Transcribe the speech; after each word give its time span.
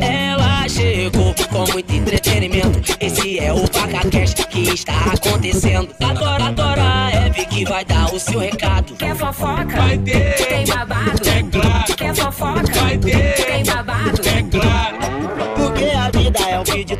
Ela 0.00 0.68
chegou 0.68 1.34
com 1.50 1.72
muito 1.72 1.92
entretenimento. 1.92 2.96
Esse 3.00 3.38
é 3.38 3.52
o 3.52 3.58
VacaCast 3.66 4.46
que 4.48 4.70
está 4.70 5.12
acontecendo. 5.12 5.94
Agora, 6.02 6.44
agora 6.44 7.10
é 7.12 7.26
Eve 7.26 7.44
que 7.46 7.64
vai 7.66 7.84
dar 7.84 8.14
o 8.14 8.18
seu 8.18 8.38
recado. 8.38 8.94
Quer 8.96 9.14
fofoca? 9.14 9.76
Vai 9.76 9.98
ter. 9.98 10.46
Tem 10.46 10.66
babado? 10.66 11.28
É 11.28 11.42
claro. 11.42 11.96
Quer 11.96 12.14
fofoca? 12.14 12.80
Vai 12.80 12.98
ter. 12.98 13.34
Tem 13.44 13.64
babado? 13.64 14.15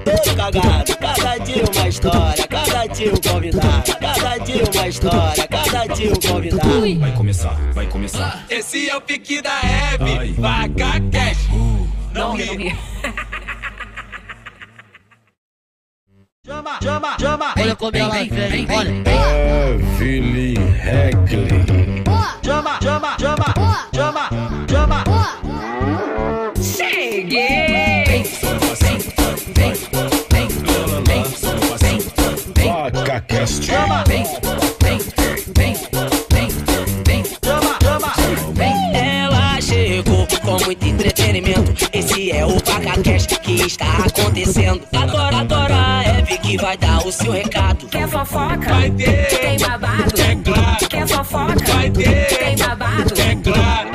Todo 0.07 0.36
cagado. 0.36 0.96
Cada 0.98 1.38
dia 1.38 1.65
uma 1.74 1.88
história, 1.88 2.47
cada 2.48 2.87
dia 2.87 3.12
um 3.12 3.16
convidado. 3.16 3.97
Cada 4.01 4.38
dia 4.38 4.64
uma 4.73 4.88
história, 4.88 5.48
cada 5.48 5.87
dia 5.87 6.12
um 6.12 6.20
convidado. 6.20 7.01
Vai 7.01 7.12
começar, 7.12 7.55
vai 7.73 7.87
começar. 7.87 8.45
Esse 8.48 8.88
é 8.88 8.97
o 8.97 9.00
pique 9.00 9.42
da 9.42 9.59
Hebe, 9.61 10.33
vaca 10.34 11.00
cash. 11.11 11.48
Não 12.12 12.37
ri. 12.37 12.74
Chama, 16.47 16.78
chama, 16.80 17.16
chama. 17.19 17.55
Olha 17.59 17.77
como 17.77 17.97
ela 17.97 18.14
vem, 18.14 18.66
olha. 18.70 18.91
Evelyn 19.98 20.55
Heckley. 20.55 22.05
Chama, 22.45 22.78
chama, 22.80 23.16
chama, 23.19 23.55
chama, 23.92 24.28
chama. 24.70 25.05
Vaca 26.56 27.75
Chama, 37.44 37.78
chama, 37.82 38.12
chama. 38.14 38.96
Ela 38.96 39.60
chegou 39.60 40.27
com 40.42 40.64
muito 40.64 40.86
entretenimento. 40.86 41.72
Esse 41.92 42.33
é 42.33 42.44
o 42.44 42.58
VacaCast 42.58 43.38
que 43.41 43.52
está 43.62 43.98
acontecendo. 44.05 44.83
Agora, 44.94 45.38
agora 45.38 46.05
é 46.05 46.18
Eve 46.18 46.38
que 46.38 46.56
vai 46.56 46.77
dar 46.77 47.06
o 47.06 47.12
seu 47.12 47.33
recado. 47.33 47.86
Quer 47.86 48.08
fofoca? 48.08 48.58
Vai 48.58 48.91
ter. 48.91 49.28
Tem 49.28 49.58
babado? 49.58 50.20
É 50.20 50.34
claro. 50.36 50.88
Quer 50.88 51.08
fofoca? 51.08 51.72
Vai 51.72 51.90
ter. 51.90 52.27
Tem 52.27 52.56
babado? 52.56 53.14
É 53.20 53.36
claro. 53.36 53.90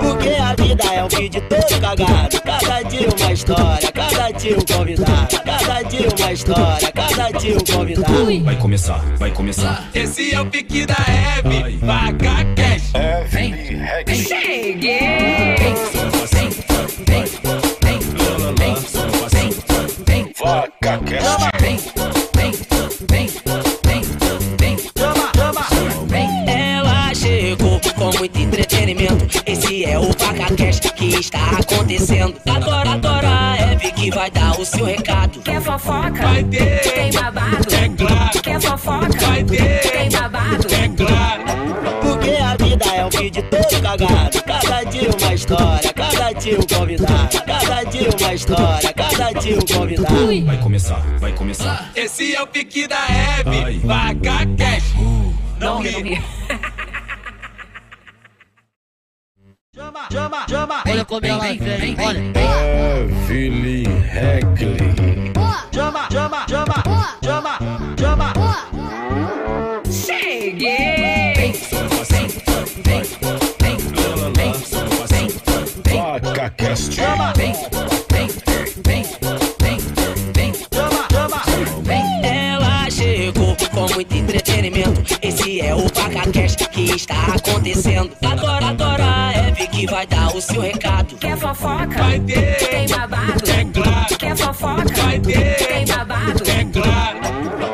Porque 0.00 0.28
a 0.28 0.54
vida 0.54 0.84
é 0.84 1.04
um 1.04 1.08
vídeo 1.08 1.42
todo 1.48 1.80
cagado. 1.80 2.40
Cada 2.42 2.82
dia 2.82 3.08
uma 3.16 3.32
história, 3.32 3.92
cada 3.92 4.30
dia 4.32 4.56
um 4.56 4.76
convidado. 4.76 5.47
História, 6.38 6.92
cada 6.92 7.32
dia 7.32 7.56
um 7.56 7.58
convidado. 7.58 8.44
Vai 8.44 8.56
começar, 8.56 8.98
vai 9.16 9.30
começar. 9.32 9.90
Esse 9.92 10.32
é 10.32 10.40
o 10.40 10.46
pique 10.46 10.86
da 10.86 10.94
Hebe, 10.94 11.78
vaca 11.78 12.44
cash. 12.54 12.92
Evelyn 12.94 13.82
Heckley. 13.82 14.28
Vaca 20.38 20.98
Cast. 20.98 21.26
Chama, 24.96 25.20
chama. 25.34 25.66
Ela 26.46 27.14
chegou 27.14 27.80
com 27.96 28.16
muito 28.16 28.38
entretenimento. 28.38 29.42
Esse 29.44 29.84
é 29.84 29.98
o 29.98 30.12
VacaCast 30.12 30.92
que 30.92 31.06
está 31.18 31.58
acontecendo. 31.58 32.40
Agora, 32.46 32.90
agora 32.92 33.57
que 33.78 34.10
vai 34.10 34.30
dar 34.30 34.58
o 34.58 34.64
seu 34.64 34.84
recado. 34.84 35.40
Quer 35.40 35.60
fofoca? 35.60 36.22
Vai 36.22 36.44
ter. 36.44 36.80
Tem 36.80 37.12
babado? 37.12 37.74
É 37.74 37.88
claro. 37.88 38.42
Quer 38.42 38.60
fofoca? 38.60 39.26
Vai 39.26 39.44
ter. 39.44 39.80
Tem 39.80 40.10
babado? 40.10 40.66
É 40.74 40.88
claro. 40.88 41.58
Porque 42.00 42.30
a 42.30 42.56
vida 42.56 42.84
é 42.84 43.04
um 43.04 43.10
vídeo 43.10 43.42
todo 43.50 43.82
cagado. 43.82 44.42
Cada 44.42 44.84
dia 44.84 45.10
uma 45.10 45.34
história, 45.34 45.92
cada 45.92 46.32
dia 46.32 46.58
um 46.58 46.62
convidado. 46.62 47.44
Cada 47.46 47.84
dia 47.84 48.08
uma 48.20 48.34
história, 48.34 48.92
cada 48.92 49.32
dia 49.32 49.56
um 49.56 49.60
convidado. 49.60 50.46
Vai 50.46 50.58
começar, 50.58 51.02
vai 51.18 51.32
começar. 51.32 51.90
Esse 51.94 52.34
é 52.34 52.42
o 52.42 52.46
pique 52.46 52.86
da 52.86 53.06
Hebe, 53.06 53.78
vaca 53.80 54.46
cash. 54.56 54.94
Não 55.60 55.80
ri. 55.82 56.20
Chama, 60.10 60.46
chama. 60.48 60.82
Olha 60.88 61.04
como 61.04 61.26
ela 61.26 61.44
vem, 61.44 61.96
olha. 62.00 62.18
Evelyn 63.28 64.02
Heckley. 64.02 65.32
Chama, 65.72 66.08
chama, 66.10 66.46
chama, 66.48 66.84
chama, 67.22 67.58
chama. 67.98 68.32
Vaca 76.22 76.50
Cast. 76.56 76.92
Chama, 76.94 77.32
chama, 81.12 81.42
chama. 81.44 81.44
Ela 82.24 82.90
chegou 82.90 83.56
com 83.70 83.94
muito 83.94 84.14
entretenimento. 84.16 85.02
Esse 85.20 85.60
é 85.60 85.74
o 85.74 85.82
VacaCast 85.88 86.68
que 86.70 86.82
está 86.94 87.34
acontecendo. 87.34 88.10
É 88.22 88.26
Eve 88.26 89.37
que 89.78 89.86
vai 89.86 90.06
dar 90.08 90.34
o 90.34 90.40
seu 90.40 90.60
recado. 90.60 91.16
Quer 91.16 91.36
fofoca? 91.36 92.02
Vai 92.02 92.18
ter. 92.20 92.56
Tem 92.68 92.88
babado? 92.88 93.50
É 93.50 93.64
claro. 93.64 94.18
Quer 94.18 94.36
fofoca? 94.36 95.02
Vai 95.02 95.20
ter. 95.20 95.54
Tem 95.54 95.86
babado? 95.86 96.42
É 96.50 96.64
claro. 96.64 97.18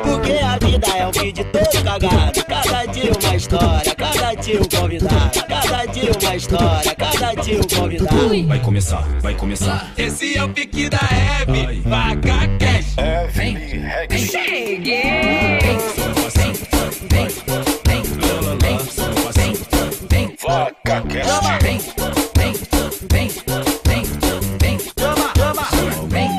Porque 0.03 0.33
a 0.33 0.59
vida 0.59 0.87
é 0.87 1.07
um 1.07 1.11
vídeo 1.13 1.45
todo 1.47 1.85
cagado. 1.85 2.45
Cada 2.45 2.87
dia 2.87 3.13
uma 3.23 3.37
história, 3.37 3.95
cada 3.95 4.35
dia 4.35 4.61
um 4.61 4.65
convidado. 4.65 5.45
Cada 5.49 5.87
dia 5.87 6.11
uma 6.23 6.37
história, 6.37 6.95
cada 6.95 7.35
dia 7.43 7.59
um 7.59 7.81
convidado. 7.81 8.47
Vai 8.49 8.59
começar, 8.59 9.09
vai 9.23 9.35
começar. 9.35 9.93
Esse 9.97 10.37
é 10.37 10.45
o 10.45 10.49
pique 10.51 10.91
da 10.91 10.99
Hebe, 10.99 11.81
vaca 11.81 12.49
cash. 12.59 12.97
Evelyn 12.99 13.87
Heckley. 13.87 14.27
Vaca 14.27 15.64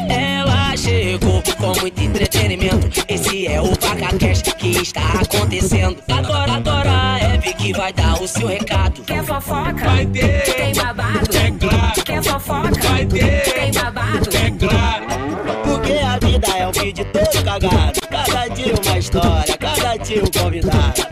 Ela 0.09 0.77
chegou 0.77 1.43
com 1.57 1.77
muito 1.81 2.01
entretenimento. 2.01 3.03
Esse 3.09 3.47
é 3.47 3.61
o 3.61 3.66
VacaCast 3.66 4.55
que 4.55 4.69
está 4.81 5.01
acontecendo. 5.21 5.97
Agora, 6.09 6.53
agora 6.53 7.19
é 7.19 7.35
Eve 7.35 7.53
que 7.53 7.73
vai 7.73 7.91
dar 7.91 8.13
o 8.21 8.25
seu 8.25 8.47
recado. 8.47 9.01
Quer 9.03 9.25
fofoca? 9.25 9.73
Vai 9.73 10.05
ter. 10.05 10.43
Tem 10.55 10.73
babado? 10.73 11.37
É 11.37 11.51
claro. 11.51 12.03
Quer 12.05 12.23
fofoca? 12.23 12.81
Vai 12.81 13.05
ter. 13.05 13.41
Tem 13.41 13.73
babado? 13.73 14.29
É 14.37 14.51
claro. 14.51 15.05
Porque 15.66 15.93
a 15.93 16.17
vida 16.17 16.47
é 16.47 16.67
um 16.67 16.72
vídeo 16.72 17.05
todo 17.11 17.43
cagado. 17.43 17.99
Cada 18.09 18.47
dia 18.47 18.73
uma 18.81 18.97
história, 18.97 19.57
cada 19.57 19.97
dia 19.97 20.23
um 20.23 20.27
convidado. 20.27 21.04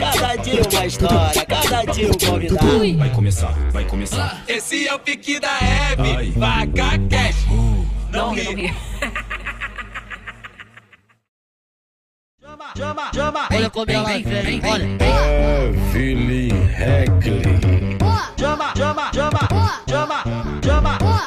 Dia 0.53 0.62
uma 0.72 0.86
história, 0.86 1.46
cada 1.47 1.84
dia 1.91 2.08
um 2.08 2.12
convidado. 2.12 2.97
Vai 3.00 3.09
começar, 3.09 3.52
vai 3.72 3.86
começar. 3.86 4.44
Esse 4.47 4.88
é 4.88 4.94
o 4.94 5.00
pique 5.00 5.40
da 5.40 5.50
Hebe, 5.58 6.30
vaca 6.34 6.91
cash. 7.09 7.47
Não 8.12 8.36
ri. 8.36 8.72
Chama, 12.40 12.72
chama, 12.78 13.12
chama. 13.16 13.47
Olha 13.52 13.69
como 13.72 13.91
ela 13.91 14.09
vem, 14.09 14.62
olha. 14.64 14.88
Evelyn 15.66 16.70
Heckley. 16.70 17.97
Chama, 18.40 18.74
chama, 18.78 19.12
chama, 19.12 19.50
chama, 19.90 20.24
chama. 20.64 21.24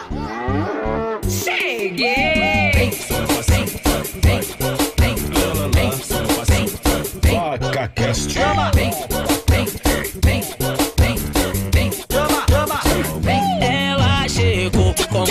Vaca 7.58 7.88
Cast. 7.94 8.30
Chama, 8.30 8.70
chama, 8.72 9.15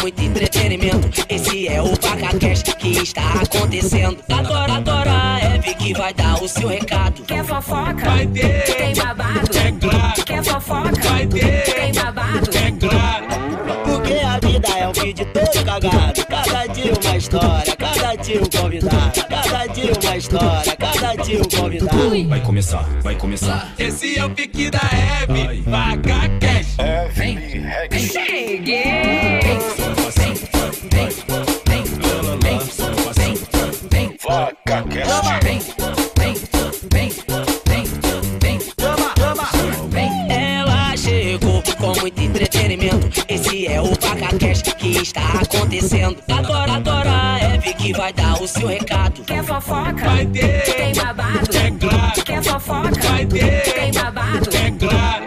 muito 0.06 0.22
entretenimento. 0.22 1.26
Esse 1.28 1.68
é 1.68 1.82
o 1.82 1.88
VacaCast 1.88 2.76
que 2.76 2.90
está 2.90 3.42
acontecendo. 3.42 4.20
Agora, 4.32 4.74
agora 4.74 5.40
é 5.42 5.56
Eve 5.56 5.74
que 5.74 5.96
vai 5.96 6.14
dar 6.14 6.44
o 6.44 6.48
seu 6.48 6.68
recado. 6.68 7.24
Quer 7.24 7.44
fofoca? 7.44 8.06
Vai 8.06 8.28
ter. 8.28 8.76
Tem 8.76 8.94
babado? 8.94 9.58
É 9.58 9.72
claro. 9.72 10.24
Quer 10.24 10.44
fofoca? 10.44 11.10
Vai 11.10 11.26
ter. 11.26 11.64
Tem 11.64 11.92
babado? 11.92 12.52
É 12.56 12.72
claro. 12.72 13.26
Porque 13.84 14.14
a 14.14 14.40
vida 14.48 14.68
é 14.78 14.88
um 14.88 14.94
vídeo 14.94 15.26
todo 15.26 15.66
cagado. 15.66 16.24
Cada 16.28 16.68
dia 16.68 16.94
uma 17.04 17.18
história, 17.18 17.76
cada 17.76 18.16
dia 18.16 18.44
um 18.44 18.50
convidado. 18.62 19.26
Cada 19.28 19.66
dia 19.66 19.92
uma 20.04 20.18
história, 20.18 20.76
cada 20.76 21.16
dia 21.16 21.42
um 21.42 21.50
convidado. 21.50 22.30
Vai 22.30 22.42
começar, 22.42 22.88
vai 23.02 23.16
começar. 23.16 23.74
Esse 23.80 24.20
é 24.20 24.26
o 24.26 24.30
pique 24.30 24.70
da 24.70 24.78
Hebe, 24.78 25.62
vaca 25.62 26.30
cash. 26.40 26.76
Evelyn 26.78 27.66
Heckley. 27.66 29.85
Agora, 46.28 46.74
agora 46.74 47.40
é 47.40 47.56
Hebe 47.56 47.74
que 47.76 47.94
vai 47.94 48.12
dar 48.12 48.42
o 48.42 48.48
seu 48.48 48.68
recado. 48.68 49.24
Quer 49.24 49.44
fofoca? 49.44 49.94
Vai 49.94 50.26
ter. 50.26 50.64
Tem 50.76 50.94
babado? 50.94 51.58
É 51.58 51.72
claro. 51.72 52.24
Quer 52.24 52.44
fofoca? 52.44 53.02
Vai 53.02 53.26
ter. 53.26 53.62
Tem 53.74 53.94
babado? 53.94 54.50
É 54.56 54.72
claro. 54.72 55.26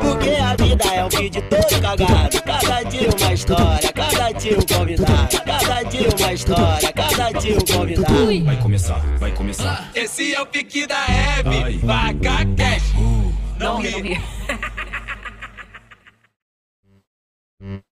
Porque 0.00 0.30
a 0.30 0.56
vida 0.56 0.84
é 0.84 1.04
um 1.04 1.08
vídeo 1.08 1.42
todo 1.42 1.80
cagado. 1.80 2.42
Cada 2.42 2.82
dia 2.82 3.08
uma 3.20 3.32
história, 3.32 3.92
cada 3.92 4.32
dia 4.32 4.58
um 4.58 4.62
convidado. 4.62 5.40
Cada 5.44 5.82
dia 5.84 6.08
uma 6.18 6.32
história, 6.32 6.92
cada 6.92 7.32
dia 7.32 7.56
um 7.56 7.76
convidado. 7.78 8.44
Vai 8.44 8.56
começar, 8.56 9.00
vai 9.18 9.30
começar. 9.30 9.90
Esse 9.94 10.34
é 10.34 10.40
o 10.40 10.46
pique 10.46 10.86
da 10.86 11.04
Hebe. 11.06 11.78
Vaca 11.78 12.44
cash. 12.56 12.92
Não 13.58 13.80
ri. 13.80 14.20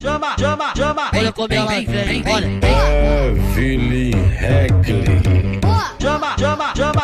Chama, 0.05 0.35
chama, 0.37 0.71
chama. 0.77 1.09
Olha 1.17 1.33
como 1.33 1.51
ela 1.51 1.65
vem, 1.65 2.23
olha. 2.31 2.47
Evelyn 3.57 4.13
Heckley. 4.39 5.59
Chama, 5.99 6.35
chama, 6.37 6.73
chama. 6.75 7.01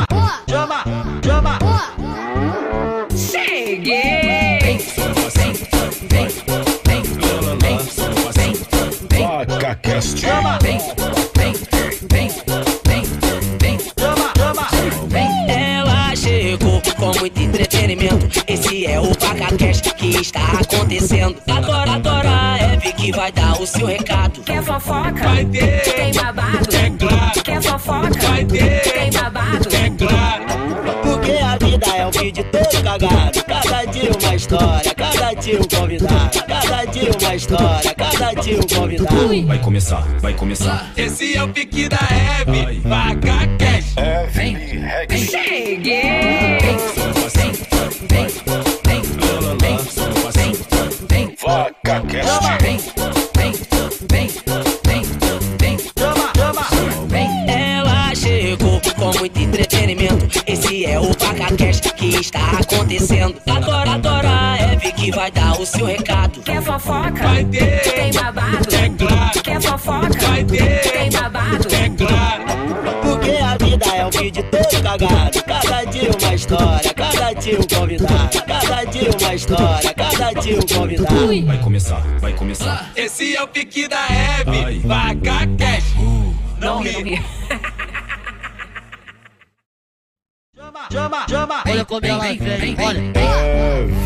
Chama, 0.47 0.83
chama. 1.25 1.57
Cheguei! 3.17 4.85
Vaca 9.47 9.75
Cast. 9.81 10.19
Chama, 10.19 10.59
chama, 14.37 14.69
chama. 14.69 14.69
Ela 15.47 16.15
chegou 16.15 16.79
com 16.99 17.19
muito 17.19 17.41
entretenimento. 17.41 18.43
Esse 18.47 18.85
é 18.85 18.99
o 18.99 19.15
PacaCast 19.15 19.91
que 19.95 20.17
está 20.17 20.43
acontecendo. 20.59 21.35
Agora, 21.49 21.93
agora 21.93 22.60
que 22.81 23.11
vai 23.11 23.31
dar 23.31 23.61
o 23.61 23.67
seu 23.67 23.85
recado. 23.85 24.41
Quer 24.41 24.63
fofoca? 24.63 25.23
Vai 25.23 25.45
ter. 25.45 25.81
Tem 25.81 26.13
babado? 26.13 26.75
É 26.75 26.89
claro. 26.89 27.43
Quer 27.43 27.61
fofoca? 27.61 28.27
Vai 28.27 28.45
ter. 28.45 28.81
Tem 28.81 29.11
babado? 29.11 29.69
É 29.75 29.89
claro. 29.89 30.43
Porque 31.03 31.31
a 31.31 31.57
vida 31.57 31.85
é 31.85 32.07
um 32.07 32.11
vídeo 32.11 32.43
todo 32.45 32.83
cagado. 32.83 33.43
Cada 33.43 33.85
dia 33.85 34.11
uma 34.19 34.35
história, 34.35 34.95
cada 34.95 35.33
dia 35.33 35.59
um 35.59 35.63
convidado. 35.63 36.43
Cada 36.47 36.85
dia 36.85 37.11
uma 37.21 37.35
história, 37.35 37.95
cada 37.95 38.33
dia 38.41 38.57
um 38.57 38.61
convidado. 38.61 39.47
Vai 39.47 39.59
começar, 39.59 40.07
vai 40.19 40.33
começar. 40.33 40.91
Esse 40.97 41.35
é 41.37 41.43
o 41.43 41.49
pique 41.49 41.87
da 41.89 41.97
Hebe. 41.97 42.79
Vaca 42.79 43.47
cash. 43.57 43.95
Evelyn 43.97 44.85
Heckley. 44.85 45.27
Cheguei! 45.27 46.61
Vaca 51.83 52.01
Cast. 52.07 52.27
Chama, 55.97 56.29
chama. 56.37 57.11
Ela 57.47 58.15
chegou 58.15 58.79
com 58.95 59.17
muito 59.17 59.39
entretenimento. 59.39 60.43
Esse 60.45 60.85
é 60.85 60.99
o 60.99 61.15
PacaCast 61.15 61.93
que 61.93 62.15
está 62.19 62.59
acontecendo. 62.59 63.35
Agora, 63.49 63.91
agora 63.91 64.57
é 64.59 64.73
Hebe 64.73 64.91
que 64.93 65.11
vai 65.11 65.31
dar 65.31 65.59
o 65.59 65.65
seu 65.65 65.85
recado. 65.85 66.41
Quer 66.41 66.61
fofoca? 66.61 67.27
Vai 67.27 67.45
ter. 67.45 67.81
Tem 67.81 68.13
babado? 68.13 68.75
É 68.75 68.89
claro. 68.89 69.41
Quer 69.43 69.61
fofoca? 69.61 70.27
Vai 70.27 70.43
ter. 70.43 70.81
Tem 70.81 71.11
babado? 71.11 71.67
É 71.73 71.89
claro. 71.89 72.43
Porque 73.01 73.31
a 73.31 73.57
vida 73.57 73.85
é 73.85 74.05
um 74.05 74.09
vídeo 74.09 74.43
todo 74.51 74.83
cagado. 74.83 75.43
Cada 75.43 75.83
dia 75.85 76.11
uma 76.19 76.33
história, 76.35 76.93
cada 76.93 77.33
dia 77.33 77.59
um 77.59 77.63
convidado. 77.63 78.50
Dia 78.91 79.09
uma 79.19 79.33
história, 79.35 79.93
cada 79.93 80.33
dia 80.41 80.57
um 80.57 80.61
convidado. 80.61 81.45
Vai 81.45 81.57
começar, 81.59 82.01
vai 82.19 82.33
começar. 82.33 82.91
Esse 82.95 83.35
é 83.35 83.41
o 83.41 83.47
pique 83.47 83.87
da 83.87 84.05
Hebe. 84.07 84.79
Vaca 84.79 85.47
cash. 85.57 85.95
Não 86.59 86.81
ri. 86.81 87.21
Chama, 90.55 90.87
chama, 90.91 91.25
chama. 91.29 91.63
Olha 91.67 91.85
como 91.85 92.05
ela 92.05 92.23
vem, 92.23 92.75
olha. 92.79 93.01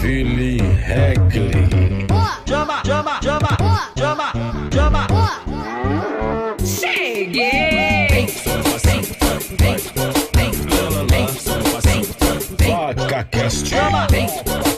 Evelyn 0.03 0.59
Heckley. 0.77 2.07
Chama, 2.47 2.81
chama, 2.85 3.19
chama. 3.21 3.57
Chama, 3.97 4.33
chama. 4.71 5.07
Cheguei! 6.63 8.05
Vaca 12.85 13.23
Cast. 13.31 13.67
Chama, 13.67 14.07
chama, 14.07 14.74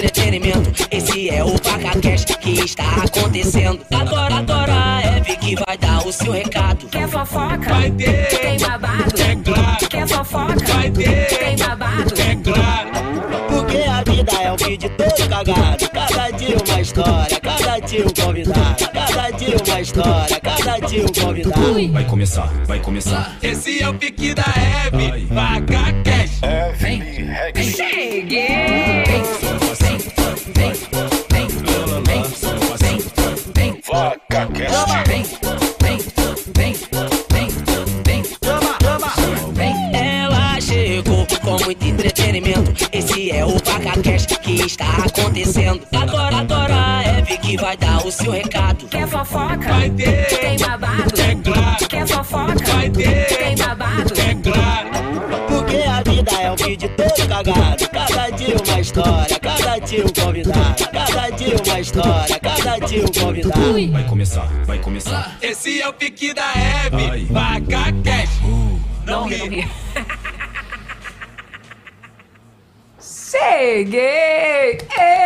entretenimento. 0.00 0.72
Esse 0.90 1.28
é 1.28 1.44
o 1.44 1.58
PacaCast 1.58 2.38
que 2.38 2.52
está 2.64 3.04
acontecendo. 3.04 3.84
Agora, 3.90 4.36
agora 4.36 4.72
é 5.02 5.18
Hebe 5.18 5.36
que 5.36 5.54
vai 5.66 5.76
dar 5.76 6.06
o 6.06 6.12
seu 6.12 6.32
recado. 6.32 6.86
Quer 6.86 7.08
fofoca? 7.08 7.68
Vai 7.68 7.90
ter. 7.90 8.28
Tem 8.28 8.58
babado? 8.58 9.20
É 9.20 9.36
claro. 9.36 9.88
Quer 9.88 10.08
fofoca? 10.08 10.72
Vai 10.72 10.90
ter. 10.90 11.26
Tem 11.26 11.56
babado? 11.56 12.14
É 12.20 12.36
claro. 12.36 12.90
Porque 13.48 13.78
a 13.78 14.02
vida 14.10 14.32
é 14.32 14.52
um 14.52 14.56
vídeo 14.56 14.90
todo 14.90 15.28
cagado. 15.28 15.90
Cada 15.90 16.30
dia 16.30 16.56
uma 16.56 16.80
história, 16.80 17.40
cada 17.40 17.78
dia 17.80 18.06
um 18.06 18.24
convidado. 18.24 18.88
Cada 18.92 19.30
dia 19.30 19.56
uma 19.66 19.80
história, 19.80 20.40
cada 20.40 20.78
dia 20.86 21.04
um 21.04 21.24
convidado. 21.24 21.92
Vai 21.92 22.04
começar, 22.04 22.46
vai 22.66 22.78
começar. 22.78 23.36
Esse 23.42 23.82
é 23.82 23.88
o 23.88 23.94
pique 23.94 24.34
da. 24.34 24.44
Vaca 25.28 25.92
cash. 26.04 26.40
Evelyn 26.42 27.30
Heckley. 27.30 27.72
Cheguei! 27.72 29.49
Ela 39.92 40.60
chegou 40.60 41.26
com 41.40 41.64
muito 41.64 41.86
entretenimento. 41.86 42.88
Esse 42.92 43.30
é 43.30 43.44
o 43.44 43.60
PacaCast 43.60 44.38
que 44.40 44.66
está 44.66 45.04
acontecendo. 45.04 45.82
Agora, 45.94 46.36
agora 46.38 47.02
é 47.04 47.18
Hebe 47.20 47.38
que 47.38 47.56
vai 47.56 47.76
dar 47.76 48.04
o 48.04 48.10
seu 48.10 48.32
recado. 48.32 48.86
Quer 48.86 49.06
fofoca? 49.06 49.68
Vai 49.68 49.90
ter. 49.90 50.26
Tem 50.26 50.58
babado? 50.58 51.20
É 51.20 51.34
claro. 51.36 51.88
Quer 51.88 52.06
fofoca? 52.08 52.72
Vai 52.72 52.90
ter. 52.90 53.26
Tem 53.26 53.56
babado? 53.56 54.20
É 54.20 54.34
claro. 54.34 54.39
Vida 56.20 56.42
é 56.42 56.52
um 56.52 56.56
vídeo 56.56 56.90
todo 56.96 57.28
cagado. 57.28 57.88
Cada 57.88 58.28
dia 58.30 58.54
uma 58.54 58.80
história, 58.80 59.40
cada 59.40 59.78
dia 59.78 60.04
um 60.04 60.12
convidado. 60.12 60.84
Cada 60.92 61.30
dia 61.30 61.56
uma 61.66 61.80
história, 61.80 62.38
cada 62.40 62.78
dia 62.80 63.02
um 63.02 63.06
convidado. 63.06 63.90
Vai 63.90 64.04
começar, 64.06 64.46
vai 64.66 64.78
começar. 64.80 65.38
Esse 65.40 65.80
é 65.80 65.88
o 65.88 65.94
pique 65.94 66.34
da 66.34 66.52
Hebe. 66.52 67.24
Vaca 67.24 67.90
cash. 68.04 68.38
Não 69.06 69.26
ri. 69.26 69.66
Cheguei! 73.00 74.76
Ê! 74.98 75.19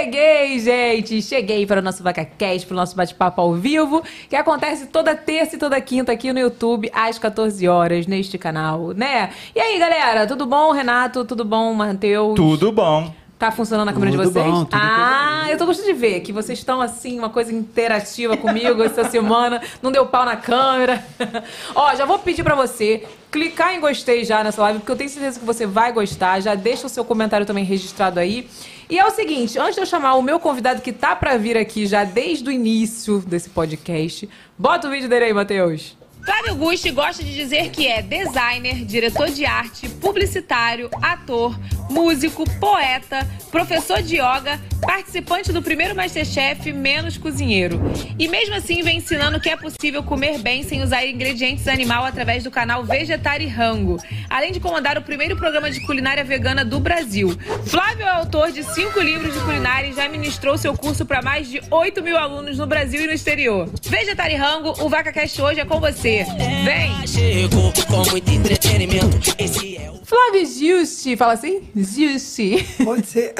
Cheguei, 0.00 0.58
gente! 0.58 1.20
Cheguei 1.20 1.66
para 1.66 1.80
o 1.80 1.82
nosso 1.82 2.02
VacaCast, 2.02 2.66
para 2.66 2.72
o 2.72 2.76
nosso 2.76 2.96
bate-papo 2.96 3.38
ao 3.38 3.52
vivo, 3.52 4.02
que 4.30 4.34
acontece 4.34 4.86
toda 4.86 5.14
terça 5.14 5.56
e 5.56 5.58
toda 5.58 5.78
quinta 5.78 6.10
aqui 6.10 6.32
no 6.32 6.38
YouTube, 6.38 6.90
às 6.94 7.18
14 7.18 7.68
horas, 7.68 8.06
neste 8.06 8.38
canal, 8.38 8.92
né? 8.92 9.28
E 9.54 9.60
aí, 9.60 9.78
galera, 9.78 10.26
tudo 10.26 10.46
bom, 10.46 10.72
Renato? 10.72 11.22
Tudo 11.26 11.44
bom, 11.44 11.74
Matheus? 11.74 12.34
Tudo 12.34 12.72
bom. 12.72 13.12
Tá 13.40 13.50
funcionando 13.50 13.88
a 13.88 13.92
câmera 13.94 14.10
de 14.10 14.18
Tudo 14.18 14.30
vocês? 14.30 14.44
bom, 14.44 14.64
tudo 14.66 14.78
ah, 14.78 15.46
eu 15.48 15.56
tô 15.56 15.64
gostando 15.64 15.88
de 15.88 15.94
ver 15.94 16.20
que 16.20 16.30
vocês 16.30 16.58
estão 16.58 16.78
assim, 16.78 17.18
uma 17.18 17.30
coisa 17.30 17.50
interativa 17.50 18.36
comigo 18.36 18.82
essa 18.82 19.02
semana. 19.08 19.62
Não 19.80 19.90
deu 19.90 20.04
pau 20.04 20.26
na 20.26 20.36
câmera. 20.36 21.02
Ó, 21.74 21.94
já 21.94 22.04
vou 22.04 22.18
pedir 22.18 22.44
pra 22.44 22.54
você 22.54 23.02
clicar 23.30 23.74
em 23.74 23.80
gostei 23.80 24.26
já 24.26 24.44
nessa 24.44 24.60
live, 24.60 24.80
porque 24.80 24.92
eu 24.92 24.96
tenho 24.96 25.08
certeza 25.08 25.40
que 25.40 25.46
você 25.46 25.64
vai 25.66 25.90
gostar. 25.90 26.38
Já 26.40 26.54
deixa 26.54 26.86
o 26.86 26.90
seu 26.90 27.02
comentário 27.02 27.46
também 27.46 27.64
registrado 27.64 28.20
aí. 28.20 28.46
E 28.90 28.98
é 28.98 29.06
o 29.06 29.10
seguinte, 29.10 29.58
antes 29.58 29.74
de 29.76 29.80
eu 29.80 29.86
chamar 29.86 30.16
o 30.16 30.22
meu 30.22 30.38
convidado 30.38 30.82
que 30.82 30.92
tá 30.92 31.16
pra 31.16 31.38
vir 31.38 31.56
aqui 31.56 31.86
já 31.86 32.04
desde 32.04 32.46
o 32.46 32.52
início 32.52 33.20
desse 33.20 33.48
podcast, 33.48 34.28
bota 34.58 34.86
o 34.86 34.90
vídeo 34.90 35.08
dele 35.08 35.24
aí, 35.24 35.32
Matheus. 35.32 35.96
Flávio 36.22 36.54
Gusti 36.56 36.90
gosta 36.90 37.24
de 37.24 37.34
dizer 37.34 37.70
que 37.70 37.86
é 37.86 38.02
designer, 38.02 38.84
diretor 38.84 39.30
de 39.30 39.46
arte, 39.46 39.88
publicitário, 39.88 40.90
ator, 41.00 41.58
músico, 41.90 42.48
poeta, 42.58 43.26
professor 43.50 44.00
de 44.00 44.16
yoga, 44.16 44.60
participante 44.80 45.52
do 45.52 45.60
primeiro 45.60 45.94
Masterchef, 45.94 46.72
menos 46.72 47.18
cozinheiro. 47.18 47.80
E 48.18 48.28
mesmo 48.28 48.54
assim 48.54 48.82
vem 48.82 48.98
ensinando 48.98 49.40
que 49.40 49.48
é 49.48 49.56
possível 49.56 50.02
comer 50.02 50.38
bem 50.38 50.62
sem 50.62 50.82
usar 50.82 51.04
ingredientes 51.04 51.68
animal 51.68 52.04
através 52.04 52.44
do 52.44 52.50
canal 52.50 52.84
Vegetari 52.84 53.46
Rango, 53.46 53.98
além 54.28 54.52
de 54.52 54.60
comandar 54.60 54.96
o 54.96 55.02
primeiro 55.02 55.36
programa 55.36 55.70
de 55.70 55.80
culinária 55.80 56.24
vegana 56.24 56.64
do 56.64 56.78
Brasil. 56.78 57.36
Flávio 57.66 58.06
é 58.06 58.08
autor 58.08 58.52
de 58.52 58.62
cinco 58.62 59.00
livros 59.00 59.34
de 59.34 59.40
culinária 59.40 59.88
e 59.88 59.92
já 59.92 60.08
ministrou 60.08 60.56
seu 60.56 60.74
curso 60.76 61.04
para 61.04 61.20
mais 61.20 61.48
de 61.48 61.60
8 61.70 62.02
mil 62.02 62.16
alunos 62.16 62.58
no 62.58 62.66
Brasil 62.66 63.02
e 63.02 63.06
no 63.06 63.12
exterior. 63.12 63.68
Vegetari 63.82 64.34
Rango, 64.34 64.74
o 64.80 64.88
VacaCast 64.88 65.42
hoje 65.42 65.60
é 65.60 65.64
com 65.64 65.80
você. 65.80 66.24
Vem! 66.64 66.90
Ela 66.92 67.06
chegou 67.06 67.72
com 67.88 68.10
muito 68.10 68.30
entretenimento. 68.30 69.34
Esse 69.38 69.76
é 69.76 69.90
o 69.90 70.00
Flávio 70.04 70.44
Giusti, 70.46 71.16
fala 71.16 71.34
assim? 71.34 71.62
Giusti. 71.82 72.66
Pode 72.84 73.06
ser. 73.06 73.34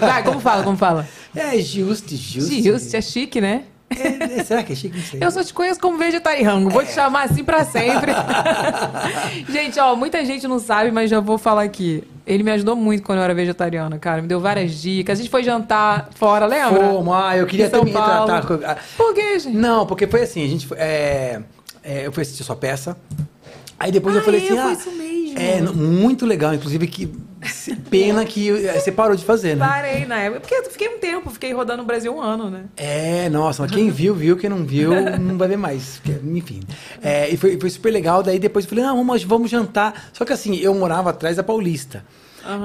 Vai, 0.00 0.22
como 0.22 0.40
fala, 0.40 0.62
como 0.62 0.76
fala? 0.76 1.06
É 1.34 1.58
justo, 1.58 2.14
justo. 2.16 2.52
Giusti, 2.54 2.96
é 2.96 3.00
chique, 3.02 3.40
né? 3.40 3.64
É, 3.90 4.40
é, 4.40 4.44
será 4.44 4.62
que 4.62 4.72
é 4.74 4.76
chique? 4.76 4.96
Não 4.98 5.04
sei. 5.04 5.18
Eu 5.22 5.30
só 5.30 5.42
te 5.42 5.52
conheço 5.54 5.80
como 5.80 5.96
vegetariano, 5.96 6.68
vou 6.68 6.84
te 6.84 6.92
chamar 6.92 7.22
assim 7.24 7.42
pra 7.42 7.64
sempre. 7.64 8.12
gente, 9.50 9.78
ó, 9.80 9.96
muita 9.96 10.24
gente 10.24 10.46
não 10.46 10.58
sabe, 10.58 10.90
mas 10.90 11.08
já 11.10 11.20
vou 11.20 11.38
falar 11.38 11.62
aqui. 11.62 12.04
Ele 12.26 12.42
me 12.42 12.50
ajudou 12.50 12.76
muito 12.76 13.02
quando 13.02 13.18
eu 13.18 13.24
era 13.24 13.34
vegetariana, 13.34 13.98
cara. 13.98 14.20
Me 14.20 14.28
deu 14.28 14.40
várias 14.40 14.72
dicas. 14.80 15.18
A 15.18 15.22
gente 15.22 15.30
foi 15.30 15.42
jantar 15.42 16.10
fora, 16.14 16.44
lembra? 16.46 16.78
Fomos, 16.90 17.14
ah, 17.14 17.36
eu 17.36 17.46
queria 17.46 17.70
São 17.70 17.78
também 17.80 17.94
retratar. 17.94 18.46
Com- 18.46 18.60
ah, 18.64 18.76
Por 18.96 19.14
quê, 19.14 19.38
gente? 19.38 19.56
Não, 19.56 19.86
porque 19.86 20.06
foi 20.06 20.22
assim, 20.22 20.44
a 20.44 20.48
gente 20.48 20.66
foi, 20.66 20.76
é, 20.78 21.40
é, 21.82 22.06
eu 22.06 22.12
fui 22.12 22.22
assistir 22.22 22.44
sua 22.44 22.56
peça. 22.56 22.96
Aí 23.80 23.90
depois 23.90 24.14
eu 24.14 24.20
Ah, 24.20 24.24
falei 24.24 24.40
é, 24.40 24.44
assim, 24.44 24.54
foi 24.54 24.72
ah. 24.72 24.76
É 25.38 25.58
n- 25.60 25.72
muito 25.72 26.26
legal, 26.26 26.54
inclusive 26.54 26.86
que 26.86 27.06
pena 27.90 28.24
que 28.24 28.50
eh, 28.50 28.78
você 28.80 28.90
parou 28.90 29.14
de 29.16 29.24
fazer, 29.24 29.56
né? 29.56 29.66
Parei 29.66 30.04
na 30.06 30.16
época. 30.18 30.40
Porque 30.40 30.54
eu 30.54 30.64
fiquei 30.70 30.88
um 30.88 30.98
tempo, 30.98 31.30
fiquei 31.30 31.52
rodando 31.52 31.82
o 31.82 31.86
Brasil 31.86 32.14
um 32.14 32.20
ano, 32.20 32.50
né? 32.50 32.64
É, 32.76 33.28
nossa, 33.28 33.62
mas 33.62 33.70
quem 33.70 33.90
viu, 33.90 34.14
viu, 34.14 34.36
quem 34.36 34.50
não 34.50 34.64
viu, 34.64 34.90
não 35.20 35.38
vai 35.38 35.48
ver 35.48 35.56
mais. 35.56 36.00
Enfim. 36.24 36.60
É, 37.02 37.28
e 37.30 37.36
foi, 37.36 37.58
foi 37.58 37.70
super 37.70 37.90
legal. 37.92 38.22
Daí 38.22 38.38
depois 38.38 38.64
eu 38.64 38.68
falei, 38.70 38.84
não, 38.84 38.96
vamos, 38.96 39.22
vamos 39.24 39.50
jantar. 39.50 40.10
Só 40.12 40.24
que 40.24 40.32
assim, 40.32 40.56
eu 40.56 40.74
morava 40.74 41.10
atrás 41.10 41.36
da 41.36 41.42
Paulista. 41.42 42.04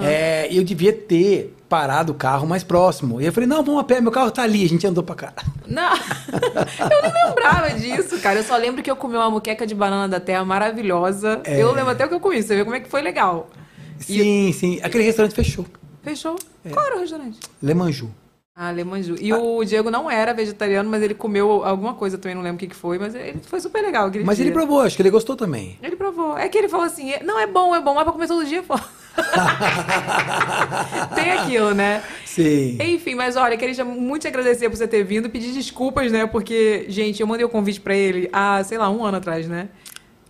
É, 0.01 0.47
e 0.51 0.57
eu 0.57 0.63
devia 0.63 0.93
ter 0.93 1.55
parado 1.67 2.11
o 2.11 2.15
carro 2.15 2.45
mais 2.45 2.63
próximo. 2.63 3.19
E 3.19 3.25
eu 3.25 3.33
falei, 3.33 3.47
não, 3.47 3.63
vamos 3.63 3.81
a 3.81 3.83
pé, 3.83 3.99
meu 3.99 4.11
carro 4.11 4.29
tá 4.29 4.43
ali, 4.43 4.63
a 4.63 4.69
gente 4.69 4.85
andou 4.85 5.03
pra 5.03 5.15
cá. 5.15 5.33
Não, 5.65 5.93
eu 5.93 7.01
nem 7.01 7.25
lembrava 7.25 7.69
disso, 7.71 8.19
cara. 8.19 8.39
Eu 8.39 8.43
só 8.43 8.55
lembro 8.57 8.83
que 8.83 8.91
eu 8.91 8.95
comi 8.95 9.15
uma 9.15 9.29
muqueca 9.29 9.65
de 9.65 9.73
banana 9.73 10.07
da 10.07 10.19
terra 10.19 10.43
maravilhosa. 10.45 11.41
É. 11.45 11.63
Eu 11.63 11.71
lembro 11.71 11.91
até 11.91 12.05
o 12.05 12.09
que 12.09 12.13
eu 12.13 12.19
comi, 12.19 12.43
você 12.43 12.55
vê 12.55 12.63
como 12.63 12.75
é 12.75 12.79
que 12.79 12.89
foi 12.89 13.01
legal. 13.01 13.49
Sim, 13.97 14.51
sim. 14.51 14.79
Aquele 14.83 15.03
restaurante 15.03 15.33
fechou. 15.33 15.65
Fechou? 16.03 16.35
É. 16.63 16.69
Qual 16.69 16.85
era 16.85 16.97
o 16.97 16.99
restaurante? 16.99 17.39
Lemanju. 17.61 18.11
Ah, 18.55 18.69
Lemanju. 18.69 19.15
E 19.19 19.33
o 19.33 19.63
Diego 19.63 19.89
não 19.89 20.11
era 20.11 20.31
vegetariano, 20.31 20.87
mas 20.87 21.01
ele 21.01 21.15
comeu 21.15 21.65
alguma 21.65 21.95
coisa 21.95 22.19
também, 22.19 22.35
não 22.35 22.43
lembro 22.43 22.57
o 22.57 22.59
que, 22.59 22.67
que 22.67 22.75
foi, 22.75 22.99
mas 22.99 23.15
ele 23.15 23.39
foi 23.47 23.59
super 23.59 23.81
legal 23.81 24.11
Mas 24.23 24.37
dia. 24.37 24.45
ele 24.45 24.53
provou, 24.53 24.81
acho 24.81 24.95
que 24.95 25.01
ele 25.01 25.09
gostou 25.09 25.35
também. 25.35 25.79
Ele 25.81 25.95
provou. 25.95 26.37
É 26.37 26.47
que 26.47 26.57
ele 26.57 26.69
falou 26.69 26.85
assim, 26.85 27.13
não, 27.23 27.39
é 27.39 27.47
bom, 27.47 27.73
é 27.73 27.81
bom, 27.81 27.95
mas 27.95 28.03
pra 28.03 28.13
comer 28.13 28.27
todo 28.27 28.45
dia, 28.45 28.61
pô. 28.61 28.79
Tem 31.15 31.31
aquilo, 31.31 31.73
né? 31.73 32.03
Sim. 32.25 32.77
Enfim, 32.81 33.15
mas 33.15 33.35
olha, 33.35 33.55
queria 33.57 33.85
muito 33.85 34.23
te 34.23 34.27
agradecer 34.27 34.69
por 34.69 34.77
você 34.77 34.87
ter 34.87 35.03
vindo, 35.03 35.29
pedir 35.29 35.51
desculpas, 35.51 36.11
né? 36.11 36.25
Porque, 36.25 36.85
gente, 36.87 37.21
eu 37.21 37.27
mandei 37.27 37.45
o 37.45 37.49
convite 37.49 37.79
pra 37.79 37.95
ele 37.95 38.29
há, 38.33 38.63
sei 38.63 38.77
lá, 38.77 38.89
um 38.89 39.03
ano 39.05 39.17
atrás, 39.17 39.47
né? 39.47 39.69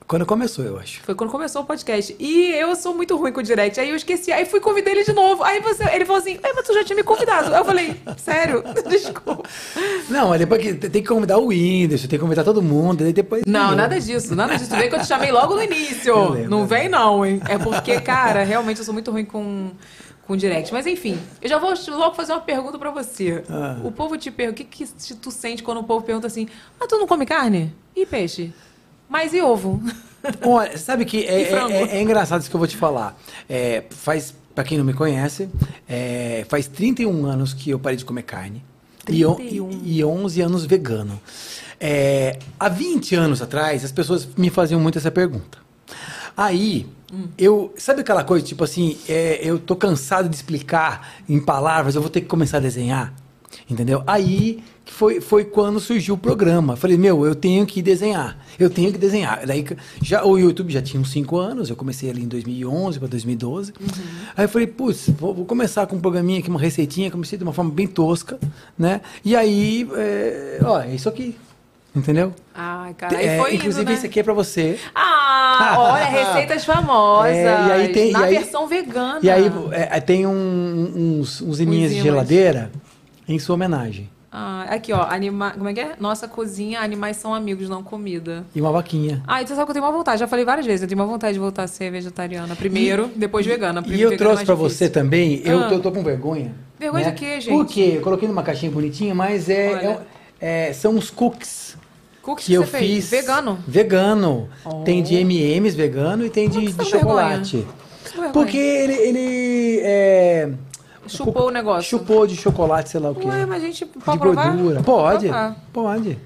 Quando 0.08 0.26
começou, 0.26 0.66
eu 0.66 0.78
acho. 0.78 1.02
Foi 1.02 1.16
quando 1.16 1.30
começou 1.32 1.62
o 1.62 1.66
podcast. 1.66 2.16
E 2.20 2.52
eu 2.52 2.76
sou 2.76 2.94
muito 2.94 3.16
ruim 3.16 3.32
com 3.32 3.40
o 3.40 3.44
direct. 3.44 3.80
Aí 3.80 3.90
eu 3.90 3.96
esqueci. 3.96 4.32
Aí 4.32 4.46
fui 4.46 4.60
convidar 4.60 4.92
ele 4.92 5.04
de 5.04 5.14
novo. 5.14 5.44
Aí 5.44 5.60
você, 5.62 5.84
ele 5.94 6.06
falou 6.06 6.22
assim: 6.22 6.38
"É, 6.44 6.54
mas 6.54 6.66
tu 6.66 6.74
já 6.74 6.84
tinha 6.84 6.96
me 6.96 7.04
convidado. 7.04 7.54
Eu 7.54 7.66
falei: 7.66 7.96
Sério? 8.18 8.64
Desculpa. 8.90 9.44
Não, 10.10 10.30
mas 10.30 10.40
depois 10.40 10.62
que 10.62 10.74
tem 10.74 11.02
que 11.02 11.08
convidar 11.08 11.38
o 11.38 11.48
Whindersson, 11.48 12.08
tem 12.08 12.20
que 12.20 12.24
convidar 12.24 12.44
todo 12.44 12.62
mundo, 12.62 13.04
aí 13.04 13.14
depois. 13.14 13.44
Não, 13.46 13.76
nada 13.76 14.00
disso. 14.00 14.36
Nada 14.36 14.56
disso. 14.56 14.70
Tu 14.70 14.76
vê 14.76 14.90
que 14.90 14.96
eu 14.96 15.00
te 15.00 15.08
chamei 15.08 15.32
logo 15.32 15.56
no 15.56 15.64
início. 15.64 16.14
Lembro, 16.34 16.50
não 16.50 16.68
vem, 16.68 16.90
não, 16.90 17.26
hein? 17.26 17.42
É 17.48 17.58
porque, 17.58 18.00
cara, 18.02 18.44
realmente 18.44 18.80
eu 18.80 18.86
sou 18.86 18.94
muito 18.94 19.12
ruim 19.12 19.26
com. 19.26 19.72
Com 20.26 20.38
direct. 20.38 20.72
Mas 20.72 20.88
enfim, 20.88 21.20
eu 21.42 21.50
já 21.50 21.58
vou 21.58 21.74
logo 21.90 22.16
fazer 22.16 22.32
uma 22.32 22.40
pergunta 22.40 22.80
pra 22.80 22.92
você. 22.92 23.44
Ah. 23.50 23.78
O 23.84 23.92
povo 23.92 24.18
te 24.18 24.32
pergunta: 24.32 24.62
o 24.62 24.66
que, 24.66 24.86
que 24.86 25.14
tu 25.16 25.30
sente 25.32 25.62
quando 25.62 25.80
o 25.80 25.84
povo 25.84 26.06
pergunta 26.06 26.28
assim: 26.28 26.48
Ah, 26.80 26.88
tu 26.88 26.98
não 26.98 27.06
come 27.06 27.26
carne? 27.26 27.74
E 27.94 28.06
peixe? 28.06 28.54
Mas 29.14 29.32
e 29.32 29.40
ovo? 29.42 29.80
Olha, 30.44 30.76
sabe 30.76 31.06
que 31.06 31.24
é, 31.24 31.44
é- 31.44 31.72
é- 31.72 31.98
é 31.98 32.02
engraçado 32.02 32.42
isso 32.42 32.50
que 32.50 32.56
eu 32.56 32.60
vou 32.60 32.68
te 32.68 32.76
falar. 32.76 33.16
É, 33.48 33.84
faz, 33.92 34.34
pra 34.56 34.64
quem 34.64 34.76
não 34.78 34.84
me 34.84 34.94
conhece, 34.94 35.48
é, 35.88 36.44
faz 36.50 36.68
31 36.68 37.24
anos 37.28 37.54
que 37.54 37.70
eu 37.70 37.78
parei 37.78 37.96
de 37.96 38.04
comer 38.06 38.24
carne. 38.24 38.64
E, 39.08 39.24
on- 39.24 39.36
31. 39.36 39.70
e, 39.84 40.00
e 40.00 40.04
11 40.04 40.42
anos 40.42 40.66
vegano. 40.66 41.22
É, 41.80 42.40
há 42.60 42.68
20 42.70 43.14
anos 43.14 43.40
atrás, 43.40 43.86
as 43.86 43.92
pessoas 43.92 44.28
me 44.36 44.50
faziam 44.50 44.80
muito 44.80 44.98
essa 44.98 45.12
pergunta. 45.12 45.60
Aí, 46.36 46.88
eu. 47.38 47.72
Sabe 47.78 48.02
aquela 48.02 48.24
coisa, 48.24 48.44
tipo 48.44 48.64
assim, 48.64 48.98
é, 49.08 49.40
eu 49.44 49.60
tô 49.60 49.76
cansado 49.76 50.28
de 50.28 50.36
explicar 50.36 51.16
em 51.30 51.40
palavras, 51.40 51.94
eu 51.94 52.02
vou 52.02 52.10
ter 52.10 52.22
que 52.22 52.28
começar 52.28 52.58
a 52.58 52.62
desenhar. 52.62 53.14
Entendeu? 53.70 54.02
Aí 54.08 54.64
que 54.86 54.92
foi, 54.94 55.22
foi 55.22 55.46
quando 55.46 55.80
surgiu 55.80 56.16
o 56.16 56.18
programa. 56.18 56.76
Falei, 56.76 56.98
meu, 56.98 57.26
eu 57.26 57.34
tenho 57.34 57.66
que 57.66 57.82
desenhar. 57.82 58.38
Eu 58.60 58.70
tenho 58.70 58.92
que 58.92 58.98
desenhar. 58.98 59.46
Daí 59.46 59.66
já, 60.02 60.26
o 60.26 60.38
YouTube 60.38 60.72
já 60.74 60.82
tinha 60.82 61.00
uns 61.00 61.10
5 61.12 61.38
anos, 61.38 61.70
eu 61.70 61.76
comecei 61.76 62.10
ali 62.10 62.24
em 62.24 62.28
2011 62.28 63.00
para 63.00 63.08
2012. 63.08 63.74
Aí 64.36 64.44
eu 64.46 64.50
falei, 64.50 64.68
putz, 64.68 65.10
vou, 65.18 65.34
vou 65.34 65.46
começar 65.46 65.86
com 65.88 65.96
um 65.96 66.00
programinha 66.02 66.40
aqui, 66.40 66.50
uma 66.50 66.60
receitinha. 66.60 67.10
Comecei 67.10 67.38
de 67.38 67.44
uma 67.44 67.54
forma 67.54 67.72
bem 67.72 67.88
tosca, 67.88 68.38
né? 68.78 69.00
E 69.24 69.36
aí, 69.36 69.88
é, 69.96 70.60
ó, 70.64 70.82
é 70.82 70.94
isso 70.94 71.08
aqui. 71.08 71.36
Entendeu? 71.96 72.34
Ai, 72.56 72.94
cara, 72.96 73.22
É, 73.24 73.38
foi 73.38 73.54
inclusive, 73.54 73.84
indo, 73.84 73.90
né? 73.90 73.94
esse 73.96 74.08
aqui 74.08 74.20
é 74.20 74.24
pra 74.24 74.34
você. 74.34 74.80
Ah, 74.96 75.76
olha, 75.94 76.06
receitas 76.06 76.66
famosas. 76.66 77.36
É, 77.36 77.44
e 77.68 77.72
aí 77.72 77.88
tem- 77.94 78.12
na 78.12 78.22
e 78.22 78.24
aí- 78.24 78.38
versão 78.40 78.68
vegana. 78.68 79.20
E 79.22 79.30
aí 79.30 79.46
é, 79.72 80.00
tem 80.00 80.26
um- 80.26 81.20
uns, 81.20 81.40
uns 81.40 81.60
imãs 81.60 81.92
de 81.92 82.02
geladeira 82.02 82.72
em 83.30 83.38
sua 83.38 83.54
homenagem. 83.54 84.10
Ah, 84.36 84.66
aqui, 84.68 84.92
ó, 84.92 85.04
anima... 85.04 85.52
como 85.52 85.70
é 85.70 85.74
que 85.76 85.80
é? 85.80 85.92
Nossa 86.00 86.28
cozinha, 86.28 86.80
animais 86.82 87.18
são 87.18 87.36
amigos, 87.36 87.70
não 87.70 87.84
comida. 87.84 88.44
E 88.56 88.60
uma 88.60 88.72
vaquinha. 88.72 89.22
Ah, 89.28 89.44
então 89.44 89.56
sabe 89.56 89.68
que 89.68 89.70
eu 89.72 89.74
tenho 89.76 89.86
uma 89.86 89.92
vontade, 89.92 90.20
já 90.20 90.28
falei 90.28 90.44
várias 90.44 90.66
vezes, 90.66 90.82
eu 90.82 90.88
tenho 90.88 91.00
uma 91.00 91.06
vontade 91.06 91.34
de 91.34 91.40
voltar 91.40 91.62
a 91.64 91.68
ser 91.68 91.92
vegetariana 91.92 92.56
primeiro, 92.56 93.12
depois 93.16 93.46
vegana. 93.46 93.84
E 93.86 94.02
eu 94.02 94.12
é 94.12 94.18
trouxe 94.18 94.44
pra 94.44 94.56
difícil. 94.56 94.78
você 94.78 94.90
também, 94.90 95.40
eu, 95.46 95.60
Ah. 95.60 95.68
tô, 95.70 95.76
eu 95.76 95.80
tô 95.82 95.92
com 95.92 96.04
vergonha. 96.04 96.52
Vergonha 96.80 97.06
né? 97.06 97.12
de 97.12 97.18
quê, 97.18 97.40
gente? 97.40 97.54
Por 97.56 97.68
quê? 97.68 97.94
Eu 97.98 98.02
coloquei 98.02 98.28
numa 98.28 98.42
caixinha 98.42 98.72
bonitinha, 98.72 99.14
mas 99.14 99.48
é, 99.50 99.72
é- 100.42 100.70
é- 100.70 100.74
são 100.74 100.98
os 100.98 101.12
cookies 101.12 101.78
Cookies 102.24 102.48
que 102.48 102.54
eu 102.54 102.64
você 102.66 102.78
fez? 102.80 102.90
fiz. 102.90 103.10
Vegano? 103.12 103.60
Vegano. 103.68 104.50
Oh. 104.66 104.82
Tem 104.84 105.04
de 105.04 105.14
M&M's 105.16 105.76
vegano 105.76 106.26
e 106.26 106.30
tem 106.30 106.50
de, 106.50 106.60
que 106.60 106.66
de 106.68 106.72
você 106.72 106.78
tá 106.78 106.98
chocolate. 106.98 107.68
Que 108.06 108.14
tá 108.18 108.24
com 108.24 108.32
Porque 108.32 108.58
ele, 108.58 108.94
ele 108.94 109.80
é, 109.84 110.50
Chupou 111.08 111.48
o 111.48 111.52
negócio. 111.52 111.84
chupou 111.90 112.26
de 112.28 112.36
chocolate, 112.36 112.90
sei 112.90 113.00
lá 113.00 113.12
o 113.12 113.16
quê. 113.16 113.28
Ué, 113.28 113.46
mas 113.46 113.64
a 113.64 113.66
gente 113.66 113.86
de 113.86 113.92
pode 114.00 114.20
provar? 114.20 114.52
gordura. 114.56 114.84
Pode, 114.84 115.28
provar. 115.28 115.58
pode. 115.74 116.20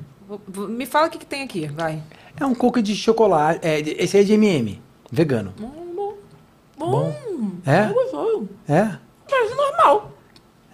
Me 0.69 0.85
fala 0.85 1.07
o 1.07 1.09
que, 1.09 1.17
que 1.17 1.25
tem 1.25 1.43
aqui, 1.43 1.67
vai. 1.67 2.01
É 2.39 2.45
um 2.45 2.53
cookie 2.53 2.81
de 2.81 2.95
chocolate. 2.95 3.59
É, 3.65 3.81
de- 3.81 3.91
esse 3.97 4.17
aí 4.17 4.23
é 4.23 4.25
de 4.25 4.33
M&M, 4.33 4.81
vegano. 5.11 5.53
Bom, 6.77 7.11
É? 7.65 7.87
gostoso. 7.87 8.47
É? 8.67 8.83
Mas 9.29 9.55
normal. 9.55 10.11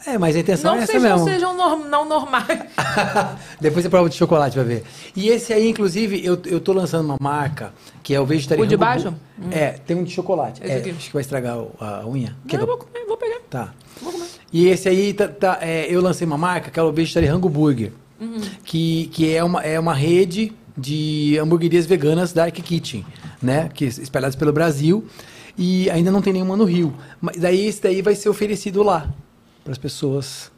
É, 0.06 0.18
mas 0.18 0.36
a 0.36 0.40
intenção 0.40 0.72
Não, 0.74 0.80
é 0.80 0.84
essa 0.84 0.92
sejam, 0.94 1.10
mesmo. 1.12 1.26
sejam 1.30 1.56
norm- 1.56 1.86
não 1.88 2.06
normais. 2.08 2.48
Depois 3.60 3.84
você 3.84 3.90
prova 3.90 4.10
de 4.10 4.16
chocolate 4.16 4.54
pra 4.54 4.64
ver. 4.64 4.84
E 5.16 5.30
esse 5.30 5.54
aí, 5.54 5.70
inclusive, 5.70 6.24
eu, 6.26 6.38
eu 6.46 6.60
tô 6.60 6.74
lançando 6.74 7.06
uma 7.06 7.18
marca 7.22 7.74
que 8.02 8.14
é 8.14 8.20
o 8.20 8.26
vegetariano. 8.26 8.66
O 8.66 8.70
de 8.70 8.76
baixo? 8.76 9.14
É, 9.52 9.70
tem 9.72 9.96
um 9.96 10.04
de 10.04 10.12
chocolate. 10.12 10.62
É, 10.64 10.78
acho 10.80 11.08
que 11.08 11.14
vai 11.14 11.22
estragar 11.22 11.58
a 11.80 12.06
unha. 12.06 12.36
Não, 12.46 12.54
eu 12.56 12.60
eu- 12.62 12.68
vou 12.68 12.78
comer, 12.78 13.06
vou 13.06 13.18
pegar. 13.18 13.40
Tá. 13.50 13.74
Vou 14.02 14.12
comer. 14.12 14.26
E 14.52 14.68
esse 14.68 14.90
aí, 14.90 15.14
tá, 15.14 15.28
tá, 15.28 15.58
é, 15.62 15.88
eu 15.90 16.02
lancei 16.02 16.28
uma 16.28 16.38
marca 16.38 16.70
que 16.70 16.80
é 16.80 16.84
o 16.84 16.92
Vegetariano 16.92 17.40
Burger. 17.50 17.92
Uhum. 18.20 18.42
Que, 18.64 19.08
que 19.08 19.34
é, 19.34 19.44
uma, 19.44 19.62
é 19.62 19.80
uma 19.80 19.94
rede 19.94 20.54
de 20.78 21.38
hamburguerias 21.42 21.86
veganas 21.86 22.34
Dark 22.34 22.54
Kitchen, 22.56 23.06
né? 23.42 23.70
Que 23.74 23.86
espalhadas 23.86 24.36
pelo 24.36 24.52
Brasil. 24.52 25.06
E 25.58 25.90
ainda 25.92 26.12
não 26.12 26.22
tem 26.22 26.34
nenhuma 26.34 26.58
no 26.58 26.64
Rio. 26.66 26.94
Mas 27.22 27.38
daí 27.38 27.68
esse 27.68 27.82
daí 27.82 28.02
vai 28.02 28.16
ser 28.16 28.28
oferecido 28.30 28.82
lá. 28.84 29.08
Para 29.63 29.72
as 29.72 29.77
pessoas. 29.77 30.51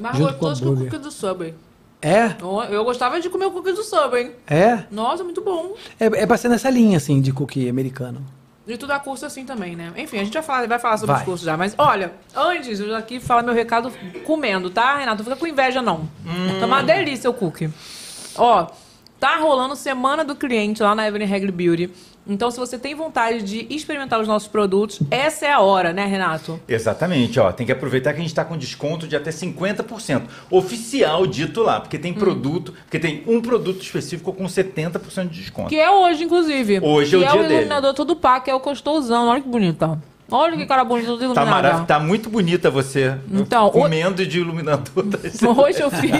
Mais 0.00 0.16
Junto 0.16 0.34
com 0.34 0.46
gostoso 0.46 0.62
que 0.62 0.68
o 0.68 0.84
cookie 0.84 0.98
do 0.98 1.10
Subway. 1.10 1.54
É? 2.00 2.34
Eu 2.40 2.60
eu 2.74 2.84
gostava 2.84 3.20
de 3.20 3.30
comer 3.30 3.46
o 3.46 3.50
cookie 3.50 3.72
do 3.72 3.82
Subway. 3.82 4.34
É? 4.46 4.84
Nossa, 4.90 5.24
muito 5.24 5.40
bom. 5.40 5.74
É, 5.98 6.06
é 6.06 6.26
pra 6.26 6.36
ser 6.36 6.48
nessa 6.48 6.68
linha, 6.68 6.96
assim, 6.98 7.20
de 7.20 7.32
cookie 7.32 7.68
americano. 7.68 8.24
E 8.66 8.78
tu 8.78 8.86
dá 8.86 8.98
curso 8.98 9.26
assim 9.26 9.44
também, 9.44 9.76
né? 9.76 9.92
Enfim, 9.96 10.18
a 10.18 10.24
gente 10.24 10.32
vai 10.32 10.42
falar, 10.42 10.66
vai 10.66 10.78
falar 10.78 10.96
sobre 10.96 11.12
Vai. 11.12 11.22
os 11.22 11.26
cursos 11.26 11.44
já. 11.44 11.54
Mas 11.56 11.74
olha, 11.76 12.12
antes, 12.34 12.80
eu 12.80 12.94
aqui 12.96 13.20
falar 13.20 13.42
meu 13.42 13.52
recado 13.52 13.92
comendo, 14.24 14.70
tá, 14.70 14.96
Renato? 14.96 15.18
Não 15.18 15.24
fica 15.24 15.36
com 15.36 15.46
inveja, 15.46 15.82
não. 15.82 16.08
Tá 16.58 16.64
uma 16.64 16.82
delícia 16.82 17.28
o 17.28 17.34
cookie. 17.34 17.68
Ó, 18.36 18.66
tá 19.20 19.36
rolando 19.36 19.76
Semana 19.76 20.24
do 20.24 20.34
Cliente 20.34 20.82
lá 20.82 20.94
na 20.94 21.06
Evelyn 21.06 21.26
Regli 21.26 21.52
Beauty. 21.52 21.90
Então, 22.26 22.50
se 22.50 22.58
você 22.58 22.78
tem 22.78 22.94
vontade 22.94 23.42
de 23.42 23.66
experimentar 23.68 24.18
os 24.18 24.26
nossos 24.26 24.48
produtos, 24.48 24.98
essa 25.10 25.44
é 25.44 25.52
a 25.52 25.60
hora, 25.60 25.92
né, 25.92 26.06
Renato? 26.06 26.58
Exatamente, 26.66 27.38
ó. 27.38 27.52
Tem 27.52 27.66
que 27.66 27.72
aproveitar 27.72 28.12
que 28.12 28.18
a 28.18 28.20
gente 28.22 28.30
está 28.30 28.44
com 28.44 28.56
desconto 28.56 29.06
de 29.06 29.14
até 29.14 29.30
50%. 29.30 30.22
Oficial 30.50 31.26
dito 31.26 31.60
lá, 31.62 31.80
porque 31.80 31.98
Hum. 31.98 32.00
tem 32.00 32.14
produto, 32.14 32.72
porque 32.84 32.98
tem 32.98 33.22
um 33.26 33.42
produto 33.42 33.82
específico 33.82 34.32
com 34.32 34.44
70% 34.48 35.28
de 35.28 35.40
desconto. 35.40 35.68
Que 35.68 35.76
é 35.76 35.90
hoje, 35.90 36.24
inclusive. 36.24 36.80
Hoje 36.82 37.14
é 37.14 37.18
o 37.18 37.22
é 37.24 37.26
dia 37.26 37.40
o 37.40 37.42
dele. 37.42 37.54
iluminador 37.56 37.92
todo 37.92 38.16
pá, 38.16 38.40
que 38.40 38.50
é 38.50 38.54
o 38.54 38.60
usando. 38.92 39.28
Olha 39.28 39.42
que 39.42 39.48
bonita. 39.48 39.98
Olha 40.30 40.56
que 40.56 40.64
cara 40.64 40.82
bonito 40.82 41.08
do 41.08 41.18
Tá, 41.18 41.24
iluminador. 41.26 41.50
marav 41.50 41.86
tá 41.86 42.00
muito 42.00 42.30
bonita 42.30 42.70
você 42.70 43.14
Então, 43.30 43.66
o- 43.66 43.70
comendo 43.70 44.26
de 44.26 44.38
iluminador. 44.40 45.04
Tá 45.04 45.50
Hoje 45.50 45.80
eu 45.80 45.90
fiz, 45.90 46.10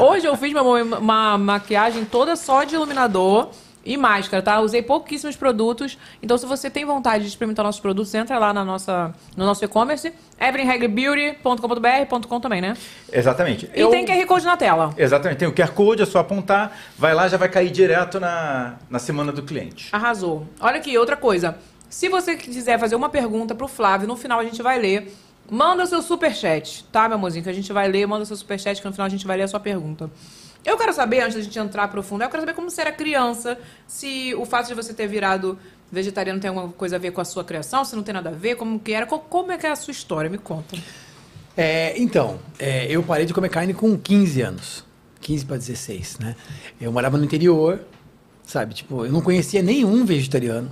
hoje 0.00 0.26
eu 0.26 0.36
fiz 0.38 0.52
uma, 0.52 0.62
uma 0.62 1.36
maquiagem 1.38 2.06
toda 2.06 2.34
só 2.36 2.64
de 2.64 2.74
iluminador. 2.74 3.50
E 3.84 3.96
máscara, 3.96 4.40
tá? 4.42 4.60
Usei 4.60 4.82
pouquíssimos 4.82 5.34
produtos. 5.36 5.96
Então, 6.22 6.38
se 6.38 6.46
você 6.46 6.70
tem 6.70 6.84
vontade 6.84 7.24
de 7.24 7.30
experimentar 7.30 7.64
nossos 7.64 7.80
produtos, 7.80 8.14
entra 8.14 8.38
lá 8.38 8.52
na 8.52 8.64
nossa, 8.64 9.12
no 9.36 9.44
nosso 9.44 9.64
e-commerce, 9.64 10.12
evelynhagbeauty.com.br.com 10.40 12.40
também, 12.40 12.60
né? 12.60 12.76
Exatamente. 13.12 13.68
E 13.74 13.86
tem 13.88 14.06
QR 14.06 14.26
Code 14.26 14.44
na 14.44 14.56
tela. 14.56 14.94
Exatamente, 14.96 15.38
tem 15.38 15.48
o 15.48 15.52
QR 15.52 15.72
Code, 15.72 16.02
é 16.02 16.06
só 16.06 16.20
apontar, 16.20 16.76
vai 16.98 17.14
lá, 17.14 17.28
já 17.28 17.36
vai 17.36 17.48
cair 17.48 17.70
direto 17.70 18.18
na, 18.18 18.74
na 18.88 18.98
semana 18.98 19.32
do 19.32 19.42
cliente. 19.42 19.88
Arrasou. 19.92 20.46
Olha 20.60 20.78
aqui, 20.78 20.96
outra 20.96 21.16
coisa. 21.16 21.56
Se 21.90 22.08
você 22.08 22.36
quiser 22.36 22.78
fazer 22.78 22.96
uma 22.96 23.08
pergunta 23.08 23.54
pro 23.54 23.68
Flávio, 23.68 24.08
no 24.08 24.16
final 24.16 24.40
a 24.40 24.44
gente 24.44 24.62
vai 24.62 24.78
ler. 24.78 25.14
Manda 25.50 25.84
seu 25.84 26.00
superchat, 26.00 26.86
tá, 26.90 27.06
meu 27.06 27.18
amorzinho? 27.18 27.44
Que 27.44 27.50
a 27.50 27.52
gente 27.52 27.70
vai 27.70 27.86
ler, 27.86 28.06
manda 28.06 28.24
seu 28.24 28.34
superchat, 28.34 28.80
que 28.80 28.86
no 28.86 28.92
final 28.92 29.06
a 29.06 29.10
gente 29.10 29.26
vai 29.26 29.36
ler 29.36 29.42
a 29.42 29.48
sua 29.48 29.60
pergunta. 29.60 30.10
Eu 30.64 30.76
quero 30.78 30.92
saber, 30.94 31.20
antes 31.20 31.34
da 31.36 31.40
gente 31.42 31.58
entrar 31.58 31.88
profundo, 31.88 32.24
eu 32.24 32.28
quero 32.30 32.42
saber 32.42 32.54
como 32.54 32.70
você 32.70 32.80
era 32.80 32.92
criança, 32.92 33.58
se 33.86 34.34
o 34.34 34.44
fato 34.46 34.68
de 34.68 34.74
você 34.74 34.94
ter 34.94 35.06
virado 35.06 35.58
vegetariano 35.92 36.40
tem 36.40 36.48
alguma 36.48 36.68
coisa 36.70 36.96
a 36.96 36.98
ver 36.98 37.10
com 37.12 37.20
a 37.20 37.24
sua 37.24 37.44
criação, 37.44 37.84
se 37.84 37.94
não 37.94 38.02
tem 38.02 38.14
nada 38.14 38.30
a 38.30 38.32
ver, 38.32 38.56
como 38.56 38.78
que 38.80 38.92
era, 38.92 39.04
co- 39.06 39.18
como 39.18 39.52
é 39.52 39.58
que 39.58 39.66
é 39.66 39.70
a 39.70 39.76
sua 39.76 39.92
história? 39.92 40.30
Me 40.30 40.38
conta. 40.38 40.76
É, 41.56 41.94
então, 42.00 42.38
é, 42.58 42.86
eu 42.90 43.02
parei 43.02 43.26
de 43.26 43.34
comer 43.34 43.48
carne 43.50 43.74
com 43.74 43.96
15 43.96 44.40
anos. 44.40 44.84
15 45.20 45.44
para 45.46 45.56
16, 45.56 46.18
né? 46.18 46.34
Eu 46.80 46.90
morava 46.90 47.16
no 47.16 47.24
interior, 47.24 47.80
sabe? 48.42 48.74
Tipo, 48.74 49.04
eu 49.06 49.12
não 49.12 49.20
conhecia 49.20 49.62
nenhum 49.62 50.04
vegetariano. 50.04 50.70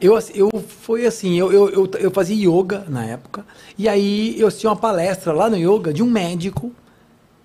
Eu, 0.00 0.16
assim, 0.16 0.32
eu 0.34 0.50
foi 0.80 1.06
assim, 1.06 1.38
eu, 1.38 1.52
eu, 1.52 1.70
eu, 1.70 1.90
eu 1.98 2.10
fazia 2.10 2.36
yoga 2.36 2.84
na 2.88 3.04
época, 3.04 3.44
e 3.78 3.88
aí 3.88 4.38
eu 4.40 4.48
assisti 4.48 4.66
uma 4.66 4.76
palestra 4.76 5.32
lá 5.32 5.48
no 5.48 5.56
yoga 5.56 5.92
de 5.92 6.02
um 6.02 6.10
médico 6.10 6.72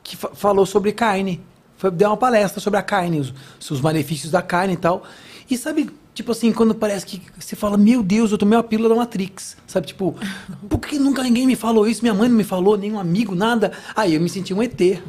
que 0.03 0.17
fa- 0.17 0.31
falou 0.33 0.65
sobre 0.65 0.91
carne. 0.91 1.41
Foi, 1.77 1.91
deu 1.91 2.09
uma 2.09 2.17
palestra 2.17 2.59
sobre 2.59 2.79
a 2.79 2.83
carne, 2.83 3.19
os, 3.19 3.33
os 3.71 3.81
malefícios 3.81 4.31
da 4.31 4.41
carne 4.41 4.73
e 4.73 4.77
tal. 4.77 5.03
E 5.49 5.57
sabe, 5.57 5.89
tipo 6.13 6.31
assim, 6.31 6.51
quando 6.51 6.73
parece 6.73 7.05
que 7.05 7.21
você 7.39 7.55
fala, 7.55 7.77
meu 7.77 8.01
Deus, 8.01 8.31
eu 8.31 8.37
tomei 8.37 8.57
uma 8.57 8.63
pílula 8.63 8.89
da 8.89 8.95
Matrix. 8.95 9.55
Sabe, 9.67 9.87
tipo, 9.87 10.15
por 10.67 10.79
que 10.79 10.97
nunca 10.97 11.21
ninguém 11.21 11.45
me 11.45 11.55
falou 11.55 11.87
isso? 11.87 12.01
Minha 12.01 12.13
mãe 12.13 12.27
não 12.27 12.35
me 12.35 12.43
falou, 12.43 12.75
nenhum 12.75 12.99
amigo, 12.99 13.35
nada. 13.35 13.71
Aí 13.95 14.15
eu 14.15 14.19
me 14.19 14.27
senti 14.27 14.53
um 14.53 14.61
ET. 14.61 14.75
15 14.75 15.01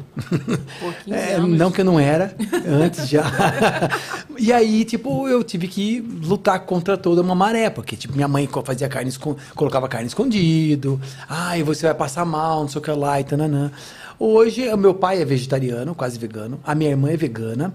É, 1.09 1.39
não 1.39 1.71
que 1.71 1.81
eu 1.81 1.85
não 1.85 1.99
era, 1.99 2.35
antes 2.65 3.09
já. 3.09 3.23
e 4.37 4.53
aí, 4.53 4.85
tipo, 4.85 5.27
eu 5.27 5.43
tive 5.43 5.67
que 5.67 5.99
lutar 5.99 6.59
contra 6.61 6.95
toda 6.95 7.21
uma 7.21 7.33
maré, 7.33 7.69
porque, 7.69 7.97
tipo, 7.97 8.13
minha 8.15 8.27
mãe 8.27 8.47
fazia 8.63 8.87
carne, 8.87 9.11
colocava 9.55 9.87
carne 9.87 10.07
escondido. 10.07 11.01
Ai, 11.27 11.63
você 11.63 11.87
vai 11.87 11.95
passar 11.95 12.23
mal, 12.23 12.61
não 12.61 12.69
sei 12.69 12.79
o 12.79 12.83
que 12.83 12.91
lá, 12.91 13.19
e 13.19 13.23
tananã. 13.23 13.71
Hoje, 14.19 14.67
o 14.67 14.77
meu 14.77 14.93
pai 14.93 15.21
é 15.21 15.25
vegetariano, 15.25 15.95
quase 15.95 16.19
vegano. 16.19 16.59
A 16.61 16.75
minha 16.75 16.89
irmã 16.89 17.09
é 17.09 17.15
vegana. 17.15 17.73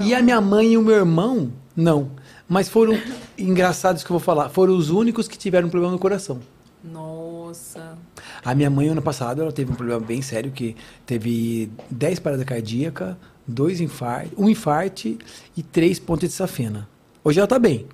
E 0.00 0.14
a 0.14 0.22
minha 0.22 0.40
mãe 0.40 0.72
e 0.72 0.78
o 0.78 0.82
meu 0.82 0.94
irmão, 0.94 1.52
não. 1.76 2.10
Mas 2.48 2.70
foram, 2.70 2.98
engraçados 3.36 4.02
que 4.02 4.10
eu 4.10 4.14
vou 4.14 4.24
falar, 4.24 4.48
foram 4.48 4.74
os 4.74 4.88
únicos 4.88 5.28
que 5.28 5.36
tiveram 5.36 5.68
um 5.68 5.70
problema 5.70 5.92
no 5.92 5.98
coração. 5.98 6.40
Nossa. 6.82 7.98
A 8.42 8.54
minha 8.54 8.70
mãe, 8.70 8.88
ano 8.88 9.02
passado, 9.02 9.42
ela 9.42 9.52
teve 9.52 9.70
um 9.70 9.74
problema 9.74 10.00
bem 10.00 10.22
sério, 10.22 10.50
que 10.50 10.74
teve 11.04 11.70
10 11.90 12.18
paradas 12.20 12.46
cardíacas, 12.46 13.14
dois 13.46 13.78
infartos, 13.78 14.32
um 14.38 14.48
infarte 14.48 15.18
e 15.54 15.62
três 15.62 15.98
pontos 15.98 16.30
de 16.30 16.34
safena. 16.34 16.88
Hoje 17.22 17.40
ela 17.40 17.46
tá 17.46 17.58
bem, 17.58 17.86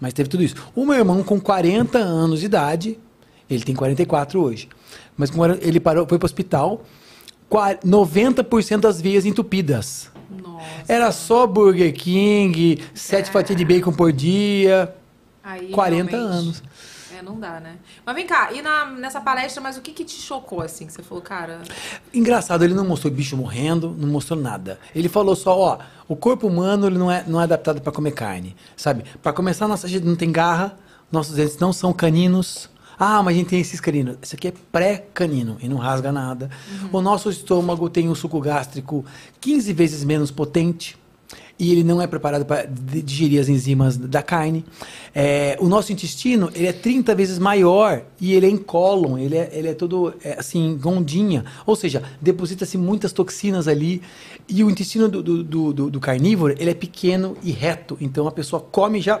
mas 0.00 0.12
teve 0.12 0.28
tudo 0.28 0.44
isso. 0.44 0.54
O 0.76 0.86
meu 0.86 0.94
irmão, 0.94 1.24
com 1.24 1.40
40 1.40 1.98
anos 1.98 2.38
de 2.38 2.46
idade, 2.46 2.98
ele 3.48 3.62
tem 3.64 3.74
44 3.74 4.40
hoje, 4.40 4.68
mas 5.16 5.30
com 5.30 5.36
40 5.36 5.66
ele 5.66 5.80
parou, 5.80 6.06
foi 6.06 6.18
pro 6.18 6.26
hospital, 6.26 6.82
qua- 7.48 7.74
90% 7.76 8.80
das 8.80 9.00
veias 9.00 9.24
entupidas. 9.26 10.10
Nossa. 10.42 10.64
Era 10.88 11.12
só 11.12 11.46
Burger 11.46 11.92
King, 11.92 12.82
sete 12.94 13.30
fatias 13.30 13.56
de 13.56 13.64
bacon 13.64 13.92
por 13.92 14.12
dia, 14.12 14.94
Aí, 15.42 15.68
40 15.68 16.10
realmente, 16.10 16.36
anos. 16.38 16.62
É, 17.16 17.22
não 17.22 17.38
dá, 17.38 17.60
né? 17.60 17.76
Mas 18.04 18.14
vem 18.16 18.26
cá, 18.26 18.52
e 18.52 18.60
na, 18.60 18.86
nessa 18.86 19.20
palestra, 19.20 19.62
mas 19.62 19.76
o 19.76 19.80
que 19.82 19.92
que 19.92 20.04
te 20.04 20.20
chocou, 20.20 20.60
assim? 20.60 20.86
Que 20.86 20.92
você 20.92 21.02
falou, 21.02 21.22
cara... 21.22 21.60
Engraçado, 22.12 22.64
ele 22.64 22.74
não 22.74 22.84
mostrou 22.84 23.12
bicho 23.12 23.36
morrendo, 23.36 23.94
não 23.96 24.08
mostrou 24.08 24.38
nada. 24.40 24.80
Ele 24.94 25.08
falou 25.08 25.36
só, 25.36 25.56
ó, 25.56 25.78
o 26.08 26.16
corpo 26.16 26.48
humano 26.48 26.86
ele 26.86 26.98
não 26.98 27.10
é, 27.10 27.22
não 27.26 27.40
é 27.40 27.44
adaptado 27.44 27.80
para 27.80 27.92
comer 27.92 28.12
carne, 28.12 28.56
sabe? 28.76 29.04
Para 29.22 29.32
começar, 29.32 29.68
nossa 29.68 29.86
gente 29.86 30.04
não 30.04 30.16
tem 30.16 30.32
garra, 30.32 30.76
nossos 31.12 31.36
dentes 31.36 31.58
não 31.58 31.72
são 31.72 31.92
caninos. 31.92 32.68
Ah, 32.98 33.22
mas 33.22 33.34
a 33.34 33.38
gente 33.38 33.48
tem 33.48 33.60
esses 33.60 33.80
caninos. 33.80 34.16
Isso 34.22 34.34
aqui 34.36 34.48
é 34.48 34.52
pré-canino 34.70 35.56
e 35.60 35.68
não 35.68 35.76
rasga 35.78 36.12
nada. 36.12 36.50
O 36.92 37.00
nosso 37.00 37.30
estômago 37.30 37.88
tem 37.90 38.08
um 38.08 38.14
suco 38.14 38.40
gástrico 38.40 39.04
15 39.40 39.72
vezes 39.72 40.04
menos 40.04 40.30
potente 40.30 40.96
e 41.58 41.70
ele 41.70 41.84
não 41.84 42.02
é 42.02 42.06
preparado 42.08 42.44
para 42.44 42.64
digerir 42.66 43.40
as 43.40 43.48
enzimas 43.48 43.96
da 43.96 44.22
carne. 44.22 44.64
É, 45.14 45.56
o 45.60 45.68
nosso 45.68 45.92
intestino 45.92 46.50
ele 46.54 46.66
é 46.66 46.72
30 46.72 47.14
vezes 47.14 47.38
maior 47.38 48.02
e 48.20 48.32
ele 48.32 48.46
é 48.46 48.50
incólon, 48.50 49.16
ele 49.18 49.36
é, 49.36 49.48
ele 49.52 49.68
é 49.68 49.74
todo 49.74 50.12
é, 50.24 50.36
assim, 50.38 50.76
gondinha. 50.80 51.44
Ou 51.64 51.76
seja, 51.76 52.02
deposita-se 52.20 52.76
muitas 52.76 53.12
toxinas 53.12 53.68
ali. 53.68 54.02
E 54.48 54.62
o 54.64 54.68
intestino 54.70 55.08
do, 55.08 55.22
do, 55.22 55.42
do, 55.44 55.72
do- 55.72 55.90
do 55.90 56.00
carnívoro 56.00 56.54
ele 56.58 56.70
é 56.70 56.74
pequeno 56.74 57.36
e 57.42 57.50
reto. 57.52 57.96
Então 58.00 58.26
a 58.26 58.32
pessoa 58.32 58.60
come 58.60 59.00
já 59.00 59.20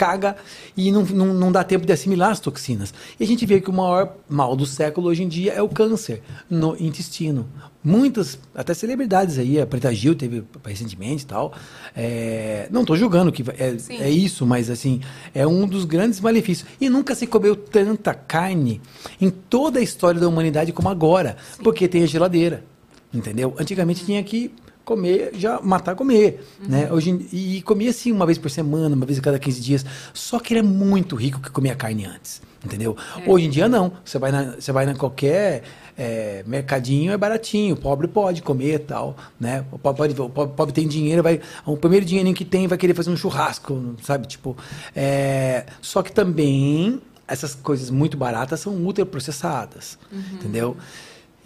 caga 0.00 0.34
e 0.74 0.90
não, 0.90 1.02
não, 1.02 1.26
não 1.34 1.52
dá 1.52 1.62
tempo 1.62 1.84
de 1.84 1.92
assimilar 1.92 2.30
as 2.30 2.40
toxinas. 2.40 2.94
E 3.18 3.22
a 3.22 3.26
gente 3.26 3.44
vê 3.44 3.60
que 3.60 3.68
o 3.68 3.72
maior 3.72 4.16
mal 4.26 4.56
do 4.56 4.64
século 4.64 5.08
hoje 5.08 5.22
em 5.22 5.28
dia 5.28 5.52
é 5.52 5.60
o 5.60 5.68
câncer 5.68 6.22
no 6.48 6.74
intestino. 6.80 7.46
Muitas, 7.84 8.38
até 8.54 8.72
celebridades 8.72 9.38
aí, 9.38 9.60
a 9.60 9.66
Preta 9.66 9.92
Gil 9.94 10.14
teve 10.14 10.42
recentemente 10.64 11.24
e 11.24 11.26
tal. 11.26 11.52
É, 11.94 12.66
não 12.70 12.80
estou 12.80 12.96
julgando 12.96 13.30
que 13.30 13.44
é, 13.58 13.76
Sim. 13.76 13.96
é 14.00 14.08
isso, 14.08 14.46
mas 14.46 14.70
assim, 14.70 15.02
é 15.34 15.46
um 15.46 15.66
dos 15.66 15.84
grandes 15.84 16.18
malefícios. 16.18 16.66
E 16.80 16.88
nunca 16.88 17.14
se 17.14 17.26
comeu 17.26 17.54
tanta 17.54 18.14
carne 18.14 18.80
em 19.20 19.28
toda 19.28 19.80
a 19.80 19.82
história 19.82 20.18
da 20.18 20.28
humanidade 20.28 20.72
como 20.72 20.88
agora, 20.88 21.36
porque 21.62 21.86
tem 21.86 22.04
a 22.04 22.06
geladeira. 22.06 22.64
Entendeu? 23.12 23.54
Antigamente 23.58 24.04
tinha 24.04 24.22
que 24.22 24.50
comer, 24.94 25.30
já 25.34 25.60
matar, 25.62 25.94
comer, 25.94 26.44
né? 26.68 26.92
Hoje, 26.92 27.10
em- 27.10 27.28
e 27.32 27.62
comia 27.62 27.90
assim 27.90 28.10
uma 28.10 28.26
vez 28.26 28.38
por 28.38 28.50
semana, 28.50 28.94
uma 28.96 29.06
vez 29.06 29.18
a 29.18 29.22
cada 29.22 29.38
15 29.38 29.60
dias. 29.60 29.86
Só 30.12 30.40
que 30.40 30.52
era 30.52 30.62
muito 30.64 31.14
rico 31.14 31.38
que 31.40 31.48
comia 31.48 31.76
carne 31.76 32.06
antes, 32.06 32.42
entendeu? 32.64 32.96
Hoje 33.24 33.46
em 33.46 33.50
dia 33.50 33.68
não. 33.68 33.92
Você 34.04 34.18
vai 34.18 34.32
na, 34.32 34.56
você 34.58 34.72
vai 34.72 34.84
na 34.86 34.94
qualquer 34.96 35.62
é, 35.96 36.42
mercadinho, 36.44 37.12
é 37.12 37.16
baratinho. 37.16 37.74
O 37.76 37.78
pobre 37.78 38.08
pode 38.08 38.42
comer 38.42 38.74
e 38.74 38.78
tal, 38.80 39.16
né? 39.38 39.64
O 39.70 39.78
pobre, 39.78 40.12
pode, 40.12 40.20
o 40.20 40.28
pobre, 40.48 40.74
tem 40.74 40.88
dinheiro, 40.88 41.22
vai 41.22 41.40
o 41.64 41.76
primeiro 41.76 42.04
dinheirinho 42.04 42.34
que 42.34 42.44
tem 42.44 42.66
vai 42.66 42.76
querer 42.76 42.94
fazer 42.94 43.10
um 43.10 43.16
churrasco, 43.16 43.94
sabe? 44.02 44.26
Tipo, 44.26 44.56
é, 44.96 45.66
só 45.80 46.02
que 46.02 46.10
também 46.10 47.00
essas 47.28 47.54
coisas 47.54 47.90
muito 47.90 48.16
baratas 48.16 48.58
são 48.58 48.72
ultraprocessadas, 48.74 49.96
entendeu? 50.32 50.76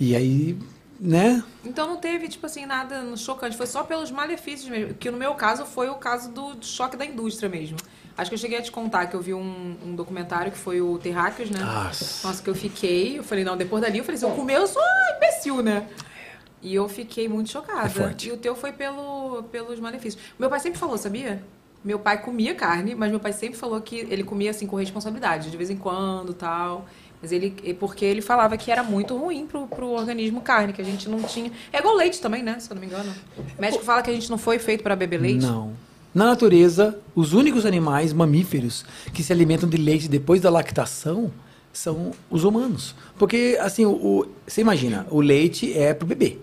E 0.00 0.16
aí, 0.16 0.57
né? 1.04 1.44
Então 1.62 1.86
não 1.86 1.98
teve, 1.98 2.28
tipo 2.28 2.46
assim, 2.46 2.64
nada 2.64 3.14
chocante. 3.14 3.58
Foi 3.58 3.66
só 3.66 3.84
pelos 3.84 4.10
malefícios 4.10 4.70
mesmo. 4.70 4.94
Que 4.94 5.10
no 5.10 5.18
meu 5.18 5.34
caso 5.34 5.66
foi 5.66 5.90
o 5.90 5.96
caso 5.96 6.30
do 6.30 6.56
choque 6.62 6.96
da 6.96 7.04
indústria 7.04 7.46
mesmo. 7.46 7.76
Acho 8.16 8.30
que 8.30 8.34
eu 8.34 8.38
cheguei 8.38 8.58
a 8.58 8.62
te 8.62 8.72
contar 8.72 9.06
que 9.06 9.14
eu 9.14 9.20
vi 9.20 9.34
um, 9.34 9.76
um 9.84 9.94
documentário 9.94 10.50
que 10.50 10.56
foi 10.56 10.80
o 10.80 10.96
Terráqueos, 10.98 11.50
né? 11.50 11.60
Nossa. 11.60 12.26
Nossa, 12.26 12.42
que 12.42 12.48
eu 12.48 12.54
fiquei. 12.54 13.18
Eu 13.18 13.22
falei, 13.22 13.44
não, 13.44 13.54
depois 13.54 13.82
dali 13.82 13.98
eu 13.98 14.04
falei, 14.04 14.16
se 14.16 14.24
eu 14.24 14.30
comer, 14.30 14.54
eu 14.54 14.66
sou 14.66 14.82
imbecil, 15.14 15.62
né? 15.62 15.86
E 16.62 16.74
eu 16.74 16.88
fiquei 16.88 17.28
muito 17.28 17.50
chocada. 17.50 18.16
É. 18.18 18.26
E 18.26 18.32
o 18.32 18.38
teu 18.38 18.56
foi 18.56 18.72
pelo, 18.72 19.42
pelos 19.52 19.78
malefícios. 19.78 20.22
Meu 20.38 20.48
pai 20.48 20.60
sempre 20.60 20.78
falou, 20.78 20.96
sabia? 20.96 21.44
Meu 21.84 21.98
pai 21.98 22.22
comia 22.22 22.54
carne, 22.54 22.94
mas 22.94 23.10
meu 23.10 23.20
pai 23.20 23.34
sempre 23.34 23.58
falou 23.58 23.78
que 23.82 23.96
ele 23.96 24.24
comia 24.24 24.52
assim 24.52 24.66
com 24.66 24.76
responsabilidade, 24.76 25.50
de 25.50 25.56
vez 25.58 25.68
em 25.68 25.76
quando 25.76 26.32
tal. 26.32 26.86
Mas 27.24 27.32
ele. 27.32 27.50
Porque 27.80 28.04
ele 28.04 28.20
falava 28.20 28.54
que 28.58 28.70
era 28.70 28.82
muito 28.82 29.16
ruim 29.16 29.46
pro, 29.46 29.66
pro 29.66 29.88
organismo 29.88 30.42
carne, 30.42 30.74
que 30.74 30.82
a 30.82 30.84
gente 30.84 31.08
não 31.08 31.22
tinha. 31.22 31.50
É 31.72 31.78
igual 31.78 31.94
leite 31.96 32.20
também, 32.20 32.42
né? 32.42 32.58
Se 32.60 32.70
eu 32.70 32.74
não 32.74 32.82
me 32.82 32.87
engano. 32.87 33.10
O 33.58 33.60
médico 33.60 33.82
fala 33.82 34.02
que 34.02 34.10
a 34.10 34.12
gente 34.12 34.28
não 34.30 34.37
foi 34.37 34.58
feito 34.58 34.82
para 34.82 34.94
beber 34.94 35.18
leite. 35.20 35.42
Não. 35.46 35.72
Na 36.14 36.26
natureza, 36.26 36.98
os 37.14 37.32
únicos 37.32 37.64
animais 37.64 38.12
mamíferos 38.12 38.84
que 39.14 39.22
se 39.22 39.32
alimentam 39.32 39.66
de 39.68 39.78
leite 39.78 40.06
depois 40.06 40.40
da 40.42 40.50
lactação 40.50 41.32
são 41.72 42.12
os 42.30 42.44
humanos. 42.44 42.94
Porque, 43.18 43.56
assim, 43.60 43.87
o, 43.87 43.90
o- 43.92 44.26
você 44.46 44.60
imagina, 44.60 45.06
o 45.10 45.20
leite 45.22 45.72
é 45.76 45.94
pro 45.94 46.06
bebê. 46.06 46.37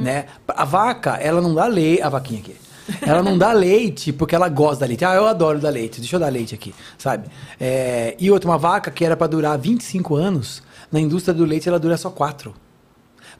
Né? 0.00 0.26
A 0.48 0.64
vaca, 0.64 1.12
ela 1.18 1.40
não 1.40 1.54
dá 1.54 1.66
leite. 1.66 2.02
A 2.02 2.08
vaquinha 2.08 2.40
aqui. 2.40 2.56
Ela 3.02 3.22
não 3.22 3.36
dá 3.38 3.52
leite 3.52 4.12
porque 4.12 4.34
ela 4.34 4.48
gosta 4.48 4.80
da 4.80 4.86
leite. 4.86 5.04
Ah, 5.04 5.14
eu 5.14 5.26
adoro 5.26 5.58
dar 5.58 5.70
leite, 5.70 6.00
deixa 6.00 6.16
eu 6.16 6.20
dar 6.20 6.28
leite 6.28 6.54
aqui, 6.54 6.74
sabe? 6.98 7.28
É, 7.58 8.16
e 8.18 8.30
outra, 8.30 8.48
uma 8.50 8.58
vaca 8.58 8.90
que 8.90 9.04
era 9.04 9.16
para 9.16 9.26
durar 9.26 9.58
25 9.58 10.14
anos, 10.16 10.62
na 10.90 10.98
indústria 11.00 11.32
do 11.34 11.44
leite 11.44 11.68
ela 11.68 11.78
dura 11.78 11.96
só 11.96 12.10
4. 12.10 12.54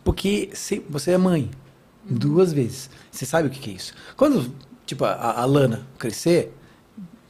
Porque 0.03 0.51
se- 0.55 0.83
você 0.89 1.13
é 1.13 1.19
mãe 1.19 1.51
duas 2.09 2.53
vezes. 2.53 2.89
Você 3.11 3.27
sabe 3.27 3.49
o 3.49 3.51
que, 3.51 3.59
que 3.59 3.71
é 3.71 3.75
isso. 3.75 3.93
Quando, 4.17 4.51
tipo, 4.87 5.05
a, 5.05 5.41
a 5.41 5.45
Lana 5.45 5.83
crescer, 5.99 6.55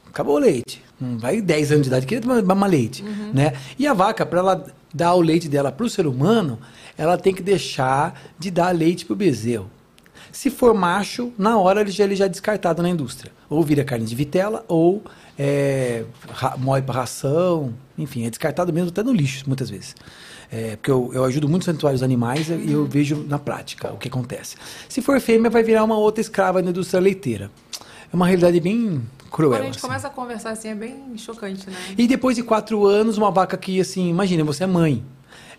acabou 0.07 0.35
o 0.35 0.39
leite. 0.39 0.81
Não 0.99 1.17
vai 1.17 1.41
10 1.41 1.71
anos 1.71 1.83
de 1.83 1.87
idade 1.89 2.05
querer 2.05 2.21
tomar, 2.21 2.41
tomar 2.43 2.67
leite, 2.67 3.03
né? 3.33 3.53
E 3.77 3.87
a 3.87 3.93
vaca, 3.93 4.25
para 4.25 4.39
ela 4.39 4.65
dar 4.93 5.13
o 5.15 5.21
leite 5.21 5.49
dela 5.49 5.71
para 5.71 5.85
o 5.85 5.89
ser 5.89 6.05
humano, 6.05 6.59
ela 6.97 7.17
tem 7.17 7.33
que 7.33 7.41
deixar 7.41 8.21
de 8.37 8.51
dar 8.51 8.69
leite 8.75 9.05
pro 9.05 9.15
bezerro. 9.15 9.69
Se 10.31 10.49
for 10.49 10.73
macho, 10.73 11.31
na 11.37 11.57
hora 11.57 11.81
ele 11.81 11.91
já, 11.91 12.03
ele 12.03 12.15
já 12.15 12.25
é 12.25 12.29
descartado 12.29 12.81
na 12.81 12.89
indústria. 12.89 13.31
Ou 13.49 13.63
vira 13.63 13.83
carne 13.83 14.05
de 14.05 14.15
vitela, 14.15 14.63
ou 14.67 15.03
é, 15.37 16.05
ra, 16.29 16.55
moe 16.57 16.81
para 16.81 16.95
ração, 17.01 17.73
enfim, 17.97 18.25
é 18.25 18.29
descartado 18.29 18.71
mesmo 18.71 18.89
até 18.89 19.03
no 19.03 19.11
lixo, 19.11 19.43
muitas 19.47 19.69
vezes. 19.69 19.95
É, 20.51 20.75
porque 20.75 20.91
eu, 20.91 21.11
eu 21.13 21.23
ajudo 21.23 21.47
muito 21.47 21.65
santuários 21.65 22.03
animais 22.03 22.49
e 22.49 22.71
eu 22.71 22.85
vejo 22.85 23.25
na 23.27 23.39
prática 23.39 23.91
o 23.93 23.97
que 23.97 24.07
acontece. 24.09 24.57
Se 24.89 25.01
for 25.01 25.19
fêmea, 25.21 25.49
vai 25.49 25.63
virar 25.63 25.83
uma 25.83 25.97
outra 25.97 26.21
escrava 26.21 26.61
na 26.61 26.69
indústria 26.69 26.99
leiteira. 26.99 27.49
É 28.11 28.15
uma 28.15 28.27
realidade 28.27 28.59
bem 28.59 29.01
cruel. 29.31 29.51
Quando 29.51 29.61
a 29.61 29.65
gente 29.65 29.77
assim. 29.77 29.87
começa 29.87 30.07
a 30.07 30.09
conversar 30.09 30.51
assim, 30.51 30.67
é 30.67 30.75
bem 30.75 31.17
chocante, 31.17 31.69
né? 31.69 31.75
E 31.97 32.05
depois 32.05 32.35
de 32.35 32.43
quatro 32.43 32.85
anos, 32.85 33.17
uma 33.17 33.31
vaca 33.31 33.57
que, 33.57 33.79
assim, 33.79 34.09
imagina, 34.09 34.43
você 34.43 34.65
é 34.65 34.67
mãe, 34.67 35.03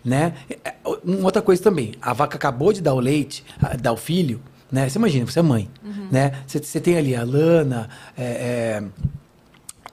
né? 0.05 0.35
É, 0.63 0.75
Uma 1.03 1.25
outra 1.25 1.41
coisa 1.41 1.61
também, 1.61 1.93
a 1.99 2.13
vaca 2.13 2.37
acabou 2.37 2.71
de 2.71 2.81
dar 2.81 2.93
o 2.93 2.99
leite, 2.99 3.43
dar 3.81 3.93
o 3.93 3.97
filho, 3.97 4.39
né? 4.73 4.89
Você 4.89 4.97
imagina, 4.97 5.27
você 5.27 5.37
é 5.37 5.43
mãe, 5.43 5.69
né? 6.11 6.31
Você, 6.47 6.57
você 6.57 6.81
tem 6.81 6.97
ali 6.97 7.15
a 7.15 7.23
lana, 7.23 7.87
é, 8.17 8.23
é, 8.23 8.83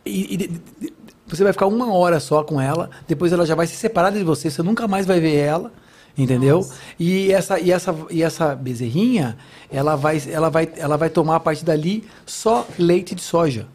e, 0.06 0.60
e 0.80 0.92
você 1.26 1.44
vai 1.44 1.52
ficar 1.52 1.66
uma 1.66 1.92
hora 1.92 2.18
só 2.18 2.42
com 2.42 2.58
ela, 2.58 2.88
depois 3.06 3.30
ela 3.30 3.44
já 3.44 3.54
vai 3.54 3.66
se 3.66 3.76
separar 3.76 4.10
de 4.10 4.24
você, 4.24 4.50
você 4.50 4.62
nunca 4.62 4.88
mais 4.88 5.04
vai 5.04 5.20
ver 5.20 5.34
ela, 5.34 5.70
entendeu? 6.16 6.66
E 6.98 7.30
essa, 7.30 7.60
e, 7.60 7.70
essa, 7.70 7.94
e 8.10 8.22
essa 8.22 8.54
bezerrinha, 8.54 9.36
ela 9.70 9.96
vai, 9.96 10.18
ela, 10.30 10.48
vai, 10.48 10.72
ela 10.74 10.96
vai 10.96 11.10
tomar 11.10 11.36
a 11.36 11.40
partir 11.40 11.66
dali 11.66 12.02
só 12.24 12.66
leite 12.78 13.14
de 13.14 13.20
soja. 13.20 13.68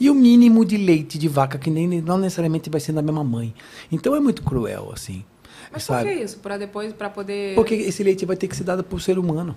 E 0.00 0.10
o 0.10 0.14
mínimo 0.14 0.64
de 0.64 0.76
leite 0.76 1.18
de 1.18 1.28
vaca, 1.28 1.56
que 1.56 1.70
nem, 1.70 1.86
não 2.00 2.18
necessariamente 2.18 2.68
vai 2.68 2.80
ser 2.80 2.92
da 2.92 3.00
mesma 3.00 3.22
mãe. 3.22 3.54
Então 3.92 4.16
é 4.16 4.18
muito 4.18 4.42
cruel, 4.42 4.90
assim. 4.92 5.24
Mas 5.70 5.86
por 5.86 5.94
sabe? 5.94 6.08
que 6.08 6.24
isso? 6.24 6.38
Pra 6.38 6.58
depois, 6.58 6.92
pra 6.92 7.08
poder... 7.08 7.54
Porque 7.54 7.74
esse 7.74 8.02
leite 8.02 8.26
vai 8.26 8.34
ter 8.34 8.48
que 8.48 8.56
ser 8.56 8.64
dado 8.64 8.82
por 8.82 9.00
ser 9.00 9.20
humano. 9.20 9.54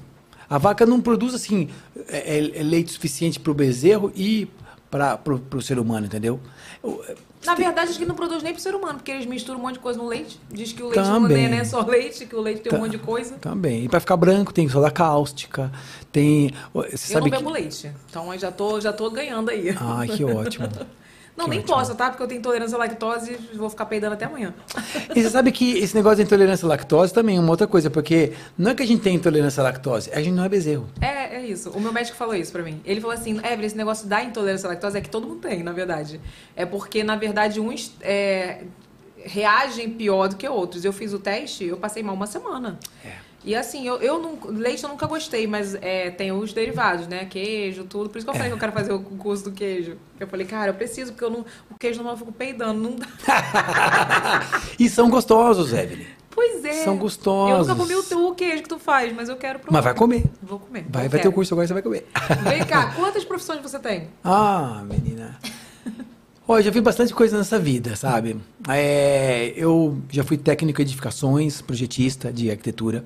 A 0.49 0.57
vaca 0.57 0.85
não 0.85 1.01
produz, 1.01 1.33
assim, 1.33 1.69
é- 2.07 2.37
é- 2.37 2.59
é 2.59 2.63
leite 2.63 2.91
suficiente 2.91 3.39
para 3.39 3.51
o 3.51 3.55
bezerro 3.55 4.11
e 4.15 4.47
para 4.91 5.19
o 5.57 5.61
ser 5.61 5.77
humano, 5.79 6.05
entendeu? 6.05 6.39
O- 6.83 7.01
Na 7.45 7.53
verdade, 7.53 7.89
acho 7.91 7.99
que 7.99 8.05
não 8.05 8.15
produz 8.15 8.41
nem 8.41 8.53
pro 8.53 8.61
ser 8.61 8.73
humano, 8.73 8.95
porque 8.95 9.11
eles 9.11 9.25
misturam 9.27 9.59
um 9.59 9.61
monte 9.61 9.73
de 9.73 9.79
coisa 9.79 9.99
no 9.99 10.07
leite. 10.07 10.39
Diz 10.51 10.71
que 10.73 10.81
o 10.81 10.87
leite 10.87 11.03
Também. 11.05 11.47
não 11.47 11.57
é 11.57 11.63
só 11.63 11.81
leite, 11.85 12.25
que 12.25 12.35
o 12.35 12.41
leite 12.41 12.61
tem 12.61 12.71
um 12.71 12.75
Tá. 12.75 12.81
monte 12.81 12.91
de 12.91 12.97
coisa. 12.97 13.35
Também. 13.35 13.83
E 13.83 13.89
para 13.89 13.99
ficar 13.99 14.17
branco 14.17 14.51
tem 14.51 14.67
soda 14.67 14.89
cáustica, 14.89 15.71
tem... 16.11 16.49
Você 16.73 16.93
Eu 16.93 16.97
sabe 16.97 17.29
não 17.29 17.37
que... 17.37 17.43
bebo 17.43 17.51
leite. 17.51 17.91
Então 18.09 18.33
eu 18.33 18.39
já 18.39 18.51
tô, 18.51 18.79
já 18.81 18.91
tô 18.91 19.11
ganhando 19.11 19.49
aí. 19.49 19.75
Ai, 19.79 20.07
que 20.07 20.23
ótimo. 20.23 20.67
Não, 21.35 21.45
que 21.45 21.51
nem 21.51 21.59
ótimo. 21.59 21.75
posso, 21.75 21.95
tá? 21.95 22.09
Porque 22.09 22.23
eu 22.23 22.27
tenho 22.27 22.39
intolerância 22.39 22.75
à 22.75 22.79
lactose 22.79 23.37
e 23.53 23.57
vou 23.57 23.69
ficar 23.69 23.85
peidando 23.85 24.13
até 24.13 24.25
amanhã. 24.25 24.53
E 25.13 25.21
você 25.21 25.29
sabe 25.29 25.51
que 25.51 25.77
esse 25.79 25.93
negócio 25.93 26.17
da 26.17 26.23
intolerância 26.23 26.65
à 26.65 26.69
lactose 26.69 27.13
também 27.13 27.37
é 27.37 27.39
uma 27.39 27.49
outra 27.49 27.67
coisa, 27.67 27.89
porque 27.89 28.33
não 28.57 28.71
é 28.71 28.75
que 28.75 28.83
a 28.83 28.87
gente 28.87 29.01
tem 29.01 29.15
intolerância 29.15 29.61
à 29.61 29.63
lactose, 29.63 30.09
a 30.13 30.21
gente 30.21 30.33
não 30.33 30.45
é 30.45 30.49
bezerro. 30.49 30.87
É, 31.01 31.35
é 31.35 31.45
isso. 31.45 31.69
O 31.71 31.79
meu 31.81 31.91
médico 31.91 32.15
falou 32.17 32.33
isso 32.35 32.51
pra 32.51 32.63
mim. 32.63 32.81
Ele 32.85 33.01
falou 33.01 33.15
assim, 33.15 33.37
Evelyn, 33.37 33.65
esse 33.65 33.77
negócio 33.77 34.07
da 34.07 34.23
intolerância 34.23 34.67
à 34.67 34.69
lactose 34.71 34.97
é 34.97 35.01
que 35.01 35.09
todo 35.09 35.27
mundo 35.27 35.41
tem, 35.41 35.61
na 35.61 35.73
verdade. 35.73 36.21
É 36.55 36.65
porque, 36.65 37.03
na 37.03 37.17
verdade, 37.17 37.59
uns 37.59 37.91
é, 38.01 38.63
reagem 39.25 39.89
pior 39.89 40.29
do 40.29 40.37
que 40.37 40.47
outros. 40.47 40.85
Eu 40.85 40.93
fiz 40.93 41.11
o 41.11 41.19
teste, 41.19 41.65
eu 41.65 41.77
passei 41.77 42.01
mal 42.01 42.15
uma 42.15 42.27
semana. 42.27 42.79
É. 43.03 43.24
E 43.45 43.55
assim, 43.55 43.87
eu, 43.87 43.97
eu 44.01 44.19
não, 44.19 44.39
leite 44.47 44.83
eu 44.83 44.89
nunca 44.89 45.05
gostei, 45.05 45.45
mas 45.45 45.75
é, 45.75 46.09
tem 46.09 46.31
os 46.31 46.51
derivados, 46.51 47.07
né? 47.07 47.25
Queijo, 47.25 47.83
tudo. 47.83 48.09
Por 48.09 48.17
isso 48.17 48.25
que 48.25 48.31
eu 48.31 48.33
falei 48.33 48.49
que 48.49 48.55
eu 48.55 48.59
quero 48.59 48.71
fazer 48.71 48.91
o 48.91 48.99
curso 48.99 49.43
do 49.43 49.51
queijo. 49.51 49.97
Eu 50.19 50.27
falei, 50.27 50.47
cara, 50.47 50.71
eu 50.71 50.73
preciso, 50.73 51.11
porque 51.11 51.23
eu 51.25 51.29
não, 51.29 51.45
o 51.69 51.77
queijo 51.79 52.01
não 52.01 52.09
eu 52.09 52.17
fico 52.17 52.31
peidando. 52.31 52.81
Não 52.81 52.95
dá. 52.95 53.07
e 54.79 54.89
são 54.89 55.11
gostosos, 55.11 55.71
Evelyn. 55.71 56.07
Pois 56.31 56.65
é. 56.65 56.83
São 56.83 56.97
gostosos. 56.97 57.67
Eu 57.69 57.75
nunca 57.75 57.75
comi 57.75 57.95
o 57.95 58.03
teu 58.03 58.33
queijo 58.33 58.63
que 58.63 58.69
tu 58.69 58.79
faz, 58.79 59.13
mas 59.13 59.29
eu 59.29 59.37
quero 59.37 59.59
provar. 59.59 59.77
Mas 59.77 59.85
vai 59.85 59.93
comer. 59.93 60.25
Vou 60.41 60.59
comer. 60.59 60.85
Vai, 60.89 61.07
vai 61.07 61.21
ter 61.21 61.27
o 61.27 61.31
curso 61.31 61.53
agora, 61.53 61.67
você 61.67 61.73
vai 61.73 61.83
comer. 61.83 62.07
Vem 62.43 62.65
cá, 62.65 62.93
quantas 62.97 63.23
profissões 63.23 63.61
você 63.61 63.77
tem? 63.77 64.09
Ah, 64.23 64.83
menina. 64.83 65.39
Olha, 66.47 66.61
já 66.61 66.69
vi 66.69 66.79
bastante 66.79 67.11
coisa 67.11 67.35
nessa 67.37 67.57
vida, 67.57 67.95
sabe? 67.95 68.37
É, 68.69 69.51
eu 69.55 69.97
já 70.11 70.23
fui 70.23 70.37
técnico 70.37 70.79
em 70.79 70.83
edificações, 70.83 71.59
projetista 71.59 72.31
de 72.31 72.51
arquitetura. 72.51 73.03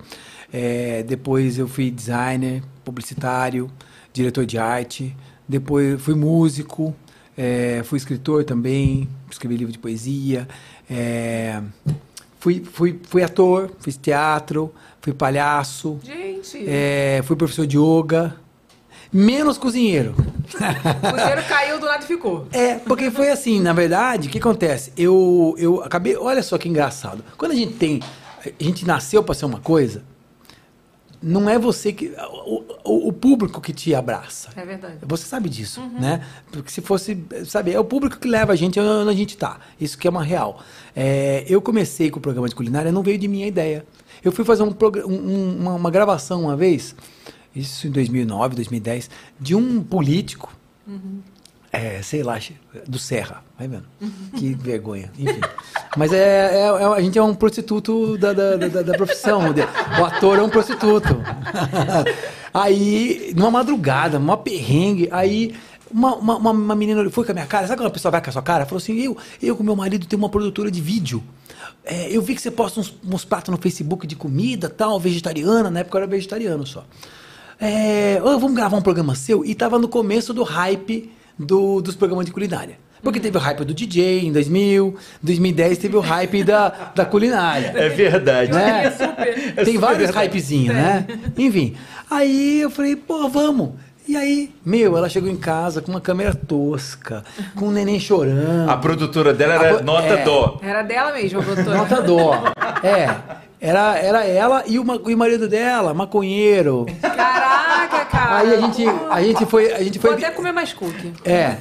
É, 0.51 1.03
depois 1.03 1.57
eu 1.57 1.65
fui 1.65 1.89
designer, 1.89 2.61
publicitário, 2.83 3.71
diretor 4.11 4.45
de 4.45 4.57
arte. 4.57 5.15
Depois 5.47 6.01
fui 6.01 6.15
músico, 6.15 6.93
é, 7.37 7.81
fui 7.85 7.97
escritor 7.97 8.43
também, 8.43 9.07
escrevi 9.31 9.55
livro 9.55 9.71
de 9.71 9.79
poesia. 9.79 10.45
É, 10.89 11.61
fui, 12.39 12.61
fui, 12.61 12.99
fui 13.03 13.23
ator, 13.23 13.71
fiz 13.79 13.95
teatro, 13.95 14.73
fui 14.99 15.13
palhaço. 15.13 15.97
Gente, 16.03 16.65
É, 16.67 17.21
fui 17.23 17.37
professor 17.37 17.65
de 17.65 17.77
yoga. 17.77 18.35
Menos 19.11 19.57
cozinheiro. 19.57 20.13
o 20.53 21.11
cozinheiro 21.11 21.43
caiu 21.47 21.79
do 21.79 21.85
lado 21.85 22.03
e 22.03 22.07
ficou. 22.07 22.47
É, 22.51 22.75
porque 22.75 23.09
foi 23.09 23.29
assim, 23.29 23.59
na 23.59 23.73
verdade, 23.73 24.27
o 24.27 24.31
que 24.31 24.37
acontece? 24.37 24.91
Eu, 24.97 25.55
eu 25.57 25.83
acabei. 25.83 26.15
Olha 26.15 26.43
só 26.43 26.57
que 26.57 26.69
engraçado. 26.69 27.23
Quando 27.37 27.51
a 27.53 27.55
gente 27.55 27.73
tem. 27.73 27.99
A 28.45 28.63
gente 28.63 28.85
nasceu 28.85 29.21
para 29.23 29.35
ser 29.35 29.45
uma 29.45 29.59
coisa, 29.59 30.01
não 31.21 31.49
é 31.49 31.59
você 31.59 31.91
que. 31.91 32.13
O, 32.45 32.63
o- 32.85 33.07
o 33.09 33.13
público 33.13 33.59
que 33.59 33.73
te 33.73 33.93
abraça. 33.93 34.49
É 34.55 34.63
verdade. 34.65 34.95
Você 35.01 35.25
sabe 35.25 35.49
disso, 35.49 35.81
né? 35.99 36.23
Porque 36.51 36.71
se 36.71 36.79
fosse, 36.81 37.17
sabe, 37.45 37.71
é 37.73 37.79
o 37.79 37.83
público 37.83 38.17
que 38.17 38.27
leva 38.27 38.53
a 38.53 38.55
gente 38.55 38.79
onde 38.79 39.09
a 39.09 39.13
gente 39.13 39.35
tá. 39.37 39.59
Isso 39.79 39.97
que 39.97 40.07
é 40.07 40.09
uma 40.09 40.23
real. 40.23 40.61
É, 40.95 41.43
eu 41.47 41.61
comecei 41.61 42.09
com 42.09 42.17
o 42.19 42.21
programa 42.21 42.47
de 42.47 42.55
culinária, 42.55 42.91
não 42.91 43.03
veio 43.03 43.17
de 43.17 43.27
minha 43.27 43.45
ideia. 43.47 43.85
Eu 44.23 44.31
fui 44.31 44.45
fazer 44.45 44.63
um- 44.63 44.75
um- 45.05 45.57
uma, 45.59 45.73
uma 45.75 45.91
gravação 45.91 46.43
uma 46.43 46.55
vez, 46.55 46.95
isso 47.59 47.87
em 47.87 47.91
2009, 47.91 48.55
2010, 48.55 49.09
de 49.39 49.55
um 49.55 49.81
político, 49.83 50.51
é, 51.71 52.01
sei 52.01 52.23
lá, 52.23 52.39
do 52.87 52.97
Serra, 52.97 53.43
vai 53.57 53.67
vendo? 53.67 53.85
Que 54.35 54.53
vergonha, 54.55 55.11
enfim. 55.17 55.39
Mas 55.95 56.11
é, 56.11 56.17
é- 56.55 56.81
é- 56.81 56.83
a 56.97 57.01
gente 57.01 57.17
é 57.17 57.23
um 57.23 57.35
prostituto 57.35 58.17
da, 58.17 58.33
da, 58.33 58.55
da, 58.57 58.81
da 58.81 58.93
profissão. 58.97 59.41
O 59.99 60.05
ator 60.05 60.39
é 60.39 60.41
um 60.41 60.49
prostituto. 60.49 61.15
Aí, 62.53 63.33
numa 63.35 63.51
madrugada, 63.51 64.17
uma 64.17 64.35
perrengue, 64.37 65.07
aí 65.11 65.55
uma, 65.91 66.15
uma, 66.15 66.37
uma- 66.37 66.51
uma 66.51 66.75
menina 66.75 67.07
foi 67.11 67.23
com 67.25 67.31
a 67.31 67.33
minha 67.33 67.45
cara, 67.45 67.67
sabe 67.67 67.79
quando 67.79 67.87
a 67.89 67.91
pessoa 67.91 68.11
vai 68.11 68.21
com 68.23 68.29
a 68.29 68.33
sua 68.33 68.41
cara? 68.41 68.65
Falou 68.65 68.77
assim, 68.77 68.99
eu, 68.99 69.15
eu 69.41 69.55
com 69.55 69.63
meu 69.63 69.75
marido 69.75 70.05
tenho 70.07 70.19
uma 70.21 70.29
produtora 70.29 70.71
de 70.71 70.81
vídeo. 70.81 71.23
É, 71.85 72.09
eu 72.11 72.21
vi 72.21 72.35
que 72.35 72.41
você 72.41 72.49
posta 72.51 72.79
uns, 72.79 72.93
uns 73.05 73.23
pratos 73.23 73.51
no 73.53 73.57
Facebook 73.61 74.05
de 74.07 74.15
comida, 74.15 74.67
tal, 74.69 74.99
vegetariana, 74.99 75.69
na 75.69 75.81
época 75.81 75.97
eu 75.97 76.01
era 76.03 76.09
vegetariano 76.09 76.65
só. 76.65 76.83
É, 77.59 78.19
"Ô, 78.23 78.37
vamos 78.39 78.53
gravar 78.55 78.77
um 78.77 78.81
programa 78.81 79.15
seu? 79.15 79.43
E 79.45 79.53
tava 79.53 79.77
no 79.77 79.87
começo 79.87 80.33
do 80.33 80.43
hype 80.43 81.11
do- 81.37 81.81
dos 81.81 81.95
programas 81.95 82.25
de 82.25 82.31
culinária. 82.31 82.77
Porque 83.01 83.19
teve 83.19 83.37
o 83.37 83.39
hype 83.39 83.63
do 83.63 83.73
DJ 83.73 84.25
em 84.25 84.31
2000, 84.31 84.95
2010 85.23 85.77
teve 85.77 85.95
o 85.95 86.01
hype 86.01 86.43
da, 86.43 86.91
da 86.93 87.05
culinária. 87.05 87.71
É 87.75 87.87
verdade. 87.87 88.51
né? 88.51 88.85
É 88.87 88.91
super. 88.91 89.35
Tem 89.55 89.65
super 89.65 89.77
vários 89.79 89.97
verdade. 89.99 90.17
hypezinhos, 90.27 90.75
né? 90.75 91.07
Enfim. 91.37 91.75
Aí 92.11 92.59
eu 92.59 92.69
falei, 92.69 92.95
pô, 92.97 93.29
vamos. 93.29 93.71
E 94.09 94.17
aí, 94.17 94.51
meu, 94.65 94.97
ela 94.97 95.07
chegou 95.07 95.29
em 95.29 95.35
casa 95.37 95.83
com 95.83 95.91
uma 95.91 96.01
câmera 96.01 96.33
tosca, 96.33 97.23
com 97.55 97.67
um 97.67 97.71
neném 97.71 97.99
chorando. 97.99 98.67
A 98.67 98.75
produtora 98.75 99.35
dela 99.35 99.53
A 99.53 99.55
era 99.63 99.75
pro- 99.75 99.85
nota 99.85 100.07
é. 100.07 100.23
dó. 100.23 100.57
Era 100.63 100.81
dela 100.81 101.13
mesmo, 101.13 101.43
doutora. 101.43 101.77
Nota 101.77 102.01
dó. 102.01 102.43
É. 102.81 103.15
Era, 103.61 103.97
era 103.99 104.25
ela 104.25 104.63
e 104.65 104.79
o, 104.79 104.85
ma- 104.85 104.97
e 105.05 105.13
o 105.13 105.17
marido 105.17 105.47
dela, 105.47 105.93
maconheiro. 105.93 106.87
Caraca, 107.01 108.05
cara. 108.05 108.37
Aí 108.37 108.53
a 108.55 108.61
gente, 108.61 108.83
a 109.11 109.21
gente 109.21 109.45
foi. 109.45 109.73
A 109.73 109.83
gente 109.83 109.99
Vou 109.99 110.11
foi 110.13 110.23
até 110.23 110.33
comer 110.33 110.53
mais 110.53 110.73
cookie. 110.73 111.13
é. 111.25 111.57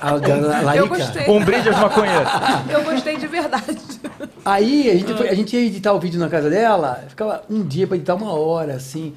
A, 0.00 0.10
a, 0.10 0.14
a 0.14 0.62
Larica. 0.62 0.76
Eu 0.76 0.88
gostei. 0.88 1.28
Um 1.28 1.44
brinde 1.44 1.68
aos 1.68 1.78
maconheiros. 1.80 2.28
Eu 2.70 2.82
gostei 2.84 3.16
de 3.18 3.26
verdade. 3.26 3.76
Aí 4.44 4.88
a 4.90 4.94
gente, 4.94 5.12
foi, 5.14 5.28
a 5.28 5.34
gente 5.34 5.54
ia 5.56 5.66
editar 5.66 5.92
o 5.92 5.98
vídeo 6.00 6.18
na 6.20 6.28
casa 6.28 6.48
dela, 6.48 7.04
ficava 7.08 7.42
um 7.50 7.62
dia 7.62 7.86
pra 7.86 7.96
editar 7.96 8.14
uma 8.14 8.32
hora, 8.32 8.74
assim, 8.74 9.12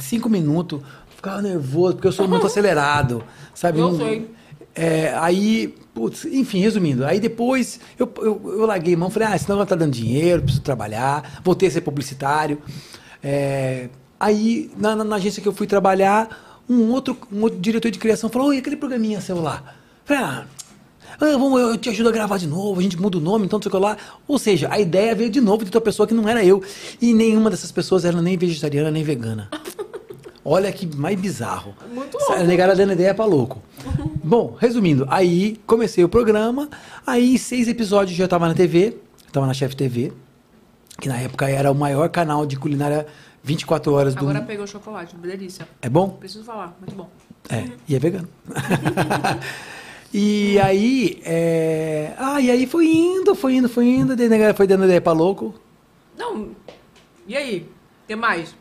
cinco 0.00 0.28
minutos, 0.28 0.80
ficava 1.24 1.42
nervoso, 1.42 1.94
porque 1.94 2.08
eu 2.08 2.12
sou 2.12 2.28
muito 2.28 2.46
acelerado, 2.46 3.24
sabe? 3.54 3.78
Eu 3.80 3.90
Não- 3.90 3.98
sei. 3.98 4.30
É, 4.76 5.14
aí, 5.18 5.72
putz, 5.94 6.24
enfim, 6.24 6.58
resumindo, 6.60 7.04
aí 7.04 7.20
depois 7.20 7.78
eu, 7.96 8.10
eu, 8.18 8.40
eu 8.58 8.66
larguei 8.66 8.96
mão, 8.96 9.08
falei, 9.08 9.28
ah, 9.28 9.36
esse 9.36 9.48
negócio 9.48 9.68
tá 9.68 9.76
dando 9.76 9.92
dinheiro, 9.92 10.42
preciso 10.42 10.62
trabalhar, 10.64 11.40
voltei 11.44 11.68
a 11.68 11.70
ser 11.70 11.80
publicitário. 11.82 12.58
É, 13.22 13.88
aí, 14.18 14.70
na, 14.76 14.96
na- 14.96 15.04
na 15.04 15.16
agência 15.16 15.40
que 15.40 15.46
eu 15.48 15.52
fui 15.52 15.66
trabalhar, 15.68 16.60
um 16.68 16.90
outro, 16.90 17.16
um 17.32 17.42
outro 17.42 17.58
diretor 17.60 17.88
de 17.90 17.98
criação 18.00 18.28
falou, 18.28 18.48
oi, 18.48 18.58
aquele 18.58 18.74
programinha 18.76 19.20
seu 19.20 19.40
lá. 19.40 19.62
Falei, 20.04 20.22
ah, 20.24 20.44
ah, 21.20 21.38
vamos, 21.38 21.60
eu 21.60 21.76
te 21.76 21.88
ajudo 21.90 22.08
a 22.08 22.12
gravar 22.12 22.38
de 22.38 22.48
novo, 22.48 22.80
a 22.80 22.82
gente 22.82 23.00
muda 23.00 23.18
o 23.18 23.20
nome, 23.20 23.44
então 23.46 23.58
não 23.58 23.62
sei 23.62 23.68
o 23.70 23.72
que 23.72 23.78
lá. 23.80 23.96
Ou 24.26 24.38
seja, 24.40 24.66
a 24.72 24.80
ideia 24.80 25.14
veio 25.14 25.30
de 25.30 25.40
novo 25.40 25.58
de 25.58 25.66
outra 25.66 25.80
pessoa 25.80 26.04
que 26.06 26.14
não 26.14 26.28
era 26.28 26.44
eu. 26.44 26.60
E 27.00 27.14
nenhuma 27.14 27.48
dessas 27.48 27.70
pessoas 27.70 28.04
era 28.04 28.20
nem 28.20 28.36
vegetariana 28.36 28.90
nem 28.90 29.04
vegana. 29.04 29.48
Olha 30.44 30.70
que 30.70 30.86
mais 30.94 31.18
bizarro. 31.18 31.74
Muito 31.92 32.18
louco. 32.18 32.44
negada 32.44 32.76
dando 32.76 32.92
ideia 32.92 33.14
pra 33.14 33.24
louco. 33.24 33.62
Bom, 34.22 34.56
resumindo, 34.58 35.06
aí 35.08 35.56
comecei 35.66 36.04
o 36.04 36.08
programa, 36.08 36.68
aí 37.06 37.38
seis 37.38 37.66
episódios 37.66 38.16
já 38.16 38.28
tava 38.28 38.46
na 38.46 38.54
TV, 38.54 38.98
tava 39.32 39.46
na 39.46 39.54
Chef 39.54 39.74
TV. 39.74 40.12
que 41.00 41.08
na 41.08 41.18
época 41.18 41.48
era 41.48 41.70
o 41.70 41.74
maior 41.74 42.08
canal 42.10 42.44
de 42.44 42.56
culinária 42.56 43.06
24 43.42 43.92
horas 43.92 44.14
do 44.14 44.20
Agora 44.20 44.42
pegou 44.42 44.66
chocolate, 44.66 45.16
delícia. 45.16 45.68
É 45.80 45.88
bom? 45.88 46.10
Preciso 46.10 46.44
falar, 46.44 46.76
muito 46.78 46.94
bom. 46.94 47.08
É, 47.50 47.64
e 47.86 47.94
é 47.94 47.98
vegano. 47.98 48.28
e 50.12 50.58
aí, 50.60 51.20
é... 51.24 52.14
ah, 52.18 52.40
e 52.40 52.50
aí 52.50 52.66
foi 52.66 52.86
indo, 52.86 53.34
foi 53.34 53.56
indo, 53.56 53.68
foi 53.68 53.86
indo, 53.86 54.16
daí 54.16 54.26
a 54.26 54.30
galera 54.30 54.54
foi 54.54 54.66
dando 54.66 54.84
ideia 54.84 55.00
pra 55.00 55.12
louco. 55.12 55.54
Não, 56.16 56.50
e 57.26 57.36
aí? 57.36 57.68
O 58.04 58.06
que 58.06 58.16
mais? 58.16 58.54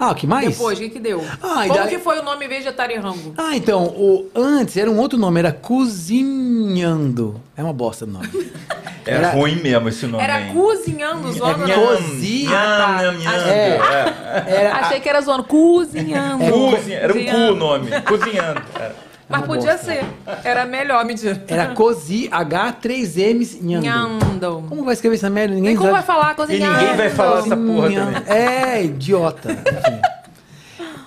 Ah, 0.00 0.12
o 0.12 0.14
que 0.14 0.26
mais? 0.26 0.48
Depois, 0.48 0.78
o 0.78 0.80
que 0.80 0.88
que 0.88 0.98
deu? 0.98 1.22
Ah, 1.42 1.64
Como 1.66 1.74
daí- 1.74 1.88
que 1.90 1.98
foi 1.98 2.18
o 2.18 2.22
nome 2.22 2.48
vegetariango? 2.48 3.34
Ah, 3.36 3.54
então, 3.54 3.84
o 3.84 4.30
antes 4.34 4.74
era 4.78 4.90
um 4.90 4.98
outro 4.98 5.18
nome, 5.18 5.38
era 5.40 5.52
Cozinhando. 5.52 7.38
É 7.56 7.62
uma 7.62 7.72
bosta 7.74 8.06
o 8.06 8.08
nome. 8.08 8.28
É 9.06 9.14
Era- 9.14 9.30
ruim 9.30 9.56
mesmo 9.56 9.88
esse 9.88 10.06
nome. 10.06 10.22
Era 10.22 10.42
hein? 10.42 10.52
cozinhando, 10.52 11.32
zoando. 11.32 11.64
É 11.64 11.74
não. 11.74 11.86
cozi- 11.86 12.44
Nham, 12.44 12.54
Ah, 12.54 13.14
tá. 13.24 14.50
É. 14.50 14.70
Achei 14.70 15.00
que 15.00 15.08
era 15.08 15.20
zoando. 15.22 15.44
Cozinhando. 15.44 16.44
É, 16.44 16.50
Cozinha- 16.50 16.98
Era 16.98 17.12
um 17.14 17.24
cu 17.24 17.36
o 17.36 17.54
nome. 17.56 17.90
Cozinhando. 18.02 18.62
Era. 18.74 18.94
Mas 19.30 19.46
podia 19.46 19.78
ser. 19.78 20.04
Era 20.44 20.66
melhor, 20.66 21.04
mentira. 21.04 21.42
era 21.48 21.68
Cozi, 21.68 22.28
H3Ms, 22.28 23.60
Nhando. 23.62 23.86
Nhando. 23.86 24.64
Como 24.68 24.84
vai 24.84 24.94
escrever 24.94 25.14
essa 25.16 25.30
merda? 25.30 25.54
Ninguém 25.54 25.70
Nem 25.70 25.76
como 25.76 25.92
vai 25.92 26.02
falar 26.02 26.32
E 26.32 26.34
cozinhando. 26.34 26.78
ninguém 26.78 26.96
vai 26.96 27.10
falar 27.10 27.38
essa 27.38 27.56
porra 27.56 27.88
também. 27.90 28.22
É, 28.36 28.84
idiota. 28.84 29.52
Enfim. 29.52 30.00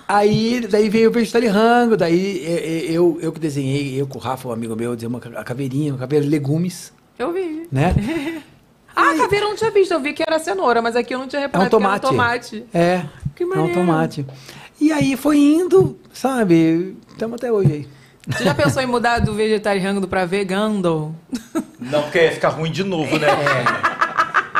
Aí, 0.06 0.66
daí 0.70 0.88
veio 0.90 1.08
o 1.08 1.12
vegetariano, 1.12 1.96
daí 1.96 2.44
eu, 2.88 3.14
eu, 3.14 3.18
eu 3.22 3.32
que 3.32 3.40
desenhei, 3.40 3.98
eu 3.98 4.06
com 4.06 4.18
o 4.18 4.20
Rafa, 4.20 4.48
um 4.48 4.52
amigo 4.52 4.76
meu, 4.76 4.94
desenhei 4.94 5.08
uma 5.08 5.18
ca- 5.20 5.40
a 5.40 5.44
caveirinha, 5.44 5.92
uma 5.92 5.98
caveira 5.98 6.24
de 6.24 6.30
legumes, 6.30 6.92
Eu 7.18 7.32
vi. 7.32 7.66
né? 7.72 7.94
Ah, 8.96 9.10
a 9.10 9.16
caveira 9.16 9.46
eu 9.46 9.48
não 9.48 9.56
tinha 9.56 9.72
visto. 9.72 9.90
Eu 9.90 9.98
vi 9.98 10.12
que 10.12 10.22
era 10.22 10.38
cenoura, 10.38 10.80
mas 10.80 10.94
aqui 10.94 11.12
eu 11.12 11.18
não 11.18 11.26
tinha 11.26 11.40
É 11.40 11.46
reparado 11.46 11.76
um 11.76 11.80
que 11.80 11.84
era 11.84 11.98
tomate. 11.98 12.60
tomate. 12.60 12.64
É, 12.72 13.02
Que 13.34 13.42
é 13.42 13.46
um 13.46 13.48
maneiro. 13.48 13.74
tomate. 13.74 14.24
E 14.80 14.92
aí 14.92 15.16
foi 15.16 15.36
indo, 15.36 15.98
sabe? 16.12 16.96
Estamos 17.10 17.34
até 17.34 17.50
hoje 17.50 17.72
aí. 17.72 17.88
Você 18.26 18.44
já 18.44 18.54
pensou 18.54 18.82
em 18.82 18.86
mudar 18.86 19.18
do 19.20 19.34
vegetariano 19.34 20.06
pra 20.08 20.24
vegano? 20.24 21.14
Não, 21.78 22.02
porque 22.02 22.18
ia 22.22 22.32
ficar 22.32 22.48
ruim 22.50 22.70
de 22.70 22.82
novo, 22.82 23.18
né? 23.18 23.28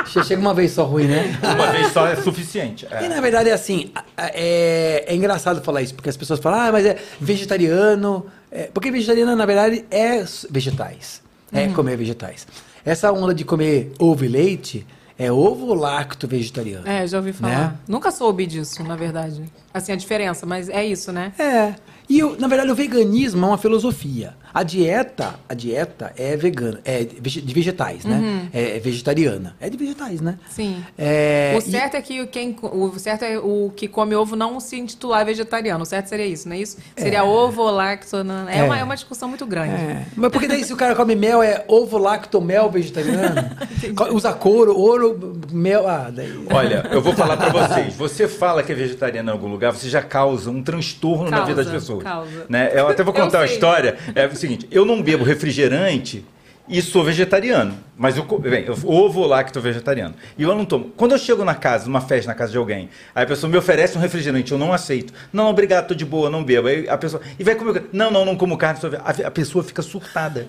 Che- 0.06 0.22
Chega 0.22 0.40
uma 0.40 0.52
vez 0.52 0.72
só 0.72 0.84
ruim, 0.84 1.06
né? 1.06 1.38
Uma 1.42 1.68
vez 1.72 1.90
só 1.92 2.06
é 2.06 2.16
suficiente. 2.16 2.86
E 2.90 3.04
É. 3.04 3.08
na 3.08 3.20
verdade 3.20 3.48
é 3.48 3.52
assim, 3.52 3.90
é, 4.18 5.04
é 5.08 5.14
engraçado 5.14 5.62
falar 5.62 5.80
isso, 5.82 5.94
porque 5.94 6.10
as 6.10 6.16
pessoas 6.16 6.38
falam, 6.40 6.60
ah, 6.60 6.72
mas 6.72 6.84
é 6.84 6.98
vegetariano. 7.20 8.26
É, 8.52 8.64
porque 8.72 8.90
vegetariano, 8.90 9.34
na 9.34 9.46
verdade, 9.46 9.84
é 9.90 10.22
vegetais. 10.50 11.22
É 11.52 11.68
comer 11.68 11.96
vegetais. 11.96 12.46
Essa 12.84 13.10
onda 13.12 13.32
de 13.34 13.44
comer 13.44 13.92
ovo 13.98 14.24
e 14.24 14.28
leite 14.28 14.86
é 15.18 15.32
ovo 15.32 15.72
lacto 15.72 16.28
vegetariano. 16.28 16.86
É, 16.86 17.06
já 17.06 17.16
ouvi 17.18 17.32
falar. 17.32 17.58
Né? 17.58 17.72
Nunca 17.88 18.10
soube 18.10 18.44
disso, 18.44 18.82
na 18.84 18.96
verdade. 18.96 19.42
Assim, 19.74 19.90
a 19.92 19.96
diferença, 19.96 20.46
mas 20.46 20.68
é 20.68 20.84
isso, 20.86 21.10
né? 21.10 21.32
É. 21.36 21.74
E 22.08 22.18
eu, 22.18 22.36
na 22.38 22.46
verdade 22.46 22.70
o 22.70 22.74
veganismo 22.74 23.44
é 23.44 23.48
uma 23.48 23.58
filosofia. 23.58 24.34
A 24.52 24.62
dieta, 24.62 25.34
a 25.48 25.54
dieta 25.54 26.12
é 26.16 26.36
vegana, 26.36 26.78
é 26.84 27.02
de 27.02 27.52
vegetais, 27.54 28.04
né? 28.04 28.48
É, 28.52 28.76
é 28.76 28.78
vegetariana. 28.78 29.56
É 29.60 29.68
de 29.68 29.76
vegetais, 29.76 30.20
né? 30.20 30.38
Sim. 30.48 30.84
É, 30.96 31.54
o 31.56 31.58
e- 31.58 31.62
certo 31.72 31.94
é 31.96 32.02
que 32.02 32.24
quem 32.26 32.54
o 32.62 32.92
certo 32.98 33.22
é 33.24 33.36
o 33.38 33.72
que 33.74 33.88
come 33.88 34.14
ovo 34.14 34.36
não 34.36 34.60
se 34.60 34.76
intitular 34.78 35.24
vegetariano. 35.26 35.82
O 35.82 35.86
certo 35.86 36.06
seria 36.08 36.26
isso, 36.26 36.46
não 36.48 36.54
é 36.54 36.60
isso? 36.60 36.76
Seria 36.96 37.24
ovo, 37.24 37.64
lacto, 37.68 38.22
não- 38.22 38.48
é, 38.48 38.58
É. 38.58 38.62
Uma, 38.62 38.78
é 38.78 38.84
uma 38.84 38.94
discussão 38.94 39.28
muito 39.28 39.44
grande. 39.46 39.72
É. 39.74 40.04
Mas 40.14 40.30
porque 40.30 40.46
daí 40.46 40.62
se 40.62 40.72
o 40.72 40.76
cara 40.76 40.94
come 40.94 41.16
mel 41.16 41.42
é 41.42 41.64
ovo 41.66 41.98
lacto 41.98 42.40
mel 42.40 42.70
vegetariano? 42.70 43.50
Usa 44.14 44.32
couro, 44.34 44.78
ouro, 44.78 45.36
mel. 45.50 45.88
Ah, 45.88 46.10
daí. 46.14 46.32
Olha, 46.52 46.86
eu 46.92 47.00
vou 47.02 47.14
falar 47.14 47.36
pra 47.38 47.48
vocês. 47.66 47.94
Você 47.96 48.28
fala 48.28 48.62
que 48.62 48.70
é 48.70 48.74
vegetariano 48.74 49.30
em 49.30 49.32
algum 49.32 49.48
lugar, 49.48 49.63
você 49.70 49.88
já 49.88 50.02
causa 50.02 50.50
um 50.50 50.62
transtorno 50.62 51.24
na 51.30 51.38
Causa, 51.38 51.46
vida 51.46 51.64
das 51.64 51.72
pessoas. 51.72 52.02
causa. 52.02 52.46
Né? 52.48 52.70
Eu 52.74 52.88
até 52.88 53.02
vou 53.02 53.12
contar 53.14 53.38
uma 53.40 53.46
história. 53.46 53.96
É 54.14 54.26
o 54.26 54.34
seguinte: 54.36 54.66
eu 54.70 54.84
não 54.84 55.02
bebo 55.02 55.24
refrigerante 55.24 56.24
e 56.68 56.80
sou 56.80 57.04
vegetariano. 57.04 57.74
Mas 57.96 58.16
eu, 58.16 58.24
bem, 58.24 58.64
eu 58.64 58.76
ovo 58.84 59.26
lacto 59.26 59.60
vegetariano. 59.60 60.14
E 60.36 60.42
eu 60.42 60.54
não 60.54 60.64
tomo. 60.64 60.90
Quando 60.96 61.12
eu 61.12 61.18
chego 61.18 61.44
na 61.44 61.54
casa, 61.54 61.86
numa 61.86 62.00
festa 62.00 62.28
na 62.28 62.34
casa 62.34 62.52
de 62.52 62.58
alguém, 62.58 62.88
aí 63.14 63.24
a 63.24 63.26
pessoa 63.26 63.50
me 63.50 63.56
oferece 63.56 63.96
um 63.96 64.00
refrigerante, 64.00 64.50
eu 64.50 64.58
não 64.58 64.72
aceito. 64.72 65.12
Não, 65.32 65.48
obrigado, 65.48 65.88
tô 65.88 65.94
de 65.94 66.04
boa, 66.04 66.30
não 66.30 66.42
bebo. 66.42 66.68
Aí 66.68 66.88
a 66.88 66.96
pessoa. 66.96 67.22
E 67.38 67.44
vai 67.44 67.54
comer. 67.54 67.84
Não, 67.92 68.10
não, 68.10 68.24
não 68.24 68.36
como 68.36 68.56
carne. 68.56 68.80
sou 68.80 68.90
ve-" 68.90 68.96
A, 68.96 69.28
a 69.28 69.30
pessoa 69.30 69.62
fica 69.62 69.82
surtada. 69.82 70.48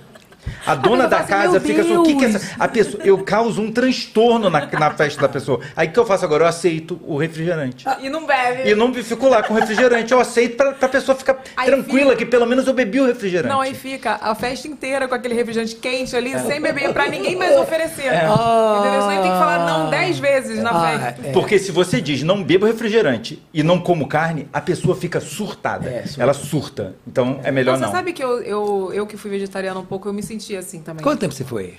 A 0.66 0.76
dona 0.76 1.04
pessoa 1.04 1.08
da 1.10 1.18
assim, 1.20 1.28
casa 1.30 1.52
"Meu 1.52 1.62
fica 1.62 1.84
surtada. 1.84 2.00
O 2.02 2.04
que, 2.06 2.16
que 2.16 2.26
é 2.26 2.30
Deus." 2.30 2.44
essa? 2.44 2.56
A 2.64 2.68
pessoa, 2.68 3.04
eu 3.04 3.18
causo 3.24 3.62
um 3.62 3.72
transtorno 3.72 4.50
na, 4.50 4.66
na 4.68 4.92
festa 4.92 5.22
da 5.22 5.30
pessoa. 5.30 5.60
Aí 5.76 5.88
o 5.88 5.92
que 5.92 6.00
eu 6.00 6.06
faço 6.06 6.26
agora? 6.26 6.44
Eu 6.44 6.48
aceito 6.48 7.00
o 7.06 7.18
refrigerante. 7.18 7.86
E 8.02 8.10
não 8.10 8.26
bebe. 8.26 8.70
E 8.70 8.76
não 8.76 8.94
fico 8.94 9.28
lá 9.28 9.44
com 9.44 9.54
o 9.54 9.58
refrigerante. 9.58 10.12
Eu 10.12 10.20
aceito 10.20 10.58
pra, 10.58 10.72
pra 10.74 10.90
pessoa 10.90 11.16
ficar 11.16 11.38
Aí 11.56 11.68
tranquila 11.68 12.12
fica- 12.12 12.16
que 12.18 12.26
pelo 12.26 12.46
menos 12.46 12.68
eu 12.68 12.74
bebi 12.74 13.00
o 13.00 13.06
refrigerante. 13.08 13.54
Não, 13.54 13.62
aí 13.62 13.74
fica 13.74 14.18
a 14.22 14.34
festa 14.36 14.68
inteira 14.68 15.08
com 15.08 15.16
aquele 15.16 15.34
refrigerante 15.34 15.76
quente 15.76 16.16
ali, 16.16 16.38
sem 16.40 16.62
beber, 16.62 16.92
pra 16.94 17.08
ninguém 17.08 17.36
mais 17.36 17.56
oferecer. 17.58 18.08
É. 18.08 18.26
Entendeu? 18.26 19.02
Senão 19.02 19.12
ele 19.12 19.22
tem 19.22 19.32
que 19.32 19.38
falar 19.38 19.66
não 19.66 19.90
dez 19.90 20.20
vezes 20.20 20.62
na 20.62 20.72
Ah, 20.72 21.00
festa. 21.00 21.28
é. 21.28 21.32
Porque 21.32 21.60
se 21.60 21.72
você 21.72 22.02
diz 22.02 22.24
não 22.24 22.44
bebo 22.44 22.66
refrigerante 22.66 23.42
e 23.54 23.64
não 23.64 23.80
como 23.80 24.08
carne, 24.08 24.48
a 24.52 24.62
pessoa 24.62 24.96
fica 24.96 25.20
surtada. 25.20 25.90
É. 25.90 26.04
Ela 26.18 26.34
surta. 26.34 26.96
Então 27.08 27.40
é 27.44 27.52
melhor 27.52 27.78
não. 27.78 27.88
você 27.88 27.92
sabe 27.96 28.14
que 28.14 28.24
eu, 28.24 28.42
eu, 28.42 28.92
eu 28.94 29.06
que 29.08 29.18
fui 29.18 29.30
vegetariana 29.32 29.80
um 29.80 29.86
pouco, 29.86 30.08
eu 30.10 30.14
me 30.14 30.24
senti 30.24 30.35
assim 30.58 30.82
também. 30.82 31.04
Quanto 31.04 31.20
tempo 31.20 31.34
você 31.34 31.44
foi? 31.44 31.76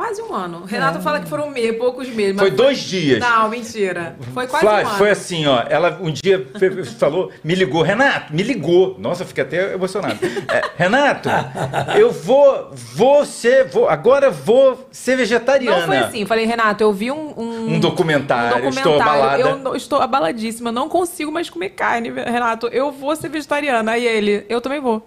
Quase 0.00 0.22
um 0.22 0.32
ano. 0.34 0.64
Renato 0.64 0.98
fala 1.02 1.20
que 1.20 1.28
foram 1.28 1.50
mês, 1.50 1.76
poucos 1.76 2.08
meses. 2.08 2.34
mas 2.34 2.48
Foi 2.48 2.50
dois 2.50 2.78
dias. 2.78 3.20
Não, 3.20 3.50
mentira. 3.50 4.16
Foi 4.32 4.46
quase 4.46 4.64
Flávio, 4.64 4.86
um 4.86 4.88
ano. 4.88 4.96
foi 4.98 5.10
assim, 5.10 5.46
ó. 5.46 5.62
Ela 5.68 5.98
um 6.00 6.10
dia 6.10 6.46
falou, 6.98 7.30
me 7.44 7.54
ligou, 7.54 7.82
Renato, 7.82 8.32
me 8.34 8.42
ligou. 8.42 8.96
Nossa, 8.98 9.24
eu 9.24 9.26
fiquei 9.26 9.44
até 9.44 9.74
emocionado. 9.74 10.18
É, 10.48 10.62
Renato, 10.74 11.28
eu 11.98 12.10
vou, 12.10 12.70
vou 12.72 13.26
ser, 13.26 13.68
vou, 13.68 13.90
agora 13.90 14.30
vou 14.30 14.88
ser 14.90 15.16
vegetariana. 15.16 15.80
Não 15.80 15.86
foi 15.86 15.98
assim. 15.98 16.24
Falei, 16.24 16.46
Renato, 16.46 16.82
eu 16.82 16.94
vi 16.94 17.10
um, 17.10 17.34
um, 17.38 17.74
Um 17.74 17.78
documentário, 17.78 18.64
um 18.64 18.70
estou 18.70 18.98
abalada. 18.98 19.42
Eu 19.42 19.58
não- 19.58 19.76
estou 19.76 20.00
abaladíssima, 20.00 20.72
não 20.72 20.88
consigo 20.88 21.30
mais 21.30 21.50
comer 21.50 21.70
carne, 21.70 22.08
Renato. 22.08 22.68
Eu 22.68 22.90
vou 22.90 23.14
ser 23.14 23.28
vegetariana. 23.28 23.92
Aí 23.92 24.06
ele, 24.06 24.46
eu 24.48 24.62
também 24.62 24.80
vou. 24.80 25.06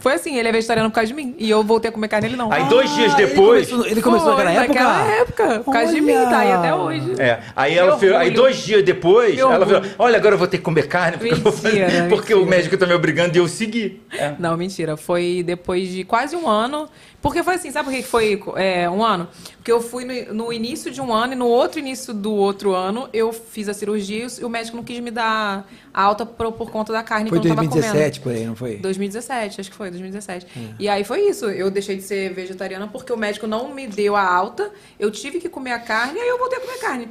Foi 0.00 0.14
assim, 0.14 0.36
ele 0.36 0.48
é 0.48 0.52
vegetariano 0.52 0.90
por 0.90 0.96
causa 0.96 1.06
de 1.06 1.14
mim. 1.14 1.32
E 1.38 1.48
eu 1.48 1.62
voltei 1.62 1.90
a 1.90 1.92
comer 1.92 2.08
carne, 2.08 2.26
ele 2.26 2.36
não. 2.36 2.50
Aí 2.50 2.64
dois 2.64 2.92
dias 2.96 3.12
Ah, 3.12 3.16
depois. 3.16 3.68
Ele 3.68 3.70
começou, 3.70 3.86
ele 3.92 4.02
começou 4.02 4.34
Foi, 4.34 4.44
naquela 4.44 4.64
época? 4.64 4.82
Naquela 4.82 5.12
época, 5.20 5.60
por 5.60 5.72
causa 5.72 5.94
de 5.94 6.00
mim, 6.00 6.12
tá 6.12 6.38
aí 6.40 6.50
até 6.50 6.74
hoje. 6.74 7.12
É, 7.20 7.38
aí 7.54 7.78
ela 7.78 7.96
virou- 7.96 8.18
aí 8.18 8.30
dois 8.32 8.56
dias 8.56 8.82
depois, 8.84 9.36
Que 9.36 9.40
ela 9.40 9.60
orgulho. 9.60 9.80
virou, 9.82 9.94
olha, 9.96 10.16
agora 10.16 10.34
eu 10.34 10.38
vou 10.40 10.48
ter 10.48 10.58
que 10.58 10.64
comer 10.64 10.88
carne, 10.88 11.18
porque, 11.18 11.34
eu 11.34 11.38
vou 11.38 11.52
fazer- 11.52 11.78
Mentira, 11.84 12.06
porque 12.10 12.34
mentira. 12.34 12.38
o 12.40 12.50
médico 12.50 12.76
tá 12.76 12.84
me 12.84 12.94
obrigando 12.94 13.36
e 13.36 13.38
eu 13.38 13.46
segui. 13.46 14.02
É. 14.12 14.34
Não, 14.40 14.56
mentira. 14.56 14.96
Foi 14.96 15.44
depois 15.46 15.88
de 15.88 16.02
quase 16.02 16.34
um 16.34 16.48
ano. 16.48 16.88
Porque 17.22 17.42
foi 17.42 17.54
assim, 17.54 17.72
sabe 17.72 17.86
por 17.88 17.94
que 17.96 18.02
que 18.02 18.08
foi 18.08 18.40
é, 18.56 18.88
um 18.90 19.02
ano? 19.04 19.26
Porque 19.56 19.72
eu 19.72 19.80
fui 19.80 20.04
no, 20.04 20.34
no 20.34 20.52
início 20.52 20.92
de 20.92 21.00
um 21.00 21.12
ano 21.12 21.32
e 21.32 21.36
no 21.36 21.46
outro 21.46 21.80
início 21.80 22.14
do 22.14 22.32
outro 22.32 22.72
ano 22.72 23.08
eu 23.12 23.32
fiz 23.32 23.68
a 23.68 23.74
cirurgia 23.74 24.26
e 24.40 24.44
o 24.44 24.48
médico 24.48 24.76
não 24.76 24.84
quis 24.84 25.00
me 25.00 25.10
dar 25.10 25.66
alta 26.02 26.26
por, 26.26 26.52
por 26.52 26.70
conta 26.70 26.92
da 26.92 27.02
carne 27.02 27.30
Foi 27.30 27.40
que 27.40 27.46
eu 27.46 27.48
não 27.48 27.56
tava 27.56 27.68
2017 27.68 28.20
por 28.20 28.32
aí, 28.32 28.44
não 28.44 28.54
foi? 28.54 28.76
2017, 28.76 29.60
acho 29.62 29.70
que 29.70 29.76
foi, 29.76 29.90
2017. 29.90 30.46
E 30.78 30.88
aí 30.88 31.02
foi 31.04 31.22
isso. 31.22 31.46
Eu 31.46 31.70
deixei 31.70 31.96
de 31.96 32.02
ser 32.02 32.34
vegetariana 32.34 32.86
porque 32.86 33.10
o 33.10 33.16
médico 33.16 33.46
não 33.46 33.72
me 33.74 33.86
deu 33.86 34.14
a 34.14 34.22
alta. 34.22 34.70
Eu 34.98 35.10
tive 35.10 35.40
que 35.40 35.48
comer 35.48 35.72
a 35.72 35.78
carne, 35.78 36.20
aí 36.20 36.28
eu 36.28 36.38
voltei 36.38 36.58
a 36.58 36.60
comer 36.60 36.78
carne. 36.78 37.08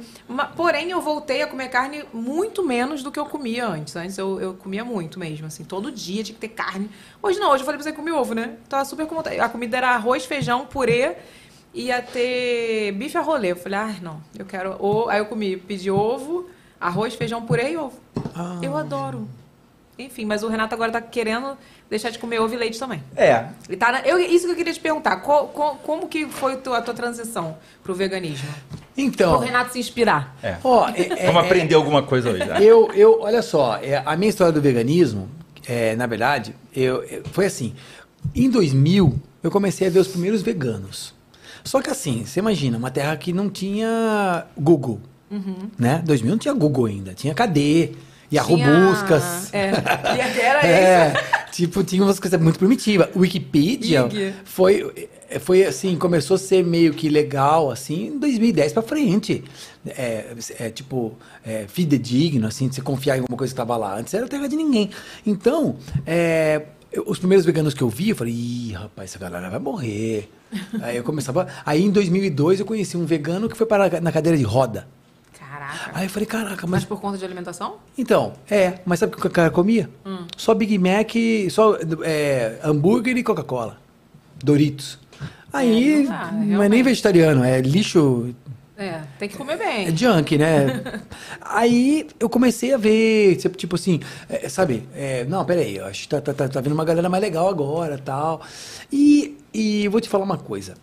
Porém, 0.56 0.90
eu 0.90 1.00
voltei 1.00 1.42
a 1.42 1.48
comer 1.48 1.68
carne 1.68 2.04
muito 2.12 2.64
menos 2.64 3.02
do 3.02 3.10
que 3.10 3.18
eu 3.18 3.26
comia 3.26 3.66
antes. 3.66 3.96
Antes 3.96 4.16
eu, 4.18 4.40
eu 4.40 4.54
comia 4.54 4.84
muito 4.84 5.18
mesmo, 5.18 5.46
assim, 5.46 5.64
todo 5.64 5.90
dia 5.90 6.22
tinha 6.22 6.34
que 6.34 6.40
ter 6.40 6.54
carne. 6.54 6.88
Hoje 7.20 7.40
não, 7.40 7.50
hoje 7.50 7.62
eu 7.62 7.66
falei 7.66 7.80
pra 7.80 7.90
você 7.90 7.92
comer 7.92 8.12
ovo, 8.12 8.34
né? 8.34 8.54
Tava 8.68 8.84
super 8.84 9.06
com. 9.06 9.18
A 9.18 9.48
comida 9.48 9.76
era 9.76 9.90
arroz, 9.90 10.24
feijão, 10.24 10.64
purê. 10.64 11.16
Ia 11.74 12.00
ter 12.00 12.92
bife 12.92 13.18
a 13.18 13.20
rolê. 13.20 13.52
Eu 13.52 13.56
falei, 13.56 13.78
ah, 13.78 13.94
não, 14.00 14.22
eu 14.38 14.46
quero. 14.46 14.78
Aí 15.08 15.18
eu 15.18 15.26
comi, 15.26 15.56
pedi 15.56 15.90
ovo, 15.90 16.48
arroz, 16.80 17.14
feijão, 17.14 17.42
purê 17.42 17.72
e 17.72 17.76
ovo. 17.76 17.98
Eu 18.62 18.76
adoro. 18.76 19.28
Enfim, 19.98 20.26
mas 20.26 20.42
o 20.42 20.48
Renato 20.48 20.74
agora 20.74 20.92
tá 20.92 21.00
querendo 21.00 21.56
deixar 21.88 22.10
de 22.10 22.18
comer 22.18 22.38
ovo 22.38 22.52
e 22.52 22.56
leite 22.58 22.78
também. 22.78 23.02
É, 23.16 23.46
Ele 23.66 23.78
tá 23.78 23.92
na- 23.92 24.00
eu, 24.00 24.18
isso 24.20 24.44
que 24.44 24.52
eu 24.52 24.56
queria 24.56 24.72
te 24.74 24.80
perguntar. 24.80 25.16
Co- 25.18 25.46
co- 25.46 25.76
como 25.76 26.06
que 26.06 26.26
foi 26.26 26.56
tu- 26.56 26.74
a 26.74 26.82
tua 26.82 26.92
transição 26.92 27.56
pro 27.82 27.94
veganismo? 27.94 28.46
Então, 28.94 29.36
Pro 29.38 29.46
Renato 29.46 29.72
se 29.72 29.78
inspirar. 29.78 30.36
é. 30.42 30.56
ó, 30.62 30.88
é- 30.90 31.00
é- 31.00 31.26
Vamos 31.26 31.42
é- 31.42 31.46
aprender 31.46 31.74
alguma 31.74 32.02
coisa 32.02 32.28
hoje. 32.30 32.44
né? 32.44 32.58
Eu, 32.62 32.90
eu, 32.92 33.20
olha 33.22 33.40
só, 33.40 33.76
é, 33.78 34.02
a 34.04 34.14
minha 34.16 34.28
história 34.28 34.52
do 34.52 34.60
veganismo, 34.60 35.30
é, 35.66 35.96
na 35.96 36.06
verdade, 36.06 36.54
eu, 36.74 37.02
eu- 37.04 37.22
foi 37.32 37.46
assim. 37.46 37.74
Em 38.34 38.50
2000, 38.50 39.18
eu 39.42 39.50
comecei 39.50 39.86
a 39.86 39.90
ver 39.90 40.00
os 40.00 40.08
primeiros 40.08 40.42
veganos. 40.42 41.14
Só 41.64 41.80
que 41.80 41.88
assim, 41.88 42.24
você 42.26 42.38
imagina, 42.40 42.76
uma 42.76 42.90
terra 42.90 43.16
que 43.16 43.32
não 43.32 43.48
tinha 43.48 44.44
Google, 44.58 45.00
né? 45.78 46.02
2000 46.04 46.30
não 46.30 46.38
tinha 46.38 46.54
Google 46.54 46.86
ainda, 46.86 47.14
tinha 47.14 47.34
KD, 47.34 47.92
Yahoo 48.32 48.56
Tinha- 48.56 48.80
Buscas. 48.90 49.52
É. 49.54 49.70
E 49.70 50.40
era 50.40 50.60
É, 50.66 51.14
tipo, 51.52 51.84
tinha 51.84 52.02
umas 52.02 52.18
coisas 52.18 52.40
muito 52.40 52.58
primitivas. 52.58 53.08
Wikipedia 53.14 54.04
Wiki. 54.04 54.34
foi. 54.44 55.08
é, 55.30 55.38
foi 55.38 55.64
assim, 55.64 55.96
começou 55.96 56.34
a 56.34 56.38
ser 56.38 56.64
meio 56.64 56.92
que 56.92 57.08
legal, 57.08 57.70
assim, 57.70 58.08
em 58.08 58.18
2010 58.18 58.72
pra 58.72 58.82
frente. 58.82 59.44
É, 59.86 60.34
é, 60.58 60.70
tipo, 60.70 61.14
é, 61.44 61.66
fidedigno, 61.68 62.46
assim, 62.48 62.68
de 62.68 62.74
você 62.74 62.80
confiar 62.82 63.16
em 63.16 63.20
alguma 63.20 63.38
coisa 63.38 63.52
que 63.52 63.56
tava 63.56 63.76
lá. 63.76 63.96
Antes 63.96 64.12
era 64.14 64.26
terra 64.26 64.48
de 64.48 64.56
ninguém. 64.56 64.90
Então, 65.24 65.76
é, 66.04 66.62
os 67.06 67.18
primeiros 67.20 67.46
veganos 67.46 67.74
que 67.74 67.82
eu 67.82 67.88
vi, 67.88 68.10
eu 68.10 68.16
falei, 68.16 68.32
ih, 68.34 68.72
rapaz, 68.72 69.10
essa 69.10 69.18
galera 69.20 69.48
vai 69.50 69.60
morrer. 69.60 70.28
aí 70.82 70.96
eu 70.96 71.04
começava. 71.04 71.46
Aí 71.64 71.84
em 71.84 71.90
2002 71.90 72.58
eu 72.60 72.66
conheci 72.66 72.96
um 72.96 73.04
vegano 73.06 73.48
que 73.48 73.56
foi 73.56 73.66
para 73.66 74.00
na 74.00 74.10
cadeira 74.10 74.36
de 74.36 74.44
roda. 74.44 74.88
Caraca. 75.68 75.90
Aí 75.98 76.06
eu 76.06 76.10
falei, 76.10 76.26
caraca, 76.26 76.66
Mas 76.66 76.70
mas. 76.82 76.84
por 76.84 77.00
conta 77.00 77.18
de 77.18 77.24
alimentação? 77.24 77.76
Então, 77.96 78.32
é, 78.50 78.78
mas 78.84 78.98
sabe 79.00 79.14
o 79.14 79.18
que 79.18 79.26
o 79.26 79.30
cara 79.30 79.50
comia? 79.50 79.88
Só 80.36 80.54
Big 80.54 80.78
Mac, 80.78 81.10
só 81.50 81.76
é, 82.02 82.58
hambúrguer 82.62 83.16
e 83.16 83.22
Coca-Cola. 83.22 83.78
Doritos. 84.42 84.98
Aí, 85.52 85.94
É, 85.94 85.96
não 86.02 86.06
dá, 86.10 86.32
não 86.32 86.62
é 86.62 86.68
nem 86.68 86.82
vegetariano, 86.82 87.42
é 87.42 87.60
lixo 87.62 88.34
É, 88.76 89.00
tem 89.18 89.26
que 89.28 89.36
comer 89.38 89.54
é 89.54 89.56
bem. 89.56 89.96
junk, 89.96 90.36
né? 90.36 90.82
Aí 91.40 92.06
eu 92.20 92.28
comecei 92.28 92.74
a 92.74 92.76
ver, 92.76 93.36
tipo 93.36 93.56
tipo 93.56 93.76
assim, 93.76 94.00
é, 94.28 94.48
sabe? 94.50 94.86
é, 94.94 95.24
não, 95.24 95.44
peraí, 95.46 95.76
eu 95.76 95.86
acho 95.86 96.02
que 96.02 96.08
tá, 96.08 96.20
tá, 96.20 96.34
tá, 96.34 96.48
tá 96.48 96.60
vindo 96.60 96.72
uma 96.74 96.84
galera 96.84 97.08
mais 97.08 97.22
legal 97.22 97.48
agora 97.48 97.96
tal. 97.96 98.42
E, 98.92 99.38
e 99.54 99.88
vou 99.88 100.00
te 100.00 100.08
falar 100.10 100.24
uma 100.24 100.36
coisa. 100.36 100.74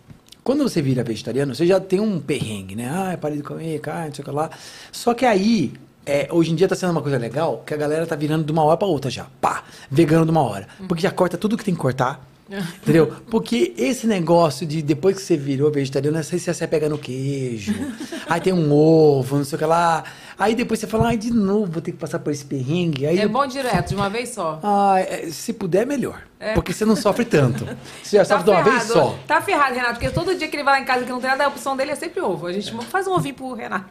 Quando 0.44 0.62
você 0.62 0.82
vira 0.82 1.02
vegetariano, 1.02 1.54
você 1.54 1.66
já 1.66 1.80
tem 1.80 1.98
um 1.98 2.20
perrengue, 2.20 2.76
né? 2.76 2.90
Ah, 2.92 3.12
eu 3.12 3.18
parei 3.18 3.38
de 3.38 3.42
comer 3.42 3.80
carne, 3.80 4.08
não 4.08 4.14
sei 4.14 4.22
o 4.22 4.26
que 4.26 4.30
lá. 4.30 4.50
Só 4.92 5.14
que 5.14 5.24
aí, 5.24 5.72
é, 6.04 6.28
hoje 6.30 6.52
em 6.52 6.54
dia 6.54 6.68
tá 6.68 6.76
sendo 6.76 6.90
uma 6.90 7.00
coisa 7.00 7.16
legal, 7.16 7.62
que 7.66 7.72
a 7.72 7.76
galera 7.78 8.06
tá 8.06 8.14
virando 8.14 8.44
de 8.44 8.52
uma 8.52 8.62
hora 8.62 8.76
pra 8.76 8.86
outra 8.86 9.10
já. 9.10 9.26
Pá, 9.40 9.64
vegano 9.90 10.26
de 10.26 10.30
uma 10.30 10.42
hora. 10.42 10.68
Porque 10.86 11.02
já 11.02 11.10
corta 11.10 11.38
tudo 11.38 11.56
que 11.56 11.64
tem 11.64 11.74
que 11.74 11.80
cortar. 11.80 12.22
Entendeu? 12.82 13.12
Porque 13.30 13.72
esse 13.78 14.06
negócio 14.06 14.66
de 14.66 14.82
depois 14.82 15.16
que 15.16 15.22
você 15.22 15.36
virou 15.36 15.70
vegetariano, 15.70 16.22
você 16.22 16.38
se 16.38 16.52
você 16.52 16.66
pega 16.66 16.88
no 16.88 16.98
queijo. 16.98 17.74
aí 18.28 18.40
tem 18.40 18.52
um 18.52 18.70
ovo, 18.72 19.36
não 19.38 19.44
sei 19.44 19.56
o 19.56 19.58
que 19.58 19.64
lá. 19.64 20.04
Aí 20.38 20.54
depois 20.54 20.78
você 20.80 20.86
fala, 20.86 21.08
ai, 21.08 21.16
de 21.16 21.32
novo, 21.32 21.70
vou 21.72 21.80
ter 21.80 21.92
que 21.92 21.96
passar 21.98 22.18
por 22.18 22.30
esse 22.32 22.44
perrengue. 22.44 23.06
Aí 23.06 23.18
É 23.18 23.28
bom 23.28 23.46
direto, 23.46 23.88
de 23.90 23.94
uma 23.94 24.10
vez 24.10 24.30
só. 24.30 24.58
ah, 24.62 24.96
é, 24.98 25.28
se 25.30 25.52
puder, 25.52 25.86
melhor. 25.86 26.20
Porque 26.54 26.72
você 26.74 26.84
não 26.84 26.94
sofre 26.96 27.24
tanto. 27.24 27.66
Você 28.02 28.18
já 28.18 28.24
sofre 28.26 28.44
de 28.44 28.50
uma 28.50 28.62
vez 28.62 28.82
só. 28.82 29.18
Tá 29.26 29.40
ferrado, 29.40 29.74
Renato, 29.74 29.94
porque 29.94 30.10
todo 30.10 30.34
dia 30.36 30.46
que 30.46 30.54
ele 30.56 30.62
vai 30.62 30.74
lá 30.74 30.80
em 30.80 30.84
casa 30.84 31.02
que 31.04 31.10
não 31.10 31.18
tem 31.18 31.30
nada, 31.30 31.44
a 31.46 31.48
opção 31.48 31.74
dele 31.74 31.92
é 31.92 31.94
sempre 31.94 32.20
ovo. 32.20 32.46
A 32.46 32.52
gente 32.52 32.70
faz 32.90 33.06
um 33.06 33.12
ovinho 33.12 33.34
pro 33.34 33.54
Renato. 33.54 33.86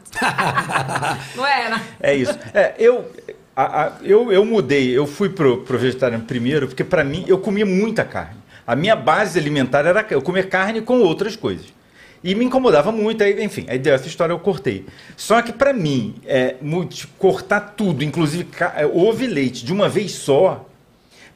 não 1.35 1.43
é, 1.47 1.63
Renato? 1.63 1.85
É 1.99 2.15
isso. 2.15 2.37
É, 2.53 2.75
eu, 2.77 3.09
a- 3.55 3.85
a- 3.85 3.91
eu, 4.03 4.31
eu 4.31 4.45
mudei, 4.45 4.95
eu 4.95 5.07
fui 5.07 5.29
pro, 5.29 5.61
pro 5.63 5.79
vegetariano 5.79 6.25
primeiro, 6.25 6.67
porque 6.67 6.83
pra 6.83 7.03
mim 7.03 7.25
eu 7.27 7.39
comia 7.39 7.65
muita 7.65 8.03
carne. 8.05 8.42
A 8.65 8.75
minha 8.75 8.95
base 8.95 9.37
alimentar 9.39 9.85
era 9.85 10.05
eu 10.09 10.21
comer 10.21 10.49
carne 10.49 10.81
com 10.81 10.99
outras 10.99 11.35
coisas. 11.35 11.65
E 12.23 12.33
me 12.35 12.45
incomodava 12.45 12.91
muito, 12.91 13.21
aí, 13.21 13.43
enfim, 13.43 13.65
aí 13.67 13.77
dessa 13.77 14.07
história 14.07 14.31
eu 14.31 14.39
cortei. 14.39 14.85
Só 15.17 15.41
que 15.41 15.51
pra 15.51 15.73
mim, 15.73 16.15
é, 16.25 16.55
cortar 17.19 17.73
tudo, 17.75 18.03
inclusive 18.03 18.47
é, 18.75 18.85
ovo 18.85 19.23
e 19.23 19.27
leite, 19.27 19.65
de 19.65 19.73
uma 19.73 19.89
vez 19.89 20.13
só, 20.13 20.65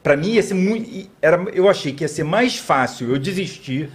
Pra 0.02 0.16
mim 0.16 0.32
ia 0.32 0.42
ser 0.42 0.54
muito. 0.54 1.10
Era, 1.20 1.44
eu 1.52 1.68
achei 1.68 1.92
que 1.92 2.04
ia 2.04 2.08
ser 2.08 2.24
mais 2.24 2.56
fácil 2.56 3.10
eu 3.10 3.18
desistir 3.18 3.90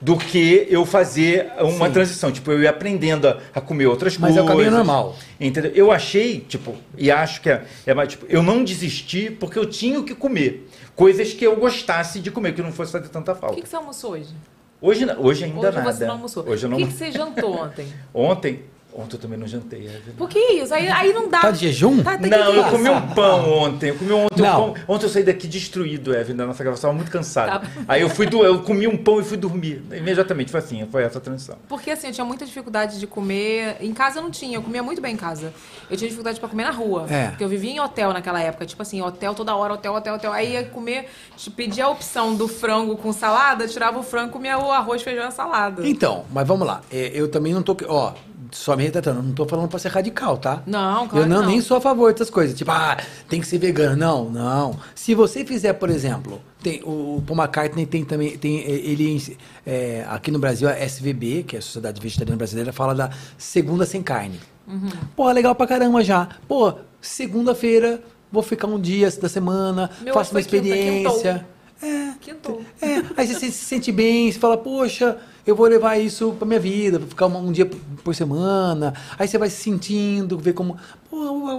do 0.00 0.16
que 0.16 0.66
eu 0.70 0.86
fazer 0.86 1.50
uma 1.60 1.88
Sim. 1.88 1.92
transição. 1.92 2.32
Tipo, 2.32 2.52
eu 2.52 2.62
ia 2.62 2.70
aprendendo 2.70 3.28
a, 3.28 3.38
a 3.54 3.60
comer 3.60 3.86
outras 3.86 4.16
Mas 4.16 4.30
é 4.30 4.40
coisas. 4.40 4.48
o 4.50 4.56
caminho 4.56 4.70
normal. 4.70 5.16
Entendeu? 5.40 5.72
Eu 5.74 5.90
achei, 5.90 6.40
tipo, 6.40 6.76
e 6.96 7.10
acho 7.10 7.40
que 7.42 7.50
é, 7.50 7.64
é 7.84 7.92
mais, 7.92 8.08
tipo, 8.10 8.24
eu 8.28 8.42
não 8.42 8.62
desisti 8.62 9.30
porque 9.30 9.58
eu 9.58 9.66
tinha 9.66 9.98
o 9.98 10.04
que 10.04 10.14
comer. 10.14 10.68
Coisas 10.98 11.32
que 11.32 11.44
eu 11.46 11.54
gostasse 11.54 12.18
de 12.18 12.28
comer, 12.28 12.52
que 12.56 12.60
não 12.60 12.72
fosse 12.72 12.90
fazer 12.90 13.08
tanta 13.08 13.30
O 13.30 13.36
falta. 13.36 13.54
que, 13.54 13.62
que 13.62 13.68
você 13.68 13.76
almoçou 13.76 14.10
hoje? 14.14 14.34
Hoje, 14.80 15.06
não- 15.06 15.20
hoje 15.22 15.44
ainda 15.44 15.68
Hoje 15.68 15.76
nada. 15.78 15.92
você 15.92 16.04
não 16.04 16.14
almoçou. 16.14 16.44
Hoje 16.48 16.66
eu 16.66 16.68
O 16.68 16.70
não. 16.72 16.78
que, 16.78 16.86
que 16.88 16.92
você 16.92 17.12
jantou 17.12 17.54
ontem? 17.56 17.86
Ontem. 18.12 18.64
Ontem 18.98 19.14
eu 19.14 19.20
também 19.20 19.38
não 19.38 19.46
jantei. 19.46 19.86
É 19.86 19.90
verdade. 19.90 20.16
Por 20.16 20.28
que 20.28 20.38
isso? 20.38 20.74
Aí, 20.74 20.88
aí 20.88 21.12
não 21.12 21.28
dá. 21.28 21.40
Tá 21.40 21.50
de 21.52 21.60
jejum? 21.60 22.02
Tá, 22.02 22.18
tá 22.18 22.26
Não, 22.26 22.52
eu 22.52 22.64
comi 22.64 22.88
um 22.88 23.08
pão 23.14 23.52
ontem. 23.52 23.90
Eu 23.90 23.94
comi 23.94 24.10
ontem 24.12 24.42
um 24.42 24.44
Não. 24.44 24.72
pão. 24.72 24.84
Ontem 24.88 25.06
eu 25.06 25.08
saí 25.10 25.22
daqui 25.22 25.46
destruído, 25.46 26.12
Evan, 26.12 26.34
da 26.34 26.44
nossa 26.44 26.64
gravação, 26.64 26.92
muito 26.92 27.08
cansado. 27.08 27.60
Tá. 27.60 27.70
Aí 27.86 28.02
eu 28.02 28.10
fui 28.10 28.26
do, 28.26 28.44
eu 28.44 28.60
comi 28.62 28.88
um 28.88 28.96
pão 28.96 29.20
e 29.20 29.24
fui 29.24 29.36
dormir. 29.36 29.84
Imediatamente, 29.92 30.50
foi 30.50 30.58
assim, 30.58 30.84
foi 30.90 31.04
essa 31.04 31.18
a 31.18 31.20
transição. 31.20 31.56
Porque 31.68 31.92
assim, 31.92 32.08
eu 32.08 32.12
tinha 32.12 32.24
muita 32.24 32.44
dificuldade 32.44 32.98
de 32.98 33.06
comer. 33.06 33.76
Em 33.80 33.94
casa 33.94 34.18
eu 34.18 34.22
não 34.24 34.32
tinha, 34.32 34.58
eu 34.58 34.62
comia 34.62 34.82
muito 34.82 35.00
bem 35.00 35.14
em 35.14 35.16
casa. 35.16 35.54
Eu 35.88 35.96
tinha 35.96 36.08
dificuldade 36.08 36.40
pra 36.40 36.48
comer 36.48 36.64
na 36.64 36.72
rua. 36.72 37.06
É. 37.08 37.28
Porque 37.28 37.44
eu 37.44 37.48
vivia 37.48 37.70
em 37.70 37.78
hotel 37.78 38.12
naquela 38.12 38.40
época. 38.42 38.66
Tipo 38.66 38.82
assim, 38.82 39.00
hotel 39.00 39.32
toda 39.32 39.54
hora, 39.54 39.74
hotel, 39.74 39.94
hotel, 39.94 40.16
hotel. 40.16 40.32
Aí 40.32 40.54
ia 40.54 40.64
comer, 40.64 41.08
tipo, 41.36 41.54
pedia 41.54 41.84
a 41.84 41.88
opção 41.88 42.34
do 42.34 42.48
frango 42.48 42.96
com 42.96 43.12
salada, 43.12 43.68
tirava 43.68 43.96
o 43.96 44.02
frango, 44.02 44.32
comia 44.32 44.58
o 44.58 44.72
arroz, 44.72 45.02
feijão 45.02 45.28
e 45.28 45.32
salada. 45.32 45.86
Então, 45.86 46.24
mas 46.32 46.46
vamos 46.48 46.66
lá. 46.66 46.80
É, 46.90 47.12
Eu 47.14 47.28
também 47.28 47.54
não 47.54 47.62
tô. 47.62 47.76
Ó, 47.86 48.12
só 48.50 48.76
me 48.76 48.84
retratando, 48.84 49.22
não 49.22 49.32
tô 49.32 49.46
falando 49.46 49.68
pra 49.68 49.78
ser 49.78 49.88
radical, 49.88 50.36
tá? 50.36 50.62
Não, 50.66 51.08
claro 51.08 51.24
Eu 51.24 51.28
não, 51.28 51.42
não. 51.42 51.48
nem 51.48 51.60
sou 51.60 51.76
a 51.76 51.80
favor 51.80 52.12
dessas 52.12 52.30
coisas. 52.30 52.56
Tipo, 52.56 52.70
ah, 52.70 52.96
tem 53.28 53.40
que 53.40 53.46
ser 53.46 53.58
vegano. 53.58 53.96
Não, 53.96 54.30
não. 54.30 54.78
Se 54.94 55.14
você 55.14 55.44
fizer, 55.44 55.72
por 55.74 55.90
exemplo, 55.90 56.40
tem, 56.62 56.82
o, 56.84 57.22
Paul 57.26 57.38
McCartney 57.38 57.86
tem 57.86 58.04
também. 58.04 58.36
Tem, 58.36 58.60
eh, 58.60 58.70
ele, 58.70 59.36
é, 59.66 60.04
aqui 60.08 60.30
no 60.30 60.38
Brasil, 60.38 60.68
a 60.68 60.72
SVB, 60.78 61.44
que 61.44 61.56
é 61.56 61.58
a 61.58 61.62
Sociedade 61.62 62.00
Vegetariana 62.00 62.36
Brasileira, 62.36 62.72
fala 62.72 62.94
da 62.94 63.10
segunda 63.36 63.86
sem 63.86 64.02
carne. 64.02 64.40
Uhum. 64.66 64.90
Pô, 65.16 65.30
legal 65.30 65.54
pra 65.54 65.66
caramba 65.66 66.02
já. 66.02 66.28
Pô, 66.46 66.74
segunda-feira, 67.00 68.02
vou 68.30 68.42
ficar 68.42 68.66
um 68.66 68.80
dia 68.80 69.10
da 69.10 69.28
semana, 69.28 69.90
Meu 70.00 70.14
faço 70.14 70.32
uma 70.32 70.40
experiência. 70.40 71.46
É, 71.80 72.12
Quintou. 72.20 72.62
é, 72.82 73.02
aí 73.16 73.26
você 73.26 73.50
se 73.50 73.64
sente 73.64 73.92
bem, 73.92 74.30
você 74.32 74.38
fala, 74.38 74.56
poxa, 74.56 75.16
eu 75.46 75.54
vou 75.54 75.66
levar 75.66 75.96
isso 75.96 76.32
pra 76.38 76.46
minha 76.46 76.58
vida, 76.58 76.98
vou 76.98 77.08
ficar 77.08 77.26
um, 77.26 77.48
um 77.48 77.52
dia 77.52 77.66
por- 77.66 78.14
semana. 78.14 78.94
Aí 79.18 79.28
você 79.28 79.36
vai 79.38 79.48
se 79.50 79.62
sentindo, 79.62 80.36
ver 80.38 80.54
como, 80.54 80.76
pô, 81.10 81.16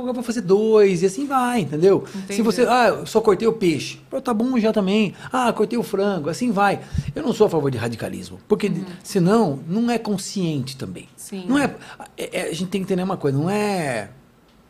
eu 0.07 0.13
vou 0.13 0.23
fazer 0.23 0.41
dois, 0.41 1.03
e 1.03 1.05
assim 1.05 1.25
vai, 1.27 1.61
entendeu? 1.61 2.03
Entendi. 2.15 2.33
Se 2.33 2.41
você, 2.41 2.63
ah, 2.67 2.87
eu 2.89 3.05
só 3.05 3.21
cortei 3.21 3.47
o 3.47 3.53
peixe, 3.53 4.01
pô, 4.09 4.19
tá 4.19 4.33
bom 4.33 4.59
já 4.59 4.73
também. 4.73 5.13
Ah, 5.31 5.53
cortei 5.53 5.77
o 5.77 5.83
frango, 5.83 6.27
assim 6.29 6.51
vai. 6.51 6.81
Eu 7.15 7.21
não 7.23 7.31
sou 7.33 7.47
a 7.47 7.49
favor 7.49 7.69
de 7.71 7.77
radicalismo, 7.77 8.39
porque 8.47 8.71
senão 9.03 9.59
não 9.67 9.89
é 9.91 9.97
consciente 9.99 10.75
também. 10.75 11.07
Sim. 11.15 11.45
Não 11.47 11.57
é, 11.57 11.75
é- 12.17 12.39
é- 12.41 12.49
a 12.49 12.53
gente 12.53 12.65
tem 12.69 12.81
que 12.81 12.85
entender 12.85 13.03
uma 13.03 13.17
coisa, 13.17 13.37
não 13.37 13.49
é 13.49 14.09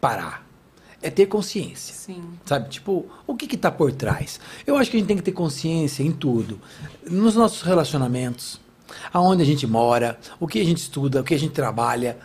parar, 0.02 0.46
é 1.02 1.10
ter 1.10 1.26
consciência. 1.28 1.94
Sim. 1.96 2.22
Sabe? 2.46 2.70
Tipo, 2.70 3.06
o 3.26 3.36
que 3.36 3.48
que 3.48 3.58
tá 3.58 3.72
por 3.72 3.92
trás? 3.92 4.40
Eu 4.68 4.76
acho 4.78 4.90
que 4.92 4.98
a 4.98 5.00
gente 5.00 5.08
tem 5.08 5.18
que 5.18 5.24
ter 5.24 5.32
consciência 5.32 6.04
em 6.04 6.12
tudo. 6.12 6.60
Nos 7.10 7.36
nossos 7.36 7.62
relacionamentos, 7.62 8.60
aonde 9.14 9.42
a 9.42 9.46
gente 9.46 9.66
mora, 9.66 10.20
o 10.40 10.48
que 10.48 10.60
a 10.60 10.66
gente 10.66 10.78
estuda, 10.80 11.22
o 11.22 11.24
que 11.24 11.34
a 11.34 11.40
gente 11.40 11.54
trabalha. 11.54 12.18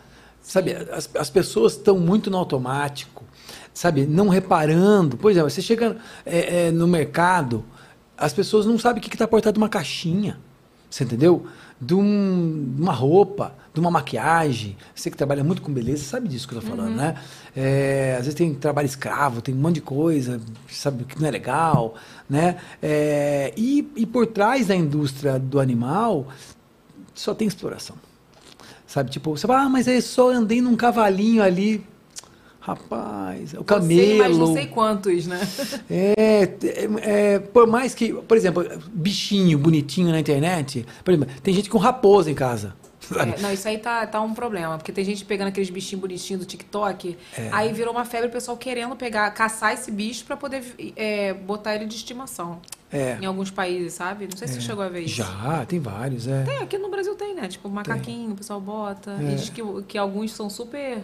Sabe? 0.43 0.75
As, 0.75 1.09
as 1.17 1.31
pessoas 1.31 1.73
estão 1.73 1.99
muito 1.99 2.31
no 2.31 2.37
automático, 2.37 3.25
sabe? 3.73 4.07
Não 4.07 4.29
reparando. 4.29 5.17
Por 5.17 5.31
exemplo, 5.31 5.49
você 5.51 5.63
chega 5.63 5.97
é, 6.27 6.67
é, 6.67 6.71
no 6.71 6.87
mercado, 6.87 7.65
as 8.19 8.33
pessoas 8.33 8.67
não 8.67 8.79
sabem 8.79 8.99
o 9.01 9.03
que 9.03 9.09
que 9.11 9.17
tá 9.17 9.27
por 9.27 9.41
trás 9.41 9.53
de 9.55 9.59
uma 9.59 9.69
caixinha. 9.69 10.39
Você 10.91 11.05
entendeu? 11.05 11.47
De, 11.81 11.95
um- 11.95 12.73
de 12.77 12.83
uma 12.83 12.93
roupa, 12.93 13.55
de 13.75 13.81
uma 13.81 13.91
maquiagem. 13.91 14.77
Você 14.95 15.11
que 15.11 15.17
trabalha 15.17 15.43
muito 15.43 15.61
com 15.61 15.73
beleza, 15.73 16.05
sabe 16.05 16.29
disso 16.29 16.47
que 16.47 16.55
eu 16.55 16.61
tô 16.61 16.67
falando, 16.67 16.95
né? 16.95 17.17
É, 17.57 18.13
às 18.13 18.25
vezes 18.25 18.35
tem 18.35 18.55
trabalho 18.55 18.87
escravo, 18.87 19.43
tem 19.43 19.53
um 19.53 19.59
monte 19.59 19.75
de 19.75 19.81
coisa, 19.81 20.41
sabe, 20.71 21.05
que 21.05 21.21
não 21.21 21.27
é 21.27 21.31
legal, 21.33 21.97
né? 22.31 22.57
É, 22.81 23.53
e, 23.57 23.91
e 23.97 24.07
por 24.07 24.29
trás 24.29 24.69
da 24.69 24.77
indústria 24.77 25.41
do 25.41 25.59
animal, 25.59 26.29
só 27.13 27.35
tem 27.35 27.49
exploração. 27.49 27.97
Sabe, 28.87 29.11
tipo, 29.11 29.37
você 29.37 29.45
fala, 29.45 29.63
ah, 29.63 29.69
mas 29.69 29.89
eu 29.89 30.01
só 30.01 30.31
andei 30.31 30.63
num 30.63 30.77
cavalinho 30.77 31.43
ali. 31.43 31.85
Rapaz, 32.61 33.53
o 33.55 33.65
camelo. 33.65 34.01
Sei, 34.01 34.17
mas 34.17 34.39
não 34.39 34.55
sei 34.55 34.67
quantos, 34.69 35.27
né? 35.27 35.41
É, 35.91 36.49
é, 36.63 37.35
é, 37.35 37.39
por 37.39 37.67
mais 37.67 37.93
que, 37.93 38.13
por 38.13 38.37
exemplo, 38.37 38.65
bichinho 38.93 39.59
bonitinho 39.59 40.11
na 40.11 40.21
internet, 40.21 40.87
por 41.05 41.13
exemplo, 41.13 41.35
tem 41.43 41.53
gente 41.53 41.69
com 41.69 41.77
raposa 41.77 42.31
em 42.31 42.35
casa. 42.35 42.75
É, 43.17 43.41
não, 43.41 43.53
isso 43.53 43.67
aí 43.69 43.79
tá, 43.79 44.07
tá 44.07 44.21
um 44.21 44.35
problema, 44.35 44.77
porque 44.77 44.93
tem 44.93 45.05
gente 45.05 45.25
pegando 45.25 45.49
aqueles 45.49 45.71
bichinhos 45.71 46.01
bonitinhos 46.01 46.45
do 46.45 46.47
TikTok, 46.47 47.17
É. 47.37 47.49
aí 47.53 47.73
virou 47.73 47.93
uma 47.93 48.05
febre 48.05 48.29
o 48.29 48.31
pessoal 48.31 48.57
querendo 48.57 48.97
pegar, 48.97 49.31
caçar 49.31 49.73
esse 49.73 49.91
bicho 49.91 50.25
pra 50.25 50.37
poder 50.37 50.63
é, 50.97 51.33
botar 51.33 51.75
ele 51.75 51.87
de 51.87 51.97
estimação. 51.97 52.61
É. 52.93 53.19
Em 53.21 53.27
alguns 53.27 53.51
países, 53.51 53.95
sabe? 53.95 54.29
Não 54.31 54.37
sei 54.37 54.47
se 54.47 54.55
você 54.55 54.61
chegou 54.61 54.85
a 54.85 54.89
ver 54.89 55.01
isso. 55.01 55.17
Já, 55.17 55.65
tem 55.67 55.81
vários, 55.81 56.29
é. 56.29 56.45
Tem, 56.45 56.59
aqui 56.59 56.79
no 56.79 56.89
Brasil 56.89 57.15
tem, 57.17 57.35
né? 57.35 57.49
Tipo, 57.49 57.69
macaquinho, 57.69 58.33
o 58.33 58.37
pessoal 58.37 58.61
bota. 58.61 59.17
É. 59.21 59.33
E 59.33 59.35
diz 59.35 59.49
que, 59.49 59.61
que 59.89 59.99
alguns 59.99 60.33
são 60.33 60.49
super. 60.49 60.99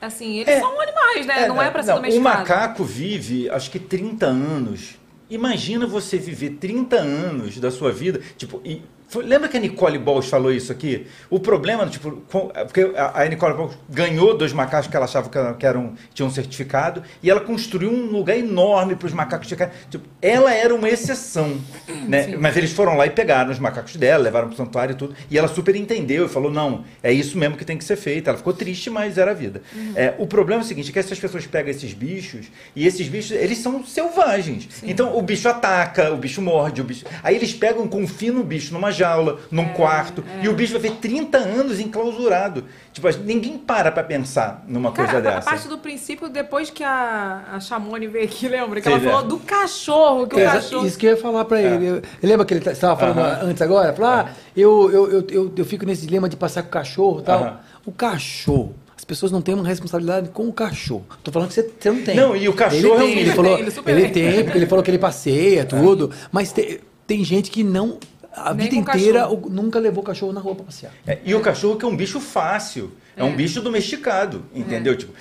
Assim, 0.00 0.38
eles 0.38 0.60
são 0.60 0.80
animais, 0.80 1.26
né? 1.26 1.48
não 1.48 1.60
é 1.60 1.68
pra 1.68 1.82
ser 1.82 1.90
não, 1.90 1.96
domesticado. 1.96 2.36
O 2.36 2.38
macaco 2.38 2.84
vive, 2.84 3.50
acho 3.50 3.70
que 3.72 3.80
30 3.80 4.26
anos. 4.26 4.98
Imagina 5.28 5.84
você 5.84 6.16
viver 6.16 6.50
30 6.60 6.96
anos 6.96 7.58
da 7.58 7.72
sua 7.72 7.90
vida, 7.90 8.20
tipo, 8.36 8.60
e 8.64 8.82
Foi- 9.08 9.24
lembra 9.24 9.48
que 9.48 9.56
a 9.56 9.60
Nicole 9.60 9.98
Balls 9.98 10.28
falou 10.28 10.52
isso 10.52 10.72
aqui? 10.72 11.06
O 11.30 11.38
problema, 11.38 11.86
tipo, 11.86 12.10
com- 12.30 12.48
porque 12.48 12.92
a, 12.96 13.22
a 13.22 13.28
Nicole 13.28 13.54
Balls 13.54 13.76
ganhou 13.88 14.36
dois 14.36 14.52
macacos 14.52 14.88
que 14.88 14.96
ela 14.96 15.04
achava 15.04 15.28
que, 15.28 15.54
que 15.58 15.66
eram, 15.66 15.94
tinham 16.12 16.28
um 16.28 16.32
certificado, 16.32 17.02
e 17.22 17.30
ela 17.30 17.40
construiu 17.40 17.90
um 17.90 18.06
lugar 18.06 18.36
enorme 18.36 18.96
para 18.96 19.06
os 19.06 19.12
macacos 19.12 19.48
ficarem. 19.48 19.72
Tipo, 19.90 20.04
ela 20.20 20.52
era 20.52 20.74
uma 20.74 20.88
exceção, 20.88 21.56
né? 22.08 22.36
Mas 22.38 22.56
eles 22.56 22.72
foram 22.72 22.96
lá 22.96 23.06
e 23.06 23.10
pegaram 23.10 23.50
os 23.50 23.58
macacos 23.58 23.96
dela, 23.96 24.24
levaram 24.24 24.48
pro 24.48 24.56
santuário 24.56 24.92
e 24.92 24.96
tudo, 24.96 25.14
e 25.30 25.38
ela 25.38 25.48
super 25.48 25.76
entendeu 25.76 26.26
e 26.26 26.28
falou: 26.28 26.50
não, 26.50 26.84
é 27.02 27.12
isso 27.12 27.38
mesmo 27.38 27.56
que 27.56 27.64
tem 27.64 27.78
que 27.78 27.84
ser 27.84 27.96
feito. 27.96 28.28
Ela 28.28 28.36
ficou 28.38 28.52
triste, 28.52 28.90
mas 28.90 29.18
era 29.18 29.30
a 29.30 29.34
vida. 29.34 29.62
É, 29.94 30.14
o 30.18 30.26
problema 30.26 30.62
é 30.62 30.64
o 30.64 30.66
seguinte: 30.66 30.90
é 30.90 30.92
que 30.92 30.98
essas 30.98 31.18
pessoas 31.18 31.46
pegam 31.46 31.70
esses 31.70 31.92
bichos, 31.94 32.46
e 32.74 32.86
esses 32.86 33.08
bichos, 33.08 33.30
eles 33.32 33.58
são 33.58 33.84
selvagens. 33.84 34.68
Então 34.82 35.16
o 35.16 35.22
bicho 35.22 35.48
ataca, 35.48 36.12
o 36.12 36.16
bicho 36.16 36.42
morde, 36.42 36.80
o 36.80 36.84
bicho. 36.84 37.04
Aí 37.22 37.36
eles 37.36 37.52
pegam, 37.54 37.86
confinam 37.86 38.40
o 38.40 38.44
bicho 38.44 38.72
numa 38.72 38.90
jaula, 38.96 39.38
num 39.50 39.68
quarto, 39.70 40.24
e 40.42 40.48
o 40.48 40.52
bicho 40.54 40.72
vai 40.72 40.82
ver 40.82 40.92
30 40.96 41.38
anos 41.38 41.78
enclausurado. 41.80 42.64
Tipo, 42.92 43.08
ninguém 43.24 43.58
para 43.58 43.92
pra 43.92 44.02
pensar 44.02 44.64
numa 44.66 44.90
coisa 44.92 45.12
Cara, 45.12 45.18
a 45.30 45.34
dessa. 45.36 45.50
parte 45.50 45.68
do 45.68 45.78
princípio, 45.78 46.28
depois 46.28 46.70
que 46.70 46.82
a, 46.82 47.44
a 47.52 47.60
Chamone 47.60 48.06
veio 48.06 48.24
aqui, 48.24 48.48
lembra? 48.48 48.80
Que 48.80 48.88
Sim, 48.88 48.94
ela 48.96 49.00
falou 49.04 49.20
é. 49.20 49.28
do 49.28 49.38
cachorro, 49.38 50.26
que 50.26 50.36
o 50.36 50.38
É, 50.40 50.44
cachorro... 50.46 50.86
Isso 50.86 50.96
que 50.98 51.06
eu 51.06 51.10
ia 51.10 51.16
falar 51.16 51.44
pra 51.44 51.60
ele. 51.60 51.84
Eu, 51.86 52.02
lembra 52.22 52.46
que 52.46 52.54
ele 52.54 52.68
estava 52.70 52.98
falando 52.98 53.18
Aham. 53.18 53.38
antes 53.42 53.60
agora? 53.62 53.92
Falou, 53.92 54.10
ah, 54.10 54.30
eu, 54.56 54.90
eu, 54.90 55.10
eu, 55.12 55.26
eu, 55.30 55.52
eu 55.56 55.64
fico 55.64 55.84
nesse 55.84 56.06
dilema 56.06 56.28
de 56.28 56.36
passar 56.36 56.62
com 56.62 56.68
o 56.68 56.72
cachorro 56.72 57.20
e 57.20 57.22
tal. 57.22 57.40
Aham. 57.42 57.60
O 57.84 57.92
cachorro. 57.92 58.74
As 58.96 59.04
pessoas 59.04 59.30
não 59.30 59.42
têm 59.42 59.54
uma 59.54 59.66
responsabilidade 59.68 60.30
com 60.30 60.48
o 60.48 60.52
cachorro. 60.52 61.04
Tô 61.22 61.30
falando 61.30 61.48
que 61.48 61.54
você, 61.54 61.70
você 61.78 61.90
não 61.90 62.02
tem. 62.02 62.16
Não, 62.16 62.34
e 62.34 62.48
o 62.48 62.52
cachorro 62.54 62.94
é 62.94 62.98
um- 62.98 63.02
ele 63.02 63.04
tem, 63.04 63.10
ele 63.12 63.20
Ele 63.20 63.30
falou, 63.32 63.56
tem, 63.56 63.60
ele 63.60 64.00
ele 64.02 64.10
tem. 64.10 64.32
tem, 64.32 64.44
porque 64.44 64.58
ele 64.58 64.66
falou 64.66 64.82
que 64.82 64.90
ele 64.90 64.98
passeia, 64.98 65.64
tudo. 65.66 66.10
Mas 66.32 66.50
te- 66.50 66.80
tem 67.06 67.22
gente 67.22 67.50
que 67.50 67.62
não. 67.62 67.98
A 68.36 68.52
Nem 68.54 68.68
vida 68.68 68.76
inteira 68.76 69.20
cachorro. 69.22 69.48
nunca 69.50 69.78
levou 69.78 70.02
o 70.02 70.06
cachorro 70.06 70.32
na 70.32 70.40
rua 70.40 70.54
pra 70.54 70.64
passear. 70.66 70.92
É, 71.06 71.18
e 71.24 71.34
o 71.34 71.40
cachorro 71.40 71.76
que 71.76 71.84
é 71.84 71.88
um 71.88 71.96
bicho 71.96 72.20
fácil, 72.20 72.92
é, 73.16 73.24
um 73.24 73.34
bicho 73.34 73.62
domesticado, 73.62 74.44
entendeu? 74.54 74.94
Tipo, 74.94 75.12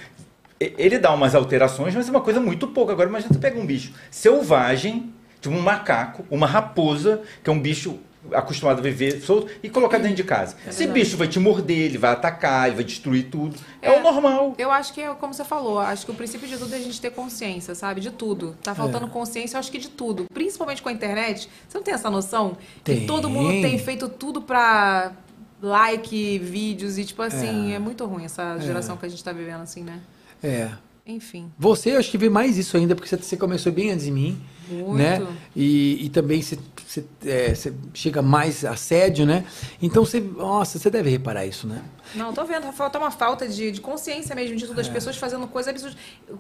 e- 0.59 0.74
ele 0.78 0.99
dá 0.99 1.13
umas 1.13 1.34
alterações, 1.34 1.95
mas 1.95 2.07
é 2.07 2.11
uma 2.11 2.20
coisa 2.22 2.39
muito 2.41 2.68
pouca. 2.68 2.91
Agora 2.91 3.07
imagina 3.09 3.32
você 3.34 3.39
pega 3.39 3.57
um 3.59 3.66
bicho 3.66 3.93
selvagem, 4.11 5.13
tipo 5.39 5.55
um 5.55 5.61
macaco, 5.61 6.26
uma 6.30 6.45
raposa, 6.45 7.22
que 7.43 7.49
é 7.49 7.53
um 7.53 7.59
bicho 7.59 7.97
acostumado 8.34 8.80
a 8.80 8.82
viver 8.82 9.21
solto, 9.21 9.51
e 9.61 9.69
colocar 9.69 9.97
dentro 9.97 10.15
de 10.15 10.23
casa. 10.23 10.55
Esse 10.67 10.88
bicho 10.88 11.17
vai 11.17 11.28
te 11.28 11.39
morder, 11.39 11.78
ele 11.78 11.97
vai 11.97 12.11
atacar, 12.11 12.67
ele 12.67 12.76
vai 12.76 12.84
destruir 12.84 13.26
tudo. 13.30 13.55
É, 13.82 13.93
É. 13.93 13.99
o 13.99 14.03
normal. 14.03 14.55
Eu 14.57 14.71
acho 14.71 14.93
que 14.93 15.01
é 15.01 15.13
como 15.13 15.34
você 15.34 15.43
falou, 15.43 15.80
acho 15.80 16.05
que 16.05 16.11
o 16.11 16.15
princípio 16.15 16.47
de 16.47 16.57
tudo 16.57 16.73
é 16.73 16.78
a 16.78 16.82
gente 16.82 16.99
ter 16.99 17.11
consciência, 17.11 17.76
sabe? 17.76 18.01
De 18.01 18.11
tudo. 18.11 18.55
Tá 18.63 18.73
faltando 18.73 19.07
consciência, 19.07 19.55
eu 19.55 19.59
acho 19.59 19.71
que 19.71 19.78
de 19.78 19.89
tudo. 19.89 20.26
Principalmente 20.34 20.82
com 20.82 20.89
a 20.89 20.91
internet. 20.91 21.49
Você 21.67 21.78
não 21.78 21.84
tem 21.84 21.93
essa 21.93 22.09
noção? 22.09 22.57
Tem. 22.84 23.01
Que 23.01 23.05
todo 23.07 23.30
mundo 23.30 23.49
tem 23.61 23.78
feito 23.78 24.07
tudo 24.09 24.41
pra 24.41 25.11
like, 25.61 26.39
vídeos 26.39 26.97
e 26.97 27.05
tipo 27.05 27.21
assim, 27.21 27.73
é, 27.73 27.80
muito 27.80 28.05
ruim 28.05 28.26
essa 28.26 28.57
geração 28.59 28.97
que 28.97 29.05
a 29.05 29.09
gente 29.09 29.23
tá 29.23 29.32
vivendo 29.32 29.61
assim, 29.61 29.84
né? 29.84 29.99
É. 30.43 30.69
Enfim. 31.07 31.51
Você, 31.57 31.91
eu 31.91 31.99
acho 31.99 32.09
que 32.09 32.17
vê 32.17 32.30
mais 32.30 32.57
isso 32.57 32.76
ainda, 32.78 32.95
porque 32.95 33.07
você, 33.07 33.15
você 33.17 33.38
começou 33.38 33.71
bem 33.71 33.91
antes 33.91 34.05
de 34.05 34.11
mim. 34.11 34.41
Muito. 34.67 34.95
Né? 34.95 35.26
E, 35.55 36.05
e 36.05 36.09
também 36.09 36.41
você, 36.41 36.57
você, 36.95 37.05
é, 37.25 37.53
você 37.53 37.73
chega 37.93 38.21
mais 38.21 38.63
assédio, 38.65 39.25
né? 39.25 39.45
Então 39.81 40.05
você. 40.05 40.19
Nossa, 40.19 40.79
você 40.79 40.89
deve 40.89 41.09
reparar 41.09 41.45
isso, 41.45 41.67
né? 41.67 41.81
Não, 42.13 42.33
tô 42.33 42.43
vendo, 42.45 42.71
falta 42.71 42.97
uma 42.97 43.11
falta 43.11 43.47
de, 43.47 43.71
de 43.71 43.81
consciência 43.81 44.35
mesmo 44.35 44.55
de 44.55 44.65
tudo, 44.65 44.79
É. 44.79 44.81
as 44.81 44.89
pessoas 44.89 45.17
fazendo 45.17 45.47
coisas 45.47 45.69
absurdas, 45.73 45.97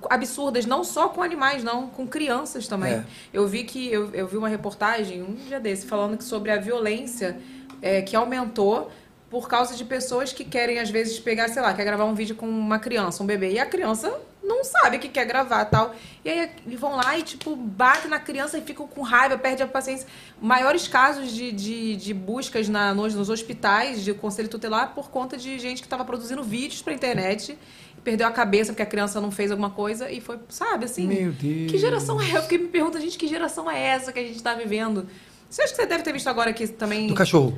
absurdas, 0.09 0.65
não 0.65 0.83
só 0.83 1.09
com 1.09 1.21
animais, 1.21 1.63
não, 1.63 1.87
com 1.87 2.07
crianças 2.07 2.67
também. 2.67 2.93
É. 2.93 3.05
Eu 3.33 3.47
vi 3.47 3.63
que 3.63 3.91
eu, 3.91 4.09
eu 4.13 4.27
vi 4.27 4.37
uma 4.37 4.47
reportagem 4.49 5.21
um 5.21 5.33
dia 5.33 5.59
desse 5.59 5.85
falando 5.85 6.17
que 6.17 6.23
sobre 6.23 6.51
a 6.51 6.57
violência 6.57 7.37
é, 7.81 8.01
que 8.01 8.15
aumentou 8.15 8.91
por 9.29 9.47
causa 9.47 9.75
de 9.75 9.83
pessoas 9.83 10.31
que 10.31 10.43
querem, 10.43 10.79
às 10.79 10.89
vezes, 10.89 11.19
pegar, 11.19 11.49
sei 11.49 11.61
lá, 11.61 11.73
quer 11.73 11.83
gravar 11.83 12.05
um 12.05 12.13
vídeo 12.13 12.35
com 12.35 12.47
uma 12.47 12.79
criança, 12.79 13.23
um 13.23 13.25
bebê, 13.25 13.51
e 13.53 13.59
a 13.59 13.65
criança 13.65 14.13
não 14.43 14.63
sabe 14.63 14.99
que 14.99 15.09
quer 15.09 15.25
gravar 15.25 15.65
tal. 15.65 15.95
E 16.23 16.29
aí 16.29 16.49
vão 16.77 16.95
lá 16.95 17.17
e, 17.17 17.23
tipo, 17.23 17.55
batem 17.55 18.09
na 18.09 18.19
criança 18.19 18.57
e 18.57 18.61
ficam 18.61 18.87
com 18.87 19.01
raiva, 19.01 19.37
perde 19.37 19.63
a 19.63 19.67
paciência. 19.67 20.07
Maiores 20.39 20.87
casos 20.87 21.31
de, 21.31 21.51
de, 21.51 21.95
de 21.95 22.13
buscas 22.13 22.69
na, 22.69 22.93
nos, 22.93 23.15
nos 23.15 23.29
hospitais 23.29 24.03
de 24.03 24.13
conselho 24.13 24.47
tutelar 24.47 24.93
por 24.93 25.09
conta 25.09 25.35
de 25.35 25.57
gente 25.57 25.81
que 25.81 25.87
estava 25.87 26.05
produzindo 26.05 26.43
vídeos 26.43 26.81
pra 26.81 26.93
internet 26.93 27.57
perdeu 28.03 28.27
a 28.27 28.31
cabeça 28.31 28.71
porque 28.71 28.83
a 28.83 28.85
criança 28.85 29.19
não 29.19 29.31
fez 29.31 29.49
alguma 29.49 29.71
coisa 29.71 30.11
e 30.11 30.21
foi, 30.21 30.37
sabe, 30.47 30.85
assim. 30.85 31.07
Meu 31.07 31.31
Deus. 31.31 31.71
Que 31.71 31.77
geração 31.79 32.21
é? 32.21 32.37
Eu 32.37 32.43
fiquei 32.43 32.59
me 32.59 32.67
perguntando, 32.67 33.03
gente, 33.03 33.17
que 33.17 33.27
geração 33.27 33.69
é 33.69 33.81
essa 33.81 34.13
que 34.13 34.19
a 34.19 34.23
gente 34.23 34.41
tá 34.41 34.53
vivendo? 34.53 35.07
Você 35.49 35.63
acha 35.63 35.73
que 35.73 35.81
você 35.81 35.87
deve 35.87 36.03
ter 36.03 36.13
visto 36.13 36.27
agora 36.27 36.53
que 36.53 36.67
também. 36.67 37.07
Do 37.07 37.15
cachorro. 37.15 37.57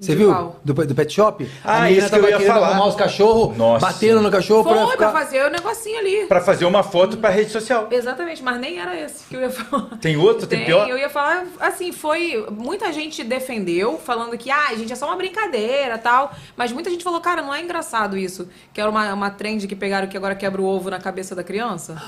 Você 0.00 0.16
viu? 0.16 0.32
qual? 0.32 0.60
Do, 0.64 0.74
do 0.74 0.94
pet 0.96 1.12
shop? 1.12 1.48
Ah, 1.64 1.76
a 1.76 1.80
menina 1.82 2.00
isso 2.06 2.10
que 2.12 2.18
eu 2.18 2.28
ia 2.28 2.36
querendo 2.36 2.54
falar. 2.54 2.68
arrumar 2.70 2.86
os 2.88 2.96
cachorros, 2.96 3.56
Nossa. 3.56 3.86
batendo 3.86 4.20
no 4.20 4.30
cachorro 4.32 4.64
pra 4.64 4.74
Foi 4.74 4.90
ficar... 4.92 5.10
pra 5.12 5.20
fazer 5.20 5.46
o 5.46 5.50
negocinho 5.50 5.98
ali. 5.98 6.26
Pra 6.26 6.40
fazer 6.40 6.64
uma 6.64 6.82
foto 6.82 7.16
pra 7.18 7.30
rede 7.30 7.52
social. 7.52 7.86
Exatamente, 7.88 8.42
mas 8.42 8.58
nem 8.58 8.80
era 8.80 8.98
esse 8.98 9.24
que 9.28 9.36
eu 9.36 9.40
ia 9.40 9.50
falar. 9.50 9.98
Tem 9.98 10.16
outro? 10.16 10.46
Tem 10.46 10.64
pior? 10.64 10.88
Eu 10.88 10.98
ia 10.98 11.08
falar, 11.08 11.46
assim, 11.60 11.92
foi. 11.92 12.44
Muita 12.50 12.92
gente 12.92 13.22
defendeu, 13.22 13.96
falando 13.96 14.36
que, 14.36 14.50
ah, 14.50 14.74
gente, 14.74 14.92
é 14.92 14.96
só 14.96 15.06
uma 15.06 15.16
brincadeira 15.16 15.96
tal. 15.98 16.32
Mas 16.56 16.72
muita 16.72 16.90
gente 16.90 17.04
falou, 17.04 17.20
cara, 17.20 17.40
não 17.40 17.54
é 17.54 17.62
engraçado 17.62 18.16
isso. 18.16 18.48
Que 18.72 18.80
era 18.80 18.90
uma, 18.90 19.14
uma 19.14 19.30
trend 19.30 19.68
que 19.68 19.76
pegaram 19.76 20.08
que 20.08 20.16
agora 20.16 20.34
quebra 20.34 20.60
o 20.60 20.64
ovo 20.64 20.90
na 20.90 20.98
cabeça 20.98 21.34
da 21.34 21.44
criança. 21.44 22.02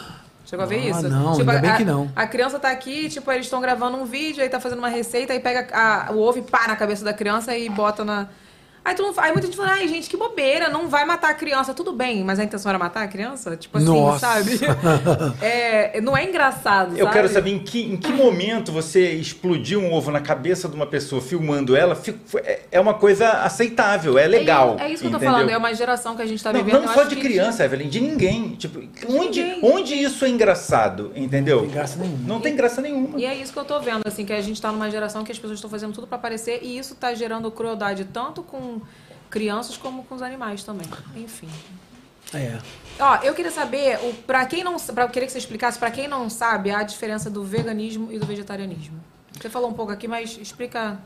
Chegou 0.45 0.63
a 0.65 0.69
ver 0.69 0.77
Ah, 0.77 0.91
isso? 0.91 1.09
não, 1.09 1.33
ainda 1.39 1.59
bem 1.59 1.71
a, 1.71 1.77
que 1.77 1.85
não. 1.85 2.11
A 2.15 2.27
criança 2.27 2.59
tá 2.59 2.71
aqui, 2.71 3.09
tipo, 3.09 3.31
eles 3.33 3.47
estão 3.47 3.61
gravando 3.61 3.97
um 3.97 4.05
vídeo, 4.05 4.43
aí 4.43 4.49
tá 4.49 4.61
fazendo 4.61 4.79
uma 4.79 4.89
receita, 4.89 5.33
aí 5.33 5.41
pega 5.41 5.67
a- 5.73 6.13
o 6.13 6.19
ovo 6.19 6.39
e 6.39 6.43
pá 6.43 6.69
na 6.69 6.77
cabeça 6.77 7.05
da 7.05 7.13
criança 7.15 7.57
e 7.57 7.69
bota 7.69 8.05
na. 8.05 8.29
Aí, 8.85 8.95
todo 8.95 9.07
mundo, 9.07 9.19
aí 9.19 9.33
muita 9.33 9.47
gente 9.47 9.57
fala, 9.57 9.71
ai, 9.71 9.89
gente, 9.89 10.11
que 10.11 10.17
bobeira, 10.17 10.69
não 10.69 10.89
vai 10.89 11.07
matar 11.07 11.31
a 11.31 11.35
criança. 11.35 11.73
Tudo 11.73 11.93
bem, 11.93 12.23
mas 12.23 12.39
a 12.39 12.45
intenção 12.45 12.69
era 12.69 12.79
matar 12.79 13.03
a 13.03 13.09
criança? 13.09 13.57
Tipo 13.57 13.79
assim, 13.79 13.87
Nossa. 13.87 14.19
sabe? 14.19 14.59
É, 15.41 16.01
não 16.01 16.17
é 16.17 16.25
engraçado, 16.25 16.93
Eu 16.97 17.05
sabe? 17.07 17.13
quero 17.17 17.29
saber 17.29 17.51
em 17.51 17.59
que, 17.59 17.81
em 17.83 17.97
que 17.97 18.13
momento 18.13 18.71
você 18.73 19.13
explodiu 19.13 19.81
um 19.81 19.93
ovo 19.93 20.11
na 20.11 20.21
cabeça 20.21 20.69
de 20.69 20.75
uma 20.75 20.87
pessoa 20.87 21.21
filmando 21.23 21.75
ela. 21.77 21.99
É- 22.45 22.61
É 22.73 22.81
uma 22.81 22.95
coisa 22.95 23.29
aceitável, 23.31 24.19
é 24.19 24.27
legal. 24.27 24.77
É, 24.79 24.85
é 24.87 24.93
isso 24.93 25.01
que 25.03 25.07
eu 25.07 25.11
tô 25.13 25.17
entendeu? 25.17 25.33
falando, 25.35 25.51
é 25.51 25.57
uma 25.57 25.73
geração 25.75 26.15
que 26.17 26.23
a 26.23 26.27
gente 26.27 26.43
tá 26.43 26.53
Não, 26.53 26.63
vivendo. 26.63 26.83
não 26.83 26.93
só 26.93 27.05
de 27.05 27.15
que- 27.17 27.23
criança, 27.23 27.65
Evelyn, 27.65 27.89
de 27.89 28.01
ninguém. 28.01 28.51
Tipo, 28.57 28.81
onde, 29.09 29.43
ninguém. 29.43 29.61
onde 29.63 29.95
isso 29.95 30.25
é 30.25 30.29
engraçado, 30.29 31.13
entendeu? 31.15 31.63
Não 31.63 31.67
tem 31.67 31.73
graça 31.75 31.97
nenhuma. 31.99 32.19
Não 32.29 32.41
tem 32.41 32.57
graça 32.57 32.81
nenhuma. 32.83 33.19
E 33.21 33.25
é 33.25 33.35
isso 33.35 33.53
que 33.53 33.59
eu 33.59 33.65
tô 33.65 33.81
vendo, 33.81 34.03
assim, 34.07 34.25
que 34.27 34.33
a 34.33 34.41
gente 34.41 34.61
tá 34.61 34.71
numa 34.73 34.91
geração 34.91 35.23
que 35.25 35.33
as 35.33 35.39
pessoas 35.39 35.59
estão 35.59 35.71
fazendo 35.71 35.93
tudo 35.93 36.07
pra 36.07 36.17
aparecer 36.19 36.61
e 36.63 36.77
isso 36.77 36.95
tá 36.95 37.15
gerando 37.15 37.51
crueldade 37.51 38.05
tanto 38.13 38.43
com 38.43 38.74
crianças 39.31 39.77
como 39.77 40.05
com 40.05 40.15
os 40.15 40.23
animais 40.23 40.63
também. 40.65 40.87
Enfim. 41.17 41.49
É. 42.33 42.59
Ó, 42.99 43.17
eu 43.23 43.35
queria 43.35 43.51
saber, 43.51 43.99
o, 44.03 44.13
pra 44.27 44.45
quem 44.47 44.65
não. 44.65 44.77
Eu 44.77 45.09
queria 45.09 45.27
que 45.27 45.33
você 45.33 45.39
explicasse, 45.39 45.79
pra 45.79 45.91
quem 45.91 46.09
não 46.09 46.29
sabe, 46.31 46.71
a 46.71 46.83
diferença 46.83 47.29
do 47.31 47.45
veganismo 47.45 48.11
e 48.13 48.19
do 48.19 48.27
vegetarianismo. 48.27 48.99
Você 49.41 49.49
falou 49.51 49.69
um 49.71 49.75
pouco 49.75 49.93
aqui, 49.93 50.07
mas 50.09 50.39
explica. 50.41 50.99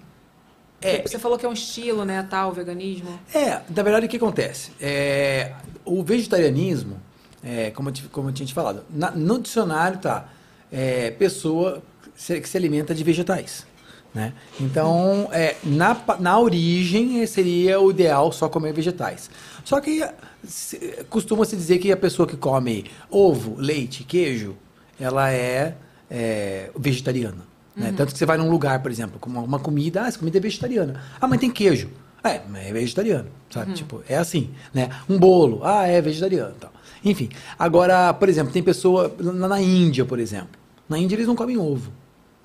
É. 0.81 1.03
Você 1.03 1.19
falou 1.19 1.37
que 1.39 1.45
é 1.45 1.49
um 1.49 1.53
estilo, 1.53 2.05
né, 2.05 2.25
tal, 2.31 2.51
o 2.51 2.53
veganismo. 2.53 3.19
É, 3.35 3.61
na 3.69 3.83
verdade, 3.83 4.07
o 4.07 4.09
que 4.09 4.17
acontece? 4.17 4.71
É, 4.81 5.53
o 5.85 6.05
vegetarianismo, 6.05 7.01
é, 7.43 7.71
como, 7.73 7.89
eu, 7.89 7.95
como 8.13 8.29
eu 8.29 8.33
tinha 8.33 8.47
te 8.47 8.55
falado, 8.55 8.85
na- 8.89 9.11
no 9.11 9.41
dicionário 9.41 9.99
tá 9.99 10.29
é, 10.71 11.11
pessoa 11.13 11.83
se- 12.15 12.41
que 12.41 12.49
se 12.49 12.57
alimenta 12.57 12.95
de 12.95 13.03
vegetais. 13.03 13.67
Né? 14.15 14.33
Então, 14.61 15.29
é, 15.33 15.55
na, 15.63 15.97
na 16.19 16.39
origem, 16.41 17.25
seria 17.27 17.79
o 17.81 17.91
ideal 17.91 18.33
só 18.33 18.49
comer 18.49 18.73
vegetais. 18.73 19.31
Só 19.65 19.81
que 19.81 20.03
se- 20.45 21.05
costuma-se 21.11 21.55
dizer 21.55 21.79
que 21.79 21.93
a 21.93 21.97
pessoa 21.97 22.27
que 22.27 22.37
come 22.37 22.87
ovo, 23.11 23.55
leite, 23.59 24.05
queijo, 24.05 24.57
ela 24.99 25.31
é, 25.31 25.75
é, 26.11 26.71
vegetariana. 26.77 27.47
Né? 27.77 27.93
Tanto 27.97 28.13
que 28.13 28.19
você 28.19 28.27
vai 28.27 28.37
num 28.39 28.51
lugar, 28.51 28.83
por 28.83 28.91
exemplo, 28.91 29.21
com 29.21 29.31
uma, 29.31 29.59
comida, 29.59 30.03
ah, 30.03 30.09
essa 30.09 30.19
comida 30.19 30.39
é 30.39 30.41
vegetariana. 30.41 31.01
Ah, 31.21 31.29
mas 31.29 31.39
tem 31.39 31.51
queijo. 31.51 31.89
É, 32.25 32.41
mas 32.49 32.67
é 32.67 32.73
vegetariano, 32.73 33.29
sabe? 33.49 33.75
Tipo, 33.75 34.03
é 34.09 34.17
assim, 34.17 34.51
né? 34.75 34.89
Um 35.09 35.17
bolo, 35.19 35.61
ah, 35.65 35.87
é 35.87 36.01
vegetariano, 36.03 36.55
tal. 36.59 36.73
Enfim, 37.05 37.29
agora, 37.57 38.13
por 38.13 38.29
exemplo, 38.29 38.53
tem 38.53 38.61
pessoa 38.63 39.15
na 39.21 39.61
Índia, 39.63 40.05
por 40.05 40.19
exemplo. 40.19 40.49
Na 40.89 40.99
Índia 40.99 41.15
eles 41.15 41.29
não 41.29 41.37
comem 41.37 41.57
ovo, 41.57 41.93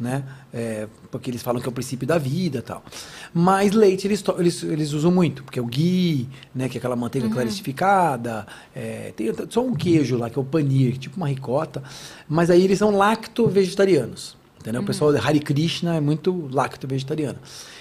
né? 0.04 0.24
É, 0.54 0.88
porque 1.10 1.32
eles 1.32 1.41
falam 1.41 1.62
que 1.62 1.68
é 1.68 1.70
o 1.70 1.74
princípio 1.74 2.06
da 2.06 2.18
vida, 2.18 2.62
tal. 2.62 2.84
Mas 3.34 3.72
leite 3.72 4.06
eles, 4.06 4.24
eles, 4.38 4.62
eles 4.64 4.91
usam 4.93 5.10
muito, 5.12 5.43
porque 5.43 5.58
é 5.58 5.62
o 5.62 5.66
ghee, 5.66 6.28
né? 6.54 6.68
Que 6.70 6.78
é 6.78 6.80
aquela 6.80 6.95
manteiga 6.95 7.28
clarificada. 7.30 8.45
É, 8.76 9.14
tem 9.16 9.32
só 9.49 9.62
um 9.66 9.74
queijo 9.74 10.18
lá 10.18 10.30
que 10.30 10.38
é 10.38 10.41
o 10.41 10.45
panir, 10.45 10.97
tipo 10.97 11.18
uma 11.18 11.28
ricota. 11.28 11.82
Mas 12.28 12.49
aí 12.49 12.64
eles 12.64 12.78
são 12.80 12.91
lacto-vegetarianos. 12.95 14.36
Entendeu? 14.60 14.82
O 14.82 14.86
pessoal 14.86 15.12
de 15.12 15.18
Hare 15.20 15.39
Krishna 15.41 15.95
é 15.95 15.99
muito 15.99 16.47
lacto-vegetariano. 16.54 17.38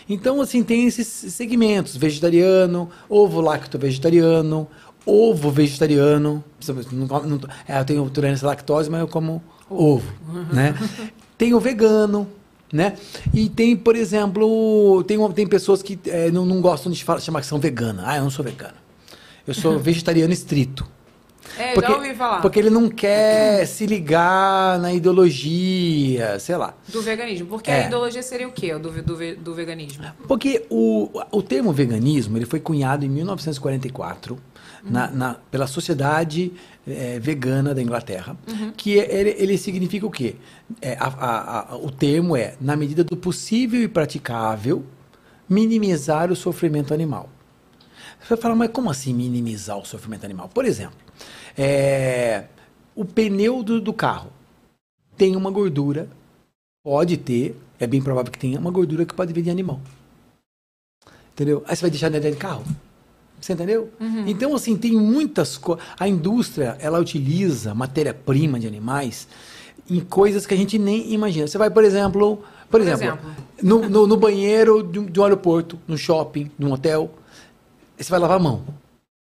Então, 0.08 0.40
assim, 0.40 0.64
tem 0.64 0.84
esses 0.86 1.06
segmentos: 1.06 1.96
vegetariano, 1.96 2.90
ovo 3.08 3.40
lacto-vegetariano, 3.40 4.66
ovo 5.06 5.50
vegetariano. 5.50 6.42
Não 6.90 7.06
não- 7.06 7.40
é, 7.68 7.78
eu 7.78 7.84
tenho 7.84 8.04
intolerância 8.04 8.44
à 8.46 8.48
lactose, 8.48 8.90
mas 8.90 9.00
eu 9.00 9.06
como 9.06 9.40
ovo. 9.70 10.12
Né? 10.52 10.74
Tem 11.42 11.52
o 11.54 11.58
vegano, 11.58 12.28
né? 12.72 12.94
E 13.34 13.48
tem, 13.48 13.74
por 13.74 13.96
exemplo, 13.96 15.02
tem, 15.08 15.18
tem 15.32 15.44
pessoas 15.44 15.82
que 15.82 15.98
é, 16.06 16.30
não, 16.30 16.46
não 16.46 16.60
gostam 16.60 16.92
de 16.92 17.02
falar, 17.02 17.18
chamar 17.18 17.40
que 17.40 17.48
são 17.48 17.58
vegana. 17.58 18.04
Ah, 18.06 18.18
eu 18.18 18.22
não 18.22 18.30
sou 18.30 18.44
vegana. 18.44 18.76
Eu 19.44 19.52
sou 19.52 19.76
vegetariano 19.82 20.32
estrito. 20.32 20.86
É, 21.58 21.74
Porque, 21.74 21.90
já 21.90 21.96
ouvi 21.96 22.14
falar. 22.14 22.40
porque 22.42 22.60
ele 22.60 22.70
não 22.70 22.88
quer 22.88 23.66
se 23.66 23.86
ligar 23.86 24.78
na 24.78 24.92
ideologia, 24.92 26.38
sei 26.38 26.56
lá. 26.56 26.74
Do 26.86 27.02
veganismo. 27.02 27.48
Porque 27.48 27.72
É. 27.72 27.82
a 27.82 27.86
ideologia 27.88 28.22
seria 28.22 28.46
o 28.46 28.52
quê 28.52 28.78
do, 28.78 28.92
do, 29.02 29.36
do 29.36 29.52
veganismo? 29.52 30.04
Porque 30.28 30.64
o, 30.70 31.10
o 31.32 31.42
termo 31.42 31.72
veganismo 31.72 32.38
ele 32.38 32.46
foi 32.46 32.60
cunhado 32.60 33.04
em 33.04 33.08
1944 33.08 34.38
na, 34.82 35.10
na- 35.10 35.34
pela 35.50 35.66
Sociedade 35.66 36.52
eh, 36.86 37.18
Vegana 37.20 37.74
da 37.74 37.80
Inglaterra, 37.82 38.36
que 38.76 38.98
é- 38.98 39.14
ele, 39.14 39.30
ele 39.38 39.58
significa 39.58 40.06
o 40.06 40.10
quê? 40.10 40.36
É, 40.80 40.94
a- 40.94 41.06
a- 41.06 41.72
a- 41.72 41.76
o 41.76 41.90
termo 41.90 42.36
é, 42.36 42.54
na 42.60 42.74
medida 42.76 43.04
do 43.04 43.16
possível 43.16 43.82
e 43.82 43.88
praticável, 43.88 44.84
minimizar 45.48 46.30
o 46.32 46.36
sofrimento 46.36 46.92
animal. 46.94 47.28
Você 48.20 48.30
vai 48.30 48.38
falar, 48.38 48.54
mas 48.56 48.70
como 48.70 48.90
assim 48.90 49.12
minimizar 49.12 49.78
o 49.78 49.84
sofrimento 49.84 50.24
animal? 50.24 50.48
Por 50.48 50.64
exemplo, 50.64 50.96
é, 51.58 52.44
o 52.94 53.04
pneu 53.04 53.62
do, 53.62 53.80
do 53.80 53.92
carro 53.92 54.30
tem 55.16 55.36
uma 55.36 55.50
gordura, 55.50 56.08
pode 56.84 57.16
ter, 57.16 57.56
é 57.78 57.86
bem 57.86 58.00
provável 58.02 58.30
que 58.32 58.38
tenha 58.38 58.58
uma 58.58 58.70
gordura 58.70 59.04
que 59.04 59.14
pode 59.14 59.32
vir 59.32 59.42
de 59.42 59.50
animal. 59.50 59.80
Entendeu? 61.32 61.62
Aí 61.66 61.74
você 61.76 61.82
vai 61.82 61.90
deixar 61.90 62.08
dentro 62.10 62.30
de 62.30 62.36
carro. 62.36 62.64
Você 63.42 63.54
entendeu? 63.54 63.90
Então, 64.28 64.54
assim, 64.54 64.76
tem 64.76 64.92
muitas 64.92 65.58
coisas. 65.58 65.84
A 65.98 66.06
indústria, 66.06 66.76
ela 66.78 67.00
utiliza 67.00 67.74
matéria-prima 67.74 68.58
de 68.60 68.68
animais 68.68 69.26
em 69.90 69.98
coisas 69.98 70.46
que 70.46 70.54
a 70.54 70.56
gente 70.56 70.78
nem 70.78 71.12
imagina. 71.12 71.48
Você 71.48 71.58
vai, 71.58 71.68
por 71.68 71.82
exemplo, 71.82 72.44
por, 72.70 72.80
exemplo, 72.80 73.02
exemplo? 73.02 73.30
No, 73.60 73.88
no, 73.88 74.06
no 74.06 74.16
banheiro 74.16 74.80
de 74.80 75.00
um, 75.00 75.06
de 75.06 75.18
um 75.18 75.24
aeroporto, 75.24 75.76
no 75.88 75.98
shopping, 75.98 76.52
num 76.56 76.72
hotel, 76.72 77.10
você 77.98 78.08
vai 78.08 78.20
lavar 78.20 78.36
a 78.36 78.42
mão. 78.42 78.62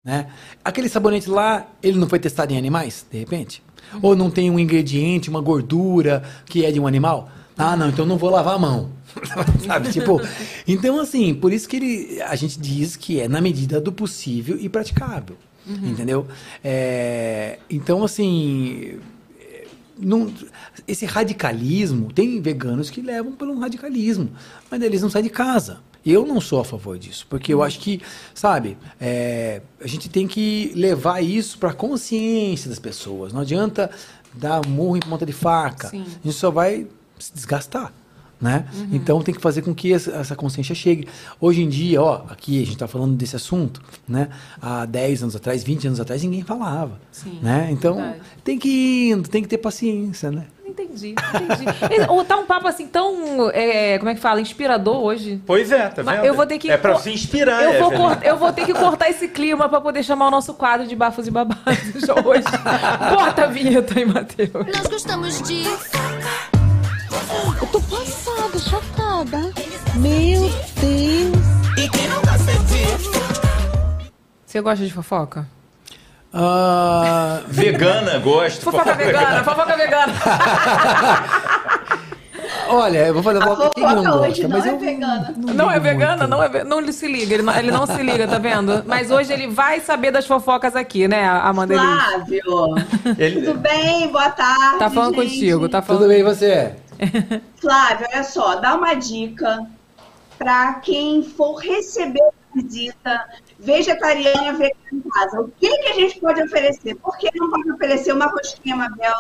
Né? 0.05 0.29
Aquele 0.65 0.89
sabonete 0.89 1.29
lá, 1.29 1.67
ele 1.83 1.99
não 1.99 2.09
foi 2.09 2.21
testado 2.21 2.53
em 2.53 2.57
animais, 2.57 3.05
de 3.11 3.19
repente? 3.19 3.61
Ou 4.01 4.15
não 4.15 4.31
tem 4.31 4.53
um 4.53 4.59
ingrediente, 4.59 5.29
uma 5.29 5.41
gordura 5.41 6.23
que 6.45 6.65
é 6.65 6.71
de 6.71 6.79
um 6.79 6.87
animal? 6.87 7.29
Ah, 7.57 7.77
não, 7.77 7.89
então 7.89 8.05
não 8.05 8.19
vou 8.19 8.31
lavar 8.31 8.55
a 8.55 8.59
mão. 8.59 8.91
Sabe, 9.67 9.91
tipo, 9.91 10.21
então 10.69 11.01
assim, 11.01 11.35
por 11.35 11.53
isso 11.53 11.69
que 11.69 11.77
ele, 11.77 12.23
a 12.23 12.37
gente 12.37 12.59
diz 12.61 12.97
que 12.97 13.21
é 13.21 13.29
na 13.29 13.41
medida 13.41 13.81
do 13.81 13.91
possível 13.91 14.59
e 14.61 14.69
praticável, 14.69 15.37
entendeu? 15.67 16.27
É, 16.63 17.59
então 17.71 18.05
assim, 18.05 18.99
não- 19.99 20.31
esse 20.87 21.07
radicalismo, 21.07 22.13
tem 22.13 22.41
veganos 22.43 22.91
que 22.91 23.01
levam 23.01 23.33
pelo 23.33 23.59
radicalismo, 23.59 24.29
mas 24.71 24.83
eles 24.83 25.01
não 25.01 25.09
saem 25.09 25.25
de 25.25 25.31
casa. 25.31 25.79
Eu 26.05 26.25
não 26.25 26.41
sou 26.41 26.61
a 26.61 26.65
favor 26.65 26.97
disso, 26.99 27.27
porque 27.29 27.53
eu 27.53 27.63
acho 27.65 27.81
que, 27.81 28.01
sabe, 28.33 28.77
é, 29.01 29.61
a 29.81 29.87
gente 29.89 30.09
tem 30.09 30.29
que 30.29 30.71
levar 30.77 31.21
isso 31.21 31.59
para 31.59 31.71
a 31.71 31.75
consciência 31.75 32.69
das 32.71 32.79
pessoas. 32.79 33.33
Não 33.33 33.41
adianta 33.41 33.91
dar 34.33 34.65
murro 34.69 34.97
em 34.97 35.01
ponta 35.01 35.27
de 35.27 35.33
faca. 35.33 35.89
Sim. 35.89 36.03
A 36.03 36.27
gente 36.29 36.35
só 36.37 36.49
vai 36.51 36.87
se 37.19 37.33
desgastar. 37.35 37.93
Né? 38.39 38.67
Então 38.93 39.23
tem 39.23 39.35
que 39.35 39.41
fazer 39.41 39.63
com 39.63 39.75
que 39.75 39.95
essa, 39.95 40.11
essa 40.11 40.37
consciência 40.37 40.75
chegue. 40.75 41.09
Hoje 41.41 41.63
em 41.63 41.69
dia, 41.71 42.03
ó, 42.03 42.25
aqui 42.29 42.57
a 42.59 42.65
gente 42.67 42.75
está 42.75 42.87
falando 42.87 43.15
desse 43.17 43.35
assunto, 43.35 43.81
né? 44.07 44.29
Há 44.61 44.85
10 44.85 45.23
anos 45.23 45.35
atrás, 45.37 45.65
20 45.65 45.87
anos 45.87 46.01
atrás, 46.01 46.23
ninguém 46.23 46.43
falava. 46.43 47.01
Sim, 47.11 47.39
né? 47.43 47.69
Então 47.71 47.95
verdade. 47.95 48.21
tem 48.45 48.59
que 48.59 48.69
ir 48.69 49.11
indo, 49.13 49.27
tem 49.31 49.41
que 49.43 49.49
ter 49.49 49.57
paciência, 49.57 50.31
né? 50.31 50.45
Entendi, 50.67 51.15
entendi. 51.15 52.05
Ou 52.11 52.23
tá 52.27 52.37
um 52.37 52.45
papo 52.45 52.69
assim 52.69 52.87
tão, 52.87 53.51
é, 53.55 53.97
como 53.97 54.11
é 54.11 54.15
que 54.15 54.21
fala, 54.21 54.39
inspirador 54.39 54.97
hoje. 55.03 55.41
Pois 55.47 55.73
é, 55.73 55.89
tá 55.89 56.03
vendo? 56.03 56.23
eu 56.27 56.35
vou 56.35 56.45
ter 56.47 56.59
que 56.59 56.71
É 56.71 56.77
pra 56.77 56.99
se 56.99 57.11
inspirar, 57.11 57.63
Eu 57.65 57.79
vou, 57.85 57.91
Evelyn. 57.91 57.97
cort- 58.11 58.23
eu 58.27 58.37
vou 58.37 58.53
ter 58.53 58.67
que 58.67 58.75
cortar 58.75 59.09
esse 59.09 59.29
clima 59.29 59.67
pra 59.67 59.81
poder 59.81 60.03
chamar 60.03 60.29
o 60.29 60.31
nosso 60.31 60.53
quadro 60.53 60.87
de 60.87 60.95
bafos 60.95 61.27
e 61.27 61.31
babados 61.31 61.65
hoje. 62.23 62.45
Corta 63.17 63.45
a 63.45 63.47
vinheta 63.47 63.99
aí, 63.99 64.05
Matheus. 64.05 64.51
Nós 64.53 64.87
gostamos 64.89 65.41
de. 65.41 65.63
Eu 67.61 67.67
tô 67.69 67.81
passada, 67.81 68.59
chocada. 68.59 69.53
Meu 69.95 70.43
Deus. 70.81 71.47
Você 74.45 74.61
gosta 74.61 74.85
de 74.85 74.93
fofoca? 74.93 75.47
Ah, 76.33 77.41
Vegana, 77.49 78.19
gosto. 78.19 78.63
Fofoca 78.63 78.95
vegana, 78.95 79.43
fofoca 79.45 79.77
vegana. 79.77 80.13
olha, 82.69 82.99
eu 83.07 83.15
vou 83.15 83.23
fazer 83.23 83.39
uma 83.39 83.71
quem 83.71 83.85
não 83.85 84.03
fofoca 84.03 84.17
hoje 84.21 84.43
gosta, 84.43 84.49
não 84.49 84.57
mas 84.57 84.67
é 84.67 84.71
eu 84.71 84.79
vegana. 84.79 85.35
Não 85.37 85.71
é 85.71 85.75
ligo 85.75 85.85
vegana, 85.85 86.27
não 86.27 86.43
é 86.43 86.49
ve- 86.49 86.65
não 86.65 86.79
ele 86.79 86.93
se 86.93 87.07
liga, 87.07 87.35
ele 87.35 87.43
não, 87.43 87.57
ele 87.57 87.71
não 87.71 87.87
se 87.87 88.03
liga, 88.03 88.27
tá 88.29 88.39
vendo? 88.39 88.83
Mas 88.87 89.11
hoje 89.11 89.33
ele 89.33 89.47
vai 89.49 89.81
saber 89.81 90.11
das 90.11 90.27
fofocas 90.27 90.75
aqui, 90.77 91.07
né, 91.09 91.27
Amanda? 91.27 91.75
Flávio, 91.75 92.75
Ele- 93.19 93.43
tudo 93.47 93.59
bem? 93.59 94.09
Boa 94.11 94.31
tarde. 94.31 94.79
Tá 94.79 94.91
falando 94.91 95.15
gente. 95.17 95.29
contigo, 95.35 95.69
tá 95.69 95.81
falando. 95.83 96.03
Tudo 96.03 96.09
bem, 96.11 96.21
e 96.21 96.25
você? 96.25 96.73
Flávio, 97.57 98.07
olha 98.13 98.25
só, 98.25 98.57
dá 98.57 98.75
uma 98.75 98.95
dica 98.95 99.67
para 100.39 100.75
quem 100.75 101.23
for 101.23 101.57
receber 101.57 102.23
visita 102.57 103.25
vegetariana 103.59 104.53
vegana 104.53 104.75
em 104.93 105.01
casa. 105.01 105.41
O 105.41 105.49
que, 105.61 105.69
que 105.79 105.89
a 105.89 105.93
gente 105.95 106.19
pode 106.21 106.43
oferecer? 106.43 106.95
Por 106.97 107.17
que 107.19 107.31
não 107.35 107.51
pode 107.51 107.71
oferecer 107.73 108.13
uma 108.13 108.27
rosquinha 108.27 108.77
Mabel, 108.77 109.13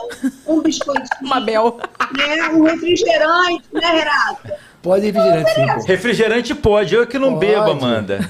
um 0.46 0.60
biscoitinho, 0.60 1.08
Mabel. 1.28 1.78
né, 2.16 2.48
um 2.48 2.62
refrigerante, 2.62 3.64
né, 3.72 3.86
Renato? 3.86 4.52
Pode 4.82 5.06
ir 5.06 5.12
refrigerante, 5.14 5.82
sim. 5.82 5.86
Refrigerante 5.88 6.54
pode, 6.54 6.94
eu 6.94 7.06
que 7.06 7.18
não 7.18 7.34
Pode. 7.34 7.46
bebo, 7.46 7.70
Amanda. 7.72 8.20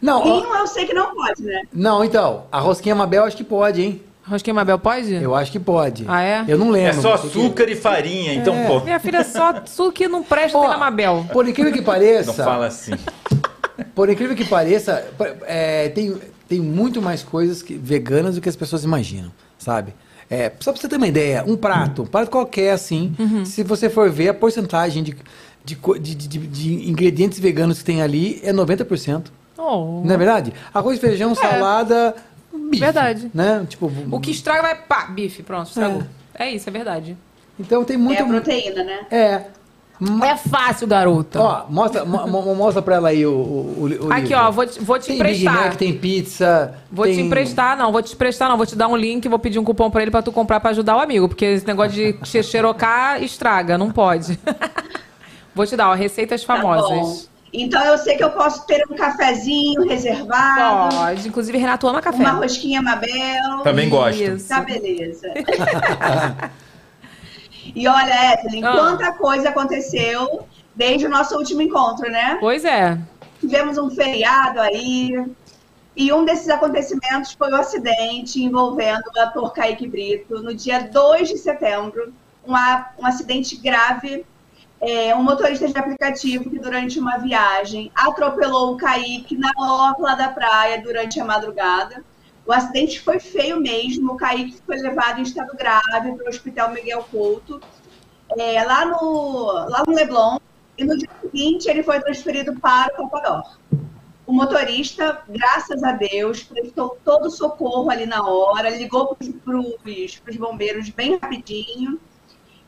Não, 0.00 0.20
ó, 0.20 0.22
Vinho 0.22 0.54
eu 0.54 0.66
sei 0.66 0.86
que 0.86 0.94
não 0.94 1.14
pode, 1.14 1.42
né? 1.42 1.62
não, 1.72 2.04
então, 2.04 2.46
a 2.50 2.58
rosquinha 2.58 2.94
Mabel 2.94 3.24
acho 3.24 3.36
que 3.36 3.44
pode, 3.44 3.82
hein? 3.82 4.02
Rosquinha 4.26 4.54
Mabel 4.54 4.78
pode? 4.78 5.12
Eu 5.14 5.34
acho 5.34 5.52
que 5.52 5.60
pode. 5.60 6.04
Ah, 6.08 6.22
é? 6.22 6.44
Eu 6.48 6.56
não 6.58 6.68
É 6.74 6.88
lembro. 6.88 7.02
só 7.02 7.18
Tem 7.18 7.30
que- 7.30 7.38
açúcar 7.38 7.68
e 7.70 7.76
farinha, 7.76 8.34
então 8.34 8.54
É. 8.54 8.66
pô. 8.66 8.80
Minha 8.80 8.98
filha, 8.98 9.22
só 9.22 9.54
suco 9.66 9.92
que 9.92 10.08
não 10.08 10.22
presta 10.22 10.58
tem 10.58 10.68
na 10.68 10.78
Mabel. 10.78 11.26
Por 11.32 11.46
incrível 11.48 11.70
que 11.72 11.78
Não 11.78 11.84
pareça, 11.84 12.32
fala 12.32 12.66
assim. 12.66 12.92
por 13.94 14.08
incrível 14.08 14.34
que 14.34 14.44
pareça, 14.44 15.04
é, 15.46 15.88
tem, 15.90 16.16
tem 16.48 16.60
muito 16.60 17.02
mais 17.02 17.22
coisas 17.22 17.62
que- 17.62 17.74
veganas 17.74 18.34
do 18.36 18.40
que 18.40 18.48
as 18.48 18.56
pessoas 18.56 18.82
imaginam, 18.84 19.30
sabe? 19.58 19.94
É, 20.30 20.50
só 20.58 20.72
pra 20.72 20.80
você 20.80 20.88
ter 20.88 20.96
uma 20.96 21.06
ideia, 21.06 21.44
um 21.46 21.54
prato, 21.56 22.02
um 22.02 22.06
prato 22.06 22.30
qualquer 22.30 22.70
assim, 22.72 23.14
Uhum. 23.18 23.44
se 23.44 23.62
você 23.62 23.90
for 23.90 24.10
ver 24.10 24.30
a 24.30 24.34
porcentagem 24.34 25.02
de, 25.02 25.14
de, 25.62 25.76
de, 26.00 26.14
de- 26.14 26.38
de 26.46 26.90
ingredientes 26.90 27.38
veganos 27.38 27.78
que 27.80 27.84
tem 27.84 28.00
ali 28.00 28.40
é 28.42 28.52
90%. 28.52 29.24
Oh. 29.58 30.02
Não 30.04 30.14
é 30.14 30.16
verdade? 30.16 30.52
Arroz, 30.72 30.98
feijão, 30.98 31.34
salada, 31.34 32.14
bife. 32.58 32.80
Verdade. 32.84 33.30
Né? 33.34 33.64
Tipo, 33.68 33.90
O 34.10 34.20
que 34.20 34.30
estraga 34.30 34.62
vai, 34.62 34.74
pá, 34.76 35.06
bife, 35.06 35.42
pronto, 35.42 35.68
estragou. 35.68 36.02
É, 36.34 36.50
isso, 36.50 36.68
é 36.68 36.72
verdade. 36.72 37.16
Então 37.58 37.84
tem 37.84 37.96
muito. 37.96 38.18
É 38.20 38.22
a 38.24 38.26
proteína, 38.26 38.82
né? 38.84 39.06
É. 39.10 39.42
É 40.24 40.36
fácil, 40.36 40.88
garota. 40.88 41.40
Ó, 41.40 41.66
mostra, 41.70 42.04
mo- 42.04 42.26
mo- 42.26 42.54
mostra 42.56 42.82
pra 42.82 42.96
ela 42.96 43.08
aí 43.10 43.24
o, 43.24 43.30
o, 43.30 43.88
o 44.06 44.12
Aqui, 44.12 44.22
livro. 44.22 44.38
ó, 44.38 44.50
vou 44.50 44.66
te, 44.66 44.80
vou 44.80 44.98
te 44.98 45.06
Tem 45.06 45.18
Big 45.18 45.42
emprestar. 45.42 45.54
Mac, 45.68 45.76
tem 45.76 45.96
pizza. 45.96 46.74
Vou 46.90 47.06
tem... 47.06 47.14
te 47.14 47.20
emprestar, 47.20 47.76
não, 47.76 47.92
vou 47.92 48.02
te 48.02 48.12
emprestar, 48.12 48.48
não. 48.48 48.56
Vou 48.56 48.66
te 48.66 48.74
dar 48.74 48.88
um 48.88 48.96
link, 48.96 49.28
vou 49.28 49.38
pedir 49.38 49.60
um 49.60 49.64
cupom 49.64 49.88
pra 49.92 50.02
ele 50.02 50.10
pra 50.10 50.20
tu 50.20 50.32
comprar 50.32 50.58
pra 50.58 50.70
ajudar 50.70 50.96
o 50.96 51.00
amigo. 51.00 51.28
Porque 51.28 51.44
esse 51.44 51.64
negócio 51.66 51.92
de 51.92 52.18
xe- 52.26 52.42
xerocar 52.42 53.22
estraga, 53.22 53.78
não 53.78 53.92
pode. 53.92 54.36
vou 55.54 55.64
te 55.64 55.76
dar, 55.76 55.90
ó, 55.90 55.94
receitas 55.94 56.42
Tá 56.44 56.56
famosas. 56.56 56.88
bom. 56.90 57.33
Então 57.56 57.84
eu 57.84 57.96
sei 57.96 58.16
que 58.16 58.24
eu 58.24 58.30
posso 58.30 58.66
ter 58.66 58.84
um 58.90 58.96
cafezinho 58.96 59.86
reservado, 59.86 60.96
Pode. 60.96 61.28
Inclusive, 61.28 61.56
Renato 61.56 61.86
ama 61.86 62.02
café. 62.02 62.18
uma 62.18 62.32
rosquinha 62.32 62.82
Mabel. 62.82 63.60
Também 63.62 63.88
gosto. 63.88 64.20
Isso. 64.20 64.48
Tá, 64.48 64.60
beleza. 64.60 65.32
e 67.74 67.86
olha, 67.86 68.34
Evelyn, 68.34 68.64
Ah. 68.64 68.72
quanta 68.72 69.12
coisa 69.12 69.50
aconteceu 69.50 70.48
desde 70.74 71.06
o 71.06 71.08
nosso 71.08 71.36
último 71.36 71.62
encontro, 71.62 72.10
né? 72.10 72.36
Pois 72.40 72.64
é. 72.64 72.98
Tivemos 73.40 73.78
um 73.78 73.88
feriado 73.88 74.60
aí. 74.60 75.12
E 75.96 76.12
um 76.12 76.24
desses 76.24 76.48
acontecimentos 76.48 77.34
foi 77.34 77.52
o 77.52 77.56
acidente 77.56 78.42
envolvendo 78.42 79.04
o 79.14 79.20
ator 79.20 79.52
Kaique 79.52 79.86
Brito, 79.86 80.42
no 80.42 80.52
dia 80.52 80.80
2 80.80 81.28
de 81.28 81.38
setembro. 81.38 82.12
Um, 82.44 82.52
um 82.52 83.06
acidente 83.06 83.56
grave. 83.56 84.26
É, 84.86 85.16
um 85.16 85.22
motorista 85.22 85.66
de 85.66 85.78
aplicativo 85.78 86.50
que, 86.50 86.58
durante 86.58 86.98
uma 87.00 87.16
viagem, 87.16 87.90
atropelou 87.94 88.74
o 88.74 88.76
Kaique 88.76 89.34
na 89.34 89.50
orla 89.58 90.14
da 90.14 90.28
praia 90.28 90.82
durante 90.82 91.18
a 91.18 91.24
madrugada. 91.24 92.04
O 92.46 92.52
acidente 92.52 93.00
foi 93.00 93.18
feio 93.18 93.58
mesmo. 93.58 94.12
O 94.12 94.16
Kaique 94.16 94.60
foi 94.66 94.76
levado 94.76 95.20
em 95.20 95.22
estado 95.22 95.56
grave 95.56 96.12
para 96.12 96.26
o 96.26 96.28
Hospital 96.28 96.70
Miguel 96.70 97.02
Couto, 97.10 97.62
é, 98.38 98.62
lá, 98.62 98.84
no, 98.84 99.52
lá 99.70 99.84
no 99.86 99.94
Leblon. 99.94 100.36
E 100.76 100.84
no 100.84 100.98
dia 100.98 101.08
seguinte, 101.22 101.66
ele 101.66 101.82
foi 101.82 101.98
transferido 102.00 102.60
para 102.60 102.92
o 102.92 103.08
Copador. 103.08 103.56
O 104.26 104.34
motorista, 104.34 105.22
graças 105.26 105.82
a 105.82 105.92
Deus, 105.92 106.42
prestou 106.42 106.98
todo 107.02 107.28
o 107.28 107.30
socorro 107.30 107.88
ali 107.88 108.04
na 108.04 108.22
hora, 108.22 108.68
ligou 108.68 109.16
para 109.16 109.56
os 109.56 110.36
bombeiros 110.36 110.90
bem 110.90 111.16
rapidinho 111.16 111.98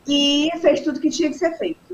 e 0.06 0.50
fez 0.62 0.80
tudo 0.80 1.00
que 1.00 1.10
tinha 1.10 1.28
que 1.28 1.36
ser 1.36 1.58
feito. 1.58 1.85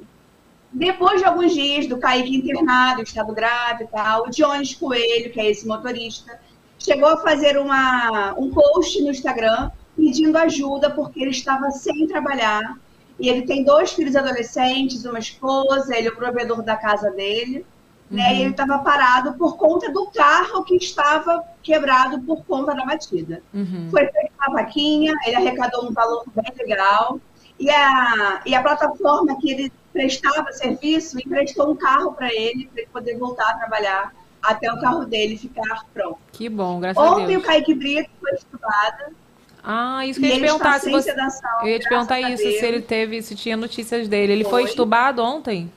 Depois 0.73 1.21
de 1.21 1.27
alguns 1.27 1.53
dias 1.53 1.87
do 1.87 1.99
Kaique 1.99 2.37
internado, 2.37 3.01
em 3.01 3.05
estado 3.05 3.33
grave 3.35 3.85
e 3.85 3.87
tal, 3.89 4.27
o 4.27 4.31
Jones 4.31 4.75
Coelho, 4.75 5.31
que 5.31 5.41
é 5.41 5.51
esse 5.51 5.67
motorista, 5.67 6.41
chegou 6.79 7.11
a 7.11 7.19
fazer 7.19 7.59
uma, 7.59 8.35
um 8.39 8.51
post 8.51 9.01
no 9.03 9.11
Instagram 9.11 9.71
pedindo 9.97 10.37
ajuda 10.39 10.91
porque 10.91 11.21
ele 11.21 11.31
estava 11.31 11.71
sem 11.71 12.07
trabalhar. 12.07 12.79
E 13.21 13.29
ele 13.29 13.43
tem 13.43 13.63
dois 13.63 13.93
filhos 13.93 14.17
adolescentes, 14.17 15.05
uma 15.05 15.19
esposa, 15.19 15.97
ele 15.97 16.09
é 16.09 16.11
o 16.11 16.17
provedor 16.17 16.63
da 16.63 16.77
casa 16.77 17.11
dele. 17.11 17.67
Né? 18.11 18.35
E 18.35 18.41
ele 18.43 18.51
estava 18.51 18.79
parado 18.79 19.35
por 19.35 19.57
conta 19.57 19.91
do 19.93 20.07
carro 20.07 20.65
que 20.65 20.77
estava 20.77 21.43
quebrado 21.63 22.21
por 22.23 22.45
conta 22.45 22.75
da 22.75 22.85
batida. 22.85 23.43
Uhum. 23.55 23.89
Foi 23.91 24.07
feita 24.07 24.33
uma 24.39 24.55
vaquinha, 24.55 25.15
ele 25.27 25.37
arrecadou 25.37 25.87
um 25.87 25.93
valor 25.93 26.25
bem 26.35 26.53
legal. 26.67 27.21
E 27.59 27.71
a, 27.71 28.43
e 28.45 28.55
a 28.55 28.63
plataforma 28.63 29.39
que 29.39 29.51
ele 29.51 29.73
prestava 29.93 30.51
serviço 30.53 31.19
emprestou 31.19 31.71
um 31.71 31.77
carro 31.77 32.13
para 32.13 32.33
ele, 32.33 32.67
para 32.67 32.81
ele 32.83 32.89
poder 32.93 33.17
voltar 33.19 33.51
a 33.51 33.55
trabalhar 33.59 34.15
até 34.43 34.73
o 34.73 34.81
carro 34.81 35.05
dele 35.05 35.37
ficar 35.39 35.85
pronto. 35.95 36.19
Que 36.33 36.49
bom, 36.49 36.81
graças 36.81 37.03
a 37.03 37.11
Ontem 37.13 37.27
Deus. 37.29 37.43
o 37.43 37.47
Kaique 37.47 37.75
Brito 37.75 38.11
foi 38.21 38.33
estudado. 38.33 39.15
Ah, 39.63 40.05
isso 40.07 40.19
que 40.19 40.27
eu 40.27 40.31
ia 40.31 40.35
te 40.37 40.41
perguntar. 40.41 40.81
Se 40.81 40.91
você... 40.91 41.11
sedação, 41.11 41.61
Eu 41.63 41.69
ia 41.69 41.79
te 41.79 41.85
graças 41.85 41.89
perguntar 42.09 42.15
a 42.17 42.31
isso, 42.33 42.43
Deus. 42.43 42.59
se 42.59 42.67
ele 42.67 42.83
teve, 42.83 43.23
se 43.23 43.37
tinha 43.37 43.57
notícias 43.57 44.09
dele. 44.09 44.33
Ele 44.33 44.45
foi, 44.45 44.63
Foi. 44.63 44.71
estubado 44.71 45.23
ontem? 45.23 45.71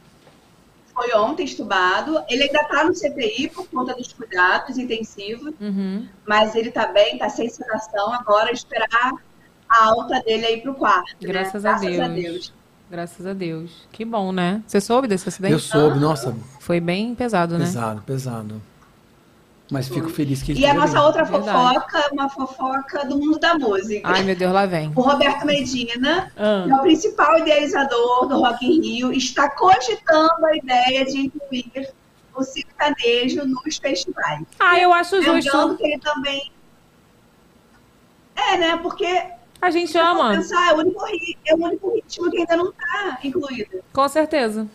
Foi 0.91 1.13
ontem 1.13 1.43
estubado. 1.43 2.23
Ele 2.27 2.43
ainda 2.43 2.61
está 2.61 2.83
no 2.83 2.93
CTI 2.93 3.49
por 3.53 3.67
conta 3.67 3.93
dos 3.93 4.11
cuidados 4.13 4.77
intensivos, 4.79 5.53
Uhum. 5.61 6.07
mas 6.25 6.55
ele 6.55 6.69
está 6.69 6.87
bem, 6.87 7.13
está 7.13 7.29
sem 7.29 7.47
sedação. 7.49 8.11
Agora 8.13 8.51
esperar 8.51 9.13
a 9.69 9.85
alta 9.89 10.19
dele 10.21 10.45
aí 10.45 10.61
para 10.61 10.71
o 10.71 10.75
quarto. 10.75 11.11
né? 11.21 11.27
Graças, 11.27 11.65
a, 11.65 11.73
Deus. 11.73 12.51
Graças 12.89 13.25
a 13.25 13.33
Deus. 13.33 13.71
Que 13.91 14.05
bom, 14.05 14.31
né? 14.31 14.61
Você 14.67 14.79
soube 14.79 15.07
desse 15.07 15.27
acidente? 15.27 15.53
Eu 15.53 15.59
soube, 15.59 15.99
nossa, 15.99 16.35
Foi 16.59 16.79
bem 16.79 17.15
pesado, 17.15 17.57
né? 17.57 17.65
pesado, 17.65 18.01
pesado. 18.03 18.61
Mas 19.71 19.87
fico 19.87 20.09
feliz 20.09 20.43
que 20.43 20.51
ele 20.51 20.59
E 20.59 20.65
a 20.67 20.75
nossa 20.75 20.93
bem. 20.93 21.01
outra 21.01 21.23
Verdade. 21.23 21.73
fofoca 21.73 21.97
é 21.97 22.09
uma 22.13 22.29
fofoca 22.29 23.05
do 23.05 23.17
mundo 23.17 23.39
da 23.39 23.55
música. 23.57 24.01
Ai, 24.07 24.21
meu 24.21 24.35
Deus, 24.35 24.53
lá 24.53 24.67
vem. 24.67 24.91
O 24.95 25.01
Roberto 25.01 25.43
Medina, 25.43 26.31
Ah. 26.37 26.63
que 26.65 26.71
é 26.71 26.75
o 26.75 26.81
principal 26.81 27.39
idealizador 27.39 28.27
do 28.27 28.37
Rock 28.39 28.63
in 28.63 28.79
Rio, 28.81 29.11
está 29.11 29.49
cogitando 29.49 30.45
a 30.45 30.55
ideia 30.55 31.03
de 31.05 31.17
incluir 31.17 31.89
o 32.35 32.43
sertanejo 32.43 33.43
nos 33.45 33.77
festivais. 33.77 34.43
Ah, 34.59 34.77
eu 34.77 34.93
acho 34.93 35.15
Lembrando 35.15 35.41
justo. 35.41 35.77
que 35.77 35.83
ele 35.87 35.99
também... 35.99 36.51
É, 38.35 38.57
né? 38.57 38.77
Porque 38.77 39.23
A 39.61 39.71
gente 39.71 39.97
ama, 39.97 40.31
pensar, 40.35 40.71
é 40.71 40.73
o, 40.73 40.77
único, 40.79 41.01
é 41.47 41.55
o 41.55 41.57
único 41.57 41.95
ritmo 41.95 42.29
que 42.29 42.37
ainda 42.39 42.55
não 42.57 42.69
está 42.69 43.19
incluído. 43.23 43.83
com 43.91 44.07
certeza. 44.07 44.67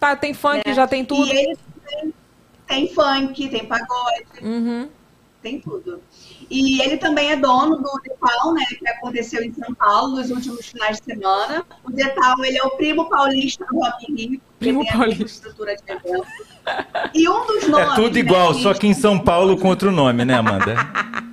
Tá, 0.00 0.14
tem 0.16 0.32
funk, 0.34 0.62
né? 0.66 0.74
já 0.74 0.86
tem 0.86 1.04
tudo. 1.04 1.26
E 1.26 1.36
ele 1.36 1.58
tem, 1.86 2.14
tem 2.66 2.94
funk, 2.94 3.48
tem 3.48 3.66
pagode, 3.66 4.26
Uhum. 4.42 4.88
tem 5.42 5.60
tudo. 5.60 6.00
E 6.50 6.80
ele 6.82 6.96
também 6.96 7.30
é 7.32 7.36
dono 7.36 7.76
do 7.76 8.00
Detal, 8.02 8.52
né, 8.54 8.64
que 8.78 8.88
aconteceu 8.88 9.42
em 9.42 9.52
São 9.52 9.74
Paulo 9.74 10.16
nos 10.16 10.30
últimos 10.30 10.66
finais 10.66 10.98
de 10.98 11.04
semana. 11.12 11.64
O 11.84 11.90
Detal, 11.90 12.42
ele 12.44 12.58
é 12.58 12.62
o 12.62 12.70
primo 12.70 13.08
paulista 13.08 13.64
do 13.66 13.78
Rock 13.80 14.12
Rio. 14.12 14.40
Primo 14.58 14.86
paulista. 14.86 15.24
estrutura 15.24 15.76
de 15.76 15.82
evento. 15.92 16.26
E 17.14 17.28
um 17.28 17.46
dos 17.46 17.68
nomes... 17.68 17.92
É 17.92 17.94
tudo 17.94 18.18
igual, 18.18 18.52
né, 18.54 18.60
só 18.60 18.74
que 18.74 18.86
em 18.86 18.94
São 18.94 19.18
Paulo 19.18 19.56
com 19.56 19.68
outro 19.68 19.90
nome, 19.92 20.24
né, 20.24 20.34
Amanda? 20.34 20.74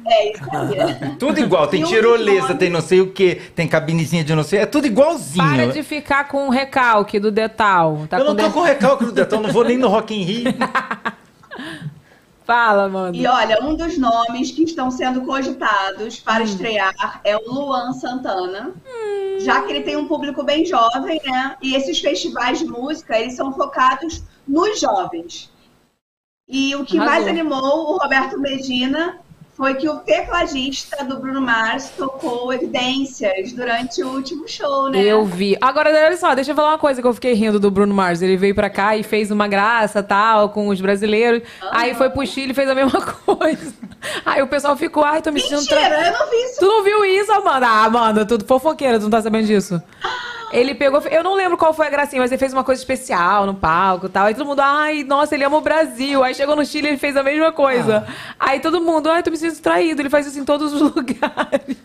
É 0.06 0.32
isso 0.32 0.44
aí. 0.52 1.16
Tudo 1.18 1.40
igual, 1.40 1.68
tem 1.68 1.84
um 1.84 1.88
tirolesa, 1.88 2.48
nome- 2.50 2.60
tem 2.60 2.70
não 2.70 2.82
sei 2.82 3.02
o 3.02 3.12
que, 3.12 3.36
tem 3.56 3.68
cabinezinha 3.68 4.24
de 4.24 4.36
não 4.36 4.44
sei, 4.44 4.60
é 4.60 4.66
tudo 4.66 4.86
igualzinho. 4.86 5.46
Para 5.48 5.68
de 5.68 5.82
ficar 5.82 6.28
com 6.28 6.48
o 6.48 6.50
recalque 6.52 7.20
do 7.20 7.32
Detal. 7.32 8.06
Tá 8.10 8.18
Eu 8.20 8.26
não 8.26 8.36
com 8.36 8.42
tô 8.42 8.48
de- 8.48 8.54
com 8.54 8.62
recalque 8.62 9.06
do 9.06 9.12
Detão, 9.12 9.42
não 9.42 9.52
vou 9.52 9.64
nem 9.64 9.78
no 9.78 9.88
Rock 9.88 10.14
in 10.14 10.24
Rio. 10.24 10.54
Fala, 12.46 12.90
mano. 12.90 13.16
E 13.16 13.26
olha, 13.26 13.64
um 13.64 13.76
dos 13.76 13.98
nomes 13.98 14.52
que 14.52 14.64
estão 14.64 14.92
sendo 14.92 15.22
cogitados 15.22 16.20
para 16.20 16.42
Hum. 16.42 16.46
estrear 16.46 17.22
é 17.24 17.38
o 17.38 17.42
Luan 17.52 17.94
Santana. 17.94 18.74
Já 19.40 19.62
que 19.64 19.72
ele 19.72 19.82
tem 19.82 19.96
um 19.96 20.08
público 20.08 20.44
bem 20.44 20.66
jovem, 20.66 21.20
né? 21.26 21.58
E 21.62 21.76
esses 21.76 22.00
festivais 22.00 22.60
de 22.60 22.66
música, 22.66 23.18
eles 23.18 23.36
são 23.36 23.52
focados 23.54 24.22
nos 24.48 24.80
jovens. 24.80 25.52
E 26.48 26.76
o 26.76 26.86
que 26.86 26.98
Arrasou. 26.98 27.16
mais 27.16 27.28
animou 27.28 27.94
o 27.94 27.98
Roberto 27.98 28.38
Medina 28.40 29.20
foi 29.56 29.76
que 29.76 29.88
o 29.88 29.98
tecladista 30.00 31.04
do 31.06 31.20
Bruno 31.20 31.40
Mars 31.40 31.92
tocou 31.98 32.52
evidências 32.52 33.52
durante 33.54 34.02
o 34.04 34.10
último 34.10 34.48
show, 34.48 34.90
né? 34.90 35.00
Eu 35.00 35.26
vi. 35.26 35.56
Agora, 35.62 35.90
olha 35.90 36.18
só, 36.18 36.34
deixa 36.34 36.52
eu 36.52 36.56
falar 36.56 36.70
uma 36.72 36.78
coisa 36.80 37.02
que 37.02 37.08
eu 37.08 37.14
fiquei 37.14 37.34
rindo 37.34 37.60
do 37.60 37.70
Bruno 37.70 37.94
Mars. 37.94 38.22
Ele 38.22 38.36
veio 38.36 38.56
pra 38.56 38.70
cá 38.70 38.98
e 38.98 39.04
fez 39.04 39.30
uma 39.32 39.48
graça, 39.48 40.02
tal, 40.02 40.50
com 40.50 40.68
os 40.70 40.82
brasileiros. 40.82 41.44
Aí 41.72 41.94
foi 41.94 42.10
pro 42.10 42.26
Chile 42.26 42.52
e 42.52 42.56
fez 42.56 42.68
a 42.70 42.74
mesma 42.76 43.00
coisa. 43.26 43.74
Aí 44.26 44.42
o 44.42 44.48
pessoal 44.48 44.76
ficou, 44.76 45.04
ai, 45.04 45.22
tô 45.22 45.32
me 45.32 45.40
sentindo... 45.40 45.66
tra- 45.68 45.80
Mentira, 45.82 46.08
eu 46.08 46.14
não 46.14 46.30
vi 46.32 46.36
isso. 46.46 46.60
Tu 46.60 46.66
não 46.66 46.84
viu 46.84 47.06
isso, 47.06 47.32
Amanda? 47.32 47.68
Ah, 47.68 47.86
Amanda, 47.86 48.26
tudo 48.26 48.46
fofoqueira, 48.46 48.98
tu 49.00 49.04
não 49.04 49.10
tá 49.12 49.22
sabendo 49.22 49.46
disso? 49.46 49.82
Ele 50.52 50.76
pegou, 50.76 51.02
eu 51.10 51.24
não 51.24 51.34
lembro 51.34 51.58
qual 51.58 51.74
foi 51.74 51.88
a 51.88 51.90
gracinha, 51.90 52.22
mas 52.22 52.32
ele 52.32 52.38
fez 52.38 52.54
uma 52.54 52.64
coisa 52.64 52.80
especial 52.80 53.48
no 53.48 53.56
palco 53.56 54.06
e 54.06 54.10
tal. 54.10 54.28
Aí 54.28 54.36
todo 54.36 54.46
mundo, 54.46 54.60
ai, 54.60 55.04
nossa, 55.04 55.34
ele 55.34 55.44
ama 55.44 55.58
o 55.58 55.62
Brasil. 55.62 56.24
Aí 56.24 56.36
chegou 56.36 56.56
no 56.56 56.64
Chile 56.64 56.86
e 56.86 56.90
ele 56.92 56.98
fez 57.00 57.18
a 57.18 57.24
mesma 57.24 57.52
coisa. 57.52 58.06
Aí 58.40 58.60
todo 58.60 58.80
mundo, 58.80 59.10
ai, 59.10 59.24
tô 59.24 59.32
me 59.32 59.38
sentindo 59.50 59.62
traído. 59.64 60.02
Ele 60.02 60.10
faz 60.10 60.26
isso 60.28 60.40
em 60.40 60.46
todos 60.46 60.74
os 60.74 60.82
lugares. 60.96 61.78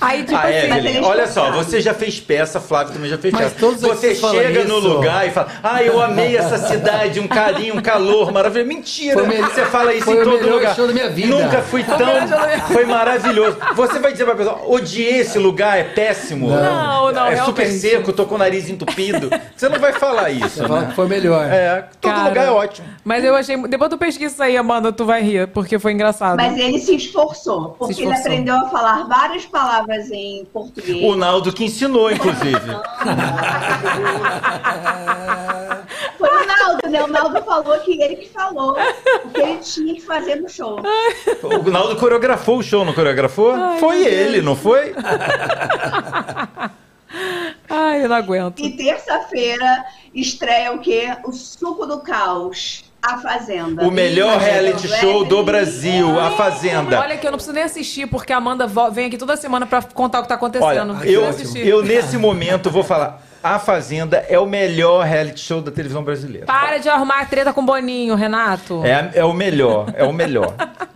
Aí, 0.00 0.24
tipo 0.24 0.36
Ah, 0.36 0.42
assim. 0.42 0.52
Evelyn, 0.56 0.88
ele 0.88 0.98
é 0.98 1.02
olha 1.02 1.26
só, 1.26 1.42
esforçado. 1.46 1.56
você 1.64 1.80
já 1.80 1.94
fez 1.94 2.18
peça, 2.20 2.60
Flávio 2.60 2.92
também 2.94 3.08
já 3.08 3.16
fez 3.18 3.32
Mas 3.32 3.44
peça. 3.44 3.56
todos 3.60 3.80
Você 3.80 4.14
chega 4.14 4.64
no 4.64 4.78
isso. 4.78 4.88
lugar 4.88 5.26
e 5.26 5.30
fala, 5.30 5.48
ah, 5.62 5.82
eu 5.82 6.00
amei 6.02 6.36
essa 6.36 6.58
cidade, 6.58 7.20
um 7.20 7.28
carinho, 7.28 7.76
um 7.76 7.80
calor 7.82 8.32
maravilhoso. 8.32 8.68
Mentira! 8.68 9.14
Foi 9.18 9.26
melhor- 9.26 9.50
você 9.50 9.64
fala 9.66 9.94
isso 9.94 10.04
foi 10.04 10.16
em 10.16 10.20
o 10.20 10.24
todo 10.24 10.40
melhor 10.40 10.54
lugar. 10.56 10.74
show 10.74 10.86
da 10.86 10.92
minha 10.92 11.08
vida. 11.10 11.28
Nunca 11.28 11.62
fui 11.62 11.84
tão. 11.84 11.98
Foi 12.72 12.84
maravilhoso. 12.84 13.56
Você 13.74 13.98
vai 14.00 14.12
dizer 14.12 14.24
pra 14.24 14.34
pessoa, 14.34 14.60
odiei 14.66 15.20
esse 15.20 15.38
lugar, 15.38 15.78
é 15.78 15.84
péssimo. 15.84 16.48
Não, 16.50 17.12
não, 17.12 17.26
É 17.26 17.36
super 17.44 17.62
realmente. 17.62 17.80
seco, 17.80 18.12
tô 18.12 18.26
com 18.26 18.34
o 18.34 18.38
nariz 18.38 18.68
entupido. 18.68 19.30
Você 19.56 19.68
não 19.68 19.78
vai 19.78 19.92
falar 19.92 20.30
isso, 20.30 20.48
Você 20.48 20.66
fala 20.66 20.80
né? 20.82 20.86
que 20.88 20.94
foi 20.96 21.06
melhor. 21.06 21.46
É, 21.50 21.84
todo 22.00 22.12
Cara, 22.12 22.28
lugar 22.28 22.46
é 22.46 22.50
ótimo. 22.50 22.88
Mas 23.04 23.24
eu 23.24 23.34
achei. 23.34 23.56
Depois 23.68 23.88
tu 23.90 23.96
pesquisa 23.98 24.32
isso 24.34 24.42
aí, 24.42 24.56
Amanda, 24.56 24.92
tu 24.92 25.04
vai 25.04 25.22
rir, 25.22 25.46
porque 25.48 25.78
foi 25.78 25.92
engraçado. 25.92 26.36
Mas 26.36 26.51
ele 26.58 26.78
se 26.78 26.94
esforçou, 26.96 27.70
porque 27.78 28.02
ele 28.02 28.10
esforçou. 28.12 28.32
aprendeu 28.32 28.56
a 28.56 28.68
falar 28.68 29.06
várias 29.06 29.46
palavras 29.46 30.10
em 30.10 30.44
português. 30.46 31.02
O 31.04 31.14
Naldo 31.16 31.52
que 31.52 31.64
ensinou, 31.64 32.10
inclusive. 32.10 32.52
Foi 36.18 36.28
o 36.28 36.46
Naldo, 36.46 36.88
né? 36.88 37.02
O 37.02 37.06
Naldo 37.08 37.42
falou 37.42 37.78
que 37.80 38.00
ele 38.00 38.16
que 38.16 38.28
falou 38.28 38.76
o 39.24 39.28
que 39.30 39.40
ele 39.40 39.58
tinha 39.58 39.94
que 39.94 40.00
fazer 40.00 40.36
no 40.36 40.48
show. 40.48 40.78
O 41.42 41.70
Naldo 41.70 41.96
coreografou 41.96 42.58
o 42.58 42.62
show, 42.62 42.84
não 42.84 42.92
coreografou? 42.92 43.54
foi 43.78 44.04
ele, 44.06 44.40
não 44.40 44.54
foi? 44.54 44.94
Ai, 47.68 48.04
eu 48.04 48.08
não 48.08 48.16
aguento. 48.16 48.60
E 48.60 48.70
terça-feira 48.76 49.84
estreia 50.14 50.72
o 50.72 50.78
quê? 50.78 51.08
O 51.24 51.32
Suco 51.32 51.86
do 51.86 52.00
Caos, 52.00 52.84
A 53.02 53.18
Fazenda. 53.18 53.82
O 53.84 53.90
melhor 53.90 54.40
Ih, 54.40 54.44
reality 54.44 54.86
show 54.86 55.24
do 55.24 55.42
Brasil, 55.42 56.20
A 56.20 56.30
Fazenda. 56.32 57.00
Olha 57.00 57.16
que 57.16 57.26
eu 57.26 57.32
não 57.32 57.36
preciso 57.36 57.54
nem 57.54 57.64
assistir, 57.64 58.06
porque 58.06 58.32
a 58.32 58.36
Amanda 58.36 58.68
vem 58.92 59.06
aqui 59.06 59.18
toda 59.18 59.36
semana 59.36 59.66
pra 59.66 59.82
contar 59.82 60.20
o 60.20 60.22
que 60.22 60.28
tá 60.28 60.36
acontecendo. 60.36 60.94
Olha, 60.94 61.10
eu, 61.10 61.28
assistir. 61.28 61.66
eu 61.66 61.82
nesse 61.82 62.16
momento 62.16 62.70
vou 62.70 62.84
falar. 62.84 63.20
A 63.42 63.58
Fazenda 63.58 64.24
é 64.28 64.38
o 64.38 64.46
melhor 64.46 65.04
reality 65.04 65.40
show 65.40 65.60
da 65.60 65.72
televisão 65.72 66.04
brasileira. 66.04 66.46
Para 66.46 66.78
de 66.78 66.88
arrumar 66.88 67.28
treta 67.28 67.52
com 67.52 67.60
o 67.62 67.64
Boninho, 67.64 68.14
Renato. 68.14 68.84
É, 68.84 69.10
é 69.14 69.24
o 69.24 69.32
melhor, 69.32 69.92
é 69.96 70.04
o 70.04 70.12
melhor. 70.12 70.54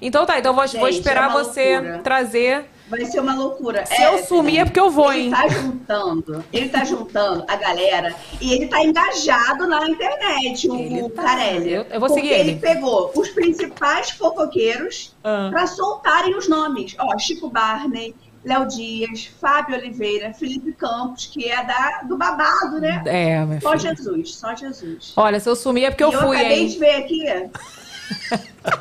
Então 0.00 0.26
tá, 0.26 0.38
então 0.38 0.52
vou, 0.54 0.66
vou 0.66 0.86
Gente, 0.88 0.98
esperar 0.98 1.30
é 1.30 1.32
você 1.32 1.76
loucura. 1.78 1.98
trazer. 2.00 2.66
Vai 2.88 3.04
ser 3.04 3.18
uma 3.20 3.34
loucura. 3.34 3.84
Se 3.84 4.00
eu 4.00 4.18
sumir 4.24 4.60
é 4.60 4.64
porque 4.64 4.78
eu 4.78 4.90
vou, 4.90 5.12
ele 5.12 5.24
hein? 5.24 5.30
tá 5.30 5.48
juntando, 5.48 6.44
ele 6.52 6.68
tá 6.68 6.84
juntando 6.84 7.44
a 7.48 7.56
galera 7.56 8.14
e 8.40 8.52
ele 8.52 8.68
tá 8.68 8.84
engajado 8.84 9.66
na 9.66 9.88
internet, 9.88 10.68
o, 10.70 10.76
Ele 10.76 11.02
o 11.02 11.10
tá. 11.10 11.22
Carelli. 11.24 11.72
Eu- 11.72 11.82
eu 11.90 11.98
vou 12.00 12.08
porque 12.08 12.22
seguir 12.28 12.32
ele. 12.34 12.56
pegou 12.56 13.10
os 13.14 13.28
principais 13.30 14.10
fofoqueiros 14.10 15.14
Ah. 15.24 15.48
pra 15.50 15.66
soltarem 15.66 16.36
os 16.36 16.48
nomes. 16.48 16.94
Ó, 16.98 17.18
Chico 17.18 17.50
Barney, 17.50 18.14
Léo 18.44 18.68
Dias, 18.68 19.28
Fábio 19.40 19.76
Oliveira, 19.76 20.32
Felipe 20.32 20.72
Campos, 20.72 21.26
que 21.26 21.50
é 21.50 21.64
da, 21.64 22.02
do 22.04 22.16
babado, 22.16 22.80
né? 22.80 23.02
É, 23.06 23.44
minha 23.44 23.60
Só. 23.60 23.76
Jesus, 23.76 24.36
só 24.36 24.54
Jesus. 24.54 25.12
Olha, 25.16 25.40
se 25.40 25.48
eu 25.48 25.56
sumir 25.56 25.86
é 25.86 25.90
porque 25.90 26.04
eu 26.04 26.12
e 26.12 26.14
eu 26.14 26.20
fui, 26.22 26.36
acabei 26.36 26.60
hein? 26.60 26.68
de 26.68 26.78
ver 26.78 26.94
aqui 26.94 27.26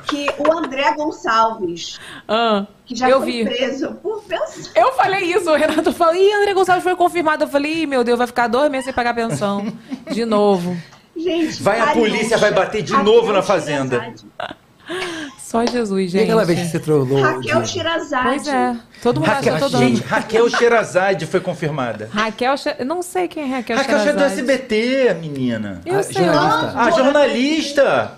que 0.08 0.28
o 0.38 0.52
André 0.52 0.94
Gonçalves, 0.96 2.00
Ah, 2.28 2.66
que 2.86 2.96
já 2.96 3.10
eu 3.10 3.20
foi 3.22 3.32
vi. 3.32 3.46
preso 3.46 3.94
por 3.96 4.24
pensão. 4.24 4.72
Eu 4.76 4.92
falei 4.94 5.24
isso, 5.34 5.50
o 5.50 5.56
Renato 5.56 5.92
falou, 5.94 6.16
ih, 6.16 6.32
André 6.34 6.54
Gonçalves 6.54 6.84
foi 6.84 6.96
confirmado. 6.96 7.44
Eu 7.44 7.48
falei, 7.48 7.84
ih, 7.84 7.86
meu 7.88 8.04
Deus, 8.04 8.18
vai 8.18 8.28
ficar 8.28 8.48
dois 8.48 8.70
meses 8.72 8.86
sem 8.86 8.94
pagar 8.94 9.14
pensão. 9.14 9.66
De 10.12 10.26
novo. 10.26 10.76
Gente, 11.18 11.62
Vai 11.64 11.80
a 11.80 11.88
polícia, 11.94 12.38
vai 12.38 12.52
bater 12.52 12.82
de 12.82 12.92
Raquel 12.94 13.14
novo 13.14 13.32
na 13.32 13.42
fazenda. 13.42 14.14
Só 15.40 15.66
Jesus, 15.66 16.06
E 16.06 16.08
gente. 16.10 16.24
aquela 16.24 16.44
vez 16.46 16.60
que 16.60 16.68
você 16.68 16.80
trollou. 16.80 17.22
Raquel 17.22 17.42
Diego? 17.42 17.66
Shirazade. 17.66 18.28
Pois 18.28 18.48
é. 18.48 18.76
Todo 19.02 19.20
mundo 19.22 19.30
Raquel, 19.30 19.56
acha 19.56 19.66
todo 19.66 19.78
gente, 19.78 20.02
Raquel 20.04 20.50
Sherazade 20.50 21.26
foi 21.26 21.40
confirmada. 21.40 22.10
Raquel, 22.12 22.56
eu 22.78 22.86
não 22.86 23.02
sei 23.02 23.28
quem 23.28 23.44
é 23.44 23.56
Raquel 23.58 23.78
Raquel 23.78 24.00
Sherazade 24.00 24.18
do 24.18 24.20
Sherazade. 24.20 24.52
SBT, 24.52 25.10
a 25.10 25.14
menina. 25.14 25.82
Eu 25.86 26.00
Ah, 26.00 26.04
sei. 26.04 26.14
jornalista. 26.16 26.74
Ah, 26.76 26.92
jornalista. 26.92 28.12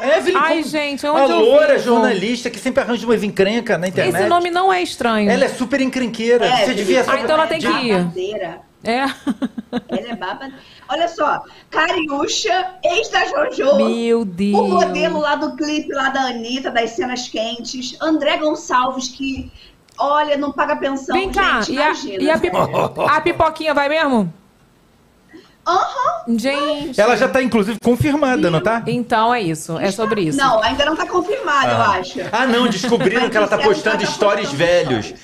Evelyn, 0.00 0.36
Ai, 0.38 0.56
como- 0.58 0.68
gente, 0.68 1.06
a 1.06 1.12
onde 1.12 1.32
eu 1.32 1.40
loura 1.40 1.72
vivo? 1.74 1.84
jornalista 1.84 2.50
que 2.50 2.58
sempre 2.58 2.82
arranja 2.82 3.04
umas 3.06 3.22
encrenca 3.22 3.76
na 3.78 3.88
internet. 3.88 4.14
Esse 4.16 4.28
nome 4.28 4.50
não 4.50 4.72
é 4.72 4.82
estranho. 4.82 5.30
Ela 5.30 5.44
é 5.44 5.48
super 5.48 5.80
encrenqueira. 5.80 6.44
É, 6.46 6.64
Você 6.66 6.74
devia 6.74 7.04
Ah, 7.06 7.20
então 7.20 7.34
ela 7.36 7.46
tem 7.46 7.58
que 7.60 7.66
ir. 7.66 7.96
Babadeira. 7.98 8.60
É. 8.84 8.98
Ela 9.00 10.10
é 10.10 10.14
baba. 10.14 10.50
Olha 10.88 11.08
só, 11.08 11.42
Cariúcha, 11.68 12.74
ex 12.84 13.08
da 13.08 13.24
Jojo. 13.26 13.76
Meu 13.76 14.24
Deus. 14.24 14.56
O 14.58 14.68
modelo 14.68 15.18
lá 15.18 15.34
do 15.34 15.56
clipe 15.56 15.92
lá 15.92 16.10
da 16.10 16.20
Anitta, 16.28 16.70
das 16.70 16.90
cenas 16.90 17.28
quentes. 17.28 17.96
André 18.00 18.36
Gonçalves, 18.36 19.08
que, 19.08 19.50
olha, 19.98 20.36
não 20.36 20.52
paga 20.52 20.76
pensão, 20.76 21.14
Vem 21.16 21.30
cá, 21.32 21.60
gente, 21.60 21.72
e, 21.72 21.78
a, 21.78 21.84
imagina. 21.86 22.22
e 22.22 22.30
a, 22.30 22.38
pipo- 22.38 23.02
a 23.02 23.20
pipoquinha 23.20 23.74
vai 23.74 23.88
mesmo? 23.88 24.32
Aham. 25.68 26.38
Gente. 26.38 26.98
Ela 26.98 27.16
já 27.16 27.28
tá, 27.28 27.42
inclusive, 27.42 27.78
confirmada, 27.82 28.50
não 28.50 28.60
tá? 28.60 28.82
Então 28.86 29.34
é 29.34 29.42
isso, 29.42 29.78
é 29.78 29.90
sobre 29.90 30.22
isso. 30.22 30.38
Não, 30.38 30.62
ainda 30.62 30.84
não 30.86 30.96
tá 30.96 31.06
confirmado, 31.06 31.70
eu 31.70 31.82
acho. 31.82 32.20
Ah, 32.32 32.46
não, 32.46 32.66
descobriram 32.68 33.28
que 33.28 33.36
ela 33.36 33.46
tá 33.46 33.58
postando 33.58 33.96
ela 33.96 34.06
tá 34.06 34.12
stories 34.12 34.50
postando 34.50 34.56
velhos. 34.58 35.14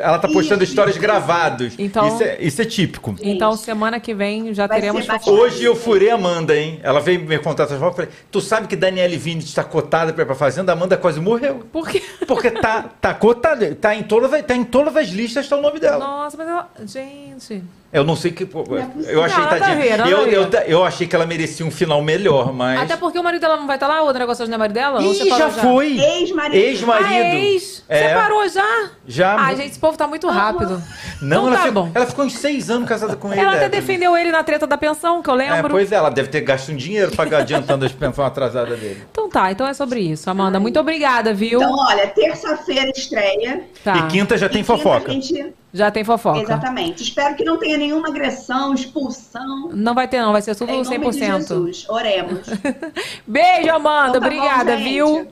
Ela 0.00 0.18
tá 0.18 0.28
postando 0.28 0.64
stories 0.66 0.94
isso. 0.96 1.02
gravados. 1.02 1.74
Então- 1.78 2.06
Isso, 2.06 2.22
é, 2.22 2.36
isso 2.40 2.60
é 2.60 2.64
típico. 2.64 3.14
Então 3.22 3.56
semana 3.56 3.98
que 3.98 4.12
vem 4.12 4.52
já 4.52 4.66
Vai 4.66 4.78
teremos 4.80 5.06
fofoca. 5.06 5.30
Hoje 5.30 5.64
eu 5.64 5.74
furei 5.74 6.10
a 6.10 6.14
Amanda, 6.14 6.54
hein? 6.56 6.80
Ela 6.82 7.00
veio 7.00 7.20
me 7.20 7.38
contar 7.38 7.64
essas 7.64 7.78
fotos. 7.78 7.98
Eu 7.98 8.04
falei, 8.04 8.20
tu 8.30 8.40
sabe 8.40 8.66
que 8.68 8.76
Daniele 8.76 9.16
Vinicius 9.16 9.50
está 9.50 9.64
cotada 9.64 10.12
pra 10.12 10.22
ir 10.22 10.26
pra 10.26 10.34
Fazenda? 10.34 10.72
A 10.72 10.74
Amanda 10.74 10.96
quase 10.96 11.18
morreu. 11.20 11.64
Por 11.72 11.88
quê? 11.88 12.02
Porque 12.26 12.50
tá, 12.50 12.90
tá 13.00 13.14
cotada, 13.14 13.74
tá 13.74 13.94
em, 13.94 14.02
todas, 14.02 14.32
as- 14.34 14.44
tá 14.44 14.54
em 14.54 14.64
todas 14.64 14.94
as 14.96 15.08
listas, 15.08 15.48
tá 15.48 15.56
o 15.56 15.62
nome 15.62 15.80
dela. 15.80 15.98
Nossa, 16.04 16.36
mas 16.36 16.48
ela. 16.48 16.70
Gente. 16.84 17.62
Eu 17.92 18.04
não 18.04 18.16
sei 18.16 18.32
que. 18.32 18.46
pô, 18.46 18.64
é 18.76 18.86
eu 19.12 19.22
achei 19.22 19.38
Não, 19.42 19.48
tadinha. 19.50 19.76
ver, 19.76 20.00
eu, 20.10 20.26
eu, 20.26 20.48
eu 20.66 20.82
achei 20.84 21.06
que 21.06 21.14
ela 21.14 21.26
merecia 21.26 21.64
um 21.66 21.70
final 21.70 22.00
melhor, 22.00 22.50
mas. 22.52 22.80
Até 22.80 22.96
porque 22.96 23.18
o 23.18 23.22
marido 23.22 23.42
dela 23.42 23.56
não 23.56 23.66
vai 23.66 23.76
estar 23.76 23.86
lá, 23.86 24.02
o 24.02 24.10
negócio 24.12 24.46
não 24.46 24.54
é 24.54 24.58
marido 24.58 24.74
dela? 24.74 25.02
Ih, 25.02 25.14
separou 25.14 25.38
já 25.38 25.50
foi! 25.50 25.98
Ex-marido. 26.00 26.56
Ex-marido. 26.56 27.06
Ah, 27.10 27.34
ex? 27.34 27.84
É. 27.88 28.08
Separou 28.08 28.48
já? 28.48 28.90
Já. 29.06 29.21
Ai, 29.24 29.56
gente, 29.56 29.70
esse 29.70 29.78
povo 29.78 29.96
tá 29.96 30.06
muito 30.06 30.28
rápido. 30.28 30.82
Não, 31.20 31.42
Então 31.42 31.46
ela, 31.48 31.56
tá 31.56 31.62
ficou, 31.66 31.82
bom. 31.84 31.90
ela 31.94 32.06
ficou 32.06 32.24
uns 32.24 32.34
seis 32.38 32.68
anos 32.70 32.88
casada 32.88 33.16
com 33.16 33.32
ele. 33.32 33.40
Ela 33.40 33.54
até 33.54 33.68
defendeu 33.68 34.16
ele 34.16 34.30
na 34.30 34.42
treta 34.42 34.66
da 34.66 34.76
pensão, 34.76 35.22
que 35.22 35.30
eu 35.30 35.40
É, 35.40 35.52
lembro. 35.52 35.70
pois 35.70 35.90
é, 35.92 35.96
ela 35.96 36.10
deve 36.10 36.28
ter 36.28 36.40
gasto 36.42 36.70
um 36.72 36.76
dinheiro 36.76 37.12
pra 37.14 37.38
adiantando 37.38 37.84
as 37.84 37.92
pensões 37.92 38.26
atrasadas 38.28 38.78
dele. 38.78 39.02
Então 39.10 39.28
tá, 39.28 39.50
então 39.52 39.66
é 39.66 39.74
sobre 39.74 40.00
isso. 40.00 40.28
Amanda, 40.28 40.58
muito 40.60 40.78
obrigada, 40.78 41.32
viu? 41.32 41.60
Então, 41.62 41.74
olha, 41.78 42.06
terça-feira 42.08 42.90
estreia. 42.94 43.62
tá. 43.84 43.96
E 43.96 44.06
quinta 44.08 44.36
já 44.36 44.48
tem 44.48 44.60
E 44.60 44.64
quinta 44.64 44.76
fofoca. 44.78 45.10
a 45.10 45.14
gente- 45.14 45.52
Já 45.74 45.90
tem 45.90 46.04
fofoca. 46.04 46.38
Exatamente. 46.40 47.02
Espero 47.02 47.34
que 47.34 47.42
não 47.44 47.56
tenha 47.58 47.78
nenhuma 47.78 48.08
agressão, 48.08 48.74
expulsão. 48.74 49.70
Não 49.72 49.94
vai 49.94 50.06
ter, 50.06 50.20
não, 50.20 50.30
vai 50.32 50.42
ser 50.42 50.54
tudo 50.54 50.70
Em 50.70 50.82
nome 50.84 50.98
de 50.98 51.18
100%. 51.18 51.38
Jesus, 51.38 51.86
oremos. 51.88 52.46
Beijo, 53.26 53.70
Amanda. 53.70 54.18
Então 54.18 54.20
tá 54.20 54.28
bom, 54.28 54.36
obrigada, 54.36 54.76
gente. 54.76 54.84
viu? 54.92 55.28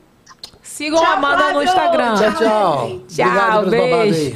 Sigam 0.81 0.99
a 0.99 1.03
Tchau, 1.03 1.13
Amanda 1.13 1.53
no 1.53 1.61
Flávio. 1.61 1.63
Instagram. 1.63 2.15
Tchau, 2.15 2.33
tchau. 2.33 3.01
Tchau, 3.07 3.63
Obrigado 3.63 3.71
beijo. 3.71 4.33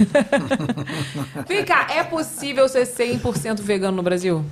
Vem 1.49 1.65
cá, 1.65 1.87
é 1.91 2.05
possível 2.05 2.69
ser 2.69 2.87
100% 2.87 3.63
vegano 3.63 3.97
no 3.97 4.03
Brasil? 4.03 4.45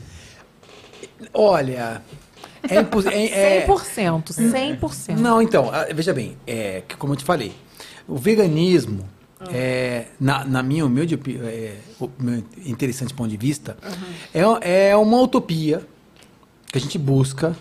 Olha, 1.34 2.00
é 2.66 2.80
impossível. 2.80 3.18
É, 3.18 3.66
100%, 3.66 4.24
100%. 4.24 5.18
Não, 5.18 5.42
então, 5.42 5.70
ah, 5.70 5.86
veja 5.94 6.14
bem, 6.14 6.38
é, 6.46 6.82
que 6.88 6.96
como 6.96 7.12
eu 7.12 7.16
te 7.18 7.24
falei, 7.24 7.52
o 8.08 8.16
veganismo, 8.16 9.06
é, 9.52 10.06
na, 10.18 10.46
na 10.46 10.62
minha 10.62 10.86
humilde 10.86 11.20
é, 11.44 11.76
o 12.00 12.08
meu 12.18 12.42
interessante 12.64 13.12
ponto 13.12 13.28
de 13.28 13.36
vista, 13.36 13.76
é, 14.32 14.88
é 14.88 14.96
uma 14.96 15.20
utopia 15.20 15.86
que 16.68 16.78
a 16.78 16.80
gente 16.80 16.96
busca 16.96 17.54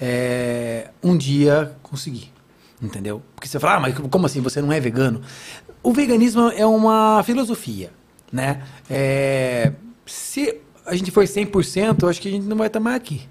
é, 0.00 0.88
um 1.00 1.16
dia 1.16 1.76
conseguir. 1.80 2.32
Entendeu? 2.82 3.22
Porque 3.34 3.46
você 3.46 3.60
fala, 3.60 3.76
ah, 3.76 3.80
mas 3.80 3.96
como 4.10 4.26
assim? 4.26 4.40
Você 4.40 4.60
não 4.60 4.72
é 4.72 4.80
vegano? 4.80 5.20
O 5.82 5.92
veganismo 5.92 6.48
é 6.48 6.66
uma 6.66 7.22
filosofia, 7.22 7.90
né? 8.32 8.62
É, 8.90 9.72
se 10.04 10.58
a 10.84 10.96
gente 10.96 11.10
for 11.10 11.24
100%, 11.24 12.02
eu 12.02 12.08
acho 12.08 12.20
que 12.20 12.28
a 12.28 12.30
gente 12.30 12.46
não 12.46 12.56
vai 12.56 12.66
estar 12.66 12.80
mais 12.80 12.96
aqui. 12.96 13.28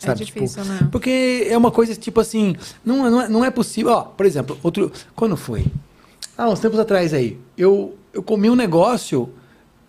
É 0.00 0.06
Sabe? 0.06 0.24
difícil, 0.24 0.62
tipo, 0.62 0.74
né? 0.74 0.88
Porque 0.90 1.46
é 1.48 1.56
uma 1.56 1.70
coisa 1.70 1.94
tipo 1.94 2.20
assim, 2.20 2.56
não, 2.84 3.10
não, 3.10 3.20
é, 3.20 3.28
não 3.28 3.44
é 3.44 3.50
possível. 3.50 3.92
Ó, 3.92 4.02
por 4.02 4.26
exemplo, 4.26 4.58
outro. 4.62 4.90
Quando 5.14 5.36
foi? 5.36 5.66
Ah, 6.36 6.48
uns 6.48 6.60
tempos 6.60 6.78
atrás 6.78 7.12
aí, 7.12 7.38
eu, 7.56 7.96
eu 8.12 8.22
comi 8.22 8.50
um 8.50 8.56
negócio 8.56 9.32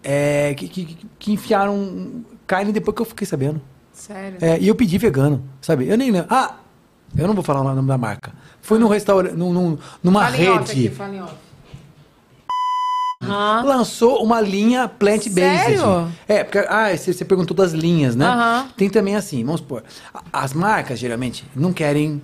é, 0.03 0.53
que, 0.55 0.67
que, 0.67 0.97
que 1.17 1.31
enfiaram 1.31 2.23
carne 2.45 2.71
depois 2.71 2.95
que 2.95 3.01
eu 3.01 3.05
fiquei 3.05 3.25
sabendo. 3.25 3.61
Sério? 3.91 4.37
É, 4.41 4.59
e 4.59 4.67
eu 4.67 4.75
pedi 4.75 4.97
vegano, 4.97 5.43
sabe? 5.61 5.87
Eu 5.87 5.97
nem 5.97 6.11
lembro. 6.11 6.27
Ah, 6.29 6.57
eu 7.17 7.27
não 7.27 7.33
vou 7.33 7.43
falar 7.43 7.61
o 7.61 7.75
nome 7.75 7.87
da 7.87 7.97
marca. 7.97 8.33
Fui 8.63 8.79
num 8.79 8.87
restaurante, 8.87 9.35
num, 9.35 9.51
num- 9.53 9.77
numa 10.01 10.23
Fala 10.23 10.37
em 10.37 10.49
off 10.49 10.73
rede. 10.73 10.87
aqui, 10.87 10.95
fala 10.95 11.15
em 11.15 11.21
off. 11.21 11.33
Aham. 13.21 13.63
Lançou 13.65 14.21
uma 14.23 14.41
linha 14.41 14.87
plant-based. 14.87 15.79
É, 16.27 16.43
porque 16.43 16.57
ah, 16.59 16.95
você, 16.95 17.13
você 17.13 17.23
perguntou 17.23 17.55
das 17.55 17.71
linhas, 17.71 18.15
né? 18.15 18.25
Aham. 18.25 18.67
Tem 18.75 18.89
também 18.89 19.15
assim, 19.15 19.43
vamos 19.45 19.61
supor, 19.61 19.83
as 20.31 20.53
marcas 20.53 20.97
geralmente 20.99 21.45
não 21.55 21.71
querem 21.71 22.21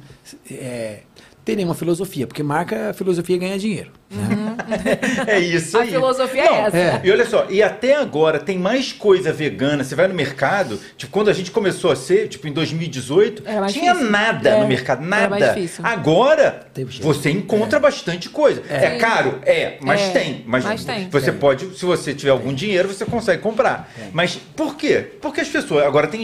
é, 0.50 1.04
ter 1.46 1.56
nenhuma 1.56 1.74
filosofia, 1.76 2.28
porque 2.28 2.44
marca, 2.44 2.90
a 2.92 2.94
filosofia 2.94 3.36
é 3.36 3.40
ganhar 3.40 3.58
dinheiro. 3.58 3.92
né? 4.12 4.56
É 5.28 5.40
isso 5.40 5.78
A 5.78 5.82
aí. 5.82 5.90
filosofia 5.90 6.44
Não, 6.46 6.56
é 6.56 6.60
essa. 6.68 6.78
é. 6.78 7.02
E 7.04 7.12
olha 7.12 7.26
só, 7.26 7.48
e 7.50 7.62
até 7.64 7.96
agora 7.96 8.40
tem 8.40 8.58
mais 8.58 8.92
coisa 8.94 9.32
vegana. 9.34 9.84
Você 9.84 9.96
vai 9.96 10.08
no 10.08 10.14
mercado, 10.14 10.80
tipo, 10.96 11.12
quando 11.12 11.30
a 11.30 11.34
gente 11.34 11.50
começou 11.52 11.92
a 11.92 11.96
ser, 11.96 12.28
tipo, 12.28 12.48
em 12.48 12.54
2018, 12.54 13.44
Era 13.46 13.62
mais 13.62 13.74
tinha 13.74 13.92
difícil. 13.94 14.12
nada 14.12 14.50
É, 14.50 14.60
no 14.62 14.68
mercado, 14.68 15.04
nada. 15.06 15.38
Agora, 15.84 16.68
você 17.02 17.32
encontra 17.32 17.80
bastante 17.80 18.30
coisa. 18.30 18.62
É, 18.70 18.98
caro? 18.98 19.40
É, 19.46 19.78
mas 19.82 20.02
É, 20.02 20.10
tem. 20.12 20.44
Mas, 20.46 20.64
mas 20.64 20.84
tem. 20.86 21.10
Você 21.10 21.32
Tem. 21.32 21.40
pode, 21.40 21.78
se 21.78 21.86
você 21.86 22.14
tiver 22.14 22.32
algum 22.32 22.54
dinheiro, 22.54 22.88
você 22.90 23.06
consegue 23.06 23.42
comprar. 23.42 23.92
Mas 24.14 24.36
por 24.56 24.76
quê? 24.76 25.06
Porque 25.22 25.42
as 25.42 25.48
pessoas, 25.50 25.84
agora 25.86 26.08
tem, 26.08 26.22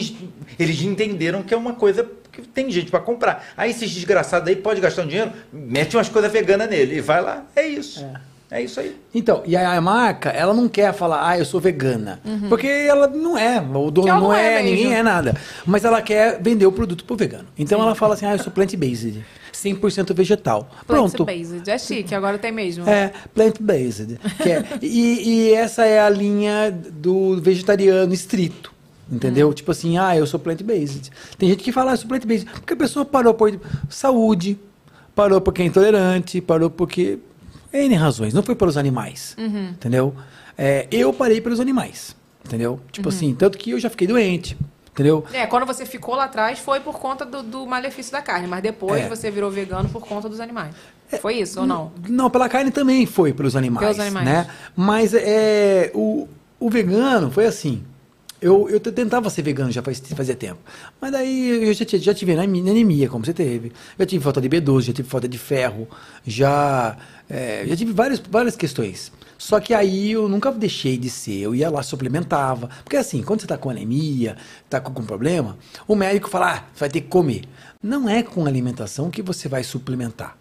eles 0.59 0.81
entenderam 0.81 1.41
que 1.41 1.53
é 1.53 1.57
uma 1.57 1.73
coisa 1.73 2.07
que 2.41 2.47
tem 2.47 2.69
gente 2.69 2.91
pra 2.91 2.99
comprar. 2.99 3.45
Aí 3.55 3.71
esses 3.71 3.91
desgraçados 3.91 4.47
aí 4.47 4.55
pode 4.55 4.81
gastar 4.81 5.03
um 5.03 5.07
dinheiro, 5.07 5.31
mete 5.51 5.95
umas 5.95 6.09
coisas 6.09 6.31
veganas 6.31 6.69
nele 6.69 6.97
e 6.97 7.01
vai 7.01 7.21
lá. 7.21 7.45
É 7.55 7.65
isso. 7.67 8.05
É, 8.51 8.61
isso 8.61 8.79
aí. 8.79 8.95
Então, 9.13 9.41
e 9.45 9.55
a, 9.57 9.71
a 9.75 9.81
marca, 9.81 10.29
ela 10.29 10.53
não 10.53 10.69
quer 10.69 10.93
falar, 10.93 11.27
ah, 11.27 11.37
eu 11.37 11.43
sou 11.43 11.59
vegana. 11.59 12.19
Porque 12.47 12.67
ela 12.67 13.07
não 13.07 13.35
é, 13.37 13.59
o 13.59 13.89
dono 13.89 14.07
não, 14.07 14.19
não 14.21 14.33
é 14.33 14.59
é, 14.59 14.63
ninguém 14.63 14.93
é 14.95 15.01
nada. 15.01 15.35
Mas 15.65 15.83
ela 15.83 15.99
quer 16.01 16.39
vender 16.41 16.65
o 16.65 16.71
produto 16.71 17.03
pro 17.05 17.15
vegano. 17.15 17.47
Então 17.57 17.81
ela 17.81 17.95
fala 17.95 18.13
assim, 18.13 18.25
ah, 18.25 18.33
eu 18.33 18.39
sou 18.39 18.51
plant-based, 18.53 19.25
100% 19.51 20.13
vegetal. 20.13 20.69
Pronto. 20.85 21.25
Plant-based. 21.25 21.69
É 21.69 21.77
chique, 21.77 22.13
agora 22.13 22.37
tem 22.37 22.51
mesmo. 22.51 22.87
É, 22.87 23.11
plant-based. 23.33 24.19
é- 24.41 24.63
e, 24.81 25.47
e 25.49 25.53
essa 25.53 25.83
é 25.85 25.99
a 25.99 26.09
linha 26.09 26.71
do 26.71 27.41
vegetariano 27.41 28.13
estrito. 28.13 28.74
Entendeu? 29.11 29.53
Tipo 29.53 29.71
assim, 29.71 29.97
ah, 29.97 30.15
eu 30.17 30.25
sou 30.25 30.39
plant-based. 30.39 31.11
Tem 31.37 31.49
gente 31.49 31.63
que 31.63 31.71
fala, 31.71 31.91
ah, 31.91 31.93
eu 31.93 31.97
sou 31.97 32.07
plant-based. 32.07 32.49
Porque 32.49 32.73
a 32.73 32.77
pessoa 32.77 33.05
parou 33.05 33.33
por 33.33 33.59
saúde, 33.89 34.57
parou 35.13 35.39
porque 35.39 35.61
é 35.61 35.65
intolerante, 35.65 36.41
parou 36.41 36.69
porque. 36.69 37.19
N 37.71 37.93
razões, 37.95 38.33
não 38.33 38.41
foi 38.41 38.55
pelos 38.55 38.77
animais. 38.77 39.35
Entendeu? 39.37 40.15
É, 40.57 40.87
eu 40.91 41.11
parei 41.13 41.41
pelos 41.41 41.59
animais. 41.59 42.15
Entendeu? 42.45 42.79
Tipo 42.91 43.09
assim, 43.09 43.33
tanto 43.33 43.57
que 43.57 43.71
eu 43.71 43.79
já 43.79 43.89
fiquei 43.89 44.07
doente. 44.07 44.57
Entendeu? 44.91 45.25
É, 45.33 45.45
quando 45.45 45.65
você 45.65 45.85
ficou 45.85 46.15
lá 46.15 46.23
atrás 46.23 46.57
foi 46.57 46.79
por 46.79 46.97
conta 46.97 47.25
do, 47.25 47.43
do 47.43 47.65
malefício 47.67 48.13
da 48.13 48.21
carne, 48.21 48.47
mas 48.47 48.63
depois 48.63 49.03
É. 49.03 49.09
você 49.09 49.29
virou 49.29 49.51
vegano 49.51 49.89
por 49.89 50.01
conta 50.07 50.29
dos 50.29 50.39
animais. 50.39 50.73
Foi 51.21 51.35
isso 51.35 51.59
ou 51.59 51.67
não? 51.67 51.91
Não, 52.07 52.29
pela 52.29 52.47
carne 52.47 52.71
também 52.71 53.05
foi 53.05 53.33
pelos 53.33 53.57
animais. 53.57 53.85
Pelos 53.87 53.99
animais. 53.99 54.25
Né? 54.25 54.47
Mas 54.73 55.13
é, 55.13 55.91
o, 55.93 56.29
o 56.57 56.69
vegano 56.69 57.29
foi 57.29 57.45
assim. 57.45 57.83
Eu, 58.41 58.69
eu 58.69 58.79
tentava 58.79 59.29
ser 59.29 59.41
vegano 59.41 59.71
já 59.71 59.81
faz, 59.81 59.99
fazia 60.13 60.35
tempo. 60.35 60.59
Mas 60.99 61.11
daí 61.11 61.67
eu 61.67 61.73
já, 61.73 61.85
já 61.97 62.13
tive 62.13 62.33
anemi- 62.33 62.69
anemia, 62.69 63.07
como 63.09 63.25
você 63.25 63.33
teve. 63.33 63.71
Já 63.97 64.05
tive 64.05 64.23
falta 64.23 64.41
de 64.41 64.49
B12, 64.49 64.81
já 64.81 64.93
tive 64.93 65.07
falta 65.09 65.27
de 65.27 65.37
ferro. 65.37 65.87
Já, 66.25 66.97
é, 67.29 67.63
já 67.65 67.75
tive 67.75 67.93
várias, 67.93 68.19
várias 68.19 68.55
questões. 68.55 69.11
Só 69.37 69.59
que 69.59 69.73
aí 69.73 70.11
eu 70.11 70.27
nunca 70.29 70.51
deixei 70.51 70.97
de 70.97 71.09
ser. 71.09 71.39
Eu 71.39 71.55
ia 71.55 71.69
lá, 71.69 71.81
suplementava. 71.81 72.69
Porque 72.83 72.97
assim, 72.97 73.21
quando 73.23 73.39
você 73.39 73.45
está 73.45 73.57
com 73.57 73.69
anemia, 73.69 74.35
está 74.65 74.79
com 74.79 74.89
algum 74.89 75.03
problema, 75.03 75.57
o 75.87 75.95
médico 75.95 76.29
fala, 76.29 76.51
ah, 76.55 76.63
você 76.73 76.79
vai 76.81 76.89
ter 76.89 77.01
que 77.01 77.07
comer. 77.07 77.43
Não 77.81 78.07
é 78.09 78.21
com 78.21 78.45
alimentação 78.45 79.09
que 79.09 79.21
você 79.21 79.47
vai 79.47 79.63
suplementar. 79.63 80.37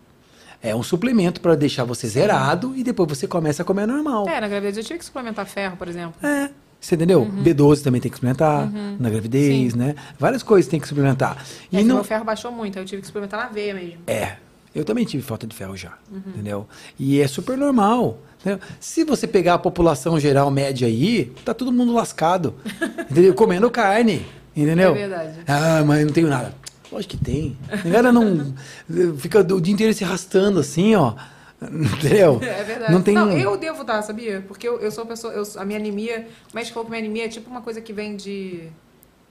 É 0.63 0.75
um 0.75 0.83
suplemento 0.83 1.41
para 1.41 1.55
deixar 1.55 1.85
você 1.85 2.09
zerado 2.09 2.75
e 2.75 2.83
depois 2.83 3.09
você 3.09 3.27
começa 3.27 3.63
a 3.63 3.65
comer 3.65 3.87
normal. 3.87 4.27
É, 4.29 4.41
na 4.41 4.49
gravidez 4.49 4.79
eu 4.79 4.83
tive 4.83 4.99
que 4.99 5.05
suplementar 5.05 5.47
ferro, 5.47 5.77
por 5.77 5.89
exemplo. 5.89 6.15
É. 6.27 6.49
Você 6.85 6.97
entendeu? 6.97 7.27
B12 7.43 7.83
também 7.83 7.99
tem 7.99 8.11
que 8.11 8.17
suplementar 8.19 8.71
na 9.01 9.09
gravidez, 9.09 9.73
Sim. 9.73 9.79
né? 9.79 9.95
Várias 10.19 10.43
coisas 10.43 10.71
tem 10.71 10.79
que 10.79 10.87
suplementar. 10.87 11.39
É 11.73 11.77
E 11.77 11.79
que 11.79 11.85
não 11.85 11.95
meu 11.97 12.05
ferro 12.05 12.25
baixou 12.27 12.53
muito, 12.53 12.77
aí 12.79 12.83
eu 12.83 12.87
tive 12.87 13.01
que 13.01 13.07
suplementar 13.07 13.41
na 13.41 13.49
veia 13.49 13.73
mesmo. 13.75 14.01
é. 14.07 14.37
Eu 14.75 14.85
também 14.85 15.05
tive 15.05 15.23
falta 15.23 15.47
de 15.47 15.55
ferro 15.55 15.77
já, 15.77 15.93
entendeu? 16.13 16.67
E 16.99 17.21
é 17.21 17.29
super 17.29 17.57
normal. 17.57 18.19
entendeu? 18.41 18.59
Se 18.81 19.05
você 19.05 19.25
pegar 19.25 19.55
a 19.55 19.59
população 19.59 20.19
geral 20.19 20.51
média 20.51 20.89
aí, 20.89 21.33
tá 21.45 21.55
todo 21.55 21.71
mundo 21.71 21.93
lascado, 21.95 22.53
entendeu? 23.09 23.33
Comendo 23.35 23.71
carne, 23.71 24.27
entendeu? 24.55 24.91
É 24.91 24.95
verdade. 24.95 25.33
Ah, 25.47 25.83
mas 25.87 26.05
não 26.05 26.13
tenho 26.13 26.27
nada. 26.29 26.53
Lógico 26.91 27.17
que 27.17 27.25
tem. 27.25 27.57
A 27.71 27.77
galera 27.77 28.11
não 28.13 28.53
fica 29.17 29.41
o 29.55 29.61
dia 29.61 29.73
inteiro 29.73 29.95
se 29.95 30.03
arrastando 30.03 30.59
assim, 30.59 30.95
ó. 30.97 31.15
Entendeu? 31.63 32.41
É 32.43 32.63
verdade. 32.63 32.93
Não 32.93 33.03
tem 33.03 33.19
um- 33.19 33.39
eu 33.39 33.57
devo 33.57 33.81
estar, 33.83 34.03
sabia? 34.03 34.45
Porque 34.47 34.69
eu, 34.69 34.79
eu 34.81 34.91
sou 34.91 35.05
uma 35.05 35.09
pessoa. 35.11 35.33
eu- 35.33 35.45
a 35.57 35.65
minha 35.65 35.79
anemia. 35.79 36.29
O 36.53 36.57
médico 36.57 36.75
falou 36.75 36.85
que 36.85 36.91
minha 36.91 37.03
anemia 37.03 37.25
é 37.25 37.29
tipo 37.29 37.49
uma 37.51 37.61
coisa 37.63 37.81
que 37.81 37.93
vem 37.93 38.17
de. 38.17 38.69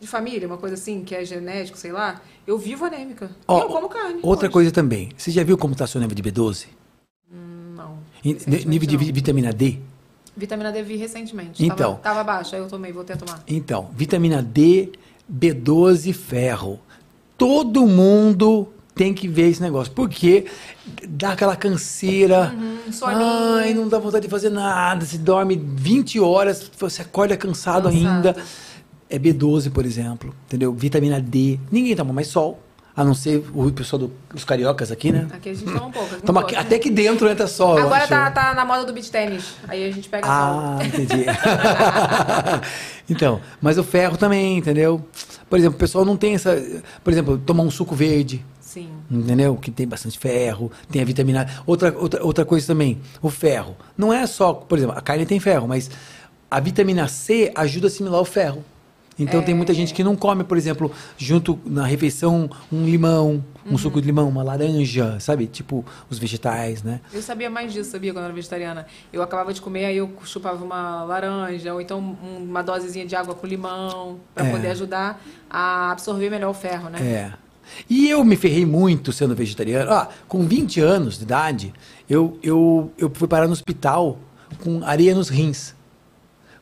De 0.02 0.08
família, 0.08 0.46
uma 0.48 0.58
coisa 0.58 0.74
assim, 0.76 1.02
que 1.02 1.16
é 1.16 1.24
genético, 1.24 1.78
sei 1.78 1.94
lá. 1.94 2.20
Eu 2.46 2.58
vivo 2.58 2.84
anêmica. 2.84 3.32
Ó, 3.48 3.62
eu 3.62 3.68
como 3.70 3.88
carne. 3.88 4.20
Outra 4.22 4.48
hoje. 4.48 4.54
coisa 4.54 4.72
também. 4.72 5.12
Você 5.16 5.32
já 5.32 5.44
viu 5.46 5.58
como 5.58 5.74
tá 5.76 5.88
seu 5.88 6.02
nível 6.02 6.14
de 6.14 6.22
B12? 6.22 6.66
Não. 7.32 8.00
Em- 8.24 8.34
recentemente 8.34 8.68
nível 8.68 8.88
de 8.90 8.98
não. 8.98 9.04
vi- 9.06 9.12
vitamina 9.14 9.54
D? 9.54 9.80
Vitamina 10.36 10.72
D 10.74 10.84
vi 10.84 10.98
recentemente. 10.98 11.64
Então. 11.64 11.96
Tava, 11.96 12.16
tava 12.16 12.24
baixa, 12.26 12.56
aí 12.58 12.62
eu 12.62 12.68
tomei, 12.68 12.92
voltei 12.92 13.16
a 13.16 13.18
tomar. 13.18 13.42
Então, 13.48 13.92
vitamina 13.96 14.42
D, 14.42 14.92
B12 15.32 16.08
e 16.10 16.14
ferro. 16.14 16.80
Todo 17.38 17.86
mundo 17.88 18.68
tem 18.96 19.14
que 19.14 19.28
ver 19.28 19.50
esse 19.50 19.62
negócio. 19.62 19.92
Porque 19.94 20.46
dá 21.08 21.32
aquela 21.34 21.56
canseira. 21.56 22.54
Uhum. 22.56 22.78
Ai, 23.60 23.74
não 23.74 23.88
dá 23.88 23.98
vontade 24.00 24.26
de 24.26 24.32
fazer 24.32 24.50
nada. 24.50 25.06
Você 25.06 25.18
dorme 25.18 25.56
20 25.56 26.20
horas, 26.20 26.70
você 26.78 27.02
acorda 27.02 27.36
cansado, 27.38 27.90
Cansado. 27.90 28.30
ainda. 28.30 28.36
É 29.10 29.20
B12, 29.20 29.72
por 29.72 29.86
exemplo. 29.86 30.34
Entendeu? 30.48 30.74
Vitamina 30.74 31.22
D. 31.22 31.60
Ninguém 31.72 31.96
toma 31.96 32.14
mais 32.14 32.28
sol. 32.28 32.60
A 32.96 33.04
não 33.04 33.16
ser 33.16 33.44
o 33.56 33.72
pessoal 33.72 34.02
do- 34.02 34.12
dos 34.32 34.44
cariocas 34.46 34.92
aqui, 34.92 35.12
né? 35.12 35.28
Aqui 35.34 35.50
a 35.50 35.54
gente 35.56 35.66
toma 35.66 35.88
um 35.88 35.92
pouco. 35.92 36.16
Toma 36.22 36.42
aqui- 36.42 36.56
até 36.56 36.78
que 36.78 36.92
dentro 36.92 37.28
entra 37.28 37.48
sol. 37.48 37.76
Agora 37.80 38.06
tá, 38.08 38.30
tá 38.30 38.54
na 38.54 38.64
moda 38.64 38.86
do 38.86 38.94
beach 38.94 39.10
tênis. 39.10 39.56
Aí 39.68 39.84
a 39.84 39.92
gente 39.92 40.08
pega 40.08 40.28
Ah, 40.28 40.78
sol. 40.78 40.86
entendi. 40.86 41.26
então, 43.10 43.42
mas 43.62 43.78
o 43.78 43.84
ferro 43.84 44.18
também, 44.18 44.58
entendeu? 44.58 45.04
Por 45.50 45.58
exemplo, 45.58 45.76
o 45.76 45.80
pessoal 45.80 46.06
não 46.06 46.16
tem 46.18 46.36
essa. 46.36 46.56
Por 47.04 47.12
exemplo, 47.12 47.38
tomar 47.38 47.64
um 47.64 47.72
suco 47.72 47.96
verde, 47.96 48.44
Sim. 48.74 48.90
entendeu? 49.12 49.56
Que 49.56 49.70
tem 49.70 49.88
bastante 49.88 50.18
ferro, 50.18 50.72
tem 50.90 51.02
a 51.02 51.06
vitamina. 51.06 51.48
Outra, 51.66 51.94
outra, 51.98 52.24
outra 52.26 52.46
coisa 52.46 52.66
também, 52.66 53.00
o 53.22 53.30
ferro. 53.30 53.76
Não 53.98 54.12
é 54.12 54.26
só, 54.26 54.54
por 54.54 54.78
exemplo, 54.78 54.98
a 54.98 55.02
carne 55.02 55.26
tem 55.26 55.40
ferro, 55.40 55.68
mas 55.68 55.92
a 56.50 56.60
vitamina 56.60 57.08
C 57.08 57.52
ajuda 57.56 57.86
a 57.86 57.90
assimilar 57.90 58.20
o 58.22 58.26
ferro. 58.26 58.64
Então 59.20 59.44
tem 59.44 59.54
muita 59.54 59.76
gente 59.76 59.94
que 59.94 60.04
não 60.04 60.16
come, 60.16 60.44
por 60.44 60.58
exemplo, 60.58 60.92
junto 61.20 61.60
na 61.68 61.86
refeição, 61.86 62.50
um 62.72 62.84
limão, 62.84 63.46
um 63.64 63.78
suco 63.78 64.02
de 64.02 64.08
limão, 64.08 64.28
uma 64.28 64.42
laranja, 64.42 65.20
sabe? 65.20 65.46
Tipo 65.46 65.86
os 66.10 66.18
vegetais, 66.18 66.82
né? 66.82 67.00
Eu 67.14 67.22
sabia 67.22 67.48
mais 67.48 67.72
disso, 67.72 67.92
sabia, 67.92 68.12
quando 68.12 68.24
eu 68.24 68.26
era 68.26 68.34
vegetariana. 68.34 68.88
Eu 69.14 69.22
acabava 69.22 69.54
de 69.54 69.62
comer, 69.62 69.86
aí 69.86 69.98
eu 69.98 70.12
chupava 70.26 70.66
uma 70.66 71.04
laranja, 71.04 71.72
ou 71.76 71.80
então 71.80 72.00
um- 72.00 72.44
uma 72.44 72.64
dosezinha 72.64 73.06
de 73.06 73.16
água 73.16 73.36
com 73.36 73.46
limão, 73.46 74.20
pra 74.34 74.48
É. 74.48 74.52
poder 74.52 74.70
ajudar 74.70 75.22
a 75.48 75.92
absorver 75.92 76.32
melhor 76.32 76.50
o 76.50 76.54
ferro, 76.56 76.90
né? 76.90 77.00
É. 77.00 77.43
E 77.90 78.10
eu 78.10 78.24
me 78.24 78.36
ferrei 78.36 78.66
muito 78.66 79.12
sendo 79.12 79.36
vegetariano. 79.36 79.92
Ah, 79.92 80.10
com 80.28 80.46
20 80.46 80.80
anos 80.80 81.18
de 81.18 81.24
idade, 81.24 81.74
eu, 82.10 82.38
eu, 82.42 82.92
eu 82.98 83.12
fui 83.14 83.28
parar 83.28 83.48
no 83.48 83.54
hospital 83.54 84.18
com 84.62 84.84
areia 84.84 85.16
nos 85.16 85.30
rins. 85.30 85.76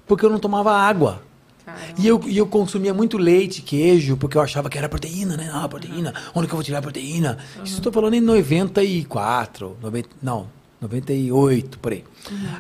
Porque 0.06 0.26
eu 0.26 0.30
não 0.30 0.40
tomava 0.40 0.72
água. 0.72 1.22
Caramba. 1.66 1.94
E 1.98 2.08
eu, 2.08 2.22
e 2.26 2.38
eu 2.38 2.48
consumia 2.48 2.94
muito 2.94 3.18
leite, 3.18 3.62
queijo, 3.62 4.18
porque 4.18 4.38
eu 4.38 4.42
achava 4.42 4.70
que 4.70 4.78
era 4.78 4.90
proteína, 4.90 5.38
né? 5.38 5.50
Ah, 5.54 5.68
proteína. 5.68 6.14
Onde 6.34 6.48
que 6.48 6.54
eu 6.54 6.58
vou 6.58 6.64
tirar 6.64 6.80
a 6.80 6.82
proteína? 6.82 7.38
Isso 7.64 7.80
eu 7.80 7.84
tô 7.84 7.92
falando 7.92 8.16
em 8.16 8.22
94, 8.22 9.78
90, 9.82 10.10
não, 10.22 10.48
98, 10.82 11.80
por 11.80 11.92
aí. 11.92 12.04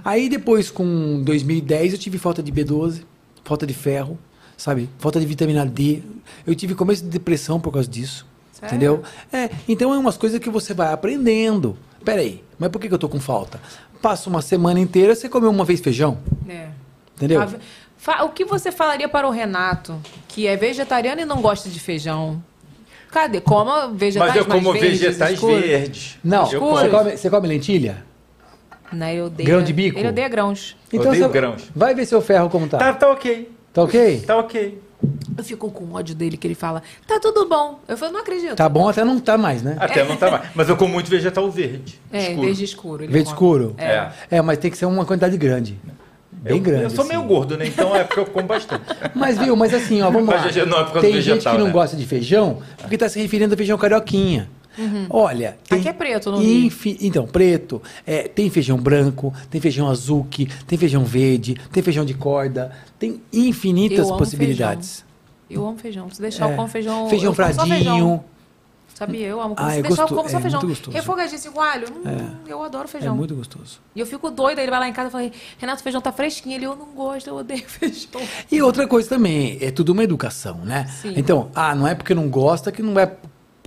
Aí 0.06 0.30
depois, 0.30 0.70
com 0.70 1.22
2010, 1.24 1.93
eu 1.93 1.99
tive 1.99 2.18
falta 2.18 2.43
de 2.43 2.52
B12, 2.52 3.02
falta 3.43 3.66
de 3.66 3.74
ferro, 3.74 4.18
sabe? 4.56 4.88
Falta 4.99 5.20
de 5.20 5.26
vitamina 5.26 5.66
D. 5.66 6.04
Eu 6.45 6.54
tive 6.54 6.76
começo 6.76 7.04
de 7.04 7.10
depressão 7.10 7.60
por 7.60 7.74
causa 7.74 7.89
disso. 7.89 8.26
Sério? 8.62 8.68
Entendeu? 8.76 9.03
É, 9.34 9.49
então 9.68 9.93
é 9.93 9.97
umas 9.97 10.18
coisas 10.18 10.39
que 10.39 10.49
você 10.49 10.74
vai 10.74 10.93
aprendendo. 10.93 11.78
Peraí, 12.05 12.43
mas 12.57 12.70
por 12.70 12.80
que, 12.80 12.88
que 12.88 12.93
eu 12.93 12.97
tô 12.99 13.09
com 13.09 13.20
falta? 13.20 13.59
Passa 14.01 14.30
uma 14.30 14.41
semana 14.41 14.80
inteira, 14.80 15.14
você 15.16 15.28
comeu 15.30 15.49
uma 15.49 15.66
vez 15.66 15.80
feijão, 15.80 16.18
É. 16.47 16.68
entendeu? 17.16 17.41
O 18.24 18.30
que 18.30 18.43
você 18.45 18.72
falaria 18.72 19.07
para 19.07 19.28
o 19.28 19.32
Renato, 19.32 19.99
que 20.28 20.47
é 20.47 20.55
vegetariano 20.57 21.22
e 21.22 21.26
não 21.26 21.41
gosta 21.41 21.70
de 21.70 21.80
feijão? 21.80 22.41
Cadê? 23.12 23.41
Coma 23.41 23.89
vegetais 23.89 24.30
Mas 24.30 24.38
eu 24.38 24.45
como 24.45 24.72
verdes, 24.74 24.99
vegetais 25.01 25.34
escuros. 25.34 25.62
verdes. 25.62 26.18
Não, 26.24 26.51
eu 26.51 26.59
você 26.62 26.89
come, 26.89 27.18
você 27.18 27.30
come 27.30 27.47
lentilha? 27.47 28.03
Não, 28.91 29.07
ele 29.07 29.22
odeia. 29.22 29.47
Grão 29.49 29.62
de 29.64 29.74
bico? 29.74 29.99
Ele 29.99 30.07
odeia 30.07 30.28
grãos. 30.30 30.76
Odeio 30.91 31.03
você 31.14 31.28
grãos. 31.28 31.64
vai 31.76 31.93
ver 31.93 32.05
seu 32.05 32.22
ferro 32.22 32.49
como 32.49 32.68
tá. 32.68 32.78
Tá, 32.78 32.93
tá 32.93 33.12
ok. 33.12 33.51
Tá 33.74 33.84
ok? 33.84 34.20
Tá 34.22 34.38
ok. 34.38 34.82
Eu 35.38 35.43
fico 35.43 35.72
com 35.72 35.93
ódio 35.93 36.14
dele, 36.14 36.38
que 36.38 36.45
ele 36.45 36.56
fala, 36.56 36.84
tá 37.08 37.20
tudo 37.20 37.47
bom. 37.47 37.80
Eu 37.88 37.97
falo, 37.97 38.12
não 38.12 38.20
acredito. 38.20 38.56
Tá 38.56 38.70
bom, 38.70 38.88
até 38.88 39.04
não 39.04 39.20
tá 39.20 39.38
mais, 39.38 39.64
né? 39.64 39.76
Até 39.80 40.04
não 40.04 40.16
tá 40.16 40.30
mais. 40.30 40.43
Mas 40.54 40.70
eu 40.70 40.78
como 40.78 40.93
muito 40.93 41.10
vegetal 41.10 41.49
verde. 41.49 41.99
É, 42.12 42.30
escuro. 42.30 42.41
verde 42.41 42.64
escuro. 42.64 43.04
ele 43.04 43.12
Verde 43.12 43.34
come. 43.34 43.36
escuro? 43.36 43.76
É. 43.78 44.12
É, 44.30 44.41
mas 44.41 44.58
tem 44.60 44.70
que 44.70 44.78
ser 44.78 44.86
uma 44.86 45.06
quantidade 45.06 45.38
grande. 45.38 45.80
Bem 46.32 46.58
eu, 46.58 46.64
grande. 46.64 46.84
Eu 46.84 46.89
sou 46.89 47.04
assim. 47.04 47.14
meio 47.14 47.24
gordo, 47.24 47.58
né? 47.58 47.68
Então 47.68 47.95
é 47.95 48.04
porque 48.04 48.20
eu 48.20 48.26
como 48.26 48.47
bastante. 48.47 48.84
Mas 49.14 49.38
viu, 49.38 49.56
mas 49.56 49.74
assim, 49.74 50.02
ó, 50.02 50.10
vamos 50.10 50.28
lá. 50.28 50.41
Não 50.66 50.80
é 50.80 50.84
por 50.84 50.93
causa 50.93 51.02
Tem 51.02 51.12
do 51.12 51.22
gente 51.22 51.34
vegetal, 51.34 51.54
que 51.54 51.60
não 51.60 51.68
né? 51.68 51.74
gosta 51.74 51.95
de 51.95 52.06
feijão 52.06 52.62
porque 52.80 52.97
tá 52.97 53.08
se 53.08 53.22
referindo 53.22 53.54
a 53.54 53.58
feijão 53.58 53.78
carioquinha. 53.78 54.49
Olha, 55.09 55.57
tem 55.67 55.80
Aqui 55.80 55.89
é 55.89 55.93
preto, 55.93 56.36
Rio. 56.38 56.65
infi- 56.65 56.97
Então, 57.01 57.26
preto. 57.28 57.82
É, 58.05 58.28
tem 58.28 58.49
feijão 58.49 58.78
branco, 58.78 59.34
tem 59.49 59.59
feijão 59.59 59.89
azuki, 59.89 60.47
tem 60.65 60.78
feijão 60.78 61.03
verde, 61.03 61.55
tem 61.72 61.84
feijão 61.84 62.05
de 62.05 62.13
corda, 62.13 62.72
tem 62.97 63.22
infinitas 63.34 64.09
Eu 64.09 64.17
possibilidades. 64.17 65.03
Eu 65.49 65.67
amo 65.67 65.78
feijão. 65.78 66.09
Se 66.09 66.22
deixar, 66.22 66.47
É. 66.49 66.53
eu 66.53 66.55
como 66.55 66.67
feijão. 66.69 67.09
Feijão 67.09 67.32
eu 67.32 67.34
fradinho. 67.36 67.67
feijão. 67.67 68.24
Sabia? 68.93 69.28
Eu 69.28 69.41
amo. 69.41 69.55
Ah, 69.57 69.76
é 69.76 69.82
deixar, 69.82 70.03
eu 70.03 70.07
gosto- 70.07 70.15
como 70.15 70.30
só 70.30 70.38
é 70.38 70.41
feijão. 70.41 70.61
Refogadinho 70.91 71.51
com 71.51 71.59
alho. 71.61 71.88
Hum, 72.05 72.36
Eu 72.47 72.61
adoro 72.61 72.86
É 72.86 72.88
feijão. 72.88 73.15
muito 73.15 73.34
gostoso. 73.36 73.80
E 73.95 73.99
eu 73.99 74.05
fico 74.05 74.30
doida. 74.30 74.61
Ele 74.61 74.69
vai 74.69 74.80
lá 74.80 74.88
em 74.88 74.93
casa 74.93 75.07
e 75.07 75.11
fala: 75.11 75.32
Renato, 75.57 75.80
o 75.80 75.84
feijão 75.84 75.99
tá 76.01 76.11
fresquinho. 76.11 76.55
Ele, 76.55 76.65
eu 76.67 76.76
não 76.76 76.86
gosto, 76.93 77.28
eu 77.28 77.36
odeio 77.36 77.63
feijão. 77.67 78.22
E 78.51 78.61
outra 78.61 78.88
coisa 78.88 79.09
também, 79.09 79.57
é 79.59 79.72
tudo 79.72 79.91
uma 79.91 80.03
educação, 80.03 80.57
né? 80.63 80.86
Sim. 81.01 81.13
Então, 81.17 81.49
ah, 81.55 81.74
não 81.74 81.88
é 81.88 81.95
porque 81.95 82.13
não 82.13 82.30
gosta 82.30 82.72
que 82.72 82.84
não 82.84 82.93
vai 82.93 83.11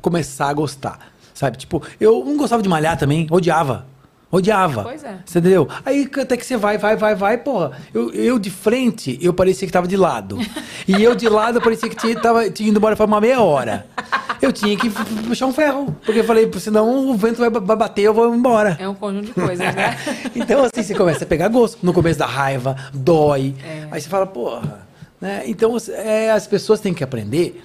começar 0.04 0.48
a 0.48 0.52
gostar. 0.52 0.98
Sabe? 1.32 1.56
Tipo, 1.56 1.82
eu 1.98 2.22
não 2.24 2.36
gostava 2.36 2.62
de 2.62 2.68
malhar 2.68 2.98
também, 2.98 3.26
odiava. 3.30 3.86
Odiava. 4.30 4.82
Pois 4.82 5.02
é. 5.02 5.16
Você 5.24 5.38
entendeu? 5.38 5.68
Aí 5.84 6.10
até 6.20 6.36
que 6.36 6.44
você 6.44 6.56
vai, 6.56 6.76
vai, 6.76 6.96
vai, 6.96 7.14
vai, 7.14 7.38
porra. 7.38 7.72
Eu, 7.92 8.12
eu 8.12 8.38
de 8.38 8.50
frente, 8.50 9.18
eu 9.22 9.32
parecia 9.32 9.66
que 9.66 9.72
tava 9.72 9.88
de 9.88 9.96
lado. 9.96 10.38
E 10.86 11.02
eu 11.02 11.14
de 11.14 11.26
lado, 11.30 11.56
eu 11.56 11.62
parecia 11.62 11.88
que 11.88 11.96
tinha, 11.96 12.14
tava, 12.20 12.50
tinha 12.50 12.68
ido 12.68 12.76
embora 12.76 12.94
pra 12.94 13.06
uma 13.06 13.18
meia 13.18 13.40
hora. 13.40 13.86
Eu 14.42 14.52
tinha 14.52 14.76
que 14.76 14.90
puxar 15.26 15.46
um 15.46 15.52
ferro. 15.52 15.96
Porque 16.04 16.20
eu 16.20 16.24
falei, 16.24 16.50
senão 16.58 17.08
o 17.08 17.16
vento 17.16 17.38
vai, 17.38 17.48
vai 17.48 17.74
bater, 17.74 18.02
eu 18.02 18.12
vou 18.12 18.34
embora. 18.34 18.76
É 18.78 18.86
um 18.86 18.94
conjunto 18.94 19.28
de 19.28 19.32
coisas, 19.32 19.74
né? 19.74 19.96
Então, 20.36 20.62
assim, 20.62 20.82
você 20.82 20.94
começa 20.94 21.24
a 21.24 21.26
pegar 21.26 21.48
gosto. 21.48 21.78
No 21.82 21.94
começo 21.94 22.18
da 22.18 22.26
raiva, 22.26 22.76
dói. 22.92 23.54
É. 23.64 23.88
Aí 23.90 23.98
você 23.98 24.10
fala, 24.10 24.26
porra. 24.26 24.86
Né? 25.18 25.44
Então, 25.46 25.74
é, 25.88 26.32
as 26.32 26.46
pessoas 26.46 26.80
têm 26.80 26.92
que 26.92 27.02
aprender 27.02 27.64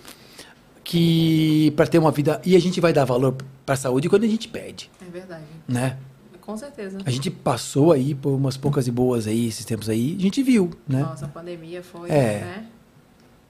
que 0.83 1.71
para 1.75 1.87
ter 1.87 1.99
uma 1.99 2.11
vida. 2.11 2.41
E 2.45 2.55
a 2.55 2.59
gente 2.59 2.79
vai 2.81 2.91
dar 2.93 3.05
valor 3.05 3.35
para 3.65 3.73
a 3.75 3.77
saúde 3.77 4.09
quando 4.09 4.23
a 4.23 4.27
gente 4.27 4.47
perde, 4.47 4.89
É 5.01 5.09
verdade. 5.09 5.43
né? 5.67 5.97
Com 6.41 6.57
certeza. 6.57 6.97
A 7.05 7.11
gente 7.11 7.29
passou 7.29 7.91
aí 7.91 8.15
por 8.15 8.31
umas 8.31 8.57
poucas 8.57 8.87
e 8.87 8.91
boas 8.91 9.27
aí, 9.27 9.47
esses 9.47 9.63
tempos 9.65 9.87
aí, 9.87 10.15
a 10.17 10.21
gente 10.21 10.41
viu, 10.41 10.71
né? 10.87 11.01
Nossa, 11.03 11.25
a 11.25 11.27
pandemia 11.27 11.83
foi, 11.83 12.09
É. 12.09 12.39
né? 12.39 12.65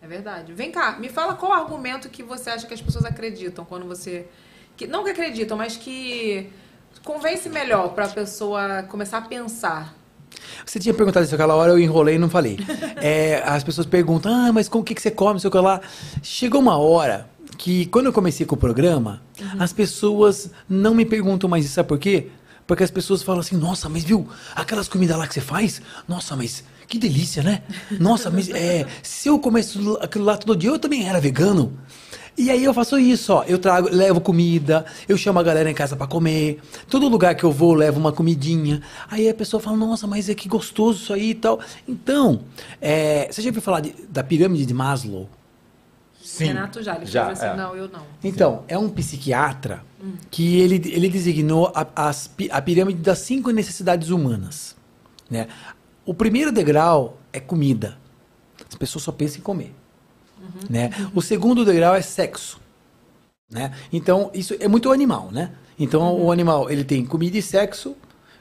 É 0.02 0.08
verdade. 0.08 0.54
Vem 0.54 0.72
cá, 0.72 0.98
me 1.00 1.08
fala 1.10 1.34
qual 1.36 1.52
argumento 1.54 2.10
que 2.10 2.24
você 2.24 2.50
acha 2.50 2.66
que 2.68 2.74
as 2.74 2.82
pessoas 2.82 3.06
acreditam 3.06 3.64
quando 3.66 3.86
você. 3.86 4.28
Que, 4.76 4.88
não 4.88 5.04
que 5.04 5.10
acreditam, 5.12 5.58
mas 5.58 5.76
que 5.78 6.50
convence 7.04 7.50
melhor 7.50 7.90
pra 7.94 8.08
pessoa 8.08 8.84
começar 8.84 9.18
a 9.20 9.22
pensar. 9.22 9.96
Você 10.66 10.80
tinha 10.80 10.94
perguntado 10.94 11.26
isso 11.26 11.36
aquela 11.36 11.56
hora, 11.56 11.72
eu 11.72 11.80
enrolei 11.80 12.16
e 12.16 12.18
não 12.18 12.30
falei. 12.30 12.60
É, 13.02 13.42
as 13.46 13.64
pessoas 13.64 13.88
perguntam, 13.88 14.30
ah, 14.34 14.52
mas 14.52 14.68
com 14.68 14.80
o 14.80 14.84
que, 14.84 14.94
que 14.94 15.02
você 15.02 15.10
come, 15.10 15.40
sei 15.40 15.48
o 15.48 15.52
que 15.52 15.58
lá. 15.58 15.80
Chegou 16.22 16.60
uma 16.60 16.78
hora 16.78 17.30
que, 17.58 17.86
quando 17.86 18.08
eu 18.08 18.14
comecei 18.14 18.46
com 18.46 18.56
o 18.56 18.58
programa, 18.58 19.22
as 19.58 19.72
pessoas 19.72 20.52
não 20.68 20.94
me 20.94 21.06
perguntam 21.06 21.50
mais 21.50 21.64
isso, 21.64 21.76
sabe 21.76 21.88
por 21.88 21.98
quê? 21.98 22.28
Porque 22.68 22.84
as 22.84 22.92
pessoas 22.92 23.24
falam 23.24 23.40
assim, 23.40 23.56
nossa, 23.56 23.88
mas 23.88 24.04
viu, 24.04 24.28
aquelas 24.54 24.90
comidas 24.90 25.18
lá 25.18 25.26
que 25.28 25.34
você 25.34 25.40
faz, 25.42 25.82
nossa, 26.08 26.36
mas 26.36 26.64
que 26.90 26.98
delícia, 26.98 27.42
né? 27.42 27.62
Nossa, 28.00 28.30
mas 28.30 28.50
é, 28.50 28.86
se 29.02 29.30
eu 29.30 29.40
comesse 29.40 29.80
aquilo 30.02 30.26
lá 30.26 30.36
todo 30.36 30.58
dia, 30.58 30.70
eu 30.72 30.80
também 30.80 31.08
era 31.08 31.22
vegano. 31.22 31.78
E 32.38 32.50
aí 32.50 32.64
eu 32.64 32.74
faço 32.74 32.98
isso, 32.98 33.34
ó. 33.34 33.44
Eu 33.44 33.60
trago, 33.60 33.90
levo 33.92 34.22
comida, 34.22 34.86
eu 35.08 35.18
chamo 35.18 35.40
a 35.40 35.44
galera 35.44 35.70
em 35.70 35.74
casa 35.74 35.96
pra 35.96 36.08
comer. 36.08 36.60
Todo 36.90 37.08
lugar 37.10 37.36
que 37.36 37.44
eu 37.44 37.52
vou, 37.52 37.74
eu 37.74 37.80
levo 37.80 38.00
uma 38.00 38.12
comidinha. 38.14 38.82
Aí 39.10 39.28
a 39.28 39.34
pessoa 39.34 39.60
fala, 39.62 39.76
nossa, 39.76 40.08
mas 40.08 40.30
é 40.30 40.34
que 40.36 40.48
gostoso 40.48 41.00
isso 41.04 41.14
aí 41.14 41.32
e 41.32 41.36
tal. 41.36 41.60
Então, 41.88 42.42
é, 42.82 43.28
você 43.30 43.42
já 43.42 43.50
ouviu 43.50 43.62
falar 43.62 43.82
de- 43.82 43.94
da 44.10 44.24
pirâmide 44.24 44.66
de 44.66 44.74
Maslow? 44.74 45.30
Sim. 46.24 46.46
Renato 46.48 46.82
já, 46.84 46.96
ele 46.96 47.06
Já, 47.06 47.30
assim, 47.32 47.46
é. 47.46 47.56
não, 47.56 47.76
eu 47.76 47.90
não. 47.90 48.04
Então, 48.24 48.64
é 48.68 48.78
um 48.78 48.88
psiquiatra 48.90 49.84
que 50.30 50.58
ele, 50.60 50.76
ele 50.94 51.10
designou 51.10 51.72
a, 51.76 51.86
as 51.96 52.28
pi- 52.28 52.50
a 52.52 52.62
pirâmide 52.62 53.02
das 53.02 53.20
cinco 53.20 53.50
necessidades 53.52 54.10
humanas. 54.10 54.76
Né? 55.30 55.48
O 56.06 56.14
primeiro 56.14 56.52
degrau 56.52 57.18
é 57.34 57.40
comida. 57.40 57.98
As 58.70 58.76
pessoas 58.76 59.04
só 59.04 59.12
pensam 59.12 59.40
em 59.40 59.42
comer. 59.42 59.74
Né? 60.70 60.90
O 61.14 61.22
segundo 61.22 61.66
degrau 61.66 61.96
é 61.96 62.02
sexo. 62.02 62.60
Né? 63.50 63.72
Então, 63.92 64.30
isso 64.34 64.56
é 64.60 64.68
muito 64.68 64.92
animal, 64.92 65.30
né? 65.32 65.52
Então, 65.78 66.22
o 66.22 66.32
animal, 66.32 66.70
ele 66.70 66.84
tem 66.84 67.06
comida 67.06 67.38
e 67.38 67.42
sexo, 67.42 67.96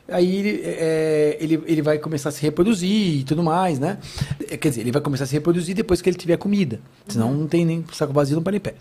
aí 0.08 0.36
ele, 0.36 0.62
é, 0.64 1.36
ele, 1.40 1.62
ele 1.66 1.82
vai 1.82 1.98
começar 1.98 2.30
a 2.30 2.32
se 2.32 2.42
reproduzir 2.42 3.20
e 3.20 3.24
tudo 3.24 3.42
mais, 3.42 3.78
né? 3.78 3.98
É, 4.50 4.56
Quer 4.56 4.70
dizer, 4.70 4.80
ele 4.82 4.92
vai 4.92 5.00
começar 5.00 5.24
a 5.24 5.26
se 5.26 5.34
reproduzir 5.34 5.74
depois 5.74 6.02
que 6.02 6.10
ele 6.10 6.16
tiver 6.16 6.36
comida. 6.36 6.80
Senão 7.06 7.32
não 7.32 7.46
tem 7.46 7.64
nem 7.64 7.84
saco 7.92 8.12
vazio, 8.12 8.36
não 8.36 8.42
para 8.42 8.52
nem 8.52 8.60
pé. 8.60 8.74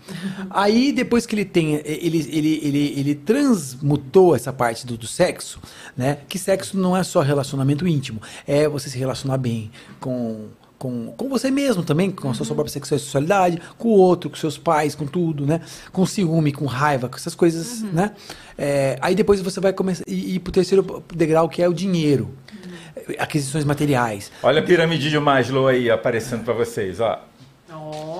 Aí, 0.50 0.92
depois 0.92 1.26
que 1.26 1.36
ele 1.36 1.46
tem, 1.46 1.76
ele, 1.86 2.18
ele, 2.30 2.60
ele, 2.64 3.00
ele 3.00 3.16
transmutou 3.16 4.36
essa 4.36 4.52
parte 4.52 4.86
do, 4.86 4.98
do 4.98 5.08
sexo, 5.08 5.62
né? 5.96 6.18
Que 6.28 6.40
sexo 6.40 6.78
não 6.78 6.98
é 6.98 7.04
só 7.04 7.22
relacionamento 7.22 7.88
íntimo, 7.88 8.22
é 8.46 8.68
você 8.68 8.90
se 8.90 8.98
relacionar 8.98 9.38
bem 9.38 9.72
com 10.00 10.48
com, 10.78 11.08
com 11.18 11.28
você 11.30 11.50
mesmo 11.50 11.84
também, 11.84 12.12
com 12.12 12.30
a 12.30 12.34
sua 12.34 12.46
própria 12.46 12.72
sexualidade, 12.72 13.60
com 13.78 13.90
o 13.90 13.92
outro, 13.98 14.30
com 14.30 14.36
seus 14.36 14.58
pais, 14.58 14.94
com 14.96 15.06
tudo, 15.06 15.46
né? 15.46 15.62
Com 15.92 16.06
ciúme, 16.06 16.52
com 16.52 16.66
raiva, 16.66 17.10
com 17.10 17.16
essas 17.16 17.34
coisas, 17.36 17.82
né? 17.82 18.12
É, 18.58 18.98
aí 19.02 19.16
depois 19.16 19.42
você 19.42 19.60
vai 19.60 19.74
começar 19.74 20.04
e 20.08 20.36
ir 20.36 20.40
pro 20.40 20.52
terceiro 20.52 21.04
degrau, 21.14 21.48
que 21.50 21.62
é 21.62 21.68
o 21.68 21.74
dinheiro. 21.74 22.30
Aquisições 23.20 23.64
materiais. 23.64 24.32
Olha 24.44 24.60
a 24.60 24.64
pirâmide 24.64 25.10
de 25.10 25.20
Maslow 25.20 25.68
aí 25.68 25.90
aparecendo 25.90 26.44
pra 26.44 26.54
vocês, 26.54 27.00
ó. 27.00 27.24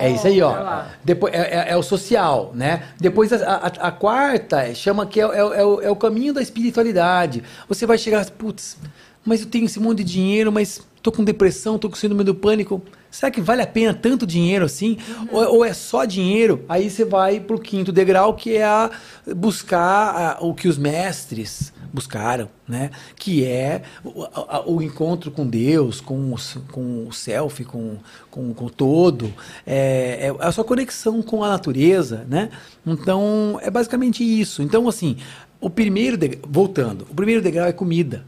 É 0.00 0.10
isso 0.10 0.26
aí, 0.26 0.40
ó. 0.40 0.84
Depois, 1.04 1.34
é, 1.34 1.38
é- 1.38 1.72
é 1.72 1.76
o 1.76 1.82
social, 1.82 2.52
né? 2.54 2.84
Depois 2.98 3.32
a, 3.32 3.36
a- 3.54 3.88
a 3.88 3.90
quarta 3.92 4.72
chama 4.74 5.04
que 5.04 5.20
é, 5.20 5.24
é- 5.24 5.36
é 5.60 5.64
o, 5.64 5.80
é 5.82 5.90
o 5.90 5.96
caminho 5.96 6.32
da 6.32 6.40
espiritualidade. 6.40 7.42
Você 7.68 7.84
vai 7.84 7.98
chegar, 7.98 8.24
putz, 8.30 8.78
mas 9.24 9.40
eu 9.42 9.46
tenho 9.46 9.66
esse 9.66 9.78
monte 9.80 9.98
de 10.04 10.12
dinheiro, 10.12 10.50
mas 10.52 10.80
tô 11.02 11.10
com 11.12 11.22
depressão, 11.24 11.78
tô 11.78 11.88
com 11.88 11.96
síndrome 11.96 12.24
do 12.24 12.34
pânico. 12.34 12.82
Será 13.10 13.30
que 13.30 13.40
vale 13.40 13.62
a 13.62 13.66
pena 13.66 13.94
tanto 13.94 14.26
dinheiro 14.26 14.64
assim? 14.66 14.98
Ou, 15.32 15.56
ou 15.56 15.64
é 15.64 15.72
só 15.72 16.04
dinheiro? 16.04 16.64
Aí 16.68 16.90
você 16.90 17.04
vai 17.04 17.40
pro 17.40 17.58
quinto 17.58 17.90
degrau, 17.90 18.34
que 18.34 18.56
é 18.56 18.64
a 18.64 18.90
buscar 19.34 20.36
a- 20.40 20.44
o 20.44 20.52
que 20.54 20.68
os 20.68 20.76
mestres 20.76 21.72
buscaram, 21.92 22.50
né? 22.68 22.90
Que 23.16 23.44
é 23.46 23.82
o, 24.04 24.24
a- 24.24 24.62
o 24.66 24.82
encontro 24.82 25.30
com 25.30 25.46
Deus, 25.46 26.00
com 26.02 26.32
o, 26.32 26.34
s- 26.34 26.58
com 26.70 27.06
o 27.08 27.12
self, 27.12 27.64
com, 27.64 27.96
com, 28.30 28.52
com 28.52 28.64
o 28.66 28.70
todo, 28.70 29.32
é, 29.66 30.26
é 30.28 30.46
a 30.46 30.52
sua 30.52 30.64
conexão 30.64 31.22
com 31.22 31.42
a 31.42 31.48
natureza, 31.48 32.26
né? 32.28 32.50
Então, 32.86 33.58
é 33.62 33.70
basicamente 33.70 34.22
isso. 34.22 34.62
Então, 34.62 34.86
assim, 34.86 35.16
o 35.60 35.70
primeiro, 35.70 36.18
deg- 36.18 36.40
voltando, 36.46 37.06
o 37.10 37.14
primeiro 37.14 37.40
degrau 37.40 37.66
é 37.66 37.72
comida. 37.72 38.24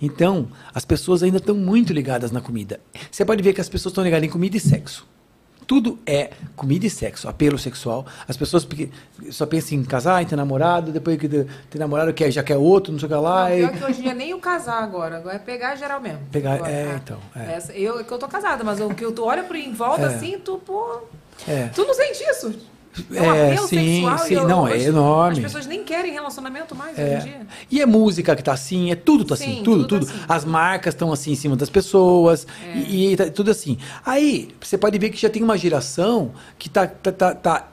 Então, 0.00 0.48
as 0.74 0.84
pessoas 0.84 1.22
ainda 1.22 1.38
estão 1.38 1.54
muito 1.54 1.92
ligadas 1.92 2.30
na 2.30 2.40
comida. 2.40 2.80
Você 3.10 3.24
pode 3.24 3.42
ver 3.42 3.52
que 3.52 3.60
as 3.60 3.68
pessoas 3.68 3.92
estão 3.92 4.04
ligadas 4.04 4.26
em 4.28 4.30
comida 4.30 4.56
e 4.56 4.60
sexo. 4.60 5.08
Tudo 5.66 6.00
é 6.04 6.30
comida 6.56 6.84
e 6.84 6.90
sexo, 6.90 7.28
apelo 7.28 7.56
sexual. 7.56 8.04
As 8.26 8.36
pessoas 8.36 8.66
só 9.30 9.46
pensam 9.46 9.78
em 9.78 9.84
casar, 9.84 10.20
em 10.20 10.26
ter 10.26 10.34
namorado, 10.34 10.90
depois 10.90 11.16
que 11.16 11.28
ter 11.28 11.78
namorado 11.78 12.12
quer, 12.12 12.28
já 12.32 12.42
quer 12.42 12.56
outro, 12.56 12.90
não 12.92 12.98
sei 12.98 13.06
o 13.06 13.08
que 13.08 13.14
lá. 13.14 13.48
Não, 13.48 13.56
e- 13.56 13.58
pior 13.68 13.72
que 13.78 13.84
hoje 13.84 14.00
em 14.00 14.02
dia 14.02 14.14
nem 14.14 14.34
o 14.34 14.40
casar 14.40 14.82
agora, 14.82 15.18
agora 15.18 15.36
é 15.36 15.38
pegar 15.38 15.76
geral 15.76 16.00
mesmo. 16.00 16.18
Pegar- 16.32 16.54
Agora, 16.54 16.70
é, 16.72 16.90
ah, 16.92 17.00
então, 17.00 17.18
é. 17.36 17.52
essa- 17.52 17.72
eu, 17.72 18.04
que 18.04 18.10
eu 18.12 18.18
tô 18.18 18.26
casada, 18.26 18.64
mas 18.64 18.80
o 18.80 18.88
que 18.92 19.04
eu 19.04 19.12
tu 19.12 19.22
olha 19.24 19.44
por 19.44 19.54
em 19.54 19.72
volta 19.72 20.02
É. 20.02 20.06
assim, 20.06 20.38
tu, 20.44 20.58
pô. 20.58 21.02
É. 21.46 21.68
Tu 21.68 21.84
não 21.84 21.94
sente 21.94 22.20
isso? 22.24 22.52
É, 23.12 23.52
apelo 23.52 23.68
sim, 23.68 24.04
sim, 24.26 24.34
eu- 24.34 24.48
não, 24.48 24.66
é 24.66 24.74
hoje 24.74 24.86
enorme. 24.88 25.36
As 25.38 25.44
pessoas 25.44 25.66
nem 25.66 25.84
querem 25.84 26.12
relacionamento 26.12 26.74
mais 26.74 26.98
hoje 26.98 27.06
É. 27.06 27.18
em 27.18 27.22
dia. 27.22 27.46
E 27.70 27.80
é 27.80 27.86
música 27.86 28.34
que 28.34 28.42
tá 28.42 28.52
assim, 28.52 28.90
é 28.90 28.96
tudo 28.96 29.24
tá 29.24 29.34
assim, 29.34 29.56
Sim, 29.58 29.62
tudo, 29.62 29.86
tudo 29.86 30.06
tudo. 30.06 30.06
tá 30.08 30.14
assim. 30.14 30.24
As 30.28 30.44
marcas 30.44 30.92
estão 30.94 31.12
assim 31.12 31.30
em 31.32 31.36
cima 31.36 31.54
das 31.56 31.70
pessoas 31.70 32.46
É. 32.66 32.76
e, 32.78 33.12
e 33.12 33.16
tá 33.16 33.30
tudo 33.30 33.50
assim. 33.50 33.78
Aí 34.04 34.48
você 34.60 34.76
pode 34.76 34.98
ver 34.98 35.10
que 35.10 35.20
já 35.20 35.30
tem 35.30 35.42
uma 35.42 35.56
geração 35.56 36.32
que 36.58 36.68
tá, 36.68 36.86
tá, 36.86 37.12
tá, 37.12 37.34
tá, 37.34 37.68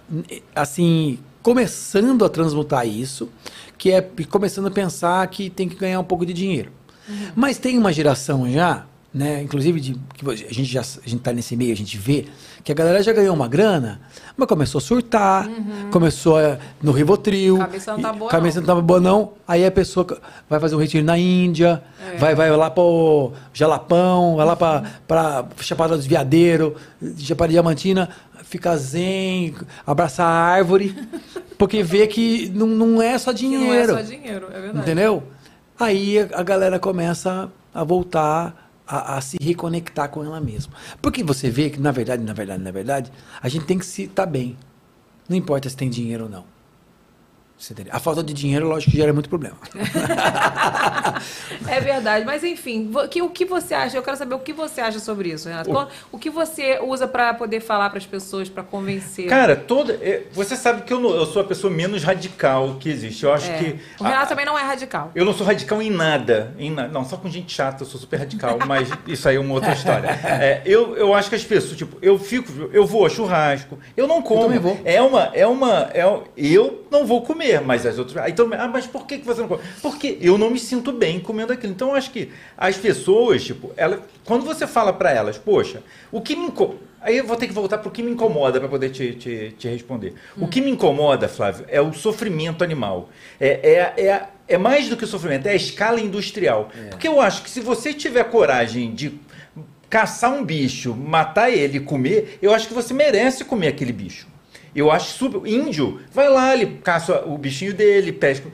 assim 0.55 1.17
começando 1.41 2.25
a 2.25 2.29
transmutar 2.29 2.85
isso, 2.87 3.29
que 3.77 3.91
é 3.91 4.01
começando 4.29 4.67
a 4.67 4.71
pensar 4.71 5.25
que 5.27 5.49
tem 5.49 5.67
que 5.69 5.75
ganhar 5.75 5.99
um 5.99 6.03
pouco 6.03 6.25
de 6.25 6.33
dinheiro. 6.33 6.71
Uhum. 7.07 7.15
Mas 7.35 7.57
tem 7.57 7.77
uma 7.77 7.91
geração 7.93 8.49
já, 8.51 8.85
né, 9.17 9.41
inclusive 9.41 9.79
de, 9.79 9.93
que 10.13 10.29
a 10.29 10.53
gente 10.53 10.65
já 10.65 10.81
a 10.81 11.09
gente 11.09 11.19
tá 11.19 11.33
nesse 11.33 11.55
meio, 11.55 11.73
a 11.73 11.75
gente 11.75 11.97
vê 11.97 12.25
que 12.63 12.71
a 12.71 12.75
galera 12.75 13.01
já 13.01 13.11
ganhou 13.11 13.33
uma 13.33 13.47
grana, 13.47 13.99
mas 14.35 14.47
começou 14.47 14.77
a 14.79 14.81
surtar, 14.81 15.49
começou 15.91 16.37
a, 16.37 16.57
no 16.81 16.91
Rivotril. 16.91 17.55
Uhum. 17.55 17.59
Cabeça 17.61 17.93
não 17.93 18.01
tá 18.01 18.13
boa, 18.13 18.29
cabeça 18.31 18.61
não. 18.61 18.75
não 18.75 18.81
boa 18.81 18.99
não. 18.99 19.31
Aí 19.47 19.65
a 19.65 19.71
pessoa 19.71 20.05
vai 20.49 20.59
fazer 20.59 20.75
um 20.75 20.79
retiro 20.79 21.03
na 21.03 21.17
Índia, 21.17 21.81
É. 22.13 22.17
vai, 22.17 22.35
vai 22.35 22.51
lá 22.55 22.69
pro 22.69 23.31
Jalapão, 23.53 24.35
vai 24.35 24.45
lá 24.45 24.55
pra, 24.55 24.83
pra 25.07 25.45
Chapada 25.61 25.95
dos 25.97 26.05
Veadeiros, 26.05 26.73
Chapada 27.17 27.51
Diamantina, 27.51 28.09
fica 28.43 28.75
zen, 28.77 29.55
abraçar 29.85 30.27
a 30.27 30.29
árvore, 30.53 30.95
porque 31.57 31.81
vê 31.81 32.05
que 32.05 32.49
não, 32.53 32.67
não 32.67 33.01
é 33.01 33.17
só 33.17 33.31
Que 33.31 33.39
dinheiro. 33.39 33.93
não 33.93 33.97
é 33.99 34.03
só 34.03 34.09
dinheiro, 34.09 34.47
é 34.53 34.61
verdade. 34.61 34.79
Entendeu? 34.79 35.23
Aí 35.79 36.19
a 36.33 36.43
galera 36.43 36.79
começa 36.79 37.49
a 37.73 37.83
voltar 37.83 38.66
a, 38.87 39.17
a 39.17 39.21
se 39.21 39.37
reconectar 39.41 40.09
com 40.09 40.23
ela 40.23 40.39
mesma. 40.39 40.73
Porque 41.01 41.23
você 41.23 41.49
vê 41.49 41.69
que, 41.69 41.79
na 41.79 41.91
verdade, 41.91 42.23
na 42.23 42.33
verdade, 42.33 42.63
na 42.63 42.71
verdade, 42.71 43.11
a 43.41 43.49
gente 43.49 43.65
tem 43.65 43.77
que 43.77 43.85
se 43.85 44.03
estar 44.03 44.25
bem. 44.25 44.57
Não 45.27 45.35
importa 45.35 45.69
se 45.69 45.75
tem 45.75 45.89
dinheiro 45.89 46.23
ou 46.23 46.29
não. 46.29 46.56
A 47.91 47.99
falta 47.99 48.21
de 48.23 48.33
dinheiro, 48.33 48.67
lógico, 48.67 48.91
que 48.91 48.97
gera 48.97 49.11
muito 49.11 49.27
problema. 49.29 49.57
É 51.67 51.81
verdade, 51.81 52.23
mas 52.25 52.43
enfim, 52.43 52.91
que, 53.09 53.21
o 53.21 53.29
que 53.29 53.43
você 53.45 53.73
acha? 53.73 53.97
Eu 53.97 54.03
quero 54.03 54.15
saber 54.15 54.35
o 54.35 54.39
que 54.39 54.53
você 54.53 54.79
acha 54.79 54.99
sobre 54.99 55.29
isso, 55.29 55.49
Renato. 55.49 55.69
Qual- 55.69 55.89
O, 56.11 56.17
que 56.17 56.29
você 56.29 56.79
usa 56.81 57.07
pra 57.07 57.33
poder 57.33 57.59
falar 57.59 57.89
pras 57.89 58.05
pessoas, 58.05 58.47
pra 58.49 58.63
convencer? 58.63 59.27
Cara, 59.27 59.55
toda. 59.55 59.93
é, 59.93 60.23
Você 60.33 60.55
sabe 60.55 60.83
que 60.83 60.93
eu, 60.93 60.99
não- 60.99 61.09
eu 61.15 61.25
sou 61.25 61.41
a 61.41 61.45
pessoa 61.45 61.71
menos 61.73 62.03
radical 62.03 62.75
que 62.79 62.89
existe. 62.89 63.23
Eu 63.23 63.33
acho 63.33 63.49
É. 63.51 63.57
que. 63.57 63.79
O 63.99 64.03
Renato 64.03 64.23
a- 64.23 64.27
também 64.27 64.45
não 64.45 64.57
é 64.57 64.63
radical. 64.63 65.11
Eu 65.15 65.25
não 65.25 65.33
sou 65.33 65.45
radical 65.45 65.81
em 65.81 65.89
nada, 65.89 66.53
em 66.57 66.71
na- 66.71 66.87
Não, 66.87 67.03
só 67.03 67.17
com 67.17 67.29
gente 67.29 67.53
chata, 67.53 67.83
eu 67.83 67.87
sou 67.87 67.99
super 67.99 68.17
radical, 68.17 68.57
mas 68.65 68.89
isso 69.07 69.27
aí 69.27 69.35
é 69.35 69.39
uma 69.39 69.53
outra 69.53 69.73
história. 69.73 70.07
É, 70.07 70.61
eu, 70.65 70.95
eu 70.95 71.13
acho 71.13 71.29
que 71.29 71.35
as 71.35 71.43
pessoas, 71.43 71.77
tipo, 71.77 71.97
eu 72.01 72.17
fico, 72.19 72.69
eu 72.71 72.85
vou 72.85 73.05
a 73.05 73.09
churrasco, 73.09 73.77
eu 73.95 74.07
não 74.07 74.21
como. 74.21 74.43
também 74.43 74.59
vou. 74.59 74.79
É 74.85 75.01
uma, 75.01 75.23
é 75.33 75.45
uma, 75.47 75.89
é, 75.93 76.03
eu 76.37 76.85
não 76.91 77.05
vou 77.05 77.21
comer, 77.23 77.46
mas 77.65 77.85
as 77.85 77.97
outras. 77.97 78.33
Todo 78.33 78.49
mundo, 78.49 78.59
ah, 78.59 78.67
mas 78.67 78.85
por 78.85 79.05
que 79.05 79.17
você 79.17 79.41
não 79.41 79.47
come? 79.47 79.61
Porque 79.81 80.17
eu 80.21 80.37
não 80.37 80.49
me 80.49 80.59
sinto 80.59 80.91
bem 80.91 81.19
comendo 81.19 81.53
aquilo. 81.53 81.73
Então 81.73 81.89
eu 81.89 81.95
acho 81.95 82.11
que 82.11 82.29
as 82.57 82.77
pessoas, 82.77 83.43
tipo, 83.43 83.71
ela, 83.75 84.01
quando 84.25 84.45
você 84.45 84.67
fala 84.67 84.93
pra 84.93 85.11
elas, 85.11 85.37
poxa, 85.37 85.81
o 86.11 86.21
que 86.21 86.35
me 86.35 86.47
incomoda. 86.47 86.87
Aí 86.99 87.17
eu 87.17 87.25
vou 87.25 87.37
ter 87.37 87.47
que 87.47 87.53
voltar 87.53 87.77
pro 87.77 87.91
que 87.91 88.03
me 88.03 88.11
incomoda 88.11 88.59
para 88.59 88.67
poder 88.67 88.89
te, 88.89 89.13
te, 89.13 89.55
te 89.57 89.67
responder. 89.67 90.15
O 90.35 90.47
que 90.47 90.59
me 90.59 90.71
incomoda, 90.71 91.27
Flávio, 91.29 91.65
é 91.69 91.79
o 91.79 91.93
sofrimento 91.93 92.63
animal. 92.63 93.09
É, 93.39 93.93
é, 93.97 94.05
é, 94.07 94.27
é 94.47 94.57
mais 94.57 94.89
do 94.89 94.97
que 94.97 95.03
o 95.03 95.07
sofrimento, 95.07 95.45
é 95.45 95.51
a 95.51 95.55
escala 95.55 96.01
industrial. 96.01 96.69
Porque 96.89 97.07
eu 97.07 97.21
acho 97.21 97.43
que 97.43 97.49
se 97.49 97.61
você 97.61 97.93
tiver 97.93 98.23
coragem 98.25 98.93
de 98.93 99.19
caçar 99.89 100.33
um 100.33 100.43
bicho, 100.43 100.93
matar 100.95 101.49
ele 101.49 101.77
e 101.77 101.79
comer, 101.79 102.39
eu 102.41 102.53
acho 102.53 102.67
que 102.67 102.73
você 102.73 102.93
merece 102.93 103.45
comer 103.45 103.67
aquele 103.67 103.93
bicho. 103.93 104.27
Eu 104.77 104.91
acho 104.91 105.09
super. 105.17 105.45
Índio, 105.49 105.99
vai 106.13 106.29
lá, 106.29 106.53
ele 106.53 106.77
caça 106.83 107.23
o 107.25 107.35
bichinho 107.35 107.73
dele, 107.73 108.11
pesca. 108.13 108.47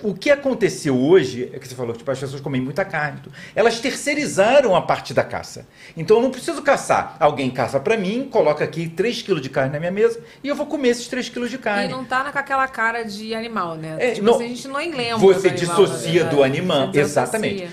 O 0.00 0.14
que 0.14 0.30
aconteceu 0.30 0.96
hoje 0.96 1.50
é 1.52 1.58
que 1.58 1.66
você 1.66 1.74
falou 1.74 1.92
que 1.92 1.98
tipo, 1.98 2.10
as 2.10 2.20
pessoas 2.20 2.40
comem 2.40 2.60
muita 2.60 2.84
carne. 2.84 3.20
Elas 3.56 3.80
terceirizaram 3.80 4.76
a 4.76 4.82
parte 4.82 5.12
da 5.12 5.24
caça. 5.24 5.66
Então 5.96 6.18
eu 6.18 6.22
não 6.22 6.30
preciso 6.30 6.62
caçar. 6.62 7.16
Alguém 7.18 7.50
caça 7.50 7.80
para 7.80 7.96
mim, 7.96 8.28
coloca 8.30 8.62
aqui 8.62 8.88
3 8.88 9.22
kg 9.22 9.40
de 9.40 9.48
carne 9.48 9.72
na 9.72 9.80
minha 9.80 9.90
mesa 9.90 10.20
e 10.44 10.46
eu 10.48 10.54
vou 10.54 10.66
comer 10.66 10.90
esses 10.90 11.08
3 11.08 11.30
kg 11.30 11.48
de 11.48 11.54
E 11.56 11.58
carne. 11.58 11.88
não 11.88 12.04
tá 12.04 12.30
com 12.30 12.38
aquela 12.38 12.68
cara 12.68 13.02
de 13.02 13.34
animal, 13.34 13.74
né? 13.74 13.96
É, 13.98 14.10
tipo 14.12 14.26
não- 14.26 14.34
assim, 14.36 14.44
a 14.44 14.48
gente 14.48 14.68
não 14.68 14.76
lembra. 14.76 15.16
Você 15.16 15.48
do 15.50 15.56
animal, 15.56 15.76
dissocia 15.86 16.24
na 16.24 16.30
do 16.30 16.42
animal. 16.44 16.90
Exatamente. 16.94 17.68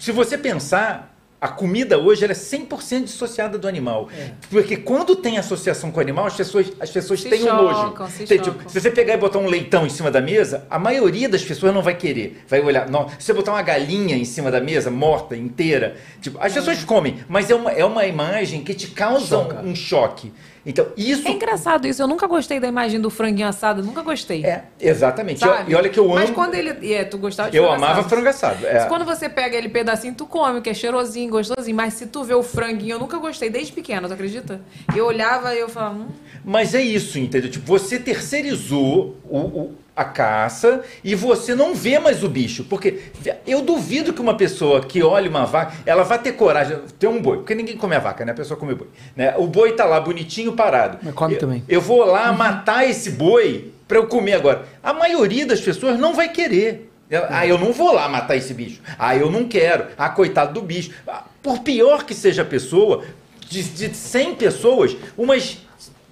Se 0.00 0.10
você 0.12 0.38
pensar, 0.38 1.17
a 1.40 1.48
comida 1.48 1.98
hoje 1.98 2.24
ela 2.24 2.32
é 2.32 2.36
100% 2.36 3.04
dissociada 3.04 3.56
do 3.58 3.68
animal. 3.68 4.08
Porque 4.50 4.76
quando 4.76 5.14
tem 5.14 5.38
associação 5.38 5.90
com 5.90 5.98
o 5.98 6.00
animal, 6.00 6.26
as 6.26 6.34
pessoas, 6.34 6.72
as 6.80 6.90
pessoas 6.90 7.20
Se 7.20 7.28
têm 7.28 7.42
um 7.42 7.46
chocam, 7.46 8.06
nojo. 8.06 8.12
se 8.12 8.24
Tem, 8.24 8.38
tipo, 8.38 8.68
se 8.68 8.80
você 8.80 8.90
pegar 8.90 9.14
e 9.14 9.16
botar 9.16 9.38
um 9.38 9.46
leitão 9.46 9.86
em 9.86 9.90
cima 9.90 10.10
da 10.10 10.20
mesa, 10.20 10.66
a 10.68 10.78
maioria 10.78 11.28
das 11.28 11.44
pessoas 11.44 11.72
não 11.72 11.82
vai 11.82 11.94
querer. 11.94 12.42
Vai 12.48 12.60
olhar. 12.60 12.90
Não. 12.90 13.08
Se 13.10 13.26
você 13.26 13.32
botar 13.32 13.52
uma 13.52 13.62
galinha 13.62 14.16
em 14.16 14.24
cima 14.24 14.50
da 14.50 14.60
mesa, 14.60 14.90
morta, 14.90 15.36
inteira, 15.36 15.96
tipo, 16.20 16.38
as 16.40 16.52
pessoas 16.52 16.82
comem, 16.84 17.18
mas 17.28 17.50
é 17.50 17.54
uma, 17.54 17.70
é 17.70 17.84
uma 17.84 18.04
imagem 18.04 18.64
que 18.64 18.74
te 18.74 18.88
causa 18.88 19.38
um, 19.38 19.70
um 19.70 19.74
choque. 19.76 20.32
Então, 20.68 20.86
isso. 20.96 21.26
É 21.26 21.30
engraçado 21.30 21.86
isso. 21.86 22.02
Eu 22.02 22.06
nunca 22.06 22.26
gostei 22.26 22.60
da 22.60 22.68
imagem 22.68 23.00
do 23.00 23.08
franguinho 23.08 23.48
assado. 23.48 23.82
Nunca 23.82 24.02
gostei. 24.02 24.44
É, 24.44 24.64
exatamente. 24.78 25.40
Sabe? 25.40 25.72
E 25.72 25.74
olha 25.74 25.88
que 25.88 25.98
eu 25.98 26.04
amo. 26.04 26.14
Mas 26.16 26.28
quando 26.30 26.54
ele. 26.54 26.92
É, 26.92 27.04
tu 27.04 27.16
gostava 27.16 27.50
de 27.50 27.56
Eu 27.56 27.62
frango 27.64 27.76
amava 27.76 27.92
assado. 28.00 28.08
frango 28.10 28.28
assado. 28.28 28.66
é. 28.66 28.84
Quando 28.84 29.04
você 29.06 29.28
pega 29.30 29.56
ele 29.56 29.70
pedacinho, 29.70 30.14
tu 30.14 30.26
come, 30.26 30.60
que 30.60 30.68
é 30.68 30.74
cheirosinho, 30.74 31.30
gostosinho. 31.30 31.74
Mas 31.74 31.94
se 31.94 32.06
tu 32.06 32.22
vê 32.22 32.34
o 32.34 32.42
franguinho, 32.42 32.96
eu 32.96 32.98
nunca 32.98 33.16
gostei, 33.16 33.48
desde 33.48 33.72
pequeno, 33.72 34.06
tu 34.08 34.12
acredita? 34.14 34.60
Eu 34.94 35.06
olhava 35.06 35.54
e 35.54 35.58
eu 35.58 35.68
falava, 35.70 35.94
hum, 36.00 36.08
Mas 36.44 36.74
é 36.74 36.82
isso, 36.82 37.18
entendeu? 37.18 37.50
Tipo, 37.50 37.66
você 37.66 37.98
terceirizou 37.98 39.16
o, 39.24 39.38
o- 39.38 39.74
a 39.98 40.04
caça 40.04 40.82
e 41.02 41.12
você 41.16 41.56
não 41.56 41.74
vê 41.74 41.98
mais 41.98 42.22
o 42.22 42.28
bicho. 42.28 42.62
Porque 42.64 43.00
eu 43.44 43.60
duvido 43.62 44.12
que 44.12 44.20
uma 44.20 44.36
pessoa 44.36 44.80
que 44.80 45.02
olha 45.02 45.28
uma 45.28 45.44
vaca, 45.44 45.72
ela 45.84 46.04
vai 46.04 46.20
ter 46.20 46.32
coragem. 46.32 46.78
Tem 47.00 47.10
um 47.10 47.20
boi, 47.20 47.38
porque 47.38 47.54
ninguém 47.54 47.76
come 47.76 47.96
a 47.96 47.98
vaca, 47.98 48.24
né? 48.24 48.30
A 48.30 48.34
pessoa 48.34 48.58
come 48.58 48.76
boi. 48.76 48.86
Né? 49.16 49.34
O 49.36 49.48
boi 49.48 49.72
tá 49.72 49.84
lá 49.84 50.00
bonitinho 50.00 50.52
parado. 50.52 50.98
Mas 51.02 51.12
come 51.14 51.34
eu, 51.34 51.38
também. 51.40 51.64
Eu 51.68 51.80
vou 51.80 52.04
lá 52.04 52.32
matar 52.32 52.88
esse 52.88 53.10
boi 53.10 53.72
para 53.88 53.98
eu 53.98 54.06
comer 54.06 54.34
agora. 54.34 54.66
A 54.80 54.92
maioria 54.92 55.44
das 55.44 55.60
pessoas 55.60 55.98
não 55.98 56.14
vai 56.14 56.28
querer. 56.28 56.88
Ela, 57.10 57.26
Ah, 57.30 57.46
eu 57.46 57.58
não 57.58 57.72
vou 57.72 57.92
lá 57.92 58.08
matar 58.08 58.36
esse 58.36 58.54
bicho. 58.54 58.80
Ah, 58.96 59.16
eu 59.16 59.28
não 59.30 59.48
quero. 59.48 59.86
Ah, 59.96 60.10
coitado 60.10 60.52
do 60.54 60.62
bicho. 60.62 60.92
Ah, 61.08 61.24
Por 61.42 61.60
pior 61.60 62.04
que 62.04 62.14
seja 62.14 62.42
a 62.42 62.44
pessoa, 62.44 63.02
de, 63.48 63.64
de 63.64 63.96
100 63.96 64.34
pessoas, 64.36 64.96
umas 65.16 65.58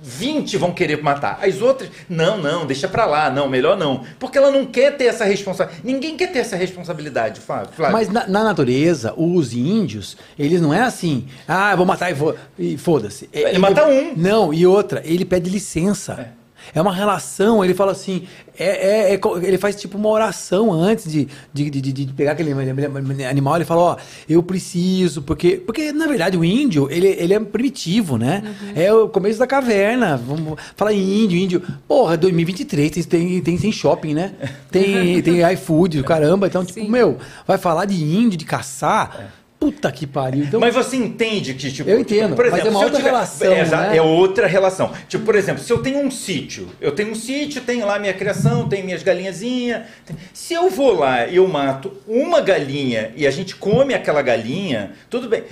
20 0.02 0.56
vão 0.56 0.72
querer 0.72 1.02
matar. 1.02 1.38
As 1.42 1.60
outras, 1.60 1.90
não, 2.08 2.38
não, 2.38 2.66
deixa 2.66 2.86
pra 2.86 3.06
lá, 3.06 3.30
não, 3.30 3.48
melhor 3.48 3.76
não. 3.76 4.04
Porque 4.18 4.36
ela 4.38 4.50
não 4.50 4.66
quer 4.66 4.96
ter 4.96 5.04
essa 5.04 5.24
responsabilidade. 5.24 5.86
Ninguém 5.86 6.16
quer 6.16 6.30
ter 6.32 6.40
essa 6.40 6.56
responsabilidade, 6.56 7.40
Flávio. 7.40 7.70
Flávio. 7.72 7.96
Mas 7.96 8.08
na, 8.08 8.26
na 8.26 8.44
natureza, 8.44 9.14
os 9.16 9.54
índios, 9.54 10.16
eles 10.38 10.60
não 10.60 10.72
é 10.72 10.82
assim, 10.82 11.26
ah, 11.48 11.74
vou 11.74 11.86
matar 11.86 12.10
e, 12.10 12.14
vou, 12.14 12.36
e 12.58 12.76
foda-se. 12.76 13.28
É, 13.32 13.48
Ele 13.50 13.58
mata 13.58 13.86
um. 13.86 14.14
Não, 14.16 14.52
e 14.52 14.66
outra, 14.66 15.02
ele 15.04 15.24
pede 15.24 15.50
licença. 15.50 16.12
É. 16.42 16.45
uma 16.74 16.92
relação, 16.92 17.64
ele 17.64 17.74
fala 17.74 17.92
assim, 17.92 18.24
é, 18.58 19.12
é- 19.12 19.14
é 19.14 19.20
ele 19.42 19.58
faz 19.58 19.76
tipo 19.76 19.96
uma 19.98 20.08
oração 20.08 20.72
antes 20.72 21.10
de, 21.10 21.28
de, 21.52 21.70
de, 21.70 21.80
de- 21.92 22.12
pegar 22.12 22.32
aquele 22.32 22.52
animal, 23.28 23.56
ele 23.56 23.64
fala, 23.64 23.80
ó, 23.82 23.96
eu 24.28 24.42
preciso, 24.42 25.22
porque, 25.22 25.56
porque 25.56 25.92
na 25.92 26.06
verdade 26.06 26.36
o 26.36 26.44
índio, 26.44 26.88
ele, 26.90 27.08
ele 27.08 27.34
é 27.34 27.40
primitivo, 27.40 28.16
né? 28.18 28.42
É 28.74 28.92
o 28.92 29.08
começo 29.08 29.38
da 29.38 29.46
caverna, 29.46 30.16
vamos 30.16 30.58
falar 30.76 30.92
em 30.92 31.24
índio, 31.24 31.38
índio, 31.38 31.62
porra, 31.86 32.16
2023, 32.16 32.90
tem, 32.90 33.02
tem, 33.02 33.40
tem, 33.40 33.58
tem 33.58 33.72
shopping, 33.72 34.14
né? 34.14 34.32
Tem, 34.70 35.22
tem 35.22 35.52
iFood, 35.52 36.02
caramba, 36.04 36.46
então 36.46 36.64
tipo, 36.64 36.88
meu, 36.90 37.18
vai 37.46 37.58
falar 37.58 37.84
de 37.84 38.02
índio, 38.02 38.38
de 38.38 38.44
caçar, 38.44 39.32
puta 39.66 39.90
que 39.90 40.06
pariu. 40.06 40.44
Então, 40.44 40.60
Mas 40.60 40.74
você 40.74 40.96
entende 40.96 41.54
que, 41.54 41.72
tipo. 41.72 41.88
Eu 41.90 41.98
entendo, 41.98 42.36
por 42.36 42.44
mas 42.44 42.54
exemplo, 42.60 42.68
é 42.68 42.70
uma 42.70 42.80
outra 42.84 42.96
tiver- 42.98 43.10
relação, 43.10 43.52
É, 43.52 43.64
né? 43.64 43.96
é 43.96 44.02
outra 44.02 44.46
relação. 44.46 44.92
Tipo, 45.08 45.24
por 45.24 45.34
exemplo, 45.34 45.62
se 45.62 45.72
eu 45.72 45.78
tenho 45.78 45.98
um 45.98 46.10
sítio, 46.10 46.68
eu 46.80 46.92
tenho 46.92 47.10
um 47.10 47.14
sítio, 47.14 47.60
tenho 47.62 47.84
lá 47.84 47.98
minha 47.98 48.14
criação, 48.14 48.68
tenho 48.68 48.84
minhas 48.84 49.02
galinhazinhas. 49.02 49.82
tem- 50.04 50.16
Se 50.32 50.54
eu 50.54 50.70
vou 50.70 50.94
lá 50.94 51.26
e 51.26 51.36
eu 51.36 51.48
mato 51.48 51.92
uma 52.06 52.40
galinha 52.40 53.12
e 53.16 53.26
a 53.26 53.30
gente 53.30 53.56
come 53.56 53.92
aquela 53.94 54.22
galinha, 54.22 54.92
tudo 55.10 55.28
bem. 55.28 55.42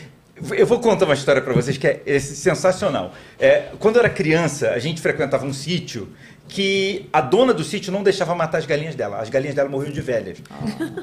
Eu 0.57 0.67
vou 0.67 0.81
contar 0.81 1.05
uma 1.05 1.15
história 1.15 1.41
para 1.41 1.53
vocês 1.53 1.77
que 1.79 1.87
é, 1.87 2.03
é 2.07 2.19
sensacional. 2.19 3.13
É, 3.39 3.67
quando 3.79 3.97
eu 3.97 4.01
era 4.01 4.09
criança, 4.11 4.71
a 4.71 4.79
gente 4.81 5.01
frequentava 5.01 5.47
um 5.47 5.53
sítio 5.53 6.09
que 6.49 7.09
a 7.13 7.21
dona 7.21 7.53
do 7.55 7.65
sítio 7.65 7.91
não 7.93 8.03
deixava 8.03 8.35
matar 8.35 8.59
as 8.59 8.67
galinhas 8.67 8.95
dela. 8.95 9.19
As 9.19 9.29
galinhas 9.31 9.55
dela 9.55 9.69
morriam 9.69 9.93
de 9.93 10.01
velhas. 10.01 10.39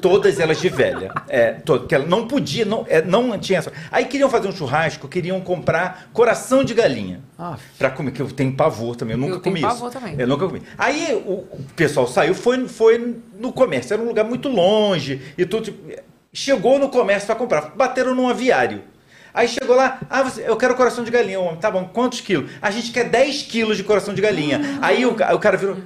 Todas 0.00 0.38
elas 0.40 0.60
de 0.60 0.68
velha. 0.68 1.12
É, 1.28 1.52
to- 1.52 1.86
ela 1.90 2.06
não 2.06 2.26
podia, 2.26 2.64
não, 2.64 2.86
é, 2.88 3.02
não 3.02 3.36
tinha 3.38 3.58
essa. 3.58 3.72
Aí 3.90 4.04
queriam 4.06 4.30
fazer 4.30 4.48
um 4.48 4.52
churrasco, 4.52 5.08
queriam 5.08 5.40
comprar 5.40 6.08
coração 6.12 6.62
de 6.64 6.72
galinha. 6.74 7.20
Ah. 7.38 7.56
Pra 7.78 7.90
comer, 7.90 8.12
que 8.12 8.22
eu 8.22 8.30
tenho 8.30 8.52
pavor 8.54 8.96
também, 8.96 9.14
eu 9.14 9.18
nunca 9.18 9.34
Eu 9.34 9.40
tenho 9.40 9.56
comi 9.56 9.66
pavor 9.66 9.90
isso. 9.90 9.98
também. 9.98 10.14
Eu 10.18 10.26
nunca 10.26 10.46
comi. 10.46 10.62
Aí 10.78 11.12
o, 11.26 11.32
o 11.32 11.58
pessoal 11.76 12.06
saiu, 12.06 12.34
foi, 12.34 12.66
foi 12.68 13.16
no 13.38 13.52
comércio, 13.52 13.92
era 13.94 14.02
um 14.02 14.06
lugar 14.06 14.24
muito 14.24 14.48
longe 14.48 15.20
e 15.36 15.44
tudo. 15.44 15.74
chegou 16.32 16.78
no 16.78 16.88
comércio 16.88 17.26
para 17.26 17.34
comprar, 17.36 17.72
bateram 17.76 18.14
num 18.14 18.28
aviário. 18.28 18.82
Aí 19.34 19.48
chegou 19.48 19.74
lá, 19.74 19.98
ah, 20.10 20.22
você- 20.22 20.44
eu 20.46 20.56
quero 20.56 20.74
coração 20.74 21.02
de 21.04 21.10
galinha, 21.10 21.40
o 21.40 21.44
homem, 21.44 21.56
tá 21.56 21.70
bom, 21.70 21.84
quantos 21.92 22.20
quilos? 22.20 22.50
A 22.60 22.70
gente 22.70 22.90
quer 22.92 23.04
10 23.08 23.42
quilos 23.42 23.76
de 23.76 23.84
coração 23.84 24.12
de 24.12 24.20
galinha. 24.20 24.60
Aí 24.82 25.06
o, 25.06 25.10
o 25.12 25.38
cara 25.38 25.56
virou, 25.56 25.76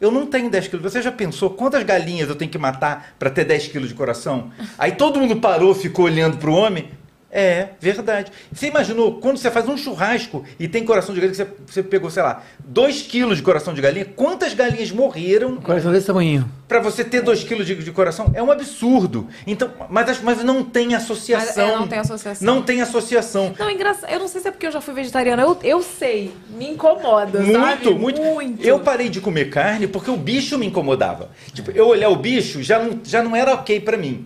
eu 0.00 0.10
não 0.10 0.26
tenho 0.26 0.48
10 0.48 0.68
quilos. 0.68 0.92
Você 0.92 1.02
já 1.02 1.10
pensou 1.12 1.50
quantas 1.50 1.82
galinhas 1.82 2.28
eu 2.28 2.34
tenho 2.36 2.50
que 2.50 2.58
matar 2.58 3.14
para 3.18 3.30
ter 3.30 3.44
10 3.44 3.68
quilos 3.68 3.88
de 3.88 3.94
coração? 3.94 4.50
Aí 4.78 4.92
todo 4.92 5.18
mundo 5.18 5.36
parou, 5.36 5.74
ficou 5.74 6.04
olhando 6.04 6.36
pro 6.38 6.52
homem. 6.54 6.90
É, 7.36 7.70
verdade. 7.80 8.30
Você 8.52 8.68
imaginou, 8.68 9.14
quando 9.18 9.38
você 9.38 9.50
faz 9.50 9.68
um 9.68 9.76
churrasco 9.76 10.44
e 10.56 10.68
tem 10.68 10.84
coração 10.84 11.12
de 11.12 11.20
galinha, 11.20 11.34
você, 11.34 11.46
você 11.66 11.82
pegou, 11.82 12.08
sei 12.08 12.22
lá, 12.22 12.44
2 12.64 13.02
quilos 13.02 13.38
de 13.38 13.42
coração 13.42 13.74
de 13.74 13.80
galinha, 13.82 14.04
quantas 14.04 14.54
galinhas 14.54 14.92
morreram 14.92 15.56
coração 15.56 15.90
desse 15.90 16.06
tamanho. 16.06 16.48
para 16.68 16.78
você 16.78 17.02
ter 17.02 17.22
2 17.22 17.42
quilos 17.42 17.66
de, 17.66 17.74
de 17.74 17.90
coração? 17.90 18.30
É 18.34 18.40
um 18.40 18.52
absurdo. 18.52 19.26
Então, 19.48 19.68
mas, 19.90 20.08
as- 20.10 20.20
mas 20.22 20.44
não 20.44 20.62
tem 20.62 20.94
associação. 20.94 21.66
Mas, 21.66 21.74
é, 21.74 21.78
não 21.80 21.88
tem 21.88 21.98
associação. 21.98 22.46
Não 22.54 22.62
tem 22.62 22.80
associação. 22.80 23.54
Não, 23.58 23.68
engraçado. 23.68 24.12
Eu 24.12 24.20
não 24.20 24.28
sei 24.28 24.40
se 24.40 24.46
é 24.46 24.50
porque 24.52 24.68
eu 24.68 24.72
já 24.72 24.80
fui 24.80 24.94
vegetariana. 24.94 25.42
Eu, 25.42 25.58
eu 25.64 25.82
sei. 25.82 26.32
Me 26.56 26.68
incomoda, 26.70 27.40
Muito, 27.40 27.58
sabe? 27.60 27.90
muito, 27.98 28.22
Muito. 28.22 28.62
Eu 28.64 28.78
parei 28.78 29.08
de 29.08 29.20
comer 29.20 29.50
carne 29.50 29.88
porque 29.88 30.08
o 30.08 30.16
bicho 30.16 30.56
me 30.56 30.66
incomodava. 30.66 31.30
Tipo, 31.52 31.72
eu 31.72 31.88
olhar 31.88 32.10
o 32.10 32.16
bicho 32.16 32.62
já 32.62 32.78
não, 32.78 33.00
já 33.02 33.24
não 33.24 33.34
era 33.34 33.54
ok 33.54 33.80
pra 33.80 33.96
mim. 33.96 34.24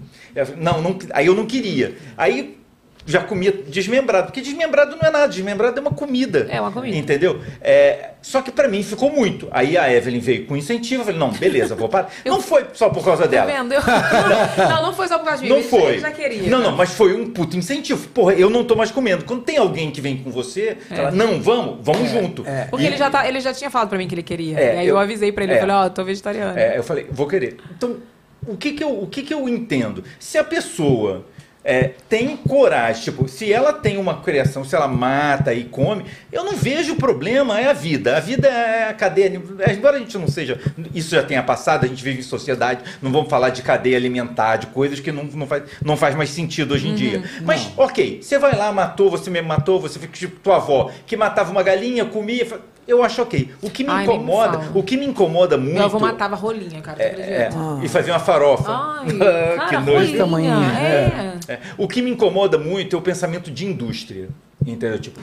Não, 0.59 0.81
não, 0.83 0.99
aí 1.15 1.27
eu 1.27 1.35
não 1.35 1.47
queria. 1.47 1.97
Aí 2.17 2.58
já 3.09 3.21
comia 3.21 3.51
desmembrado, 3.51 4.27
porque 4.27 4.41
desmembrado 4.43 4.97
não 5.01 5.09
é 5.09 5.11
nada, 5.11 5.27
desmembrado 5.29 5.79
é 5.79 5.81
uma 5.81 5.91
comida. 5.93 6.47
É 6.51 6.61
uma 6.61 6.71
comida. 6.71 6.97
Entendeu? 6.97 7.41
É, 7.61 8.11
só 8.21 8.43
que 8.43 8.53
pra 8.53 8.69
mim 8.69 8.83
ficou 8.83 9.11
muito. 9.11 9.49
Aí 9.51 9.77
a 9.79 9.91
Evelyn 9.93 10.21
veio 10.21 10.45
com 10.47 10.55
incentivo, 10.57 11.01
eu 11.01 11.07
falei, 11.07 11.19
não, 11.19 11.31
beleza, 11.31 11.75
vou 11.75 11.89
parar. 11.89 12.11
Não 12.25 12.41
foi 12.41 12.67
só 12.75 12.91
por 12.91 13.03
causa 13.05 13.23
Tá 13.23 13.29
dela. 13.29 13.47
vendo? 13.51 13.73
Eu- 13.73 13.81
não, 14.69 14.83
não 14.83 14.93
foi 14.93 15.09
só 15.09 15.19
por 15.19 15.25
causa 15.27 15.43
de 15.43 15.49
mim. 15.49 15.57
Não 15.57 15.63
foi. 15.63 15.99
Já 15.99 16.11
queria. 16.11 16.51
Não, 16.51 16.61
não, 16.61 16.77
mas 16.77 16.93
foi 16.93 17.15
um 17.19 17.31
puto 17.31 17.57
incentivo. 17.57 18.07
Porra, 18.09 18.35
eu 18.35 18.51
não 18.51 18.63
tô 18.65 18.77
mais 18.77 18.91
comendo. 18.91 19.25
Quando 19.25 19.43
tem 19.43 19.57
alguém 19.57 19.91
que 19.91 20.01
vem 20.01 20.19
com 20.19 20.31
você, 20.31 20.77
fala, 20.89 21.11
não, 21.11 21.41
vamos, 21.41 21.79
vamos 21.81 22.11
junto. 22.11 22.45
Porque 22.71 22.85
E- 22.85 22.89
ele 22.89 22.97
já, 22.99 23.09
tá, 23.11 23.27
ele 23.27 23.41
já 23.41 23.55
tinha 23.55 23.71
falado 23.71 23.89
pra 23.89 23.97
mim 23.99 24.07
que 24.07 24.15
ele 24.15 24.23
queria. 24.23 24.59
É, 24.59 24.75
e 24.75 24.79
aí 24.81 24.87
eu, 24.87 24.95
eu- 24.97 24.99
avisei 24.99 25.33
pra 25.33 25.45
ele. 25.45 25.55
é. 25.55 25.57
Eu 25.57 25.61
falei, 25.61 25.77
ó, 25.77 25.89
tô 25.89 26.05
vegetariano. 26.05 26.59
É, 26.59 26.77
eu 26.79 26.83
falei, 26.83 27.07
vou 27.11 27.27
querer. 27.27 27.57
Então, 27.77 27.97
o 28.47 28.57
que 28.57 28.73
que 28.73 28.85
eu, 28.85 29.03
o 29.03 29.07
que 29.07 29.23
que 29.23 29.33
eu 29.33 29.49
entendo? 29.49 30.05
Se 30.19 30.37
a 30.39 30.45
pessoa 30.45 31.25
é, 31.71 31.91
tem 32.09 32.35
coragem, 32.35 33.03
tipo, 33.03 33.29
se 33.29 33.53
ela 33.53 33.75
tem 33.75 33.99
uma 33.99 34.23
criação, 34.23 34.65
se 34.65 34.75
ela 34.75 34.89
mata 34.89 35.53
e 35.53 35.65
come, 35.65 36.07
eu 36.33 36.43
não 36.43 36.55
vejo 36.57 36.97
problema, 36.97 37.61
é 37.61 37.69
a 37.69 37.75
vida. 37.75 38.17
A 38.17 38.21
vida 38.21 38.49
é 38.49 38.89
a 38.89 38.95
cadeia, 38.95 39.31
embora 39.77 39.97
a 39.97 39.99
gente 39.99 40.17
não 40.17 40.27
seja, 40.29 40.59
isso 40.95 41.15
já 41.15 41.23
tenha 41.23 41.43
passado, 41.43 41.85
a 41.85 41.87
gente 41.89 42.03
vive 42.03 42.21
em 42.21 42.23
sociedade, 42.23 42.81
não 43.03 43.13
vamos 43.13 43.29
falar 43.29 43.51
de 43.51 43.61
cadeia 43.61 43.99
alimentar, 43.99 44.57
de 44.57 44.69
coisas 44.69 44.99
que 44.99 45.13
não, 45.13 45.25
não, 45.25 45.47
faz, 45.47 45.63
não 45.85 45.95
faz 45.95 46.15
mais 46.15 46.31
sentido 46.31 46.73
hoje 46.73 46.89
em 46.89 46.95
dia. 46.95 47.23
Mas, 47.45 47.69
ok, 47.77 48.21
você 48.23 48.39
vai 48.39 48.57
lá, 48.57 48.73
matou, 48.73 49.11
você 49.11 49.29
mesmo 49.29 49.49
matou, 49.49 49.79
você 49.79 49.99
fica 49.99 50.15
tipo 50.15 50.41
tua 50.41 50.57
avó, 50.57 50.91
que 51.07 51.19
matava 51.19 51.51
uma 51.51 51.63
galinha, 51.63 52.07
comia, 52.07 52.47
fa- 52.47 52.61
eu 52.87 53.03
acho 53.03 53.21
ok. 53.21 53.51
O 53.61 53.69
que 53.69 53.85
me 53.85 53.91
Ai, 53.91 54.07
me 54.07 54.15
incomoda, 54.15 54.59
fala. 54.61 54.71
o 54.75 54.83
que 54.83 54.97
me 54.97 55.05
incomoda 55.05 55.59
muito... 55.59 55.75
Meu 55.75 55.85
avô 55.85 55.99
matava 55.99 56.35
rolinha, 56.35 56.81
cara. 56.81 56.97
acredita? 57.05 57.31
É, 57.31 57.51
e 57.85 57.87
fazer 57.89 58.11
uma 58.13 58.19
farofa. 58.19 58.73
Ai, 58.73 59.05
que 59.13 59.19
cara, 59.19 59.81
nojo. 59.81 59.93
rolinha. 59.93 60.17
tamanho, 60.17 60.51
É. 61.47 61.58
É. 61.63 61.75
O 61.77 61.87
que 61.89 62.01
me 62.03 62.11
incomoda 62.11 62.59
muito 62.59 62.95
é 62.97 62.99
o 62.99 63.03
pensamento 63.03 63.51
de 63.51 63.65
indústria. 63.67 64.29
Entendeu? 64.67 64.99
Tipo, 64.99 65.21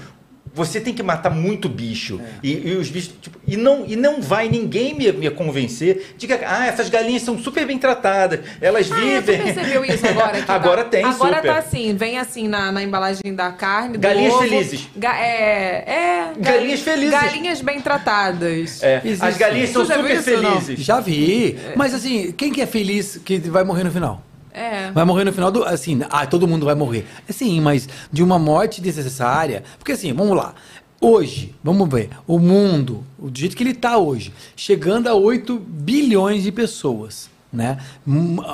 você 0.53 0.79
tem 0.79 0.93
que 0.93 1.03
matar 1.03 1.29
muito 1.29 1.67
bicho. 1.67 2.21
É. 2.23 2.29
E, 2.41 2.69
e 2.69 2.75
os 2.75 2.89
bichos. 2.89 3.13
tipo, 3.21 3.38
e, 3.45 3.57
não, 3.57 3.86
e 3.86 3.97
não 3.97 4.21
vai 4.21 4.47
ninguém 4.47 4.93
me, 4.95 5.11
me 5.11 5.29
convencer 5.29 6.15
de 6.17 6.25
que 6.25 6.31
ah, 6.33 6.65
essas 6.67 6.88
galinhas 6.89 7.23
são 7.23 7.38
super 7.38 7.67
bem 7.67 7.77
tratadas. 7.77 8.39
Elas 8.61 8.89
Ah, 8.89 8.95
é, 8.97 9.19
vivem. 9.19 9.41
percebeu 9.53 9.83
isso 9.83 10.07
agora? 10.07 10.39
que 10.39 10.43
tá- 10.47 10.53
Agora 10.55 10.86
tem, 10.86 11.03
Agora 11.03 11.36
super. 11.36 11.51
tá 11.51 11.57
assim, 11.59 11.93
vem 11.97 12.17
assim 12.17 12.47
na, 12.47 12.71
na 12.71 12.81
embalagem 12.81 13.36
da 13.36 13.51
carne, 13.51 13.97
do 13.97 13.99
Galinhas 13.99 14.33
ovo, 14.33 14.43
felizes. 14.43 14.87
ga- 14.95 15.20
é, 15.20 15.83
é. 15.91 16.33
Galinhas 16.39 16.79
felizes. 16.79 17.12
Galinhas 17.12 17.62
bem 17.62 17.82
tratadas. 17.82 18.82
É, 18.82 19.01
as 19.20 19.36
galinhas 19.37 19.71
são 19.71 19.86
super 19.86 20.21
felizes. 20.21 20.79
Já 20.79 21.01
vi. 21.01 21.57
Mas 21.75 21.93
assim, 21.93 22.32
quem 22.32 22.53
que 22.53 22.62
é 22.62 22.66
feliz 22.66 23.17
que 23.25 23.39
vai 23.39 23.66
morrer 23.66 23.83
no 23.83 23.91
final? 23.91 24.24
É. 24.55 24.89
Vai 24.91 25.03
morrer 25.03 25.25
no 25.25 25.33
final 25.33 25.51
do. 25.51 25.65
Assim, 25.65 25.99
ah, 26.09 26.25
todo 26.25 26.47
mundo 26.47 26.65
vai 26.65 26.75
morrer. 26.75 27.05
É 27.27 27.33
sim, 27.33 27.59
mas 27.59 27.89
de 28.09 28.23
uma 28.23 28.39
morte 28.39 28.79
desnecessária. 28.79 29.63
Porque 29.77 29.91
assim, 29.91 30.13
vamos 30.13 30.37
lá. 30.37 30.55
Hoje, 31.01 31.53
vamos 31.61 31.89
ver, 31.89 32.09
o 32.25 32.39
mundo, 32.39 33.03
o 33.19 33.29
jeito 33.32 33.55
que 33.55 33.61
ele 33.61 33.71
está 33.71 33.97
hoje, 33.97 34.33
chegando 34.55 35.07
a 35.07 35.13
8 35.13 35.59
bilhões 35.59 36.41
de 36.41 36.53
pessoas. 36.53 37.29
Né? 37.51 37.77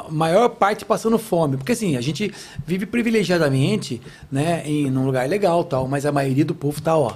Maior 0.10 0.49
parte 0.49 0.84
passando 0.84 1.19
fome. 1.19 1.56
Porque 1.56 1.72
assim, 1.72 1.95
a 1.95 2.02
gente 2.02 2.34
vive 2.65 2.88
privilegiadamente 2.88 4.02
né, 4.32 4.64
em 4.65 4.90
num 4.90 5.06
lugar 5.06 5.30
legal 5.30 5.64
tal, 5.64 5.88
mas 5.88 6.06
a 6.06 6.11
maioria 6.11 6.44
do 6.44 6.56
povo 6.56 6.82
tá, 6.82 6.98
ó. 6.98 7.14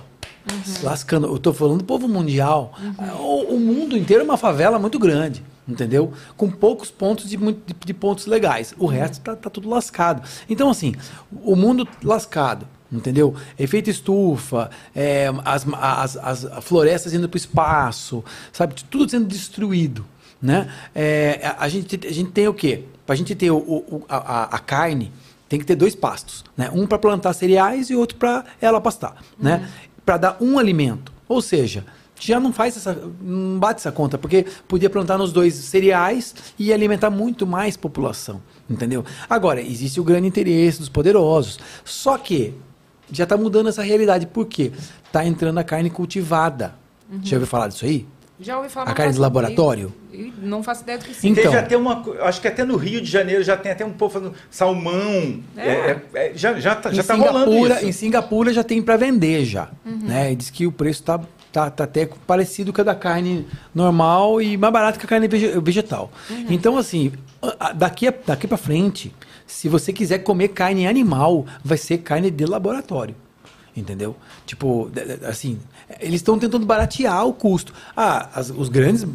se 0.64 0.86
lascando. 0.86 1.28
Eu 1.28 1.40
tô 1.40 1.52
falando 1.54 1.80
do 1.80 1.84
povo 1.84 2.08
mundial. 2.08 2.74
O, 3.20 3.56
o 3.56 3.60
mundo 3.60 3.98
inteiro 3.98 4.22
é 4.22 4.26
uma 4.26 4.38
favela 4.38 4.78
muito 4.78 5.00
grande, 5.00 5.44
entendeu? 5.68 6.12
Com 6.38 6.50
poucos 6.50 6.90
pontos 6.92 7.30
de, 7.30 7.38
muito- 7.38 7.62
de- 7.66 7.86
de 7.86 7.94
pontos 7.94 8.26
legais. 8.26 8.74
O 8.78 8.86
resto 8.86 9.22
tá, 9.22 9.36
tá 9.36 9.50
tudo 9.50 9.70
lascado. 9.70 10.22
Então, 10.50 10.70
assim, 10.70 10.94
o 11.44 11.56
mundo 11.56 11.88
lascado. 12.04 12.68
Entendeu? 12.92 13.36
Efeito 13.58 13.90
estufa, 13.90 14.70
é, 14.96 15.28
as, 15.44 15.66
as, 15.74 16.16
as 16.46 16.64
florestas 16.64 17.14
indo 17.14 17.28
para 17.28 17.36
o 17.36 17.38
espaço, 17.38 18.24
sabe? 18.54 18.76
Tudo 18.90 19.10
sendo 19.10 19.26
destruído. 19.26 20.06
Né? 20.42 20.72
É, 20.94 21.56
a, 21.58 21.68
gente, 21.68 22.00
a 22.08 22.12
gente 22.14 22.30
tem 22.32 22.48
o 22.48 22.54
quê? 22.54 22.84
Para 23.06 23.14
a 23.14 23.18
gente 23.18 23.34
ter 23.34 23.50
o, 23.50 23.58
o- 23.58 24.06
a, 24.08 24.56
a- 24.56 24.60
carne, 24.60 25.12
tem 25.50 25.60
que 25.60 25.66
ter 25.66 25.76
dois 25.76 25.96
pastos. 25.96 26.46
Né? 26.56 26.70
Um 26.72 26.86
para 26.86 27.00
plantar 27.00 27.34
cereais 27.34 27.90
e 27.90 27.96
outro 27.96 28.18
para 28.18 28.46
ela 28.62 28.80
pastar. 28.80 29.16
Né? 29.38 29.68
Para 30.06 30.18
dar 30.18 30.38
um 30.40 30.60
alimento. 30.60 31.12
Ou 31.28 31.42
seja, 31.42 31.84
já 32.20 32.40
não 32.40 32.54
faz 32.54 32.78
essa. 32.78 32.98
não 33.22 33.60
bate 33.60 33.80
essa 33.80 33.92
conta, 33.92 34.18
porque 34.18 34.46
podia 34.68 34.90
plantar 34.90 35.18
nos 35.18 35.34
dois 35.34 35.54
cereais 35.54 36.34
e 36.58 36.74
alimentar 36.74 37.10
muito 37.10 37.46
mais 37.46 37.76
população. 37.76 38.42
Entendeu? 38.70 39.06
Agora, 39.30 39.62
existe 39.62 40.00
o 40.00 40.04
grande 40.04 40.28
interesse 40.28 40.80
dos 40.80 40.90
poderosos. 40.90 41.60
Só 41.84 42.18
que 42.18 42.54
já 43.12 43.24
está 43.24 43.38
mudando 43.38 43.70
essa 43.70 43.84
realidade. 43.84 44.26
Por 44.28 44.46
quê? 44.46 44.72
Está 45.06 45.26
entrando 45.26 45.58
a 45.58 45.64
carne 45.64 45.90
cultivada. 45.90 46.76
Já 47.22 47.36
ouviu 47.36 47.48
falar 47.48 47.68
disso 47.68 47.86
aí? 47.86 48.08
Já 48.40 48.58
ouvi 48.58 48.70
falar 48.70 48.92
A 48.92 48.94
carne 48.94 49.14
de 49.14 49.20
laboratório? 49.20 49.94
Não 50.42 50.62
faço 50.62 50.84
ideia 50.84 50.98
do 50.98 51.06
que 51.06 51.14
sim. 51.14 51.30
Então. 51.30 51.44
Teve 51.44 51.58
até 51.58 51.78
uma. 51.78 52.04
Acho 52.22 52.42
que 52.42 52.48
até 52.48 52.66
no 52.66 52.76
Rio 52.76 53.02
de 53.02 53.10
Janeiro 53.10 53.42
já 53.44 53.56
tem 53.56 53.72
até 53.72 53.86
um 53.86 53.94
povo 53.94 54.14
fazendo 54.14 54.34
salmão. 54.50 55.40
É. 55.56 55.62
É, 55.70 56.02
é, 56.14 56.32
já, 56.36 56.60
já, 56.60 56.76
tá, 56.76 56.92
já 56.92 57.02
tá 57.04 57.16
rolando 57.16 57.56
isso. 57.68 57.86
em 57.86 57.92
Singapura 57.92 58.52
já 58.54 58.64
tem 58.64 58.82
para 58.82 58.98
vender 58.98 59.46
já, 59.46 59.70
Uhum. 59.86 60.00
né? 60.04 60.32
E 60.34 60.36
diz 60.36 60.50
que 60.50 60.68
o 60.68 60.72
preço 60.72 61.04
tá, 61.04 61.20
tá, 61.52 61.70
tá 61.70 61.84
até 61.86 62.10
parecido 62.28 62.74
com 62.74 62.82
a 62.82 62.84
da 62.84 62.96
carne 62.96 63.48
normal 63.74 64.42
e 64.42 64.58
mais 64.58 64.74
barato 64.74 65.00
que 65.00 65.06
a 65.06 65.10
carne 65.10 65.28
vege- 65.30 65.58
vegetal. 65.62 66.12
Uhum. 66.30 66.46
Então 66.50 66.78
assim, 66.78 67.14
daqui 67.76 68.12
daqui 68.26 68.48
para 68.48 68.58
frente, 68.58 69.14
se 69.48 69.70
você 69.70 69.94
quiser 69.94 70.20
comer 70.20 70.50
carne 70.50 70.86
animal, 70.88 71.46
vai 71.64 71.78
ser 71.78 72.00
carne 72.00 72.30
de 72.30 72.46
laboratório. 72.46 73.16
Entendeu? 73.76 74.16
Tipo, 74.46 74.90
assim, 75.28 75.60
eles 76.00 76.16
estão 76.16 76.40
tentando 76.40 76.66
baratear 76.66 77.26
o 77.28 77.34
custo. 77.34 77.74
Ah, 77.96 78.30
as- 78.34 78.50
os 78.50 78.70
grandes 78.70 79.06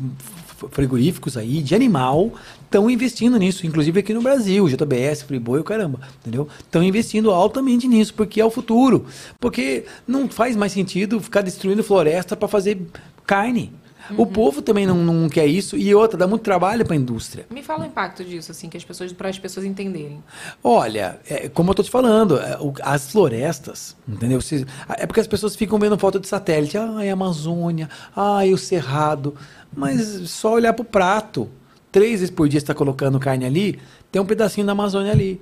frigoríficos 0.71 1.37
aí 1.37 1.63
de 1.63 1.75
animal 1.75 2.33
estão 2.65 2.91
investindo 2.91 3.39
nisso, 3.39 3.67
inclusive 3.67 4.01
aqui 4.01 4.13
no 4.13 4.21
Brasil, 4.23 4.69
JBS, 4.69 5.23
Friboi, 5.23 5.61
o 5.61 5.65
caramba, 5.65 6.01
entendeu? 6.21 6.47
Estão 6.59 6.83
investindo 6.83 7.31
altamente 7.31 7.89
nisso, 7.89 8.13
porque 8.15 8.41
é 8.41 8.45
o 8.45 8.51
futuro. 8.51 9.07
Porque 9.41 9.87
não 10.07 10.29
faz 10.29 10.55
mais 10.57 10.73
sentido 10.73 11.19
ficar 11.21 11.41
destruindo 11.41 11.83
floresta 11.83 12.37
para 12.37 12.47
fazer 12.47 12.83
carne. 13.27 13.73
O 14.17 14.27
povo 14.27 14.63
também 14.63 14.87
não, 14.87 14.97
não 14.97 15.29
quer 15.29 15.47
isso 15.47 15.77
e 15.77 15.95
outra, 15.95 16.17
dá 16.19 16.27
muito 16.27 16.43
trabalho 16.43 16.85
para 16.85 16.95
a 16.95 16.97
indústria. 16.97 17.47
Me 17.51 17.63
fala 17.63 17.85
o 17.85 17.87
impacto 17.87 18.25
disso, 18.25 18.51
assim, 18.53 18.69
que 18.69 18.77
as 18.77 18.85
pessoas, 18.85 19.13
para 19.13 19.29
as 19.29 19.39
pessoas 19.39 19.65
entenderem. 19.67 20.23
Olha, 20.63 21.19
é, 21.29 21.49
como 21.49 21.71
eu 21.71 21.75
tô 21.75 21.83
te 21.83 21.91
falando, 21.91 22.39
é, 22.39 22.57
o- 22.61 22.73
as 22.83 23.11
florestas, 23.11 23.97
entendeu? 24.09 24.41
Se- 24.41 24.67
é 24.99 25.07
porque 25.07 25.21
as 25.21 25.27
pessoas 25.27 25.57
ficam 25.57 25.79
vendo 25.79 25.99
foto 25.99 26.19
de 26.21 26.27
satélite. 26.29 26.77
Ai, 26.79 27.09
Amazônia, 27.11 27.89
ai, 28.15 28.53
o 28.53 28.59
Cerrado. 28.59 29.35
Mas 29.75 30.01
só 30.31 30.55
olhar 30.55 30.73
pro 30.73 30.85
prato. 30.85 31.49
Três 31.93 32.21
vezes 32.21 32.31
por 32.31 32.49
dia 32.49 32.61
você 32.61 32.65
está 32.65 32.75
colocando 32.75 33.19
carne 33.19 33.45
ali, 33.45 33.79
tem 34.13 34.21
um 34.23 34.27
pedacinho 34.27 34.65
da 34.67 34.73
Amazônia 34.73 35.11
ali. 35.13 35.41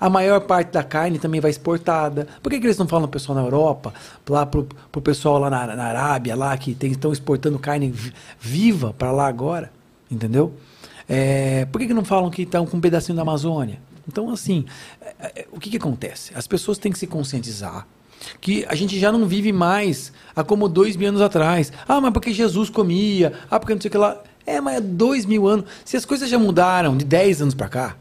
A 0.00 0.08
maior 0.08 0.40
parte 0.40 0.72
da 0.72 0.82
carne 0.82 1.18
também 1.18 1.40
vai 1.40 1.50
exportada. 1.50 2.26
Por 2.42 2.50
que, 2.50 2.60
que 2.60 2.66
eles 2.66 2.78
não 2.78 2.86
falam 2.86 3.08
pessoal 3.08 3.36
na 3.36 3.44
Europa, 3.44 3.92
lá 4.28 4.46
pro, 4.46 4.66
pro 4.92 5.00
pessoal 5.02 5.38
lá 5.38 5.50
na, 5.50 5.74
na 5.74 5.84
Arábia, 5.84 6.36
lá 6.36 6.56
que 6.56 6.76
estão 6.82 7.12
exportando 7.12 7.58
carne 7.58 7.90
vi- 7.90 8.12
viva 8.38 8.94
para 8.96 9.10
lá 9.10 9.26
agora? 9.26 9.72
Entendeu? 10.10 10.54
É, 11.08 11.64
por 11.66 11.80
que, 11.80 11.86
que 11.88 11.94
não 11.94 12.04
falam 12.04 12.30
que 12.30 12.42
estão 12.42 12.66
com 12.66 12.76
um 12.76 12.80
pedacinho 12.80 13.16
da 13.16 13.22
Amazônia? 13.22 13.80
Então, 14.06 14.30
assim, 14.30 14.64
é, 15.00 15.40
é, 15.40 15.46
o 15.52 15.58
que, 15.58 15.70
que 15.70 15.76
acontece? 15.76 16.32
As 16.34 16.46
pessoas 16.46 16.78
têm 16.78 16.92
que 16.92 16.98
se 16.98 17.06
conscientizar 17.06 17.86
que 18.40 18.64
a 18.68 18.74
gente 18.74 18.98
já 18.98 19.12
não 19.12 19.26
vive 19.26 19.52
mais 19.52 20.12
a 20.34 20.42
como 20.42 20.68
dois 20.68 20.96
mil 20.96 21.08
anos 21.08 21.20
atrás. 21.20 21.72
Ah, 21.86 22.00
mas 22.00 22.12
porque 22.12 22.32
Jesus 22.32 22.68
comia, 22.68 23.32
ah, 23.50 23.58
porque 23.60 23.74
não 23.74 23.80
sei 23.80 23.88
o 23.88 23.92
que 23.92 23.98
lá. 23.98 24.18
É, 24.46 24.60
mas 24.60 24.76
é 24.78 24.80
dois 24.80 25.26
mil 25.26 25.46
anos. 25.46 25.66
Se 25.84 25.96
as 25.96 26.04
coisas 26.04 26.28
já 26.28 26.38
mudaram 26.38 26.96
de 26.96 27.04
10 27.04 27.42
anos 27.42 27.54
para 27.54 27.68
cá, 27.68 27.96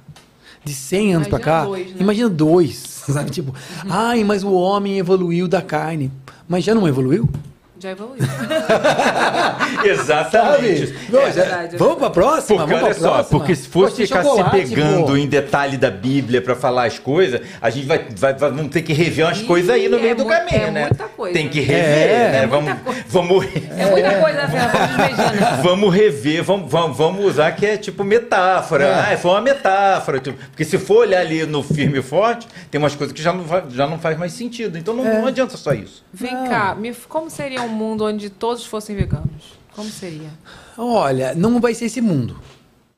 de 0.68 0.74
100 0.74 1.16
anos 1.16 1.28
para 1.28 1.40
cá, 1.40 1.66
dois, 1.66 1.88
né? 1.88 1.96
imagina 2.00 2.30
dois, 2.30 2.76
sabe? 3.10 3.32
Tipo, 3.32 3.54
ai, 3.90 4.24
mas 4.24 4.44
o 4.44 4.52
homem 4.52 4.98
evoluiu 4.98 5.48
da 5.48 5.62
carne. 5.62 6.12
Mas 6.48 6.64
já 6.64 6.76
não 6.76 6.88
evoluiu? 6.88 7.30
Já 7.80 7.92
evoluiu. 7.92 8.18
Exatamente. 9.86 10.96
Não, 11.10 11.22
É 11.22 11.32
já- 11.32 11.42
verdade, 11.44 11.76
é 11.76 11.78
vamos 11.78 11.96
para 11.98 12.08
a 12.08 12.10
próxima? 12.10 12.58
Porque 12.60 12.74
vamos 12.74 12.84
olha 12.86 12.96
pra 12.96 13.04
só, 13.04 13.14
próxima? 13.16 13.40
porque 13.40 13.56
se 13.56 13.68
fosse 13.68 13.96
tem 13.98 14.06
ficar 14.08 14.24
se 14.24 14.44
pegando 14.52 15.06
pô. 15.08 15.16
em 15.18 15.28
detalhe 15.28 15.78
da 15.78 15.92
Bíblia 15.92 16.42
pra 16.42 16.56
falar 16.56 16.86
as 16.86 16.98
coisas, 16.98 17.42
a 17.62 17.70
gente 17.70 17.86
vai, 17.86 18.00
vai, 18.16 18.34
vai- 18.34 18.50
vamos 18.52 18.70
ter 18.72 18.82
que 18.82 18.94
rever 18.94 19.26
umas 19.26 19.42
coisas 19.44 19.70
aí 19.70 19.88
no 19.88 19.98
é 19.98 20.02
meio 20.02 20.16
do 20.16 20.24
mu- 20.24 20.30
caminho, 20.30 20.56
é 20.68 20.72
né? 20.72 20.82
muita 20.88 21.04
coisa. 21.10 21.34
Tem 21.34 21.48
que 21.50 21.60
rever, 21.60 21.84
É, 21.86 22.32
né? 22.32 22.44
é 22.44 22.48
vamos, 22.48 22.66
muita 22.70 22.84
coisa. 22.84 23.04
vamos, 23.08 23.46
É 23.46 23.86
muita 23.92 24.20
coisa, 24.22 24.48
Fernanda? 24.48 25.48
Vamos 25.68 25.94
rever, 25.94 26.44
vamos, 26.44 26.72
vamos, 26.72 26.98
vamos 26.98 27.26
usar 27.26 27.52
que 27.52 27.66
é 27.66 27.78
tipo 27.78 28.04
metáfora. 28.04 28.86
É. 28.86 29.14
Ah, 29.14 29.18
foi 29.18 29.32
uma 29.32 29.42
metáfora. 29.42 30.20
Tipo, 30.20 30.38
porque 30.50 30.64
se 30.64 30.78
for 30.78 30.98
olhar 31.00 31.20
ali 31.22 31.46
no 31.46 31.62
firme 31.64 32.00
e 32.00 32.02
forte, 32.02 32.48
tem 32.72 32.80
umas 32.80 32.96
coisas 32.96 33.14
que 33.14 33.22
já 33.22 33.34
não, 33.34 33.44
já 33.70 33.86
não 33.88 34.00
faz 34.00 34.18
mais 34.18 34.34
sentido. 34.34 34.78
Então 34.78 34.94
não, 34.94 35.06
É. 35.06 35.20
não 35.20 35.28
adianta 35.28 35.58
só 35.58 35.74
isso. 35.74 36.04
Vem 36.14 36.32
cá, 36.48 36.76
me- 36.76 36.94
como 37.10 37.30
seria 37.30 37.62
um 37.62 37.67
mundo 37.68 38.06
onde 38.06 38.30
todos 38.30 38.66
fossem 38.66 38.96
veganos? 38.96 39.58
Como 39.76 39.90
seria? 39.90 40.32
Olha, 40.78 41.36
não 41.36 41.60
vai 41.60 41.74
ser 41.74 41.86
esse 41.86 42.02
mundo. 42.02 42.40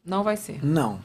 Não 0.06 0.24
vai 0.24 0.38
ser. 0.38 0.64
Não. 0.64 1.00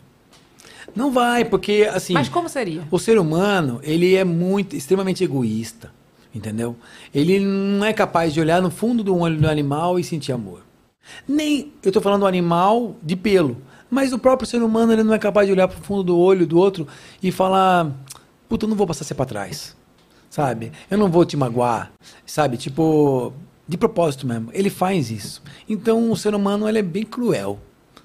Não 0.95 1.11
vai, 1.11 1.45
porque 1.45 1.89
assim. 1.93 2.12
Mas 2.12 2.28
como 2.28 2.49
seria? 2.49 2.86
O 2.91 2.99
ser 2.99 3.19
humano, 3.19 3.81
ele 3.82 4.15
é 4.15 4.24
muito, 4.24 4.77
extremamente 4.77 5.24
egoísta, 5.24 5.93
entendeu? 6.35 6.77
Ele 7.12 7.41
não 7.41 7.85
é 7.85 7.93
capaz 7.93 8.32
de 8.32 8.41
olhar 8.41 8.62
no 8.62 8.70
fundo 8.70 9.03
do 9.03 9.16
olho 9.16 9.41
do 9.41 9.49
animal 9.49 9.99
e 9.99 10.05
sentir 10.05 10.32
amor. 10.32 10.62
Nem, 11.27 11.73
eu 11.82 11.91
estou 11.91 12.03
falando 12.03 12.20
do 12.20 12.27
animal 12.27 12.97
de 13.03 13.16
pelo, 13.16 13.59
mas 13.91 14.12
o 14.12 14.19
próprio 14.19 14.49
ser 14.49 14.62
humano, 14.62 14.93
ele 14.93 15.03
não 15.03 15.15
é 15.15 15.19
capaz 15.19 15.47
de 15.47 15.53
olhar 15.53 15.69
pro 15.69 15.82
fundo 15.82 16.03
do 16.03 16.19
olho 16.19 16.47
do 16.47 16.59
outro 16.59 16.86
e 17.23 17.31
falar, 17.31 17.91
puta, 18.49 18.65
eu 18.65 18.69
não 18.69 18.77
vou 18.77 18.86
passar 18.86 19.05
você 19.05 19.15
para 19.15 19.27
trás, 19.27 19.77
sabe? 20.31 20.73
Eu 20.91 20.97
não 20.97 21.11
vou 21.11 21.24
te 21.24 21.36
magoar, 21.36 21.93
sabe? 22.24 22.57
Tipo, 22.57 23.32
de 23.66 23.77
propósito 23.77 24.27
mesmo. 24.27 24.51
Ele 24.53 24.70
faz 24.70 25.11
isso. 25.11 25.43
Então, 25.69 26.11
o 26.11 26.16
ser 26.16 26.35
humano, 26.35 26.69
ele 26.69 26.78
é 26.78 26.82
bem 26.82 27.05
cruel, 27.05 27.59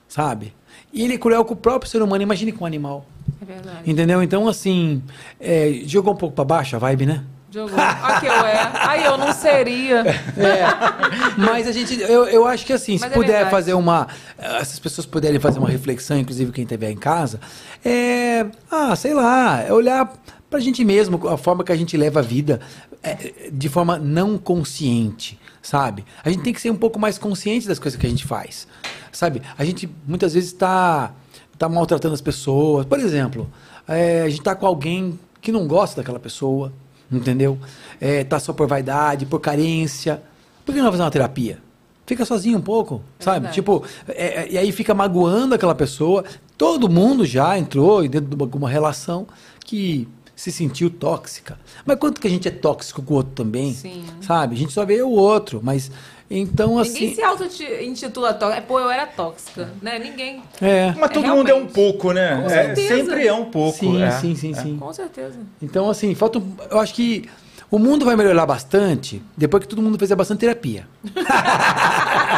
sabe? 0.07 0.53
E 0.94 1.03
ele 1.03 1.15
é 1.15 1.18
cruel 1.18 1.44
com 1.45 1.53
o 1.53 1.57
próprio 1.57 1.90
ser 1.90 2.02
humano, 2.02 2.23
imagine 2.23 2.52
com 2.52 2.64
o 2.64 2.68
animal. 2.68 3.06
É 3.41 3.45
verdade. 3.45 3.90
Entendeu? 3.91 4.23
Então, 4.23 4.48
assim, 4.48 5.03
é, 5.40 5.81
jogou 5.86 6.14
um 6.14 6.18
pouco 6.18 6.36
pra 6.36 6.45
baixo 6.45 6.76
a 6.76 6.80
vibe, 6.80 7.06
né? 7.06 7.23
Jogou. 7.52 7.80
Aqui 7.80 8.27
eu 8.27 8.31
é. 8.31 8.72
Aí 8.76 9.03
eu 9.03 9.18
não 9.18 9.34
seria. 9.34 10.03
Mas 11.36 11.68
a 11.68 11.72
gente, 11.72 11.99
eu, 11.99 12.26
eu 12.27 12.45
acho 12.45 12.64
que 12.64 12.72
assim, 12.72 12.95
se 12.95 13.02
Mas 13.02 13.11
é 13.11 13.15
puder 13.15 13.27
verdade. 13.31 13.52
fazer 13.52 13.73
uma. 13.73 14.07
Essas 14.38 14.77
pessoas 14.77 15.07
puderem 15.07 15.40
fazer 15.40 15.57
uma 15.57 15.69
reflexão, 15.69 16.19
inclusive 16.19 16.52
quem 16.52 16.64
estiver 16.64 16.91
em 16.91 16.98
casa, 16.98 17.40
é. 17.84 18.45
Ah, 18.69 18.95
sei 18.95 19.15
lá, 19.15 19.61
é 19.64 19.73
olhar 19.73 20.14
pra 20.48 20.60
gente 20.60 20.84
mesmo, 20.84 21.27
a 21.27 21.38
forma 21.38 21.64
que 21.64 21.72
a 21.72 21.76
gente 21.76 21.95
leva 21.98 22.19
a 22.19 22.23
vida 22.23 22.60
é, 23.03 23.49
de 23.52 23.69
forma 23.69 23.98
não 23.98 24.38
consciente, 24.38 25.40
sabe? 25.61 26.06
A 26.23 26.30
gente 26.30 26.44
tem 26.44 26.53
que 26.53 26.61
ser 26.61 26.69
um 26.69 26.76
pouco 26.76 26.99
mais 26.99 27.18
consciente 27.18 27.68
das 27.68 27.80
coisas 27.80 27.99
que 27.99 28.06
a 28.06 28.10
gente 28.10 28.26
faz, 28.26 28.68
sabe? 29.11 29.41
A 29.57 29.65
gente 29.65 29.90
muitas 30.07 30.34
vezes 30.34 30.52
está 30.52 31.14
tá 31.57 31.68
maltratando 31.68 32.14
as 32.14 32.22
pessoas. 32.22 32.86
Por 32.86 32.99
exemplo, 32.99 33.49
é, 33.88 34.22
a 34.22 34.30
gente 34.30 34.41
tá 34.41 34.56
com 34.56 34.65
alguém 34.65 35.19
que 35.41 35.52
não 35.52 35.68
gosta 35.68 36.02
daquela 36.02 36.19
pessoa, 36.19 36.72
entendeu? 37.11 37.57
É, 37.99 38.23
tá 38.23 38.40
só 38.40 38.53
por 38.53 38.68
vaidade, 38.68 39.26
por 39.26 39.40
carência. 39.40 40.22
Por 40.65 40.73
que 40.73 40.81
não 40.81 40.91
fazer 40.91 41.03
uma 41.03 41.11
terapia? 41.11 41.60
Fica 42.06 42.26
sozinho 42.26 42.57
um 42.57 42.61
pouco, 42.61 43.03
sabe? 43.19 43.41
verdade. 43.41 43.56
Tipo, 43.56 43.84
é, 44.07 44.41
é, 44.44 44.52
e 44.52 44.57
aí 44.57 44.72
fica 44.72 44.94
magoando 44.94 45.53
aquela 45.53 45.76
pessoa. 45.76 46.23
Todo 46.57 46.90
mundo 46.90 47.23
já 47.26 47.57
entrou 47.57 48.02
dentro 48.07 48.30
de 48.30 48.36
uma, 48.36 48.49
uma 48.56 48.69
relação 48.69 49.27
que 49.64 50.07
se 50.39 50.53
sentiu 50.53 50.89
tóxica. 50.89 51.59
Mas 51.85 51.97
quanto 51.99 52.21
que 52.21 52.25
a 52.25 52.29
gente 52.29 52.47
é 52.47 52.51
tóxico 52.51 53.01
com 53.03 53.13
o 53.13 53.17
outro 53.17 53.33
também? 53.33 53.73
Sim. 53.73 54.05
Sabe? 54.21 54.55
A 54.55 54.57
gente 54.57 54.71
só 54.71 54.85
vê 54.85 55.01
o 55.01 55.09
outro, 55.09 55.59
mas 55.61 55.91
então 56.31 56.77
Ninguém 56.77 56.81
assim. 57.09 57.15
se 57.15 57.21
auto-intitula 57.21 58.33
tóxica. 58.33 58.57
É, 58.57 58.61
pô, 58.61 58.79
eu 58.79 58.89
era 58.89 59.05
tóxica, 59.05 59.69
né? 59.81 59.99
Ninguém. 59.99 60.41
É. 60.61 60.93
Mas 60.97 61.11
todo 61.11 61.25
É, 61.25 61.29
mundo 61.29 61.49
é 61.49 61.53
um 61.53 61.65
pouco, 61.67 62.13
né? 62.13 62.37
Com 62.41 62.45
É, 62.45 62.49
certeza. 62.75 62.95
sempre 63.05 63.27
é 63.27 63.33
um 63.33 63.45
pouco. 63.51 63.79
Sim, 63.79 64.01
é. 64.01 64.11
sim, 64.11 64.33
sim, 64.33 64.53
sim. 64.53 64.77
Com 64.77 64.93
certeza. 64.93 65.39
Então, 65.61 65.89
assim, 65.89 66.15
falta. 66.15 66.39
um- 66.39 66.55
Eu 66.71 66.79
acho 66.79 66.93
que 66.93 67.27
o 67.71 67.77
mundo 67.79 68.03
vai 68.05 68.15
melhorar 68.15 68.45
bastante 68.45 69.21
depois 69.37 69.61
que 69.63 69.69
todo 69.69 69.81
mundo 69.81 69.97
fizer 69.99 70.15
bastante 70.15 70.39
terapia. 70.39 70.87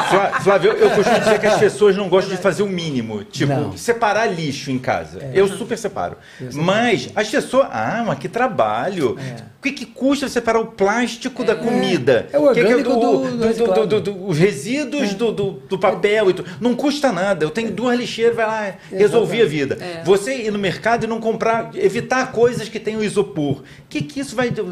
Flá- 0.09 0.39
Flávio, 0.41 0.71
eu 0.73 0.89
costumo 0.91 1.19
dizer 1.19 1.39
que 1.39 1.47
as 1.47 1.59
pessoas 1.59 1.95
não 1.95 2.09
gostam 2.09 2.35
de 2.35 2.41
fazer 2.41 2.63
o 2.63 2.67
mínimo. 2.67 3.23
Tipo, 3.23 3.53
Não. 3.53 3.77
separar 3.77 4.25
lixo 4.27 4.71
em 4.71 4.77
casa. 4.79 5.19
Eu 5.33 5.47
super 5.47 5.77
separo. 5.77 6.17
Mas 6.53 7.09
as 7.15 7.29
pessoas. 7.29 7.67
Ah, 7.71 8.03
mas 8.05 8.19
que 8.19 8.27
trabalho. 8.27 9.17
O 9.57 9.61
que, 9.61 9.71
que 9.71 9.85
custa 9.85 10.27
separar 10.27 10.59
o 10.59 10.65
plástico 10.67 11.43
da 11.43 11.55
comida? 11.55 12.27
É 12.33 12.39
o 12.39 12.47
Que 12.47 12.55
que 12.55 12.61
orgânico 12.73 12.89
do- 12.89 13.37
do 13.37 13.85
do- 13.87 14.01
do- 14.01 14.27
os 14.27 14.37
resíduos 14.37 15.13
do, 15.13 15.31
do, 15.31 15.51
do 15.69 15.77
papel 15.77 16.31
e 16.31 16.33
tudo. 16.33 16.49
Não 16.59 16.75
custa 16.75 17.11
nada. 17.11 17.45
Eu 17.45 17.51
tenho 17.51 17.71
duas 17.71 17.97
lixeiras, 17.97 18.35
vai 18.35 18.45
lá, 18.47 18.73
resolvi 18.91 19.41
a 19.41 19.45
vida. 19.45 19.77
Você 20.03 20.35
ir 20.45 20.51
no 20.51 20.57
mercado 20.59 21.03
e 21.03 21.07
não 21.07 21.19
comprar, 21.21 21.69
evitar 21.75 22.31
coisas 22.31 22.67
que 22.69 22.79
tenham 22.79 23.03
isopor. 23.03 23.57
O 23.59 23.63
que, 23.87 24.01
que 24.01 24.19
isso 24.19 24.35
vai. 24.35 24.49
Tipo, 24.51 24.67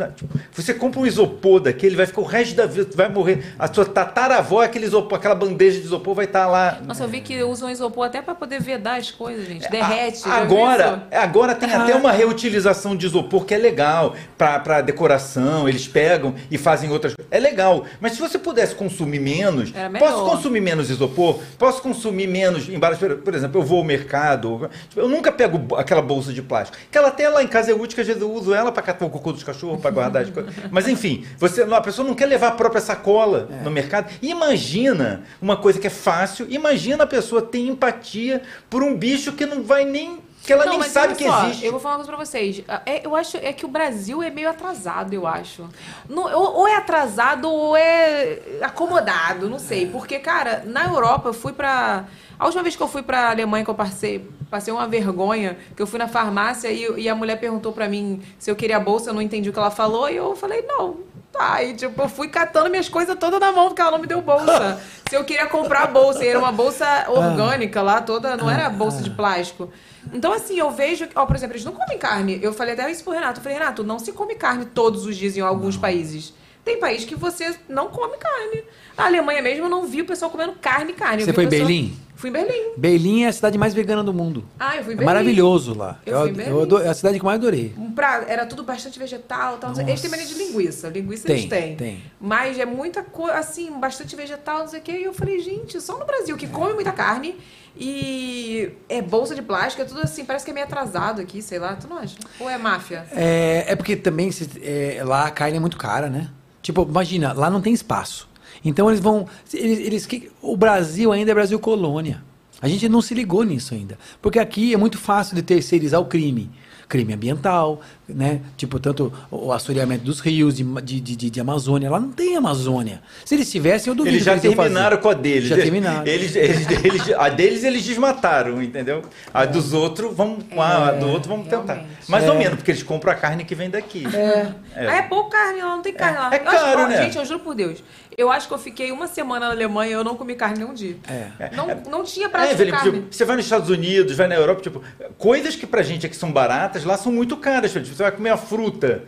Você 0.53 0.73
compra 0.73 0.99
um 0.99 1.05
isopor 1.05 1.59
daquele, 1.59 1.95
vai 1.95 2.05
ficar 2.05 2.21
o 2.21 2.25
resto 2.25 2.55
da 2.55 2.65
vida, 2.65 2.89
vai 2.95 3.07
morrer. 3.09 3.53
A 3.57 3.71
sua 3.71 3.85
tataravó, 3.85 4.61
aquele 4.61 4.85
isopor, 4.85 5.17
aquela 5.17 5.35
bandeja 5.35 5.79
de 5.79 5.85
isopor 5.85 6.13
vai 6.15 6.25
estar 6.25 6.47
lá. 6.47 6.79
Nossa, 6.85 7.03
eu 7.03 7.07
vi 7.07 7.21
que 7.21 7.41
usam 7.43 7.69
isopor 7.69 8.05
até 8.07 8.21
pra 8.21 8.35
poder 8.35 8.61
vedar 8.61 8.97
as 8.99 9.11
coisas, 9.11 9.45
gente. 9.47 9.65
A- 9.65 9.69
Derrete. 9.69 10.23
viu 10.23 10.31
Agora, 10.33 11.03
isso? 11.11 11.19
agora 11.23 11.55
tem 11.55 11.71
até 11.73 11.95
uma 11.95 12.11
reutilização 12.11 12.95
de 12.95 13.05
isopor 13.05 13.45
que 13.45 13.53
é 13.53 13.57
legal 13.57 14.15
para 14.37 14.81
decoração. 14.81 15.67
Eles 15.69 15.87
pegam 15.87 16.33
e 16.49 16.57
fazem 16.57 16.89
outras. 16.91 17.13
É 17.31 17.39
legal. 17.39 17.85
Mas 18.01 18.13
se 18.13 18.19
você 18.19 18.37
pudesse 18.37 18.75
consumir 18.75 19.19
menos, 19.19 19.71
posso 19.99 20.25
consumir 20.25 20.61
menos 20.61 20.89
isopor? 20.89 21.39
Posso 21.57 21.81
consumir 21.81 22.27
menos 22.27 22.67
embalagens? 22.69 23.13
Por- 23.23 23.35
exemplo, 23.35 23.61
eu 23.61 23.65
vou 23.65 23.79
ao 23.79 23.83
mercado. 23.83 24.69
Eu 24.95 25.07
nunca 25.07 25.31
pego 25.31 25.75
aquela 25.75 26.01
bolsa 26.01 26.33
de 26.33 26.41
plástico. 26.41 26.77
Aquela 26.89 27.07
até 27.09 27.29
lá 27.29 27.43
em 27.43 27.47
casa 27.47 27.71
é 27.71 27.73
útil, 27.73 27.95
que 27.95 28.01
às 28.01 28.07
vezes 28.07 28.21
eu 28.21 28.31
uso 28.31 28.53
ela 28.53 28.71
para 28.71 28.81
catar 28.83 29.05
o 29.05 29.09
cocô 29.09 29.31
dos 29.31 29.43
cachorros, 29.43 29.79
para 29.81 29.91
guardar 29.91 30.23
as 30.23 30.29
coisas. 30.29 30.38
Mas 30.71 30.87
enfim, 30.87 31.25
você, 31.37 31.61
a 31.63 31.81
pessoa 31.81 32.07
não 32.07 32.15
quer 32.15 32.25
levar 32.25 32.47
a 32.49 32.51
própria 32.51 32.81
sacola 32.81 33.47
É. 33.51 33.63
no 33.63 33.71
mercado. 33.71 34.09
Imagina 34.21 35.23
uma 35.41 35.57
coisa 35.57 35.79
que 35.79 35.87
é 35.87 35.89
fácil. 35.91 36.45
Imagina 36.49 37.03
a 37.03 37.07
pessoa 37.07 37.41
ter 37.41 37.59
empatia 37.59 38.41
por 38.69 38.83
um 38.83 38.95
bicho 38.95 39.31
que 39.33 39.45
não 39.45 39.63
vai 39.63 39.85
nem. 39.85 40.19
que 40.43 40.53
ela 40.53 40.65
Não, 40.65 40.79
nem 40.79 40.89
sabe 40.89 41.15
que 41.15 41.25
só, 41.25 41.45
existe. 41.47 41.65
Eu 41.65 41.71
vou 41.71 41.79
falar 41.79 41.95
uma 41.95 42.03
coisa 42.05 42.15
pra 42.15 42.25
vocês. 42.25 42.63
É, 42.85 43.05
eu 43.05 43.15
acho 43.15 43.37
é 43.37 43.51
que 43.53 43.65
o 43.65 43.69
Brasil 43.69 44.23
é 44.23 44.29
meio 44.29 44.49
atrasado, 44.49 45.13
eu 45.13 45.27
acho. 45.27 45.67
Não- 46.09 46.23
ou, 46.33 46.55
ou 46.59 46.67
é 46.67 46.75
atrasado 46.77 47.49
ou 47.49 47.75
é 47.75 48.39
acomodado, 48.61 49.49
não 49.49 49.59
sei. 49.59 49.85
Porque, 49.87 50.17
cara, 50.19 50.63
na 50.65 50.85
Europa 50.85 51.29
eu 51.29 51.33
fui 51.33 51.53
pra. 51.53 52.05
A 52.39 52.45
última 52.45 52.63
vez 52.63 52.75
que 52.75 52.81
eu 52.81 52.87
fui 52.87 53.03
pra 53.03 53.29
Alemanha 53.31 53.65
que 53.65 53.69
eu 53.69 53.75
passei, 53.75 54.25
passei 54.49 54.73
uma 54.73 54.87
vergonha, 54.87 55.57
que 55.75 55.81
eu 55.81 55.85
fui 55.85 55.99
na 55.99 56.07
farmácia 56.07 56.71
e, 56.71 57.01
e 57.01 57.09
a 57.09 57.13
mulher 57.13 57.35
perguntou 57.37 57.73
pra 57.73 57.87
mim 57.89 58.21
se 58.39 58.49
eu 58.49 58.55
queria 58.55 58.79
bolsa, 58.79 59.09
eu 59.09 59.13
não 59.13 59.21
entendi 59.21 59.49
o 59.49 59.53
que 59.53 59.59
ela 59.59 59.69
falou, 59.69 60.09
e 60.09 60.15
eu 60.15 60.35
falei, 60.37 60.61
não. 60.65 60.97
Tá, 61.33 61.61
e 61.63 61.75
tipo, 61.75 62.01
eu 62.01 62.09
fui 62.09 62.27
catando 62.29 62.69
minhas 62.71 62.89
coisas 62.89 63.15
todas 63.19 63.39
na 63.39 63.51
mão, 63.51 63.67
porque 63.67 63.81
ela 63.81 63.91
não 63.91 63.99
me 63.99 64.07
deu 64.07 64.21
bolsa. 64.21 64.81
se 65.07 65.15
eu 65.15 65.23
queria 65.25 65.45
comprar 65.47 65.83
a 65.83 65.87
bolsa, 65.87 66.23
e 66.23 66.27
era 66.29 66.39
uma 66.39 66.51
bolsa 66.51 66.85
orgânica 67.09 67.81
lá, 67.81 68.01
toda, 68.01 68.35
não 68.35 68.49
era 68.49 68.67
bolsa 68.69 69.03
de 69.03 69.09
plástico. 69.11 69.69
Então, 70.11 70.33
assim, 70.33 70.57
eu 70.57 70.71
vejo. 70.71 71.07
Ó, 71.13 71.25
por 71.27 71.35
exemplo, 71.35 71.53
eles 71.55 71.65
não 71.65 71.73
comem 71.73 71.99
carne. 71.99 72.39
Eu 72.41 72.51
falei 72.53 72.73
até 72.73 72.89
isso 72.89 73.03
pro 73.03 73.13
Renato. 73.13 73.39
Eu 73.39 73.43
falei, 73.43 73.59
Renato, 73.59 73.83
não 73.83 73.99
se 73.99 74.11
come 74.11 74.33
carne 74.33 74.65
todos 74.65 75.05
os 75.05 75.15
dias 75.15 75.37
em 75.37 75.41
alguns 75.41 75.77
países. 75.77 76.33
Tem 76.65 76.79
país 76.79 77.05
que 77.05 77.15
você 77.15 77.55
não 77.67 77.89
come 77.89 78.17
carne. 78.17 78.63
Na 78.97 79.05
Alemanha 79.05 79.41
mesmo, 79.41 79.65
eu 79.65 79.69
não 79.69 79.85
vi 79.85 80.01
o 80.01 80.05
pessoal 80.05 80.31
comendo 80.31 80.53
carne, 80.53 80.93
carne. 80.93 81.23
Você 81.23 81.33
foi 81.33 81.43
em 81.43 81.47
o 81.47 81.49
pessoal- 81.49 81.67
Berlim? 81.67 81.99
Fui 82.19 82.29
em 82.29 82.33
Berlim. 82.33 82.73
Berlim 82.75 83.23
é 83.23 83.27
a 83.27 83.31
cidade 83.31 83.57
mais 83.57 83.73
vegana 83.73 84.03
do 84.03 84.13
mundo. 84.13 84.43
Ah, 84.59 84.75
eu 84.75 84.83
fui 84.83 84.91
em 84.91 84.95
É 84.95 84.97
Berlim. 84.97 85.05
maravilhoso 85.05 85.73
lá. 85.73 85.99
Eu 86.05 86.19
fui 86.19 86.29
em 86.31 86.33
Berlim. 86.33 86.61
adoro- 86.63 86.83
é 86.83 86.89
a 86.89 86.93
cidade 86.93 87.17
que 87.17 87.23
eu 87.23 87.25
mais 87.25 87.39
adorei. 87.39 87.73
Um 87.77 87.91
pra- 87.93 88.25
era 88.27 88.45
tudo 88.45 88.61
bastante 88.61 88.99
vegetal. 88.99 89.57
Tal, 89.57 89.71
eles 89.79 90.01
têm 90.01 90.09
mania 90.09 90.25
de 90.25 90.33
linguiça. 90.33 90.89
Linguiça 90.89 91.25
Tem, 91.27 91.37
eles 91.37 91.49
têm. 91.49 91.75
tem. 91.77 92.03
Mas 92.19 92.59
é 92.59 92.65
muita 92.65 93.03
coisa, 93.03 93.35
assim, 93.37 93.71
bastante 93.79 94.15
vegetal, 94.17 94.59
não 94.59 94.67
sei 94.67 94.79
o 94.81 94.83
quê. 94.83 94.91
E 94.99 95.03
eu 95.05 95.13
falei, 95.13 95.39
gente, 95.39 95.79
só 95.79 95.97
no 95.97 96.05
Brasil 96.05 96.35
que 96.35 96.45
come 96.47 96.73
muita 96.73 96.91
carne 96.91 97.37
e 97.73 98.71
é 98.89 99.01
bolsa 99.01 99.33
de 99.33 99.41
plástico, 99.41 99.81
é 99.81 99.85
tudo 99.85 100.01
assim, 100.01 100.25
parece 100.25 100.43
que 100.43 100.51
é 100.51 100.53
meio 100.53 100.65
atrasado 100.65 101.21
aqui, 101.21 101.41
sei 101.41 101.57
lá. 101.57 101.75
Tu 101.75 101.87
não 101.87 101.97
acha? 101.97 102.17
Ou 102.39 102.49
é 102.49 102.57
máfia? 102.57 103.05
É, 103.11 103.63
é 103.69 103.75
porque 103.75 103.95
também 103.95 104.29
se- 104.31 104.49
é, 104.61 105.01
lá 105.05 105.25
a 105.25 105.31
carne 105.31 105.57
é 105.57 105.59
muito 105.59 105.77
cara, 105.77 106.09
né? 106.09 106.29
Tipo, 106.61 106.83
imagina, 106.83 107.31
lá 107.33 107.49
não 107.49 107.61
tem 107.61 107.73
espaço. 107.73 108.27
Então 108.63 108.89
eles 108.89 108.99
vão. 108.99 109.27
Eles, 109.53 109.79
eles, 109.79 110.07
o 110.41 110.55
Brasil 110.57 111.11
ainda 111.11 111.31
é 111.31 111.33
Brasil 111.33 111.59
colônia. 111.59 112.23
A 112.61 112.67
gente 112.67 112.89
não 112.89 113.01
se 113.01 113.13
ligou 113.13 113.43
nisso 113.43 113.73
ainda. 113.73 113.97
Porque 114.21 114.39
aqui 114.39 114.73
é 114.73 114.77
muito 114.77 114.97
fácil 114.97 115.35
de 115.35 115.41
terceirizar 115.41 116.01
o 116.01 116.05
crime. 116.05 116.49
Crime 116.87 117.13
ambiental, 117.13 117.81
né? 118.09 118.41
Tipo, 118.57 118.79
tanto 118.79 119.11
o 119.31 119.51
assoreamento 119.51 120.03
dos 120.03 120.19
rios, 120.19 120.55
de, 120.57 120.63
de, 120.63 120.99
de, 120.99 121.29
de 121.29 121.39
Amazônia. 121.39 121.89
Lá 121.89 121.99
não 121.99 122.11
tem 122.11 122.35
Amazônia. 122.35 123.01
Se 123.25 123.35
eles 123.35 123.49
tivessem, 123.51 123.91
eu 123.91 123.95
duvido 123.95 124.15
Eles 124.15 124.25
já 124.25 124.33
que 124.35 124.41
fazer. 124.41 124.55
terminaram 124.55 124.97
com 124.97 125.09
a 125.09 125.13
deles. 125.13 125.49
Já 125.49 125.55
terminaram. 125.55 126.05
Eles, 126.05 126.35
eles, 126.35 126.67
eles- 126.83 127.13
a 127.17 127.29
deles 127.29 127.63
eles 127.63 127.83
desmataram, 127.85 128.61
entendeu? 128.61 129.01
A 129.33 129.45
dos 129.45 129.73
outros, 129.73 130.15
vamos, 130.15 130.43
a 130.57 130.91
do 130.91 131.07
outro 131.09 131.29
vamos 131.29 131.47
tentar. 131.47 131.85
Mais 132.07 132.27
ou 132.27 132.33
É. 132.33 132.37
menos, 132.37 132.55
porque 132.55 132.71
eles 132.71 132.83
compram 132.83 133.11
a 133.11 133.15
carne 133.15 133.43
que 133.45 133.53
vem 133.55 133.69
daqui. 133.69 134.03
É. 134.13 134.51
É. 134.75 134.87
Ah, 134.87 134.95
é 134.97 135.01
pouco 135.03 135.29
carne, 135.29 135.61
lá, 135.61 135.75
não 135.75 135.81
tem 135.81 135.93
carne 135.93 136.17
lá. 136.17 136.29
é 136.33 136.39
Eu 136.41 136.47
acho- 136.47 136.57
caro, 136.65 136.81
ó, 136.83 136.87
né? 136.87 137.03
Gente, 137.03 137.17
eu 137.17 137.25
juro 137.25 137.39
por 137.39 137.53
Deus. 137.55 137.83
Eu 138.17 138.29
acho 138.29 138.47
que 138.49 138.53
eu 138.53 138.57
fiquei 138.57 138.91
uma 138.91 139.07
semana 139.07 139.45
na 139.47 139.51
Alemanha 139.53 139.91
e 139.91 139.93
eu 139.93 140.03
não 140.03 140.15
comi 140.15 140.35
carne 140.35 140.59
nenhum 140.59 140.73
dia. 140.73 140.97
É. 141.07 141.55
Não, 141.55 141.67
não 141.89 142.03
tinha 142.03 142.25
É, 142.25 142.29
prática 142.29 142.51
de 142.53 142.57
Felipe, 142.57 142.77
carne. 142.77 142.91
tipo, 142.99 143.13
você 143.15 143.23
vai 143.23 143.35
nos 143.37 143.45
Estados 143.45 143.69
Unidos, 143.69 144.15
vai 144.17 144.27
na 144.27 144.35
Europa, 144.35 144.61
tipo, 144.61 144.81
coisas 145.17 145.55
que 145.55 145.65
pra 145.65 145.81
gente 145.83 146.05
aqui 146.05 146.15
são 146.15 146.29
baratas, 146.31 146.83
lá 146.83 146.97
são 146.97 147.11
muito 147.13 147.37
caras. 147.37 147.71
Felipe. 147.71 147.95
Você 147.99 148.03
vai 148.03 148.11
comer 148.13 148.29
a 148.29 148.37
fruta. 148.37 149.03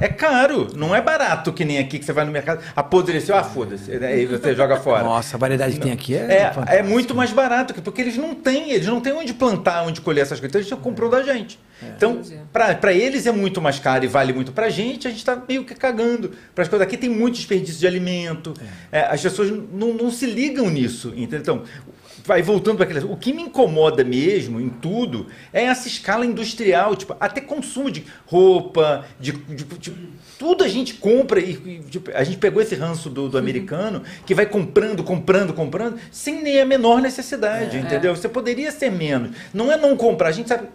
É 0.00 0.06
caro, 0.08 0.68
não 0.76 0.94
é 0.94 1.02
barato 1.02 1.52
que 1.52 1.64
nem 1.64 1.78
aqui 1.78 1.98
que 1.98 2.04
você 2.04 2.12
vai 2.12 2.24
no 2.24 2.30
mercado, 2.30 2.62
apodreceu, 2.76 3.36
ah, 3.36 3.42
foda-se. 3.42 3.90
Aí 3.92 4.26
você 4.26 4.54
joga 4.54 4.76
fora. 4.76 5.02
Nossa, 5.02 5.36
a 5.36 5.38
variedade 5.38 5.74
que 5.74 5.80
tem 5.80 5.90
aqui 5.90 6.14
é. 6.14 6.52
É, 6.68 6.78
é 6.78 6.82
muito 6.84 7.14
mais 7.16 7.32
barato, 7.32 7.74
que- 7.74 7.80
porque 7.82 8.00
eles 8.00 8.16
não 8.16 8.32
têm, 8.36 8.70
eles 8.70 8.86
não 8.86 9.00
têm 9.00 9.12
onde 9.12 9.34
plantar, 9.34 9.82
onde 9.82 10.00
colher 10.00 10.20
essas 10.22 10.38
coisas, 10.38 10.50
então 10.50 10.60
eles 10.60 10.70
já 10.70 10.76
comprou 10.76 11.10
da 11.10 11.20
gente. 11.24 11.58
Então, 11.96 12.20
para 12.52 12.92
eles 12.92 13.26
é 13.26 13.30
muito 13.32 13.60
mais 13.60 13.78
caro 13.78 14.04
e 14.04 14.08
vale 14.08 14.32
muito 14.32 14.50
pra 14.52 14.68
gente, 14.68 15.06
a 15.06 15.10
gente 15.10 15.24
tá 15.24 15.40
meio 15.48 15.64
que 15.64 15.74
cagando 15.74 16.32
para 16.54 16.62
as 16.62 16.68
coisas. 16.68 16.84
Aqui 16.86 16.96
tem 16.96 17.08
muito 17.10 17.34
desperdício 17.36 17.78
de 17.80 17.86
alimento, 17.86 18.54
é, 18.90 19.00
as 19.02 19.20
pessoas 19.20 19.50
não, 19.72 19.92
não 19.94 20.10
se 20.10 20.26
ligam 20.26 20.68
nisso? 20.70 21.12
Então, 21.16 21.62
vai 22.28 22.42
voltando 22.42 22.76
para 22.76 22.84
aquele. 22.84 23.06
O 23.06 23.16
que 23.16 23.32
me 23.32 23.40
incomoda 23.42 24.04
mesmo 24.04 24.60
em 24.60 24.68
tudo 24.68 25.26
é 25.50 25.64
essa 25.64 25.88
escala 25.88 26.26
industrial, 26.26 26.94
tipo, 26.94 27.16
até 27.18 27.40
consumo 27.40 27.90
de 27.90 28.04
roupa, 28.26 29.06
de, 29.18 29.32
de- 29.32 29.64
de- 29.64 30.18
tudo 30.38 30.62
a 30.62 30.68
gente 30.68 30.94
compra 30.94 31.40
e, 31.40 31.80
tipo, 31.90 32.10
a 32.14 32.22
gente 32.22 32.36
pegou 32.36 32.62
esse 32.62 32.74
ranço 32.74 33.08
do, 33.10 33.28
do 33.28 33.38
americano 33.38 34.02
que 34.26 34.34
vai 34.34 34.44
comprando, 34.46 35.02
comprando, 35.02 35.52
comprando, 35.54 35.98
sem 36.12 36.42
nem 36.42 36.60
a 36.60 36.66
menor 36.66 37.00
necessidade, 37.00 37.76
É. 37.78 37.80
entendeu? 37.80 38.14
Você 38.14 38.28
poderia 38.28 38.70
ser 38.70 38.92
menos. 38.92 39.30
Não 39.52 39.72
é 39.72 39.76
não 39.78 39.96
comprar, 39.96 40.28
a 40.28 40.32
gente 40.32 40.48
sabe. 40.48 40.68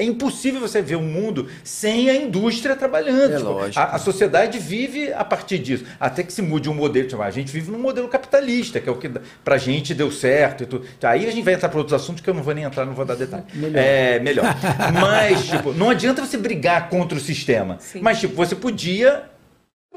É 0.00 0.02
impossível 0.02 0.58
você 0.62 0.80
ver 0.80 0.96
um 0.96 1.02
mundo 1.02 1.46
sem 1.62 2.08
a 2.08 2.16
indústria 2.16 2.74
trabalhando. 2.74 3.34
É 3.34 3.36
Tipo, 3.36 3.50
lógico. 3.50 3.78
A, 3.78 3.84
a 3.96 3.98
sociedade 3.98 4.58
vive 4.58 5.12
a 5.12 5.22
partir 5.22 5.58
disso. 5.58 5.84
Até 6.00 6.22
que 6.22 6.32
se 6.32 6.40
mude 6.40 6.70
um 6.70 6.74
modelo. 6.74 7.06
Tipo, 7.06 7.20
a 7.20 7.30
gente 7.30 7.52
vive 7.52 7.70
num 7.70 7.78
modelo 7.78 8.08
capitalista, 8.08 8.80
que 8.80 8.88
é 8.88 8.92
o 8.92 8.96
que 8.96 9.10
pra 9.44 9.58
gente 9.58 9.92
deu 9.94 10.10
certo. 10.10 10.62
E 10.62 10.66
tudo. 10.66 10.86
Aí 11.02 11.28
a 11.28 11.30
gente 11.30 11.44
vai 11.44 11.52
entrar 11.52 11.68
para 11.68 11.76
outros 11.76 11.92
assuntos 11.92 12.22
que 12.22 12.30
eu 12.30 12.32
não 12.32 12.42
vou 12.42 12.54
nem 12.54 12.64
entrar, 12.64 12.86
não 12.86 12.94
vou 12.94 13.04
dar 13.04 13.14
detalhe. 13.14 13.44
Melhor. 13.52 13.78
É, 13.78 14.18
melhor. 14.20 14.46
Mas, 14.98 15.46
tipo, 15.46 15.74
não 15.74 15.90
adianta 15.90 16.24
você 16.24 16.38
brigar 16.38 16.88
contra 16.88 17.18
o 17.18 17.20
sistema. 17.20 17.76
Mas, 18.00 18.20
tipo, 18.20 18.34
você 18.34 18.56
podia. 18.56 19.24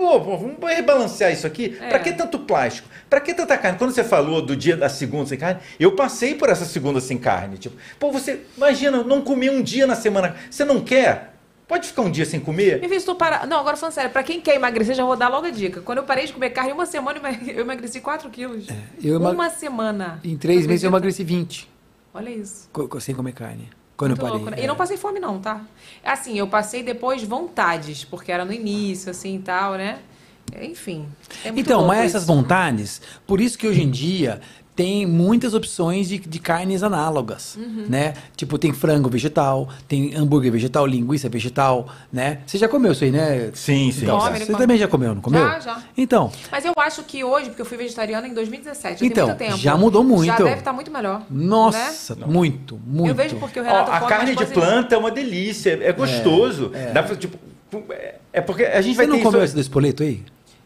Pô, 0.03 0.19
pô, 0.19 0.37
vamos 0.37 0.57
rebalancear 0.61 1.31
isso 1.31 1.47
aqui. 1.47 1.77
É. 1.79 1.87
Pra 1.87 1.99
que 1.99 2.11
tanto 2.11 2.39
plástico? 2.39 2.89
Pra 3.09 3.21
que 3.21 3.33
tanta 3.33 3.57
carne? 3.57 3.77
Quando 3.77 3.91
você 3.91 4.03
falou 4.03 4.41
do 4.41 4.53
dia 4.53 4.75
da 4.75 4.89
segunda 4.89 5.25
sem 5.27 5.37
carne, 5.37 5.61
eu 5.79 5.95
passei 5.95 6.35
por 6.35 6.49
essa 6.49 6.65
segunda 6.65 6.99
sem 6.99 7.17
carne. 7.17 7.57
Tipo, 7.57 7.77
pô, 7.97 8.11
você 8.11 8.41
imagina, 8.57 9.01
não 9.01 9.21
comer 9.21 9.49
um 9.49 9.61
dia 9.61 9.87
na 9.87 9.95
semana. 9.95 10.35
Você 10.51 10.65
não 10.65 10.81
quer? 10.81 11.33
Pode 11.69 11.87
ficar 11.87 12.01
um 12.01 12.11
dia 12.11 12.25
sem 12.25 12.37
comer? 12.41 12.83
Em 12.83 12.87
vez 12.89 13.05
de 13.05 13.15
parar. 13.15 13.47
Não, 13.47 13.57
agora 13.57 13.77
falando 13.77 13.93
sério, 13.95 14.11
pra 14.11 14.21
quem 14.23 14.41
quer 14.41 14.55
emagrecer, 14.55 14.93
já 14.93 15.05
vou 15.05 15.15
dar 15.15 15.29
logo 15.29 15.47
a 15.47 15.51
dica. 15.51 15.79
Quando 15.79 15.99
eu 15.99 16.03
parei 16.03 16.25
de 16.25 16.33
comer 16.33 16.49
carne, 16.49 16.73
uma 16.73 16.85
semana 16.85 17.21
eu 17.47 17.61
emagreci 17.61 18.01
4 18.01 18.29
quilos. 18.29 18.67
eu 19.01 19.15
emag- 19.15 19.33
Uma 19.35 19.49
semana. 19.49 20.19
Em 20.21 20.35
três 20.37 20.67
meses 20.67 20.83
eu 20.83 20.89
emagreci 20.89 21.23
20. 21.23 21.71
Olha 22.13 22.29
isso. 22.29 22.69
co- 22.73 22.99
Sem 22.99 23.15
comer 23.15 23.31
carne. 23.31 23.69
Quando 24.03 24.11
Muito 24.11 24.21
eu 24.21 24.25
parei. 24.25 24.37
louco, 24.39 24.51
né? 24.51 24.61
é. 24.61 24.63
E 24.63 24.67
não 24.67 24.75
passei 24.75 24.97
fome, 24.97 25.19
não, 25.19 25.39
tá? 25.39 25.61
Assim, 26.03 26.37
eu 26.37 26.47
passei 26.47 26.83
depois 26.83 27.23
vontades, 27.23 28.03
porque 28.03 28.31
era 28.31 28.43
no 28.45 28.53
início, 28.53 29.09
assim 29.11 29.35
e 29.35 29.39
tal, 29.39 29.73
né? 29.73 29.99
Enfim. 30.61 31.07
é 31.43 31.49
Então, 31.55 31.87
mas 31.87 31.99
isso. 32.07 32.17
essas 32.17 32.27
vontades, 32.27 33.01
por 33.25 33.39
isso 33.41 33.57
que 33.57 33.65
hoje 33.67 33.81
em 33.81 33.89
dia 33.89 34.41
tem 34.75 35.05
muitas 35.05 35.53
opções 35.53 36.09
de, 36.09 36.17
de 36.17 36.39
carnes 36.39 36.81
análogas, 36.81 37.55
Uhum. 37.57 37.85
né? 37.87 38.13
Tipo, 38.35 38.57
tem 38.57 38.73
frango 38.73 39.07
vegetal, 39.09 39.69
tem 39.87 40.15
hambúrguer 40.15 40.51
vegetal, 40.51 40.85
linguiça 40.87 41.29
vegetal, 41.29 41.87
né? 42.11 42.39
Você 42.47 42.57
já 42.57 42.67
comeu 42.67 42.91
isso 42.91 43.03
aí, 43.03 43.11
né? 43.11 43.51
Sim, 43.53 43.91
sim. 43.91 44.03
Então, 44.03 44.17
Come, 44.19 44.37
você 44.39 44.45
come. 44.47 44.57
também 44.57 44.77
já 44.77 44.87
comeu, 44.87 45.13
não 45.13 45.21
comeu? 45.21 45.43
Já, 45.45 45.59
já. 45.59 45.83
Então, 45.95 46.31
Mas 46.51 46.65
eu 46.65 46.73
acho 46.77 47.03
que 47.03 47.23
hoje, 47.23 47.49
porque 47.49 47.61
eu 47.61 47.65
fui 47.65 47.77
vegetariana 47.77 48.27
em 48.27 48.33
2017, 48.33 48.99
já 49.01 49.05
Então, 49.05 49.25
tem 49.27 49.35
muito 49.35 49.37
tempo. 49.51 49.57
já 49.57 49.77
mudou 49.77 50.03
muito. 50.03 50.25
Já 50.25 50.37
deve 50.37 50.59
estar 50.59 50.73
muito 50.73 50.89
melhor. 50.91 51.19
né? 51.19 51.25
nossa, 51.29 52.15
muito, 52.25 52.79
muito. 52.85 53.09
Eu 53.09 53.15
vejo 53.15 53.35
porque 53.37 53.59
o 53.59 53.63
Ó, 53.63 53.65
Renato 53.65 53.91
a 53.91 53.99
carne 54.01 54.35
de 54.35 54.45
planta 54.47 54.95
é 54.95 54.97
uma 54.97 55.11
delícia, 55.11 55.77
é 55.81 55.91
gostoso. 55.93 56.71
Dá 56.93 57.03
pra, 57.03 57.15
tipo, 57.15 57.37
é- 57.91 58.15
é 58.33 58.41
porque 58.41 58.63
a 58.63 58.81
gente 58.81 58.93
Você 58.95 58.97
vai 58.97 59.05
não 59.07 59.17
ter 59.17 59.23
comeu 59.23 59.39
isso- 59.39 59.45
esse 59.45 59.55
do 59.55 59.61
espoleto 59.61 60.01
aí? 60.03 60.23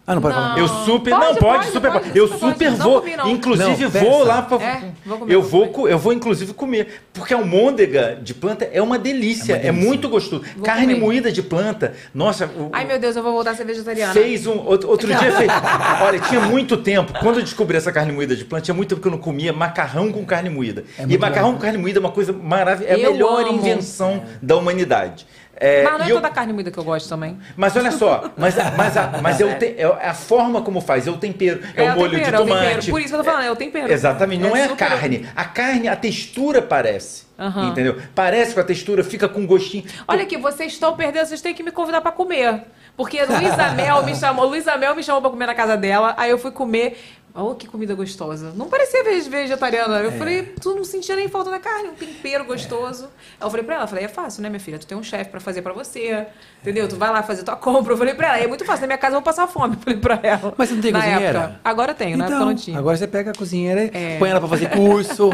Ah, 0.09 0.15
não 0.15 0.21
pode 0.21 0.35
Não. 0.37 0.41
falar. 0.41 0.57
Eu 0.57 0.67
super. 0.69 1.09
Pode, 1.11 1.25
não, 1.25 1.35
pode, 1.35 1.41
pode, 1.57 1.71
super. 1.71 1.91
pode, 1.91 2.17
eu 2.17 2.27
super 2.29 2.71
vou. 2.71 3.01
comi. 3.01 3.11
Inclusive, 3.29 3.83
Não, 3.83 3.89
vou 3.91 4.23
lá 4.23 4.41
pra. 4.41 4.57
É, 4.63 4.81
vou 5.05 5.17
comer, 5.17 5.33
eu, 5.35 5.41
vou 5.41 5.49
vou, 5.51 5.59
comer. 5.67 5.73
co- 5.73 5.87
eu 5.89 5.97
vou, 5.99 6.13
inclusive, 6.13 6.53
comer. 6.53 7.01
Porque 7.11 7.33
a 7.33 7.37
almôndega 7.37 8.17
de 8.23 8.33
planta 8.33 8.69
é 8.71 8.81
uma 8.81 8.97
delícia. 8.97 9.55
É, 9.55 9.69
muito 9.69 10.07
gostoso. 10.07 10.43
Vou 10.55 10.63
Carne 10.63 10.93
comer. 10.93 10.99
moída 11.05 11.29
de 11.29 11.43
planta. 11.43 11.93
Nossa, 12.13 12.45
o- 12.45 12.69
Ai, 12.71 12.85
meu 12.85 12.97
Deus, 12.97 13.17
eu 13.17 13.21
vou 13.23 13.33
voltar 13.33 13.51
a 13.51 13.55
ser 13.55 13.65
vegetariana. 13.65 14.13
Fez 14.13 14.47
um. 14.47 14.57
Outro, 14.65 14.89
outro 14.89 15.07
dia 15.07 15.17
fez. 15.33 15.51
Olha, 16.01 16.19
tinha 16.21 16.39
muito 16.39 16.77
tempo. 16.77 17.11
Quando 17.19 17.39
eu 17.39 17.43
descobri 17.43 17.75
essa 17.75 17.91
carne 17.91 18.13
moída 18.13 18.33
de 18.33 18.45
planta, 18.45 18.63
tinha 18.63 18.75
muito 18.75 18.87
tempo 18.87 19.01
que 19.01 19.07
eu 19.09 19.11
não 19.11 19.19
comia 19.19 19.51
macarrão 19.51 20.09
com 20.13 20.23
carne 20.25 20.49
moída. 20.49 20.85
É 20.97 21.03
e 21.05 21.17
macarrão 21.17 21.49
bom. 21.49 21.55
com 21.57 21.61
carne 21.63 21.77
moída 21.77 21.99
é 21.99 22.01
uma 22.01 22.11
coisa 22.11 22.31
maravilhosa. 22.31 22.93
É 22.93 22.95
a 22.95 22.97
Eu 22.97 23.11
melhor 23.11 23.41
amo. 23.41 23.51
invenção 23.57 24.23
da 24.41 24.55
humanidade. 24.55 25.27
É, 25.59 25.83
Mas 25.83 25.93
não 25.93 26.01
é 26.05 26.07
e 26.07 26.11
eu- 26.11 26.15
toda 26.17 26.29
carne 26.29 26.53
moída 26.53 26.69
que 26.69 26.77
eu 26.77 26.83
gosto 26.83 27.09
também. 27.09 27.37
mas 27.55 27.75
olha 27.75 27.91
só, 27.91 28.29
mas, 28.37 28.57
a- 28.59 28.71
mas, 28.77 28.95
a- 28.95 29.11
mas 29.23 29.39
eu 29.39 29.57
te- 29.57 29.75
é 29.77 29.85
a 30.07 30.13
forma 30.13 30.61
como 30.61 30.79
faz, 30.81 31.07
é 31.07 31.11
o 31.11 31.17
tempero, 31.17 31.61
é, 31.75 31.83
o 31.91 31.95
molho 31.95 32.11
tempero, 32.11 32.29
de 32.31 32.35
é 32.35 32.39
o 32.39 32.45
tempero. 32.45 32.69
tomate. 32.69 32.91
Por 32.91 32.99
isso 32.99 33.09
que 33.09 33.15
eu 33.15 33.19
tô 33.19 33.23
falando, 33.23 33.43
é 33.45 33.51
o 33.51 33.55
tempero. 33.55 33.91
Exatamente, 33.91 34.41
não 34.41 34.55
é, 34.55 34.65
a 34.65 34.69
super- 34.69 34.87
carne. 34.89 35.27
A 35.35 35.45
carne, 35.45 35.87
a 35.87 35.95
textura 35.95 36.61
parece. 36.61 37.25
Aham. 37.39 37.69
Entendeu? 37.69 38.01
Parece 38.15 38.53
com 38.53 38.59
a 38.59 38.63
textura, 38.63 39.03
fica 39.03 39.27
com 39.29 39.45
gostinho. 39.45 39.83
Olha 40.07 40.23
aqui, 40.23 40.37
vocês 40.37 40.73
estão 40.73 40.95
perdendo, 40.95 41.25
vocês 41.27 41.41
têm 41.41 41.53
que 41.53 41.61
me 41.63 41.71
convidar 41.71 42.01
pra 42.01 42.11
comer. 42.11 42.63
Porque 42.95 43.23
Luísa 43.23 43.69
Mel 43.75 44.03
me 44.03 44.15
chamou, 44.15 44.45
Luísa 44.47 44.75
Mel 44.75 44.95
me 44.95 45.03
chamou 45.03 45.21
pra 45.21 45.29
comer 45.29 45.45
na 45.45 45.53
casa 45.55 45.77
dela, 45.77 46.15
aí 46.17 46.31
eu 46.31 46.37
fui 46.39 46.49
comer. 46.51 46.99
Oh, 47.39 47.53
que 47.53 47.67
comida 47.67 47.93
gostosa. 47.93 48.51
Não 48.55 48.67
parecia 48.67 49.03
vege- 49.03 49.29
vegetariana. 49.29 49.99
É. 50.01 50.05
Eu 50.07 50.11
falei, 50.13 50.41
tu 50.59 50.73
não 50.75 50.83
sentia 50.83 51.15
nem 51.15 51.27
falta 51.27 51.51
da 51.51 51.59
carne, 51.59 51.89
um 51.89 51.93
tempero 51.93 52.43
gostoso. 52.45 53.05
Aí 53.39 53.45
eu 53.45 53.49
falei 53.51 53.63
pra 53.63 53.75
ela, 53.75 53.85
falei, 53.87 54.05
é 54.05 54.07
fácil, 54.07 54.41
né, 54.41 54.49
minha 54.49 54.59
filha? 54.59 54.79
Tu 54.79 54.87
tem 54.87 54.97
um 54.97 55.03
chefe 55.03 55.29
pra 55.29 55.39
fazer 55.39 55.61
pra 55.61 55.71
você. 55.71 56.25
Entendeu? 56.61 56.87
Tu 56.87 56.95
vai 56.95 57.11
lá 57.11 57.21
fazer 57.21 57.43
tua 57.43 57.55
compra. 57.55 57.93
Eu 57.93 57.97
falei 57.97 58.15
pra 58.15 58.29
ela, 58.29 58.39
é 58.39 58.47
muito 58.47 58.65
fácil. 58.65 58.81
Na 58.81 58.87
minha 58.87 58.97
casa 58.97 59.11
eu 59.15 59.19
vou 59.19 59.23
passar 59.23 59.45
fome. 59.47 59.75
Eu 59.75 59.79
falei 59.81 59.99
pra 59.99 60.19
ela. 60.23 60.53
Mas 60.57 60.69
você 60.69 60.75
não 60.75 60.81
tem 60.81 60.91
na 60.91 60.99
cozinheira? 60.99 61.39
Época. 61.39 61.59
Agora 61.63 61.93
tenho, 61.93 62.17
na 62.17 62.23
época 62.25 62.35
Então, 62.37 62.47
não 62.47 62.55
tinha. 62.55 62.79
agora 62.79 62.97
você 62.97 63.07
pega 63.07 63.31
a 63.31 63.33
cozinheira, 63.35 63.91
É. 63.93 64.17
põe 64.17 64.29
ela 64.31 64.39
pra 64.39 64.49
fazer 64.49 64.69
curso. 64.71 65.29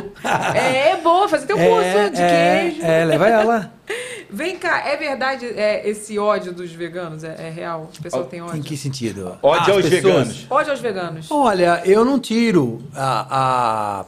É, 0.53 0.89
é 0.91 0.97
boa, 0.97 1.29
fazer 1.29 1.45
teu 1.47 1.57
curso 1.57 2.09
de 2.13 2.21
é, 2.21 2.59
queijo. 2.69 2.81
É, 2.85 3.05
leva 3.05 3.29
ela. 3.29 3.71
Vem 4.29 4.57
cá, 4.57 4.87
é 4.87 4.95
verdade 4.97 5.45
é, 5.45 5.87
esse 5.87 6.17
ódio 6.17 6.53
dos 6.53 6.71
veganos? 6.71 7.23
É, 7.23 7.35
é 7.47 7.49
real? 7.49 7.89
As 7.91 7.99
pessoas 7.99 8.27
têm 8.27 8.41
ódio? 8.41 8.57
Em 8.57 8.61
que 8.61 8.75
sentido? 8.77 9.37
Ódio 9.41 9.73
Ah, 9.73 9.75
aos 9.77 9.85
as 9.85 9.91
pessoas- 9.91 10.03
veganos. 10.03 10.47
Ódio 10.49 10.71
aos 10.71 10.79
veganos. 10.79 11.31
Olha, 11.31 11.81
eu 11.85 12.03
não 12.05 12.19
tiro 12.19 12.81
a. 12.95 13.27
a- 14.01 14.05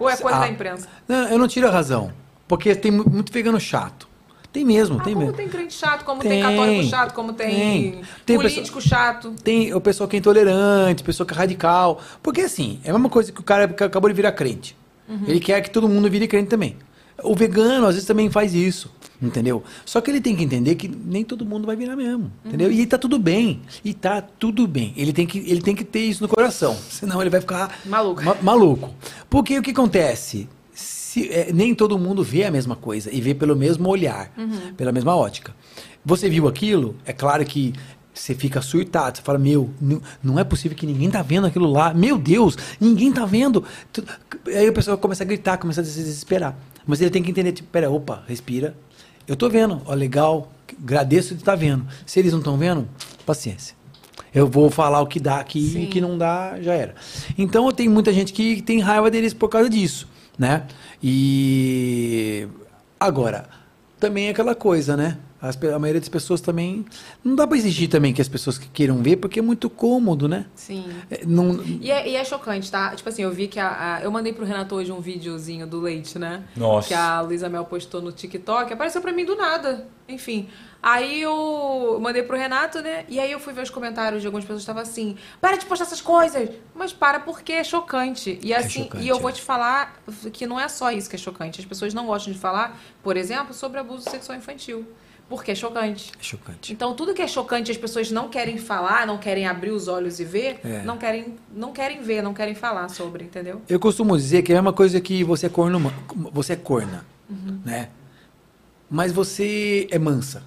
Ou 0.00 0.08
é 0.08 0.16
coisa 0.16 0.36
Ah. 0.38 0.40
da 0.40 0.48
imprensa? 0.48 0.88
Não, 1.06 1.28
eu 1.28 1.38
não 1.38 1.46
tiro 1.48 1.66
a 1.68 1.70
razão. 1.70 2.12
Porque 2.48 2.74
tem 2.74 2.90
mu- 2.90 3.04
muito 3.08 3.32
vegano 3.32 3.58
chato. 3.60 4.08
Tem 4.52 4.64
mesmo, 4.64 4.98
Ah, 5.00 5.02
tem 5.04 5.14
como 5.14 5.24
mesmo. 5.26 5.36
tem 5.38 5.48
crente 5.48 5.72
chato, 5.72 6.04
como 6.04 6.20
tem, 6.20 6.30
Tem, 6.30 6.42
católico 6.42 6.84
chato, 6.84 7.14
como 7.14 7.32
tem, 7.32 7.48
tem. 7.54 8.02
Tem 8.26 8.36
político 8.36 8.80
chato. 8.82 9.34
Tem 9.42 9.72
o 9.72 9.80
pessoal 9.80 10.06
que 10.06 10.16
é 10.16 10.18
intolerante, 10.18 11.02
pessoa 11.02 11.26
que 11.26 11.32
é 11.32 11.36
radical. 11.36 12.00
Porque 12.22 12.42
assim, 12.42 12.78
é 12.84 12.90
a 12.90 12.92
mesma 12.92 13.08
coisa 13.08 13.32
que 13.32 13.40
o 13.40 13.42
cara 13.42 13.66
que 13.66 13.82
acabou 13.82 14.10
de 14.10 14.14
virar 14.16 14.32
crente. 14.32 14.76
Uhum. 15.08 15.22
Ele 15.26 15.40
quer 15.40 15.60
que 15.62 15.70
todo 15.70 15.88
mundo 15.88 16.10
vire 16.10 16.28
crente 16.28 16.48
também. 16.50 16.76
O 17.22 17.34
vegano, 17.34 17.86
às 17.86 17.94
vezes, 17.94 18.06
também 18.06 18.30
faz 18.30 18.54
isso. 18.54 18.90
Entendeu? 19.20 19.62
Só 19.84 20.00
que 20.00 20.10
ele 20.10 20.20
tem 20.20 20.34
que 20.34 20.42
entender 20.42 20.74
que 20.74 20.88
nem 20.88 21.22
todo 21.24 21.44
mundo 21.46 21.64
vai 21.64 21.76
virar 21.76 21.94
mesmo. 21.94 22.32
Entendeu? 22.44 22.68
Uhum. 22.68 22.74
E 22.74 22.84
tá 22.86 22.98
tudo 22.98 23.18
bem. 23.20 23.60
E 23.84 23.94
tá 23.94 24.20
tudo 24.20 24.66
bem. 24.66 24.92
Ele 24.96 25.12
tem 25.12 25.26
que, 25.26 25.38
ele 25.38 25.60
tem 25.62 25.76
que 25.76 25.84
ter 25.84 26.00
isso 26.00 26.22
no 26.22 26.28
coração. 26.28 26.76
Senão 26.90 27.20
ele 27.20 27.30
vai 27.30 27.40
ficar 27.40 27.78
Maluco. 27.86 28.24
ma- 28.24 28.36
maluco. 28.42 28.90
Porque 29.30 29.56
o 29.56 29.62
que 29.62 29.70
acontece? 29.70 30.48
Se, 30.74 31.28
é, 31.30 31.52
nem 31.52 31.72
todo 31.72 31.96
mundo 31.98 32.24
vê 32.24 32.42
a 32.44 32.50
mesma 32.50 32.74
coisa 32.74 33.10
e 33.14 33.20
vê 33.20 33.32
pelo 33.32 33.54
mesmo 33.54 33.88
olhar, 33.88 34.32
Uhum. 34.36 34.74
pela 34.76 34.90
mesma 34.90 35.14
ótica. 35.14 35.54
Você 36.04 36.28
viu 36.28 36.48
aquilo? 36.48 36.96
É 37.06 37.12
claro 37.12 37.44
que 37.44 37.72
você 38.12 38.34
fica 38.34 38.60
surtado. 38.60 39.18
Você 39.18 39.22
fala, 39.22 39.38
meu, 39.38 39.70
não, 40.20 40.36
é 40.36 40.42
possível 40.42 40.76
que 40.76 40.84
ninguém 40.84 41.08
tá 41.10 41.22
vendo 41.22 41.46
aquilo 41.46 41.70
lá. 41.70 41.94
Meu 41.94 42.18
Deus, 42.18 42.58
ninguém 42.80 43.12
tá 43.12 43.24
vendo. 43.24 43.62
Aí 44.48 44.66
a 44.66 44.72
pessoa 44.72 44.96
começa 44.96 45.22
a 45.22 45.26
gritar, 45.26 45.58
começa 45.58 45.80
a 45.80 45.84
se 45.84 45.94
desesperar. 46.02 46.58
Mas 46.86 47.00
ele 47.00 47.10
tem 47.10 47.22
que 47.22 47.30
entender, 47.30 47.52
tipo, 47.52 47.68
pera, 47.68 47.90
opa, 47.90 48.22
respira. 48.26 48.74
Eu 49.26 49.36
tô 49.36 49.48
vendo, 49.48 49.80
ó, 49.84 49.94
legal, 49.94 50.52
agradeço 50.82 51.34
de 51.34 51.42
estar 51.42 51.54
vendo. 51.54 51.86
Se 52.04 52.18
eles 52.18 52.32
não 52.32 52.40
estão 52.40 52.56
vendo, 52.56 52.88
paciência. 53.24 53.76
Eu 54.34 54.48
vou 54.48 54.70
falar 54.70 55.00
o 55.00 55.06
que 55.06 55.20
dá 55.20 55.38
aqui 55.38 55.76
e 55.76 55.84
o 55.84 55.88
que 55.88 56.00
não 56.00 56.16
dá, 56.16 56.60
já 56.60 56.72
era. 56.74 56.94
Então 57.36 57.70
tem 57.70 57.88
muita 57.88 58.12
gente 58.12 58.32
que 58.32 58.62
tem 58.62 58.80
raiva 58.80 59.10
deles 59.10 59.34
por 59.34 59.48
causa 59.48 59.68
disso, 59.68 60.08
né? 60.38 60.66
E 61.02 62.48
agora, 62.98 63.46
também 64.00 64.28
é 64.28 64.30
aquela 64.30 64.54
coisa, 64.54 64.96
né? 64.96 65.18
As 65.42 65.60
a 65.60 65.78
maioria 65.80 66.00
das 66.00 66.08
pessoas 66.08 66.40
também. 66.40 66.84
Não 67.24 67.34
dá 67.34 67.48
pra 67.48 67.56
exigir 67.56 67.88
também 67.90 68.12
que 68.12 68.22
as 68.22 68.28
pessoas 68.28 68.56
que 68.58 68.68
queiram 68.68 69.02
ver, 69.02 69.16
porque 69.16 69.40
é 69.40 69.42
muito 69.42 69.68
cômodo, 69.68 70.28
né? 70.28 70.46
Sim. 70.54 70.84
É, 71.10 71.22
não, 71.26 71.60
E 71.64 71.90
é, 71.90 72.08
e 72.08 72.14
é 72.14 72.24
chocante, 72.24 72.70
tá? 72.70 72.94
Tipo 72.94 73.08
assim, 73.08 73.22
eu 73.24 73.32
vi 73.32 73.48
que 73.48 73.58
a, 73.58 73.96
a- 73.96 74.02
Eu 74.02 74.10
mandei 74.12 74.32
pro 74.32 74.44
Renato 74.46 74.76
hoje 74.76 74.92
um 74.92 75.00
videozinho 75.00 75.66
do 75.66 75.80
leite, 75.80 76.16
né? 76.16 76.44
Nossa. 76.56 76.86
Que 76.86 76.94
a 76.94 77.20
Luísa 77.20 77.48
Mel 77.48 77.64
postou 77.64 78.00
no 78.00 78.12
TikTok. 78.12 78.72
Apareceu 78.72 79.02
pra 79.02 79.12
mim 79.12 79.24
do 79.24 79.34
nada. 79.34 79.88
Enfim. 80.08 80.48
Aí 80.80 81.22
eu 81.22 81.98
mandei 82.00 82.22
pro 82.22 82.36
Renato, 82.36 82.80
né? 82.80 83.04
E 83.08 83.18
aí 83.18 83.30
eu 83.32 83.40
fui 83.40 83.52
ver 83.52 83.62
os 83.62 83.70
comentários 83.70 84.20
de 84.20 84.26
algumas 84.28 84.44
pessoas 84.44 84.60
que 84.60 84.70
estavam 84.70 84.82
assim: 84.82 85.16
para 85.40 85.56
de 85.56 85.66
postar 85.66 85.84
essas 85.86 86.00
coisas! 86.00 86.50
Mas 86.74 86.92
para 86.92 87.18
porque 87.20 87.52
é 87.52 87.64
chocante. 87.64 88.38
E 88.42 88.54
assim, 88.54 88.84
chocante, 88.84 89.04
e 89.04 89.08
eu 89.08 89.16
é. 89.16 89.20
vou 89.20 89.32
te 89.32 89.42
falar 89.42 90.02
que 90.32 90.46
não 90.46 90.58
é 90.58 90.68
só 90.68 90.90
isso 90.92 91.08
que 91.10 91.16
é 91.16 91.18
chocante. 91.18 91.60
As 91.60 91.66
pessoas 91.66 91.92
não 91.94 92.06
gostam 92.06 92.32
de 92.32 92.38
falar, 92.38 92.78
por 93.02 93.16
exemplo, 93.16 93.52
sobre 93.54 93.78
abuso 93.80 94.08
sexual 94.08 94.36
infantil. 94.38 94.86
Porque 95.32 95.50
é 95.50 95.54
chocante. 95.54 96.12
é 96.20 96.22
chocante. 96.22 96.72
Então, 96.74 96.94
tudo 96.94 97.14
que 97.14 97.22
é 97.22 97.26
chocante, 97.26 97.70
as 97.70 97.76
pessoas 97.78 98.10
não 98.10 98.28
querem 98.28 98.58
falar, 98.58 99.06
não 99.06 99.16
querem 99.16 99.46
abrir 99.46 99.70
os 99.70 99.88
olhos 99.88 100.20
e 100.20 100.24
ver, 100.26 100.60
É. 100.62 100.82
não, 100.82 100.98
querem, 100.98 101.36
não 101.54 101.72
querem 101.72 102.02
ver, 102.02 102.22
não 102.22 102.34
querem 102.34 102.54
falar 102.54 102.90
sobre, 102.90 103.24
entendeu? 103.24 103.62
Eu 103.66 103.80
costumo 103.80 104.14
dizer 104.14 104.42
que 104.42 104.52
é 104.52 104.56
a 104.56 104.60
mesma 104.60 104.74
coisa 104.74 105.00
que 105.00 105.24
você 105.24 105.46
é 105.46 105.48
corno, 105.48 105.90
você 106.34 106.52
é 106.52 106.56
corna, 106.56 107.06
Uhum. 107.30 107.60
né? 107.64 107.88
Mas 108.90 109.10
você 109.10 109.88
é 109.90 109.98
mansa, 109.98 110.42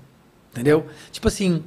entendeu? 0.51 0.85
Tipo 1.11 1.29
assim, 1.29 1.63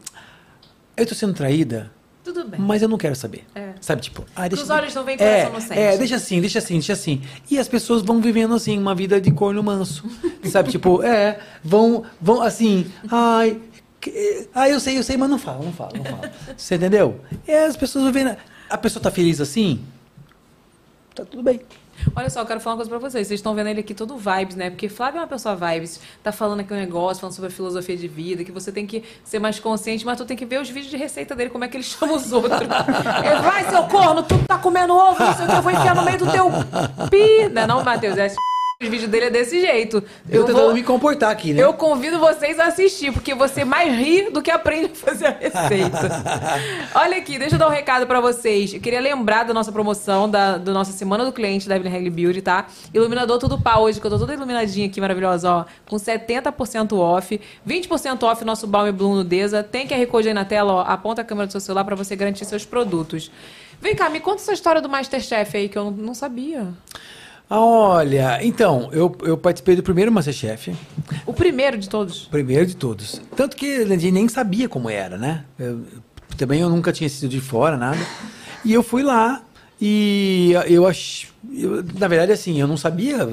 eu 0.97 1.05
tô 1.05 1.13
sendo 1.17 1.35
traída, 1.35 1.91
Tudo 2.33 2.45
bem. 2.47 2.61
mas 2.61 2.83
eu 2.83 2.89
não 2.89 2.99
quero 2.99 3.17
saber. 3.17 3.45
É. 3.55 3.73
Sabe, 3.81 4.03
tipo, 4.03 4.25
ah, 4.37 4.47
deixa 4.49 4.63
os 4.63 4.69
olhos 4.71 4.95
não 4.95 5.03
veem, 5.05 5.17
é, 5.19 5.45
coração 5.47 5.53
não 5.53 5.61
sente. 5.61 5.81
É, 5.81 5.97
deixa 5.97 6.17
assim, 6.17 6.41
deixa 6.41 6.59
assim, 6.59 6.75
deixa 6.75 6.93
assim. 6.93 7.23
E 7.51 7.59
as 7.59 7.67
pessoas 7.69 8.03
vão 8.03 8.21
vivendo 8.21 8.55
assim, 8.55 8.79
uma 8.79 8.95
vida 8.95 9.19
de 9.21 9.31
corno 9.31 9.63
manso. 9.63 10.05
sabe, 10.45 10.71
tipo, 10.71 11.03
é, 11.03 11.39
vão, 11.65 12.05
vão 12.21 12.43
assim, 12.43 12.87
ai, 13.11 13.59
que- 14.01 14.47
ah, 14.55 14.69
eu 14.69 14.79
sei, 14.79 14.99
eu 14.99 15.03
sei, 15.03 15.17
mas 15.17 15.31
não 15.31 15.39
fala, 15.39 15.65
não 15.65 15.73
fala, 15.73 15.93
não 15.97 16.05
fala. 16.05 16.33
Você 16.57 16.75
entendeu? 16.75 17.21
E 17.47 17.53
as 17.53 17.77
pessoas 17.77 18.05
vão 18.05 18.13
vendo, 18.13 18.37
a 18.69 18.77
pessoa 18.79 19.03
tá 19.03 19.11
feliz 19.11 19.41
assim, 19.41 19.81
tá 21.15 21.25
tudo 21.25 21.43
bem. 21.43 21.61
Olha 22.15 22.31
só, 22.31 22.41
eu 22.41 22.47
quero 22.47 22.61
falar 22.61 22.75
uma 22.75 22.79
coisa 22.79 22.91
pra 22.91 22.99
vocês. 22.99 23.27
Vocês 23.27 23.39
estão 23.39 23.55
vendo 23.55 23.69
ele 23.69 23.81
aqui 23.81 23.95
todo 23.95 24.17
vibes, 24.17 24.57
né? 24.57 24.71
Porque 24.71 24.89
Flávio 24.89 25.19
é 25.19 25.21
uma 25.23 25.27
pessoa 25.27 25.55
vibes, 25.55 26.01
tá 26.23 26.33
falando 26.33 26.61
aqui 26.61 26.73
um 26.73 26.77
negócio, 26.77 27.21
falando 27.21 27.35
sobre 27.35 27.49
a 27.51 27.53
filosofia 27.53 27.97
de 27.97 28.09
vida, 28.09 28.45
que 28.45 28.53
você 28.53 28.73
tem 28.73 28.87
que 28.87 29.03
ser 29.25 29.39
mais 29.39 29.59
consciente, 29.59 30.05
mas 30.05 30.17
tu 30.17 30.25
tem 30.25 30.37
que 30.37 30.45
ver 30.45 30.61
os 30.61 30.69
vídeos 30.69 30.91
de 30.91 30.97
receita 30.97 31.35
dele, 31.35 31.51
como 31.51 31.65
é 31.65 31.69
que 31.69 31.77
ele 31.77 31.85
chama 31.85 32.15
os 32.15 32.33
outros. 32.33 32.69
É, 33.25 33.41
vai, 33.41 33.69
seu 33.69 33.83
corno, 33.85 34.23
tu 34.23 34.39
tá 34.47 34.59
comendo 34.59 34.95
ovo, 34.95 35.23
não 35.23 35.35
sei 35.35 35.45
o 35.45 35.49
que, 35.49 35.57
eu 35.57 35.63
vou 35.63 35.73
enfiar 35.73 35.95
no 35.95 36.03
meio 36.03 36.19
do 36.19 36.31
teu 36.31 36.51
pi. 37.11 37.49
Não 37.53 37.63
é 37.63 37.67
não, 37.67 37.83
Matheus? 37.83 38.17
É, 38.17 38.29
os 38.81 38.89
vídeos 38.89 39.11
dele 39.11 39.25
é 39.25 39.31
desse 39.31 39.61
jeito. 39.61 39.97
Eu, 40.29 40.37
Eu, 40.37 40.41
tô 40.43 40.47
tentando 40.47 40.67
vou, 40.67 40.75
me 40.75 40.85
comportar 40.85 41.33
aqui, 41.33 41.53
né? 41.53 41.65
eu 41.65 41.75
convido 41.75 42.21
vocês 42.21 42.61
a 42.61 42.67
assistir, 42.67 43.13
porque 43.13 43.35
você 43.35 43.65
mais 43.65 43.93
ri 43.93 44.31
do 44.31 44.41
que 44.41 44.53
aprende 44.53 44.93
a 44.93 44.95
fazer 44.95 45.27
a 45.27 45.31
receita. 45.31 46.09
Olha 46.95 47.17
aqui, 47.17 47.41
deixa 47.41 47.57
eu 47.57 47.59
dar 47.59 47.67
um 47.67 47.73
recado 47.73 48.07
pra 48.07 48.21
vocês. 48.21 48.73
Eu 48.73 48.81
queria 48.81 49.01
lembrar 49.01 49.43
da 49.43 49.53
nossa 49.53 49.73
promoção, 49.73 50.31
da, 50.31 50.59
da 50.59 50.73
nossa 50.73 50.93
Semana 50.93 51.25
do 51.25 51.33
Cliente 51.33 51.69
da 51.69 51.75
Evelyn 51.75 51.93
Hagley 51.93 52.11
Beauty, 52.11 52.41
tá? 52.41 52.69
Iluminador 52.95 53.39
Tudo 53.39 53.61
Pau 53.61 53.83
hoje, 53.83 54.01
que 54.01 54.07
eu 54.07 54.11
tô 54.13 54.19
toda 54.21 54.33
iluminadinha 54.33 54.87
aqui, 54.87 55.01
maravilhosa, 55.01 55.51
ó. 55.51 55.65
Com 55.85 55.97
70% 55.97 56.97
off, 56.97 57.41
20% 57.67 58.23
off 58.23 58.45
nosso 58.45 58.69
Balm 58.69 58.93
Bloom 58.93 59.17
Nudeza. 59.17 59.61
Tem 59.61 59.89
QR 59.89 60.07
Code 60.07 60.29
aí 60.29 60.35
na 60.35 60.45
tela, 60.45 60.73
ó. 60.73 60.81
Aponta 60.83 61.23
a 61.23 61.25
câmera 61.25 61.49
do 61.49 61.51
seu 61.51 61.61
celular 61.61 61.83
pra 61.83 61.97
você 61.97 62.15
garantir 62.15 62.45
seus 62.45 62.65
produtos. 62.65 63.29
Vem 63.81 63.97
cá, 63.97 64.09
me 64.09 64.21
conta 64.21 64.41
essa 64.41 64.53
história 64.53 64.81
do 64.81 64.89
Masterchef 64.89 65.57
aí, 65.57 65.69
que 65.69 65.77
eu 65.77 65.91
não 65.91 66.15
sabia. 66.15 66.69
Ah, 67.51 67.59
Olha, 67.61 68.39
então, 68.45 68.91
eu, 68.93 69.17
eu 69.23 69.37
participei 69.39 69.75
do 69.75 69.83
primeiro 69.83 70.13
Masterchef, 70.13 70.75
O 71.27 71.33
primeiro 71.33 71.79
de 71.79 71.89
todos. 71.89 72.27
primeiro 72.27 72.67
de 72.67 72.77
todos. 72.77 73.21
Tanto 73.35 73.57
que 73.57 73.77
a 73.77 73.87
gente 73.87 74.11
nem 74.11 74.29
sabia 74.29 74.69
como 74.69 74.91
era, 74.91 75.17
né? 75.17 75.45
Eu- 75.59 75.83
também 76.37 76.61
eu 76.61 76.69
nunca 76.69 76.93
tinha 76.93 77.09
sido 77.09 77.29
de 77.29 77.41
fora, 77.41 77.77
nada. 77.77 77.99
E 78.65 78.73
eu 78.73 78.83
fui 78.83 79.03
lá 79.03 79.43
e 79.81 80.53
eu 80.67 80.87
acho. 80.87 81.29
na 81.99 82.07
verdade, 82.07 82.33
assim, 82.33 82.61
eu 82.61 82.67
não 82.67 82.77
sabia. 82.77 83.27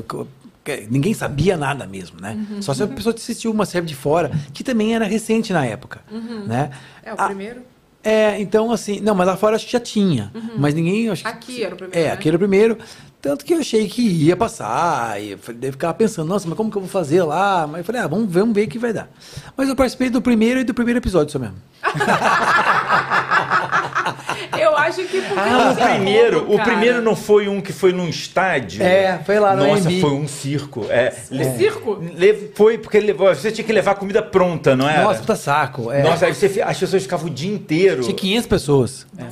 Ninguém 0.90 1.14
sabia 1.14 1.56
nada 1.58 1.86
mesmo, 1.86 2.20
né? 2.20 2.44
Só 2.62 2.74
se 2.74 2.82
a 2.82 2.88
pessoa 2.88 3.14
assistiu 3.14 3.52
uma 3.52 3.66
série 3.66 3.86
de 3.86 3.96
fora, 3.96 4.32
que 4.54 4.64
também 4.64 4.96
era 4.96 5.06
recente 5.06 5.54
na 5.54 5.64
época, 5.66 6.02
né? 6.48 6.72
É, 7.04 7.14
o 7.14 7.16
Ah, 7.20 7.26
primeiro? 7.28 7.62
É, 8.06 8.40
então 8.40 8.72
assim, 8.72 9.00
não, 9.00 9.16
mas 9.16 9.26
lá 9.28 9.36
fora 9.36 9.56
acho 9.56 9.66
que 9.66 9.72
já 9.72 9.80
tinha, 9.80 10.32
mas 10.58 10.74
ninguém 10.76 11.10
acho 11.10 11.24
que- 11.24 11.28
Aqui 11.30 11.64
era 11.64 11.74
o 11.74 11.78
primeiro, 11.78 12.00
É, 12.00 12.04
né? 12.08 12.12
aqui 12.14 12.28
era 12.28 12.36
o 12.36 12.40
primeiro, 12.40 12.78
tanto 13.20 13.44
que 13.44 13.54
eu 13.54 13.58
achei 13.60 13.88
que 13.88 14.02
ia 14.04 14.38
passar, 14.38 15.20
e 15.20 15.36
daí 15.36 15.70
eu 15.70 15.72
ficava 15.72 15.94
pensando, 15.96 16.28
nossa, 16.28 16.48
mas 16.48 16.56
como 16.56 16.70
que 16.70 16.78
eu 16.78 16.82
vou 16.82 16.90
fazer 16.90 17.24
lá? 17.24 17.66
Mas 17.66 17.80
eu 17.80 17.84
falei, 17.84 18.02
ah, 18.02 18.08
vamos, 18.08 18.32
vamos 18.32 18.54
ver 18.54 18.68
o 18.68 18.70
que 18.70 18.78
vai 18.78 18.94
dar. 18.94 19.10
Mas 19.58 19.68
eu 19.68 19.76
participei 19.76 20.12
do 20.12 20.22
primeiro 20.22 20.60
e 20.60 20.64
do 20.64 20.74
primeiro 20.74 21.00
episódio 21.00 21.32
só 21.32 21.40
mesmo. 21.40 21.56
Eu 24.60 24.76
acho 24.78 25.04
que 25.06 25.22
porque 25.22 25.40
Ah, 25.40 25.72
o 25.72 25.76
tinha 25.76 25.88
primeiro, 25.90 26.42
como, 26.46 26.56
o 26.56 26.64
primeiro 26.64 27.02
não 27.02 27.16
foi 27.16 27.48
um 27.48 27.60
que 27.62 27.74
foi 27.74 27.92
num 27.92 28.08
estádio? 28.08 28.84
É, 28.84 29.20
foi 29.26 29.40
lá 29.40 29.56
no 29.56 29.66
Nossa, 29.68 29.90
AMB. 29.90 30.02
foi 30.02 30.12
um 30.12 30.28
circo. 30.28 30.86
É, 30.90 31.14
le- 31.32 31.58
circo? 31.58 31.96
le- 32.16 32.52
Foi 32.56 32.78
porque 32.78 33.00
levou, 33.00 33.34
você 33.34 33.52
tinha 33.52 33.66
que 33.66 33.74
levar 33.74 33.96
comida 33.96 34.22
pronta, 34.22 34.76
não 34.76 34.88
era? 34.90 35.04
Nossa, 35.04 35.20
puta 35.20 35.36
saco. 35.36 35.92
É. 35.92 36.04
Nossa, 36.04 36.26
aí 36.28 36.34
você, 36.34 36.62
as 36.62 36.78
pessoas 36.78 37.04
ficavam 37.04 37.28
o 37.28 37.30
dia 37.30 37.52
inteiro 37.54 38.04
Tinha 38.04 38.16
500 38.16 38.48
pessoas. 38.48 39.08
É. 39.18 39.24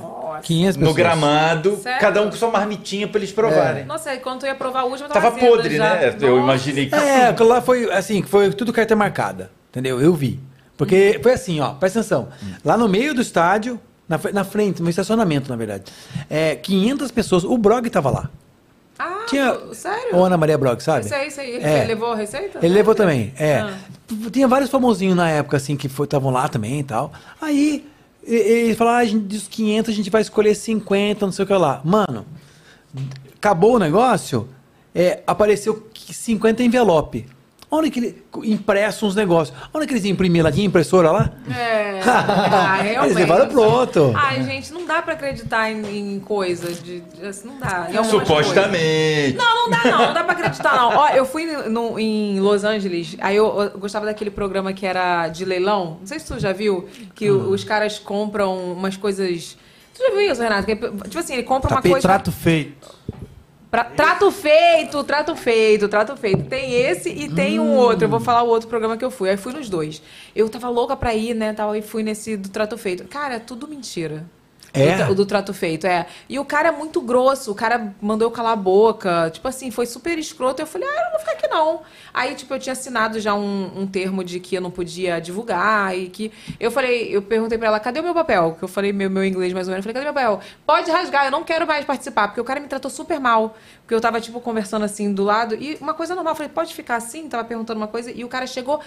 500 0.42 0.78
pessoas. 0.78 0.78
no 0.90 0.94
gramado, 0.94 1.78
Sério? 1.78 2.02
cada 2.02 2.22
um 2.22 2.30
com 2.30 2.36
sua 2.36 2.50
marmitinha 2.50 3.08
pra 3.08 3.20
eles 3.20 3.32
provarem. 3.32 3.86
Nossa, 3.86 4.10
aí 4.10 4.18
quando 4.18 4.40
tu 4.42 4.46
ia 4.46 4.56
provar 4.56 4.82
a 4.82 4.86
última, 4.86 5.08
Tava 5.08 5.28
azeda 5.30 5.46
podre, 5.48 5.78
já. 5.78 5.84
né? 5.96 6.16
Eu 6.20 6.32
Nossa. 6.32 6.44
imaginei 6.44 6.86
que. 6.88 6.96
É, 6.96 7.28
aquilo 7.28 7.48
lá 7.50 7.62
foi 7.62 7.90
assim, 7.92 8.22
foi 8.24 8.52
tudo 8.52 8.74
carta 8.74 8.96
marcada, 8.96 9.52
entendeu? 9.70 10.02
Eu 10.02 10.14
vi. 10.14 10.40
Porque 10.76 11.20
foi 11.22 11.34
assim, 11.34 11.60
ó, 11.62 11.70
presta 11.74 12.00
atenção. 12.00 12.30
Lá 12.66 12.76
no 12.76 12.90
meio 12.90 13.14
do 13.14 13.22
estádio, 13.22 13.80
na, 14.08 14.20
na 14.34 14.44
frente, 14.44 14.82
no 14.82 14.90
estacionamento, 14.90 15.50
na 15.50 15.56
verdade, 15.56 15.84
é, 16.30 16.56
500 16.56 17.12
pessoas, 17.12 17.44
o 17.44 17.58
Brog 17.58 17.90
tava 17.90 18.10
lá. 18.10 18.30
Ah, 19.00 19.26
Tinha 19.28 19.58
sério? 19.74 20.16
o 20.16 20.24
Ana 20.24 20.38
Maria 20.38 20.58
Brog, 20.58 20.80
sabe? 20.82 21.12
Aí. 21.14 21.32
Ele 21.38 21.64
É. 21.66 21.84
levou 21.86 22.12
a 22.12 22.16
receita? 22.16 22.60
Ele 22.62 22.74
levou 22.74 22.94
também, 22.94 23.34
é. 23.38 23.60
Ah. 23.60 23.78
Tinha 24.32 24.48
vários 24.48 24.70
famosinhos 24.70 25.16
na 25.16 25.30
época, 25.30 25.58
assim, 25.58 25.76
que 25.76 25.88
estavam 25.88 26.32
lá 26.32 26.48
também 26.48 26.80
e 26.80 26.84
tal. 26.84 27.12
Aí, 27.42 27.86
ele 28.26 28.76
falou, 28.76 28.94
ah, 28.94 28.98
a 28.98 29.06
gente, 29.06 29.24
dos 29.26 29.48
500 29.48 29.92
a 29.92 29.96
gente 29.96 30.10
vai 30.10 30.22
escolher 30.22 30.54
50, 30.56 31.26
não 31.26 31.34
sei 31.34 31.44
o 31.44 31.48
que 31.48 31.54
lá. 31.54 31.82
Mano, 31.84 32.26
acabou 33.36 33.76
o 33.76 33.80
negócio, 33.80 34.48
é, 34.94 35.22
apareceu 35.26 35.88
50 35.96 36.62
envelope. 36.64 37.26
Onde 37.76 37.90
que 37.90 38.00
ele, 38.00 38.24
impresso 38.44 39.08
uns 39.08 39.16
negócios. 39.16 39.58
Onde 39.74 39.88
que 39.88 39.94
eles 39.94 40.06
imprimiram 40.06 40.46
lá? 40.46 40.52
Tinha 40.52 40.66
impressora 40.66 41.12
lá? 41.12 41.32
É. 41.50 42.00
Ah, 42.06 42.76
realmente. 42.82 43.06
Eles 43.06 43.16
levaram 43.16 43.48
pronto. 43.48 44.14
Ai, 44.16 44.44
gente, 44.44 44.72
não 44.74 44.86
dá 44.86 45.02
pra 45.02 45.14
acreditar 45.14 45.72
em, 45.72 46.16
em 46.16 46.20
coisas. 46.20 46.82
De, 46.84 47.00
de- 47.00 47.26
assim, 47.26 47.48
não 47.48 47.58
dá. 47.60 47.86
Coisas. 47.86 48.08
Supostamente. 48.08 49.38
Não, 49.38 49.56
não 49.56 49.70
dá 49.70 49.84
não, 49.86 50.06
não 50.08 50.14
dá 50.14 50.24
pra 50.24 50.34
acreditar 50.34 50.76
não. 50.76 50.90
Ó, 50.98 51.08
eu 51.10 51.26
fui 51.26 51.46
no- 51.46 51.98
em 52.00 52.40
Los 52.40 52.64
Angeles, 52.64 53.16
aí 53.20 53.36
eu, 53.38 53.46
eu 53.62 53.80
gostava 53.80 54.06
daquele 54.06 54.30
programa 54.30 54.74
que 54.74 54.86
era 54.86 55.28
de 55.30 55.46
leilão. 55.46 55.98
Não 56.02 56.08
sei 56.08 56.20
se 56.20 56.28
tu 56.28 56.40
já 56.40 56.52
viu, 56.54 56.88
que 57.16 57.32
o- 57.32 57.50
os 57.52 57.64
caras 57.64 57.98
compram 57.98 58.74
umas 58.74 58.96
coisas... 58.98 59.58
Tu 59.96 60.00
já 60.04 60.10
viu 60.12 60.22
isso, 60.32 60.42
Renato? 60.42 60.66
Que, 60.66 60.76
tipo 60.76 61.20
assim, 61.20 61.34
ele 61.34 61.44
compra 61.44 61.72
uma 61.76 61.82
coisa... 61.82 62.02
trato 62.02 62.32
feito. 62.32 62.94
Pra- 63.74 63.86
trato 63.86 64.30
feito, 64.30 65.04
trato 65.04 65.36
feito, 65.36 65.90
trato 65.90 66.16
feito. 66.16 66.44
Tem 66.44 66.74
esse 66.76 67.10
e 67.10 67.28
tem 67.28 67.60
um 67.60 67.76
outro. 67.76 68.06
Eu 68.06 68.10
vou 68.10 68.20
falar 68.20 68.44
o 68.44 68.48
outro 68.48 68.70
programa 68.70 68.96
que 68.96 69.04
eu 69.04 69.10
fui. 69.10 69.32
Aí 69.32 69.36
fui 69.36 69.52
nos 69.52 69.68
dois. 69.68 70.00
Eu 70.36 70.48
tava 70.48 70.70
louca 70.70 70.96
pra 70.96 71.16
ir, 71.16 71.34
né, 71.34 71.54
tal, 71.54 71.76
e 71.76 71.82
fui 71.82 72.04
nesse 72.04 72.38
do 72.38 72.50
trato 72.50 72.78
feito. 72.78 73.04
Cara, 73.06 73.34
é 73.34 73.40
tudo 73.40 73.68
mentira. 73.68 74.26
É? 74.76 74.92
Do, 74.92 74.98
tra- 74.98 75.14
do 75.14 75.26
trato 75.26 75.54
feito, 75.56 75.88
é. 75.88 76.06
E 76.30 76.38
o 76.38 76.46
cara 76.46 76.70
é 76.70 76.72
muito 76.72 77.02
grosso, 77.02 77.52
o 77.52 77.56
cara 77.56 77.94
mandou 78.00 78.28
eu 78.28 78.32
calar 78.32 78.54
a 78.54 78.56
boca. 78.56 79.32
Tipo 79.32 79.48
assim, 79.48 79.72
foi 79.72 79.88
super 79.88 80.20
escroto. 80.20 80.62
Eu 80.62 80.68
falei, 80.68 80.88
ah, 80.88 80.96
eu 80.96 81.04
não 81.06 81.12
vou 81.12 81.20
ficar 81.22 81.32
aqui 81.32 81.48
não. 81.48 81.82
Aí, 82.14 82.36
tipo, 82.36 82.54
eu 82.54 82.60
tinha 82.60 82.74
assinado 82.74 83.20
já 83.20 83.34
um, 83.34 83.72
um 83.76 83.88
termo 83.88 84.24
de 84.24 84.40
que 84.40 84.56
eu 84.56 84.62
não 84.62 84.70
podia 84.70 85.20
divulgar 85.20 85.98
e 85.98 86.10
que. 86.10 86.32
Eu 86.60 86.70
falei, 86.70 87.16
eu 87.16 87.22
perguntei 87.22 87.58
pra 87.58 87.68
ela, 87.68 87.80
cadê 87.80 88.00
o 88.00 88.04
meu 88.04 88.14
papel? 88.14 88.56
Que 88.58 88.64
eu 88.64 88.68
falei 88.68 88.94
meu, 88.94 89.10
meu 89.10 89.26
inglês 89.26 89.52
mais 89.52 89.68
ou 89.68 89.72
menos. 89.72 89.86
Eu 89.86 89.92
falei, 89.92 90.06
cadê 90.06 90.06
meu 90.06 90.14
papel? 90.14 90.48
Pode 90.66 90.92
rasgar, 90.92 91.26
eu 91.26 91.32
não 91.32 91.44
quero 91.44 91.66
mais 91.66 91.84
participar, 91.86 92.28
porque 92.28 92.40
o 92.42 92.44
cara 92.44 92.60
me 92.60 92.68
tratou 92.68 92.92
super 92.92 93.20
mal. 93.20 93.56
Porque 93.82 93.96
eu 93.96 94.02
tava, 94.02 94.22
tipo, 94.22 94.40
conversando 94.40 94.86
assim 94.86 95.12
do 95.14 95.24
lado. 95.24 95.56
E 95.56 95.78
uma 95.82 95.94
coisa 95.94 96.14
normal, 96.14 96.34
eu 96.34 96.38
falei, 96.38 96.52
pode 96.54 96.74
ficar 96.74 96.98
assim? 96.98 97.28
Tava 97.28 97.44
perguntando 97.44 97.80
uma 97.80 97.88
coisa. 97.88 98.12
E 98.12 98.24
o 98.24 98.28
cara 98.28 98.46
chegou, 98.46 98.80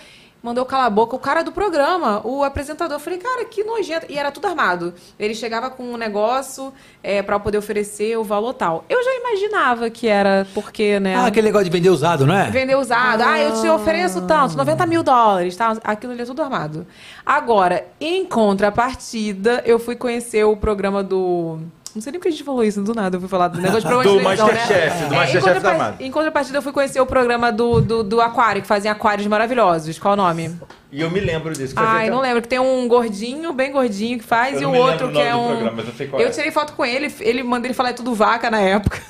mandou 0.42 0.64
calar 0.64 0.86
a 0.86 0.90
boca. 0.90 1.16
O 1.16 1.18
cara 1.18 1.42
do 1.42 1.50
programa, 1.50 2.20
o 2.24 2.44
apresentador. 2.44 2.96
Eu 2.96 3.00
falei, 3.00 3.18
cara, 3.18 3.44
que 3.44 3.64
nojento. 3.64 4.06
E 4.08 4.16
era 4.16 4.30
tudo 4.30 4.46
armado. 4.46 4.94
Ele 5.18 5.34
chegava 5.34 5.70
com 5.70 5.82
um 5.82 5.96
negócio 5.96 6.72
é, 7.02 7.22
para 7.22 7.38
poder 7.38 7.58
oferecer 7.58 8.16
o 8.16 8.24
valor 8.24 8.54
tal. 8.54 8.84
Eu 8.88 9.02
já 9.02 9.10
imaginava 9.16 9.90
que 9.90 10.06
era 10.06 10.46
porque, 10.54 11.00
né? 11.00 11.16
Ah, 11.16 11.26
aquele 11.26 11.48
negócio 11.48 11.64
de 11.64 11.70
vender 11.70 11.90
usado, 11.90 12.26
não 12.26 12.34
é? 12.34 12.50
Vender 12.50 12.76
usado. 12.76 13.15
Ah, 13.24 13.38
eu 13.40 13.60
te 13.60 13.68
ofereço 13.68 14.22
tanto, 14.22 14.56
90 14.56 14.86
mil 14.86 15.02
dólares, 15.02 15.56
tá? 15.56 15.76
Aquilo 15.84 16.12
ali 16.12 16.22
é 16.22 16.24
tudo 16.24 16.42
armado. 16.42 16.86
Agora, 17.24 17.84
em 18.00 18.24
contrapartida, 18.24 19.62
eu 19.64 19.78
fui 19.78 19.96
conhecer 19.96 20.44
o 20.44 20.56
programa 20.56 21.02
do. 21.02 21.58
Não 21.94 22.02
sei 22.02 22.12
nem 22.12 22.18
porque 22.20 22.28
a 22.28 22.30
gente 22.30 22.44
falou 22.44 22.62
isso 22.62 22.82
do 22.82 22.94
nada, 22.94 23.16
eu 23.16 23.20
fui 23.20 23.28
falar 23.28 23.48
do 23.48 23.58
negócio 23.58 23.80
de 23.80 23.86
programa 23.88 24.04
Do 24.04 24.18
de 24.18 24.22
televisão, 24.22 24.46
Masterchef, 24.48 25.00
né? 25.02 25.08
do 25.08 25.14
É, 25.14 25.16
Masterchef 25.16 25.60
da 25.60 25.70
Amado. 25.72 25.96
Em 26.02 26.10
contrapartida, 26.10 26.58
eu 26.58 26.62
fui 26.62 26.72
conhecer 26.72 27.00
o 27.00 27.06
programa 27.06 27.50
do, 27.50 27.80
do, 27.80 28.04
do 28.04 28.20
Aquário, 28.20 28.60
que 28.60 28.68
fazem 28.68 28.90
aquários 28.90 29.26
maravilhosos. 29.26 29.98
Qual 29.98 30.12
o 30.12 30.16
nome? 30.16 30.54
E 30.92 31.00
eu 31.00 31.10
me 31.10 31.20
lembro 31.20 31.54
disso. 31.54 31.74
que 31.74 31.80
Ai, 31.82 32.10
não 32.10 32.20
lembro, 32.20 32.42
que 32.42 32.48
tem 32.48 32.58
um 32.58 32.86
gordinho, 32.86 33.50
bem 33.54 33.72
gordinho 33.72 34.18
que 34.18 34.24
faz, 34.24 34.60
Eu 34.60 34.74
e 34.74 34.76
o 34.76 34.78
outro 34.78 35.10
que 35.10 35.18
é 35.18 35.34
um. 35.34 35.48
programa, 35.48 35.82
eu 35.98 36.20
eu 36.20 36.26
é. 36.26 36.30
tirei 36.30 36.50
foto 36.50 36.74
com 36.74 36.84
ele, 36.84 37.12
ele 37.20 37.42
mandei 37.42 37.68
ele 37.68 37.74
falar 37.74 37.90
é 37.90 37.92
tudo 37.94 38.14
vaca 38.14 38.50
na 38.50 38.60
época. 38.60 39.00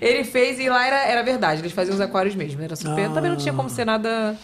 Ele 0.00 0.24
fez 0.24 0.58
e 0.58 0.68
lá 0.68 0.86
era, 0.86 0.96
era 1.06 1.22
verdade, 1.22 1.60
eles 1.60 1.72
faziam 1.72 1.94
os 1.94 2.00
aquários 2.00 2.34
mesmo. 2.34 2.62
Era 2.62 2.76
super. 2.76 3.06
Ah. 3.06 3.10
Também 3.10 3.30
não 3.30 3.38
tinha 3.38 3.54
como 3.54 3.68
ser 3.68 3.84
nada. 3.84 4.36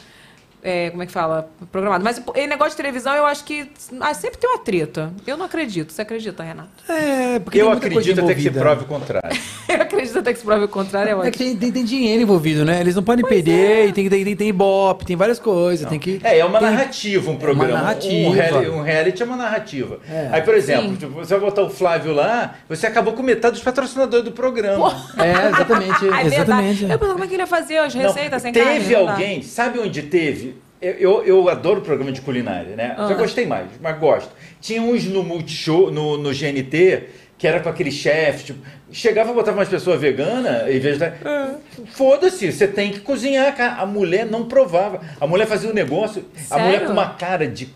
É, 0.65 0.91
como 0.91 1.03
é 1.03 1.07
que 1.07 1.13
fala? 1.13 1.49
Programado. 1.71 2.03
Mas 2.03 2.19
o 2.19 2.33
negócio 2.47 2.71
de 2.71 2.77
televisão, 2.79 3.15
eu 3.15 3.27
acho 3.27 3.45
que 3.45 3.71
ah, 4.01 4.15
sempre 4.15 4.39
tem 4.39 4.49
uma 4.51 4.59
treta. 4.59 5.13
Eu 5.27 5.37
não 5.37 5.45
acredito. 5.45 5.93
Você 5.93 6.01
acredita, 6.03 6.43
Renato? 6.43 6.71
É, 6.89 7.39
porque 7.39 7.59
Eu 7.61 7.65
tem 7.67 7.71
muita 7.73 7.91
coisa 7.91 8.11
acredito 8.11 8.25
até 8.25 8.35
que 8.35 8.43
se 8.43 8.51
prove 8.51 8.83
o 8.83 8.87
contrário. 8.87 9.31
Eu 9.69 9.83
acredito 9.83 10.19
até 10.19 10.33
que 10.33 10.39
se 10.39 10.45
prove 10.45 10.65
o 10.65 10.69
contrário, 10.69 11.09
é 11.09 11.13
É 11.13 11.15
ótimo. 11.17 11.33
que 11.33 11.39
tem, 11.39 11.57
tem, 11.57 11.73
tem 11.73 11.85
dinheiro 11.85 12.23
envolvido, 12.23 12.65
né? 12.65 12.81
Eles 12.81 12.95
não 12.95 13.03
podem 13.03 13.25
perder, 13.25 13.89
e 13.89 13.93
tem, 13.93 14.09
tem, 14.09 14.25
tem, 14.25 14.37
tem 14.37 14.49
ibope, 14.49 15.05
tem 15.05 15.17
várias 15.17 15.39
coisas, 15.39 15.89
tem 15.89 15.99
que... 15.99 16.21
É, 16.23 16.39
é 16.39 16.45
uma 16.45 16.59
tem- 16.61 16.71
narrativa 16.71 17.31
um 17.31 17.37
programa. 17.37 17.73
narrativa. 17.75 18.29
Um, 18.29 18.33
reality, 18.33 18.69
um 18.71 18.83
reality 18.83 19.23
é 19.23 19.27
uma 19.27 19.37
narrativa. 19.37 19.99
É. 20.09 20.29
Aí, 20.33 20.43
por 20.43 20.55
exemplo, 20.55 20.97
tipo, 20.97 21.13
você 21.13 21.35
vai 21.35 21.41
botar 21.51 21.63
o 21.63 21.71
Flávio 21.71 22.13
lá, 22.15 22.55
você 22.69 22.87
acabou 22.87 23.15
com 23.15 23.23
metade 23.23 23.55
dos 23.55 23.65
patrocinadores 23.65 24.25
do 24.25 24.33
programa. 24.33 24.95
É, 25.19 25.49
exatamente, 25.49 26.09
é 26.09 26.27
exatamente. 26.27 26.83
Eu 26.85 26.89
pensava 26.91 27.13
como 27.13 27.25
é 27.25 27.27
que 27.27 27.35
ele 27.35 27.43
ia 27.43 27.47
fazer 27.47 27.79
as 27.79 27.95
Não, 27.95 28.03
receitas 28.03 28.43
sem 28.43 28.53
teve 28.53 28.65
carne. 28.67 28.89
não 28.95 29.09
alguém, 29.11 29.43
sabe 29.43 29.79
onde 29.81 30.03
teve? 30.03 30.54
Eu, 30.85 31.23
eu, 31.25 31.49
adoro 31.49 31.81
programa 31.81 32.13
de 32.13 32.21
culinária, 32.21 32.77
né? 32.77 32.95
Ah. 32.99 33.09
Já 33.09 33.15
gostei 33.15 33.47
mais, 33.47 33.69
mas 33.81 33.99
gosto. 33.99 34.31
Tinha 34.61 34.83
uns 34.83 35.05
no 35.05 35.23
Multishow, 35.23 35.91
no, 35.91 36.19
no 36.19 36.31
GNT, 36.31 37.05
que 37.39 37.47
era 37.47 37.61
com 37.61 37.69
aquele 37.71 37.91
chefe, 37.91 38.45
tipo, 38.45 38.59
chegava 38.93 39.31
e 39.31 39.35
botava 39.35 39.59
umas 39.59 39.69
pessoas 39.69 39.99
veganas 40.01 40.69
e 40.69 40.79
vegetarianas. 40.79 41.23
Ah. 41.25 41.55
Foda-se, 41.93 42.53
você 42.53 42.69
tem 42.69 42.93
que 42.93 43.01
cozinhar. 43.01 43.57
cara. 43.57 43.81
A 43.81 43.87
mulher 43.87 44.27
não 44.27 44.45
provava. 44.45 45.01
A 45.21 45.27
mulher 45.27 45.47
fazia 45.47 45.71
o 45.71 45.75
negócio, 45.75 46.25
a 46.37 46.41
Sério? 46.41 46.65
mulher 46.65 46.87
com 46.87 46.93
uma 46.93 47.11
cara 47.15 47.49
de. 47.49 47.69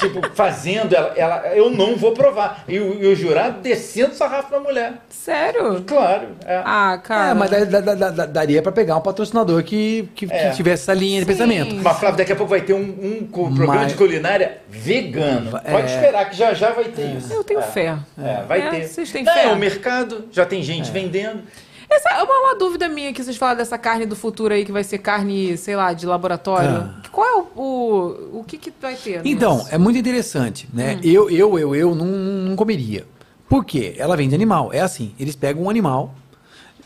Tipo, 0.00 0.20
fazendo, 0.34 0.94
ela, 0.94 1.12
ela, 1.16 1.46
eu 1.54 1.70
não 1.70 1.96
vou 1.96 2.12
provar. 2.12 2.64
E 2.66 2.78
o, 2.78 3.02
e 3.02 3.06
o 3.06 3.14
jurado 3.14 3.60
descendo 3.60 4.10
o 4.12 4.14
sarrafo 4.14 4.50
na 4.52 4.60
mulher. 4.60 4.94
Sério? 5.08 5.82
Claro. 5.86 6.28
É. 6.44 6.62
Ah, 6.64 6.98
cara. 7.02 7.30
É, 7.30 7.34
mas 7.34 7.50
da- 7.50 7.80
da- 7.80 7.94
da- 7.94 8.10
da- 8.10 8.26
daria 8.26 8.62
pra 8.62 8.72
pegar 8.72 8.96
um 8.96 9.00
patrocinador 9.00 9.62
que, 9.62 10.08
que, 10.14 10.26
que 10.26 10.32
É. 10.32 10.50
tivesse 10.50 10.84
essa 10.84 10.94
linha 10.94 11.20
de 11.20 11.26
Sim. 11.26 11.32
pensamento. 11.32 11.74
Mas, 11.76 11.98
Flávio, 11.98 12.16
daqui 12.18 12.32
a 12.32 12.36
pouco 12.36 12.50
vai 12.50 12.62
ter 12.62 12.72
um, 12.74 12.78
um 12.80 13.26
programa 13.26 13.82
Mas- 13.82 13.92
de 13.92 13.98
culinária 13.98 14.58
vegano. 14.68 15.50
Pode 15.52 15.92
É. 15.92 15.94
esperar 15.94 16.30
que 16.30 16.36
já 16.36 16.52
já 16.54 16.70
vai 16.72 16.84
ter 16.84 17.16
isso. 17.16 17.32
Eu 17.32 17.44
tenho 17.44 17.60
É. 17.60 17.62
fé. 17.62 17.96
É, 18.22 18.42
vai 18.48 18.60
É, 18.62 18.70
ter. 18.70 18.88
vocês 18.88 19.10
têm 19.12 19.24
fé? 19.24 19.44
É 19.44 19.48
o 19.52 19.56
mercado, 19.56 20.24
já 20.32 20.44
tem 20.46 20.62
gente 20.62 20.90
vendendo. 20.90 21.42
Essa 21.90 22.08
é 22.10 22.22
uma, 22.22 22.38
uma 22.40 22.54
dúvida 22.54 22.88
minha 22.88 23.12
que 23.12 23.22
vocês 23.22 23.36
falaram 23.36 23.58
dessa 23.58 23.76
carne 23.76 24.06
do 24.06 24.14
futuro 24.14 24.54
aí, 24.54 24.64
que 24.64 24.70
vai 24.70 24.84
ser 24.84 24.98
carne, 24.98 25.56
sei 25.56 25.74
lá, 25.74 25.92
de 25.92 26.06
laboratório. 26.06 26.70
Ah. 26.70 27.02
Qual 27.10 27.26
é 27.26 27.34
o, 27.34 27.60
o, 27.60 28.38
o 28.40 28.44
que 28.44 28.56
que 28.56 28.72
vai 28.80 28.94
ter? 28.94 29.20
Então, 29.24 29.58
nisso? 29.58 29.74
é 29.74 29.78
muito 29.78 29.98
interessante, 29.98 30.68
né? 30.72 30.96
Hum. 30.96 31.00
Eu, 31.02 31.30
eu, 31.30 31.58
eu, 31.58 31.74
eu 31.74 31.94
não, 31.94 32.06
não 32.06 32.56
comeria. 32.56 33.06
Por 33.48 33.64
quê? 33.64 33.94
Ela 33.98 34.16
vem 34.16 34.28
de 34.28 34.34
animal. 34.34 34.72
É 34.72 34.80
assim, 34.80 35.12
eles 35.18 35.34
pegam 35.34 35.64
um 35.64 35.70
animal, 35.70 36.14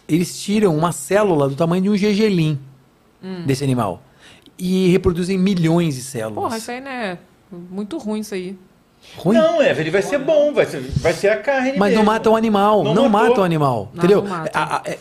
eles 0.09 0.41
tiram 0.41 0.75
uma 0.75 0.93
célula 0.93 1.49
do 1.49 1.55
tamanho 1.55 1.83
de 1.83 1.91
um 1.91 1.97
gergelim 1.97 2.59
desse 3.47 3.65
animal 3.65 4.03
e 4.59 4.89
reproduzem 4.89 5.39
milhões 5.39 5.95
de 5.95 6.03
células. 6.03 6.45
Porra, 6.45 6.59
isso 6.59 6.71
aí, 6.71 6.81
né? 6.81 7.19
Muito 7.51 7.99
ruim 7.99 8.21
isso 8.21 8.35
aí. 8.35 8.57
Ruim. 9.17 9.37
Não, 9.37 9.63
Evelyn, 9.63 9.91
vai 9.93 10.03
ser 10.03 10.19
bom, 10.19 10.53
vai 10.53 10.67
ser, 10.67 10.81
vai 10.97 11.13
ser 11.13 11.29
a 11.29 11.37
carne 11.37 11.75
Mas 11.77 11.93
não 11.93 12.01
mesmo. 12.01 12.05
mata 12.05 12.31
o 12.31 12.35
animal, 12.37 12.83
Não 12.83 12.95
não, 12.95 13.09
mata 13.09 13.41
o 13.41 13.45
animal, 13.45 13.89
Não, 13.95 13.99
entendeu? 13.99 14.23
não 14.23 14.29
mata. 14.29 14.51
A- 14.59 14.77
a- 14.79 14.83
é, 14.85 14.99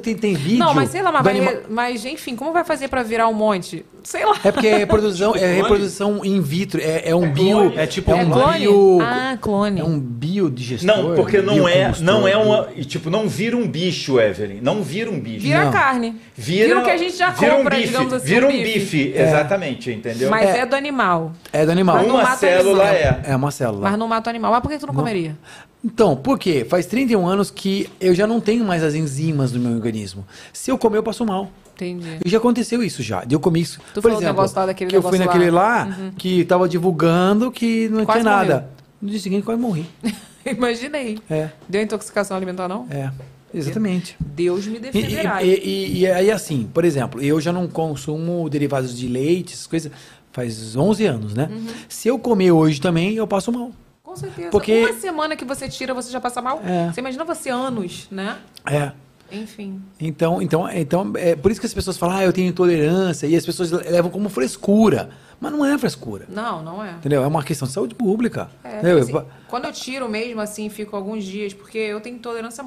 tem, 0.00 0.14
tem- 0.16 0.34
vídeo. 0.34 0.58
Não, 0.58 0.72
mas 0.72 0.88
sei 0.88 1.02
lá, 1.02 1.12
mas, 1.12 1.26
anima- 1.26 1.52
mas 1.68 2.04
enfim, 2.06 2.34
como 2.34 2.50
vai 2.52 2.64
fazer 2.64 2.88
pra 2.88 3.02
virar 3.02 3.28
um 3.28 3.34
monte? 3.34 3.84
Sei 4.04 4.24
lá. 4.24 4.34
É 4.42 4.50
porque 4.50 4.66
é 4.68 4.78
reprodução, 4.78 5.36
é 5.36 5.52
reprodução 5.54 6.24
in 6.24 6.40
vitro, 6.40 6.80
é, 6.82 7.10
é 7.10 7.14
um 7.14 7.30
bio, 7.30 7.56
clone. 7.58 7.76
é 7.78 7.86
tipo 7.86 8.10
É 8.10 8.14
um 8.14 8.30
clone? 8.30 8.58
bio, 8.58 8.98
Ah, 9.02 9.36
clone. 9.40 9.80
é 9.80 9.84
um 9.84 10.00
biodigestor. 10.00 10.86
Não, 10.96 11.14
porque 11.14 11.40
não 11.42 11.68
é, 11.68 11.92
não 12.00 12.26
é 12.26 12.32
bio- 12.32 12.40
uma. 12.42 12.68
e, 12.74 12.84
Tipo, 12.84 13.10
não 13.10 13.28
vira 13.28 13.56
um 13.56 13.68
bicho, 13.68 14.18
Evelyn. 14.18 14.60
Não 14.62 14.82
vira 14.82 15.10
um 15.10 15.20
bicho. 15.20 15.40
Vira 15.40 15.66
Não. 15.66 15.72
carne. 15.72 16.16
Vira, 16.34 16.66
Vira 16.68 16.80
o 16.80 16.84
que 16.84 16.90
a 16.90 16.96
gente 16.96 17.16
já 17.16 17.30
vira 17.30 17.54
compra, 17.56 17.74
um 17.76 17.78
bife, 17.78 17.88
digamos 17.92 18.12
assim, 18.14 18.26
Vira 18.26 18.46
um 18.46 18.50
bife. 18.50 18.78
bife, 18.78 19.12
exatamente, 19.16 19.90
entendeu? 19.90 20.30
Mas 20.30 20.48
é. 20.48 20.58
É. 20.60 20.66
do 20.66 20.74
animal. 20.74 21.32
É 21.52 21.64
do 21.66 21.70
animal. 21.72 21.98
Não 22.06 22.16
Uma 22.16 22.36
célula 22.36 22.84
é. 22.88 23.31
É 23.32 23.36
uma 23.36 23.50
célula. 23.50 23.88
Mas 23.90 23.98
não 23.98 24.06
mata 24.08 24.28
o 24.28 24.30
animal. 24.30 24.52
Mas 24.52 24.60
por 24.60 24.70
que 24.70 24.78
tu 24.78 24.86
não, 24.86 24.94
comeria? 24.94 25.36
Então, 25.84 26.14
por 26.16 26.38
quê? 26.38 26.66
Faz 26.68 26.86
31 26.86 27.26
anos 27.26 27.50
que 27.50 27.88
eu 28.00 28.14
já 28.14 28.26
não 28.26 28.40
tenho 28.40 28.64
mais 28.64 28.82
as 28.84 28.94
enzimas 28.94 29.52
no 29.52 29.60
meu 29.60 29.72
organismo. 29.72 30.24
Se 30.52 30.70
eu 30.70 30.78
comer, 30.78 30.98
eu 30.98 31.02
passo 31.02 31.24
mal. 31.24 31.50
Entendi. 31.74 32.18
E 32.24 32.28
já 32.28 32.38
aconteceu 32.38 32.82
isso 32.82 33.02
já. 33.02 33.24
Eu 33.28 33.40
comi 33.40 33.60
isso. 33.62 33.78
Tu 33.92 33.94
Por 33.94 34.02
falou 34.02 34.18
exemplo, 34.18 34.34
negócio 34.34 34.56
lá 34.58 34.66
daquele 34.66 34.90
que 34.90 34.96
eu 34.96 35.02
fui 35.02 35.18
naquele 35.18 35.50
lá. 35.50 35.84
lá, 35.84 35.96
Uhum. 35.98 36.10
que 36.16 36.44
tava 36.44 36.68
divulgando 36.68 37.50
que 37.50 37.88
não 37.88 38.04
Quase 38.04 38.20
tinha 38.20 38.30
nada. 38.32 38.54
morreu. 38.54 38.68
No 39.00 39.10
dia 39.10 39.18
seguinte 39.18 39.42
quase 39.44 39.60
morri. 39.60 39.86
Imaginei. 40.46 41.18
É, 41.30 41.48
Deu 41.68 41.82
intoxicação 41.82 42.36
alimentar, 42.36 42.68
não? 42.68 42.86
é. 42.90 43.10
Exatamente. 43.54 44.16
Deus 44.18 44.66
me 44.66 44.76
E, 44.76 44.80
defenderá. 44.80 45.42
e- 45.42 45.60
e- 45.62 45.98
e 45.98 46.06
aí, 46.06 46.30
assim, 46.30 46.66
por 46.72 46.86
exemplo, 46.86 47.20
eu 47.20 47.38
já 47.38 47.52
não 47.52 47.68
consumo 47.68 48.48
derivados 48.48 48.96
de 48.96 49.06
leite, 49.06 49.52
essas 49.52 49.66
coisas, 49.66 49.92
faz 50.32 50.74
11 50.76 51.04
anos, 51.06 51.34
né? 51.34 51.48
Uhum. 51.50 51.66
Se 51.88 52.08
eu 52.08 52.18
comer 52.18 52.52
hoje 52.52 52.80
também, 52.80 53.14
eu 53.14 53.26
passo 53.26 53.52
mal. 53.52 53.70
Com 54.02 54.16
certeza. 54.16 54.50
Porque- 54.50 54.80
Uma 54.80 54.92
semana 54.94 55.36
que 55.36 55.44
você 55.44 55.68
tira, 55.68 55.94
você 55.94 56.10
já 56.10 56.20
passa 56.20 56.42
mal. 56.42 56.60
É. 56.64 56.90
Você 56.92 57.00
imagina 57.00 57.24
você 57.24 57.48
anos, 57.50 58.08
né? 58.10 58.36
É. 58.66 58.92
Enfim. 59.30 59.80
Então, 59.98 60.42
então, 60.42 60.68
então 60.70 61.12
é 61.16 61.34
por 61.34 61.50
isso 61.50 61.58
que 61.60 61.66
as 61.66 61.72
pessoas 61.72 61.96
falam, 61.96 62.16
ah, 62.16 62.22
eu 62.24 62.32
tenho 62.34 62.48
intolerância, 62.48 63.26
e 63.26 63.34
as 63.34 63.46
pessoas 63.46 63.70
levam 63.70 64.10
como 64.10 64.28
frescura. 64.28 65.08
Mas 65.42 65.50
não 65.50 65.64
é 65.64 65.76
frescura. 65.76 66.24
Não, 66.28 66.62
não 66.62 66.84
é. 66.84 66.92
Entendeu? 66.92 67.20
É 67.24 67.26
uma 67.26 67.42
questão 67.42 67.66
de 67.66 67.74
saúde 67.74 67.96
pública. 67.96 68.48
É, 68.62 68.78
assim, 68.92 69.12
quando 69.48 69.64
eu 69.64 69.72
tiro 69.72 70.08
mesmo, 70.08 70.40
assim, 70.40 70.68
fico 70.68 70.94
alguns 70.94 71.24
dias, 71.24 71.52
porque 71.52 71.78
eu 71.78 72.00
tenho 72.00 72.14
intolerância 72.14 72.64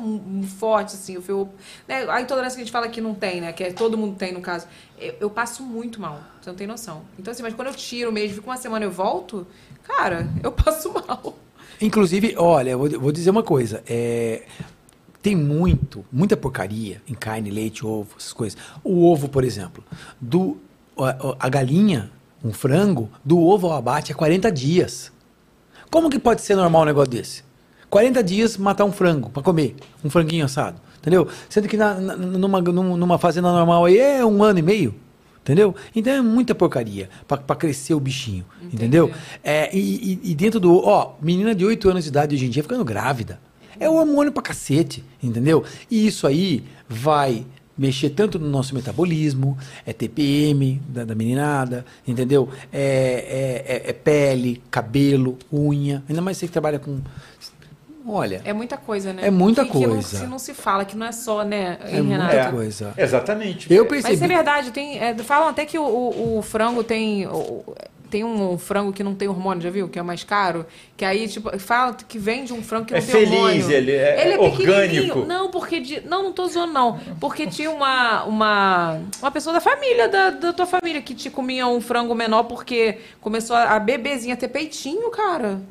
forte, 0.59 0.93
assim, 0.93 1.13
eu 1.15 1.21
fico, 1.21 1.47
né, 1.87 2.05
a 2.09 2.19
intolerância 2.19 2.57
que 2.57 2.63
a 2.63 2.65
gente 2.65 2.73
fala 2.73 2.89
que 2.89 2.99
não 2.99 3.15
tem, 3.15 3.39
né, 3.39 3.53
que 3.53 3.63
é, 3.63 3.71
todo 3.71 3.97
mundo 3.97 4.17
tem, 4.17 4.33
no 4.33 4.41
caso, 4.41 4.67
eu, 4.99 5.15
eu 5.21 5.29
passo 5.29 5.63
muito 5.63 6.01
mal, 6.01 6.19
você 6.41 6.49
não 6.49 6.57
tem 6.57 6.67
noção. 6.67 7.03
Então, 7.17 7.31
assim, 7.31 7.41
mas 7.41 7.53
quando 7.53 7.69
eu 7.69 7.73
tiro 7.73 8.11
mesmo, 8.11 8.35
fico 8.35 8.49
uma 8.49 8.57
semana 8.57 8.83
e 8.83 8.87
eu 8.89 8.91
volto, 8.91 9.47
cara, 9.81 10.27
eu 10.43 10.51
passo 10.53 10.91
mal. 10.91 11.33
Inclusive, 11.79 12.35
olha, 12.37 12.71
eu 12.71 12.77
vou, 12.77 12.89
vou 12.99 13.11
dizer 13.13 13.29
uma 13.29 13.43
coisa. 13.43 13.81
é, 13.87 14.43
tem 15.21 15.33
muito, 15.33 16.05
muita 16.11 16.35
porcaria 16.35 17.01
em 17.07 17.13
carne, 17.13 17.49
leite, 17.49 17.85
ovo, 17.85 18.15
essas 18.17 18.33
coisas. 18.33 18.59
O 18.83 19.09
ovo, 19.09 19.29
por 19.29 19.45
exemplo, 19.45 19.81
do 20.19 20.57
a, 20.97 21.47
a 21.47 21.49
galinha, 21.49 22.11
um 22.45 22.53
frango, 22.53 23.09
do 23.23 23.39
ovo 23.39 23.67
ao 23.67 23.73
abate 23.73 24.11
é 24.11 24.15
40 24.15 24.51
dias. 24.51 25.11
Como 25.89 26.09
que 26.09 26.19
pode 26.19 26.41
ser 26.41 26.55
normal 26.55 26.83
um 26.83 26.85
negócio 26.85 27.09
desse? 27.11 27.43
40 27.89 28.23
dias 28.23 28.57
matar 28.57 28.85
um 28.85 28.91
frango 28.91 29.29
para 29.29 29.41
comer, 29.43 29.75
um 30.03 30.09
franguinho 30.09 30.45
assado, 30.45 30.79
entendeu? 30.99 31.27
Sendo 31.49 31.67
que 31.67 31.75
na- 31.77 31.95
na- 31.95 32.15
numa, 32.17 32.61
num- 32.61 32.97
numa 32.97 33.17
fazenda 33.17 33.51
normal 33.51 33.85
aí 33.85 33.97
é 33.97 34.25
um 34.25 34.43
ano 34.43 34.59
e 34.59 34.61
meio. 34.61 34.95
Entendeu? 35.41 35.75
Então 35.95 36.11
é 36.11 36.21
muita 36.23 36.55
porcaria 36.55 37.07
para 37.27 37.55
crescer 37.55 37.93
o 37.93 37.99
bichinho. 37.99 38.43
Entendeu? 38.73 39.11
É, 39.43 39.69
e, 39.77 40.19
e- 40.23 40.31
e 40.31 40.35
dentro 40.35 40.59
do. 40.59 40.75
Ó, 40.83 41.13
menina 41.21 41.53
de 41.53 41.63
8 41.63 41.87
anos 41.87 42.03
de 42.03 42.09
idade 42.09 42.33
hoje 42.35 42.47
em 42.47 42.49
dia 42.49 42.63
ficando 42.63 42.83
grávida. 42.83 43.39
É 43.79 43.87
hormônio 43.87 44.31
pra 44.31 44.41
cacete. 44.41 45.03
Entendeu? 45.21 45.63
E 45.89 46.07
isso 46.07 46.25
aí 46.25 46.63
vai 46.89 47.45
mexer 47.77 48.09
tanto 48.11 48.39
no 48.39 48.47
nosso 48.49 48.73
metabolismo, 48.73 49.57
é 49.85 49.91
TPM 49.93 50.81
da, 50.87 51.03
da 51.03 51.13
meninada, 51.15 51.85
entendeu? 52.07 52.47
É, 52.71 53.63
é- 53.67 53.73
é- 53.87 53.89
é 53.89 53.93
pele, 53.93 54.61
cabelo, 54.71 55.37
unha. 55.51 56.03
Ainda 56.07 56.21
mais 56.21 56.37
você 56.37 56.47
que 56.47 56.53
trabalha 56.53 56.79
com. 56.79 56.99
Olha. 58.07 58.39
É 58.45 58.53
muita 58.53 58.77
coisa, 58.77 59.11
né? 59.13 59.25
É 59.25 59.31
muita 59.31 59.65
que, 59.65 59.71
que 59.71 59.79
não 59.87 59.93
coisa. 59.95 60.19
se, 60.19 60.27
não 60.27 60.37
se 60.37 60.53
fala, 60.53 60.85
que 60.85 60.95
não 60.95 61.07
é 61.07 61.11
só, 61.11 61.43
né, 61.43 61.79
É 61.83 61.95
hein, 61.97 62.03
muita 62.03 62.27
Renato? 62.27 62.51
coisa. 62.55 62.93
Exatamente. 62.95 63.73
Eu 63.73 63.83
Mas 63.83 63.89
percebi. 63.93 64.13
isso 64.13 64.23
é 64.23 64.27
verdade, 64.27 64.71
tem, 64.71 64.99
é, 64.99 65.15
falam 65.17 65.47
até 65.49 65.65
que 65.65 65.77
o, 65.79 65.83
o- 65.83 66.37
o 66.37 66.41
frango 66.43 66.83
tem. 66.83 67.25
o- 67.25 67.63
tem 68.09 68.23
um 68.23 68.57
frango 68.57 68.91
que 68.93 69.03
não 69.03 69.13
tem 69.15 69.27
hormônio, 69.27 69.61
já 69.61 69.69
viu? 69.69 69.87
Que 69.89 69.99
é 69.99 70.01
mais 70.01 70.23
caro. 70.23 70.65
Que 70.95 71.03
aí, 71.03 71.27
tipo, 71.27 71.57
fala 71.59 71.93
que 71.93 72.17
vende 72.17 72.53
um 72.53 72.61
frango 72.63 72.85
que 72.85 72.93
não 72.93 72.97
É 72.99 73.01
tem 73.01 73.11
feliz, 73.11 73.31
hormônio. 73.33 73.71
ele 73.71 73.91
é- 73.91 74.33
é 74.33 74.37
pequenininho. 74.37 74.71
orgânico. 74.73 75.19
Não, 75.25 75.51
porque. 75.51 75.79
de- 75.79 76.01
não, 76.01 76.23
não 76.23 76.31
tô 76.33 76.47
zoando, 76.47 76.73
não. 76.73 76.99
Porque 77.19 77.47
tinha 77.47 77.69
uma, 77.71 78.23
uma, 78.25 78.99
uma 79.21 79.31
pessoa 79.31 79.53
da 79.53 79.59
família, 79.61 80.07
da, 80.07 80.29
da 80.29 80.53
tua 80.53 80.65
família, 80.65 81.01
que 81.01 81.13
te 81.15 81.29
comia 81.29 81.67
um 81.67 81.81
frango 81.81 82.13
menor 82.15 82.43
porque 82.43 82.99
começou 83.21 83.55
a, 83.55 83.75
a 83.75 83.79
bebezinha 83.79 84.35
ter 84.37 84.47
peitinho, 84.47 85.09
cara. 85.11 85.61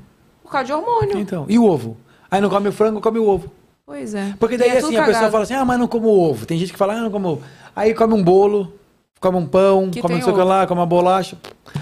Por 0.43 0.51
causa 0.51 0.67
de 0.67 0.73
hormônio. 0.73 1.19
Então, 1.19 1.47
e 1.49 1.59
o 1.59 1.65
ovo? 1.65 1.97
Aí 2.31 2.41
não 2.41 2.51
come 2.51 2.69
o 2.69 2.73
frango, 2.73 3.01
come 3.01 3.19
o 3.19 3.27
ovo. 3.29 3.51
Pois 3.87 4.15
é. 4.15 4.35
Porque 4.39 4.57
daí 4.57 4.71
é 4.71 4.79
assim, 4.79 4.97
a 4.97 5.05
pessoa 5.05 5.31
fala 5.31 5.45
assim, 5.45 5.55
ah, 5.55 5.65
mas 5.65 5.79
não 5.79 5.87
como 5.87 6.09
ovo. 6.09 6.47
Tem 6.47 6.59
gente 6.59 6.73
que 6.73 6.79
fala, 6.79 6.95
ah, 6.95 7.01
não 7.03 7.11
como 7.11 7.29
ovo. 7.29 7.43
Aí 7.77 7.93
come 7.95 8.15
um 8.15 8.23
bolo, 8.23 8.73
come 9.25 9.39
um 9.39 9.47
pão, 9.47 9.91
Que 9.91 10.03
come 10.03 10.15
não 10.15 10.23
sei 10.23 10.33
o 10.33 10.37
que 10.37 10.43
lá, 10.43 10.67
come 10.67 10.81
uma 10.81 10.87
bolacha. 10.87 11.39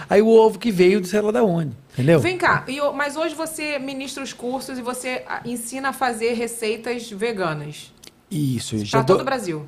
Aí 0.09 0.23
o 0.23 0.29
ovo 0.29 0.59
que 0.59 0.71
veio 0.71 1.01
de 1.01 1.09
sei 1.09 1.21
lá 1.21 1.33
da 1.33 1.43
onde. 1.43 1.73
Entendeu? 1.93 2.21
Vem 2.21 2.39
cá, 2.39 2.65
mas 2.95 3.17
hoje 3.17 3.35
você 3.35 3.79
ministra 3.79 4.23
os 4.23 4.33
cursos 4.33 4.79
e 4.79 4.83
você 4.83 5.23
ah, 5.29 5.43
ensina 5.45 5.89
a 5.89 5.93
fazer 5.93 6.35
receitas 6.35 7.11
veganas. 7.11 7.93
Isso, 8.31 8.79
já 8.79 8.99
Pra 8.99 9.05
todo 9.05 9.21
o 9.21 9.25
Brasil. 9.25 9.67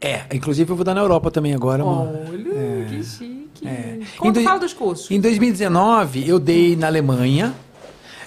É, 0.00 0.22
inclusive 0.32 0.70
eu 0.70 0.76
vou 0.76 0.84
dar 0.84 0.94
na 0.94 1.00
Europa 1.00 1.30
também 1.30 1.54
agora. 1.54 1.84
Olha, 1.84 2.86
que 2.88 3.02
chique. 3.02 3.66
É. 3.66 3.98
Dois- 4.30 4.44
fala 4.44 4.58
dos 4.60 4.72
cursos. 4.72 5.10
Em 5.10 5.20
2019, 5.20 6.26
eu 6.28 6.38
dei 6.38 6.74
na 6.74 6.86
Alemanha, 6.86 7.54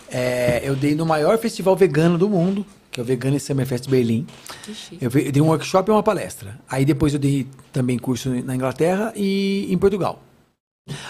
é, 0.10 0.62
eu 0.64 0.76
dei 0.76 0.96
no 0.96 1.06
maior 1.06 1.38
festival 1.38 1.76
vegano 1.76 2.18
do 2.18 2.30
mundo, 2.30 2.66
que 2.96 3.02
é 3.02 3.04
o 3.04 3.06
Vegan 3.06 3.38
Summerfest 3.38 3.90
Berlim. 3.90 4.26
Eu 5.02 5.12
eu 5.20 5.32
dei 5.34 5.42
um 5.42 5.48
workshop 5.48 5.90
e 5.90 5.92
uma 5.92 6.02
palestra. 6.02 6.58
Aí 6.70 6.86
depois 6.86 7.14
eu 7.14 7.20
dei 7.20 7.46
também 7.74 8.00
curso 8.00 8.30
na 8.30 8.56
Inglaterra 8.56 9.12
e 9.18 9.68
em 9.70 9.78
Portugal. 9.78 10.24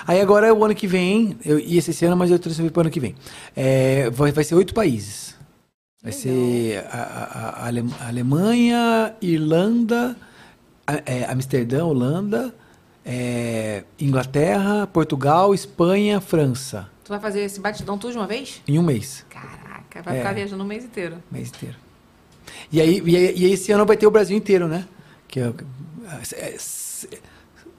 Aí 0.07 0.19
agora 0.19 0.51
o 0.51 0.65
ano 0.65 0.73
que 0.73 0.87
vem, 0.87 1.37
eu 1.45 1.59
ia 1.59 1.79
ser 1.83 1.91
esse 1.91 2.03
ano, 2.03 2.17
mas 2.17 2.31
eu 2.31 2.39
transferi 2.39 2.71
para 2.71 2.79
o 2.79 2.81
ano 2.81 2.89
que 2.89 2.99
vem. 2.99 3.13
É, 3.55 4.09
vai, 4.09 4.31
vai 4.31 4.43
ser 4.43 4.55
oito 4.55 4.73
países. 4.73 5.35
Vai 6.01 6.11
ser 6.11 6.83
a, 6.91 6.97
a- 6.97 7.49
a 7.65 8.07
Alemanha, 8.07 9.13
Irlanda, 9.21 10.15
a- 10.87 11.01
é, 11.05 11.25
Amsterdã, 11.31 11.85
Holanda, 11.85 12.51
é, 13.05 13.83
Inglaterra, 13.99 14.87
Portugal, 14.87 15.53
Espanha, 15.53 16.19
França. 16.19 16.89
Tu 17.03 17.09
vai 17.09 17.19
fazer 17.19 17.41
esse 17.41 17.59
batidão 17.59 17.95
tudo 17.95 18.11
de 18.13 18.17
uma 18.17 18.25
vez? 18.27 18.61
Em 18.67 18.79
um 18.79 18.83
mês. 18.83 19.23
Caraca, 19.29 19.64
vai 20.01 20.15
É. 20.15 20.19
ficar 20.19 20.33
viajando 20.33 20.63
o 20.63 20.67
mês 20.67 20.83
inteiro. 20.83 21.17
mês 21.31 21.49
inteiro. 21.49 21.75
E 22.71 22.79
aí, 22.81 23.01
e 23.05 23.15
aí, 23.15 23.33
e 23.35 23.45
esse 23.53 23.71
ano 23.71 23.85
vai 23.85 23.97
ter 23.97 24.05
o 24.07 24.11
Brasil 24.11 24.37
inteiro, 24.37 24.67
né? 24.67 24.85
Que 25.27 25.39
é, 25.39 25.43
é- 26.33 26.53
é- 26.53 26.55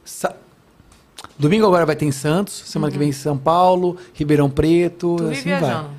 sa- 0.05 0.35
domingo 1.39 1.67
agora 1.67 1.87
vai 1.87 1.97
ter 1.97 2.05
em 2.05 2.13
Santos, 2.13 2.63
semana 2.67 2.93
que 2.93 2.99
vem 2.99 3.09
em 3.11 3.13
São 3.13 3.37
Paulo, 3.39 3.97
Ribeirão 4.15 4.51
Preto, 4.51 5.09
Uhum. 5.11 5.17
Tu 5.17 5.25
assim 5.31 5.43
viajando. 5.43 5.89
vai. 5.89 5.97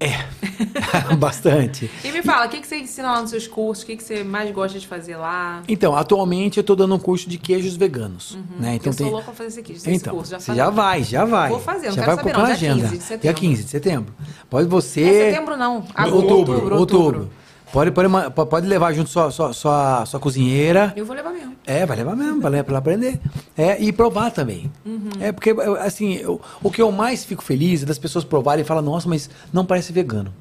Bastante. 1.18 1.90
E 2.04 2.12
me 2.12 2.22
fala, 2.22 2.46
o 2.46 2.48
que, 2.48 2.60
que 2.60 2.66
você 2.66 2.76
ensina 2.78 3.12
lá 3.12 3.20
nos 3.20 3.30
seus 3.30 3.46
cursos? 3.46 3.82
O 3.82 3.86
que, 3.86 3.96
que 3.96 4.04
você 4.04 4.22
mais 4.22 4.50
gosta 4.50 4.78
de 4.78 4.86
fazer 4.86 5.16
lá? 5.16 5.62
Então, 5.68 5.96
atualmente 5.96 6.58
eu 6.58 6.60
estou 6.60 6.76
dando 6.76 6.94
um 6.94 6.98
curso 6.98 7.28
de 7.28 7.38
queijos 7.38 7.76
veganos, 7.76 8.38
né? 8.58 8.76
Então 8.76 8.90
eu 8.90 8.96
sou 8.96 9.06
tem 9.06 9.12
louca 9.12 9.24
pra 9.26 9.34
fazer 9.34 9.60
esse 9.60 9.72
esse 9.72 9.90
então, 9.90 10.14
curso. 10.14 10.30
Já 10.30 10.40
você 10.40 10.54
já 10.54 10.70
vai, 10.70 11.02
já 11.02 11.24
vai. 11.24 11.50
Vou 11.50 11.60
fazer, 11.60 11.88
não 11.88 11.94
já 11.94 12.02
quero 12.02 12.06
vai 12.06 12.16
saber 12.16 12.32
colocar 12.32 12.42
não, 12.42 12.48
na 12.48 12.56
dia 12.56 12.72
agenda. 12.72 12.88
15 12.88 12.98
de 12.98 13.02
setembro. 13.02 13.22
Dia 13.22 13.34
15 13.34 13.64
de 13.64 13.70
setembro. 13.70 14.14
Pode 14.48 14.68
você 14.68 15.02
É 15.02 15.30
setembro 15.30 15.56
não, 15.56 15.84
agosto, 15.94 16.14
outubro, 16.14 16.52
outubro, 16.54 16.78
outubro. 16.78 17.30
Pode, 17.72 17.90
pode, 17.90 18.08
pode 18.48 18.66
levar 18.66 18.92
junto 18.94 19.10
sua, 19.10 19.30
sua, 19.30 19.52
sua, 19.52 20.06
sua 20.06 20.18
cozinheira. 20.20 20.92
Eu 20.96 21.04
vou 21.04 21.14
levar 21.14 21.30
mesmo. 21.32 21.54
É, 21.66 21.84
vai 21.84 21.96
levar 21.98 22.16
mesmo, 22.16 22.40
para 22.40 22.56
ela 22.58 22.78
aprender. 22.78 23.20
É, 23.56 23.78
e 23.80 23.92
provar 23.92 24.30
também. 24.30 24.72
Uhum. 24.86 25.10
É, 25.20 25.32
porque, 25.32 25.54
assim, 25.80 26.14
eu- 26.14 26.40
o 26.62 26.70
que 26.70 26.80
eu 26.80 26.90
mais 26.90 27.24
fico 27.24 27.42
feliz 27.44 27.82
é 27.82 27.86
das 27.86 27.98
pessoas 27.98 28.24
provarem 28.24 28.62
e 28.62 28.66
falar, 28.66 28.80
nossa, 28.80 29.06
mas 29.08 29.28
não 29.52 29.66
parece 29.66 29.92
vegano. 29.92 30.32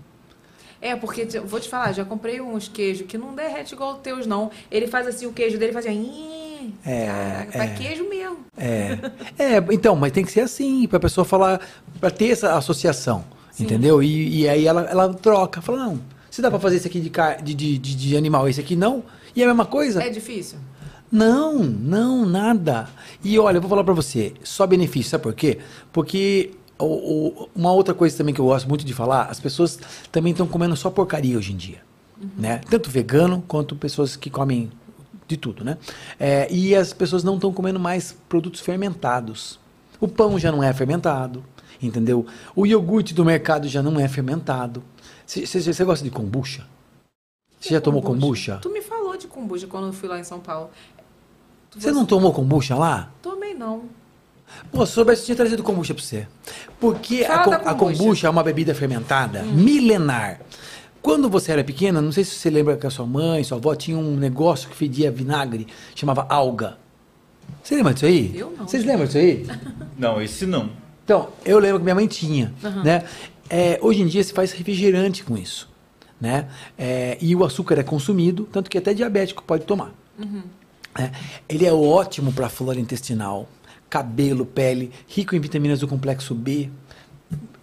É, 0.81 0.95
porque, 0.95 1.25
vou 1.41 1.59
te 1.59 1.67
falar, 1.67 1.91
já 1.91 2.05
comprei 2.05 2.39
uns 2.39 2.67
queijos 2.69 3.05
que 3.07 3.17
não 3.17 3.35
derrete 3.35 3.73
igual 3.73 3.93
os 3.95 3.99
teus, 3.99 4.25
não. 4.25 4.49
Ele 4.71 4.87
faz 4.87 5.05
assim, 5.07 5.25
o 5.25 5.33
queijo 5.33 5.57
dele 5.57 5.73
faz 5.73 5.85
assim... 5.85 6.73
É, 6.85 7.05
Caraca, 7.07 7.63
é. 7.63 7.67
queijo 7.75 8.07
mesmo. 8.09 8.37
É, 8.57 8.97
é, 9.37 9.57
então, 9.71 9.95
mas 9.95 10.11
tem 10.11 10.23
que 10.23 10.31
ser 10.31 10.41
assim, 10.41 10.87
pra 10.87 10.99
pessoa 10.99 11.25
falar, 11.25 11.59
pra 11.99 12.09
ter 12.09 12.29
essa 12.29 12.55
associação, 12.55 13.23
entendeu? 13.59 14.01
E, 14.03 14.41
e 14.41 14.49
aí 14.49 14.65
ela, 14.67 14.81
ela 14.83 15.13
troca, 15.13 15.61
fala, 15.61 15.79
não, 15.85 15.99
se 16.38 16.41
dá 16.43 16.51
pra 16.51 16.59
fazer 16.59 16.77
isso 16.77 16.85
aqui 16.85 16.99
de, 16.99 17.09
de, 17.55 17.77
de, 17.80 17.95
de, 17.95 18.15
animal, 18.15 18.47
esse 18.47 18.61
aqui 18.61 18.76
não, 18.76 19.03
e 19.35 19.41
é 19.41 19.45
a 19.45 19.47
mesma 19.47 19.65
coisa? 19.65 20.03
É 20.03 20.07
difícil? 20.11 20.59
Não, 21.11 21.64
não, 21.64 22.27
nada. 22.27 22.88
E 23.23 23.39
olha, 23.39 23.57
eu 23.57 23.61
vou 23.61 23.68
falar 23.68 23.84
pra 23.84 23.95
você, 23.95 24.34
só 24.43 24.68
benefício, 24.68 25.09
sabe 25.09 25.23
por 25.23 25.34
quê? 25.34 25.57
Porque 25.91 26.51
o- 26.77 26.85
o- 26.85 27.49
uma 27.55 27.72
outra 27.72 27.95
coisa 27.95 28.15
também 28.15 28.35
que 28.35 28.39
eu 28.39 28.45
gosto 28.45 28.69
muito 28.69 28.85
de 28.85 28.93
falar, 28.93 29.23
as 29.23 29.39
pessoas 29.39 29.80
também 30.11 30.30
estão 30.31 30.45
comendo 30.45 30.76
só 30.76 30.91
porcaria 30.91 31.35
hoje 31.35 31.53
em 31.53 31.57
dia, 31.57 31.80
né? 32.38 32.61
Tanto 32.69 32.88
vegano 32.91 33.43
quanto 33.47 33.76
pessoas 33.76 34.15
que 34.15 34.30
comem 34.30 34.69
de 35.27 35.38
tudo, 35.38 35.64
né? 35.65 35.80
É, 36.19 36.47
e 36.53 36.76
as 36.76 36.93
pessoas 36.93 37.23
não 37.23 37.34
estão 37.34 37.51
comendo 37.51 37.80
mais 37.80 38.15
produtos 38.30 38.61
fermentados. 38.61 39.59
O 39.99 40.07
pão 40.07 40.38
já 40.38 40.51
não 40.51 40.61
é 40.61 40.72
fermentado, 40.72 41.43
entendeu? 41.81 42.27
O 42.55 42.64
iogurte 42.68 43.11
do 43.15 43.26
mercado 43.26 43.68
já 43.68 43.81
não 43.81 43.99
é 43.99 44.07
fermentado. 44.07 44.84
Você 45.27 45.83
gosta 45.83 46.03
de 46.05 46.09
kombucha? 46.09 46.65
Você 47.59 47.73
já 47.73 47.81
tomou 47.81 48.01
kombucha? 48.01 48.59
Tu 48.61 48.69
me 48.69 48.81
falou 48.81 49.17
de 49.17 49.27
kombucha 49.27 49.67
quando 49.67 49.87
eu 49.87 49.93
fui 49.93 50.07
lá 50.07 50.17
em 50.19 50.23
São 50.23 50.39
Paulo. 50.39 50.69
Você 51.75 51.91
não 51.91 52.05
tomou 52.05 52.31
kombucha 52.33 52.75
lá? 52.75 53.11
Tomei, 53.21 53.53
não. 53.53 53.83
Pô, 54.71 54.85
se 54.85 54.93
soubesse, 54.93 55.21
eu 55.23 55.25
tinha 55.25 55.35
trazido 55.35 55.61
kombucha 55.61 55.93
pra 55.93 56.01
você. 56.01 56.25
Porque 56.79 57.25
a, 57.25 57.39
co- 57.39 57.49
da 57.49 57.57
a 57.57 57.75
kombucha. 57.75 57.97
kombucha 57.99 58.27
é 58.27 58.29
uma 58.29 58.41
bebida 58.43 58.73
fermentada 58.73 59.43
milenar. 59.43 60.39
Quando 61.01 61.29
você 61.29 61.51
era 61.51 61.63
pequena, 61.63 62.01
não 62.01 62.11
sei 62.11 62.23
se 62.23 62.31
você 62.35 62.49
lembra 62.49 62.77
que 62.77 62.87
a 62.87 62.89
sua 62.89 63.05
mãe, 63.05 63.43
sua 63.43 63.57
avó 63.57 63.75
tinha 63.75 63.97
um 63.97 64.15
negócio 64.15 64.69
que 64.69 64.75
fedia 64.75 65.11
vinagre, 65.11 65.67
chamava 65.93 66.25
alga. 66.29 66.77
Você 67.61 67.75
lembra 67.75 67.93
disso 67.93 68.05
aí? 68.05 68.31
Eu 68.37 68.51
não. 68.57 68.67
Vocês 68.67 68.85
lembram 68.85 69.05
disso 69.05 69.17
aí? 69.17 69.45
Não, 69.97 70.21
esse 70.21 70.45
não. 70.45 70.69
Então, 71.03 71.29
eu 71.45 71.59
lembro 71.59 71.79
que 71.79 71.83
minha 71.83 71.95
mãe 71.95 72.07
tinha, 72.07 72.53
Aham. 72.63 72.83
né? 72.83 73.03
É, 73.49 73.79
hoje 73.81 74.01
em 74.01 74.07
dia 74.07 74.23
se 74.23 74.33
faz 74.33 74.51
refrigerante 74.51 75.23
com 75.23 75.37
isso, 75.37 75.69
né? 76.19 76.47
É, 76.77 77.17
e 77.21 77.35
o 77.35 77.43
açúcar 77.45 77.79
é 77.79 77.83
consumido, 77.83 78.47
tanto 78.51 78.69
que 78.69 78.77
até 78.77 78.93
diabético 78.93 79.43
pode 79.43 79.65
tomar. 79.65 79.93
Uhum. 80.19 80.43
É, 80.97 81.11
ele 81.47 81.65
é 81.65 81.71
ótimo 81.73 82.33
para 82.33 82.49
flora 82.49 82.79
intestinal, 82.79 83.47
cabelo, 83.89 84.45
pele, 84.45 84.91
rico 85.07 85.35
em 85.35 85.39
vitaminas 85.39 85.79
do 85.79 85.87
complexo 85.87 86.33
B, 86.33 86.69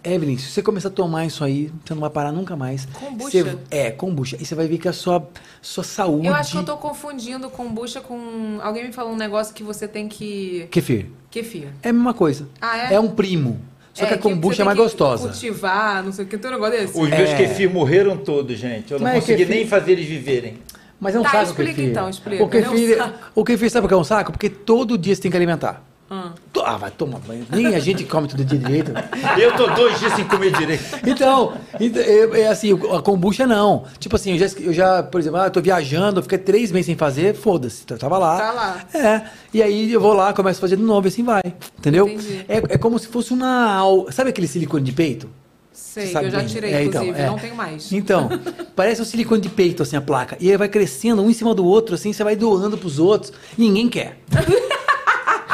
Evelyn, 0.03 0.37
se 0.37 0.51
você 0.51 0.61
começar 0.61 0.89
a 0.89 0.91
tomar 0.91 1.25
isso 1.25 1.43
aí, 1.43 1.71
você 1.83 1.95
não 1.95 2.01
vai 2.01 2.11
parar 2.11 2.31
nunca 2.31 2.55
mais. 2.55 2.85
Kombucha? 2.85 3.43
Você- 3.43 3.57
é, 3.71 3.89
kombucha. 3.89 4.37
E 4.39 4.45
você 4.45 4.53
vai 4.53 4.67
ver 4.67 4.77
que 4.77 4.87
a 4.87 4.93
sua, 4.93 5.27
sua 5.63 5.83
saúde... 5.83 6.27
Eu 6.27 6.35
acho 6.35 6.51
que 6.51 6.57
eu 6.59 6.63
tô 6.63 6.77
confundindo 6.77 7.49
kombucha 7.49 7.99
com. 8.01 8.59
Alguém 8.61 8.85
me 8.85 8.93
falou 8.93 9.13
um 9.13 9.15
negócio 9.15 9.51
que 9.55 9.63
você 9.63 9.87
tem 9.87 10.07
que. 10.07 10.67
Kefir. 10.69 11.07
Kefir. 11.31 11.69
É 11.81 11.89
a 11.89 11.93
mesma 11.93 12.13
coisa. 12.13 12.47
Ah, 12.61 12.77
é? 12.77 12.93
É 12.93 12.99
um 12.99 13.09
primo. 13.09 13.59
Só 13.95 14.05
que 14.05 14.13
a 14.13 14.17
kombucha 14.17 14.57
tem 14.57 14.61
é 14.63 14.65
mais 14.65 14.77
que 14.77 14.83
gostosa. 14.83 15.29
Cultivar, 15.29 16.03
não 16.03 16.11
sei 16.11 16.25
o 16.25 16.27
que, 16.27 16.37
tem 16.37 16.51
um 16.51 16.53
negócio 16.53 16.77
desse. 16.79 16.99
Os 16.99 17.09
meus 17.09 17.29
É. 17.29 17.35
kefir 17.37 17.69
morreram 17.69 18.17
todos, 18.17 18.57
gente. 18.59 18.91
Eu 18.91 18.99
não 18.99 19.05
Mas 19.05 19.15
é 19.15 19.19
consegui 19.21 19.37
kefir- 19.45 19.55
nem 19.55 19.65
fazer 19.67 19.91
eles 19.93 20.05
viverem. 20.05 20.57
Mas 20.99 21.15
é 21.15 21.19
um 21.19 21.23
Tá, 21.23 21.29
saco 21.29 21.41
o 21.43 21.47
explica 21.47 21.71
kefir. 21.73 21.89
então, 21.89 22.09
explica. 22.09 22.43
O 22.43 22.49
kefir, 22.49 22.97
É 22.99 23.03
um 23.05 23.11
o 23.35 23.43
kefir 23.45 23.69
sabe 23.71 23.83
por 23.83 23.87
que 23.87 23.93
é 23.93 23.97
um 23.97 24.03
saco? 24.03 24.31
Porque 24.33 24.49
todo 24.49 24.97
dia 24.97 25.15
você 25.15 25.21
tem 25.21 25.31
que 25.31 25.37
alimentar. 25.37 25.81
Ah. 26.15 26.31
To- 26.53 26.61
Ah, 26.65 26.77
vai 26.77 26.89
tomar 26.91 27.19
banho. 27.19 27.45
Nem 27.49 27.75
a 27.75 27.79
gente 27.79 28.03
come 28.05 28.27
todo 28.27 28.43
dia 28.43 28.57
direito. 28.57 28.91
Eu 29.39 29.55
tô 29.55 29.67
dois 29.67 29.99
dias 29.99 30.13
sem 30.13 30.25
comer 30.25 30.51
direito. 30.51 30.83
Então, 31.05 31.53
ent- 31.79 31.97
é, 31.97 32.41
é 32.41 32.47
assim, 32.47 32.71
a 32.95 33.01
kombucha 33.01 33.45
não. 33.45 33.83
Tipo 33.99 34.15
assim, 34.15 34.33
eu 34.37 34.39
já, 34.47 34.57
eu 34.59 34.73
já, 34.73 35.03
por 35.03 35.19
exemplo, 35.19 35.39
ah, 35.39 35.45
eu 35.47 35.51
tô 35.51 35.61
viajando, 35.61 36.19
eu 36.19 36.23
fiquei 36.23 36.37
três 36.37 36.71
meses 36.71 36.85
sem 36.87 36.95
fazer, 36.95 37.35
foda-se, 37.35 37.83
eu 37.89 37.97
tava 37.97 38.17
lá. 38.17 38.37
Tá 38.37 38.51
lá. 38.51 38.81
É, 38.93 39.21
e 39.53 39.61
aí 39.61 39.91
eu 39.91 39.99
vou 40.01 40.13
lá, 40.13 40.33
começo 40.33 40.59
a 40.59 40.61
fazer 40.61 40.77
de 40.77 40.83
novo 40.83 41.07
e 41.07 41.09
assim 41.09 41.23
vai, 41.23 41.41
entendeu? 41.77 42.07
É, 42.47 42.57
é 42.75 42.77
como 42.77 42.97
se 42.97 43.07
fosse 43.07 43.33
uma... 43.33 43.75
al- 43.75 44.11
Sabe 44.11 44.29
aquele 44.29 44.47
silicone 44.47 44.83
de 44.83 44.91
peito? 44.91 45.29
Sei, 45.71 46.07
Sabe 46.07 46.25
que 46.25 46.27
eu 46.27 46.31
já 46.31 46.37
bem. 46.39 46.47
tirei, 46.47 46.73
É, 46.73 46.83
então, 46.85 47.01
inclusive, 47.03 47.25
é. 47.25 47.29
não 47.29 47.37
tenho 47.37 47.55
mais. 47.55 47.91
Então, 47.91 48.29
parece 48.75 49.01
um 49.01 49.05
silicone 49.05 49.41
de 49.41 49.49
peito, 49.49 49.83
assim, 49.83 49.95
a 49.97 50.01
placa. 50.01 50.37
E 50.39 50.49
aí 50.49 50.55
vai 50.57 50.69
crescendo 50.69 51.21
um 51.21 51.29
em 51.29 51.33
cima 51.33 51.53
do 51.53 51.65
outro, 51.65 51.95
assim, 51.95 52.11
você 52.13 52.23
vai 52.23 52.35
doando 52.35 52.77
pros 52.77 52.97
outros. 52.97 53.33
Ninguém 53.57 53.89
quer. 53.89 54.17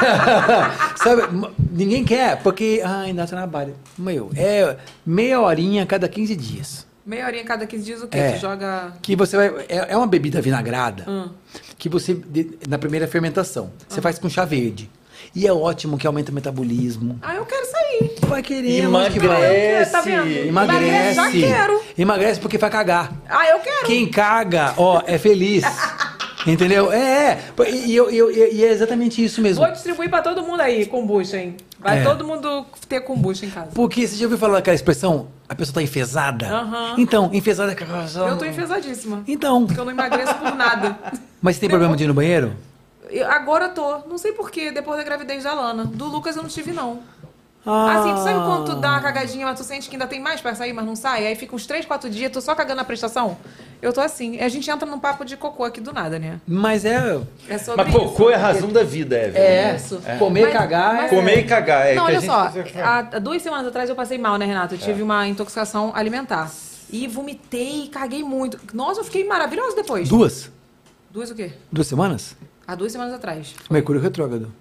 Sabe? 0.97 1.23
Ninguém 1.71 2.03
quer, 2.03 2.41
porque. 2.41 2.81
Ah, 2.83 3.01
ainda 3.01 3.25
trabalho. 3.25 3.75
Meu, 3.97 4.29
é 4.35 4.77
meia 5.05 5.39
horinha 5.39 5.83
a 5.83 5.85
cada 5.85 6.07
15 6.07 6.35
dias. 6.35 6.87
Meia 7.05 7.25
horinha 7.25 7.43
cada 7.43 7.65
15 7.65 7.83
dias 7.83 8.01
o 8.03 8.07
quê? 8.07 8.17
É. 8.17 8.31
Tu 8.33 8.41
joga. 8.41 8.93
Que 9.01 9.15
você 9.15 9.35
vai. 9.35 9.65
É, 9.67 9.93
é 9.93 9.97
uma 9.97 10.07
bebida 10.07 10.41
vinagrada 10.41 11.05
Hum. 11.07 11.29
que 11.77 11.89
você. 11.89 12.19
na 12.67 12.77
primeira 12.77 13.07
fermentação, 13.07 13.71
você 13.87 14.01
faz 14.01 14.19
com 14.19 14.29
chá 14.29 14.45
verde. 14.45 14.89
E 15.35 15.45
é 15.47 15.53
ótimo 15.53 15.97
que 15.97 16.05
aumenta 16.07 16.31
o 16.31 16.35
metabolismo. 16.35 17.17
Ah, 17.21 17.35
eu 17.35 17.45
quero 17.45 17.65
sair. 17.65 18.15
Vai 18.27 18.41
querer, 18.41 18.87
lógico 18.87 19.19
que 19.19 19.27
vai. 19.27 19.37
Emagrece. 19.37 19.91
Tá 19.91 20.01
vendo? 20.01 20.27
Emagrece. 20.27 21.13
Já 21.15 21.31
quero. 21.31 21.81
Emagrece 21.97 22.39
porque 22.39 22.57
vai 22.57 22.69
cagar. 22.69 23.13
Ah, 23.29 23.47
eu 23.47 23.59
quero. 23.59 23.85
Quem 23.85 24.09
caga, 24.09 24.73
ó, 24.77 25.01
é 25.05 25.17
feliz. 25.17 25.63
Entendeu? 26.45 26.91
É, 26.91 27.39
é. 27.59 27.69
E, 27.71 27.95
eu- 27.95 28.09
eu- 28.09 28.31
e 28.31 28.63
é 28.63 28.71
exatamente 28.71 29.23
isso 29.23 29.41
mesmo. 29.41 29.63
Vou 29.63 29.71
distribuir 29.71 30.09
pra 30.09 30.21
todo 30.21 30.41
mundo 30.43 30.61
aí, 30.61 30.85
kombucha, 30.85 31.37
hein? 31.37 31.55
Vai 31.79 31.99
É. 31.99 32.03
todo 32.03 32.25
mundo 32.25 32.65
ter 32.87 33.01
kombucha 33.01 33.45
em 33.45 33.49
casa. 33.49 33.69
Porque 33.73 34.07
você 34.07 34.15
já 34.15 34.25
ouviu 34.25 34.37
falar 34.37 34.55
daquela 34.55 34.75
expressão? 34.75 35.27
A 35.49 35.55
pessoa 35.55 35.75
tá 35.75 35.81
enfesada? 35.81 36.47
Aham. 36.47 36.95
Então, 36.97 37.29
enfesada 37.33 37.71
é 37.71 37.73
aquela 37.73 38.05
Eu 38.29 38.37
tô 38.37 38.45
enfesadíssima. 38.45 39.23
Então, 39.27 39.65
Porque 39.65 39.79
eu 39.79 39.85
não 39.85 39.91
emagreço 39.91 40.33
por 40.35 40.55
nada. 40.55 40.97
mas 41.41 41.55
você 41.55 41.61
tem 41.61 41.69
problema 41.69 41.95
de 41.95 42.03
ir 42.03 42.07
no 42.07 42.13
banheiro? 42.13 42.53
Eu- 43.09 43.29
agora 43.29 43.65
eu 43.65 43.73
tô. 43.73 43.97
Não 44.07 44.17
sei 44.17 44.31
porquê, 44.31 44.71
depois 44.71 44.97
da 44.97 45.03
gravidez 45.03 45.43
da 45.43 45.53
Lana. 45.53 45.85
Do 45.85 46.05
Lucas 46.05 46.35
eu 46.35 46.41
não 46.43 46.49
tive, 46.49 46.71
não. 46.71 46.99
Ah, 47.63 47.99
Assim, 47.99 48.13
tu 48.15 48.23
sabe 48.23 48.39
quando 48.39 48.65
tu 48.65 48.75
dá 48.81 48.89
uma 48.93 49.01
cagadinha, 49.01 49.45
mas 49.45 49.59
tu 49.59 49.63
sente 49.63 49.87
que 49.87 49.95
ainda 49.95 50.07
tem 50.07 50.19
mais 50.19 50.41
pra 50.41 50.55
sair, 50.55 50.73
mas 50.73 50.83
não 50.83 50.95
sai? 50.95 51.27
Aí 51.27 51.35
fica 51.35 51.55
uns 51.55 51.67
3, 51.67 51.85
4 51.85 52.09
dias, 52.09 52.31
tu 52.31 52.41
só 52.41 52.55
cagando 52.55 52.81
a 52.81 52.83
prestação? 52.83 53.37
Eu 53.79 53.93
tô 53.93 54.01
assim. 54.01 54.39
A 54.39 54.49
gente 54.49 54.69
entra 54.69 54.89
num 54.89 54.99
papo 54.99 55.23
de 55.23 55.37
cocô 55.37 55.63
aqui 55.63 55.79
do 55.79 55.93
nada, 55.93 56.17
né? 56.17 56.39
Mas 56.47 56.85
é. 56.85 57.19
É 57.47 57.57
sobre 57.59 57.83
Mas 57.83 57.93
cocô 57.93 58.31
é 58.31 58.35
a 58.35 58.37
razão 58.39 58.69
da 58.71 58.83
vida, 58.83 59.15
Evelyn. 59.15 59.39
É, 59.39 59.75
isso. 59.75 60.01
comer, 60.17 60.43
Mas- 60.45 60.53
cagar. 60.53 60.93
mas- 60.95 61.11
é- 61.11 61.15
Comer 61.15 61.37
e 61.39 61.43
cagar. 61.43 61.85
É 61.87 61.95
não, 61.95 62.05
que 62.05 62.11
a 62.11 62.19
olha 62.19 62.19
gente 62.19 62.73
só. 62.73 62.83
Há, 62.83 63.01
duas 63.19 63.41
semanas 63.43 63.67
atrás 63.67 63.89
eu 63.89 63.95
passei 63.95 64.17
mal, 64.17 64.37
né, 64.37 64.45
Renato? 64.45 64.73
Eu 64.75 64.79
tive 64.79 65.03
uma 65.03 65.27
intoxicação 65.27 65.91
alimentar. 65.95 66.51
E 66.91 67.07
vomitei, 67.07 67.87
caguei 67.89 68.23
muito. 68.23 68.59
Nossa, 68.73 69.01
eu 69.01 69.03
fiquei 69.03 69.23
maravilhosa 69.27 69.75
depois. 69.75 70.09
Duas? 70.09 70.51
Duas 71.11 71.29
o 71.29 71.35
quê? 71.35 71.51
Duas 71.71 71.85
semanas? 71.87 72.35
Há 72.67 72.73
duas 72.75 72.91
semanas 72.91 73.13
atrás. 73.13 73.53
Mercúrio 73.69 74.01
retrógrado. 74.01 74.51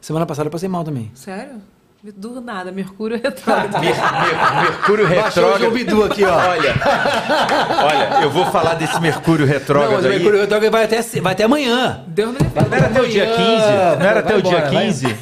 Semana 0.00 0.24
passada 0.24 0.46
eu 0.48 0.50
passei 0.52 0.68
mal 0.68 0.84
também. 0.84 1.10
Sério? 1.14 1.60
Do 2.02 2.40
nada, 2.40 2.70
Mercúrio 2.70 3.18
retrógrado. 3.22 3.80
Mer- 3.80 3.94
Mer- 3.96 4.62
Mercúrio 4.70 5.08
Baixou 5.08 5.18
o 5.18 5.24
retrógrado. 5.24 5.58
João 5.60 5.72
Bidu 5.72 6.04
aqui, 6.04 6.24
ó. 6.24 6.34
Olha, 6.36 6.74
olha, 7.84 8.22
eu 8.22 8.30
vou 8.30 8.46
falar 8.46 8.74
desse 8.74 9.00
Mercúrio 9.00 9.44
Não, 9.46 9.52
retrógrado 9.52 9.92
mas 9.94 10.04
o 10.04 10.08
aí. 10.08 10.14
Mercúrio 10.14 10.40
retrógrado 10.40 10.70
vai 10.72 10.84
até, 10.84 11.02
vai 11.20 11.32
até 11.32 11.44
amanhã. 11.44 12.04
Deus 12.06 12.32
me 12.32 12.38
livre. 12.38 12.52
Não 12.54 12.76
era 12.76 12.86
até 12.86 13.00
o 13.00 13.08
dia 13.08 13.26
15? 13.26 13.38
Não 13.98 14.06
era 14.06 14.20
até 14.20 14.36
o 14.36 14.42
dia 14.42 14.52
embora, 14.58 14.70
vai. 14.72 14.86
15? 14.86 15.16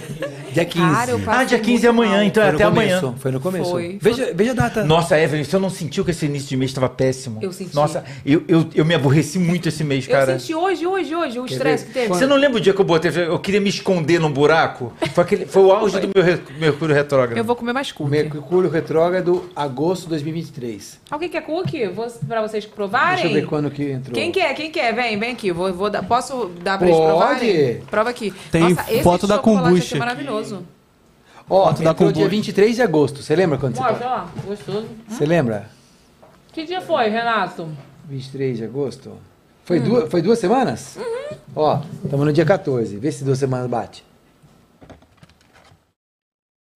Dia 0.55 0.65
15. 0.65 0.87
Cara, 0.87 1.01
Ah, 1.01 1.05
dia 1.07 1.19
passei 1.27 1.59
15 1.59 1.85
é 1.87 1.91
amanhã, 1.91 2.13
mal. 2.13 2.23
então 2.23 2.41
é 2.45 2.49
até 2.51 2.65
começo, 2.65 2.97
amanhã. 3.07 3.15
Foi 3.19 3.33
no 3.33 3.41
começo. 3.41 3.71
Foi. 3.73 3.99
Veja, 4.01 4.31
veja 4.33 4.53
a 4.53 4.55
data. 4.55 4.85
Nossa, 4.85 5.19
Evelyn, 5.19 5.43
você 5.43 5.59
não 5.59 5.69
sentiu 5.69 6.05
que 6.05 6.13
esse 6.13 6.27
início 6.27 6.49
de 6.49 6.57
mês 6.57 6.71
estava 6.71 6.89
péssimo? 6.89 7.41
Eu 7.43 7.53
senti. 7.53 7.75
Nossa, 7.75 8.05
eu, 8.25 8.45
eu, 8.47 8.65
eu 8.73 8.85
me 8.85 8.95
aborreci 8.95 9.37
muito 9.41 9.69
esse 9.69 9.83
mês, 9.83 10.07
cara. 10.07 10.35
Eu 10.35 10.39
senti 10.39 10.55
hoje, 10.55 10.87
hoje, 10.87 11.13
hoje, 11.13 11.41
o 11.41 11.47
estresse 11.47 11.87
que 11.87 11.93
teve. 11.93 12.07
Você 12.07 12.25
não 12.25 12.37
lembra 12.37 12.59
o 12.59 12.61
dia 12.61 12.73
que 12.73 12.81
eu 12.81 12.85
botei? 12.85 13.11
Eu 13.27 13.37
queria 13.41 13.61
me 13.61 13.69
esconder 13.69 14.21
num 14.21 14.31
buraco? 14.31 14.93
Foi, 15.13 15.25
aquele, 15.25 15.45
foi 15.45 15.61
o 15.65 15.73
auge 15.73 15.99
do 15.99 16.09
meu 16.15 16.25
re- 16.25 16.39
Mercúrio 16.75 16.95
retrógrado. 16.95 17.39
Eu 17.39 17.45
vou 17.45 17.57
comer 17.57 17.73
mais 17.73 17.93
cookie. 17.93 18.11
Mercúrio 18.11 18.69
retrógrado, 18.69 19.49
agosto 19.55 20.03
de 20.05 20.09
2023. 20.11 21.01
Alguém 21.11 21.29
quer 21.29 21.43
cookie? 21.43 21.87
Vou, 21.87 22.07
pra 22.27 22.43
vocês 22.43 22.67
provarem? 22.67 23.23
Deixa 23.23 23.29
eu 23.29 23.43
ver 23.43 23.47
quando 23.47 23.71
que 23.71 23.91
entrou. 23.91 24.15
Quem 24.15 24.33
quer? 24.33 24.55
Quem 24.55 24.71
quer? 24.71 24.95
Vem, 24.95 25.19
vem 25.19 25.33
aqui. 25.33 25.53
Vou, 25.53 25.73
vou 25.73 25.89
dar, 25.89 26.03
posso 26.03 26.51
dar 26.63 26.79
pra 26.79 26.87
eles 26.87 26.99
Pode. 26.99 27.11
provarem? 27.11 27.81
Prova 27.91 28.11
aqui. 28.11 28.33
Tem 28.51 28.75
Nossa, 28.75 28.93
esse 28.93 29.03
foto 29.03 29.27
da 29.27 29.39
kombucha 29.39 29.97
maravilhoso. 29.97 30.65
Ó, 31.49 31.67
Foto 31.69 31.83
entrou 31.83 32.13
dia 32.13 32.29
23 32.29 32.77
de 32.77 32.83
agosto. 32.83 33.23
Você 33.23 33.37
lembra 33.37 33.59
quando 33.59 33.77
você... 33.77 33.83
Mostra, 33.83 34.09
ó. 34.09 34.41
Gostoso. 34.47 34.87
Você 35.09 35.27
lembra? 35.27 35.69
Que 36.53 36.65
dia 36.65 36.81
foi, 36.81 37.09
Renato? 37.09 37.69
23 38.09 38.59
de 38.59 38.65
agosto? 38.65 39.13
Foi, 39.65 39.81
duas, 39.81 40.11
foi 40.11 40.23
duas 40.23 40.39
semanas? 40.39 40.99
Ó, 41.55 41.81
estamos 42.03 42.27
no 42.27 42.33
dia 42.33 42.45
14. 42.45 42.97
Vê 42.97 43.13
se 43.13 43.25
duas 43.25 43.39
semanas 43.39 43.69
bate. 43.69 44.05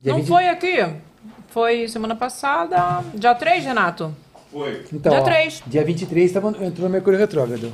Dia 0.01 0.13
não 0.13 0.21
20 0.21 0.29
foi 0.29 0.49
aqui? 0.49 0.87
Foi 1.49 1.89
semana 1.89 2.15
passada. 2.15 3.03
Dia 3.15 3.35
3, 3.35 3.65
Renato? 3.65 4.15
Foi. 4.53 4.85
Então, 4.93 5.11
Dia 5.11 5.21
ó, 5.21 5.25
3. 5.25 5.63
Dia 5.67 5.85
23 5.85 6.31
tava, 6.33 6.49
entrou 6.65 6.89
no 6.89 6.91
Mercúrio 6.91 7.19
Retrógrado. 7.19 7.73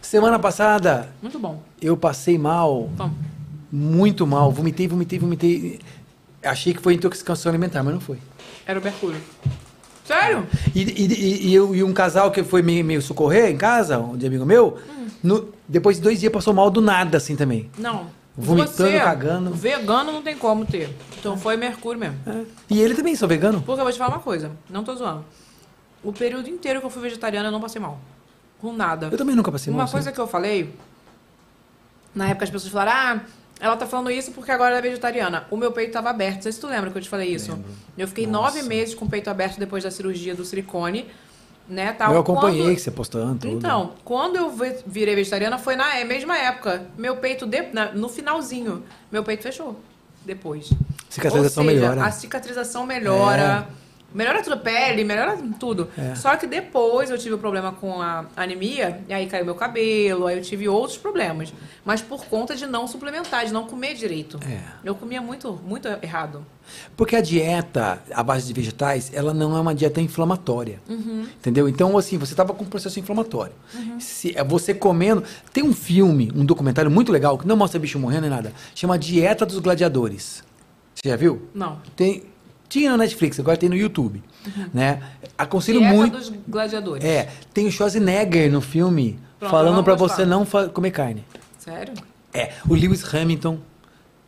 Semana 0.00 0.38
passada, 0.38 1.08
Muito 1.20 1.38
bom. 1.38 1.60
eu 1.80 1.96
passei 1.96 2.38
mal, 2.38 2.88
Toma. 2.96 3.14
muito 3.72 4.26
mal. 4.26 4.52
Vomitei, 4.52 4.86
vomitei, 4.86 5.18
vomitei. 5.18 5.80
Achei 6.44 6.74
que 6.74 6.80
foi 6.82 6.94
intoxicação 6.94 7.50
alimentar, 7.50 7.82
mas 7.82 7.94
não 7.94 8.00
foi. 8.00 8.18
Era 8.66 8.78
o 8.78 8.82
Mercúrio. 8.82 9.20
Sério? 10.04 10.46
E, 10.74 10.82
e, 10.82 11.06
e- 11.12 11.46
e 11.48 11.54
eu- 11.54 11.74
e 11.74 11.82
um 11.82 11.92
casal 11.92 12.30
que 12.30 12.42
foi 12.44 12.62
me, 12.62 12.82
me 12.82 13.00
socorrer 13.00 13.50
em 13.50 13.56
casa, 13.56 13.98
um 13.98 14.16
de 14.16 14.26
amigo 14.26 14.44
meu, 14.44 14.76
no- 15.22 15.48
depois 15.66 15.96
de 15.96 16.02
dois 16.02 16.20
dias 16.20 16.32
passou 16.32 16.52
mal 16.52 16.70
do 16.70 16.80
nada, 16.80 17.16
assim 17.16 17.34
também. 17.34 17.70
Não. 17.78 18.06
Vomitando, 18.36 18.90
Você, 18.90 18.98
cagando. 18.98 19.52
Vegano 19.52 20.12
não 20.12 20.22
tem 20.22 20.36
como 20.36 20.64
ter. 20.64 20.94
Então 21.18 21.36
foi 21.36 21.56
Mercúrio 21.56 22.00
mesmo. 22.00 22.18
E 22.68 22.80
ele 22.80 22.94
também, 22.94 23.14
sou 23.14 23.28
vegano. 23.28 23.60
Porque 23.60 23.80
eu 23.80 23.84
vou 23.84 23.92
te 23.92 23.98
falar 23.98 24.14
uma 24.14 24.22
coisa. 24.22 24.52
Não 24.70 24.82
tô 24.82 24.94
zoando. 24.94 25.24
O 26.02 26.12
período 26.12 26.48
inteiro 26.48 26.80
que 26.80 26.86
eu 26.86 26.90
fui 26.90 27.02
vegetariana, 27.02 27.48
eu 27.48 27.52
não 27.52 27.60
passei 27.60 27.80
mal. 27.80 28.00
Com 28.58 28.72
nada. 28.72 29.08
Eu 29.12 29.18
também 29.18 29.36
nunca 29.36 29.52
passei 29.52 29.70
mal. 29.70 29.80
Uma 29.80 29.84
assim. 29.84 29.92
coisa 29.92 30.12
que 30.12 30.18
eu 30.18 30.26
falei, 30.26 30.74
na 32.14 32.28
época 32.28 32.44
as 32.44 32.50
pessoas 32.50 32.72
falaram, 32.72 33.20
ah, 33.20 33.26
ela 33.60 33.76
tá 33.76 33.86
falando 33.86 34.10
isso 34.10 34.32
porque 34.32 34.50
agora 34.50 34.70
ela 34.70 34.78
é 34.78 34.82
vegetariana. 34.82 35.46
O 35.50 35.56
meu 35.56 35.70
peito 35.70 35.92
tava 35.92 36.10
aberto. 36.10 36.36
Não 36.36 36.42
sei 36.42 36.52
se 36.52 36.60
tu 36.60 36.66
lembra 36.66 36.90
que 36.90 36.98
eu 36.98 37.02
te 37.02 37.08
falei 37.08 37.32
isso. 37.32 37.56
Eu 37.96 38.08
fiquei 38.08 38.26
nove 38.26 38.62
meses 38.62 38.94
com 38.94 39.04
o 39.04 39.08
peito 39.08 39.28
aberto 39.30 39.58
depois 39.58 39.84
da 39.84 39.90
cirurgia 39.90 40.34
do 40.34 40.44
silicone, 40.44 41.06
né, 41.72 41.92
tal. 41.92 42.12
Eu 42.12 42.20
acompanhei 42.20 42.62
Quando- 42.62 42.74
que 42.76 42.80
você 42.80 42.90
postando 42.90 43.38
tudo. 43.38 43.52
Então, 43.56 43.92
quando 44.04 44.36
eu 44.36 44.52
virei 44.86 45.14
vegetariana 45.14 45.58
foi 45.58 45.74
na 45.74 45.96
é, 45.98 46.04
mesma 46.04 46.36
época. 46.36 46.86
Meu 46.96 47.16
peito, 47.16 47.46
de- 47.46 47.62
no 47.94 48.08
finalzinho, 48.08 48.82
meu 49.10 49.24
peito 49.24 49.42
fechou. 49.42 49.76
Depois. 50.24 50.70
Cicatrização 51.08 51.64
seja, 51.64 51.74
melhora. 51.74 52.04
A 52.04 52.10
cicatrização 52.12 52.86
melhora. 52.86 53.66
Melhora 54.14 54.42
tudo, 54.42 54.58
pele, 54.58 55.04
melhora 55.04 55.38
tudo. 55.58 55.88
É. 55.96 56.14
Só 56.14 56.36
que 56.36 56.46
depois 56.46 57.10
eu 57.10 57.18
tive 57.18 57.34
o 57.34 57.38
problema 57.38 57.72
com 57.72 58.00
a 58.00 58.26
anemia, 58.36 59.00
e 59.08 59.12
aí 59.12 59.26
caiu 59.26 59.44
meu 59.44 59.54
cabelo, 59.54 60.26
aí 60.26 60.36
eu 60.36 60.42
tive 60.42 60.68
outros 60.68 60.98
problemas. 60.98 61.52
Mas 61.84 62.00
por 62.00 62.24
conta 62.26 62.54
de 62.54 62.66
não 62.66 62.86
suplementar, 62.86 63.44
de 63.46 63.52
não 63.52 63.66
comer 63.66 63.94
direito. 63.94 64.38
É. 64.46 64.60
Eu 64.84 64.94
comia 64.94 65.20
muito, 65.20 65.60
muito 65.64 65.88
errado. 66.02 66.44
Porque 66.96 67.16
a 67.16 67.20
dieta 67.20 68.02
à 68.12 68.22
base 68.22 68.46
de 68.46 68.52
vegetais, 68.52 69.10
ela 69.12 69.34
não 69.34 69.56
é 69.56 69.60
uma 69.60 69.74
dieta 69.74 70.00
inflamatória. 70.00 70.80
Uhum. 70.88 71.26
Entendeu? 71.38 71.68
Então, 71.68 71.96
assim, 71.98 72.16
você 72.18 72.32
estava 72.32 72.52
com 72.54 72.64
um 72.64 72.68
processo 72.68 72.98
inflamatório. 73.00 73.52
Se, 73.98 74.36
é 74.36 74.44
você 74.44 74.72
comendo. 74.72 75.22
Tem 75.52 75.62
um 75.62 75.72
filme, 75.72 76.30
um 76.34 76.44
documentário 76.44 76.90
muito 76.90 77.10
legal, 77.10 77.36
que 77.36 77.46
não 77.46 77.56
mostra 77.56 77.80
bicho 77.80 77.98
morrendo 77.98 78.22
nem 78.22 78.30
nada. 78.30 78.52
Chama 78.74 78.98
Dieta 78.98 79.44
dos 79.44 79.58
Gladiadores. 79.58 80.44
Você 80.94 81.08
já 81.08 81.16
viu? 81.16 81.48
Não. 81.54 81.80
Tem, 81.96 82.22
tinha 82.72 82.90
na 82.92 82.96
Netflix, 82.96 83.38
agora 83.38 83.54
tem 83.56 83.68
no 83.68 83.76
YouTube. 83.76 84.22
Né? 84.72 85.02
Aconselho 85.36 85.80
Dieta 85.80 85.94
muito. 85.94 86.16
dos 86.16 86.32
gladiadores. 86.48 87.04
É, 87.04 87.28
tem 87.52 87.66
o 87.66 87.70
Schwarzenegger 87.70 88.50
no 88.50 88.62
filme 88.62 89.18
Pronto, 89.38 89.50
falando 89.50 89.82
gostar. 89.84 90.16
você 90.16 90.24
não 90.24 90.46
comer 90.46 90.90
carne. 90.90 91.22
Sério? 91.58 91.92
É, 92.32 92.52
o 92.66 92.74
Lewis 92.74 93.04
Hamilton. 93.14 93.58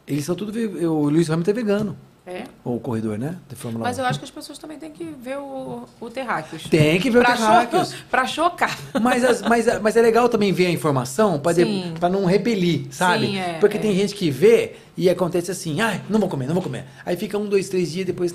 Eles 0.06 0.26
são 0.26 0.34
tudo. 0.34 0.52
O 0.90 1.08
Lewis 1.08 1.30
Hamilton 1.30 1.50
é 1.50 1.54
vegano. 1.54 1.96
É? 2.26 2.44
O 2.64 2.80
corredor, 2.80 3.18
né? 3.18 3.36
De 3.48 3.54
Fórmula 3.54 3.84
Mas 3.84 3.98
1. 3.98 4.00
eu 4.00 4.06
acho 4.06 4.18
que 4.18 4.24
as 4.24 4.30
pessoas 4.30 4.58
também 4.58 4.78
têm 4.78 4.90
que 4.90 5.04
ver 5.04 5.36
o, 5.36 5.84
o 6.00 6.08
Terráqueos. 6.10 6.62
Tem 6.64 6.98
que 6.98 7.10
ver 7.10 7.18
o 7.18 7.22
Pra 7.22 7.36
Terráqueos. 7.36 7.90
cho- 7.92 7.96
Pra 8.10 8.26
chocar. 8.26 8.78
Mas, 9.02 9.22
as- 9.22 9.42
mas, 9.42 9.66
mas 9.82 9.94
é 9.94 10.00
legal 10.00 10.26
também 10.28 10.50
ver 10.50 10.66
a 10.66 10.70
informação 10.70 11.38
pra, 11.38 11.52
de- 11.52 11.92
pra 12.00 12.08
não 12.08 12.24
repelir, 12.24 12.86
sabe? 12.90 13.26
Sim, 13.26 13.36
é, 13.38 13.58
Porque 13.60 13.76
é. 13.76 13.80
tem 13.80 13.94
gente 13.94 14.14
que 14.14 14.30
vê 14.30 14.76
e 14.96 15.10
acontece 15.10 15.50
assim, 15.50 15.82
ai, 15.82 16.00
não 16.08 16.18
vou 16.18 16.28
comer, 16.28 16.46
não 16.46 16.54
vou 16.54 16.62
comer. 16.62 16.86
Aí 17.04 17.14
fica 17.14 17.36
um, 17.36 17.44
dois, 17.46 17.68
três 17.68 17.92
dias 17.92 18.06
depois. 18.06 18.34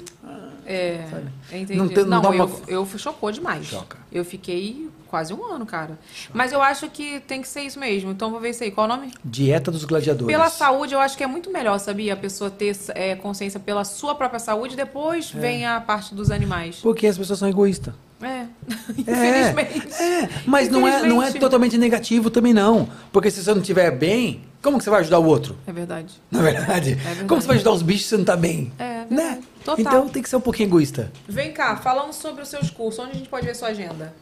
É, 0.68 1.04
entendi. 1.52 1.76
Não 1.76 1.86
Não, 1.86 1.92
tem- 1.92 2.06
não 2.06 2.34
eu, 2.36 2.46
uma- 2.46 2.60
eu 2.68 2.88
chocou 2.96 3.32
demais. 3.32 3.66
Choca. 3.66 3.98
Eu 4.12 4.24
fiquei 4.24 4.88
quase 5.10 5.34
um 5.34 5.44
ano, 5.46 5.66
cara. 5.66 5.98
Mas 6.34 6.52
eu 6.52 6.62
acho 6.62 6.90
que 6.90 7.20
tem 7.22 7.42
que 7.42 7.48
ser 7.48 7.62
isso 7.62 7.80
mesmo. 7.80 8.12
Então 8.12 8.30
vou 8.32 8.40
ver 8.40 8.52
isso 8.52 8.64
aí. 8.64 8.72
Qual 8.72 8.86
o 8.86 8.88
nome? 8.88 9.12
Dieta 9.24 9.72
dos 9.72 9.84
gladiadores. 9.86 10.28
Pela 10.34 10.50
saúde, 10.50 10.94
eu 10.94 11.00
acho 11.00 11.18
que 11.18 11.24
é 11.24 11.28
muito 11.28 11.52
melhor, 11.52 11.78
sabia? 11.80 12.14
A 12.14 12.18
pessoa 12.18 12.50
ter 12.50 12.78
é, 12.90 13.16
consciência 13.16 13.60
pela 13.60 13.84
sua 13.84 14.16
própria 14.16 14.40
saúde, 14.40 14.76
depois 14.76 15.32
É. 15.36 15.40
vem 15.40 15.66
a 15.66 15.82
parte 15.82 16.14
dos 16.16 16.32
animais. 16.32 16.78
Porque 16.82 17.08
as 17.08 17.18
pessoas 17.18 17.40
são 17.40 17.50
egoístas. 17.50 17.94
É. 18.22 18.46
É, 19.08 19.12
Infelizmente. 19.54 19.94
é, 20.04 20.30
mas 20.46 20.70
não 20.70 20.88
é, 20.88 20.92
não 20.92 20.98
é 20.98 21.08
Infelizmente. 21.08 21.40
totalmente 21.40 21.78
negativo 21.78 22.30
também 22.30 22.54
não. 22.54 22.88
Porque 23.12 23.32
se 23.32 23.42
você 23.44 23.52
não 23.54 23.62
estiver 23.62 23.92
bem, 23.92 24.42
como 24.62 24.78
que 24.78 24.84
você 24.84 24.90
vai 24.90 25.00
ajudar 25.02 25.20
o 25.20 25.26
outro? 25.26 25.56
É 25.66 25.72
verdade. 25.72 26.14
Na 26.30 26.42
verdade. 26.42 26.96
verdade. 26.96 27.26
Como 27.28 27.42
você 27.42 27.48
vai 27.48 27.56
ajudar 27.56 27.72
os 27.72 27.82
bichos 27.82 28.04
se 28.04 28.10
você 28.10 28.18
não 28.18 28.26
tá 28.26 28.36
bem? 28.36 28.72
É, 28.78 29.06
verdade. 29.06 29.16
Né? 29.16 29.42
Total. 29.64 29.80
Então 29.80 30.10
tem 30.10 30.22
que 30.22 30.30
ser 30.30 30.36
um 30.36 30.42
pouquinho 30.42 30.68
egoísta. 30.68 31.12
Vem 31.28 31.52
cá, 31.54 31.78
falando 31.78 32.12
sobre 32.14 32.42
os 32.44 32.50
seus 32.50 32.70
cursos, 32.70 33.00
onde 33.04 33.12
a 33.12 33.16
gente 33.16 33.30
pode 33.30 33.46
ver 33.46 33.56
sua 33.56 33.70
agenda? 33.70 34.14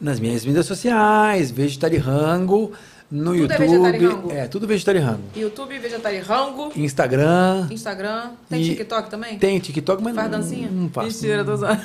Nas 0.00 0.18
minhas 0.18 0.44
mídias 0.46 0.64
sociais, 0.64 1.50
Vegetarirango, 1.50 2.72
no 3.10 3.32
Tudo 3.32 3.34
é 3.34 3.38
YouTube. 3.40 3.58
Vegetarirango? 3.58 4.32
É, 4.32 4.48
tudo 4.48 4.66
Vegetarirango. 4.66 5.20
YouTube, 5.36 5.78
Vegetarirango, 5.78 6.72
Instagram. 6.74 7.66
Instagram. 7.70 8.30
Tem 8.48 8.62
E- 8.62 8.68
TikTok 8.70 9.10
também? 9.10 9.38
Tem 9.38 9.58
TikTok, 9.58 10.02
mas 10.02 10.14
Faz 10.14 10.30
não, 10.30 10.38
dancinha? 10.40 10.70
não 10.70 10.88
faço. 10.88 11.08
Mentira, 11.08 11.44
tô 11.44 11.54
zoando. 11.56 11.82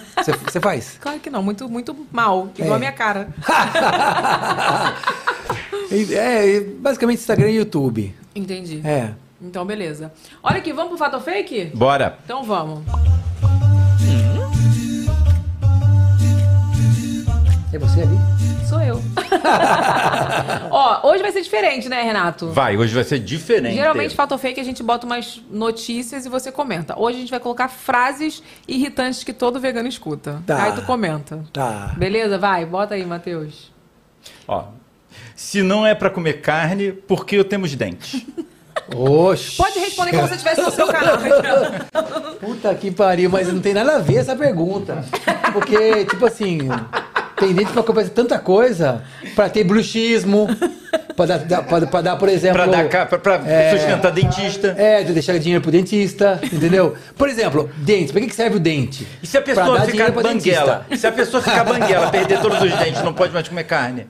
Você, 0.47 0.59
faz? 0.61 0.97
Claro 1.01 1.19
que 1.19 1.29
não, 1.29 1.43
muito, 1.43 1.67
muito 1.67 1.93
mal. 2.11 2.49
Igual 2.57 2.73
É. 2.73 2.75
a 2.75 2.79
minha 2.79 2.91
cara. 2.93 3.27
é, 6.13 6.59
basicamente 6.79 7.19
Instagram 7.19 7.49
e 7.49 7.57
YouTube. 7.57 8.15
Entendi. 8.33 8.79
É. 8.85 9.09
Então, 9.41 9.65
beleza. 9.65 10.13
Olha 10.41 10.57
aqui, 10.59 10.71
vamos 10.71 10.89
pro 10.89 10.97
Fato 10.97 11.15
ou 11.15 11.21
Fake? 11.21 11.71
Bora. 11.75 12.17
Então 12.23 12.43
vamos. 12.43 12.83
É 17.75 17.77
você 17.77 18.03
ali? 18.03 18.17
Sou 18.69 18.81
eu. 18.81 19.01
Ó, 20.71 21.09
hoje 21.09 21.21
vai 21.21 21.29
ser 21.33 21.41
diferente, 21.41 21.89
né, 21.89 22.03
Renato? 22.03 22.47
Vai, 22.47 22.77
hoje 22.77 22.95
vai 22.95 23.03
ser 23.03 23.19
diferente. 23.19 23.75
Geralmente, 23.75 24.15
fato 24.15 24.31
ou 24.31 24.37
fake, 24.37 24.61
a 24.61 24.63
gente 24.63 24.81
bota 24.81 25.05
umas 25.05 25.41
notícias 25.51 26.25
e 26.25 26.29
você 26.29 26.53
comenta. 26.53 26.97
Hoje 26.97 27.17
a 27.17 27.19
gente 27.19 27.31
vai 27.31 27.39
colocar 27.41 27.67
frases 27.67 28.41
irritantes 28.65 29.25
que 29.25 29.33
todo 29.33 29.59
vegano 29.59 29.89
escuta. 29.89 30.41
Tá. 30.47 30.63
Aí 30.63 30.71
tu 30.71 30.83
comenta. 30.83 31.43
Tá. 31.51 31.93
Beleza? 31.97 32.37
Vai, 32.37 32.65
bota 32.65 32.95
aí, 32.95 33.05
Matheus. 33.05 33.73
Ó, 34.47 34.67
se 35.35 35.61
não 35.61 35.85
é 35.85 35.93
pra 35.93 36.09
comer 36.09 36.39
carne, 36.39 36.93
por 36.93 37.25
que 37.25 37.35
eu 37.35 37.43
temos 37.43 37.75
dentes? 37.75 38.25
Oxi. 38.95 39.57
Pode 39.57 39.79
responder 39.79 40.11
como 40.11 40.27
se 40.29 40.35
estivesse 40.35 40.61
no 40.61 40.71
seu 40.71 40.87
canal. 40.87 41.17
Puta 42.39 42.73
que 42.75 42.89
pariu, 42.89 43.29
mas 43.29 43.51
não 43.51 43.59
tem 43.59 43.73
nada 43.73 43.97
a 43.97 43.99
ver 43.99 44.17
essa 44.17 44.35
pergunta. 44.35 45.03
Porque, 45.51 46.05
tipo 46.05 46.25
assim, 46.25 46.69
tem 47.37 47.49
gente 47.55 47.71
pra 47.71 47.83
conversar 47.83 48.11
tanta 48.11 48.39
coisa, 48.39 49.03
pra 49.35 49.49
ter 49.49 49.63
bruxismo, 49.63 50.47
pra 51.15 51.25
dar, 51.25 51.37
dar- 51.39 51.63
pra, 51.63 51.81
pra 51.87 52.01
dar, 52.01 52.15
por 52.15 52.29
exemplo. 52.29 52.63
Pra, 52.63 52.83
dar, 52.83 53.07
pra, 53.07 53.19
pra 53.19 53.35
É. 53.49 53.71
sustentar 53.77 54.11
dentista. 54.11 54.75
É, 54.77 55.03
de 55.03 55.13
deixar 55.13 55.37
dinheiro 55.39 55.61
pro 55.61 55.71
dentista, 55.71 56.39
entendeu? 56.43 56.95
Por 57.17 57.27
exemplo, 57.29 57.69
dente. 57.77 58.11
Pra 58.11 58.21
que, 58.21 58.27
que 58.27 58.35
serve 58.35 58.57
o 58.57 58.59
dente? 58.59 59.07
E 59.21 59.27
se 59.27 59.37
a 59.37 59.41
pessoa 59.41 59.77
dar 59.79 59.85
ficar 59.85 60.11
banguela? 60.11 60.33
dentista. 60.33 60.85
Se 60.97 61.07
a 61.07 61.11
pessoa 61.11 61.41
ficar 61.43 61.63
banguela, 61.63 62.09
perder 62.09 62.39
todos 62.39 62.61
os 62.61 62.71
dentes, 62.77 63.01
não 63.03 63.13
pode 63.13 63.33
mais 63.33 63.47
comer 63.47 63.63
carne? 63.65 64.07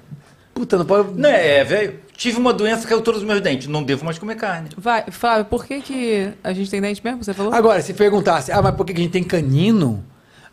Puta, 0.54 0.78
não 0.78 0.86
pode. 0.86 1.20
Não 1.20 1.30
é, 1.30 1.64
velho. 1.64 2.00
Tive 2.16 2.38
uma 2.40 2.54
doença, 2.54 2.88
caiu 2.88 3.02
todos 3.02 3.20
os 3.22 3.28
meus 3.28 3.42
dentes. 3.42 3.68
Não 3.68 3.84
devo 3.84 4.06
mais 4.06 4.18
comer 4.18 4.36
carne. 4.36 4.70
Vai, 4.78 5.04
Flávio, 5.12 5.44
por 5.46 5.66
que, 5.66 5.82
que 5.82 6.30
a 6.42 6.54
gente 6.54 6.72
tem 6.72 6.80
dente 6.80 7.02
mesmo? 7.04 7.22
Você 7.22 7.34
falou? 7.34 7.54
Agora, 7.54 7.82
se 7.82 7.94
perguntasse, 7.94 8.54
ah, 8.54 8.62
mas 8.62 8.74
por 8.74 8.86
que 8.86 8.94
que 8.94 9.02
a 9.02 9.04
gente 9.04 9.12
tem 9.12 9.24
canino? 9.24 10.02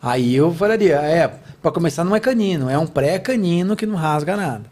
Aí 0.03 0.35
eu 0.35 0.53
falaria, 0.53 0.95
é, 0.95 1.29
pra 1.61 1.71
começar 1.71 2.03
não 2.03 2.13
é 2.13 2.19
canino, 2.19 2.69
é 2.69 2.77
um 2.77 2.85
pré-canino 2.85 3.73
que 3.73 3.85
não 3.85 3.95
rasga 3.95 4.35
nada. 4.35 4.65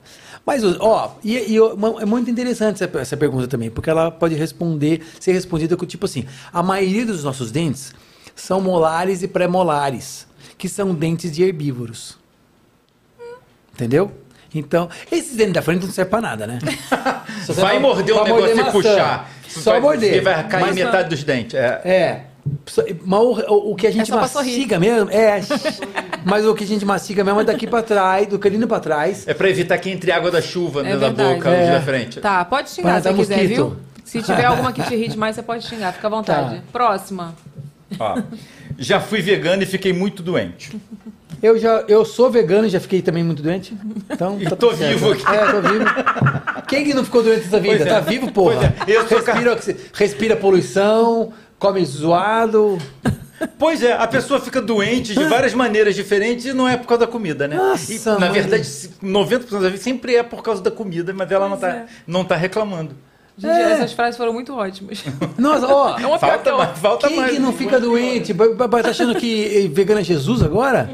Mas, 0.45 0.61
ó, 0.81 1.17
e, 1.23 1.37
e, 1.37 1.57
é 2.01 2.05
muito 2.05 2.29
interessante 2.29 2.83
essa, 2.83 2.99
essa 2.99 3.15
pergunta 3.15 3.47
também, 3.47 3.69
porque 3.69 3.89
ela 3.89 4.11
pode 4.11 4.35
responder, 4.35 5.01
ser 5.21 5.31
respondida 5.31 5.77
com 5.77 5.85
tipo 5.85 6.05
assim, 6.05 6.25
a 6.51 6.61
maioria 6.61 7.05
dos 7.05 7.23
nossos 7.23 7.49
dentes 7.49 7.93
são 8.35 8.59
molares 8.59 9.23
e 9.23 9.27
pré-molares, 9.27 10.27
que 10.57 10.67
são 10.67 10.93
dentes 10.93 11.31
de 11.31 11.43
herbívoros. 11.43 12.17
Entendeu? 13.73 14.11
Então, 14.53 14.89
esses 15.09 15.37
dentes 15.37 15.53
da 15.53 15.61
frente 15.61 15.85
não 15.85 15.93
servem 15.93 16.09
pra 16.11 16.21
nada, 16.21 16.45
né? 16.45 16.59
Vai 17.55 17.79
morder 17.79 18.15
um 18.15 18.23
negócio 18.25 18.59
e 18.59 18.71
puxar. 18.71 19.31
Só 19.47 19.71
vai, 19.71 19.81
morder. 19.81 20.15
E 20.15 20.19
vai 20.21 20.47
cair 20.47 20.61
Mas 20.61 20.75
metade 20.75 21.09
dos 21.09 21.23
dentes. 21.23 21.55
É. 21.55 21.81
é. 21.83 22.25
Mas 23.05 23.19
o, 23.21 23.71
o- 23.71 23.75
que 23.75 23.85
a 23.87 23.91
gente 23.91 24.07
só 24.07 24.17
pra 24.17 24.27
sorrir. 24.27 24.51
mastiga 24.51 24.79
mesmo 24.79 25.09
é. 25.11 25.41
mas 26.25 26.45
o 26.45 26.53
que 26.55 26.63
a 26.63 26.67
gente 26.67 26.85
mastiga 26.85 27.23
mesmo 27.23 27.41
é 27.41 27.43
daqui 27.43 27.67
pra 27.67 27.81
trás, 27.83 28.27
do 28.27 28.39
canino 28.39 28.67
pra 28.67 28.79
trás. 28.79 29.27
É 29.27 29.33
pra 29.33 29.49
evitar 29.49 29.77
que 29.77 29.89
entre 29.89 30.11
água 30.11 30.31
da 30.31 30.41
chuva 30.41 30.81
É 30.87 30.93
da 30.97 31.09
verdade. 31.09 31.35
boca, 31.35 31.49
É. 31.49 31.71
da 31.73 31.81
frente. 31.81 32.19
Tá, 32.19 32.43
pode 32.45 32.69
xingar 32.69 32.97
se 33.01 33.03
você 33.03 33.09
dar 33.09 33.15
quiser, 33.15 33.35
mosquito. 33.37 33.55
viu? 33.55 33.75
Se 34.03 34.21
tiver 34.21 34.45
alguma 34.45 34.71
que 34.73 34.81
te 34.83 34.93
irrite 34.93 35.17
mais, 35.17 35.35
você 35.35 35.43
pode 35.43 35.65
xingar, 35.65 35.93
fica 35.93 36.07
à 36.07 36.09
vontade. 36.09 36.55
Tá. 36.55 36.61
Próxima. 36.71 37.33
Ó, 37.99 38.21
já 38.77 38.99
fui 38.99 39.21
vegano 39.21 39.63
e 39.63 39.65
fiquei 39.65 39.91
muito 39.93 40.23
doente. 40.23 40.75
Eu 41.43 41.57
já 41.57 41.83
eu 41.87 42.05
sou 42.05 42.29
vegano 42.29 42.67
e 42.67 42.69
já 42.69 42.79
fiquei 42.79 43.01
também 43.01 43.23
muito 43.23 43.41
doente. 43.41 43.75
Então, 44.09 44.37
E 44.39 44.45
tá 44.45 44.55
tô 44.55 44.71
vivo 44.71 45.11
aqui. 45.11 45.23
É, 45.27 45.51
tô 45.51 45.61
vivo. 45.61 45.85
Quem 46.67 46.85
que 46.85 46.93
não 46.93 47.03
ficou 47.03 47.23
doente 47.23 47.45
nessa 47.45 47.59
vida? 47.59 47.83
É. 47.83 47.85
Tá 47.87 47.99
vivo, 47.99 48.31
porra. 48.31 48.73
É. 48.87 48.91
Eu 48.95 49.07
sou 49.07 49.17
respira, 49.19 49.59
respira 49.93 50.35
poluição, 50.35 51.33
come 51.61 51.85
zoado. 51.85 52.77
Pois 53.57 53.81
é, 53.81 53.93
a 53.93 54.07
pessoa 54.07 54.39
fica 54.39 54.61
doente 54.61 55.13
de 55.15 55.23
várias 55.25 55.53
maneiras 55.53 55.95
diferentes 55.95 56.45
e 56.45 56.53
não 56.53 56.67
é 56.67 56.75
por 56.77 56.87
causa 56.87 57.05
da 57.05 57.11
comida, 57.11 57.47
né? 57.47 57.55
Nossa, 57.55 57.91
E, 57.93 57.99
na 58.19 58.29
verdade, 58.29 58.63
90% 58.63 59.49
das 59.51 59.61
vezes 59.63 59.81
sempre 59.81 60.15
é 60.15 60.21
por 60.23 60.43
causa 60.43 60.61
da 60.61 60.69
comida, 60.69 61.13
mas 61.13 61.31
ela 61.31 61.47
não 61.47 61.57
tá, 61.57 61.69
é. 61.69 61.85
não 62.05 62.23
tá 62.25 62.35
reclamando. 62.35 62.95
Gente, 63.37 63.51
essas 63.59 63.93
frases 63.93 64.17
foram 64.17 64.33
muito 64.33 64.55
ótimas. 64.55 65.03
Nossa, 65.37 65.65
ó. 65.67 65.97
É 65.97 66.05
uma 66.05 66.19
Falta 66.19 66.55
mais, 66.55 66.77
falta 66.77 67.07
Quem 67.07 67.17
mais. 67.17 67.31
que 67.31 67.39
não 67.39 67.51
fica 67.53 67.79
doente? 67.79 68.33
Ba- 68.33 68.67
Tá 68.83 68.89
achando 68.89 69.15
que 69.15 69.71
vegano 69.73 70.01
é 70.01 70.03
Jesus 70.03 70.43
agora? 70.43 70.91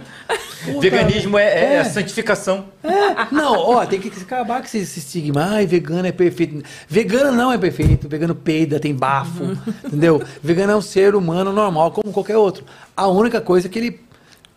Puta, 0.74 0.80
Veganismo 0.82 1.38
é, 1.38 1.46
é, 1.46 1.74
é. 1.76 1.84
santificação. 1.84 2.66
É, 2.84 3.28
não, 3.32 3.54
ó, 3.58 3.86
tem 3.86 4.00
que 4.00 4.10
acabar 4.22 4.60
com 4.60 4.66
esse, 4.66 4.80
esse 4.80 5.00
estigma. 5.00 5.44
Ai, 5.52 5.66
vegano 5.66 6.08
é 6.08 6.12
perfeito. 6.12 6.64
Vegano 6.88 7.32
não 7.32 7.52
é 7.52 7.58
perfeito. 7.58 8.08
Vegano 8.08 8.36
peida, 8.36 8.80
tem 8.80 8.94
bafo, 8.94 9.58
entendeu? 9.86 10.22
Vegano 10.42 10.74
é 10.74 10.76
um 10.76 10.82
ser 10.82 11.16
humano 11.16 11.52
normal, 11.52 11.92
como 11.92 12.12
qualquer 12.12 12.38
outro. 12.38 12.66
A 12.96 13.08
única 13.08 13.42
coisa 13.42 13.68
é 13.68 13.70
que 13.70 13.80
ele 13.80 14.00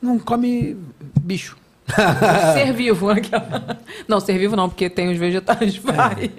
não 0.00 0.18
come 0.18 0.76
bicho. 1.20 1.56
Ser 2.54 2.72
vivo. 2.72 3.10
aquela. 3.10 3.78
Não, 4.06 4.20
ser 4.20 4.38
vivo 4.38 4.54
não, 4.54 4.68
porque 4.68 4.88
tem 4.88 5.10
os 5.10 5.18
vegetais. 5.18 5.76
Vai. 5.76 6.30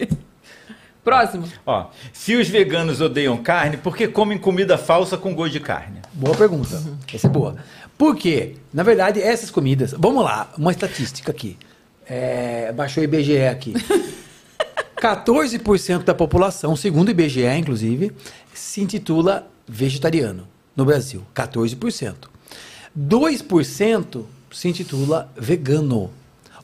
Próximo. 1.03 1.45
Ó, 1.65 1.87
se 2.13 2.35
os 2.35 2.47
veganos 2.47 3.01
odeiam 3.01 3.35
carne, 3.37 3.75
por 3.75 3.97
que 3.97 4.07
comem 4.07 4.37
comida 4.37 4.77
falsa 4.77 5.17
com 5.17 5.33
gosto 5.33 5.53
de 5.53 5.59
carne? 5.59 5.99
Boa 6.13 6.35
pergunta. 6.37 6.81
Essa 7.11 7.25
é 7.25 7.29
boa. 7.29 7.55
Por 8.01 8.15
quê? 8.15 8.55
Na 8.73 8.81
verdade, 8.81 9.21
essas 9.21 9.51
comidas. 9.51 9.93
Vamos 9.95 10.23
lá, 10.23 10.51
uma 10.57 10.71
estatística 10.71 11.29
aqui. 11.29 11.55
É, 12.03 12.71
baixou 12.71 13.01
o 13.01 13.03
IBGE 13.03 13.43
aqui. 13.43 13.73
14% 14.99 16.03
da 16.03 16.15
população, 16.15 16.75
segundo 16.75 17.09
o 17.09 17.11
IBGE, 17.11 17.45
inclusive, 17.59 18.11
se 18.55 18.81
intitula 18.81 19.47
vegetariano 19.67 20.47
no 20.75 20.83
Brasil. 20.83 21.21
14%. 21.35 22.15
2% 22.97 24.23
se 24.51 24.67
intitula 24.67 25.31
vegano. 25.37 26.09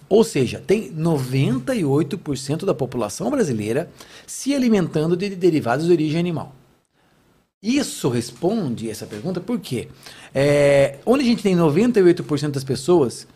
Ou 0.09 0.23
seja, 0.23 0.59
tem 0.65 0.91
98% 0.91 2.65
da 2.65 2.73
população 2.73 3.29
brasileira 3.29 3.91
se 4.25 4.55
alimentando 4.55 5.15
de 5.15 5.35
derivados 5.35 5.85
de 5.85 5.91
origem 5.91 6.19
animal. 6.19 6.55
Isso 7.61 8.07
responde 8.09 8.87
essa 8.89 9.07
pergunta 9.07 9.39
porque 9.41 9.87
é, 10.33 10.99
onde 11.05 11.23
a 11.23 11.25
gente 11.27 11.41
tem 11.41 11.55
98% 11.55 12.51
das 12.51 12.63
pessoas 12.63 13.27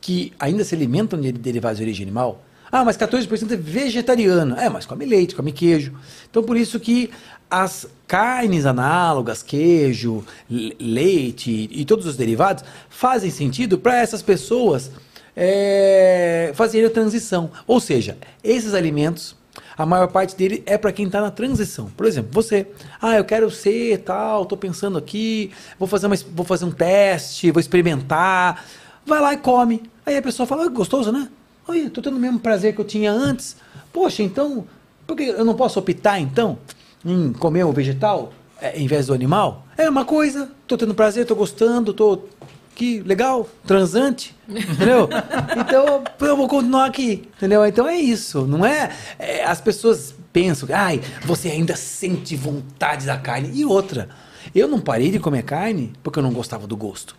que 0.00 0.32
ainda 0.38 0.64
se 0.64 0.74
alimentam 0.74 1.20
de 1.20 1.30
derivados 1.32 1.76
de 1.76 1.84
origem 1.84 2.04
animal, 2.04 2.42
ah, 2.72 2.82
mas 2.84 2.96
14% 2.96 3.52
é 3.52 3.56
vegetariano. 3.56 4.56
É, 4.56 4.68
mas 4.70 4.86
come 4.86 5.04
leite, 5.04 5.34
come 5.34 5.52
queijo. 5.52 5.92
Então, 6.30 6.42
por 6.42 6.56
isso 6.56 6.78
que 6.80 7.10
as 7.50 7.86
carnes 8.06 8.64
análogas, 8.64 9.42
queijo, 9.42 10.24
le- 10.48 10.76
leite 10.78 11.68
e 11.70 11.84
todos 11.84 12.06
os 12.06 12.16
derivados 12.16 12.64
fazem 12.88 13.30
sentido 13.30 13.78
para 13.78 13.98
essas 13.98 14.22
pessoas 14.22 14.90
é, 15.36 16.52
fazerem 16.54 16.86
a 16.86 16.90
transição. 16.90 17.50
Ou 17.66 17.80
seja, 17.80 18.16
esses 18.42 18.72
alimentos 18.74 19.34
A 19.78 19.86
maior 19.86 20.08
parte 20.08 20.34
dele 20.34 20.60
é 20.66 20.76
para 20.76 20.90
quem 20.90 21.08
tá 21.08 21.20
na 21.20 21.30
transição. 21.30 21.88
Por 21.96 22.04
exemplo, 22.04 22.30
você, 22.32 22.66
ah, 23.00 23.16
eu 23.16 23.24
quero 23.24 23.48
ser 23.48 23.98
tal, 23.98 24.44
tô 24.44 24.56
pensando 24.56 24.98
aqui, 24.98 25.52
vou 25.78 25.86
fazer, 25.86 26.08
uma, 26.08 26.16
vou 26.34 26.44
fazer 26.44 26.64
um 26.64 26.72
teste, 26.72 27.52
vou 27.52 27.60
experimentar. 27.60 28.64
Vai 29.06 29.20
lá 29.20 29.32
e 29.32 29.36
come. 29.36 29.84
Aí 30.04 30.16
a 30.16 30.22
pessoa 30.22 30.48
fala, 30.48 30.64
"Ah, 30.64 30.68
gostoso, 30.68 31.12
né? 31.12 31.28
Olha, 31.68 31.88
tô 31.90 32.02
tendo 32.02 32.16
o 32.16 32.20
mesmo 32.20 32.40
prazer 32.40 32.74
que 32.74 32.80
eu 32.80 32.84
tinha 32.84 33.12
antes. 33.12 33.56
Poxa, 33.92 34.20
então, 34.20 34.66
por 35.06 35.16
que 35.16 35.22
eu 35.22 35.44
não 35.44 35.54
posso 35.54 35.78
optar 35.78 36.18
então 36.18 36.58
em 37.04 37.32
comer 37.32 37.62
o 37.62 37.72
vegetal 37.72 38.32
é, 38.60 38.76
em 38.76 38.88
vez 38.88 39.06
do 39.06 39.14
animal? 39.14 39.64
É 39.76 39.88
uma 39.88 40.04
coisa, 40.04 40.50
tô 40.66 40.76
tendo 40.76 40.92
prazer, 40.92 41.24
tô 41.24 41.36
gostando, 41.36 41.92
tô 41.92 42.22
que 42.78 43.00
legal, 43.00 43.48
transante, 43.66 44.36
entendeu? 44.48 45.08
Então 45.58 46.04
eu 46.20 46.36
vou 46.36 46.46
continuar 46.46 46.86
aqui, 46.86 47.28
entendeu? 47.36 47.66
Então 47.66 47.88
é 47.88 47.96
isso, 47.96 48.46
não 48.46 48.64
é, 48.64 48.92
é, 49.18 49.44
As 49.44 49.60
pessoas 49.60 50.14
pensam, 50.32 50.68
ai, 50.72 51.00
você 51.24 51.48
ainda 51.48 51.74
sente 51.74 52.36
vontade 52.36 53.04
da 53.04 53.18
carne. 53.18 53.50
E 53.52 53.64
outra, 53.64 54.08
eu 54.54 54.68
não 54.68 54.78
parei 54.78 55.10
de 55.10 55.18
comer 55.18 55.42
carne 55.42 55.92
porque 56.04 56.20
eu 56.20 56.22
não 56.22 56.32
gostava 56.32 56.68
do 56.68 56.76
gosto. 56.76 57.16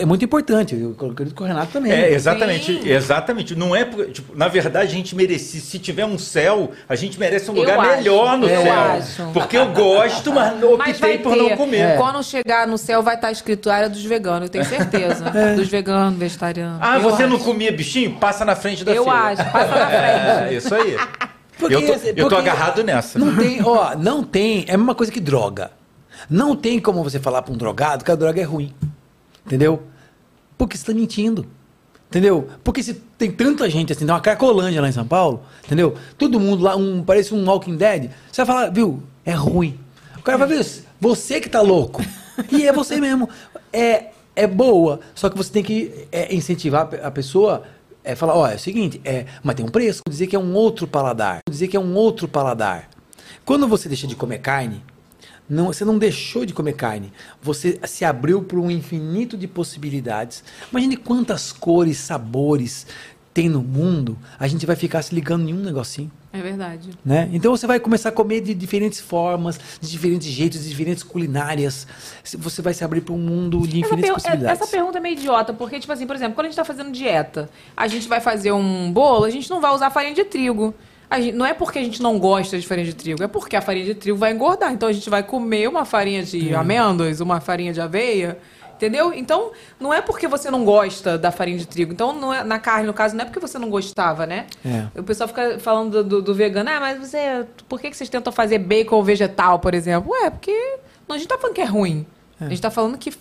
É 0.00 0.04
muito 0.04 0.24
importante, 0.24 0.74
eu 0.74 0.90
acredito 1.10 1.34
que 1.36 1.42
o 1.42 1.46
Renato 1.46 1.72
também. 1.72 1.92
É, 1.92 2.12
exatamente, 2.12 2.80
exatamente. 2.88 3.54
Não 3.54 3.74
é, 3.74 3.84
porque, 3.84 4.10
tipo, 4.12 4.36
na 4.36 4.48
verdade, 4.48 4.88
a 4.88 4.90
gente 4.94 5.14
merece, 5.14 5.60
se 5.60 5.78
tiver 5.78 6.04
um 6.04 6.18
céu, 6.18 6.72
a 6.88 6.94
gente 6.94 7.18
merece 7.18 7.50
um 7.50 7.54
Eu 7.54 7.60
lugar 7.60 7.78
acho, 7.78 7.96
melhor 7.98 8.38
no 8.38 8.48
eu 8.48 8.62
céu. 8.62 8.74
acho. 8.74 9.22
Porque 9.32 9.56
eu 9.56 9.66
gosto, 9.72 10.32
mas 10.32 10.58
não 10.60 10.76
Mas 10.76 10.96
optei 10.96 11.18
por 11.18 11.36
não 11.36 11.56
comer. 11.56 11.96
Quando 11.96 12.22
chegar 12.22 12.66
no 12.66 12.76
céu 12.78 13.02
vai 13.02 13.14
estar 13.14 13.30
escrito 13.30 13.70
área 13.70 13.88
dos 13.88 14.04
veganos, 14.04 14.42
eu 14.42 14.48
tenho 14.48 14.64
certeza. 14.64 15.24
Dos 15.56 15.68
veganos, 15.68 16.18
vegetarianos. 16.18 16.78
Ah, 16.80 16.96
Eu 16.96 17.02
você 17.02 17.26
não 17.26 17.36
acho. 17.36 17.44
comia 17.44 17.70
bichinho? 17.72 18.12
Passa 18.16 18.44
na 18.44 18.56
frente 18.56 18.84
da 18.84 18.92
Eu 18.92 19.04
fila. 19.04 19.16
acho, 19.30 19.44
passa 19.52 19.68
na 19.74 19.86
frente. 19.86 19.94
É, 20.54 20.54
isso 20.54 20.74
aí. 20.74 20.96
Porque- 21.58 21.74
eu, 21.74 21.86
tô, 21.86 22.06
eu 22.16 22.28
tô 22.28 22.36
agarrado 22.36 22.82
nessa. 22.82 23.18
Não 23.18 23.36
tem, 23.36 23.62
ó, 23.62 23.94
não 23.96 24.22
tem. 24.24 24.64
É 24.68 24.74
a 24.74 24.78
mesma 24.78 24.94
coisa 24.94 25.12
que 25.12 25.20
droga. 25.20 25.70
Não 26.28 26.56
tem 26.56 26.80
como 26.80 27.02
você 27.04 27.18
falar 27.20 27.42
pra 27.42 27.52
um 27.52 27.56
drogado 27.56 28.04
que 28.04 28.10
a 28.10 28.14
droga 28.14 28.40
é 28.40 28.44
ruim. 28.44 28.72
Entendeu? 29.46 29.82
Porque 30.56 30.76
você 30.76 30.84
tá 30.86 30.94
mentindo. 30.94 31.46
Entendeu? 32.08 32.48
Porque 32.62 32.82
se 32.82 32.94
tem 32.94 33.30
tanta 33.30 33.68
gente 33.68 33.92
assim, 33.92 34.06
tem 34.06 34.14
uma 34.14 34.20
Cracolândia 34.20 34.80
lá 34.80 34.88
em 34.88 34.92
São 34.92 35.06
Paulo, 35.06 35.42
entendeu? 35.64 35.96
Todo 36.16 36.38
mundo 36.38 36.62
lá, 36.62 36.76
um, 36.76 37.02
parece 37.02 37.34
um 37.34 37.44
Walking 37.44 37.76
Dead. 37.76 38.10
Você 38.30 38.44
vai 38.44 38.46
falar, 38.46 38.70
viu, 38.70 39.02
é 39.24 39.32
ruim. 39.32 39.78
O 40.16 40.22
cara 40.22 40.38
vai 40.38 40.46
ver, 40.46 40.64
você 41.00 41.40
que 41.40 41.48
tá 41.48 41.60
louco. 41.60 42.02
E 42.52 42.66
é 42.66 42.72
você 42.72 43.00
mesmo. 43.00 43.28
É, 43.72 44.10
é 44.36 44.46
boa, 44.46 45.00
só 45.14 45.28
que 45.28 45.36
você 45.36 45.50
tem 45.52 45.62
que 45.64 46.06
é, 46.12 46.32
incentivar 46.34 46.82
a 46.82 46.86
pe- 46.86 47.00
a 47.02 47.10
pessoa 47.10 47.64
é 48.04 48.14
falar, 48.14 48.34
ó, 48.36 48.46
é 48.46 48.54
o 48.54 48.58
seguinte, 48.58 49.00
é, 49.04 49.26
mas 49.42 49.56
tem 49.56 49.64
um 49.64 49.68
preço, 49.68 50.02
dizer 50.08 50.26
que 50.28 50.36
é 50.36 50.38
um 50.38 50.54
outro 50.54 50.86
paladar, 50.86 51.40
dizer 51.48 51.68
que 51.68 51.76
é 51.76 51.80
um 51.80 51.94
outro 51.94 52.28
paladar. 52.28 52.88
Quando 53.44 53.66
você 53.66 53.88
deixa 53.88 54.06
de 54.06 54.14
comer 54.14 54.38
carne, 54.38 54.82
não, 55.48 55.66
você 55.66 55.84
não 55.84 55.98
deixou 55.98 56.44
de 56.46 56.54
comer 56.54 56.72
carne, 56.74 57.12
você 57.42 57.78
se 57.84 58.04
abriu 58.04 58.42
para 58.42 58.58
um 58.58 58.70
infinito 58.70 59.36
de 59.36 59.46
possibilidades. 59.46 60.42
Imagine 60.70 60.96
quantas 60.96 61.52
cores, 61.52 61.98
sabores 61.98 62.86
tem 63.32 63.48
no 63.48 63.62
mundo, 63.62 64.16
a 64.38 64.46
gente 64.46 64.64
vai 64.64 64.76
ficar 64.76 65.02
se 65.02 65.12
ligando 65.12 65.48
em 65.48 65.52
um 65.52 65.58
negocinho. 65.58 66.08
É 66.32 66.40
verdade. 66.40 66.90
Né? 67.04 67.28
Então 67.32 67.50
você 67.50 67.66
vai 67.66 67.80
começar 67.80 68.10
a 68.10 68.12
comer 68.12 68.40
de 68.40 68.54
diferentes 68.54 69.00
formas, 69.00 69.58
de 69.80 69.90
diferentes 69.90 70.28
jeitos, 70.28 70.62
de 70.62 70.68
diferentes 70.68 71.02
culinárias. 71.02 71.84
Você 72.38 72.62
vai 72.62 72.72
se 72.74 72.84
abrir 72.84 73.00
para 73.00 73.12
um 73.12 73.18
mundo 73.18 73.58
de 73.66 73.78
Essa, 73.82 73.86
infinitas 73.86 74.02
per- 74.10 74.14
possibilidades. 74.14 74.60
essa 74.62 74.70
pergunta 74.70 74.98
é 74.98 75.00
meio 75.00 75.16
idiota, 75.18 75.52
porque, 75.52 75.80
tipo 75.80 75.92
assim, 75.92 76.06
por 76.06 76.14
exemplo, 76.14 76.34
quando 76.36 76.46
a 76.46 76.48
gente 76.50 76.56
tá 76.56 76.64
fazendo 76.64 76.92
dieta, 76.92 77.50
a 77.76 77.88
gente 77.88 78.06
vai 78.08 78.20
fazer 78.20 78.52
um 78.52 78.92
bolo, 78.92 79.24
a 79.24 79.30
gente 79.30 79.50
não 79.50 79.60
vai 79.60 79.74
usar 79.74 79.90
farinha 79.90 80.14
de 80.14 80.24
trigo. 80.24 80.72
Gente- 81.20 81.36
não 81.36 81.46
é 81.46 81.54
porque 81.54 81.78
a 81.78 81.82
gente 81.82 82.02
não 82.02 82.18
gosta 82.18 82.58
de 82.58 82.66
farinha 82.66 82.86
de 82.86 82.94
trigo, 82.94 83.22
é 83.22 83.28
porque 83.28 83.56
a 83.56 83.60
farinha 83.60 83.84
de 83.86 83.94
trigo 83.94 84.16
vai 84.18 84.32
engordar. 84.32 84.72
Então 84.72 84.88
a 84.88 84.92
gente 84.92 85.08
vai 85.10 85.22
comer 85.22 85.68
uma 85.68 85.84
farinha 85.84 86.22
de 86.22 86.52
É. 86.52 86.54
amêndoas, 86.56 87.20
uma 87.20 87.40
farinha 87.40 87.72
de 87.72 87.80
aveia. 87.80 88.38
Entendeu? 88.76 89.12
Então, 89.14 89.52
não 89.78 89.94
é 89.94 90.02
porque 90.02 90.26
você 90.26 90.50
não 90.50 90.64
gosta 90.64 91.16
da 91.16 91.30
farinha 91.30 91.56
de 91.56 91.64
trigo. 91.66 91.92
Então, 91.92 92.12
não 92.12 92.34
é- 92.34 92.42
na 92.42 92.58
carne, 92.58 92.84
no 92.88 92.92
caso, 92.92 93.14
não 93.14 93.22
é 93.22 93.24
porque 93.24 93.38
você 93.38 93.56
não 93.56 93.70
gostava, 93.70 94.26
né? 94.26 94.46
É. 94.66 94.98
O 94.98 95.02
pessoal 95.04 95.28
fica 95.28 95.60
falando 95.60 96.02
do, 96.02 96.04
do- 96.04 96.22
do 96.22 96.34
vegano. 96.34 96.68
Ah, 96.68 96.80
mas 96.80 96.98
você. 96.98 97.46
Por 97.68 97.80
que 97.80 97.88
que 97.88 97.96
vocês 97.96 98.10
tentam 98.10 98.32
fazer 98.32 98.58
bacon 98.58 99.00
vegetal, 99.04 99.60
por 99.60 99.74
exemplo? 99.74 100.10
Ué, 100.10 100.28
porque. 100.28 100.50
Não, 101.06 101.14
a 101.14 101.18
gente 101.18 101.28
tá 101.28 101.38
falando 101.38 101.54
que 101.54 101.60
é 101.60 101.64
ruim. 101.64 102.04
A 102.40 102.48
gente 102.48 102.60
tá 102.60 102.70
falando 102.70 102.98
que 102.98 103.12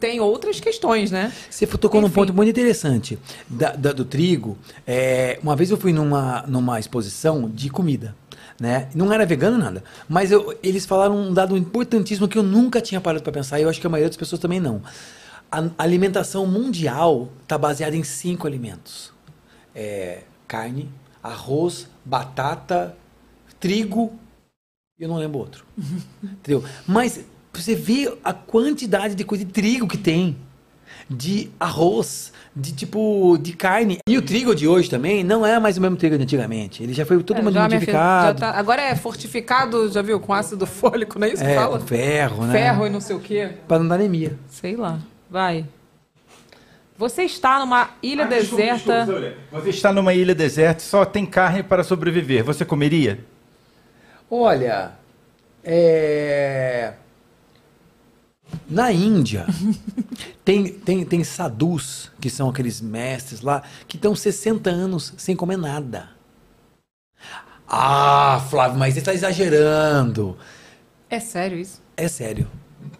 tem 0.00 0.18
outras 0.20 0.58
questões, 0.58 1.10
né? 1.10 1.32
Você 1.50 1.66
tocou 1.66 2.00
num 2.00 2.10
ponto 2.10 2.32
muito 2.32 2.48
interessante 2.48 3.18
da- 3.48 3.72
da- 3.72 3.92
do 3.92 4.04
trigo. 4.04 4.56
É, 4.86 5.38
uma 5.42 5.54
vez 5.54 5.70
eu 5.70 5.76
fui 5.76 5.92
numa, 5.92 6.42
numa 6.48 6.80
exposição 6.80 7.48
de 7.48 7.68
comida. 7.70 8.16
Né? 8.58 8.88
Não 8.94 9.10
era 9.12 9.24
vegano 9.24 9.56
nada. 9.56 9.82
Mas 10.08 10.30
eu- 10.30 10.58
eles 10.62 10.84
falaram 10.84 11.16
um 11.16 11.32
dado 11.32 11.56
importantíssimo 11.56 12.28
que 12.28 12.36
eu 12.36 12.42
nunca 12.42 12.80
tinha 12.80 13.00
parado 13.00 13.22
para 13.22 13.32
pensar, 13.32 13.58
e 13.58 13.62
eu 13.62 13.70
acho 13.70 13.80
que 13.80 13.86
a 13.86 13.90
maioria 13.90 14.08
das 14.08 14.16
pessoas 14.18 14.38
também 14.40 14.60
não. 14.60 14.82
A 15.50 15.64
alimentação 15.78 16.46
mundial 16.46 17.30
está 17.42 17.56
baseada 17.56 17.96
em 17.96 18.04
cinco 18.04 18.46
alimentos: 18.46 19.12
É, 19.74 20.24
carne, 20.46 20.90
arroz, 21.22 21.88
batata, 22.04 22.94
trigo 23.58 24.12
eu 24.98 25.08
não 25.08 25.16
lembro 25.16 25.38
outro. 25.38 25.64
Entendeu? 26.22 26.62
Mas 26.86 27.20
você 27.52 27.74
vê 27.74 28.12
a 28.24 28.32
quantidade 28.32 29.14
de 29.14 29.24
coisa 29.24 29.44
de 29.44 29.52
trigo 29.52 29.86
que 29.88 29.98
tem, 29.98 30.36
de 31.08 31.50
arroz, 31.58 32.32
de 32.54 32.72
tipo 32.72 33.36
de 33.40 33.52
carne. 33.54 33.98
E 34.08 34.16
o 34.16 34.22
trigo 34.22 34.54
de 34.54 34.68
hoje 34.68 34.88
também 34.88 35.24
não 35.24 35.44
é 35.44 35.58
mais 35.58 35.76
o 35.76 35.80
mesmo 35.80 35.96
trigo 35.96 36.16
de 36.16 36.22
antigamente. 36.22 36.82
Ele 36.82 36.92
já 36.92 37.04
foi 37.04 37.20
todo 37.22 37.38
É, 37.38 37.42
mundo 37.42 37.54
já, 37.54 37.66
minha 37.68 37.80
filha, 37.80 37.92
já 37.92 37.98
modificado. 37.98 38.40
tá- 38.40 38.50
agora 38.58 38.82
é 38.82 38.94
fortificado, 38.94 39.90
já 39.90 40.02
viu? 40.02 40.20
Com 40.20 40.32
ácido 40.32 40.66
fólico, 40.66 41.18
não 41.18 41.26
é 41.26 41.32
isso 41.32 41.42
que 41.42 41.50
É, 41.50 41.54
fala? 41.56 41.80
ferro, 41.80 42.46
né? 42.46 42.52
Ferro 42.52 42.86
e 42.86 42.90
não 42.90 43.00
sei 43.00 43.16
o 43.16 43.20
quê. 43.20 43.50
Pra 43.66 43.78
não 43.78 43.88
dar 43.88 43.96
anemia. 43.96 44.38
Sei 44.48 44.76
lá. 44.76 44.98
Vai. 45.28 45.64
Você 46.96 47.22
está 47.22 47.58
numa 47.60 47.90
ilha 48.02 48.24
Ah, 48.24 48.28
desculpa, 48.28 48.56
deserta. 48.62 48.96
desculpa, 49.06 49.20
Olé. 49.20 49.34
Você 49.50 49.70
está 49.70 49.92
numa 49.92 50.12
ilha 50.14 50.34
deserta 50.34 50.82
e 50.82 50.86
só 50.86 51.04
tem 51.04 51.24
carne 51.26 51.62
para 51.62 51.82
sobreviver. 51.82 52.44
Você 52.44 52.62
comeria? 52.64 53.18
Olha, 54.30 54.92
é... 55.64 56.92
na 58.70 58.92
Índia 58.92 59.46
tem, 60.44 60.68
tem, 60.68 61.04
tem 61.04 61.24
sadhus, 61.24 62.10
que 62.20 62.30
são 62.30 62.48
aqueles 62.48 62.80
mestres 62.80 63.40
lá, 63.40 63.62
que 63.88 63.96
estão 63.96 64.14
60 64.14 64.70
anos 64.70 65.12
sem 65.16 65.34
comer 65.34 65.58
nada. 65.58 66.10
Ah, 67.68 68.44
Flávio, 68.48 68.78
mas 68.78 68.94
você 68.94 69.00
está 69.00 69.14
exagerando. 69.14 70.36
É 71.08 71.20
sério 71.20 71.58
isso? 71.58 71.80
É 71.96 72.08
sério. 72.08 72.48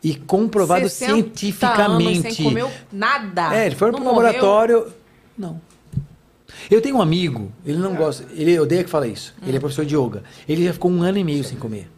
E 0.02 0.14
comprovado 0.14 0.88
60 0.88 1.12
cientificamente. 1.12 2.20
anos 2.20 2.36
sem 2.36 2.44
comer 2.44 2.66
nada. 2.92 3.54
É, 3.54 3.66
ele 3.66 3.74
foi 3.74 3.90
pro 3.90 4.00
morreu? 4.00 4.22
laboratório. 4.22 4.92
Não. 5.36 5.60
Eu 6.70 6.80
tenho 6.80 6.96
um 6.96 7.02
amigo, 7.02 7.52
ele 7.64 7.78
não 7.78 7.94
gosta, 7.94 8.26
ele 8.32 8.58
odeia 8.58 8.84
que 8.84 8.90
fala 8.90 9.06
isso. 9.06 9.34
Ele 9.46 9.56
é 9.56 9.60
professor 9.60 9.84
de 9.84 9.96
yoga. 9.96 10.22
Ele 10.48 10.64
já 10.64 10.72
ficou 10.72 10.90
um 10.90 11.02
ano 11.02 11.18
e 11.18 11.24
meio 11.24 11.42
sem 11.44 11.56
comer. 11.56 11.90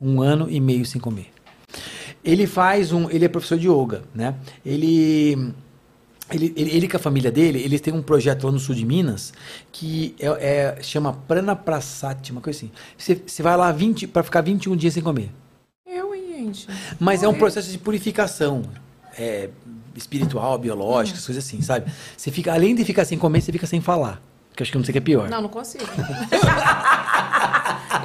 Um 0.00 0.20
ano 0.20 0.50
e 0.50 0.60
meio 0.60 0.84
sem 0.84 1.00
comer. 1.00 1.35
Ele 2.26 2.46
faz 2.46 2.92
um. 2.92 3.08
Ele 3.08 3.24
é 3.24 3.28
professor 3.28 3.56
de 3.56 3.68
yoga, 3.68 4.02
né? 4.14 4.34
Ele. 4.64 5.54
Ele, 6.28 6.52
ele, 6.56 6.76
ele 6.76 6.88
com 6.88 6.96
a 6.96 7.00
família 7.00 7.30
dele, 7.30 7.62
eles 7.62 7.80
têm 7.80 7.94
um 7.94 8.02
projeto 8.02 8.46
lá 8.46 8.52
no 8.52 8.58
sul 8.58 8.74
de 8.74 8.84
Minas 8.84 9.32
que 9.70 10.12
é, 10.18 10.26
é- 10.76 10.82
chama 10.82 11.12
Pranaprasati, 11.12 12.32
uma 12.32 12.40
coisa 12.40 12.58
assim. 12.58 12.70
Você, 12.98 13.22
você 13.24 13.44
vai 13.44 13.56
lá 13.56 13.70
20 13.70 14.08
para 14.08 14.24
ficar 14.24 14.40
21 14.40 14.74
dias 14.74 14.94
sem 14.94 15.04
comer. 15.04 15.30
Eu, 15.86 16.12
hein, 16.12 16.24
gente. 16.52 16.66
Mas 16.98 17.22
é 17.22 17.28
um 17.28 17.30
Morrer. 17.30 17.38
processo 17.38 17.70
de 17.70 17.78
purificação 17.78 18.62
é, 19.16 19.50
espiritual, 19.94 20.58
biológica, 20.58 21.16
coisas 21.24 21.44
assim, 21.44 21.62
sabe? 21.62 21.92
Você 22.16 22.32
fica, 22.32 22.52
além 22.52 22.74
de 22.74 22.84
ficar 22.84 23.04
sem 23.04 23.16
comer, 23.16 23.40
você 23.40 23.52
fica 23.52 23.66
sem 23.68 23.80
falar. 23.80 24.20
Que 24.56 24.62
acho 24.62 24.72
que 24.72 24.76
eu 24.78 24.80
não 24.80 24.84
sei 24.86 24.92
o 24.92 24.94
que 24.94 24.98
é 24.98 25.02
pior. 25.02 25.28
Não, 25.28 25.42
não 25.42 25.48
consigo. 25.50 25.84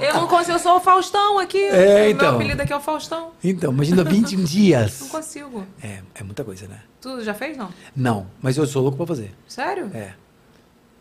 eu 0.01 0.13
não 0.15 0.27
consigo, 0.27 0.51
eu 0.51 0.59
sou 0.59 0.75
o 0.75 0.79
Faustão 0.81 1.39
aqui. 1.39 1.63
É, 1.63 2.01
Meu 2.01 2.11
então. 2.11 2.35
apelido 2.35 2.61
aqui 2.61 2.73
é 2.73 2.75
o 2.75 2.81
Faustão. 2.81 3.31
Então, 3.41 3.71
imagina 3.71 4.03
21 4.03 4.39
Não 4.39 4.45
dias. 4.45 5.01
consigo. 5.09 5.65
É, 5.81 6.01
é 6.13 6.23
muita 6.23 6.43
coisa, 6.43 6.67
né? 6.67 6.81
Tu 6.99 7.21
já 7.23 7.33
fez, 7.33 7.55
não? 7.55 7.69
Não, 7.95 8.27
mas 8.41 8.57
eu 8.57 8.67
sou 8.67 8.81
louco 8.83 8.97
pra 8.97 9.07
fazer. 9.07 9.33
Sério? 9.47 9.89
É. 9.93 10.13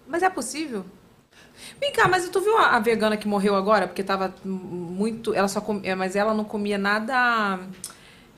Mas 0.06 0.22
é 0.22 0.30
possível? 0.30 0.84
Vem 1.80 1.92
cá, 1.92 2.06
mas 2.08 2.28
tu 2.28 2.40
viu 2.40 2.56
a, 2.56 2.76
a 2.76 2.78
vegana 2.80 3.16
que 3.16 3.26
morreu 3.28 3.54
agora? 3.56 3.86
Porque 3.88 4.02
tava 4.04 4.32
muito. 4.44 5.34
Ela 5.34 5.48
só 5.48 5.60
comia. 5.60 5.96
Mas 5.96 6.14
ela 6.16 6.32
não 6.32 6.44
comia 6.44 6.78
nada 6.78 7.58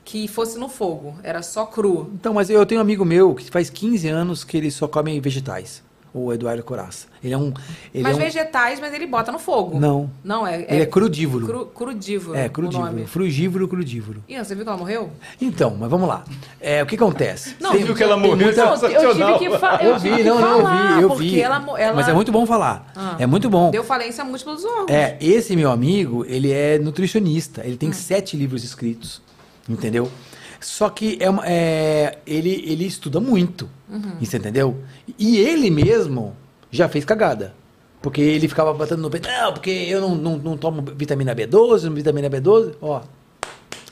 que 0.03 0.27
fosse 0.27 0.57
no 0.57 0.67
fogo. 0.67 1.15
Era 1.23 1.41
só 1.41 1.65
cru. 1.65 2.11
Então, 2.15 2.33
mas 2.33 2.49
eu 2.49 2.65
tenho 2.65 2.79
um 2.79 2.81
amigo 2.81 3.05
meu 3.05 3.33
que 3.35 3.49
faz 3.49 3.69
15 3.69 4.07
anos 4.09 4.43
que 4.43 4.57
ele 4.57 4.69
só 4.71 4.87
come 4.87 5.19
vegetais. 5.21 5.83
O 6.13 6.31
Eduardo 6.31 6.61
Coraça. 6.63 7.07
Ele 7.23 7.33
é 7.33 7.37
um. 7.37 7.51
Ele 7.93 8.03
mas 8.03 8.13
é 8.13 8.15
um 8.15 8.23
vegetais, 8.23 8.79
mas 8.79 8.93
ele 8.93 9.07
bota 9.07 9.31
no 9.31 9.39
fogo. 9.39 9.79
Não. 9.79 10.09
Não, 10.23 10.45
é. 10.45 10.61
Ele 10.69 10.81
é 10.83 10.85
crudívoro. 10.85 11.45
Cru, 11.45 11.65
crudívoro. 11.67 12.37
É, 12.37 12.45
o 12.45 12.49
crudívoro. 12.51 12.85
nome. 12.91 13.05
Frugívoro, 13.07 13.67
crudívoro. 13.67 14.23
Ih, 14.29 14.37
você 14.37 14.53
viu 14.53 14.63
que 14.63 14.69
ela 14.69 14.77
morreu? 14.77 15.09
Então, 15.41 15.75
mas 15.79 15.89
vamos 15.89 16.07
lá. 16.07 16.23
É, 16.61 16.83
o 16.83 16.85
que 16.85 16.95
acontece? 16.95 17.55
Não, 17.59 17.71
Tem- 17.71 17.83
viu 17.83 17.95
que 17.95 18.03
ela 18.03 18.15
morreu? 18.17 18.37
muita- 18.45 18.65
Não, 18.65 18.73
eu 18.75 19.13
tive 19.15 19.39
que, 19.51 19.57
fa 19.57 19.79
eu 19.81 19.91
Eu 19.91 19.97
tive 19.97 20.09
vi, 20.11 20.17
que 20.17 20.23
não, 20.29 20.39
não, 20.39 20.57
eu 20.57 20.63
falar, 20.63 20.95
vi, 20.97 21.01
eu 21.01 21.07
porque 21.09 21.23
vi. 21.23 21.41
Ela, 21.41 21.79
ela 21.79 21.95
Mas 21.95 22.07
é 22.07 22.13
muito 22.13 22.31
bom 22.31 22.45
falar. 22.45 22.91
Ah. 22.95 23.15
É 23.17 23.25
muito 23.25 23.49
bom. 23.49 23.71
Deu 23.71 23.83
falência 23.83 24.23
múltipla 24.23 24.53
dos 24.53 24.65
órgãos. 24.65 24.89
É, 24.91 25.17
esse 25.19 25.55
meu 25.55 25.71
amigo, 25.71 26.25
ele 26.27 26.51
é 26.51 26.77
nutricionista. 26.77 27.61
Ele 27.63 27.73
Hum. 27.73 27.77
tem 27.77 27.91
sete 27.91 28.37
livros 28.37 28.63
escritos, 28.63 29.21
entendeu? 29.67 30.11
Só 30.59 30.89
que 30.89 31.17
é, 31.19 31.29
uma- 31.29 31.43
é, 31.45 32.19
ele, 32.25 32.63
ele 32.65 32.85
estuda 32.85 33.19
muito, 33.19 33.69
Uhum. 33.93 34.17
isso 34.19 34.35
entendeu? 34.35 34.75
E 35.19 35.37
ele 35.37 35.69
mesmo 35.69 36.35
já 36.71 36.89
fez 36.89 37.05
cagada. 37.05 37.53
Porque 38.01 38.19
ele 38.19 38.49
ficava 38.49 38.73
batendo 38.73 39.01
no 39.01 39.09
peito, 39.09 39.29
não, 39.29 39.53
porque 39.53 39.69
eu 39.69 40.01
não, 40.01 40.13
não, 40.13 40.37
não 40.37 40.57
tomo 40.57 40.81
vitamina 40.81 41.33
B12, 41.33 41.83
não 41.83 41.93
vitamina 41.93 42.29
B12. 42.29 42.73
Ó, 42.81 43.01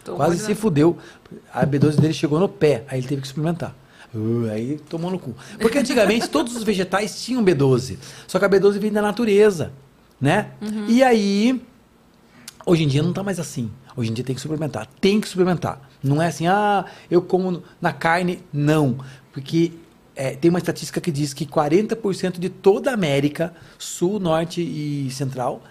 Tô 0.04 0.16
quase 0.16 0.40
se 0.40 0.56
fudeu. 0.56 0.98
A 1.54 1.66
B12 1.66 2.00
dele 2.00 2.14
chegou 2.14 2.40
no 2.40 2.50
pé, 2.50 2.84
aí 2.90 3.00
ele 3.00 3.08
teve 3.08 3.22
que 3.22 3.28
suplementar. 3.28 3.74
Uh, 4.14 4.50
aí 4.52 4.80
tomou 4.90 5.10
no 5.10 5.18
cu. 5.18 5.34
Porque 5.60 5.78
antigamente 5.78 6.28
todos 6.30 6.56
os 6.56 6.64
vegetais 6.64 7.24
tinham 7.24 7.44
B12. 7.44 7.98
Só 8.28 8.38
que 8.38 8.46
a 8.46 8.50
B12 8.50 8.80
vem 8.80 8.92
da 8.92 9.02
natureza, 9.02 9.72
né? 10.20 10.52
E 10.90 11.02
aí, 11.02 11.62
hoje 12.66 12.84
em 12.84 12.88
dia 12.88 13.02
não 13.02 13.14
tá 13.14 13.24
mais 13.24 13.40
assim. 13.40 13.72
Hoje 13.96 14.12
em 14.12 14.14
dia 14.14 14.26
tem 14.26 14.36
que 14.36 14.42
suplementar. 14.42 14.88
Tem 15.00 15.22
que 15.22 15.28
suplementar. 15.28 15.82
Não 16.04 16.22
é 16.22 16.28
assim, 16.28 16.48
ah, 16.48 16.86
eu 17.10 17.22
como 17.22 17.64
na 17.80 17.94
carne. 17.94 18.42
Não. 18.52 18.98
Porque 19.32 19.72
é, 20.16 20.32
tem 20.36 20.50
uma 20.50 20.60
estatística 20.60 21.00
que 21.00 21.12
diz 21.12 21.34
que 21.34 21.46
40% 21.46 22.40
de 22.40 22.50
toda 22.50 22.92
a 22.92 22.94
América, 22.94 23.54
Sul, 23.78 24.20
Norte 24.20 24.62
e 24.62 25.10
Central, 25.12 25.64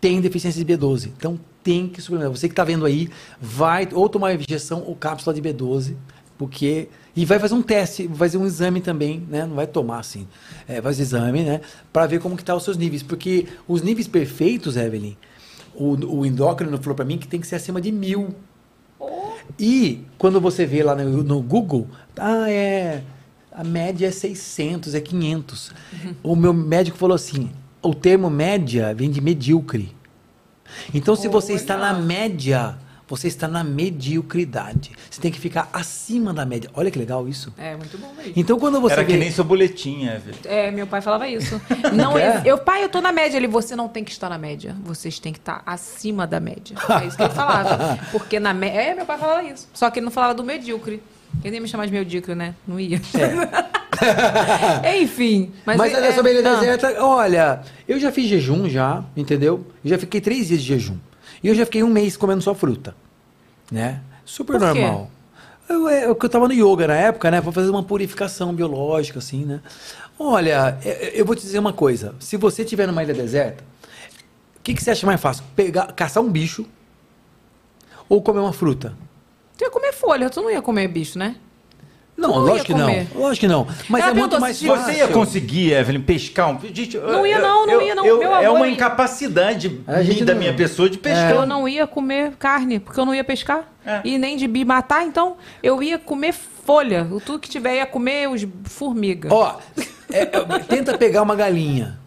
tem 0.00 0.20
deficiência 0.20 0.64
de 0.64 0.72
B12. 0.72 1.10
Então 1.16 1.38
tem 1.62 1.88
que 1.88 2.00
suplementar. 2.00 2.30
Você 2.34 2.48
que 2.48 2.52
está 2.52 2.64
vendo 2.64 2.86
aí, 2.86 3.10
vai 3.40 3.88
ou 3.92 4.08
tomar 4.08 4.34
injeção 4.34 4.82
ou 4.86 4.94
cápsula 4.94 5.34
de 5.34 5.42
B12, 5.42 5.94
porque. 6.36 6.88
E 7.16 7.24
vai 7.24 7.40
fazer 7.40 7.54
um 7.54 7.62
teste, 7.62 8.06
vai 8.06 8.28
fazer 8.28 8.38
um 8.38 8.46
exame 8.46 8.80
também, 8.80 9.26
né? 9.28 9.44
Não 9.44 9.56
vai 9.56 9.66
tomar 9.66 9.98
assim. 9.98 10.28
É, 10.68 10.74
vai 10.74 10.92
fazer 10.92 11.02
exame, 11.02 11.42
né? 11.42 11.60
Para 11.92 12.06
ver 12.06 12.20
como 12.20 12.36
que 12.36 12.44
tá 12.44 12.54
os 12.54 12.62
seus 12.62 12.76
níveis. 12.76 13.02
Porque 13.02 13.46
os 13.66 13.82
níveis 13.82 14.06
perfeitos, 14.06 14.76
Evelyn, 14.76 15.16
o, 15.74 15.96
o 16.18 16.24
endócrino 16.24 16.78
falou 16.78 16.94
para 16.94 17.04
mim 17.04 17.18
que 17.18 17.26
tem 17.26 17.40
que 17.40 17.46
ser 17.46 17.56
acima 17.56 17.80
de 17.80 17.90
mil. 17.90 18.36
E 19.58 20.04
quando 20.16 20.40
você 20.40 20.64
vê 20.64 20.82
lá 20.84 20.94
no, 20.94 21.24
no 21.24 21.42
Google, 21.42 21.88
ah, 22.16 22.48
é. 22.48 23.02
A 23.58 23.64
média 23.64 24.06
é 24.06 24.10
600, 24.12 24.94
é 24.94 25.00
500. 25.00 25.72
O 26.22 26.36
meu 26.36 26.54
médico 26.54 26.96
falou 26.96 27.16
assim: 27.16 27.50
o 27.82 27.92
termo 27.92 28.30
média 28.30 28.94
vem 28.94 29.10
de 29.10 29.20
medíocre. 29.20 29.92
Então, 30.94 31.16
se 31.16 31.26
você 31.26 31.54
está 31.54 31.76
na 31.76 31.92
média, 31.92 32.78
você 33.08 33.26
está 33.26 33.48
na 33.48 33.64
mediocridade. 33.64 34.92
Você 35.10 35.20
tem 35.20 35.32
que 35.32 35.40
ficar 35.40 35.68
acima 35.72 36.32
da 36.32 36.44
média. 36.44 36.70
Olha 36.72 36.88
que 36.88 36.98
legal 37.00 37.26
isso. 37.26 37.52
É, 37.58 37.74
muito 37.74 37.98
bom 37.98 38.12
mesmo. 38.16 38.32
Então, 38.36 38.60
quando 38.60 38.80
você 38.80 38.92
Era 38.92 39.02
vê. 39.02 39.14
que 39.14 39.18
nem 39.18 39.30
seu 39.32 39.42
boletim, 39.42 40.04
Evelyn. 40.06 40.38
É, 40.44 40.70
meu 40.70 40.86
pai 40.86 41.00
falava 41.00 41.26
isso. 41.26 41.60
Não, 41.92 42.16
É? 42.16 42.42
eu, 42.44 42.58
pai, 42.58 42.84
eu 42.84 42.88
tô 42.88 43.00
na 43.00 43.10
média. 43.10 43.36
Ele, 43.36 43.48
você 43.48 43.74
não 43.74 43.88
tem 43.88 44.04
que 44.04 44.12
estar 44.12 44.28
na 44.28 44.38
média. 44.38 44.76
Vocês 44.84 45.18
têm 45.18 45.32
que 45.32 45.40
estar 45.40 45.62
acima 45.66 46.28
da 46.28 46.38
média. 46.38 46.76
É 47.02 47.06
isso 47.06 47.16
que 47.16 47.22
ele 47.24 47.34
falava. 47.34 47.98
Porque 48.12 48.38
na 48.38 48.54
média. 48.54 48.78
É, 48.78 48.94
meu 48.94 49.04
pai 49.06 49.18
falava 49.18 49.42
isso. 49.42 49.68
Só 49.74 49.90
que 49.90 49.98
ele 49.98 50.04
não 50.04 50.12
falava 50.12 50.34
do 50.34 50.44
medíocre. 50.44 51.02
Ele 51.44 51.56
ia 51.56 51.60
me 51.60 51.68
chamar 51.68 51.86
de 51.86 51.92
medíocre, 51.92 52.34
né? 52.34 52.54
Não 52.66 52.78
ia. 52.78 53.00
Enfim. 55.00 55.52
Mas, 55.64 55.76
Mas, 55.76 55.92
é- 55.92 55.96
olha 55.96 56.12
sobre 56.14 56.32
ele 56.32 56.46
ah. 56.46 56.54
deserta, 56.56 57.04
olha, 57.04 57.60
eu 57.86 57.98
já 57.98 58.12
fiz 58.12 58.28
jejum 58.28 58.68
já, 58.68 59.04
entendeu? 59.16 59.66
Eu 59.84 59.90
já 59.90 59.98
fiquei 59.98 60.20
três 60.20 60.48
dias 60.48 60.62
de 60.62 60.68
jejum. 60.68 60.96
E 61.42 61.48
eu 61.48 61.54
já 61.54 61.64
fiquei 61.64 61.82
um 61.82 61.88
mês 61.88 62.16
comendo 62.16 62.42
só 62.42 62.54
fruta. 62.54 62.94
Né? 63.70 64.00
Super 64.24 64.58
Por 64.58 64.72
quê? 64.72 64.80
normal. 64.80 65.10
Eu, 65.68 65.88
é, 65.88 66.04
eu, 66.04 66.18
eu 66.20 66.28
tava 66.28 66.48
no 66.48 66.54
yoga 66.54 66.86
na 66.86 66.94
época, 66.94 67.30
né? 67.30 67.40
Pra 67.40 67.52
fazer 67.52 67.70
uma 67.70 67.82
purificação 67.82 68.54
biológica, 68.54 69.18
assim, 69.18 69.44
né? 69.44 69.60
Olha, 70.18 70.78
é- 70.84 71.12
eu 71.14 71.24
vou 71.24 71.36
te 71.36 71.42
dizer 71.42 71.58
uma 71.58 71.72
coisa. 71.72 72.14
Se 72.18 72.36
você 72.36 72.62
estiver 72.62 72.86
numa 72.86 73.02
ilha 73.02 73.14
deserta, 73.14 73.62
o 74.56 74.62
que, 74.62 74.74
que 74.74 74.82
você 74.82 74.90
acha 74.90 75.06
mais 75.06 75.20
fácil? 75.20 75.44
Pegar, 75.54 75.92
caçar 75.92 76.22
um 76.22 76.30
bicho 76.30 76.66
ou 78.08 78.22
comer 78.22 78.40
uma 78.40 78.52
fruta? 78.52 78.94
Tu 79.58 79.64
ia 79.64 79.70
comer 79.70 79.92
folha, 79.92 80.30
tu 80.30 80.40
não 80.40 80.50
ia 80.50 80.62
comer 80.62 80.88
bicho, 80.88 81.18
né? 81.18 81.34
Não, 82.16 82.30
não 82.30 82.36
ia 82.46 82.50
lógico 82.52 82.66
que 82.66 82.74
não. 82.74 82.80
comer. 82.86 83.08
Lógico 83.14 83.40
que 83.40 83.48
não. 83.48 83.66
Mas 83.88 84.02
Ela 84.02 84.10
é 84.10 84.14
muito 84.14 84.40
mais 84.40 84.56
se 84.56 84.66
fácil. 84.66 84.84
Você 84.84 84.98
ia 84.98 85.08
conseguir, 85.08 85.72
Evelyn, 85.72 86.00
pescar 86.00 86.48
um. 86.50 86.58
Gente, 86.74 86.96
Não 86.96 87.24
ia 87.26 87.36
eu- 87.36 87.42
não, 87.42 87.66
não 87.66 87.74
eu- 87.74 87.82
ia 87.82 87.94
não. 87.94 88.06
eu- 88.06 88.18
Meu 88.18 88.34
é 88.34 88.50
uma 88.50 88.66
ia- 88.66 88.72
incapacidade 88.72 89.80
A 89.86 90.02
gente 90.02 90.24
da 90.24 90.34
minha 90.34 90.52
pessoa 90.54 90.88
de 90.90 90.98
pescar. 90.98 91.30
Eu 91.32 91.46
não 91.46 91.68
ia 91.68 91.86
comer 91.86 92.32
carne, 92.36 92.80
porque 92.80 92.98
eu 92.98 93.04
não 93.06 93.14
ia 93.14 93.22
pescar. 93.22 93.68
É. 93.86 94.00
E 94.04 94.18
nem 94.18 94.36
de 94.36 94.48
me 94.48 94.64
matar, 94.64 95.04
então 95.04 95.36
eu 95.62 95.80
ia 95.82 95.98
comer 95.98 96.32
folha. 96.32 97.06
O 97.10 97.20
tudo 97.20 97.38
que 97.38 97.48
tiver 97.48 97.76
ia 97.76 97.86
comer 97.86 98.28
os 98.28 98.46
formiga. 98.64 99.28
Ó, 99.32 99.56
é, 100.12 100.22
é, 100.22 100.28
tenta 100.68 100.96
pegar 100.98 101.22
uma 101.22 101.36
galinha. 101.36 101.97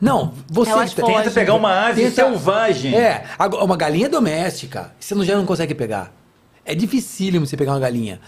Não, 0.00 0.32
você 0.48 0.70
Elas 0.70 0.94
tenta 0.94 1.10
fogem. 1.10 1.32
pegar 1.32 1.54
uma 1.54 1.88
ave 1.88 2.02
Tenta- 2.02 2.14
selvagem. 2.14 2.94
É, 2.94 3.24
uma 3.62 3.76
galinha 3.76 4.08
doméstica. 4.08 4.92
Você 4.98 5.14
não, 5.14 5.24
já 5.24 5.36
não 5.36 5.44
consegue 5.44 5.74
pegar. 5.74 6.12
É 6.64 6.74
dificílimo 6.74 7.46
você 7.46 7.56
pegar 7.56 7.72
uma 7.72 7.80
galinha. 7.80 8.20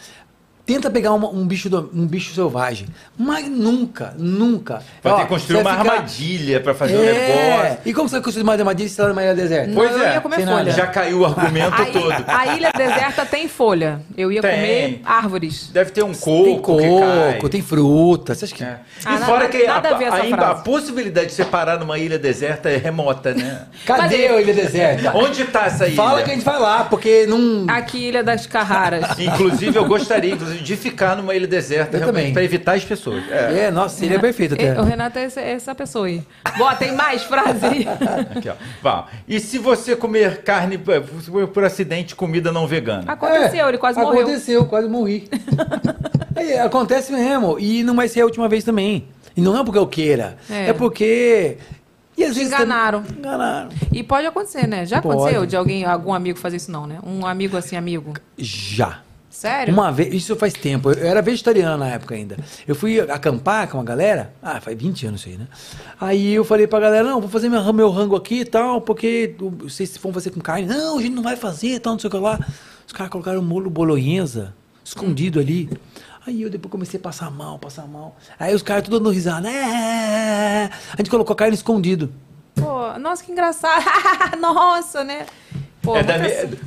Tenta 0.67 0.91
pegar 0.91 1.13
uma- 1.13 1.29
um, 1.31 1.47
bicho, 1.47 1.71
do- 1.71 1.89
um 1.95 2.05
bicho 2.07 2.35
selvagem. 2.35 2.89
Mas 3.17 3.49
nunca, 3.49 4.13
nunca. 4.19 4.83
Vai 5.01 5.13
Ó, 5.13 5.17
ter 5.17 5.23
que 5.23 5.29
construir 5.29 5.61
uma 5.61 5.71
ficar- 5.79 5.93
armadilha 5.93 6.61
pra 6.61 6.75
fazer 6.75 6.97
o 6.97 7.05
É. 7.05 7.13
negócio. 7.13 7.79
E 7.87 7.95
como 7.95 8.09
você 8.09 8.17
vai 8.17 8.23
construir 8.25 8.43
uma 8.43 8.53
armadilha 8.55 8.89
se 8.89 8.97
você 8.97 9.03
tá 9.03 9.09
numa 9.09 9.23
ilha 9.23 9.35
deserta? 9.37 9.69
Não, 9.69 9.75
Pois 9.77 9.93
eu 9.93 10.03
é, 10.03 10.15
ia 10.15 10.21
comer 10.21 10.37
folha. 10.37 10.47
nada. 10.57 10.71
Já 10.73 10.87
caiu 10.89 11.21
o 11.21 11.25
argumento 11.25 11.73
A, 11.73 11.87
todo. 11.87 11.99
ilha, 12.07 12.25
a 12.27 12.47
ilha 12.57 12.73
deserta 12.77 13.25
tem 13.25 13.47
folha. 13.47 14.01
Eu 14.19 14.33
ia 14.33 14.43
Tem. 14.43 14.51
comer 14.51 15.01
árvores. 15.05 15.71
Deve 15.73 15.93
ter 15.93 16.03
um 16.03 16.11
Tem 16.13 16.21
coco, 16.21 16.77
que 16.79 16.83
cai. 17.01 17.33
coco, 17.35 17.49
tem 17.49 17.63
fruta. 17.63 18.35
Você 18.35 18.45
acha 18.47 18.55
que. 18.57 18.65
É. 18.65 18.67
Ah, 18.67 18.81
e 19.03 19.05
nada- 19.15 19.27
fora 19.27 19.49
que 19.49 19.65
a, 19.65 19.67
nada 19.75 19.89
a 19.91 19.95
ver 19.99 20.05
essa 20.07 20.17
a, 20.17 20.21
a 20.23 20.27
frase. 20.27 20.65
possibilidade 20.65 21.27
de 21.29 21.33
você 21.35 21.45
parar 21.45 21.79
numa 21.79 21.97
ilha 21.97 22.19
deserta 22.19 22.69
é 22.69 22.77
remota, 22.77 23.33
né? 23.33 23.67
Cadê 23.87 24.27
a 24.27 24.41
ilha 24.41 24.53
deserta? 24.53 25.13
Onde 25.17 25.45
tá 25.45 25.67
essa 25.67 25.87
ilha? 25.87 25.95
Fala 25.95 26.25
que 26.25 26.31
a 26.33 26.35
gente 26.35 26.45
vai 26.45 26.59
lá, 26.59 26.83
porque 26.85 27.25
não. 27.29 27.67
Aqui, 27.69 28.09
Ilha 28.09 28.25
das 28.25 28.47
Carraras. 28.49 29.17
Inclusive, 29.17 29.77
eu 29.79 29.85
gostaria 29.85 30.33
inclusive, 30.35 30.56
de 30.63 30.77
ficar 30.77 31.17
numa 31.17 31.35
ilha 31.35 31.47
deserta 31.47 31.99
também. 32.01 32.33
para 32.33 32.43
evitar 32.45 32.75
as 32.75 32.85
pessoas. 32.85 33.23
É. 33.31 33.65
É, 33.67 33.71
nossa, 33.71 33.99
seria 33.99 34.19
perfeito 34.19 34.55
até. 34.55 34.75
E- 34.75 34.79
O 34.79 34.83
Renato 34.83 35.19
é 35.19 35.25
essa, 35.25 35.41
é 35.41 35.53
essa 35.53 35.75
pessoa 35.75 36.07
aí. 36.07 36.23
Bom, 36.59 36.73
tem 36.75 36.93
mais 36.95 37.23
frase 37.25 37.65
aí. 37.65 37.87
Aqui, 38.37 38.49
ó. 38.49 38.55
Vá. 38.83 39.07
E 39.29 39.39
se 39.41 39.59
você 39.59 39.95
comer 39.97 40.43
carne 40.43 40.79
por, 40.79 41.49
por- 41.49 41.65
acidente, 41.65 42.15
comida 42.15 42.51
não 42.53 42.67
vegana? 42.67 43.05
Aconteceu, 43.11 43.69
ele 43.69 43.79
quase 43.79 43.99
morreu. 43.99 44.21
É, 44.21 44.23
Aconteceu, 44.23 44.65
quase 44.67 44.89
morri. 44.89 45.29
É, 46.39 46.61
acontece 46.61 47.13
mesmo. 47.13 47.59
E 47.59 47.83
não 47.83 47.97
vai 47.97 48.09
ser 48.09 48.21
a 48.21 48.25
última 48.25 48.47
vez 48.49 48.63
também. 48.63 49.07
E 49.35 49.41
não 49.41 49.59
é 49.59 49.65
porque 49.65 49.79
eu 49.79 49.87
queira. 49.87 50.37
É. 50.51 50.69
É, 50.69 50.73
porque. 50.75 51.57
E 52.17 52.23
às 52.25 52.37
vezes 52.37 52.53
enganaram. 52.53 53.03
também- 53.03 53.19
Enganaram. 53.19 53.69
E 53.91 54.03
pode 54.03 54.27
acontecer, 54.27 54.67
né? 54.67 54.85
Já 54.87 55.01
Pode. 55.01 55.17
aconteceu 55.17 55.47
de 55.47 55.57
alguém, 55.57 55.85
algum 55.87 56.13
amigo 56.13 56.39
fazer 56.39 56.57
isso, 56.57 56.71
não, 56.71 56.87
né? 56.87 56.99
Um 57.03 57.27
amigo 57.27 57.57
assim, 57.57 57.75
amigo. 57.77 58.13
Já. 58.37 59.01
Sério? 59.37 59.75
Uma 59.75 59.93
vez, 59.93 60.15
isso 60.15 60.35
faz 60.35 60.55
tempo. 60.55 60.91
Eu 60.91 61.07
era 61.07 61.21
vegetariano 61.21 61.77
na 61.77 61.89
época 61.89 62.15
ainda. 62.15 62.39
Eu 62.67 62.75
fui 62.75 62.99
acampar 62.99 63.69
com 63.69 63.77
uma 63.77 63.85
galera. 63.85 64.33
Ah, 64.43 64.63
faz 64.63 64.75
20 64.79 65.09
anos 65.09 65.21
isso 65.21 65.29
aí, 65.29 65.37
né? 65.37 65.47
Aí 66.01 66.33
eu 66.33 66.43
falei 66.43 66.67
pra 66.67 66.81
galera: 66.81 67.05
não, 67.05 67.21
vou 67.21 67.29
fazer 67.29 67.51
meu, 67.51 67.71
meu 67.71 67.91
rango 67.91 68.17
aqui 68.17 68.41
e 68.41 68.45
tal, 68.47 68.81
porque 68.81 69.37
vocês 69.59 69.95
vão 69.99 70.11
fazer 70.11 70.31
com 70.31 70.41
carne. 70.41 70.67
Não, 70.67 70.99
a 70.99 71.03
gente 71.03 71.15
não 71.15 71.23
vai 71.23 71.37
fazer 71.37 71.75
e 71.75 71.79
tal, 71.79 71.93
não 71.93 72.01
sei 72.01 72.09
o 72.09 72.11
que 72.11 72.17
lá. 72.17 72.41
Os 72.87 72.95
caras 72.95 73.13
colocaram 73.13 73.43
molho 73.43 73.69
bolonhesa 73.69 74.55
escondido 74.83 75.39
ali. 75.39 75.69
Aí 76.27 76.41
eu 76.41 76.49
depois 76.49 76.73
comecei 76.73 76.99
a 76.99 77.03
passar 77.03 77.31
mal, 77.31 77.59
passar 77.59 77.87
mal. 77.87 78.17
Aí 78.39 78.55
os 78.55 78.63
caras 78.63 78.85
tudo 78.85 78.99
dando 78.99 79.11
risada. 79.11 79.51
É, 79.51 80.71
a 80.95 80.97
gente 80.97 81.11
colocou 81.11 81.35
a 81.35 81.37
carne 81.37 81.55
escondido. 81.55 82.11
Pô, 82.55 82.99
nossa, 82.99 83.23
que 83.23 83.31
engraçado. 83.31 83.85
nossa, 84.41 85.05
né? 85.05 85.27
Pô, 85.87 85.97
é 85.97 86.03
da- 86.03 86.17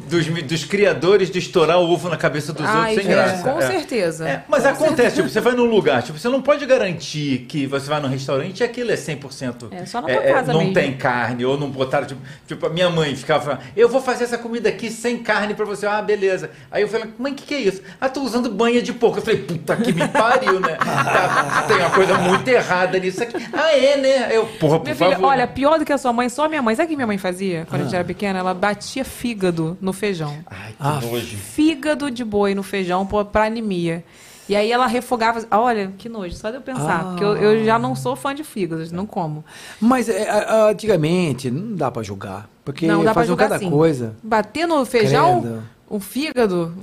dos, 0.09 0.25
dos 0.43 0.63
criadores 0.63 1.29
de 1.29 1.37
estourar 1.39 1.77
o 1.79 1.89
ovo 1.91 2.09
na 2.09 2.17
cabeça 2.17 2.51
dos 2.53 2.65
Ai, 2.65 2.75
outros 2.75 2.95
sem 2.95 3.03
gente, 3.03 3.11
graça. 3.13 3.43
com 3.43 3.59
É. 3.61 3.67
certeza. 3.67 4.27
É, 4.29 4.43
mas 4.47 4.63
Com 4.63 4.69
acontece, 4.69 4.95
certeza. 4.95 5.15
tipo, 5.17 5.29
você 5.29 5.41
vai 5.41 5.53
num 5.53 5.65
lugar, 5.65 6.01
tipo, 6.01 6.17
você 6.17 6.29
não 6.29 6.41
pode 6.41 6.65
garantir 6.65 7.45
que 7.47 7.67
você 7.67 7.87
vai 7.87 7.99
num 8.01 8.07
restaurante 8.07 8.61
e 8.61 8.63
aquilo 8.63 8.91
é 8.91 8.95
100%. 8.95 9.67
É, 9.71 9.85
só 9.85 10.01
na 10.01 10.07
tua 10.07 10.21
casa 10.21 10.51
Não 10.53 10.59
mesmo. 10.61 10.73
tem 10.73 10.93
carne, 10.97 11.45
ou 11.45 11.57
não 11.57 11.69
botaram, 11.69 12.07
tipo, 12.07 12.21
tipo, 12.47 12.65
a 12.65 12.69
minha 12.69 12.89
mãe 12.89 13.15
ficava 13.15 13.43
falando, 13.43 13.59
eu 13.75 13.87
vou 13.89 14.01
fazer 14.01 14.23
essa 14.23 14.37
comida 14.37 14.69
aqui 14.69 14.89
sem 14.89 15.17
carne 15.19 15.53
pra 15.53 15.65
você. 15.65 15.85
Ah, 15.85 16.01
beleza. 16.01 16.49
Aí 16.71 16.81
eu 16.81 16.87
falei, 16.87 17.07
mãe, 17.19 17.31
o 17.31 17.35
que, 17.35 17.43
que 17.43 17.53
é 17.53 17.59
isso? 17.59 17.81
Ah, 17.99 18.09
tô 18.09 18.21
usando 18.21 18.49
banha 18.49 18.81
de 18.81 18.93
porco. 18.93 19.17
Eu 19.19 19.21
falei, 19.21 19.41
puta 19.41 19.75
que 19.75 19.91
me 19.91 20.07
pariu, 20.07 20.59
né? 20.59 20.77
Tá, 21.09 21.63
tem 21.67 21.77
uma 21.77 21.89
coisa 21.89 22.13
muito 22.17 22.47
errada 22.47 22.97
nisso 22.99 23.23
aqui. 23.23 23.35
Ah, 23.53 23.75
é, 23.75 23.97
né? 23.97 24.29
Eu, 24.31 24.45
porra, 24.59 24.77
por 24.79 24.83
Minha 24.85 24.95
filha, 24.95 25.11
favor. 25.11 25.27
olha, 25.27 25.47
pior 25.47 25.79
do 25.79 25.85
que 25.85 25.91
a 25.93 25.97
sua 25.97 26.13
mãe, 26.13 26.29
só 26.29 26.45
a 26.45 26.49
minha 26.49 26.61
mãe. 26.61 26.75
Sabe 26.75 26.85
o 26.87 26.89
que 26.89 26.95
minha 26.95 27.07
mãe 27.07 27.17
fazia 27.17 27.65
quando 27.69 27.81
a 27.81 27.83
gente 27.85 27.95
era 27.95 28.03
pequena? 28.03 28.39
Ela 28.39 28.53
batia 28.53 29.03
fígado 29.09 29.77
no 29.81 29.91
feijão. 29.91 30.37
Ai, 30.47 30.69
que 30.71 30.75
Ah, 30.79 30.99
nojo. 31.01 31.37
Fígado 31.37 32.09
de 32.09 32.23
boi 32.23 32.55
no 32.55 32.63
feijão 32.63 33.05
pô, 33.05 33.25
pra 33.25 33.45
anemia. 33.45 34.03
E 34.47 34.55
aí 34.55 34.71
ela 34.71 34.87
refogava. 34.87 35.45
Olha, 35.51 35.91
que 35.97 36.07
nojo, 36.09 36.35
só 36.35 36.49
de 36.49 36.55
eu 36.57 36.61
pensar. 36.61 37.01
Ah. 37.01 37.03
Porque 37.09 37.23
eu, 37.23 37.35
eu 37.37 37.65
já 37.65 37.77
não 37.77 37.95
sou 37.95 38.15
fã 38.15 38.33
de 38.33 38.43
fígados, 38.43 38.91
não 38.91 39.05
como. 39.05 39.43
Mas 39.79 40.09
é, 40.09 40.27
a- 40.29 40.37
a- 40.65 40.69
antigamente 40.71 41.51
não 41.51 41.75
dá 41.75 41.91
pra 41.91 42.01
julgar. 42.01 42.49
Porque 42.65 42.87
não, 42.87 43.03
dá 43.03 43.13
cada 43.35 43.59
sim. 43.59 43.69
coisa. 43.69 44.15
Bater 44.23 44.65
no 44.67 44.83
feijão, 44.85 45.41
Credo. 45.41 45.63
o 45.89 45.99
fígado. 45.99 46.73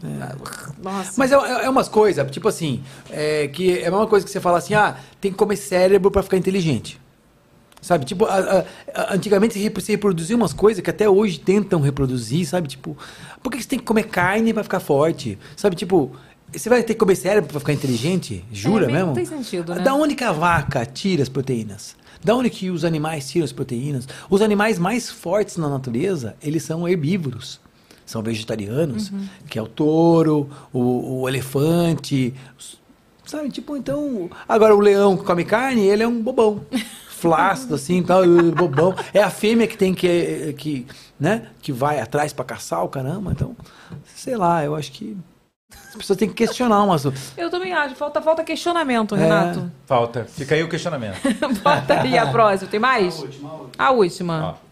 Nossa. 0.82 1.12
Mas 1.16 1.32
é, 1.32 1.34
é, 1.36 1.64
é 1.64 1.70
umas 1.70 1.88
coisas, 1.88 2.28
tipo 2.30 2.46
assim, 2.48 2.82
é, 3.10 3.48
que 3.48 3.78
é 3.78 3.86
a 3.86 3.90
mesma 3.90 4.06
coisa 4.06 4.24
que 4.24 4.30
você 4.30 4.40
fala 4.40 4.58
assim, 4.58 4.74
ah, 4.74 4.96
tem 5.20 5.32
que 5.32 5.36
comer 5.38 5.56
cérebro 5.56 6.10
pra 6.10 6.22
ficar 6.22 6.36
inteligente. 6.36 7.00
Sabe, 7.80 8.04
tipo, 8.04 8.24
a- 8.24 8.64
a- 8.94 9.14
antigamente 9.14 9.54
se 9.54 9.60
repro- 9.60 9.80
se 9.80 9.92
reproduzia 9.92 10.34
umas 10.36 10.52
coisas 10.52 10.82
que 10.82 10.90
até 10.90 11.08
hoje 11.08 11.38
tentam 11.38 11.80
reproduzir, 11.80 12.44
sabe? 12.46 12.66
Tipo, 12.68 12.96
por 13.42 13.52
que 13.52 13.62
você 13.62 13.68
tem 13.68 13.78
que 13.78 13.84
comer 13.84 14.04
carne 14.04 14.52
pra 14.52 14.62
ficar 14.64 14.80
forte? 14.80 15.38
Sabe, 15.56 15.76
tipo, 15.76 16.10
você 16.52 16.68
vai 16.68 16.82
ter 16.82 16.94
que 16.94 17.00
comer 17.00 17.14
cérebro 17.14 17.48
pra 17.50 17.60
ficar 17.60 17.72
inteligente? 17.72 18.44
Jura 18.52 18.86
É, 18.86 18.92
mesmo? 18.92 19.06
não 19.08 19.14
tem 19.14 19.24
sentido, 19.24 19.74
né? 19.74 19.82
Da 19.82 19.94
onde 19.94 20.14
que 20.16 20.24
a 20.24 20.32
vaca 20.32 20.84
tira 20.84 21.22
as 21.22 21.28
proteínas? 21.28 21.94
Da 22.24 22.34
onde 22.34 22.50
que 22.50 22.70
os 22.70 22.84
animais 22.84 23.28
tiram 23.30 23.44
as 23.44 23.52
proteínas? 23.52 24.08
Os 24.28 24.42
animais 24.42 24.78
mais 24.80 25.08
fortes 25.08 25.56
na 25.56 25.68
natureza, 25.68 26.34
eles 26.42 26.64
são 26.64 26.88
herbívoros. 26.88 27.60
São 28.04 28.20
vegetarianos, 28.22 29.10
Uhum. 29.10 29.26
que 29.48 29.58
é 29.58 29.62
o 29.62 29.66
touro, 29.66 30.48
o, 30.72 31.20
o 31.22 31.28
elefante, 31.28 32.32
sabe? 33.24 33.48
Tipo, 33.50 33.76
então... 33.76 34.28
Agora, 34.48 34.74
o 34.74 34.80
leão 34.80 35.16
que 35.16 35.24
come 35.24 35.44
carne, 35.44 35.82
ele 35.82 36.02
é 36.02 36.08
um 36.08 36.20
bobão. 36.22 36.62
Flácido, 37.18 37.74
assim, 37.74 38.02
tal, 38.02 38.22
bobão. 38.54 38.94
É 39.14 39.22
a 39.22 39.30
fêmea 39.30 39.66
que 39.66 39.76
tem 39.76 39.94
que, 39.94 40.54
que, 40.58 40.86
né? 41.18 41.46
Que 41.62 41.72
vai 41.72 41.98
atrás 41.98 42.32
pra 42.32 42.44
caçar 42.44 42.84
o 42.84 42.88
caramba. 42.88 43.32
Então, 43.32 43.56
sei 44.14 44.36
lá, 44.36 44.62
eu 44.64 44.74
acho 44.76 44.92
que 44.92 45.16
as 45.88 45.96
pessoas 45.96 46.18
têm 46.18 46.28
que 46.28 46.34
questionar 46.34 46.82
umas... 46.84 47.04
Eu 47.36 47.50
também 47.50 47.72
acho. 47.72 47.94
Falta, 47.94 48.20
falta 48.20 48.44
questionamento, 48.44 49.14
É. 49.14 49.18
Renato. 49.18 49.72
Falta. 49.86 50.24
Fica 50.24 50.54
aí 50.54 50.62
o 50.62 50.68
questionamento. 50.68 51.16
Bota 51.64 52.00
aí 52.00 52.18
a 52.18 52.26
próxima. 52.26 52.70
Tem 52.70 52.78
mais? 52.80 53.24
A 53.78 53.90
última. 53.92 54.50
Ó. 54.62 54.66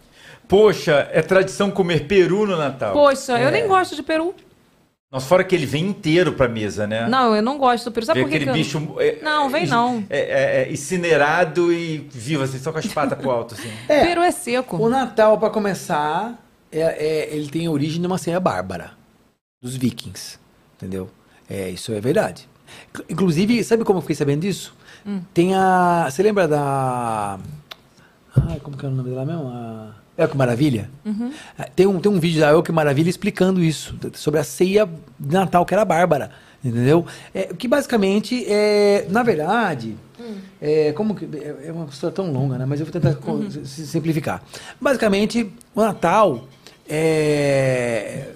Poxa, 0.47 1.09
é 1.11 1.23
tradição 1.23 1.71
comer 1.71 2.05
peru 2.07 2.45
no 2.45 2.55
Natal. 2.55 2.93
Poxa, 2.93 3.31
eu 3.39 3.47
É. 3.47 3.51
nem 3.51 3.67
gosto 3.67 3.95
de 3.95 4.03
peru. 4.03 4.35
Nossa, 5.11 5.27
fora 5.27 5.43
que 5.43 5.55
ele 5.55 5.65
vem 5.65 5.85
inteiro 5.87 6.33
pra 6.33 6.47
mesa, 6.47 6.85
né? 6.87 7.07
Não, 7.07 7.35
eu 7.35 7.41
não 7.41 7.57
gosto 7.57 7.85
do 7.85 7.91
peru. 7.91 8.05
Sabe 8.05 8.19
Vê 8.19 8.23
por 8.25 8.29
que 8.29 8.35
aquele 8.37 8.51
que 8.51 8.57
eu- 8.75 8.81
bicho. 8.81 8.95
é, 8.99 9.19
Não, 9.21 9.49
vem 9.49 9.63
é, 9.63 9.67
não. 9.67 10.03
É, 10.09 10.19
é, 10.19 10.63
é 10.63 10.71
incinerado 10.71 11.71
e 11.71 11.99
vivo, 12.11 12.43
assim, 12.43 12.57
só 12.59 12.71
com 12.71 12.79
as 12.79 12.87
patas 12.87 13.17
pro 13.17 13.29
alto, 13.31 13.53
assim. 13.53 13.69
Peru 13.87 14.21
é 14.21 14.31
seco. 14.31 14.77
O 14.77 14.89
Natal, 14.89 15.37
pra 15.37 15.49
começar, 15.49 16.37
é, 16.71 16.79
é- 16.81 17.35
ele 17.35 17.47
tem 17.49 17.67
a 17.67 17.71
origem 17.71 18.01
de 18.01 18.07
uma 18.07 18.17
ceia 18.17 18.39
bárbara 18.39 18.91
dos 19.61 19.75
vikings, 19.77 20.37
entendeu? 20.75 21.09
É, 21.49 21.69
isso 21.69 21.93
é 21.93 22.01
verdade. 22.01 22.49
Inclu- 22.89 23.05
Inclusive, 23.07 23.63
sabe 23.63 23.83
como 23.85 23.99
eu 23.99 24.01
fiquei 24.01 24.15
sabendo 24.15 24.41
disso? 24.41 24.75
Hum. 25.05 25.21
Tem 25.33 25.53
a... 25.55 26.07
Você 26.09 26.23
lembra 26.23 26.47
da... 26.47 27.39
Ai, 28.49 28.59
como 28.61 28.75
que 28.75 28.85
é 28.85 28.89
o 28.89 28.91
nome 28.91 29.09
dela 29.11 29.23
mesmo? 29.23 29.47
A... 29.47 29.91
Elke 30.17 30.37
Maravilha? 30.37 30.89
Uhum. 31.05 31.31
Ah, 31.57 31.67
Tem 31.75 31.85
um, 31.85 31.99
tem 31.99 32.11
um 32.11 32.19
vídeo 32.19 32.39
da 32.39 32.49
Elke 32.51 32.71
Maravilha 32.71 33.09
explicando 33.09 33.61
isso, 33.63 33.95
sobre 34.13 34.39
a 34.39 34.43
ceia 34.43 34.87
de 35.19 35.33
Natal, 35.33 35.65
que 35.65 35.73
era 35.73 35.83
bárbara, 35.83 36.31
entendeu? 36.63 37.05
É, 37.33 37.43
que 37.53 37.67
basicamente, 37.67 38.45
é, 38.47 39.05
na 39.09 39.23
verdade, 39.23 39.95
é, 40.61 40.93
como 40.93 41.13
que, 41.15 41.25
é 41.35 41.67
é 41.67 41.71
uma 41.71 41.85
história 41.85 42.15
tão 42.15 42.31
longa, 42.31 42.57
né? 42.57 42.65
Mas 42.65 42.79
eu 42.79 42.85
vou 42.85 42.93
tentar 42.93 43.15
si- 43.65 43.85
simplificar. 43.87 44.41
Basicamente, 44.79 45.51
o 45.75 45.81
Natal 45.81 46.47
é, 46.87 48.27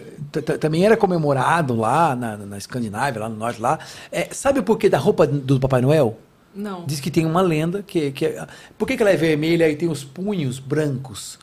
também 0.60 0.86
era 0.86 0.98
comemorado 0.98 1.76
lá 1.76 2.16
na, 2.16 2.38
na 2.38 2.58
Escandinávia, 2.58 3.22
lá 3.22 3.30
no 3.30 3.36
norte, 3.38 3.62
lá. 3.62 3.80
É, 4.12 4.28
sabe 4.32 4.60
o 4.60 4.64
porquê 4.64 4.90
da 4.90 4.98
roupa 4.98 5.26
do 5.26 5.60
Papai 5.60 5.82
Noel? 5.82 6.18
Não. 6.54 6.84
Diz 6.86 7.00
que 7.00 7.10
tem 7.12 7.26
uma 7.26 7.42
lenda 7.42 7.82
que, 7.84 8.12
que 8.12 8.26
é- 8.26 8.46
por 8.78 8.88
que, 8.88 8.98
que 8.98 9.04
ela 9.04 9.12
é 9.12 9.16
vermelha 9.16 9.70
e 9.70 9.76
tem 9.76 9.88
os 9.90 10.04
punhos 10.04 10.60
brancos? 10.60 11.40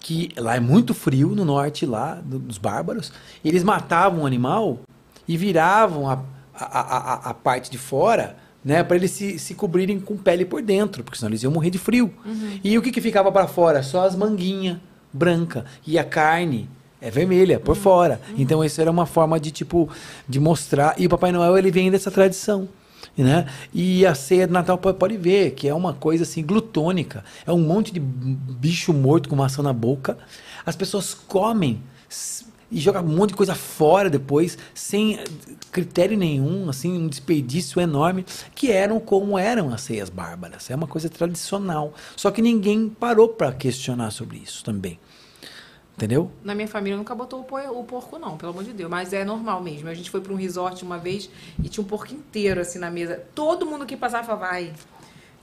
Que 0.00 0.30
lá 0.36 0.56
é 0.56 0.60
muito 0.60 0.94
frio 0.94 1.34
no 1.34 1.44
norte 1.44 1.84
lá 1.86 2.14
do- 2.24 2.38
dos 2.38 2.58
bárbaros. 2.58 3.12
eles 3.44 3.62
matavam 3.62 4.22
o 4.22 4.26
animal 4.26 4.80
e 5.28 5.36
viravam 5.36 6.08
a, 6.08 6.14
a, 6.54 6.80
a, 6.80 7.30
a- 7.30 7.34
parte 7.34 7.70
de 7.70 7.78
fora, 7.78 8.36
né, 8.64 8.82
para 8.82 8.96
eles 8.96 9.10
se, 9.10 9.38
se 9.38 9.54
cobrirem 9.54 10.00
com 10.00 10.16
pele 10.16 10.44
por 10.44 10.60
dentro, 10.62 11.04
porque 11.04 11.18
senão 11.18 11.30
eles 11.30 11.42
iam 11.42 11.52
morrer 11.52 11.70
de 11.70 11.78
frio. 11.78 12.12
E 12.64 12.76
o 12.76 12.82
que, 12.82 12.90
que 12.90 13.00
ficava 13.00 13.30
para 13.30 13.46
fora? 13.46 13.82
Só 13.82 14.04
as 14.06 14.16
manguinhas 14.16 14.78
branca 15.12 15.64
e 15.86 15.98
a 15.98 16.04
carne 16.04 16.68
é 17.00 17.10
vermelha 17.10 17.58
por 17.60 17.74
fora. 17.76 18.20
Então 18.36 18.64
isso 18.64 18.80
era 18.80 18.90
uma 18.90 19.06
forma 19.06 19.38
de 19.40 19.50
tipo 19.50 19.88
de 20.28 20.38
mostrar. 20.40 20.94
E 20.98 21.06
o 21.06 21.08
Papai 21.10 21.32
Noel 21.32 21.56
ele 21.58 21.70
vem 21.70 21.90
dessa 21.90 22.10
tradição. 22.10 22.68
Né? 23.16 23.46
E 23.74 24.06
a 24.06 24.14
ceia 24.14 24.46
de 24.46 24.52
Natal 24.52 24.78
pode, 24.78 25.16
ver 25.16 25.50
que 25.50 25.68
é 25.68 25.74
uma 25.74 25.92
coisa 25.92 26.22
assim 26.22 26.42
glutônica. 26.42 27.24
É 27.46 27.52
um 27.52 27.60
monte 27.60 27.92
de 27.92 28.00
bicho 28.00 28.92
morto 28.92 29.28
com 29.28 29.36
maçã 29.36 29.62
na 29.62 29.72
boca. 29.72 30.16
As 30.64 30.74
pessoas 30.74 31.12
comem 31.12 31.82
e 32.70 32.78
jogam 32.78 33.04
um 33.04 33.16
monte 33.16 33.30
de 33.30 33.36
coisa 33.36 33.54
fora 33.54 34.08
depois, 34.08 34.56
sem 34.72 35.18
critério 35.72 36.16
nenhum, 36.16 36.68
assim, 36.68 36.92
um 36.92 37.08
desperdício 37.08 37.80
enorme, 37.80 38.24
que 38.54 38.70
eram 38.70 39.00
como 39.00 39.38
eram 39.38 39.72
as 39.72 39.82
ceias 39.82 40.08
bárbaras. 40.08 40.70
É 40.70 40.74
uma 40.74 40.86
coisa 40.86 41.08
tradicional. 41.08 41.92
Só 42.16 42.30
que 42.30 42.40
ninguém 42.40 42.88
parou 42.88 43.28
para 43.28 43.52
questionar 43.52 44.10
sobre 44.12 44.38
isso 44.38 44.64
também. 44.64 44.98
Entendeu? 46.00 46.30
Na 46.42 46.54
minha 46.54 46.66
família 46.66 46.96
nunca 46.96 47.14
botou 47.14 47.40
o, 47.40 47.44
po- 47.44 47.58
o 47.58 47.84
porco, 47.84 48.18
não, 48.18 48.38
pelo 48.38 48.52
amor 48.52 48.64
de 48.64 48.72
Deus. 48.72 48.88
Mas 48.90 49.12
é 49.12 49.22
normal 49.22 49.60
mesmo. 49.62 49.86
A 49.86 49.92
gente 49.92 50.10
foi 50.10 50.22
para 50.22 50.32
um 50.32 50.36
resort 50.36 50.82
uma 50.82 50.96
vez 50.96 51.28
e 51.62 51.68
tinha 51.68 51.84
um 51.84 51.86
porco 51.86 52.10
inteiro 52.14 52.58
assim 52.58 52.78
na 52.78 52.90
mesa. 52.90 53.22
Todo 53.34 53.66
mundo 53.66 53.84
que 53.84 53.98
passava 53.98 54.24
falava, 54.24 54.46
vai. 54.46 54.72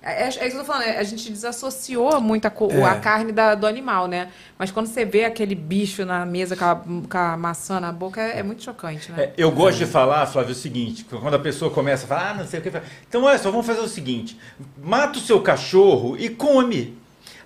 É, 0.01 0.23
é, 0.23 0.25
é 0.25 0.27
isso 0.29 0.39
que 0.39 0.45
eu 0.47 0.59
tô 0.59 0.63
falando, 0.65 0.84
é, 0.84 0.97
a 0.97 1.03
gente 1.03 1.29
desassociou 1.31 2.19
muito 2.19 2.45
a, 2.45 2.49
co- 2.49 2.71
É. 2.71 2.84
a 2.84 2.95
carne 2.99 3.31
da- 3.31 3.53
do 3.53 3.67
animal, 3.67 4.07
né? 4.07 4.29
Mas 4.57 4.71
quando 4.71 4.88
você 4.88 5.05
vê 5.05 5.25
aquele 5.25 5.53
bicho 5.53 6.05
na 6.05 6.25
mesa 6.25 6.55
com 6.55 6.65
a, 6.65 6.75
com 6.75 7.17
a 7.17 7.38
maçã 7.38 7.79
na 7.79 7.91
boca, 7.91 8.19
é, 8.19 8.39
é 8.39 8.43
muito 8.43 8.63
chocante, 8.63 9.11
né? 9.11 9.25
É, 9.25 9.34
eu 9.38 9.51
gosto 9.51 9.77
de 9.77 9.85
falar, 9.85 10.25
Flávio, 10.25 10.53
o 10.53 10.55
seguinte: 10.55 11.03
quando 11.03 11.35
a 11.35 11.39
pessoa 11.39 11.69
começa 11.69 12.05
a 12.05 12.07
falar, 12.07 12.31
ah, 12.31 12.34
não 12.34 12.47
sei 12.47 12.59
o 12.59 12.63
que. 12.63 12.71
Então, 13.07 13.23
olha 13.23 13.38
só, 13.38 13.51
vamos 13.51 13.65
fazer 13.67 13.81
o 13.81 13.88
seguinte: 13.88 14.39
mata 14.81 15.19
o 15.19 15.21
seu 15.21 15.39
cachorro 15.41 16.15
e 16.17 16.29
come. 16.29 16.97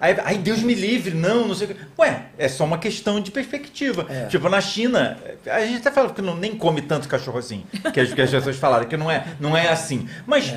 Aí, 0.02 0.18
aí 0.26 0.38
Deus 0.40 0.64
me 0.64 0.74
livre, 0.74 1.14
não, 1.14 1.48
não 1.48 1.54
sei 1.54 1.68
o 1.68 1.76
que. 1.76 1.82
Ué, 2.00 2.24
é 2.36 2.48
só 2.48 2.66
uma 2.66 2.80
questão 2.80 3.22
de 3.22 3.30
perspectiva. 3.30 4.08
É. 4.10 4.26
Tipo, 4.26 4.50
na 4.50 4.60
China, 4.60 5.16
a 5.46 5.62
gente 5.62 5.78
até 5.78 5.92
fala 5.92 6.12
que 6.12 6.24
não, 6.24 6.36
nem 6.36 6.56
come 6.56 6.82
tanto 6.82 7.08
cachorro 7.08 7.38
assim, 7.38 7.64
que 7.94 8.00
as, 8.00 8.12
que 8.12 8.20
as 8.20 8.32
pessoas 8.32 8.58
falaram, 8.58 8.88
que 8.88 8.98
não 8.98 9.12
é, 9.12 9.24
não 9.40 9.56
é 9.56 9.70
assim. 9.70 10.10
Mas 10.26 10.56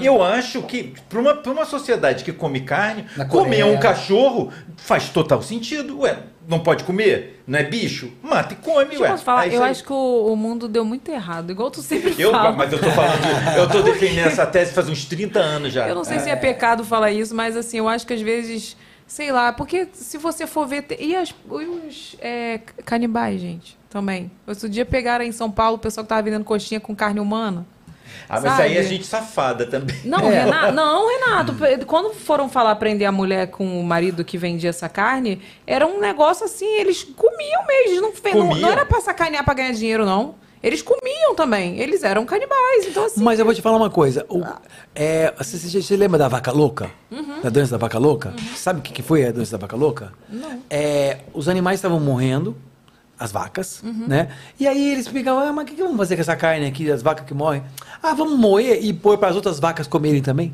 eu 0.00 0.20
acho 0.20 0.62
que, 0.62 0.94
para 1.08 1.20
uma, 1.20 1.34
pra 1.34 1.52
uma 1.52 1.64
sociedade 1.64 2.24
que 2.24 2.32
come 2.32 2.60
carne, 2.62 3.06
comer 3.28 3.64
um 3.64 3.78
cachorro 3.78 4.50
faz 4.76 5.08
total 5.10 5.40
sentido. 5.42 6.00
Ué, 6.00 6.18
não 6.48 6.60
pode 6.60 6.84
comer? 6.84 7.42
Não 7.46 7.58
é 7.58 7.62
bicho? 7.64 8.12
Mata 8.22 8.54
e 8.54 8.56
come, 8.56 8.84
Deixa 8.86 8.96
eu 8.96 9.02
ué. 9.02 9.10
posso 9.10 9.24
falar, 9.24 9.48
É 9.48 9.56
eu 9.56 9.62
acho 9.62 9.84
que 9.84 9.92
o, 9.92 10.32
o 10.32 10.36
mundo 10.36 10.68
deu 10.68 10.84
muito 10.84 11.08
errado, 11.10 11.50
igual 11.50 11.70
tu 11.70 11.80
sempre 11.82 12.14
Eu, 12.18 12.30
fala. 12.30 12.52
mas 12.52 12.72
eu 12.72 12.78
tô 12.80 12.90
falando, 12.90 13.56
eu 13.56 13.68
tô 13.68 13.82
defendendo 13.82 14.26
essa 14.26 14.44
tese 14.46 14.72
faz 14.72 14.88
uns 14.88 15.04
30 15.04 15.38
anos 15.38 15.72
já. 15.72 15.88
Eu 15.88 15.94
não 15.94 16.04
sei 16.04 16.18
se 16.18 16.28
é 16.30 16.36
pecado 16.36 16.84
falar 16.84 17.10
isso, 17.12 17.34
mas 17.34 17.56
assim, 17.56 17.78
eu 17.78 17.88
acho 17.88 18.06
que 18.06 18.12
às 18.14 18.20
vezes, 18.20 18.76
sei 19.06 19.30
lá, 19.32 19.52
porque 19.52 19.88
se 19.92 20.18
você 20.18 20.46
for 20.46 20.66
ver. 20.66 20.84
E, 20.98 21.14
as- 21.16 21.34
os 21.48 22.16
é, 22.20 22.58
canibais, 22.84 23.40
gente, 23.40 23.78
também. 23.90 24.30
Outro 24.46 24.68
dia 24.68 24.84
pegaram 24.84 25.24
em 25.24 25.32
São 25.32 25.50
Paulo 25.50 25.76
o 25.76 25.78
pessoal 25.80 26.04
que 26.04 26.08
tava 26.08 26.22
vendendo 26.22 26.44
coxinha 26.44 26.80
com 26.80 26.94
carne 26.94 27.20
humana. 27.20 27.66
Ah, 28.28 28.40
mas 28.40 28.42
sabe? 28.52 28.62
aí 28.62 28.76
é 28.78 28.82
gente 28.82 29.06
safada 29.06 29.66
também. 29.66 29.96
Não, 30.04 30.18
Renato, 30.28 30.72
não, 30.72 31.08
Renato. 31.08 31.54
Quando 31.86 32.12
foram 32.14 32.48
falar 32.48 32.74
prender 32.76 33.06
a 33.06 33.12
mulher 33.12 33.48
com 33.48 33.80
o 33.80 33.84
marido 33.84 34.24
que 34.24 34.38
vendia 34.38 34.70
essa 34.70 34.88
carne, 34.88 35.40
era 35.66 35.86
um 35.86 36.00
negócio 36.00 36.44
assim, 36.44 36.66
eles 36.78 37.02
comiam 37.04 37.66
mesmo. 37.66 38.00
Não, 38.02 38.12
fe- 38.12 38.34
não, 38.34 38.48
Comiam? 38.48 38.60
não 38.60 38.70
era 38.70 38.84
pra 38.86 39.00
sacanear 39.00 39.44
pra 39.44 39.54
ganhar 39.54 39.72
dinheiro, 39.72 40.04
não. 40.06 40.34
Eles 40.62 40.80
comiam 40.80 41.34
também. 41.34 41.80
Eles 41.80 42.04
eram 42.04 42.24
canibais. 42.24 42.86
Então, 42.86 43.04
assim. 43.04 43.20
Mas 43.20 43.38
eu 43.40 43.44
vou 43.44 43.52
te 43.52 43.60
falar 43.60 43.76
uma 43.76 43.90
coisa. 43.90 44.24
O- 44.28 44.44
é, 44.94 45.32
você, 45.36 45.58
você- 45.58 45.82
você 45.82 45.96
lembra 45.96 46.18
da 46.18 46.28
vaca 46.28 46.52
louca? 46.52 46.88
Da 47.42 47.50
doença 47.50 47.72
da 47.72 47.78
vaca 47.78 47.98
louca? 47.98 48.32
Sabe 48.54 48.78
o 48.78 48.82
que, 48.82 48.92
que 48.92 49.02
foi 49.02 49.26
a 49.26 49.32
doença 49.32 49.52
da 49.52 49.58
vaca 49.58 49.74
louca? 49.76 50.12
Não. 50.28 50.62
É, 50.70 51.18
os 51.34 51.48
animais 51.48 51.78
estavam 51.78 51.98
morrendo, 51.98 52.56
as 53.22 53.30
vacas, 53.32 53.82
né? 53.84 54.28
E 54.58 54.66
aí 54.66 54.92
eles 54.92 55.06
ficavam, 55.08 55.40
ah, 55.46 55.52
mas 55.52 55.64
o 55.64 55.66
que, 55.68 55.74
que 55.76 55.82
vamos 55.82 55.96
fazer 55.96 56.16
com 56.16 56.22
essa 56.22 56.36
carne 56.36 56.66
aqui, 56.66 56.86
das 56.86 57.02
vacas 57.02 57.24
que 57.26 57.32
morrem? 57.34 57.62
Ah, 58.02 58.14
vamos 58.14 58.38
moer 58.38 58.82
e 58.84 58.92
pôr 58.92 59.16
para 59.18 59.28
as 59.28 59.36
outras 59.36 59.60
vacas 59.60 59.86
comerem 59.86 60.20
também? 60.22 60.52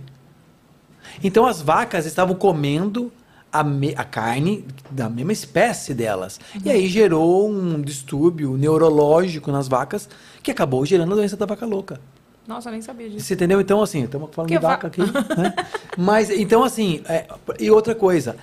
Então 1.22 1.46
as 1.46 1.60
vacas 1.62 2.06
estavam 2.06 2.34
comendo 2.34 3.10
a, 3.52 3.64
me- 3.64 3.94
a 3.96 4.04
carne 4.04 4.64
da 4.90 5.08
mesma 5.08 5.32
espécie 5.32 5.94
delas. 5.94 6.38
E 6.64 6.70
aí 6.70 6.86
gerou 6.88 7.48
um 7.50 7.80
distúrbio 7.80 8.56
neurológico 8.56 9.50
nas 9.50 9.66
vacas 9.68 10.08
que 10.42 10.50
acabou 10.50 10.84
gerando 10.84 11.12
a 11.12 11.16
doença 11.16 11.36
da 11.36 11.46
vaca 11.46 11.64
louca. 11.66 12.00
Nossa, 12.46 12.68
eu 12.68 12.72
nem 12.72 12.80
sabia 12.80 13.10
disso. 13.10 13.26
Você 13.26 13.34
entendeu? 13.34 13.60
Então, 13.60 13.82
assim, 13.82 14.04
estamos 14.04 14.30
falando 14.32 14.48
Que 14.48 14.56
de 14.56 14.62
va- 14.62 14.68
vaca 14.70 14.86
aqui, 14.86 15.00
né? 15.36 15.54
Mas, 15.98 16.30
então, 16.30 16.64
assim, 16.64 17.02
é, 17.06 17.26
e 17.60 17.70
outra 17.70 17.94
coisa, 17.94 18.36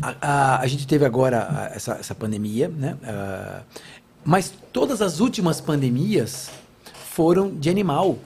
a, 0.00 0.14
a- 0.20 0.60
a 0.60 0.66
gente 0.66 0.86
teve 0.86 1.04
agora 1.04 1.70
essa, 1.74 1.92
essa 1.94 2.14
pandemia, 2.14 2.68
né? 2.68 2.96
Ah, 3.04 3.60
mas 4.24 4.52
todas 4.72 5.02
as 5.02 5.18
últimas 5.20 5.60
pandemias 5.60 6.50
foram 7.10 7.50
de 7.50 7.68
animal. 7.68 8.18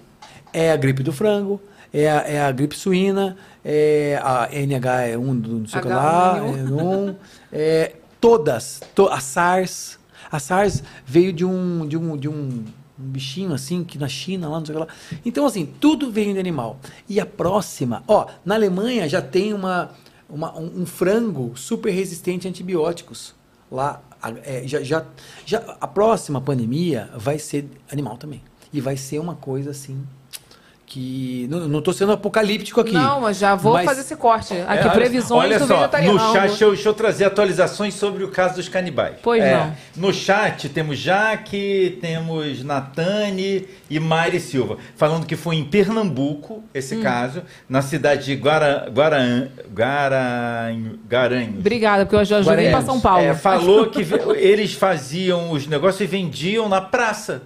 é 0.52 0.70
a 0.72 0.76
gripe 0.76 1.02
do 1.02 1.12
frango, 1.12 1.60
é 1.92 2.10
a, 2.10 2.14
é 2.28 2.40
a 2.42 2.52
gripe 2.52 2.76
suína, 2.76 3.36
é 3.64 4.18
a 4.22 4.48
NH1 4.50 5.40
do 5.40 5.50
não 5.60 5.66
sei 5.66 5.80
o 5.80 5.82
que 5.82 5.88
lá, 5.88 6.38
H1N1. 6.40 6.68
N1, 6.68 7.16
é, 7.52 7.92
todas, 8.20 8.80
to- 8.94 9.08
a 9.08 9.20
SARS. 9.20 9.98
A 10.30 10.38
SARS 10.38 10.82
veio 11.06 11.32
de 11.32 11.44
um, 11.44 11.86
de 11.86 11.96
um, 11.96 12.16
de 12.16 12.28
um, 12.28 12.32
um 12.34 12.64
bichinho 12.96 13.52
assim, 13.52 13.84
que 13.84 13.98
na 13.98 14.08
China, 14.08 14.48
lá, 14.48 14.58
não 14.58 14.66
sei 14.66 14.74
o 14.74 14.78
que 14.78 14.84
lá. 14.86 14.92
Então, 15.24 15.44
assim, 15.46 15.66
tudo 15.80 16.10
veio 16.10 16.32
de 16.32 16.38
animal. 16.40 16.78
E 17.08 17.20
a 17.20 17.26
próxima, 17.26 18.02
ó, 18.08 18.26
na 18.44 18.54
Alemanha 18.54 19.08
já 19.08 19.20
tem 19.22 19.52
uma, 19.52 19.90
uma- 20.28 20.56
um, 20.58 20.82
um 20.82 20.86
frango 20.86 21.52
super 21.56 21.90
resistente 21.90 22.46
a 22.46 22.50
antibióticos. 22.50 23.34
Lá, 23.70 24.00
é, 24.44 24.62
já, 24.66 24.82
já, 24.82 25.04
já, 25.44 25.58
a 25.80 25.86
próxima 25.88 26.40
pandemia 26.40 27.10
vai 27.16 27.38
ser 27.38 27.68
animal 27.90 28.16
também. 28.16 28.42
E 28.72 28.80
vai 28.80 28.96
ser 28.96 29.18
uma 29.18 29.34
coisa 29.34 29.70
assim 29.70 30.04
que. 30.86 31.48
Não, 31.50 31.82
tô 31.82 31.92
sendo 31.92 32.12
apocalíptico 32.12 32.80
aqui. 32.80 32.92
Não, 32.92 33.20
mas 33.22 33.38
já 33.38 33.54
vou 33.56 33.72
Mas- 33.74 33.84
fazer 33.84 34.02
esse 34.02 34.14
corte. 34.16 34.54
Aqui, 34.68 34.86
É, 34.86 34.90
previsões 34.90 35.42
olha 35.44 35.58
do 35.58 35.66
só, 35.66 35.76
vegetariano. 35.78 36.14
No 36.18 36.32
chat, 36.32 36.46
deixa 36.48 36.64
eu, 36.64 36.70
deixa 36.72 36.88
eu 36.88 36.94
trazer 36.94 37.24
atualizações 37.24 37.94
sobre 37.94 38.22
o 38.22 38.28
caso 38.28 38.54
dos 38.54 38.68
canibais. 38.68 39.16
Pois 39.22 39.42
É, 39.42 39.56
não. 39.56 39.74
No 39.96 40.14
chat 40.14 40.68
temos 40.68 40.98
Jaque, 40.98 41.98
temos 42.00 42.62
Natane 42.62 43.66
e 43.90 43.98
Mari 43.98 44.38
Silva, 44.40 44.78
falando 44.96 45.26
que 45.26 45.34
foi 45.36 45.56
em 45.56 45.64
Pernambuco 45.64 46.62
esse 46.72 46.96
Hum. 46.96 47.02
caso, 47.02 47.42
na 47.68 47.82
cidade 47.82 48.24
de 48.26 48.34
Guara, 48.36 48.88
Guaran, 48.94 49.48
Guaran, 49.74 50.98
Garanhuns. 51.08 51.58
Obrigada, 51.58 52.06
porque 52.06 52.16
eu 52.16 52.24
já 52.24 52.40
vim 52.40 52.70
pra 52.70 52.82
São 52.82 53.00
Paulo. 53.00 53.24
É, 53.24 53.34
falou 53.34 53.86
que 53.90 54.00
eles 54.38 54.72
faziam 54.74 55.50
os 55.50 55.66
negócios 55.66 56.00
e 56.00 56.06
vendiam 56.06 56.68
na 56.68 56.80
praça. 56.80 57.42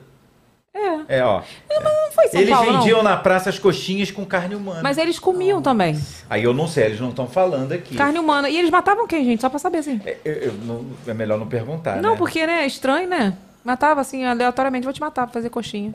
É. 0.72 1.18
É, 1.18 1.24
ó. 1.24 1.42
Não 1.68 2.12
foi 2.12 2.28
São 2.28 2.40
eles 2.40 2.54
Paulo, 2.54 2.72
vendiam 2.78 2.98
não. 3.02 3.10
na 3.10 3.16
praça 3.16 3.50
as 3.50 3.58
coxinhas 3.58 4.10
com 4.10 4.24
carne 4.24 4.54
humana. 4.54 4.80
Mas 4.82 4.98
eles 4.98 5.18
comiam 5.18 5.60
também. 5.60 6.00
Aí 6.28 6.44
eu 6.44 6.54
não 6.54 6.68
sei, 6.68 6.84
eles 6.86 7.00
não 7.00 7.08
estão 7.10 7.26
falando 7.26 7.72
aqui. 7.72 7.96
Carne 7.96 8.18
humana. 8.18 8.48
E 8.48 8.56
eles 8.56 8.70
matavam 8.70 9.06
quem, 9.06 9.24
gente? 9.24 9.40
Só 9.40 9.48
pra 9.48 9.58
saber, 9.58 9.78
assim. 9.78 10.00
É, 10.06 10.16
eu- 10.24 10.32
eu 10.34 10.52
não- 10.64 10.86
é 11.06 11.12
melhor 11.14 11.38
não 11.38 11.46
perguntar, 11.48 12.00
Não, 12.00 12.12
né? 12.12 12.16
porque, 12.16 12.46
né, 12.46 12.62
é 12.62 12.66
estranho, 12.66 13.08
né? 13.08 13.36
Matava, 13.64 14.00
assim, 14.00 14.24
aleatoriamente, 14.24 14.84
vou 14.84 14.92
te 14.92 15.00
matar 15.00 15.26
pra 15.26 15.34
fazer 15.34 15.50
coxinha. 15.50 15.92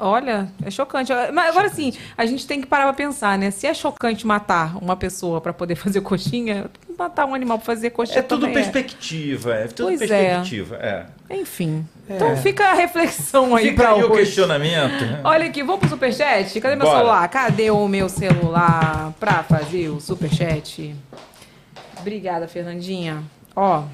Olha, 0.00 0.48
é 0.64 0.70
chocante. 0.70 1.12
Mas 1.32 1.50
agora 1.50 1.68
sim, 1.68 1.92
a 2.16 2.26
gente 2.26 2.46
tem 2.46 2.60
que 2.60 2.66
parar 2.66 2.84
pra 2.84 2.94
pensar, 2.94 3.38
né? 3.38 3.50
Se 3.50 3.66
é 3.66 3.74
chocante 3.74 4.26
matar 4.26 4.76
uma 4.82 4.96
pessoa 4.96 5.40
pra 5.40 5.52
poder 5.52 5.76
fazer 5.76 6.00
coxinha, 6.00 6.66
matar 6.98 7.26
um 7.26 7.34
animal 7.34 7.58
pra 7.58 7.66
fazer 7.66 7.90
coxinha 7.90 8.18
É 8.18 8.22
tudo 8.22 8.42
também 8.46 8.54
perspectiva, 8.54 9.54
é, 9.54 9.66
tudo 9.66 9.86
Pois 9.88 10.02
é. 10.02 10.06
perspectiva. 10.06 10.76
É. 10.76 11.06
Enfim. 11.30 11.86
Então 12.08 12.36
fica 12.36 12.66
a 12.66 12.74
reflexão 12.74 13.54
aí 13.56 13.68
aí 13.70 14.02
o 14.04 14.10
questionamento. 14.10 15.04
Olha 15.24 15.46
aqui, 15.46 15.62
vamos 15.62 15.80
pro 15.80 15.88
superchat? 15.88 16.60
Cadê 16.60 16.76
meu 16.76 16.86
Bora. 16.86 16.98
celular? 16.98 17.28
Cadê 17.28 17.70
o 17.70 17.88
meu 17.88 18.08
celular 18.08 19.12
pra 19.18 19.42
fazer 19.42 19.88
o 19.88 20.00
superchat? 20.00 20.94
Obrigada, 21.98 22.46
Fernandinha. 22.46 23.22
Ó. 23.56 23.84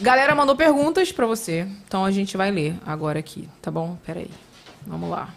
Galera 0.00 0.34
mandou 0.34 0.54
perguntas 0.54 1.10
pra 1.10 1.26
você. 1.26 1.66
Então 1.86 2.04
a 2.04 2.10
gente 2.12 2.36
vai 2.36 2.50
ler 2.52 2.76
agora 2.86 3.18
aqui, 3.18 3.48
tá 3.60 3.70
bom? 3.70 3.98
Peraí. 4.06 4.30
Vamos 4.86 5.10
lá. 5.10 5.28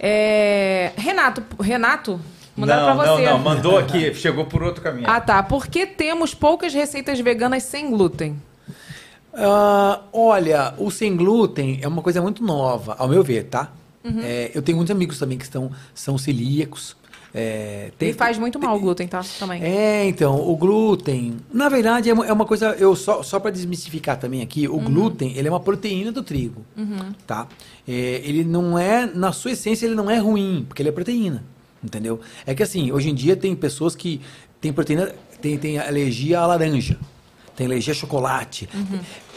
É, 0.00 0.92
Renato, 0.96 1.42
Renato, 1.62 2.20
mandaram 2.56 2.86
Não, 2.88 2.96
pra 2.96 3.06
não, 3.06 3.16
você. 3.16 3.24
não, 3.24 3.38
mandou 3.38 3.78
aqui, 3.78 4.14
chegou 4.14 4.44
por 4.46 4.62
outro 4.62 4.82
caminho. 4.82 5.06
Ah, 5.08 5.20
tá. 5.20 5.42
Por 5.42 5.66
que 5.66 5.86
temos 5.86 6.34
poucas 6.34 6.72
receitas 6.74 7.18
veganas 7.20 7.62
sem 7.64 7.90
glúten? 7.90 8.36
Ah, 9.32 10.00
olha, 10.12 10.74
o 10.78 10.90
sem 10.90 11.16
glúten 11.16 11.78
é 11.82 11.88
uma 11.88 12.02
coisa 12.02 12.22
muito 12.22 12.42
nova, 12.44 12.94
ao 12.98 13.08
meu 13.08 13.22
ver, 13.24 13.44
tá? 13.44 13.72
Uhum. 14.04 14.20
É, 14.22 14.50
eu 14.54 14.62
tenho 14.62 14.76
muitos 14.76 14.92
amigos 14.94 15.18
também 15.18 15.36
que 15.38 15.44
estão, 15.44 15.70
são 15.94 16.16
celíacos. 16.16 16.96
É, 17.36 17.90
tem- 17.98 18.10
Ele 18.10 18.16
faz 18.18 18.38
muito 18.38 18.60
mal 18.60 18.76
o 18.76 18.78
glúten, 18.78 19.08
tá? 19.08 19.22
Também. 19.40 19.60
É, 19.60 20.06
então, 20.06 20.36
o 20.48 20.56
glúten, 20.56 21.36
na 21.52 21.68
verdade, 21.68 22.08
é 22.08 22.12
uma, 22.12 22.24
é 22.24 22.32
uma 22.32 22.44
coisa, 22.44 22.76
eu 22.78 22.94
só, 22.94 23.24
só 23.24 23.40
para 23.40 23.50
desmistificar 23.50 24.16
também 24.20 24.40
aqui, 24.40 24.68
o 24.68 24.78
glúten, 24.78 25.32
ele 25.36 25.48
é 25.48 25.50
uma 25.50 25.58
proteína 25.58 26.12
do 26.12 26.22
trigo, 26.22 26.64
Uhum. 26.76 27.12
tá? 27.26 27.48
É, 27.88 27.92
ele 28.24 28.44
não 28.44 28.78
é, 28.78 29.04
na 29.12 29.32
sua 29.32 29.50
essência, 29.50 29.84
ele 29.84 29.96
não 29.96 30.08
é 30.08 30.16
ruim, 30.18 30.64
porque 30.68 30.80
ele 30.80 30.90
é 30.90 30.92
proteína, 30.92 31.42
entendeu? 31.84 32.20
É 32.46 32.54
que 32.54 32.62
assim, 32.62 32.90
hoje 32.90 33.10
em 33.10 33.14
dia 33.14 33.36
tem 33.36 33.54
pessoas 33.54 33.94
que 33.94 34.20
têm 34.60 34.72
proteína, 34.72 35.12
tem, 35.40 35.58
tem 35.58 35.78
alergia 35.78 36.40
à 36.40 36.46
laranja, 36.46 36.98
tem 37.54 37.66
alergia 37.66 37.92
a 37.92 37.96
chocolate. 37.96 38.68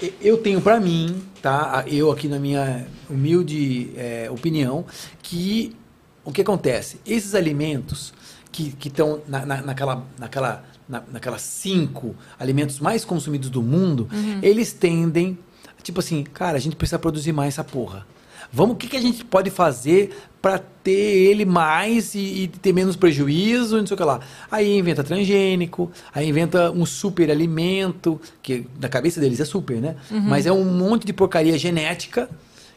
E- 0.02 0.14
Eu 0.22 0.38
tenho 0.38 0.62
pra 0.62 0.80
mim, 0.80 1.22
tá? 1.42 1.84
Eu 1.88 2.10
aqui 2.12 2.28
na 2.28 2.40
minha 2.40 2.88
humilde 3.10 3.92
é, 3.98 4.30
opinião, 4.32 4.86
que 5.22 5.76
o 6.24 6.32
que 6.32 6.42
acontece? 6.42 7.00
Esses 7.06 7.36
alimentos 7.36 8.14
que 8.52 8.74
estão 8.88 9.22
na, 9.28 9.46
na, 9.46 9.62
naquela, 9.62 10.04
naquela, 10.18 10.64
na, 10.90 11.04
naquelas 11.12 11.42
cinco 11.44 12.16
alimentos 12.40 12.80
mais 12.80 13.06
consumidos 13.06 13.50
do 13.52 13.62
mundo, 13.62 14.10
eles 14.42 14.74
tendem, 14.74 15.38
tipo 15.84 16.00
assim, 16.00 16.24
cara, 16.24 16.58
a 16.58 16.60
gente 16.60 16.76
precisa 16.76 16.98
produzir 16.98 17.32
mais 17.34 17.54
essa 17.54 17.64
porra. 17.64 18.06
Vamos, 18.52 18.76
o 18.76 18.78
que, 18.78 18.88
que 18.88 18.98
a 18.98 19.02
gente 19.02 19.24
pode 19.26 19.50
fazer 19.50 20.16
para 20.42 20.60
ter 20.60 20.92
ele 20.92 21.44
mais 21.46 22.16
e, 22.16 22.20
e 22.44 22.48
ter 22.48 22.72
menos 22.74 22.96
prejuízo, 22.96 23.78
não 23.78 23.86
sei 23.86 23.96
o 23.96 23.98
que 23.98 24.04
lá. 24.04 24.20
Aí 24.52 24.78
inventa 24.78 25.04
transgênico, 25.04 25.92
aí 26.14 26.28
inventa 26.30 26.72
um 26.72 26.86
super 26.86 27.30
alimento, 27.30 28.20
que 28.42 28.66
na 28.80 28.88
cabeça 28.88 29.20
deles 29.20 29.40
é 29.40 29.46
super, 29.46 29.78
né? 29.82 29.96
Mas 30.10 30.46
é 30.46 30.52
um 30.52 30.64
monte 30.64 31.06
de 31.06 31.12
porcaria 31.14 31.58
genética, 31.58 32.30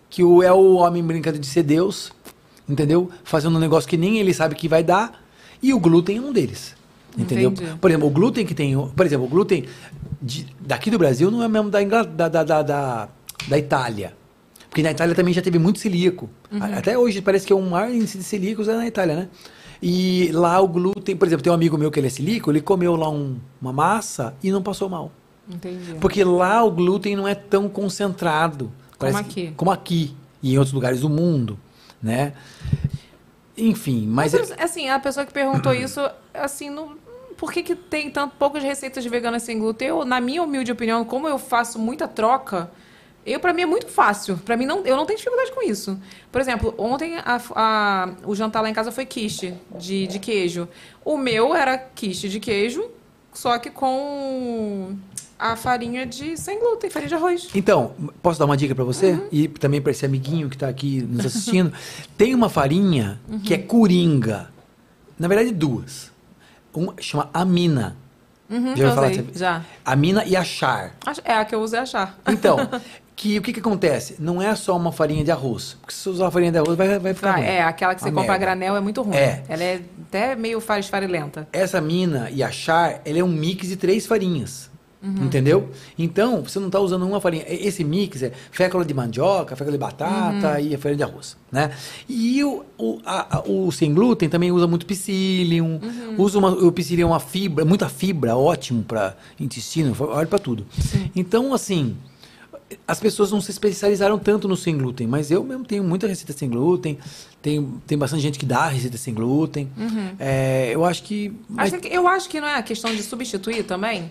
que 0.08 0.24
o, 0.24 0.42
é 0.42 0.52
o 0.52 0.74
homem 0.76 1.02
brincando 1.04 1.38
de 1.38 1.46
ser 1.46 1.62
Deus, 1.62 2.10
entendeu? 2.68 3.08
Fazendo 3.22 3.56
um 3.56 3.60
negócio 3.60 3.88
que 3.88 3.96
nem 3.96 4.18
ele 4.18 4.34
sabe 4.34 4.54
que 4.56 4.66
vai 4.68 4.82
dar, 4.82 5.22
e 5.62 5.72
o 5.72 5.78
glúten 5.78 6.16
é 6.18 6.20
um 6.20 6.32
deles. 6.32 6.74
Entendeu? 7.18 7.50
Entendi. 7.50 7.72
Por 7.80 7.90
exemplo, 7.90 8.06
o 8.08 8.10
glúten 8.10 8.46
que 8.46 8.54
tem. 8.54 8.76
o- 8.76 8.86
Por 8.86 9.04
exemplo, 9.04 9.26
o 9.26 9.28
glúten 9.28 9.64
de- 10.22 10.46
daqui 10.60 10.90
do 10.90 10.98
Brasil 10.98 11.30
não 11.30 11.42
é 11.42 11.48
mesmo 11.48 11.68
da, 11.68 11.82
da, 11.82 12.28
da, 12.28 12.44
da, 12.44 12.62
da, 12.62 13.08
da 13.48 13.58
Itália. 13.58 14.14
Porque 14.70 14.82
na 14.82 14.92
Itália 14.92 15.14
também 15.14 15.34
já 15.34 15.42
teve 15.42 15.58
muito 15.58 15.78
celíaco. 15.80 16.30
A- 16.58 16.78
Até 16.78 16.96
hoje 16.96 17.20
parece 17.20 17.44
que 17.46 17.52
é 17.52 17.56
o 17.56 17.60
maior 17.60 17.90
índice 17.90 18.16
de 18.16 18.24
celíacos 18.24 18.68
é 18.68 18.74
na 18.76 18.86
Itália, 18.86 19.14
né? 19.16 19.28
E 19.82 20.30
lá 20.32 20.58
o 20.60 20.68
glúten, 20.68 21.16
por 21.16 21.26
exemplo, 21.26 21.42
tem 21.42 21.50
um 21.50 21.54
amigo 21.54 21.76
meu 21.76 21.90
que 21.90 21.98
ele 21.98 22.06
é 22.06 22.10
celíaco, 22.10 22.50
ele 22.50 22.60
comeu 22.60 22.94
lá 22.96 23.10
um- 23.10 23.36
uma 23.60 23.72
massa 23.72 24.34
e 24.42 24.50
não 24.52 24.62
passou 24.62 24.88
mal. 24.88 25.10
Entendi. 25.52 25.96
Porque 26.00 26.22
lá 26.22 26.62
o 26.62 26.70
glúten 26.70 27.16
não 27.16 27.26
é 27.26 27.34
tão 27.34 27.68
concentrado. 27.68 28.66
Como 28.96 29.12
Parece 29.12 29.24
que- 29.24 29.40
aqui. 29.46 29.54
como 29.56 29.70
aqui 29.72 30.14
e 30.42 30.54
em 30.54 30.58
outros 30.58 30.72
lugares 30.72 31.00
do 31.00 31.08
mundo, 31.08 31.58
né? 32.00 32.34
Enfim, 33.56 34.06
mas... 34.06 34.32
Mas, 34.32 34.52
assim, 34.58 34.88
a 34.88 34.98
pessoa 34.98 35.26
que 35.26 35.32
perguntou 35.32 35.72
isso, 35.74 36.00
assim, 36.32 36.70
não, 36.70 36.92
por 37.36 37.52
que, 37.52 37.62
que 37.62 37.74
tem 37.74 38.10
tanto 38.10 38.34
poucas 38.38 38.62
receitas 38.62 39.04
veganas 39.04 39.42
sem 39.42 39.58
glúten? 39.58 39.88
Eu, 39.88 40.04
na 40.04 40.20
minha 40.20 40.42
humilde 40.42 40.70
opinião, 40.72 41.04
como 41.04 41.28
eu 41.28 41.38
faço 41.38 41.78
muita 41.78 42.06
troca, 42.08 42.70
eu 43.26 43.38
para 43.40 43.52
mim 43.52 43.62
é 43.62 43.66
muito 43.66 43.88
fácil. 43.88 44.36
Para 44.38 44.56
mim 44.56 44.66
não, 44.66 44.84
eu 44.86 44.96
não 44.96 45.04
tenho 45.06 45.18
dificuldade 45.18 45.52
com 45.52 45.62
isso. 45.62 45.98
Por 46.32 46.40
exemplo, 46.40 46.74
ontem 46.78 47.16
a- 47.18 47.40
a- 47.54 48.08
o 48.24 48.34
jantar 48.34 48.60
lá 48.62 48.70
em 48.70 48.74
casa 48.74 48.90
foi 48.90 49.04
quiche 49.06 49.54
de, 49.78 50.06
de 50.06 50.18
queijo. 50.18 50.68
O 51.04 51.16
meu 51.16 51.54
era 51.54 51.76
quiche 51.78 52.28
de 52.28 52.40
queijo, 52.40 52.90
só 53.32 53.58
que 53.58 53.70
com 53.70 54.96
a 55.38 55.56
farinha 55.56 56.04
de 56.04 56.36
sem 56.36 56.58
glúten, 56.60 56.90
farinha 56.90 57.08
de 57.08 57.14
arroz. 57.14 57.48
Então, 57.54 57.92
posso 58.22 58.38
dar 58.38 58.44
uma 58.44 58.56
dica 58.56 58.74
pra 58.74 58.84
você? 58.84 59.12
Uhum. 59.12 59.28
E 59.32 59.48
também 59.48 59.80
pra 59.80 59.90
esse 59.92 60.04
amiguinho 60.04 60.48
que 60.50 60.56
tá 60.58 60.68
aqui 60.68 61.00
nos 61.02 61.24
assistindo. 61.26 61.72
Tem 62.16 62.34
uma 62.34 62.48
farinha 62.50 63.18
que 63.44 63.54
é 63.54 63.56
Uhum. 63.58 63.66
coringa. 63.66 64.50
Na 65.18 65.28
verdade, 65.28 65.50
duas. 65.52 66.10
Uma 66.74 66.94
chama 67.00 67.28
amina. 67.32 67.96
Uhum, 68.50 68.74
Já 68.76 68.88
ouviu 68.88 68.90
falar 68.94 69.12
já. 69.34 69.64
Amina 69.84 70.24
e 70.24 70.34
achar. 70.34 70.96
Ach- 71.06 71.20
É 71.24 71.34
a 71.34 71.44
que 71.44 71.54
eu 71.54 71.60
uso 71.60 71.76
é 71.76 71.78
achar. 71.78 72.18
Então, 72.28 72.56
que, 73.20 73.38
o 73.38 73.42
que, 73.42 73.52
que 73.52 73.60
acontece? 73.60 74.16
Não 74.18 74.40
é 74.40 74.54
só 74.54 74.76
uma 74.76 74.90
farinha 74.92 75.22
de 75.22 75.30
arroz. 75.30 75.76
Porque 75.80 75.92
se 75.92 76.00
você 76.04 76.08
usar 76.10 76.28
a 76.28 76.30
farinha 76.30 76.52
de 76.52 76.58
arroz, 76.58 76.76
vai, 76.76 76.98
vai 76.98 77.12
ficar 77.14 77.32
Vai, 77.32 77.40
ruim. 77.42 77.50
é, 77.50 77.62
aquela 77.62 77.94
que 77.94 78.00
você 78.02 78.08
Uma 78.08 78.22
compra 78.22 78.34
a 78.34 78.38
merda. 78.38 78.46
granel 78.56 78.76
é 78.76 78.80
muito 78.80 79.02
ruim. 79.02 79.16
É. 79.16 79.42
Ela 79.48 79.62
é 79.62 79.80
até 80.08 80.34
meio 80.34 80.60
faz 80.60 80.88
farilenta. 80.88 81.46
Essa 81.52 81.80
mina 81.80 82.30
e 82.30 82.42
achar, 82.42 83.00
ele 83.04 83.18
é 83.18 83.24
um 83.24 83.28
mix 83.28 83.68
de 83.68 83.76
três 83.76 84.06
farinhas. 84.06 84.70
Uhum. 85.02 85.24
Entendeu? 85.24 85.70
Então, 85.98 86.42
você 86.42 86.58
não 86.58 86.66
está 86.66 86.78
usando 86.78 87.06
uma 87.06 87.20
farinha. 87.22 87.44
Esse 87.48 87.82
mix 87.82 88.22
é 88.22 88.32
fécula 88.50 88.84
de 88.84 88.92
mandioca, 88.92 89.56
fécula 89.56 89.72
de 89.72 89.78
batata 89.78 90.52
Uhum. 90.52 90.60
e 90.60 90.74
a 90.74 90.78
farinha 90.78 90.96
de 90.98 91.02
arroz, 91.04 91.36
né? 91.50 91.70
E 92.06 92.44
o, 92.44 92.64
o, 92.76 92.98
a- 93.06 93.38
a- 93.38 93.42
o 93.48 93.70
sem 93.72 93.94
glúten 93.94 94.28
também 94.28 94.52
usa 94.52 94.66
muito 94.66 94.84
psyllium. 94.84 95.80
Uhum. 95.82 96.14
Usa 96.18 96.38
uma, 96.38 96.50
o 96.50 96.70
psyllium 96.72 97.08
é 97.08 97.10
uma 97.12 97.20
fibra, 97.20 97.64
muita 97.64 97.88
fibra, 97.88 98.36
ótimo 98.36 98.82
para 98.82 99.16
intestino, 99.38 99.96
olha 100.00 100.26
para 100.26 100.38
tudo. 100.38 100.66
Então, 101.16 101.54
assim, 101.54 101.96
as 102.86 103.00
pessoas 103.00 103.30
não 103.32 103.40
se 103.40 103.50
especializaram 103.50 104.18
tanto 104.18 104.46
no 104.46 104.56
sem 104.56 104.76
glúten, 104.78 105.06
mas 105.06 105.30
eu 105.30 105.42
mesmo 105.42 105.64
tenho 105.64 105.82
muita 105.82 106.06
receita 106.06 106.32
sem 106.32 106.48
glúten, 106.48 106.98
tem, 107.42 107.66
tem 107.86 107.98
bastante 107.98 108.22
gente 108.22 108.38
que 108.38 108.46
dá 108.46 108.68
receita 108.68 108.96
sem 108.96 109.12
glúten. 109.14 109.70
É, 110.18 110.70
eu 110.72 110.84
acho 110.84 111.02
que. 111.02 111.32
mas- 111.48 111.72
Acho 111.72 111.82
que- 111.82 111.88
eu 111.88 112.06
acho 112.06 112.28
que 112.28 112.40
não 112.40 112.48
é 112.48 112.54
a 112.56 112.62
questão 112.62 112.94
de 112.94 113.02
substituir 113.02 113.64
também. 113.64 114.10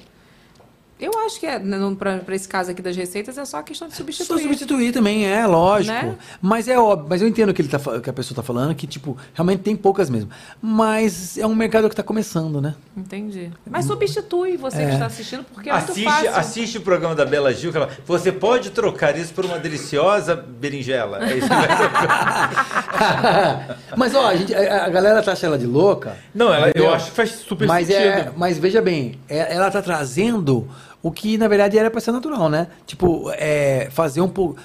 Eu 1.00 1.12
acho 1.26 1.40
que 1.40 1.46
é, 1.46 1.58
né, 1.58 1.78
pra 2.26 2.36
esse 2.36 2.48
caso 2.48 2.70
aqui 2.72 2.82
das 2.82 2.94
receitas 2.96 3.38
é 3.38 3.46
só 3.46 3.62
questão 3.62 3.88
de 3.88 3.94
Só 3.94 4.00
substituir. 4.00 4.42
substituir 4.42 4.92
também, 4.92 5.26
é 5.26 5.46
lógico. 5.48 5.94
Né? 5.94 6.16
Mas 6.42 6.68
é 6.68 6.78
óbvio, 6.78 7.08
mas 7.10 7.22
eu 7.22 7.28
entendo 7.28 7.54
que, 7.54 7.62
ele 7.62 7.70
tá, 7.70 7.80
que 8.02 8.10
a 8.10 8.14
pessoa 8.14 8.36
tá 8.36 8.44
falando, 8.44 8.76
que, 8.76 8.86
tipo, 8.86 9.16
realmente 9.34 9.62
tem 9.62 9.76
poucas 9.78 10.10
mesmo. 10.10 10.30
Mas 10.62 11.38
é 11.38 11.48
um 11.48 11.56
mercado 11.56 11.90
que 11.90 11.96
tá 11.96 12.04
começando, 12.04 12.62
né? 12.62 12.76
Entendi. 12.98 13.50
Mas 13.70 13.86
substitui 13.86 14.58
você 14.58 14.82
É. 14.82 14.86
que 14.88 14.94
está 14.94 15.06
assistindo, 15.06 15.46
porque 15.54 15.70
é 15.70 15.74
muito 15.74 16.04
fácil. 16.04 16.36
assiste 16.36 16.78
o 16.80 16.82
programa 16.82 17.16
da 17.16 17.26
Bela 17.26 17.54
Gil, 17.54 17.72
que 17.72 17.78
ela, 17.78 17.90
você 18.06 18.30
pode 18.32 18.72
trocar 18.72 19.18
isso 19.18 19.34
por 19.34 19.46
uma 19.46 19.58
deliciosa 19.58 20.36
berinjela. 20.36 21.24
É 21.30 21.38
isso 21.38 21.48
que 21.48 21.56
vai 21.56 21.70
mas, 23.96 24.14
ó, 24.16 24.28
a, 24.28 24.36
gente- 24.36 24.54
a- 24.54 24.86
a 24.86 24.90
galera 24.90 25.22
tá 25.24 25.32
achando 25.32 25.52
ela 25.52 25.58
de 25.58 25.66
louca. 25.66 26.18
Não, 26.36 26.54
ela- 26.54 26.72
eu 26.76 26.94
acho 26.94 27.12
que 27.12 27.16
faz 27.16 27.30
super 27.32 27.66
mas 27.68 27.88
sentido. 27.88 28.04
É, 28.06 28.32
mas 28.36 28.58
veja 28.58 28.82
bem, 28.82 29.18
é- 29.30 29.56
ela 29.56 29.72
tá 29.72 29.82
trazendo 29.82 30.68
o 31.02 31.12
que, 31.12 31.38
na 31.38 31.48
verdade, 31.48 31.78
era 31.78 31.90
pra 31.90 32.02
ser 32.02 32.12
natural, 32.12 32.50
né? 32.50 32.68
Tipo, 32.86 33.32
é, 33.36 33.88
fazer 33.92 34.22
um 34.22 34.28
pouco. 34.30 34.58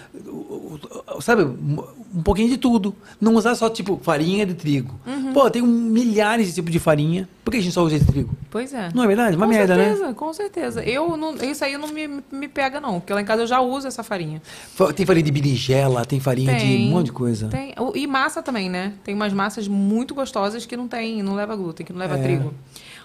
Sabe, 1.20 1.42
um 1.44 2.22
pouquinho 2.22 2.48
de 2.48 2.56
tudo. 2.56 2.94
Não 3.20 3.34
usar 3.34 3.54
só, 3.54 3.68
tipo, 3.70 3.98
farinha 4.02 4.44
de 4.44 4.54
trigo. 4.54 4.94
Uhum. 5.06 5.32
Pô, 5.32 5.48
tem 5.50 5.62
um- 5.62 5.66
milhares 5.66 6.48
de 6.48 6.54
tipos 6.54 6.72
de 6.72 6.78
farinha. 6.78 7.28
Por 7.44 7.50
que 7.50 7.58
a 7.58 7.60
gente 7.60 7.72
só 7.72 7.82
usa 7.82 7.98
de 7.98 8.04
trigo? 8.04 8.34
Pois 8.50 8.72
é. 8.74 8.88
Não 8.94 9.04
é 9.04 9.06
verdade? 9.06 9.36
Uma 9.36 9.46
com 9.46 9.52
merda, 9.52 9.76
né? 9.76 9.84
certeza, 9.90 10.14
Com 10.14 10.32
certeza. 10.32 10.82
Eu 10.84 11.16
não, 11.16 11.34
isso 11.36 11.64
aí 11.64 11.76
não 11.78 11.88
me, 11.88 12.08
me 12.32 12.48
pega, 12.48 12.80
não. 12.80 13.00
Porque 13.00 13.12
lá 13.12 13.20
em 13.20 13.24
casa 13.24 13.42
eu 13.42 13.46
já 13.46 13.60
uso 13.60 13.86
essa 13.86 14.02
farinha. 14.02 14.40
Fa- 14.74 14.92
Tem 14.92 15.04
farinha 15.06 15.24
de 15.24 15.30
berinjela, 15.32 16.04
tem 16.04 16.18
farinha 16.20 16.54
de 16.56 16.64
um 16.66 16.90
monte 16.90 17.06
de 17.06 17.12
coisa. 17.12 17.48
Tem. 17.48 17.74
E 17.94 18.06
massa 18.06 18.42
também, 18.42 18.68
né? 18.70 18.94
Tem 19.04 19.14
umas 19.14 19.32
massas 19.32 19.68
muito 19.68 20.14
gostosas 20.14 20.66
que 20.66 20.76
não 20.76 20.88
tem, 20.88 21.22
não 21.22 21.34
leva 21.34 21.54
glúten, 21.54 21.84
que 21.86 21.92
não 21.92 22.00
leva 22.00 22.18
É. 22.18 22.22
trigo. 22.22 22.52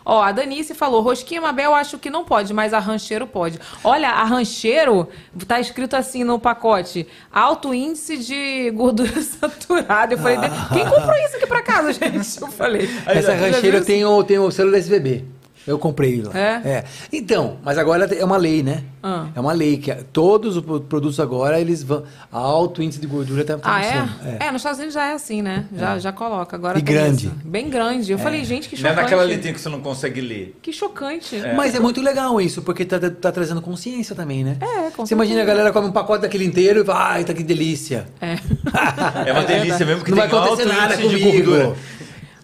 Ó, 0.10 0.24
a 0.24 0.32
Danice 0.32 0.74
falou, 0.74 1.02
rosquinha 1.02 1.40
Mabel 1.40 1.76
acho 1.76 2.00
que 2.00 2.10
não 2.10 2.26
pode, 2.26 2.52
mas 2.52 2.74
a 2.74 2.80
rancheiro 2.80 3.28
pode. 3.28 3.60
Olha, 3.84 4.10
a 4.10 4.24
rancheiro 4.24 5.08
tá 5.48 5.60
escrito 5.60 5.96
assim 5.96 6.24
no 6.24 6.40
pacote, 6.40 7.06
alto 7.32 7.76
índice 7.76 8.18
de 8.18 8.72
gordura 8.72 9.22
saturada. 9.22 10.16
Eu 10.16 10.18
falei, 10.18 10.38
quem 10.74 10.84
comprou 10.84 11.16
isso 11.16 11.38
aqui 11.38 11.46
pra 11.46 11.62
casa, 11.62 11.94
gente? 11.94 12.42
Eu 12.42 12.48
falei. 12.48 12.90
Essa 13.06 13.36
isso? 13.78 13.86
tem 13.86 14.04
o, 14.04 14.24
tem 14.24 14.40
o 14.40 14.50
selo 14.50 14.72
da 14.72 14.80
SBB. 14.80 15.39
Eu 15.68 15.78
comprei 15.78 16.22
lá. 16.22 16.32
É? 16.38 16.84
Então, 17.14 17.58
mas 17.64 17.78
agora 17.78 18.06
é 18.16 18.26
uma 18.26 18.38
lei, 18.38 18.64
né? 18.64 18.84
Ah. 19.04 19.28
É 19.36 19.40
uma 19.40 19.54
lei 19.54 19.78
que 19.78 19.94
todos 20.12 20.58
os 20.58 20.64
pro- 20.64 20.80
produtos 20.82 21.20
agora, 21.20 21.60
eles 21.60 21.84
vão. 21.84 22.04
Alto 22.32 22.82
índice 22.82 23.00
de 23.00 23.08
gordura 23.08 23.46
tá, 23.46 23.58
tá 23.58 23.76
Ah, 23.76 23.86
é? 23.86 23.92
selo. 23.92 24.10
é? 24.40 24.52
nos 24.52 24.62
Estados 24.62 24.78
Unidos 24.80 24.94
já 24.96 25.06
é 25.06 25.14
assim, 25.14 25.42
né? 25.42 25.66
Já, 25.76 26.00
já 26.00 26.12
coloca. 26.12 26.56
Agora 26.56 26.78
E 26.80 26.82
grande. 26.82 27.28
isso. 27.28 27.36
Bem 27.46 27.70
grande. 27.70 28.12
Eu 28.12 28.18
falei, 28.18 28.44
gente, 28.44 28.68
que 28.68 28.76
Não 28.82 28.90
é 28.90 28.94
chocante. 28.94 29.04
naquela 29.04 29.24
letrinha 29.24 29.54
que 29.54 29.60
você 29.62 29.70
não 29.70 29.80
consegue 29.82 30.22
ler. 30.22 30.58
Que 30.62 30.74
chocante. 30.74 31.40
Mas 31.56 31.76
é 31.76 31.80
muito 31.80 32.02
legal 32.02 32.42
isso, 32.42 32.62
porque 32.62 32.84
tá, 32.84 32.98
tá 33.00 33.32
trazendo 33.32 33.62
consciência 33.62 34.16
também, 34.16 34.44
né? 34.44 34.58
É, 34.60 34.90
com 34.92 35.06
Você 35.06 35.14
imagina 35.14 35.42
a 35.42 35.46
galera 35.46 35.72
come 35.72 35.88
um 35.88 35.92
pacote 35.92 36.24
daquele 36.24 36.46
inteiro 36.46 36.80
e 36.80 36.84
vai, 36.84 36.98
ai, 37.20 37.24
tá 37.24 37.34
que 37.34 37.44
delícia. 37.44 38.08
É. 38.20 38.36
É 39.28 39.32
uma 39.34 39.44
delícia 39.46 39.86
mesmo 39.86 40.04
que 40.04 40.12
Não 40.12 40.18
vai 40.18 40.28
tem 40.28 40.38
alto 40.38 40.54
acontecer 40.54 40.70
nada 40.76 40.96
índice 40.96 41.16
de 41.16 41.24
comigo. 41.44 41.76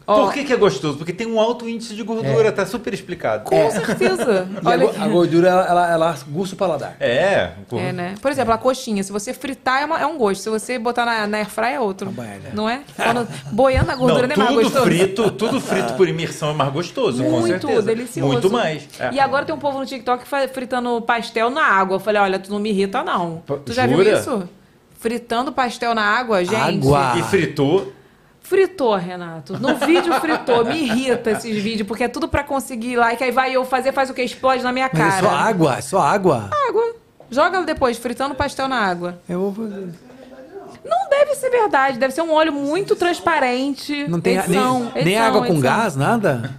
Por 0.06 0.32
que, 0.34 0.44
que 0.44 0.54
é 0.54 0.56
gostoso? 0.56 0.98
Porque 0.98 1.12
tem 1.12 1.26
um 1.26 1.40
alto 1.40 1.68
índice 1.68 1.96
de 1.96 2.04
gordura, 2.04 2.52
tá 2.52 2.66
super 2.66 2.94
explicado. 2.94 3.44
Com 3.46 3.72
certeza. 3.72 4.48
E 4.64 4.68
a, 4.68 4.70
Olha 4.70 4.86
go- 4.86 4.92
aqui. 4.92 5.02
a 5.02 5.08
gordura, 5.08 5.48
ela, 5.50 5.68
ela, 5.68 5.92
ela 5.92 6.16
gusta 6.30 6.54
o 6.56 6.58
paladar. 6.58 6.96
É, 7.00 7.52
É, 7.74 7.92
né? 7.92 8.16
Por 8.22 8.30
exemplo, 8.32 8.54
a 8.54 8.58
coxinha, 8.58 9.02
se 9.04 9.12
você 9.12 9.34
fritar 9.34 9.82
é, 9.82 9.86
uma- 9.86 10.00
é 10.00 10.06
um 10.06 10.18
gosto, 10.18 10.42
se 10.44 10.50
você 10.50 10.78
botar 10.78 11.06
na, 11.06 11.26
na 11.26 11.38
airfryer 11.40 11.74
é 11.76 11.80
outro. 11.80 12.12
merda. 12.12 12.50
Não 12.54 12.70
é? 12.70 12.82
Quando, 12.96 13.28
boiando 13.52 13.90
a 13.92 13.96
gordura 13.96 14.28
não, 14.28 14.36
não, 14.36 14.44
é 14.44 14.46
mais 14.56 14.68
tudo 14.68 14.80
gostoso. 14.80 14.86
frito, 14.86 15.32
tudo 15.32 15.60
frito 15.62 15.94
por 15.94 16.08
imersão 16.08 16.52
é 16.52 16.54
mais 16.54 16.72
gostoso, 16.72 17.24
com 17.24 17.30
Muito 17.32 17.48
certeza. 17.68 17.82
delicioso. 17.82 18.32
Muito 18.32 18.52
mais. 18.52 18.88
É. 19.00 19.12
E 19.14 19.20
agora 19.20 19.44
tem 19.46 19.56
um 19.56 19.60
povo 19.60 19.80
no 19.80 19.86
TikTok 19.86 20.24
fritando 20.54 21.02
pastel 21.02 21.50
na 21.50 21.64
água. 21.66 21.96
Eu 21.96 22.00
falei, 22.00 22.22
olha, 22.22 22.38
tu 22.40 22.52
não 22.52 22.60
me 22.60 22.70
irrita, 22.70 23.04
não. 23.04 23.38
P- 23.46 23.58
Tu 23.66 23.74
já 23.74 23.88
viu 23.88 24.02
isso? 24.04 24.48
Fritando 25.00 25.52
pastel 25.52 25.94
na 25.94 26.04
água, 26.04 26.44
gente. 26.44 26.56
Água. 26.88 27.14
E 27.18 27.24
fritou. 27.24 27.92
Fritou, 28.48 28.96
Renato. 28.96 29.60
No 29.60 29.76
vídeo 29.76 30.14
fritou. 30.22 30.64
Me 30.66 30.76
irrita 30.84 31.32
esses 31.32 31.62
vídeos, 31.64 31.88
porque 31.88 32.04
é 32.04 32.08
tudo 32.08 32.28
pra 32.28 32.44
conseguir 32.44 32.96
like. 32.96 33.24
Aí 33.24 33.32
vai 33.32 33.52
eu 33.56 33.66
fazer, 33.66 33.92
faz 33.92 34.10
o 34.10 34.14
que? 34.14 34.22
Explode 34.22 34.62
na 34.64 34.72
minha 34.72 34.88
Mas 34.94 35.02
cara. 35.02 35.18
é 35.18 35.22
só 35.22 35.36
água, 35.36 35.76
é 35.78 35.82
só 35.82 36.00
água. 36.00 36.50
Água. 36.70 36.96
Joga 37.32 37.64
depois, 37.64 37.98
fritando 37.98 38.36
pastel 38.36 38.68
na 38.68 38.78
água. 38.78 39.18
Eu 39.28 39.40
vou 39.52 39.68
fazer. 39.68 39.90
Não 40.86 41.10
deve 41.10 41.34
ser 41.34 41.50
verdade, 41.50 41.98
deve 41.98 42.14
ser 42.14 42.22
um 42.22 42.32
óleo 42.32 42.54
muito 42.54 42.96
transparente. 42.96 44.08
Não 44.08 44.22
tem 44.22 44.38
Edição, 44.38 44.80
nem, 44.94 45.04
nem 45.04 45.14
edição, 45.16 45.26
água 45.26 45.42
com 45.42 45.54
edição. 45.54 45.62
gás, 45.62 45.96
nada? 45.96 46.52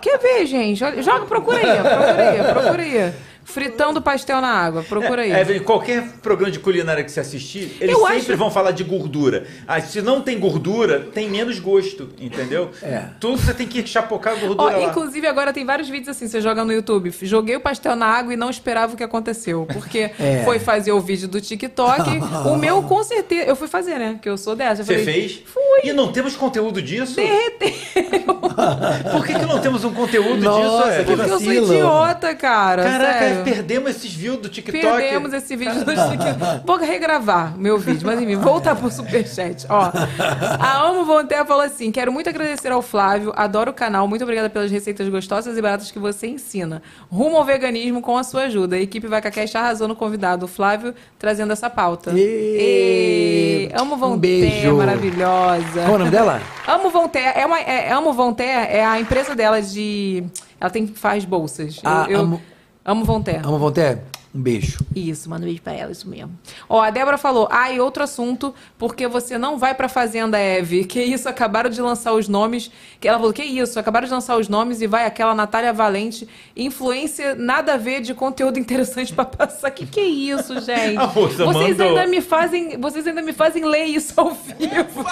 Quer 0.00 0.18
ver, 0.18 0.46
gente? 0.46 0.78
Joga, 0.78 1.26
procura 1.26 1.58
aí, 1.58 1.82
procura 1.82 2.30
aí, 2.30 2.52
procura 2.54 2.82
aí. 2.82 3.12
Fritando 3.46 4.02
pastel 4.02 4.40
na 4.40 4.48
água, 4.48 4.82
procura 4.82 5.22
aí. 5.22 5.30
É, 5.30 5.40
Evelyn, 5.40 5.62
qualquer 5.62 6.02
programa 6.20 6.50
de 6.50 6.58
culinária 6.58 7.04
que 7.04 7.10
você 7.12 7.20
assistir, 7.20 7.76
eles 7.80 7.94
Eu 7.94 8.00
sempre 8.06 8.16
acho- 8.32 8.36
vão 8.36 8.50
falar 8.50 8.72
de 8.72 8.82
gordura. 8.82 9.46
Ah, 9.68 9.80
se 9.80 10.02
não 10.02 10.20
tem 10.20 10.38
gordura, 10.38 11.06
tem 11.14 11.30
menos 11.30 11.58
gosto, 11.60 12.10
entendeu? 12.18 12.70
É. 12.82 13.04
Tudo 13.20 13.38
você 13.38 13.54
tem 13.54 13.66
que 13.66 13.86
chapocar 13.86 14.32
a 14.32 14.36
Ó, 14.36 14.40
gordura 14.40 14.76
lá. 14.78 14.82
inclusive, 14.82 15.26
agora 15.28 15.52
tem 15.52 15.64
vários 15.64 15.88
vídeos 15.88 16.08
assim, 16.08 16.26
você 16.26 16.40
joga 16.40 16.64
no 16.64 16.72
YouTube. 16.72 17.12
Joguei 17.22 17.54
o 17.56 17.60
pastel 17.60 17.94
na 17.94 18.06
água 18.06 18.34
e 18.34 18.36
não 18.36 18.50
esperava 18.50 18.94
o 18.94 18.96
que 18.96 19.04
aconteceu. 19.04 19.64
Porque 19.72 20.10
É. 20.18 20.42
foi 20.44 20.58
fazer 20.58 20.90
o 20.90 21.00
vídeo 21.00 21.28
do 21.28 21.40
TikTok. 21.40 22.02
o 22.46 22.56
meu, 22.58 22.82
com 22.82 23.02
certeza. 23.04 23.44
Eu 23.48 23.54
fui 23.54 23.68
fazer, 23.68 23.96
né? 23.98 24.18
Que 24.20 24.28
eu 24.28 24.36
sou 24.36 24.56
dessa. 24.56 24.82
Você 24.82 24.98
fez? 24.98 25.40
Fui. 25.46 25.62
E 25.88 25.92
não 25.92 26.10
temos 26.10 26.34
conteúdo 26.34 26.82
disso? 26.82 27.14
Derreteu. 27.14 27.72
Por 29.12 29.24
que, 29.26 29.34
que 29.34 29.46
não 29.46 29.60
temos 29.60 29.84
um 29.84 29.92
conteúdo 29.92 30.42
Nossa, 30.42 30.88
disso? 30.88 31.00
Evelyn? 31.00 31.16
Porque 31.16 31.30
eu 31.30 31.40
sou 31.40 31.52
idiota, 31.52 32.34
cara. 32.34 32.82
Caraca, 32.82 33.18
sério. 33.20 33.35
Perdemos 33.44 33.90
esses 33.90 34.12
views 34.12 34.38
do 34.38 34.48
TikTok. 34.48 34.80
Perdemos 34.80 35.32
esse 35.32 35.56
vídeo 35.56 35.74
no 35.74 35.84
TikTok. 35.84 36.66
Vou 36.66 36.76
regravar 36.78 37.56
meu 37.58 37.78
vídeo, 37.78 38.06
mas 38.06 38.20
enfim, 38.20 38.36
voltar 38.36 38.74
pro 38.76 38.90
superchat. 38.90 39.66
Ó, 39.68 39.90
a 40.58 40.82
Amo 40.88 41.04
Voltaire 41.04 41.46
falou 41.46 41.62
assim: 41.64 41.90
quero 41.90 42.12
muito 42.12 42.28
agradecer 42.28 42.70
ao 42.72 42.82
Flávio, 42.82 43.32
adoro 43.36 43.70
o 43.70 43.74
canal, 43.74 44.06
muito 44.08 44.22
obrigada 44.22 44.48
pelas 44.50 44.70
receitas 44.70 45.08
gostosas 45.08 45.56
e 45.56 45.62
baratas 45.62 45.90
que 45.90 45.98
você 45.98 46.26
ensina. 46.26 46.82
Rumo 47.10 47.36
ao 47.36 47.44
veganismo 47.44 48.00
com 48.00 48.16
a 48.16 48.24
sua 48.24 48.42
ajuda. 48.42 48.76
A 48.76 48.80
equipe 48.80 49.06
VacaCast 49.06 49.56
arrasou 49.56 49.88
no 49.88 49.96
convidado, 49.96 50.44
o 50.44 50.48
Flávio, 50.48 50.94
trazendo 51.18 51.52
essa 51.52 51.68
pauta. 51.70 52.12
Ê, 52.16 53.68
Ê, 53.72 53.80
Amo 53.80 53.94
um 53.94 53.98
Voltaire, 53.98 54.50
beijo. 54.50 54.76
maravilhosa. 54.76 55.82
Qual 55.84 55.94
o 55.94 55.98
nome 55.98 56.10
dela? 56.10 56.40
Amo 56.66 56.90
Voltaire, 56.90 57.38
é 57.38 57.46
uma, 57.46 57.60
é, 57.60 57.92
Amo 57.92 58.12
Voltaire 58.12 58.72
é 58.72 58.84
a 58.84 58.98
empresa 59.00 59.34
dela 59.34 59.60
de. 59.62 60.24
Ela 60.60 60.70
tem, 60.70 60.86
faz 60.86 61.24
bolsas. 61.24 61.76
Eu, 61.76 61.82
Ah, 61.90 62.06
eu 62.08 62.20
Amo- 62.20 62.42
amo 62.86 63.04
Voltaire. 63.04 63.40
Amo 63.44 63.58
Voltaire? 63.58 64.04
Um 64.36 64.42
beijo. 64.42 64.78
Isso, 64.94 65.30
manda 65.30 65.44
um 65.44 65.46
beijo 65.46 65.62
pra 65.62 65.72
ela, 65.72 65.90
isso 65.90 66.06
mesmo. 66.06 66.38
Ó, 66.68 66.78
a 66.82 66.90
Débora 66.90 67.16
falou, 67.16 67.48
ah, 67.50 67.72
e 67.72 67.80
outro 67.80 68.02
assunto, 68.02 68.54
porque 68.76 69.08
você 69.08 69.38
não 69.38 69.56
vai 69.56 69.74
pra 69.74 69.88
Fazenda, 69.88 70.38
Eve. 70.38 70.84
Que 70.96 71.02
isso, 71.02 71.28
acabaram 71.28 71.68
de 71.68 71.80
lançar 71.80 72.12
os 72.12 72.28
nomes. 72.28 72.70
Que 73.00 73.08
ela 73.08 73.18
falou, 73.18 73.32
que 73.32 73.42
isso, 73.42 73.78
acabaram 73.78 74.06
de 74.06 74.12
lançar 74.12 74.36
os 74.36 74.48
nomes 74.48 74.80
e 74.80 74.86
vai 74.86 75.06
aquela 75.06 75.34
Natália 75.34 75.72
Valente, 75.72 76.28
influência 76.56 77.34
nada 77.34 77.74
a 77.74 77.76
ver 77.76 78.00
de 78.00 78.14
conteúdo 78.14 78.58
interessante 78.58 79.12
pra 79.12 79.24
passar. 79.24 79.70
Que 79.70 79.86
que 79.86 80.00
é 80.00 80.04
isso, 80.04 80.54
gente? 80.60 80.96
Vocês 81.14 81.38
mandou. 81.38 81.86
ainda 81.86 82.06
me 82.06 82.20
fazem, 82.20 82.78
vocês 82.78 83.06
ainda 83.06 83.22
me 83.22 83.32
fazem 83.32 83.64
ler 83.64 83.84
isso 83.84 84.12
ao 84.20 84.32
vivo. 84.32 85.04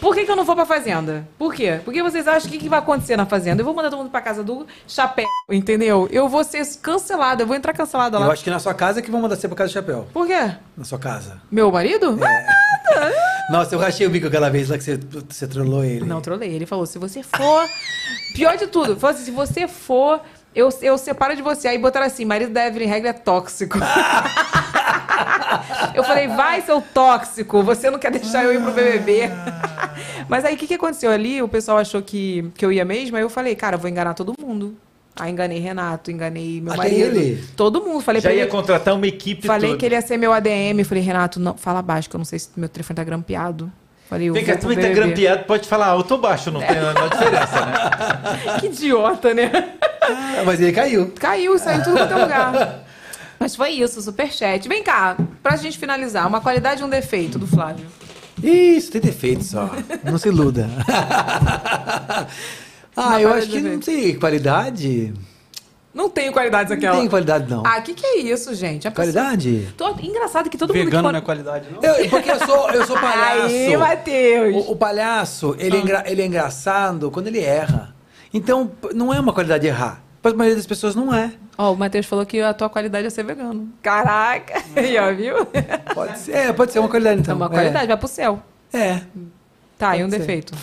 Por 0.00 0.14
que, 0.14 0.24
que 0.24 0.30
eu 0.30 0.36
não 0.36 0.44
vou 0.44 0.56
pra 0.56 0.66
Fazenda? 0.66 1.28
Por 1.38 1.54
quê? 1.54 1.80
Porque 1.84 2.02
vocês 2.02 2.26
acham 2.26 2.50
que, 2.50 2.58
que 2.58 2.68
vai 2.68 2.80
acontecer 2.80 3.16
na 3.16 3.24
Fazenda? 3.24 3.60
Eu 3.60 3.64
vou 3.64 3.74
mandar 3.74 3.88
todo 3.88 4.00
mundo 4.00 4.10
pra 4.10 4.20
casa 4.20 4.42
do 4.42 4.66
chapéu, 4.86 5.26
entendeu? 5.50 6.08
Eu 6.10 6.28
vou 6.28 6.42
ser 6.42 6.66
cancelada, 6.78 7.42
eu 7.42 7.46
vou 7.46 7.54
entrar 7.54 7.72
cancelada 7.72 8.18
lá. 8.18 8.26
Eu 8.26 8.32
acho 8.32 8.41
que 8.42 8.50
na 8.50 8.58
sua 8.58 8.74
casa 8.74 8.98
é 8.98 9.02
que 9.02 9.10
vão 9.10 9.20
mandar 9.20 9.36
você 9.36 9.48
pra 9.48 9.56
casa 9.56 9.70
do 9.70 9.74
chapéu. 9.74 10.06
Por 10.12 10.26
quê? 10.26 10.52
Na 10.76 10.84
sua 10.84 10.98
casa. 10.98 11.40
Meu 11.50 11.70
marido? 11.70 12.18
Ah, 12.22 13.10
Nossa, 13.50 13.74
eu 13.74 13.78
rachei 13.78 14.06
o 14.06 14.10
bico 14.10 14.26
aquela 14.26 14.50
vez 14.50 14.68
lá 14.68 14.78
que 14.78 14.84
você, 14.84 14.98
você 15.28 15.46
trollou 15.46 15.84
ele. 15.84 16.04
Não, 16.04 16.20
trolei. 16.20 16.54
Ele 16.54 16.66
falou: 16.66 16.86
se 16.86 16.98
você 16.98 17.22
for. 17.22 17.68
Pior 18.34 18.56
de 18.56 18.66
tudo, 18.66 18.96
falou 18.96 19.14
assim: 19.14 19.24
se 19.24 19.30
você 19.30 19.68
for, 19.68 20.20
eu, 20.54 20.68
eu 20.80 20.96
separo 20.96 21.36
de 21.36 21.42
você. 21.42 21.68
Aí 21.68 21.78
botaram 21.78 22.06
assim: 22.06 22.24
marido 22.24 22.52
da 22.52 22.66
Evelyn 22.66 22.88
Regra 22.88 23.10
é 23.10 23.12
tóxico. 23.12 23.78
eu 25.94 26.04
falei: 26.04 26.28
vai, 26.28 26.62
seu 26.62 26.80
tóxico, 26.80 27.62
você 27.62 27.90
não 27.90 27.98
quer 27.98 28.10
deixar 28.10 28.44
eu 28.44 28.52
ir 28.52 28.62
pro 28.62 28.72
BBB. 28.72 29.30
Mas 30.28 30.44
aí 30.44 30.54
o 30.54 30.58
que, 30.58 30.66
que 30.66 30.74
aconteceu 30.74 31.10
ali? 31.10 31.42
O 31.42 31.48
pessoal 31.48 31.78
achou 31.78 32.02
que, 32.02 32.50
que 32.54 32.64
eu 32.64 32.72
ia 32.72 32.84
mesmo. 32.84 33.16
Aí 33.16 33.22
eu 33.22 33.30
falei: 33.30 33.54
cara, 33.54 33.76
eu 33.76 33.80
vou 33.80 33.90
enganar 33.90 34.14
todo 34.14 34.34
mundo. 34.40 34.76
Aí 35.14 35.30
enganei 35.30 35.58
Renato, 35.58 36.10
enganei 36.10 36.60
meu 36.60 36.72
Até 36.72 36.82
marido. 36.84 37.16
ele? 37.18 37.44
Todo 37.54 37.82
mundo. 37.82 38.00
Falei 38.00 38.20
Já 38.20 38.30
pra 38.30 38.36
ia 38.36 38.42
ele. 38.42 38.50
contratar 38.50 38.94
uma 38.94 39.06
equipe 39.06 39.46
Falei 39.46 39.70
toda. 39.70 39.78
que 39.78 39.86
ele 39.86 39.94
ia 39.94 40.00
ser 40.00 40.16
meu 40.16 40.32
ADM. 40.32 40.82
Falei, 40.84 41.02
Renato, 41.02 41.38
não, 41.38 41.56
fala 41.56 41.82
baixo, 41.82 42.08
que 42.08 42.16
eu 42.16 42.18
não 42.18 42.24
sei 42.24 42.38
se 42.38 42.48
meu 42.56 42.68
telefone 42.68 42.96
tá 42.96 43.04
grampeado. 43.04 43.70
Falei, 44.08 44.30
vou 44.30 44.42
pro 44.42 44.58
também 44.58 44.78
tá 44.78 44.88
grampeado, 44.90 45.44
pode 45.44 45.66
falar 45.66 45.86
alto 45.86 46.12
ou 46.12 46.20
baixo, 46.20 46.50
não 46.50 46.60
tem 46.60 46.76
a 46.76 46.92
menor 46.92 47.08
diferença, 47.08 47.64
né? 47.66 48.56
Que 48.60 48.66
idiota, 48.66 49.32
né? 49.32 49.50
Ah, 50.02 50.42
mas 50.44 50.60
ele 50.60 50.72
caiu. 50.72 51.12
Caiu, 51.18 51.58
saiu 51.58 51.82
tudo 51.82 51.96
quanto 51.96 52.12
é 52.12 52.22
lugar. 52.22 52.78
Mas 53.40 53.56
foi 53.56 53.70
isso, 53.70 54.00
superchat. 54.00 54.68
Vem 54.68 54.84
cá, 54.84 55.16
pra 55.42 55.56
gente 55.56 55.76
finalizar, 55.76 56.28
uma 56.28 56.40
qualidade 56.40 56.80
e 56.80 56.84
um 56.84 56.88
defeito 56.88 57.40
do 57.40 57.46
Flávio. 57.46 57.84
Isso, 58.40 58.92
tem 58.92 59.00
defeito 59.00 59.42
só. 59.42 59.68
Não 60.04 60.16
se 60.16 60.28
iluda. 60.28 60.70
ah, 62.96 63.20
eu 63.20 63.28
qualidade 63.30 63.38
acho 63.38 63.50
que 63.50 63.60
não 63.60 63.82
sei, 63.82 64.14
qualidade. 64.16 65.14
Não 65.94 66.08
tenho 66.08 66.32
qualidades 66.32 66.70
Não 66.70 66.76
aquela. 66.78 66.96
tem 66.96 67.08
qualidade, 67.08 67.50
não. 67.50 67.62
Ah, 67.66 67.78
que 67.82 67.92
que 67.92 68.04
é 68.06 68.16
isso, 68.20 68.54
gente? 68.54 68.88
A 68.88 68.90
pessoa- 68.90 69.12
Qualidade? 69.12 69.74
Tô- 69.76 69.94
Engraçado 70.00 70.48
que 70.48 70.56
todo 70.56 70.72
mundo 70.72 70.84
Vegano 70.84 71.08
que 71.08 71.12
não 71.12 71.18
é 71.18 71.20
qualidade, 71.20 71.68
não? 71.70 71.82
Eu, 71.82 72.08
porque 72.08 72.30
eu 72.30 72.38
sou, 72.46 72.70
eu 72.70 72.86
sou 72.86 72.98
palhaço. 72.98 73.44
Aí, 73.54 73.76
Matheus. 73.76 74.54
O, 74.68 74.72
o 74.72 74.76
palhaço, 74.76 75.54
ele, 75.58 75.76
é 75.76 75.80
engra- 75.80 76.04
ele 76.06 76.22
é 76.22 76.26
engraçado 76.26 77.10
quando 77.10 77.26
ele 77.26 77.40
erra. 77.40 77.94
Então, 78.32 78.70
não 78.94 79.12
é 79.12 79.20
uma 79.20 79.34
qualidade 79.34 79.66
errar. 79.66 80.02
Para 80.22 80.30
a 80.30 80.34
maioria 80.34 80.56
das 80.56 80.66
pessoas, 80.66 80.94
não 80.94 81.12
é. 81.14 81.32
Ó, 81.58 81.72
o 81.72 81.76
Matheus 81.76 82.06
falou 82.06 82.24
que 82.24 82.40
a 82.40 82.54
tua 82.54 82.70
qualidade 82.70 83.06
é 83.06 83.10
ser 83.10 83.24
vegano. 83.24 83.68
Caraca! 83.82 84.62
Aí, 84.74 84.96
ó, 84.96 85.12
viu? 85.12 85.44
Pode 85.94 86.18
ser, 86.20 86.32
é, 86.32 86.52
pode 86.54 86.72
ser 86.72 86.78
uma 86.78 86.88
qualidade, 86.88 87.18
É 87.18 87.20
então. 87.20 87.36
uma 87.36 87.50
qualidade, 87.50 87.86
vai 87.88 87.96
pro 87.98 88.08
céu. 88.08 88.42
É. 88.72 88.78
é. 88.78 89.02
Tá, 89.76 89.94
e 89.94 89.98
Pode 90.00 90.04
um 90.04 90.10
ser. 90.10 90.18
defeito. 90.20 90.54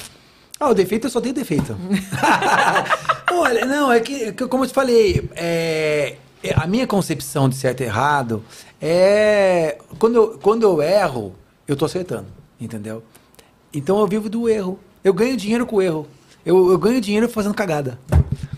Ah, 0.60 0.70
o 0.70 0.74
defeito 0.74 1.08
eu 1.08 1.12
só 1.12 1.22
tenho 1.22 1.34
defeito. 1.34 1.78
Olha, 3.32 3.66
não, 3.66 3.92
é 3.92 4.00
que, 4.02 4.34
que 4.34 4.48
como 4.48 4.64
eu 4.64 4.68
te 4.68 4.74
falei, 4.74 5.30
é, 5.36 6.18
é, 6.44 6.54
a 6.56 6.68
minha 6.68 6.86
concepção 6.86 7.48
de 7.48 7.56
certo 7.56 7.82
e 7.82 7.86
errado 7.86 8.44
é. 8.82 9.78
Quando 9.98 10.16
eu, 10.16 10.40
quando 10.42 10.64
eu 10.64 10.82
erro, 10.82 11.36
eu 11.68 11.76
tô 11.76 11.86
acertando, 11.86 12.28
entendeu? 12.60 13.04
Então 13.74 14.00
eu 14.00 14.08
vivo 14.08 14.30
do 14.30 14.50
erro. 14.50 14.80
Eu 15.04 15.14
ganho 15.14 15.38
dinheiro 15.38 15.66
com 15.66 15.78
o 15.78 15.82
erro. 15.82 16.08
Eu, 16.46 16.72
eu 16.72 16.78
ganho 16.78 17.00
dinheiro 17.00 17.30
fazendo 17.30 17.54
cagada. 17.54 17.98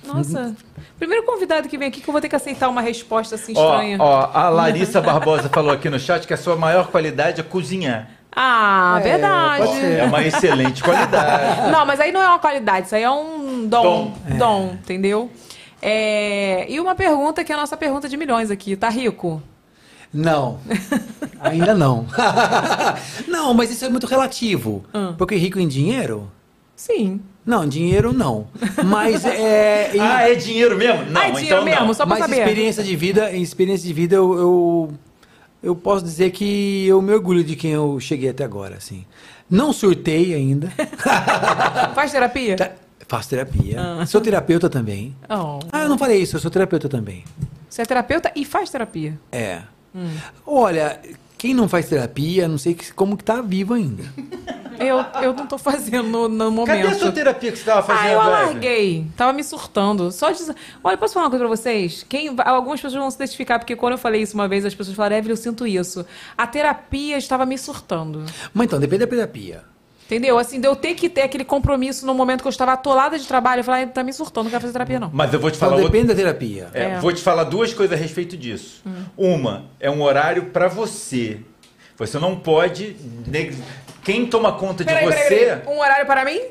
Nossa. 0.05 0.55
Primeiro 0.97 1.25
convidado 1.25 1.67
que 1.67 1.77
vem 1.77 1.87
aqui 1.87 2.01
que 2.01 2.07
eu 2.07 2.11
vou 2.11 2.21
ter 2.21 2.29
que 2.29 2.35
aceitar 2.35 2.69
uma 2.69 2.81
resposta 2.81 3.35
assim 3.35 3.53
Ó, 3.55 3.71
estranha. 3.73 3.97
ó, 3.99 4.29
a 4.33 4.49
Larissa 4.49 5.01
Barbosa 5.01 5.49
falou 5.49 5.71
aqui 5.71 5.89
no 5.89 5.99
chat 5.99 6.27
que 6.27 6.33
a 6.33 6.37
sua 6.37 6.55
maior 6.55 6.87
qualidade 6.87 7.41
é 7.41 7.43
cozinhar. 7.43 8.09
Ah, 8.33 8.97
É, 8.99 9.03
verdade. 9.03 9.65
pode 9.65 9.79
ser. 9.79 9.99
É 9.99 10.03
uma 10.05 10.23
excelente 10.23 10.83
qualidade. 10.83 11.67
Não, 11.71 11.85
mas 11.85 11.99
aí 11.99 12.11
não 12.11 12.21
é 12.21 12.27
uma 12.27 12.39
qualidade, 12.39 12.85
isso 12.85 12.95
aí 12.95 13.03
é 13.03 13.09
um 13.11 13.67
dom. 13.67 14.13
Dom. 14.27 14.37
Dom, 14.37 14.65
entendeu? 14.81 15.29
É, 15.81 16.65
E 16.69 16.79
uma 16.79 16.95
pergunta 16.95 17.43
que 17.43 17.51
é 17.51 17.55
a 17.55 17.57
nossa 17.57 17.75
pergunta 17.75 18.07
de 18.07 18.15
milhões 18.15 18.49
aqui. 18.51 18.75
Tá 18.75 18.87
rico? 18.89 19.41
Não. 20.13 20.59
Ainda 21.41 21.73
não. 21.73 22.05
não, 23.27 23.53
mas 23.53 23.71
isso 23.71 23.83
é 23.85 23.89
muito 23.89 24.05
relativo. 24.07 24.83
Hum. 24.93 25.13
Porque 25.17 25.35
rico 25.35 25.59
em 25.59 25.67
dinheiro? 25.67 26.31
Sim. 26.75 27.21
Não, 27.45 27.67
dinheiro 27.67 28.13
não. 28.13 28.47
Mas 28.85 29.25
é. 29.25 29.91
em- 29.95 29.99
Ah, 29.99 30.29
é 30.29 30.35
dinheiro 30.35 30.77
mesmo? 30.77 31.05
Não, 31.09 31.21
Ah, 31.21 31.27
é 31.27 31.31
dinheiro 31.31 31.55
então 31.57 31.65
mesmo? 31.65 31.85
não. 31.87 31.93
Só 31.93 32.05
pra 32.05 32.15
Mas 32.17 32.19
saber. 32.19 32.37
experiência 32.39 32.83
de 32.83 32.95
vida, 32.95 33.31
em 33.35 33.41
experiência 33.41 33.87
de 33.87 33.93
vida, 33.93 34.15
eu, 34.15 34.37
eu, 34.37 34.91
eu 35.61 35.75
posso 35.75 36.03
dizer 36.03 36.31
que 36.31 36.85
eu 36.87 37.01
me 37.01 37.13
orgulho 37.13 37.43
de 37.43 37.55
quem 37.55 37.71
eu 37.71 37.99
cheguei 37.99 38.29
até 38.29 38.43
agora, 38.43 38.75
assim. 38.77 39.05
Não 39.49 39.73
surtei 39.73 40.33
ainda. 40.33 40.71
Faz 41.93 42.11
terapia? 42.11 42.55
Tá- 42.55 42.71
Faço 43.07 43.27
terapia. 43.29 43.75
Ah. 43.77 44.05
Sou 44.05 44.21
terapeuta 44.21 44.69
também. 44.69 45.13
Oh. 45.29 45.59
Ah, 45.69 45.81
eu 45.81 45.89
não 45.89 45.97
falei 45.97 46.21
isso, 46.21 46.37
eu 46.37 46.39
sou 46.39 46.49
terapeuta 46.49 46.87
também. 46.87 47.25
Você 47.69 47.81
é 47.81 47.85
terapeuta 47.85 48.31
e 48.33 48.45
faz 48.45 48.69
terapia. 48.69 49.19
É. 49.29 49.63
Hum. 49.93 50.15
Olha, 50.47 50.97
quem 51.41 51.55
não 51.55 51.67
faz 51.67 51.89
terapia, 51.89 52.47
não 52.47 52.59
sei 52.59 52.75
que- 52.75 52.93
como 52.93 53.17
que 53.17 53.23
tá 53.23 53.41
vivo 53.41 53.73
ainda. 53.73 54.03
Eu, 54.79 54.97
eu 55.23 55.33
não 55.33 55.47
tô 55.47 55.57
fazendo 55.57 56.03
no, 56.07 56.27
no 56.27 56.51
momento. 56.51 56.67
Cadê 56.83 56.87
a 56.95 56.99
sua 56.99 57.11
terapia 57.11 57.51
que 57.51 57.57
você 57.57 57.63
estava 57.63 57.81
fazendo? 57.81 58.03
Ah, 58.05 58.11
eu 58.11 58.21
alarguei. 58.21 59.07
Tava 59.17 59.33
me 59.33 59.43
surtando. 59.43 60.11
Só 60.11 60.29
de... 60.29 60.39
Olha, 60.83 60.97
posso 60.97 61.15
falar 61.15 61.25
uma 61.25 61.29
coisa 61.31 61.43
pra 61.45 61.55
vocês? 61.55 62.05
Quem... 62.07 62.35
Algumas 62.45 62.79
pessoas 62.79 63.01
vão 63.01 63.09
se 63.09 63.15
identificar, 63.17 63.57
porque 63.57 63.75
quando 63.75 63.93
eu 63.93 63.97
falei 63.97 64.21
isso 64.21 64.35
uma 64.35 64.47
vez, 64.47 64.63
as 64.65 64.75
pessoas 64.75 64.95
falaram, 64.95 65.15
Evelyn, 65.17 65.33
eu 65.33 65.37
sinto 65.37 65.65
isso. 65.65 66.05
A 66.37 66.45
terapia 66.45 67.17
estava 67.17 67.43
me 67.43 67.57
surtando. 67.57 68.23
Mas 68.53 68.65
então, 68.67 68.79
depende 68.79 68.99
da 69.05 69.07
terapia. 69.07 69.63
Entendeu? 70.11 70.37
Assim, 70.37 70.59
de 70.59 70.67
eu 70.67 70.75
ter 70.75 70.93
que 70.93 71.07
ter 71.07 71.21
aquele 71.21 71.45
compromisso 71.45 72.05
no 72.05 72.13
momento 72.13 72.41
que 72.41 72.47
eu 72.47 72.51
estava 72.51 72.73
atolada 72.73 73.17
de 73.17 73.25
trabalho. 73.25 73.61
Eu 73.61 73.63
falei, 73.63 73.83
"Ah, 73.85 73.87
tá 73.87 74.03
me 74.03 74.11
surtando, 74.11 74.43
não 74.45 74.51
quero 74.51 74.59
fazer 74.61 74.73
terapia, 74.73 74.99
não. 74.99 75.09
Mas 75.13 75.33
eu 75.33 75.39
vou 75.39 75.49
te 75.49 75.55
Então, 75.55 75.69
falar 75.69 75.79
outra- 75.81 75.89
depende 75.89 76.09
da 76.13 76.15
terapia. 76.15 76.67
É, 76.73 76.83
É. 76.83 76.99
Vou 76.99 77.13
te 77.13 77.21
falar 77.21 77.45
duas 77.45 77.73
coisas 77.73 77.97
a 77.97 78.01
respeito 78.01 78.35
disso. 78.35 78.83
Uma, 79.15 79.67
é 79.79 79.89
um 79.89 80.01
horário 80.01 80.47
pra 80.47 80.67
você. 80.67 81.39
Você 81.97 82.19
não 82.19 82.35
pode. 82.35 82.97
neg- 83.25 83.55
Quem 84.03 84.25
toma 84.25 84.51
conta 84.51 84.83
de 84.83 84.91
Peraí, 84.91 85.05
você. 85.05 85.15
peraí, 85.29 85.39
peraí. 85.61 85.61
Um 85.67 85.79
horário 85.79 86.05
para 86.05 86.25
mim? 86.25 86.41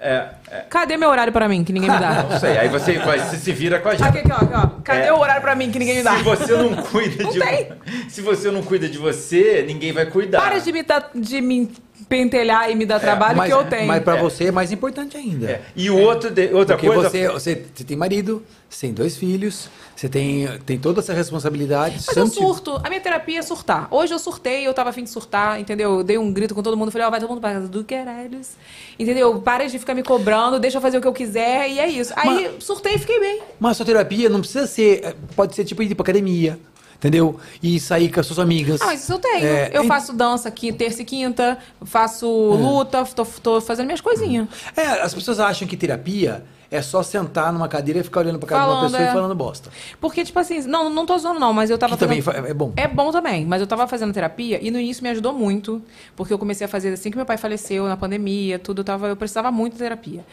É, 0.00 0.26
é, 0.50 0.56
Cadê 0.68 0.96
meu 0.96 1.08
horário 1.08 1.32
para 1.32 1.48
mim, 1.48 1.62
que 1.62 1.72
ninguém 1.72 1.88
me 1.90 1.98
dá? 1.98 2.24
não 2.28 2.40
sei. 2.40 2.58
Aí 2.58 2.68
você, 2.68 2.98
vai- 2.98 3.18
você 3.20 3.36
se 3.36 3.52
vira 3.52 3.78
com 3.78 3.90
a 3.90 3.94
gente. 3.94 4.08
Aqui, 4.08 4.18
aqui, 4.18 4.32
ó, 4.32 4.36
aqui, 4.36 4.54
ó. 4.54 4.80
Cadê 4.82 5.06
É. 5.06 5.12
o 5.12 5.18
horário 5.18 5.40
para 5.40 5.54
mim 5.54 5.70
que 5.70 5.78
ninguém 5.78 5.98
me 5.98 6.02
dá? 6.02 6.16
Se 6.16 6.22
você 6.24 6.52
não 6.56 6.74
cuida 6.76 7.22
Não 7.22 7.30
de 7.30 7.38
tem. 7.38 7.68
Se 8.08 8.20
você 8.22 8.50
não 8.50 8.62
cuida 8.62 8.88
de 8.88 8.98
você, 8.98 9.62
ninguém 9.66 9.92
vai 9.92 10.04
cuidar. 10.06 10.40
Para 10.40 10.58
de 10.58 10.72
me, 10.72 10.82
dar- 10.82 11.10
de 11.14 11.40
me 11.40 11.70
pentelhar 12.08 12.70
e 12.70 12.74
me 12.74 12.86
dar 12.86 13.00
trabalho 13.00 13.36
mas, 13.36 13.48
que 13.48 13.54
eu 13.54 13.64
tenho. 13.64 13.86
Mas 13.86 14.02
pra 14.02 14.16
É. 14.16 14.20
você 14.20 14.44
é 14.46 14.52
mais 14.52 14.70
importante 14.72 15.16
ainda. 15.16 15.50
É. 15.50 15.62
E 15.74 15.90
o 15.90 15.98
outro, 15.98 16.30
de- 16.30 16.52
outra 16.52 16.76
Porque 16.76 16.86
coisa. 16.88 17.08
você, 17.10 17.28
você, 17.28 17.64
você 17.74 17.84
tem 17.84 17.96
marido, 17.96 18.42
você 18.68 18.86
tem 18.86 18.94
dois 18.94 19.16
filhos, 19.16 19.68
você 19.94 20.08
tem, 20.08 20.46
tem 20.66 20.78
toda 20.78 21.00
essa 21.00 21.12
responsabilidade. 21.12 22.00
Mas 22.06 22.16
eu 22.16 22.26
surto. 22.26 22.80
A 22.84 22.88
minha 22.88 23.00
terapia 23.00 23.38
é 23.38 23.42
surtar. 23.42 23.88
Hoje 23.90 24.12
eu 24.12 24.18
surtei, 24.18 24.66
eu 24.66 24.74
tava 24.74 24.90
afim 24.90 25.04
de 25.04 25.10
surtar, 25.10 25.60
entendeu? 25.60 25.98
Eu 25.98 26.04
dei 26.04 26.18
um 26.18 26.32
grito 26.32 26.54
com 26.54 26.62
todo 26.62 26.76
mundo, 26.76 26.90
falei, 26.90 27.06
ó, 27.06 27.10
vai 27.10 27.20
todo 27.20 27.28
mundo 27.28 27.40
pra 27.40 27.52
casa 27.54 27.68
do 27.68 27.84
caralhos. 27.84 28.50
Entendeu? 28.98 29.40
Para 29.40 29.66
de 29.66 29.78
ficar 29.78 29.94
me 29.94 30.02
cobrando, 30.02 30.58
deixa 30.60 30.78
eu 30.78 30.82
fazer 30.82 30.98
o 30.98 31.00
que 31.00 31.08
eu 31.08 31.12
quiser, 31.12 31.68
e 31.70 31.78
é 31.78 31.88
isso. 31.88 32.12
Aí 32.16 32.56
surtei 32.60 32.94
e 32.94 32.98
fiquei 32.98 33.18
bem. 33.20 33.40
Mas 33.58 33.72
a 33.72 33.74
sua 33.74 33.86
terapia 33.86 34.28
não 34.28 34.40
precisa 34.40 34.66
ser. 34.66 35.16
Pode 35.36 35.54
ser 35.54 35.64
tipo 35.64 35.82
ir 35.82 35.94
pra 35.94 36.02
academia, 36.02 36.58
entendeu? 37.04 37.38
E 37.62 37.78
sair 37.78 38.10
com 38.10 38.18
as 38.20 38.26
suas 38.26 38.38
amigas. 38.38 38.80
Ah, 38.80 38.86
mas 38.86 39.02
isso 39.02 39.12
eu 39.12 39.18
tenho. 39.18 39.44
É, 39.46 39.70
eu 39.74 39.84
faço 39.84 40.12
dança 40.14 40.48
aqui 40.48 40.72
terça 40.72 41.02
e 41.02 41.04
quinta, 41.04 41.58
faço 41.84 42.26
luta, 42.26 43.04
tô, 43.04 43.24
tô 43.42 43.60
fazendo 43.60 43.86
minhas 43.86 44.00
coisinhas. 44.00 44.48
É, 44.74 45.02
as 45.02 45.12
pessoas 45.12 45.38
acham 45.38 45.68
que 45.68 45.76
terapia 45.76 46.42
é 46.70 46.80
só 46.82 47.02
sentar 47.02 47.52
numa 47.52 47.68
cadeira 47.68 48.00
e 48.00 48.02
ficar 48.02 48.20
olhando 48.20 48.38
pra 48.38 48.48
cara 48.48 48.62
de 48.62 48.66
uma 48.68 48.74
Falando, 48.76 48.90
pessoa 48.90 49.06
é. 49.06 49.10
e 49.10 49.12
falando 49.14 49.34
bosta. 49.34 49.70
Porque, 50.00 50.24
tipo 50.24 50.38
assim, 50.38 50.60
não, 50.62 50.88
não 50.90 51.06
tô 51.06 51.16
zoando, 51.18 51.38
não, 51.38 51.52
mas 51.52 51.70
eu 51.70 51.78
tava 51.78 51.92
Que 51.92 52.00
também 52.00 52.20
fazendo... 52.22 52.42
fa- 52.42 52.48
é 52.50 52.54
bom. 52.54 52.72
É 52.74 52.88
bom 52.88 53.12
também, 53.12 53.44
mas 53.46 53.60
eu 53.60 53.66
tava 53.66 53.86
fazendo 53.86 54.12
terapia 54.12 54.58
e 54.60 54.70
no 54.70 54.80
início 54.80 55.02
me 55.02 55.10
ajudou 55.10 55.32
muito, 55.32 55.80
porque 56.16 56.32
eu 56.32 56.38
comecei 56.38 56.64
a 56.64 56.68
fazer 56.68 56.92
assim 56.92 57.10
que 57.10 57.16
meu 57.16 57.26
pai 57.26 57.36
faleceu 57.36 57.86
na 57.86 57.96
pandemia, 57.96 58.58
tudo, 58.58 58.80
eu, 58.80 58.84
tava, 58.84 59.06
eu 59.08 59.16
precisava 59.16 59.52
muito 59.52 59.74
de 59.74 59.78
terapia. 59.80 60.24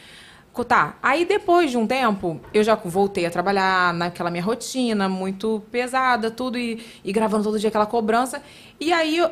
Tá, 0.68 0.95
aí 1.02 1.26
depois 1.26 1.72
de 1.72 1.78
um 1.78 1.88
tempo, 1.88 2.40
eu 2.53 2.61
já 2.64 2.76
voltei 2.76 3.26
a 3.26 3.32
trabalhar 3.32 3.94
naquela 3.94 4.30
minha 4.30 4.44
rotina, 4.44 5.07
muito 5.07 5.64
pesada, 5.72 6.30
tudo, 6.30 6.57
e, 6.57 6.86
e 7.03 7.11
gravando 7.14 7.44
todo 7.45 7.57
dia 7.57 7.69
aquela 7.69 7.86
cobrança. 7.86 8.41
E 8.80 8.91
aí 8.91 9.18
eu- 9.18 9.30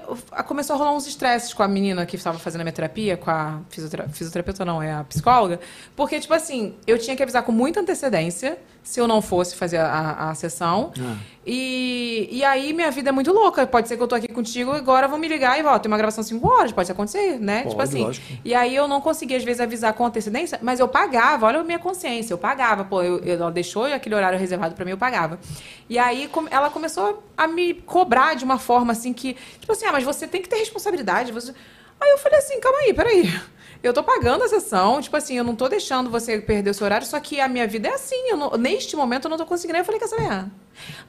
começou 0.47 0.75
a 0.75 0.79
rolar 0.79 0.93
uns 0.93 1.05
estresses 1.07 1.53
com 1.53 1.61
a 1.61 1.67
menina 1.67 2.05
que 2.05 2.15
estava 2.15 2.39
fazendo 2.39 2.61
a 2.61 2.63
minha 2.63 2.73
terapia, 2.73 3.17
com 3.17 3.29
a 3.29 3.59
fisiotera- 3.69 4.07
fisioterapeuta, 4.09 4.63
não, 4.63 4.81
é 4.81 4.93
a 4.93 5.03
psicóloga. 5.03 5.59
Porque, 5.95 6.19
tipo 6.19 6.33
assim, 6.33 6.75
eu 6.87 6.97
tinha 6.97 7.15
que 7.15 7.21
avisar 7.21 7.43
com 7.43 7.51
muita 7.51 7.81
antecedência 7.81 8.57
se 8.89 8.99
eu 8.99 9.07
não 9.07 9.21
fosse 9.21 9.55
fazer 9.55 9.77
a, 9.77 9.85
a- 9.87 10.29
a 10.31 10.35
sessão. 10.35 10.91
Ah. 10.99 11.15
E, 11.45 12.27
e 12.31 12.43
aí 12.43 12.73
minha 12.73 12.89
vida 12.89 13.09
é 13.09 13.11
muito 13.11 13.31
louca. 13.31 13.65
Pode 13.67 13.87
ser 13.87 13.97
que 13.97 14.01
eu 14.03 14.07
tô 14.07 14.15
aqui 14.15 14.27
contigo 14.27 14.71
agora 14.71 15.07
vão 15.07 15.19
me 15.19 15.27
ligar 15.27 15.59
e 15.59 15.63
ó, 15.63 15.77
tem 15.77 15.91
uma 15.91 15.97
gravação 15.97 16.23
5 16.23 16.47
horas, 16.47 16.71
pode 16.71 16.91
acontecer, 16.91 17.39
né? 17.39 17.59
Pode, 17.63 17.69
tipo 17.69 17.81
assim. 17.83 18.03
lógico. 18.03 18.25
E 18.43 18.55
aí 18.55 18.75
eu 18.75 18.87
não 18.87 18.99
conseguia, 18.99 19.37
às 19.37 19.43
vezes, 19.43 19.59
avisar 19.61 19.93
com 19.93 20.05
antecedência, 20.05 20.59
mas 20.61 20.79
eu 20.79 20.87
pagava, 20.87 21.45
olha 21.45 21.59
a 21.59 21.63
minha 21.63 21.77
consciência, 21.77 22.33
eu 22.33 22.37
pagava. 22.39 22.83
Pô, 22.83 23.03
eu, 23.03 23.19
eu- 23.19 23.35
ela 23.35 23.51
deixou 23.51 23.85
aquele 23.85 24.15
horário 24.15 24.39
reservado 24.39 24.73
pra 24.73 24.83
mim, 24.83 24.91
eu 24.91 24.97
pagava. 24.97 25.39
E 25.87 25.99
aí 25.99 26.27
com- 26.27 26.47
ela 26.49 26.69
começou 26.71 27.23
a 27.37 27.47
me 27.47 27.73
cobrar 27.75 28.33
de 28.35 28.43
uma 28.43 28.57
forma 28.57 28.91
assim 28.93 29.13
que, 29.13 29.35
tipo 29.59 29.71
assim, 29.71 29.85
ah, 29.85 29.91
mas 29.91 30.03
você 30.03 30.27
tem 30.27 30.41
que 30.41 30.49
ter 30.49 30.57
responsabilidade. 30.57 31.31
Você... 31.31 31.53
Aí 32.01 32.09
eu 32.09 32.17
falei 32.17 32.39
assim, 32.39 32.59
calma 32.59 32.79
aí, 32.79 32.93
peraí. 32.93 33.39
Eu 33.81 33.93
tô 33.93 34.03
pagando 34.03 34.43
a 34.43 34.47
sessão, 34.49 34.99
tipo 35.01 35.15
assim, 35.15 35.37
eu 35.37 35.43
não 35.43 35.55
tô 35.55 35.69
deixando 35.69 36.09
você 36.09 36.37
perder 36.39 36.71
o 36.71 36.73
seu 36.73 36.83
horário, 36.83 37.07
só 37.07 37.17
que 37.19 37.39
a 37.39 37.47
minha 37.47 37.65
vida 37.65 37.87
é 37.87 37.93
assim. 37.93 38.29
eu 38.29 38.35
não- 38.35 38.51
neste 38.57 38.95
momento 38.95 39.25
eu 39.25 39.29
não 39.29 39.37
tô 39.37 39.45
conseguindo. 39.45 39.77
Aí 39.77 39.81
eu 39.81 39.85
falei, 39.85 39.99
quer 40.01 40.07
saber? 40.07 40.27
Ah, 40.29 40.45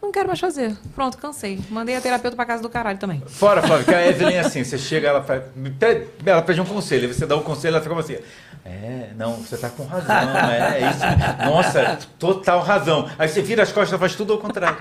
não 0.01 0.13
quero 0.13 0.29
mais 0.29 0.39
fazer. 0.39 0.77
Pronto, 0.95 1.19
cansei. 1.19 1.59
Mandei 1.69 1.97
a 1.97 2.01
terapeuta 2.01 2.37
pra 2.37 2.45
casa 2.47 2.63
do 2.63 2.69
caralho 2.71 2.99
também. 2.99 3.21
Fora, 3.27 3.61
Flávio, 3.61 3.85
que 3.85 3.95
a 3.95 4.07
Evelyn 4.07 4.35
é 4.37 4.41
assim, 4.41 4.63
você 4.63 4.79
chega, 4.79 5.09
ela, 5.09 5.23
faz, 5.23 5.43
pede, 5.81 6.07
ela 6.25 6.43
pede 6.43 6.61
um 6.61 6.65
conselho, 6.65 7.09
aí 7.09 7.13
você 7.15 7.27
dá 7.27 7.35
o 7.37 7.43
conselho, 7.43 7.75
ela 7.75 7.83
fica 7.83 7.99
assim, 7.99 8.19
é, 8.65 9.11
não, 9.17 9.35
você 9.37 9.57
tá 9.57 9.69
com 9.69 9.85
razão, 9.85 10.15
é, 10.51 10.81
é 10.83 10.91
isso, 10.91 11.51
nossa, 11.51 11.99
total 12.21 12.61
razão. 12.61 13.11
Aí 13.19 13.29
você 13.29 13.43
vira 13.43 13.65
as 13.65 13.73
costas 13.73 13.97
e 13.97 14.01
faz 14.01 14.15
tudo 14.15 14.33
ao 14.33 14.39
contrário. 14.39 14.79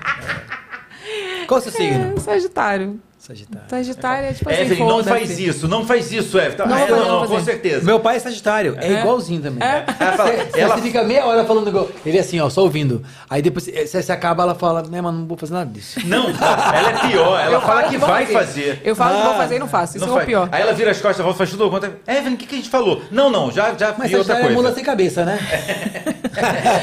Qual 1.48 1.58
é 1.58 1.60
o 1.60 1.62
seu 1.64 1.72
signo? 1.72 2.14
É, 2.16 2.20
Sagitário. 2.20 3.00
Sagitário. 3.30 3.64
Sagitário 3.70 4.26
é 4.28 4.32
tipo 4.32 4.50
assim, 4.50 4.60
Evelyn, 4.62 4.86
não 4.88 5.04
faz 5.04 5.38
isso, 5.38 5.68
não 5.68 5.86
faz 5.86 6.10
isso, 6.12 6.36
Evelyn. 6.38 6.56
Não 6.58 6.74
Ah, 6.74 6.78
fazer, 6.78 6.90
não, 6.90 6.98
não 6.98 7.08
vou 7.20 7.28
com 7.28 7.34
fazer. 7.34 7.44
certeza. 7.52 7.84
Meu 7.84 8.00
pai 8.00 8.16
é 8.16 8.18
Sagitário, 8.18 8.76
é, 8.80 8.86
É? 8.88 9.00
igualzinho 9.00 9.40
também. 9.40 9.62
É? 9.66 9.84
Ela 10.00 10.12
fala, 10.12 10.30
Você, 10.32 10.60
ela, 10.60 10.74
você 10.76 10.82
fica 10.82 11.04
meia 11.04 11.24
hora 11.26 11.44
falando 11.44 11.68
igual. 11.68 11.88
Ele 12.04 12.16
é 12.18 12.20
assim, 12.20 12.40
ó, 12.40 12.50
só 12.50 12.62
ouvindo. 12.62 13.02
Aí 13.28 13.40
depois 13.40 13.64
você, 13.66 13.86
você 14.02 14.10
acaba, 14.12 14.42
ela 14.42 14.54
fala, 14.56 14.82
né, 14.82 15.00
mas 15.00 15.14
não 15.14 15.26
vou 15.26 15.36
fazer 15.36 15.54
nada 15.54 15.70
disso. 15.70 16.00
não, 16.06 16.26
ela 16.28 16.90
é 16.90 17.08
pior, 17.08 17.40
ela 17.40 17.52
Eu 17.54 17.60
fala 17.60 17.82
que 17.84 17.96
vai 17.98 18.26
fazer. 18.26 18.80
Eu 18.84 18.96
falo 18.96 19.14
que 19.16 19.20
Ah, 19.22 19.24
vou 19.26 19.34
fazer 19.34 19.56
e 19.56 19.58
não 19.60 19.68
faço. 19.68 19.96
Isso 19.96 20.06
Não 20.06 20.18
é 20.18 20.22
o 20.22 20.26
pior. 20.26 20.48
Aí 20.50 20.62
ela 20.62 20.72
vira 20.72 20.90
as 20.90 21.00
costas, 21.00 21.22
volta, 21.24 21.38
faz 21.38 21.50
tudo 21.50 21.70
contrário. 21.70 21.98
Evelyn, 22.08 22.34
o 22.34 22.36
que, 22.36 22.46
que 22.46 22.54
a 22.56 22.58
gente 22.58 22.70
falou? 22.70 23.02
Não, 23.10 23.30
não, 23.30 23.50
já, 23.52 23.72
já 23.78 23.94
Mas 23.96 24.10
vi 24.10 24.16
outra 24.16 24.34
é 24.38 24.40
coisa. 24.40 24.54
mula 24.54 24.74
sem 24.74 24.82
cabeça, 24.82 25.24
né? 25.24 25.38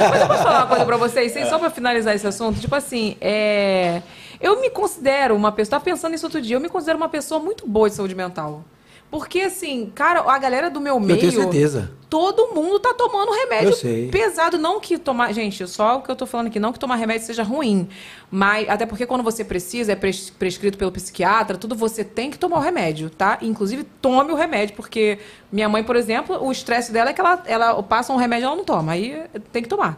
Mas 0.09 0.21
eu 0.21 0.27
posso 0.27 0.43
falar 0.43 0.59
uma 0.59 0.67
coisa 0.67 0.85
pra 0.85 0.97
vocês, 0.97 1.33
só 1.49 1.59
pra 1.59 1.69
finalizar 1.69 2.15
esse 2.15 2.25
assunto? 2.27 2.59
Tipo 2.59 2.75
assim, 2.75 3.15
é... 3.19 4.01
eu 4.39 4.59
me 4.61 4.69
considero 4.69 5.35
uma 5.35 5.51
pessoa. 5.51 5.71
Tava 5.71 5.83
pensando 5.83 6.11
nisso 6.11 6.25
outro 6.25 6.41
dia, 6.41 6.55
eu 6.55 6.59
me 6.61 6.69
considero 6.69 6.97
uma 6.97 7.09
pessoa 7.09 7.39
muito 7.39 7.67
boa 7.67 7.89
de 7.89 7.95
saúde 7.95 8.15
mental. 8.15 8.63
Porque, 9.09 9.39
assim, 9.39 9.89
cara, 9.95 10.19
a 10.29 10.37
galera 10.37 10.69
do 10.69 10.81
meu 10.81 10.99
meio. 10.99 11.15
Eu 11.15 11.19
tenho 11.19 11.31
certeza. 11.31 11.91
Todo 12.09 12.53
mundo 12.53 12.77
tá 12.77 12.93
tomando 12.93 13.31
remédio 13.31 13.69
Eu 13.69 13.73
sei. 13.73 14.09
pesado. 14.09 14.57
Não 14.57 14.81
que 14.81 14.97
tomar. 14.97 15.33
Gente, 15.33 15.65
só 15.65 15.97
o 15.97 16.01
que 16.01 16.11
eu 16.11 16.15
tô 16.15 16.25
falando 16.25 16.47
aqui, 16.47 16.59
não 16.59 16.73
que 16.73 16.79
tomar 16.79 16.95
remédio 16.97 17.25
seja 17.25 17.41
ruim. 17.41 17.87
Mas, 18.29 18.67
até 18.67 18.85
porque 18.85 19.05
quando 19.05 19.23
você 19.23 19.45
precisa, 19.45 19.93
é 19.93 19.95
pres- 19.95 20.29
prescrito 20.29 20.77
pelo 20.77 20.91
psiquiatra, 20.91 21.57
tudo 21.57 21.73
você 21.73 22.03
tem 22.03 22.29
que 22.29 22.37
tomar 22.37 22.57
o 22.57 22.61
remédio, 22.61 23.09
tá? 23.09 23.37
Inclusive, 23.41 23.85
tome 24.01 24.33
o 24.33 24.35
remédio, 24.35 24.75
porque 24.75 25.19
minha 25.53 25.69
mãe, 25.69 25.85
por 25.85 25.95
exemplo, 25.95 26.43
o 26.45 26.51
estresse 26.51 26.91
dela 26.91 27.09
é 27.11 27.13
que 27.13 27.21
ela, 27.21 27.41
ela 27.45 27.83
passa 27.83 28.11
um 28.11 28.17
remédio 28.17 28.43
e 28.43 28.47
ela 28.47 28.55
não 28.57 28.65
toma. 28.65 28.91
Aí 28.91 29.21
tem 29.53 29.63
que 29.63 29.69
tomar. 29.69 29.97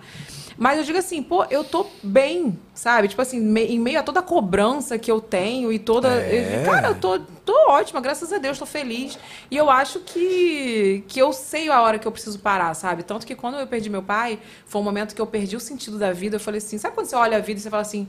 Mas 0.61 0.77
eu 0.77 0.83
digo 0.83 0.97
assim, 0.97 1.23
pô, 1.23 1.45
eu 1.45 1.63
tô 1.63 1.87
bem, 2.03 2.59
sabe? 2.73 3.07
Tipo 3.07 3.21
assim, 3.21 3.39
me- 3.39 3.65
em 3.67 3.79
meio 3.79 3.97
a 3.97 4.03
toda 4.03 4.19
a 4.19 4.21
cobrança 4.21 4.99
que 4.99 5.09
eu 5.09 5.21
tenho 5.21 5.71
e 5.71 5.79
toda. 5.79 6.09
É. 6.09 6.63
Cara, 6.65 6.89
eu 6.89 6.95
tô, 6.95 7.17
tô 7.17 7.53
ótima, 7.69 8.01
graças 8.01 8.33
a 8.33 8.37
Deus, 8.39 8.59
tô 8.59 8.65
feliz. 8.65 9.17
E 9.49 9.55
eu 9.55 9.69
acho 9.69 10.01
que, 10.01 11.01
que 11.07 11.17
eu 11.17 11.31
sei 11.31 11.69
a 11.69 11.81
hora 11.81 11.97
que 11.97 12.05
eu 12.05 12.11
preciso 12.11 12.37
parar, 12.39 12.73
sabe? 12.73 13.03
Tanto 13.03 13.25
que 13.25 13.35
quando 13.35 13.57
eu 13.57 13.65
perdi 13.67 13.89
meu 13.89 14.03
pai, 14.03 14.37
foi 14.65 14.81
um 14.81 14.83
momento 14.83 15.15
que 15.15 15.21
eu 15.21 15.25
perdi 15.25 15.55
o 15.55 15.61
sentido 15.61 15.97
da 15.97 16.11
vida. 16.11 16.35
Eu 16.35 16.39
falei 16.41 16.57
assim, 16.57 16.77
sabe 16.77 16.93
quando 16.93 17.07
você 17.07 17.15
olha 17.15 17.37
a 17.37 17.39
vida 17.39 17.57
e 17.57 17.63
você 17.63 17.69
fala 17.69 17.81
assim. 17.81 18.05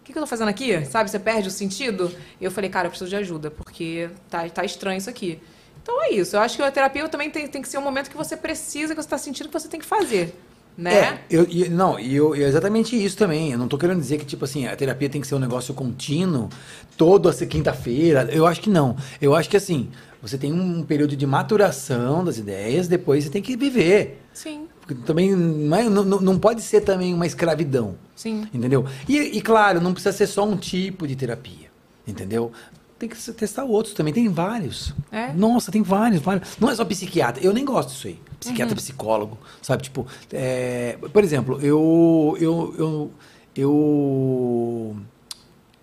O 0.00 0.04
que, 0.04 0.12
que 0.12 0.18
eu 0.18 0.22
tô 0.22 0.26
fazendo 0.26 0.48
aqui? 0.48 0.84
Sabe? 0.86 1.08
Você 1.08 1.20
perde 1.20 1.46
o 1.48 1.50
sentido. 1.52 2.12
E 2.40 2.44
eu 2.44 2.50
falei, 2.50 2.68
cara, 2.68 2.86
eu 2.88 2.90
preciso 2.90 3.08
de 3.08 3.16
ajuda, 3.16 3.50
porque 3.52 4.10
tá, 4.28 4.46
tá 4.48 4.64
estranho 4.64 4.98
isso 4.98 5.08
aqui. 5.08 5.40
Então 5.82 6.02
é 6.02 6.10
isso. 6.10 6.34
Eu 6.34 6.40
acho 6.40 6.56
que 6.56 6.62
a 6.62 6.70
terapia 6.70 7.08
também 7.08 7.30
tem, 7.30 7.46
tem 7.46 7.62
que 7.62 7.68
ser 7.68 7.78
um 7.78 7.82
momento 7.82 8.10
que 8.10 8.16
você 8.16 8.36
precisa, 8.36 8.92
que 8.94 9.00
você 9.00 9.08
tá 9.08 9.16
sentindo 9.18 9.46
que 9.48 9.52
você 9.52 9.68
tem 9.68 9.78
que 9.78 9.86
fazer. 9.86 10.34
Né? 10.76 10.94
É, 10.94 11.18
eu, 11.30 11.46
e- 11.48 11.68
não, 11.68 11.98
e 12.00 12.16
eu, 12.16 12.34
e 12.34 12.42
é 12.42 12.48
exatamente 12.48 12.96
isso 13.02 13.16
também. 13.16 13.52
Eu 13.52 13.58
não 13.58 13.68
tô 13.68 13.78
querendo 13.78 14.00
dizer 14.00 14.18
que, 14.18 14.24
tipo 14.26 14.44
assim, 14.44 14.66
a 14.66 14.74
terapia 14.74 15.08
tem 15.08 15.20
que 15.20 15.26
ser 15.26 15.36
um 15.36 15.38
negócio 15.38 15.72
contínuo, 15.72 16.48
toda 16.96 17.32
quinta-feira. 17.46 18.28
Eu 18.32 18.44
acho 18.46 18.60
que 18.60 18.68
não. 18.70 18.96
Eu 19.22 19.34
acho 19.36 19.48
que, 19.48 19.56
assim, 19.56 19.88
você 20.20 20.36
tem 20.36 20.52
um 20.52 20.82
período 20.82 21.16
de 21.16 21.26
maturação 21.26 22.24
das 22.24 22.38
ideias, 22.38 22.88
depois 22.88 23.22
você 23.24 23.30
tem 23.30 23.40
que 23.42 23.56
viver. 23.56 24.20
Sim, 24.32 24.66
Porque 24.80 24.94
também 25.06 25.34
não, 25.34 25.76
é- 25.76 25.88
não, 25.88 26.04
não- 26.04 26.20
não 26.20 26.38
pode 26.38 26.60
ser 26.60 26.80
também 26.80 27.14
uma 27.14 27.26
escravidão. 27.26 27.94
sim. 28.16 28.46
Entendeu? 28.52 28.84
E, 29.08 29.16
e, 29.18 29.40
claro, 29.40 29.80
não 29.80 29.92
precisa 29.92 30.12
ser 30.16 30.26
só 30.26 30.44
um 30.44 30.56
tipo 30.56 31.06
de 31.06 31.14
terapia. 31.14 31.72
Entendeu? 32.06 32.52
Tem 32.98 33.08
que 33.08 33.16
testar 33.32 33.64
outros 33.64 33.92
também. 33.94 34.14
Tem 34.14 34.28
vários. 34.28 34.94
É? 35.10 35.32
Nossa, 35.32 35.70
tem 35.72 35.82
vários, 35.82 36.22
vários. 36.22 36.56
Não 36.58 36.70
é 36.70 36.74
só 36.74 36.84
psiquiatra. 36.84 37.42
Eu 37.44 37.52
nem 37.52 37.64
gosto 37.64 37.90
disso 37.90 38.06
aí. 38.06 38.20
Psiquiatra, 38.38 38.72
Uhum. 38.74 38.76
psicólogo. 38.76 39.38
Sabe? 39.60 39.82
Tipo, 39.82 40.06
é, 40.32 40.96
por 41.12 41.24
exemplo, 41.24 41.60
eu, 41.60 42.36
eu, 42.40 42.74
eu, 42.78 43.10
eu. 43.56 44.96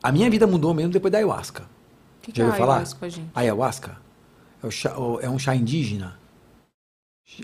A 0.01 0.11
minha 0.11 0.29
vida 0.29 0.47
mudou 0.47 0.73
mesmo 0.73 0.91
depois 0.91 1.11
da 1.11 1.17
ayahuasca. 1.17 1.63
O 1.63 2.21
que, 2.23 2.31
que 2.31 2.37
Já 2.37 2.43
é 2.43 2.47
ouviu 2.47 2.59
falar? 2.59 2.73
ayahuasca, 2.75 3.09
gente? 3.09 3.29
Ayahuasca 3.35 3.97
é, 4.63 4.71
chá- 4.71 4.95
é 5.21 5.29
um 5.29 5.37
chá 5.39 5.55
indígena. 5.55 6.17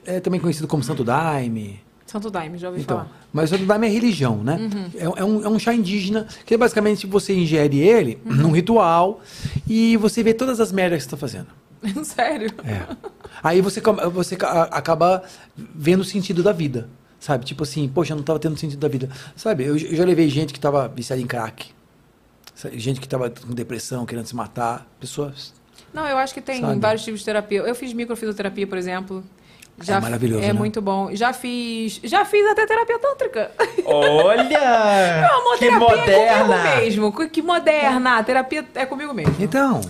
É 0.06 0.20
também 0.20 0.40
conhecido 0.40 0.68
como 0.68 0.84
Santo 0.84 1.04
Daime. 1.04 1.82
Santo 2.08 2.32
Daime, 2.32 2.58
já 2.58 2.70
ouvi 2.70 2.82
Então, 2.82 2.98
falar. 2.98 3.12
mas 3.34 3.52
o 3.52 3.56
Santo 3.56 3.68
Daime 3.68 3.86
é 3.86 3.90
religião, 3.90 4.38
né? 4.44 4.58
Uhum. 4.60 4.86
É, 4.96 5.04
é 5.22 5.24
um, 5.26 5.46
é 5.46 5.50
um 5.50 5.60
chá 5.60 5.74
indígena 5.74 6.26
que 6.46 6.56
basicamente 6.58 7.06
você 7.06 7.34
ingere 7.36 7.80
ele 7.80 8.18
Uhum. 8.26 8.34
num 8.36 8.52
ritual 8.52 9.22
e 9.68 9.96
você 9.98 10.24
vê 10.24 10.34
todas 10.34 10.60
as 10.60 10.72
merdas 10.72 11.04
que 11.04 11.10
você 11.10 11.16
está 11.16 11.18
fazendo. 11.18 11.48
Sério? 12.06 12.50
É. 12.64 12.96
Aí 13.44 13.62
você, 13.62 13.82
você 14.12 14.36
ca- 14.36 14.64
acaba 14.72 15.22
vendo 15.56 16.02
o 16.02 16.06
sentido 16.06 16.42
da 16.42 16.52
vida. 16.52 16.90
Sabe? 17.20 17.46
Tipo 17.46 17.64
assim, 17.64 17.88
poxa, 17.90 18.14
eu 18.14 18.16
não 18.16 18.22
estava 18.22 18.40
tendo 18.40 18.56
sentido 18.58 18.80
da 18.80 18.88
vida. 18.88 19.10
Sabe? 19.36 19.64
Eu, 19.66 19.76
eu 19.78 19.96
já 19.96 20.06
levei 20.06 20.30
gente 20.30 20.54
que 20.54 20.60
estava 20.60 20.88
viciada 20.88 21.22
em 21.22 21.26
crack. 21.28 21.72
Gente 22.74 23.00
que 23.00 23.06
estava 23.06 23.30
com 23.30 23.54
depressão, 23.54 24.06
querendo 24.06 24.26
se 24.26 24.36
matar. 24.36 24.88
Pessoas. 25.00 25.54
Não, 25.94 26.08
eu 26.08 26.18
acho 26.18 26.34
que 26.34 26.42
tem 26.42 26.62
Sabe? 26.62 26.80
vários 26.80 27.04
tipos 27.04 27.20
de 27.20 27.26
terapia. 27.26 27.60
Eu 27.60 27.76
fiz 27.76 27.92
microfisioterapia, 27.94 28.66
por 28.66 28.78
exemplo. 28.78 29.24
Já 29.80 29.98
É 29.98 30.00
maravilhoso, 30.00 30.44
É 30.44 30.48
né? 30.48 30.54
muito 30.54 30.82
bom. 30.82 31.10
Já 31.14 31.34
fiz. 31.34 32.00
Já 32.04 32.26
fiz 32.26 32.46
até 32.48 32.66
terapia 32.66 32.98
tântrica. 32.98 33.52
Olha! 33.86 34.42
Meu 35.22 35.40
amor, 35.40 35.54
que 35.58 35.66
terapia 35.66 35.68
é 35.68 35.80
moderna! 35.80 36.46
comigo 36.58 36.76
mesmo. 36.82 37.12
Que- 37.16 37.30
Que 37.30 37.42
moderna. 37.42 38.18
A 38.18 38.24
terapia 38.24 38.66
é 38.76 38.86
comigo 38.86 39.14
mesmo. 39.14 39.36
Então. 39.40 39.82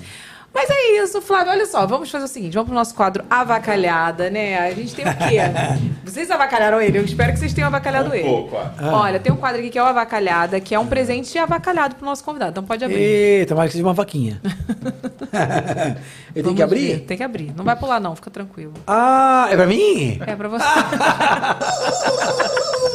Mas 0.53 0.69
é 0.71 1.03
isso, 1.03 1.21
Flávio. 1.21 1.51
Olha 1.51 1.65
só, 1.67 1.85
vamos 1.85 2.09
fazer 2.09 2.25
o 2.25 2.27
seguinte: 2.27 2.53
vamos 2.53 2.67
pro 2.69 2.75
nosso 2.75 2.95
quadro 2.95 3.23
Avacalhada, 3.29 4.29
né? 4.31 4.57
A 4.57 4.71
gente 4.73 4.95
tem 4.95 5.05
o 5.05 5.15
quê? 5.15 5.37
vocês 6.03 6.31
avacalharam 6.31 6.81
ele? 6.81 6.97
Eu 6.97 7.05
espero 7.05 7.31
que 7.31 7.37
vocês 7.39 7.53
tenham 7.53 7.67
avacalhado 7.67 8.09
Um 8.09 8.13
ele. 8.15 8.23
pouco, 8.27 8.55
ó. 8.55 8.85
Olha, 9.01 9.19
tem 9.19 9.31
um 9.31 9.35
quadro 9.35 9.59
aqui 9.59 9.69
que 9.69 9.77
é 9.77 9.83
o 9.83 9.85
Avacalhada, 9.85 10.59
que 10.59 10.73
é 10.73 10.79
um 10.79 10.87
presente 10.87 11.37
avacalhado 11.37 11.95
pro 11.95 12.05
nosso 12.05 12.23
convidado. 12.23 12.51
Então 12.51 12.63
pode 12.63 12.83
abrir. 12.83 12.97
Eita, 12.97 13.53
mais 13.53 13.67
que 13.69 13.73
seja 13.73 13.85
uma 13.85 13.93
vaquinha. 13.93 14.41
eu 16.35 16.43
tenho 16.43 16.55
que 16.55 16.63
abrir? 16.63 16.87
ver. 16.87 16.99
Tem 17.01 17.17
que 17.17 17.23
abrir. 17.23 17.53
Não 17.55 17.63
vai 17.63 17.75
pular, 17.75 17.99
não, 17.99 18.15
fica 18.15 18.31
tranquilo. 18.31 18.73
Ah, 18.87 19.47
é 19.51 19.55
pra 19.55 19.67
mim? 19.67 20.19
É 20.25 20.35
pra 20.35 20.47
você. 20.47 20.65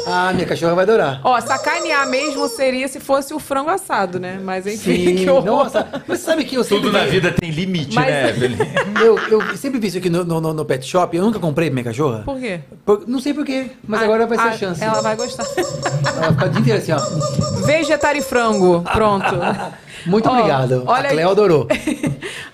Ah, 0.05 0.33
minha 0.33 0.45
cachorra 0.47 0.75
vai 0.75 0.83
adorar. 0.83 1.21
Ó, 1.23 1.41
sacanear 1.41 2.09
mesmo 2.09 2.49
seria 2.49 2.89
se 2.89 2.99
fosse 2.99 3.33
o 3.33 3.39
frango 3.39 3.71
assado, 3.71 4.19
né? 4.19 4.39
Mas 4.43 4.67
enfim, 4.67 5.15
que 5.15 5.19
Sim, 5.19 5.29
horror. 5.29 5.45
nossa. 5.45 5.87
Mas 6.09 6.19
sabe 6.21 6.45
que 6.45 6.57
eu 6.57 6.65
sempre 6.65 6.83
Tudo 6.87 6.93
na 6.99 7.05
vi- 7.05 7.11
vida 7.13 7.31
tem 7.31 7.42
limite, 7.51 7.95
Mas- 7.95 8.07
né, 8.07 8.29
Evelyn? 8.31 8.57
Eu, 9.03 9.19
eu 9.19 9.57
sempre 9.57 9.81
vi 9.81 9.89
isso 9.89 9.99
aqui 9.99 10.09
no, 10.09 10.25
no, 10.25 10.41
no- 10.41 10.55
no 10.55 10.65
pet 10.65 10.87
shop. 10.87 11.17
Eu 11.17 11.25
nunca 11.25 11.39
comprei 11.41 11.69
minha 11.71 11.83
cachorra. 11.85 12.23
Por 12.25 12.39
quê? 12.39 12.61
Por- 12.85 13.05
não 13.09 13.19
sei 13.21 13.35
porquê, 13.35 13.67
mas 13.87 14.01
Ah, 14.01 14.05
agora 14.05 14.27
vai 14.27 14.39
ser 14.39 14.45
a 14.45 14.53
chance. 14.59 14.83
Ela 14.85 15.01
vai 15.01 15.17
gostar. 15.17 15.45
Ela 15.57 16.21
vai 16.21 16.33
ficar 16.33 16.47
o 16.47 16.51
dia 16.51 16.61
inteiro 16.61 16.79
assim, 16.79 16.93
ó. 16.93 17.63
Vegetar 17.67 18.17
e 18.17 18.23
frango. 18.23 18.83
Pronto. 18.93 19.25
Muito 20.07 20.29
Ó, 20.29 20.33
obrigado. 20.33 20.83
olha 20.87 21.09
a 21.09 21.13
Cleo 21.13 21.31
adorou. 21.31 21.67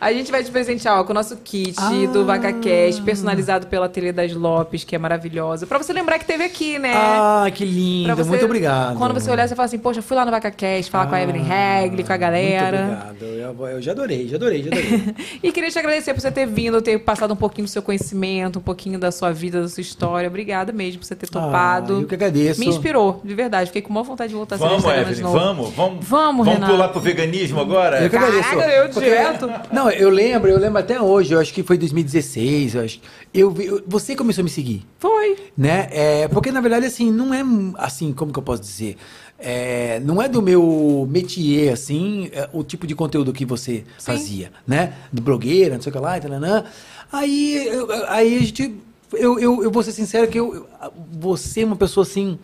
A 0.00 0.12
gente 0.12 0.30
vai 0.30 0.44
te 0.44 0.50
presentear 0.50 1.00
ó, 1.00 1.04
com 1.04 1.10
o 1.10 1.14
nosso 1.14 1.36
kit 1.38 1.74
Ah. 1.76 1.90
do 2.12 2.24
VacaCast, 2.24 3.02
personalizado 3.02 3.66
pela 3.66 3.86
Ateliê 3.86 4.12
das 4.12 4.32
Lopes, 4.32 4.84
que 4.84 4.94
é 4.94 4.98
maravilhosa. 4.98 5.66
Pra 5.66 5.76
você 5.76 5.92
lembrar 5.92 6.20
que 6.20 6.24
teve 6.24 6.44
aqui, 6.44 6.78
né? 6.78 6.92
Ah, 6.94 7.46
que 7.52 7.64
lindo. 7.64 8.14
você- 8.14 8.28
Muito 8.28 8.44
obrigado. 8.44 8.96
Quando 8.96 9.12
você 9.14 9.28
olhar, 9.30 9.48
você 9.48 9.56
fala 9.56 9.66
assim, 9.66 9.78
poxa, 9.78 10.00
fui 10.00 10.16
lá 10.16 10.24
no 10.24 10.30
VacaCast, 10.30 10.88
falar 10.90 11.08
com 11.08 11.16
a 11.16 11.22
Evelyn 11.22 11.42
Regli, 11.42 12.04
com 12.04 12.12
a 12.12 12.16
galera. 12.16 12.78
Muito 12.78 13.24
obrigado. 13.24 13.24
Eu, 13.60 13.66
eu 13.66 13.82
já 13.82 13.90
adorei, 13.90 14.28
já 14.28 14.36
adorei, 14.36 14.62
já 14.62 14.68
adorei. 14.70 15.14
E 15.42 15.50
queria 15.52 15.70
te 15.70 15.78
agradecer 15.78 16.14
por 16.14 16.20
você 16.20 16.30
ter 16.30 16.46
vindo, 16.46 16.80
ter 16.80 16.98
passado 17.00 17.32
um 17.32 17.36
pouquinho 17.36 17.66
do 17.66 17.70
seu 17.70 17.82
conhecimento, 17.82 18.60
um 18.60 18.62
pouquinho 18.62 18.98
da 19.00 19.10
sua 19.10 19.32
vida, 19.32 19.62
da 19.62 19.68
sua 19.68 19.80
história. 19.80 20.28
Obrigada 20.28 20.72
mesmo 20.72 21.00
por 21.00 21.06
você 21.06 21.16
ter 21.16 21.28
topado. 21.28 21.96
Ah, 21.96 22.00
eu 22.02 22.06
que 22.06 22.14
agradeço. 22.14 22.60
Me 22.60 22.66
inspirou, 22.66 23.20
de 23.24 23.34
verdade. 23.34 23.66
Fiquei 23.66 23.82
com 23.82 23.90
uma 23.90 24.02
vontade 24.04 24.28
de 24.28 24.36
voltar 24.36 24.54
a 24.54 24.58
ser 24.58 24.64
Vamos, 24.64 24.84
Evelyn, 24.84 25.22
vamos, 25.22 25.34
vamos. 25.74 25.74
Vamos, 25.74 26.06
Vamos 26.06 26.46
Renato. 26.46 26.72
pular 26.72 26.88
pro 26.88 27.00
veganismo 27.00 27.37
agora? 27.58 28.02
Eu 28.02 28.10
que 28.10 28.16
agradeço. 28.16 28.48
Caraca, 28.50 28.70
eu 28.72 28.88
Porque- 28.88 29.00
direto. 29.08 29.50
Não, 29.72 29.90
eu 29.90 30.10
lembro, 30.10 30.50
eu 30.50 30.58
lembro 30.58 30.78
até 30.78 31.00
hoje, 31.00 31.32
eu 31.34 31.40
acho 31.40 31.52
que 31.52 31.62
foi 31.62 31.76
2016, 31.78 32.74
eu 32.74 32.82
acho. 32.84 33.00
Eu, 33.32 33.54
eu- 33.60 33.82
você 33.86 34.14
começou 34.16 34.42
a 34.42 34.44
me 34.44 34.50
seguir. 34.50 34.84
Foi. 34.98 35.36
né? 35.56 35.88
É, 35.90 36.28
porque 36.28 36.50
na 36.50 36.60
verdade 36.60 36.86
assim 36.86 37.10
não 37.10 37.32
é 37.34 37.42
assim 37.78 38.12
como 38.12 38.32
que 38.32 38.38
eu 38.38 38.42
posso 38.42 38.62
dizer, 38.62 38.96
É, 39.40 40.00
não 40.04 40.20
é 40.20 40.28
do 40.28 40.42
meu 40.42 41.06
métier 41.08 41.72
assim 41.72 42.28
é, 42.32 42.48
o 42.52 42.64
tipo 42.64 42.86
de 42.88 42.94
conteúdo 42.96 43.32
que 43.32 43.44
você 43.44 43.84
fazia, 44.00 44.50
né? 44.66 44.94
De 45.12 45.20
blogueira, 45.22 45.76
não 45.76 45.80
sei 45.82 45.90
o 45.90 45.92
que 45.92 45.98
lá, 46.00 46.18
e 46.18 46.20
talanã. 46.20 46.64
Aí, 47.12 47.68
eu- 47.68 47.88
aí 48.08 48.36
a 48.36 48.40
gente 48.40 48.74
eu, 49.12 49.38
eu, 49.38 49.62
eu 49.62 49.70
vou 49.70 49.82
ser 49.82 49.92
sincero 49.92 50.26
que 50.28 50.38
eu, 50.38 50.54
eu- 50.54 50.66
você 51.12 51.60
é 51.62 51.64
uma 51.64 51.76
pessoa 51.76 52.04
assim. 52.04 52.38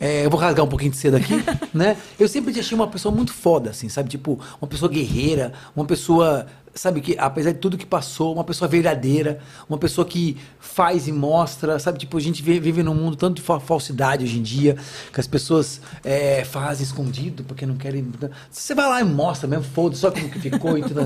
É, 0.00 0.24
eu 0.24 0.30
vou 0.30 0.40
rasgar 0.40 0.64
um 0.64 0.68
pouquinho 0.68 0.90
de 0.90 0.96
cedo 0.96 1.16
aqui, 1.18 1.34
né? 1.74 1.96
Eu 2.18 2.26
sempre 2.26 2.52
te 2.52 2.58
achei 2.60 2.74
uma 2.74 2.88
pessoa 2.88 3.14
muito 3.14 3.32
foda, 3.34 3.68
assim, 3.70 3.88
sabe? 3.90 4.08
Tipo, 4.08 4.40
uma 4.60 4.66
pessoa 4.66 4.90
guerreira, 4.90 5.52
uma 5.76 5.84
pessoa, 5.84 6.46
sabe, 6.74 7.00
que 7.02 7.14
apesar 7.18 7.52
de 7.52 7.58
tudo 7.58 7.76
que 7.76 7.84
passou, 7.84 8.32
uma 8.32 8.42
pessoa 8.44 8.66
verdadeira, 8.66 9.38
uma 9.68 9.76
pessoa 9.76 10.06
que 10.06 10.38
faz 10.58 11.06
e 11.06 11.12
mostra, 11.12 11.78
sabe? 11.78 11.98
Tipo, 11.98 12.16
a 12.16 12.20
gente 12.20 12.42
vi- 12.42 12.58
vive 12.60 12.82
num 12.82 12.94
mundo 12.94 13.14
tanto 13.16 13.36
de 13.36 13.42
fa- 13.42 13.60
falsidade 13.60 14.24
hoje 14.24 14.38
em 14.38 14.42
dia, 14.42 14.76
que 15.12 15.20
as 15.20 15.26
pessoas 15.26 15.80
é, 16.02 16.44
fazem 16.44 16.84
escondido 16.84 17.44
porque 17.44 17.66
não 17.66 17.76
querem. 17.76 18.06
Você 18.50 18.74
vai 18.74 18.88
lá 18.88 19.00
e 19.02 19.04
mostra 19.04 19.46
mesmo, 19.46 19.64
foda-se, 19.64 20.00
só 20.00 20.10
como 20.10 20.30
que 20.30 20.38
ficou 20.40 20.78
e 20.78 20.82
tudo. 20.82 21.00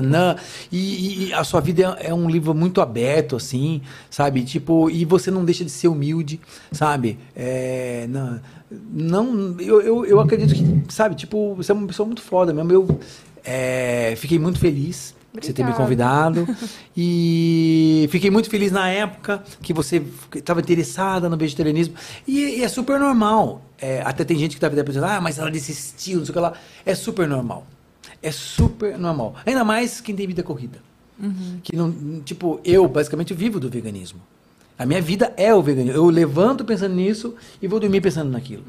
E, 0.71 0.77
e- 0.77 1.27
e 1.29 1.33
a 1.33 1.43
sua 1.43 1.59
vida 1.59 1.97
é, 1.99 2.07
é 2.09 2.13
um 2.13 2.29
livro 2.29 2.53
muito 2.53 2.79
aberto, 2.79 3.35
assim, 3.35 3.81
sabe? 4.09 4.43
Tipo, 4.43 4.89
e 4.89 5.03
você 5.03 5.29
não 5.29 5.43
deixa 5.43 5.65
de 5.65 5.71
ser 5.71 5.87
humilde, 5.89 6.39
sabe? 6.71 7.19
É, 7.35 8.05
não, 8.09 8.39
não 8.91 9.55
eu, 9.59 9.81
eu, 9.81 10.05
eu 10.05 10.19
acredito 10.19 10.53
que, 10.53 10.93
sabe, 10.93 11.15
tipo, 11.15 11.55
você 11.55 11.71
é 11.71 11.75
uma 11.75 11.87
pessoa 11.87 12.05
muito 12.05 12.21
foda 12.21 12.53
mesmo. 12.53 12.71
Eu 12.71 12.99
é, 13.43 14.15
fiquei 14.17 14.39
muito 14.39 14.59
feliz 14.59 15.15
de 15.33 15.45
você 15.45 15.53
ter 15.53 15.63
me 15.63 15.71
Obrigada. 15.71 16.41
convidado. 16.43 16.57
E 16.97 18.07
fiquei 18.09 18.31
muito 18.31 18.49
feliz 18.49 18.71
na 18.71 18.89
época 18.89 19.43
que 19.61 19.73
você 19.73 20.01
estava 20.33 20.61
interessada 20.61 21.27
no 21.27 21.35
vegetarianismo. 21.35 21.95
E, 22.25 22.59
e 22.59 22.63
é 22.63 22.67
super 22.69 22.97
normal. 22.97 23.61
É, 23.77 24.01
até 24.01 24.23
tem 24.23 24.37
gente 24.37 24.57
que 24.57 24.65
está 24.65 24.83
pensando, 24.83 25.05
ah, 25.05 25.19
mas 25.19 25.37
ela 25.37 25.51
desistiu, 25.51 26.19
não 26.19 26.25
sei 26.25 26.31
o 26.31 26.33
que 26.33 26.39
lá. 26.39 26.53
É 26.85 26.95
super 26.95 27.27
normal. 27.27 27.67
É 28.23 28.31
super 28.31 28.97
normal. 28.97 29.35
Ainda 29.45 29.65
mais 29.65 29.99
quem 29.99 30.15
tem 30.15 30.25
vida 30.25 30.41
corrida. 30.41 30.79
Que 31.63 31.75
não, 31.75 32.21
tipo, 32.23 32.59
eu 32.63 32.87
basicamente 32.87 33.33
vivo 33.33 33.59
do 33.59 33.69
veganismo. 33.69 34.21
A 34.77 34.85
minha 34.85 35.01
vida 35.01 35.33
é 35.37 35.53
o 35.53 35.61
veganismo. 35.61 35.97
Eu 35.97 36.09
levanto 36.09 36.65
pensando 36.65 36.93
nisso 36.93 37.35
e 37.61 37.67
vou 37.67 37.79
dormir 37.79 38.01
pensando 38.01 38.29
naquilo. 38.29 38.63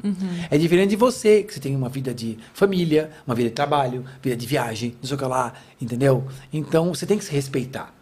É 0.49 0.57
diferente 0.57 0.91
de 0.91 0.95
você, 0.95 1.43
que 1.43 1.53
você 1.53 1.59
tem 1.59 1.75
uma 1.75 1.89
vida 1.89 2.13
de 2.13 2.37
família, 2.53 3.11
uma 3.25 3.35
vida 3.35 3.49
de 3.49 3.55
trabalho, 3.55 4.05
vida 4.21 4.35
de 4.35 4.47
viagem, 4.47 4.95
não 5.01 5.07
sei 5.07 5.15
o 5.15 5.19
que 5.19 5.25
lá, 5.25 5.53
entendeu? 5.81 6.25
Então 6.51 6.93
você 6.93 7.05
tem 7.05 7.17
que 7.17 7.25
se 7.25 7.31
respeitar. 7.31 7.93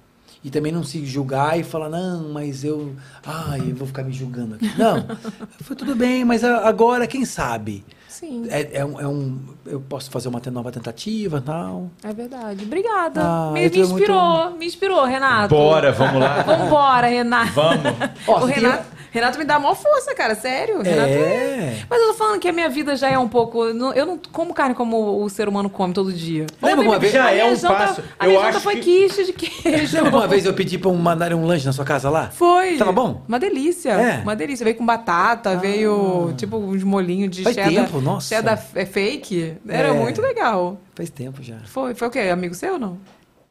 E 0.43 0.51
também 0.51 0.71
não 0.71 0.83
se 0.83 1.03
julgar 1.03 1.59
e 1.59 1.63
falar, 1.63 1.89
não, 1.89 2.29
mas 2.31 2.63
eu. 2.63 2.93
Ai, 3.25 3.61
eu 3.61 3.75
vou 3.75 3.87
ficar 3.87 4.03
me 4.03 4.13
julgando 4.13 4.53
aqui. 4.53 4.71
Não, 4.77 5.03
foi 5.63 5.75
tudo 5.75 5.95
bem, 5.95 6.23
mas 6.23 6.43
agora, 6.43 7.07
quem 7.07 7.25
sabe? 7.25 7.83
Sim, 8.19 8.45
É, 8.49 8.79
é 8.79 8.85
um, 8.85 8.99
é 9.01 9.05
um- 9.07 9.39
Eu 9.65 9.81
posso 9.81 10.09
fazer 10.09 10.29
uma 10.29 10.41
nova 10.51 10.71
tentativa 10.71 11.41
tal. 11.41 11.89
é 12.01 12.13
verdade. 12.13 12.63
Obrigada. 12.63 13.21
Ah, 13.21 13.51
me, 13.51 13.61
me 13.61 13.69
tô 13.69 13.77
muito- 13.79 13.93
inspirou, 13.95 14.51
me 14.51 14.65
inspirou, 14.65 15.03
Renato. 15.03 15.53
Bora, 15.53 15.91
vamos 15.91 16.21
lá. 16.21 16.41
Vambora, 16.43 17.07
Renato. 17.07 17.51
Vamos. 17.51 17.83
Ó, 18.25 18.39
o 18.43 18.45
Renato, 18.45 18.85
Renato 19.15 19.39
me 19.39 19.45
dá 19.45 19.57
maior 19.57 19.75
força, 19.75 20.13
cara, 20.13 20.35
sério. 20.35 20.81
Renato 20.81 21.07
É. 21.09 21.77
Mas 21.89 22.01
eu 22.01 22.07
tô 22.09 22.13
falando 22.15 22.37
que 22.39 22.49
a 22.49 22.51
minha 22.51 22.67
vida 22.67 22.97
já 22.97 23.09
é 23.09 23.17
um 23.17 23.29
pouco. 23.29 23.63
Eu 23.65 24.05
não 24.05 24.19
como 24.31 24.53
carne 24.53 24.75
como 24.75 25.23
o 25.23 25.29
ser 25.29 25.47
humano 25.47 25.69
come 25.69 25.93
todo 25.93 26.11
dia. 26.11 26.45
Lembra 26.61 26.83
uma 26.85 26.99
vez- 26.99 27.15
a 27.15 27.19
Já 27.19 27.31
é 27.31 27.45
um 27.45 27.55
janta- 27.55 27.73
passo. 27.73 28.03
A 28.19 28.25
minha 28.27 28.37
Eu 28.39 28.43
janta 28.45 28.59
foi 28.59 28.75
que- 28.75 29.07
quiche 29.07 29.23
de 29.23 29.31
queijo. 29.33 29.95
Lembra 30.03 30.11
uma 30.17 30.27
vez 30.27 30.45
eu 30.45 30.53
pedi 30.53 30.77
pra 30.77 30.91
mandarem 30.91 31.37
um 31.37 31.45
lanche 31.45 31.65
na 31.65 31.71
sua 31.71 31.85
casa 31.85 32.09
lá? 32.09 32.29
Foi. 32.29 32.75
Tava 32.75 32.91
bom? 32.91 33.21
Uma 33.25 33.39
delícia. 33.39 33.91
É. 33.91 34.21
Uma 34.21 34.35
delícia. 34.35 34.65
Veio 34.65 34.75
com 34.75 34.85
batata, 34.85 35.55
veio 35.55 36.33
tipo 36.35 36.57
uns 36.57 36.83
molhinhos 36.83 37.31
de 37.31 37.43
Faz 37.43 37.55
cheddar. 37.55 37.85
tempo, 37.85 38.01
nossa. 38.01 38.35
Cheddar 38.35 38.61
é 38.75 38.85
fake. 38.85 39.53
Era 39.67 39.87
É. 39.89 39.93
muito 39.93 40.21
legal. 40.21 40.77
Faz 40.93 41.09
tempo 41.09 41.41
já. 41.41 41.55
Foi, 41.65 41.93
foi 41.95 42.07
o 42.07 42.11
quê? 42.11 42.19
Amigo 42.19 42.53
seu 42.53 42.73
ou 42.73 42.79
não? 42.79 42.97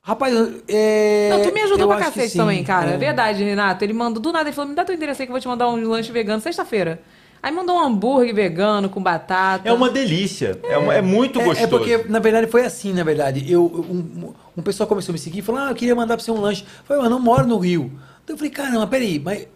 Rapaz, 0.06 0.34
é. 0.68 1.30
Não, 1.30 1.42
tu 1.42 1.54
me 1.54 1.60
ajudou 1.62 1.80
eu 1.80 1.88
pra 1.88 1.96
cacete 2.04 2.36
também, 2.36 2.62
cara. 2.62 2.90
é. 2.90 2.94
É 2.94 2.98
verdade, 2.98 3.42
Renato. 3.42 3.82
Ele 3.82 3.94
mandou 3.94 4.20
do 4.22 4.30
nada, 4.32 4.46
ele 4.50 4.54
falou: 4.54 4.68
me 4.68 4.76
dá 4.76 4.84
teu 4.84 4.94
endereço 4.94 5.22
aí 5.22 5.26
que 5.26 5.30
eu 5.30 5.34
vou 5.34 5.40
te 5.40 5.48
mandar 5.48 5.66
um 5.70 5.88
lanche 5.88 6.12
vegano 6.12 6.42
sexta-feira. 6.42 7.00
Aí 7.42 7.50
mandou 7.50 7.76
um 7.76 7.80
hambúrguer 7.82 8.34
vegano 8.34 8.90
com 8.90 9.02
batata. 9.02 9.66
É 9.66 9.72
uma 9.72 9.88
delícia. 9.88 10.58
É, 10.62 10.76
uma- 10.76 10.94
é 10.94 11.00
muito 11.00 11.40
É- 11.40 11.44
gostoso. 11.44 11.64
É, 11.64 11.66
porque, 11.66 12.04
na 12.10 12.18
verdade, 12.18 12.46
foi 12.48 12.64
assim, 12.66 12.92
na 12.92 13.02
verdade. 13.02 13.50
Eu, 13.50 13.64
um, 13.64 14.32
um 14.58 14.62
pessoal 14.62 14.86
começou 14.86 15.12
a 15.12 15.14
me 15.14 15.18
seguir 15.18 15.38
e 15.38 15.42
falou, 15.42 15.60
ah, 15.62 15.70
eu 15.70 15.74
queria 15.74 15.94
mandar 15.94 16.16
pra 16.16 16.24
você 16.24 16.30
um 16.30 16.40
lanche. 16.40 16.62
Eu 16.64 16.84
falei, 16.84 17.02
mas 17.02 17.10
eu 17.10 17.16
não 17.18 17.22
moro 17.24 17.46
no 17.46 17.58
Rio. 17.58 17.90
Então 18.22 18.34
eu 18.34 18.38
falei, 18.38 18.50
caramba, 18.50 18.86
peraí, 18.86 19.18
mas... 19.18 19.46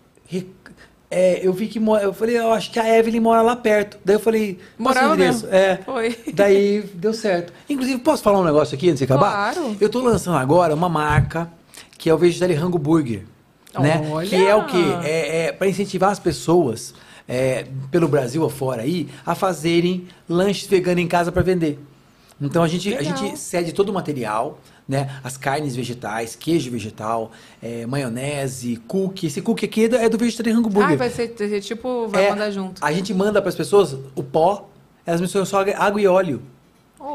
é, 1.10 1.40
eu 1.46 1.52
vi 1.52 1.66
que 1.68 1.80
mo- 1.80 1.96
eu 1.96 2.12
falei, 2.12 2.38
eu 2.38 2.52
acho 2.52 2.70
que 2.70 2.78
a 2.78 2.98
Evelyn 2.98 3.20
mora 3.20 3.40
lá 3.42 3.56
perto. 3.56 3.98
Daí 4.04 4.16
eu 4.16 4.20
falei, 4.20 4.58
Morava 4.78 5.14
endereço. 5.14 5.44
mesmo. 5.46 5.54
É. 5.56 5.76
Foi. 5.84 6.16
Daí 6.34 6.82
deu 6.94 7.14
certo. 7.14 7.52
Inclusive, 7.68 7.98
posso 8.00 8.22
falar 8.22 8.38
um 8.40 8.44
negócio 8.44 8.74
aqui 8.74 8.88
antes 8.88 8.98
de 8.98 9.04
acabar? 9.04 9.54
Claro. 9.54 9.76
Eu 9.80 9.88
tô 9.88 10.00
lançando 10.00 10.36
agora 10.36 10.74
uma 10.74 10.88
marca 10.88 11.50
que 11.96 12.08
é 12.10 12.14
o 12.14 12.18
Vegetarian 12.18 12.60
Rango 12.60 12.78
Burger. 12.78 13.24
Né? 13.78 14.08
Olha! 14.10 14.28
Que 14.28 14.34
é 14.36 14.54
o 14.54 14.66
quê? 14.66 14.82
É, 15.04 15.46
é 15.46 15.52
para 15.52 15.68
incentivar 15.68 16.10
as 16.10 16.18
pessoas 16.18 16.94
é, 17.28 17.66
pelo 17.90 18.08
Brasil 18.08 18.44
afora 18.44 18.82
aí 18.82 19.08
a 19.24 19.34
fazerem 19.34 20.08
lanches 20.28 20.66
veganos 20.66 21.02
em 21.02 21.06
casa 21.06 21.30
para 21.30 21.42
vender. 21.42 21.78
Então 22.40 22.62
a 22.62 22.68
gente, 22.68 22.94
a 22.94 23.02
gente 23.02 23.36
cede 23.38 23.72
todo 23.72 23.88
o 23.90 23.92
material, 23.92 24.58
né? 24.88 25.20
As 25.22 25.36
carnes 25.36 25.76
vegetais, 25.76 26.34
queijo 26.34 26.70
vegetal, 26.70 27.30
é, 27.62 27.84
maionese, 27.84 28.76
cookie. 28.88 29.26
Esse 29.26 29.42
cookie 29.42 29.66
aqui 29.66 29.84
é 29.84 29.88
do, 29.88 29.96
é 29.96 30.08
do 30.08 30.16
Vegetarian 30.16 30.56
Rango 30.56 30.70
Burger. 30.70 30.92
Ah, 30.92 30.96
vai 30.96 31.10
ser, 31.10 31.28
tipo, 31.60 32.08
vai 32.08 32.26
É, 32.26 32.30
mandar 32.30 32.50
junto. 32.50 32.82
A 32.82 32.90
gente 32.90 33.12
manda 33.12 33.42
para 33.42 33.50
as 33.50 33.54
pessoas 33.54 33.96
o 34.14 34.22
pó, 34.22 34.68
elas 35.04 35.20
misturam 35.20 35.44
só 35.44 35.60
água 35.76 36.00
e 36.00 36.06
óleo. 36.06 36.42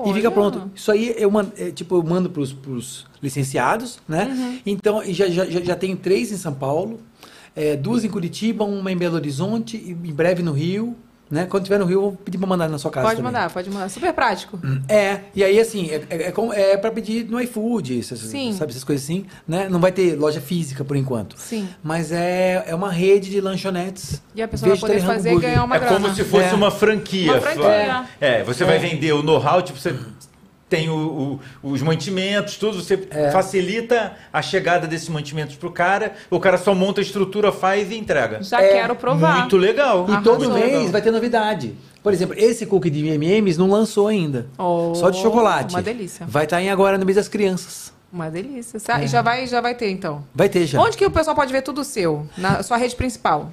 E 0.06 0.14
fica 0.14 0.32
pronto. 0.32 0.72
Isso 0.74 0.92
aí 0.92 1.14
eu 1.18 1.30
mando, 1.30 1.52
é, 1.58 1.72
tipo, 1.72 1.96
eu 1.96 2.04
mando 2.04 2.30
pros, 2.30 2.54
pros 2.54 3.06
licenciados, 3.22 4.00
né? 4.08 4.26
Uhum. 4.26 4.60
Então, 4.66 5.04
e 5.04 5.14
já, 5.14 5.28
já, 5.28 5.46
já 5.46 5.76
tenho 5.76 5.98
três 5.98 6.32
em 6.32 6.38
São 6.38 6.54
Paulo, 6.54 7.00
é, 7.56 7.76
duas 7.76 8.04
em 8.04 8.10
Curitiba, 8.10 8.64
uma 8.64 8.92
em 8.92 8.98
Belo 8.98 9.16
Horizonte, 9.16 9.78
e 9.78 9.92
em 9.92 10.14
breve 10.14 10.42
no 10.42 10.54
Rio, 10.54 10.96
né? 11.34 11.48
Quando 11.50 11.64
tiver 11.64 11.80
no 11.80 11.86
Rio, 11.86 11.96
eu 11.98 12.02
vou 12.02 12.12
pedir 12.14 12.38
pra 12.38 12.48
mandar 12.48 12.70
na 12.70 12.78
sua 12.78 12.92
casa 12.92 13.08
Pode 13.08 13.18
também. 13.18 13.32
mandar, 13.34 13.50
pode 13.52 13.70
mandar. 13.70 13.90
Super 13.90 14.14
prático. 14.14 14.60
É, 14.88 15.20
e 15.36 15.44
aí 15.44 15.60
assim, 15.60 15.90
é, 15.90 16.04
é, 16.10 16.24
é, 16.28 16.32
como- 16.32 16.54
é 16.54 16.78
pra 16.78 16.92
pedir 16.92 17.26
no 17.26 17.42
iFood, 17.42 18.00
essas, 18.00 18.20
Sim. 18.20 18.54
sabe, 18.54 18.72
essas 18.72 18.84
coisas 18.84 19.04
assim, 19.04 19.26
né? 19.48 19.68
Não 19.70 19.80
vai 19.80 19.92
ter 19.92 20.16
loja 20.18 20.40
física 20.40 20.84
por 20.86 20.96
enquanto. 20.96 21.36
Sim. 21.38 21.68
Mas 21.84 22.12
é, 22.12 22.64
é 22.68 22.76
uma 22.76 22.92
rede 22.92 23.30
de 23.32 23.42
lanchonetes. 23.42 24.22
E 24.36 24.42
a 24.42 24.48
pessoa 24.48 24.70
vai 24.72 24.80
poder 24.80 25.02
fazer 25.02 25.34
e 25.34 25.40
ganhar 25.40 25.64
uma 25.64 25.76
é 25.76 25.80
grana. 25.80 25.96
como 26.00 26.14
se 26.16 26.24
fosse 26.24 26.50
É. 26.50 26.54
uma 26.54 26.70
franquia. 26.72 27.32
Uma 27.32 27.42
franquia. 27.42 28.06
É, 28.22 28.44
você 28.44 28.64
vai 28.64 28.78
vender 28.80 29.12
o 29.14 29.24
know-how, 29.24 29.62
tipo, 29.62 29.80
você 29.80 29.96
tem 30.74 30.90
o- 30.90 31.40
o- 31.62 31.70
os 31.72 31.84
mantimentos, 31.84 32.58
tudo, 32.58 32.82
você 32.82 33.08
É. 33.12 33.30
facilita 33.30 34.14
a 34.34 34.42
chegada 34.42 34.88
desses 34.88 35.08
mantimentos 35.08 35.56
pro 35.56 35.70
cara, 35.72 36.14
o 36.32 36.40
cara 36.40 36.58
só 36.58 36.74
monta 36.74 37.00
a 37.00 37.04
estrutura, 37.04 37.52
faz 37.52 37.92
e 37.92 37.96
entrega. 37.96 38.42
Já 38.42 38.60
É, 38.60 38.70
quero 38.70 38.96
provar. 38.96 39.42
Muito 39.42 39.56
legal. 39.56 40.08
E 40.10 40.14
Arrasou. 40.14 40.38
todo 40.38 40.52
mês 40.52 40.90
vai 40.90 41.00
ter 41.00 41.12
novidade. 41.12 41.76
Por 42.02 42.12
exemplo, 42.12 42.36
esse 42.38 42.66
cookie 42.66 42.90
de 42.90 43.08
M&M's 43.08 43.56
não 43.56 43.70
lançou 43.70 44.08
ainda. 44.08 44.48
Oh, 44.58 44.94
Só 44.96 45.12
de 45.12 45.22
chocolate. 45.22 45.76
uma 45.76 45.82
delícia. 45.82 46.26
Vai 46.28 46.46
estar 46.46 46.60
em 46.60 46.72
agora 46.72 46.98
no 46.98 47.06
mês 47.06 47.18
das 47.18 47.28
crianças. 47.28 47.94
Uma 48.12 48.30
delícia. 48.32 48.80
Sa- 48.80 49.02
E 49.04 49.08
já 49.08 49.22
vai, 49.22 49.46
já 49.46 49.62
vai 49.62 49.76
ter, 49.76 49.90
então. 49.92 50.24
Vai 50.34 50.50
ter 50.50 50.66
já. 50.66 50.80
Onde 50.82 50.98
que 50.98 51.06
o 51.06 51.12
pessoal 51.12 51.36
pode 51.36 51.52
ver 51.52 51.62
tudo 51.62 51.84
seu? 51.84 52.28
Na 52.36 52.64
sua 52.64 52.78
rede 52.78 52.96
principal. 52.96 53.52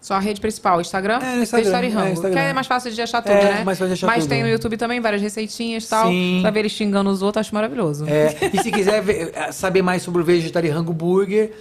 Vegetarirango. 0.00 0.02
Sua 0.02 0.18
rede 0.18 0.40
principal, 0.40 0.80
Instagram? 0.80 1.18
É, 1.22 1.36
Instagram, 1.42 1.64
Vegetarian 1.64 1.90
é, 1.90 1.94
Rango. 1.94 2.12
Instagram. 2.12 2.40
Que 2.40 2.46
é 2.46 2.52
mais 2.52 2.66
fácil 2.66 2.90
de 2.90 3.02
achar 3.02 3.22
tudo, 3.22 3.32
É, 3.32 3.44
né? 3.56 3.64
mais 3.64 3.78
fácil 3.78 3.86
de 3.88 3.92
achar 3.92 4.06
Mas 4.06 4.24
tudo. 4.24 4.30
tem 4.30 4.42
no 4.42 4.48
YouTube 4.48 4.76
também 4.76 5.00
várias 5.00 5.20
receitinhas 5.22 5.84
e 5.84 5.88
tal. 5.88 6.08
Sim. 6.08 6.38
Pra 6.42 6.50
ver 6.50 6.60
eles 6.60 6.72
xingando 6.72 7.10
os 7.10 7.22
outros, 7.22 7.46
acho 7.46 7.54
maravilhoso. 7.54 8.06
É, 8.08 8.34
e 8.52 8.62
se 8.62 8.70
quiser 8.70 9.02
ver- 9.02 9.30
eh, 9.34 9.52
saber 9.52 9.82
mais 9.82 10.02
sobre 10.02 10.22
o 10.22 10.24
Vegetarirango 10.24 10.92
Burger, 10.92 11.52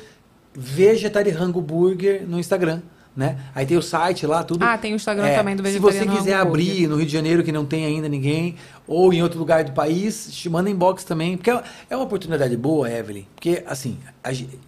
Vegetarirango 0.56 1.62
Burger 1.62 2.24
no 2.28 2.40
Instagram. 2.40 2.82
Né? 3.20 3.36
Aí 3.54 3.66
tem 3.66 3.76
o 3.76 3.82
site 3.82 4.26
lá, 4.26 4.46
tudo. 4.46 4.64
Ah, 4.64 4.78
tem 4.78 4.94
o 4.94 4.96
Instagram 4.96 5.26
É, 5.28 5.36
também 5.36 5.54
do 5.54 5.62
Se 5.68 5.78
você 5.78 5.92
Vegetariano 6.00 6.18
quiser 6.18 6.36
abrir 6.36 6.88
no 6.88 6.96
Rio 6.96 7.06
de 7.06 7.12
Janeiro, 7.12 7.44
que 7.44 7.52
não 7.52 7.66
tem 7.66 7.84
ainda 7.86 8.08
ninguém, 8.08 8.56
ou 8.88 9.12
em 9.14 9.22
outro 9.22 9.38
lugar 9.38 9.62
do 9.66 9.74
país, 9.74 10.30
te 10.32 10.50
manda 10.50 10.70
inbox 10.70 11.04
também. 11.04 11.36
Porque 11.36 11.52
é- 11.52 11.62
é 11.90 11.96
uma 11.98 12.06
oportunidade 12.06 12.56
boa, 12.56 12.90
Evelyn. 12.90 13.26
Porque, 13.36 13.62
assim, 13.68 13.98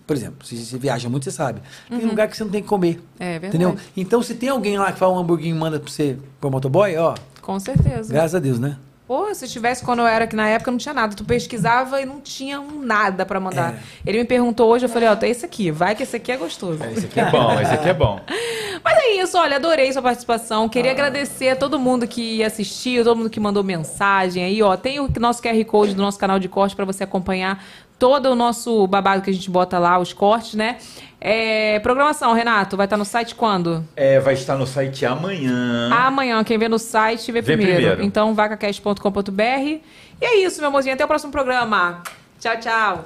por 0.06 0.18
exemplo, 0.18 0.46
se 0.46 0.58
você 0.66 0.78
viaja 0.78 1.08
muito, 1.08 1.24
você 1.24 1.32
sabe. 1.32 1.62
Tem 1.88 2.06
lugar 2.06 2.28
que 2.28 2.36
você 2.36 2.44
não 2.44 2.52
tem 2.52 2.62
que 2.62 2.68
comer. 2.68 2.96
Uhum. 2.98 3.02
É 3.22 3.40
verdade. 3.40 3.48
Entendeu? 3.64 3.78
Então, 3.96 4.22
se 4.22 4.36
tem 4.36 4.50
alguém 4.50 4.78
lá 4.78 4.92
que 4.92 5.00
faz 5.00 5.10
um 5.10 5.18
hamburguinho 5.18 5.56
e 5.56 5.58
manda 5.58 5.80
pra 5.80 5.90
você 5.90 6.18
pro 6.42 6.52
motoboy, 6.52 6.94
ó, 6.98 7.16
Com 7.42 7.58
certeza. 7.58 8.12
graças 8.14 8.36
a 8.36 8.40
Deus, 8.40 8.60
né? 8.60 8.76
Pô, 9.12 9.36
se 9.36 9.46
tivesse 9.46 9.84
quando 9.84 10.00
eu 10.00 10.08
era, 10.08 10.26
que 10.26 10.38
na 10.38 10.48
época 10.48 10.72
não 10.72 10.78
tinha 10.78 10.94
nada. 10.94 11.14
Tu 11.14 11.26
pesquisava 11.26 12.02
e 12.02 12.06
não 12.06 12.22
tinha 12.22 12.62
um 12.62 12.82
nada 12.82 13.26
pra 13.26 13.42
mandar. 13.42 13.74
É. 13.74 14.10
Ele 14.10 14.20
me 14.20 14.24
perguntou 14.24 14.70
hoje, 14.70 14.86
eu 14.86 14.90
falei, 14.90 15.10
ó, 15.10 15.18
tem 15.18 15.30
esse 15.30 15.46
aqui. 15.46 15.70
Vai 15.70 15.96
que 15.96 16.04
esse 16.04 16.16
aqui 16.16 16.32
é 16.32 16.38
gostoso. 16.38 16.82
Esse 16.86 17.08
aqui 17.08 17.20
é 17.20 17.30
bom, 17.30 17.60
esse 17.60 17.74
aqui 17.74 17.90
é 17.90 17.94
bom. 17.94 18.22
Mas 18.82 18.98
é 19.00 19.22
isso, 19.22 19.38
olha, 19.38 19.58
adorei 19.58 19.92
sua 19.92 20.02
participação. 20.02 20.70
Queria 20.70 20.92
agradecer 20.92 21.50
a 21.50 21.56
todo 21.58 21.78
mundo 21.78 22.08
que 22.08 22.42
assistiu, 22.42 23.04
todo 23.04 23.18
mundo 23.18 23.30
que 23.30 23.38
mandou 23.38 23.66
mensagem 23.66 24.46
aí, 24.46 24.64
ó. 24.64 24.78
Tem 24.78 25.02
o 25.02 25.10
nosso 25.20 25.44
QR 25.44 25.62
Code 25.66 25.94
do 25.94 26.02
nosso 26.02 26.18
canal 26.18 26.40
de 26.40 26.48
corte 26.48 26.74
pra 26.74 26.86
você 26.86 27.04
acompanhar 27.04 27.62
todo 28.00 28.32
o 28.32 28.36
nosso 28.36 28.88
babado 28.88 29.22
que 29.22 29.30
a 29.30 29.34
gente 29.34 29.52
bota 29.52 29.78
lá, 29.78 30.00
os 30.00 30.14
cortes, 30.14 30.56
né? 30.56 30.78
É, 31.24 31.78
programação, 31.80 32.34
Renato, 32.34 32.76
vai 32.76 32.88
estar 32.88 32.98
no 32.98 33.06
site 33.06 33.36
quando? 33.36 33.86
É, 33.96 34.20
vai 34.20 34.34
estar 34.34 34.56
no 34.58 34.66
site 34.66 35.06
amanhã. 35.06 35.88
Amanhã, 35.94 36.44
quem 36.44 36.58
vê 36.58 36.68
no 36.68 36.80
site 36.80 37.32
vê, 37.32 37.42
Vê 37.42 37.54
primeiro. 37.56 37.78
primeiro. 37.78 38.04
Então, 38.04 38.34
vacacast.com.br. 38.34 39.40
E 39.40 39.82
é 40.20 40.38
isso, 40.44 40.60
meu 40.60 40.70
amorzinho. 40.70 40.96
Até 40.96 41.06
o 41.06 41.08
próximo 41.08 41.32
programa. 41.32 42.02
Tchau, 42.40 42.58
tchau. 42.60 43.06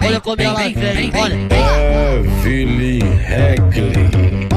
Olha 0.00 0.20
como 0.20 0.40
ela 0.40 0.54
vem, 0.54 1.12
olha. 1.20 1.34
Evelyn 2.44 3.00
Regli. 3.16 4.48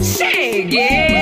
Cheguei! 0.00 1.18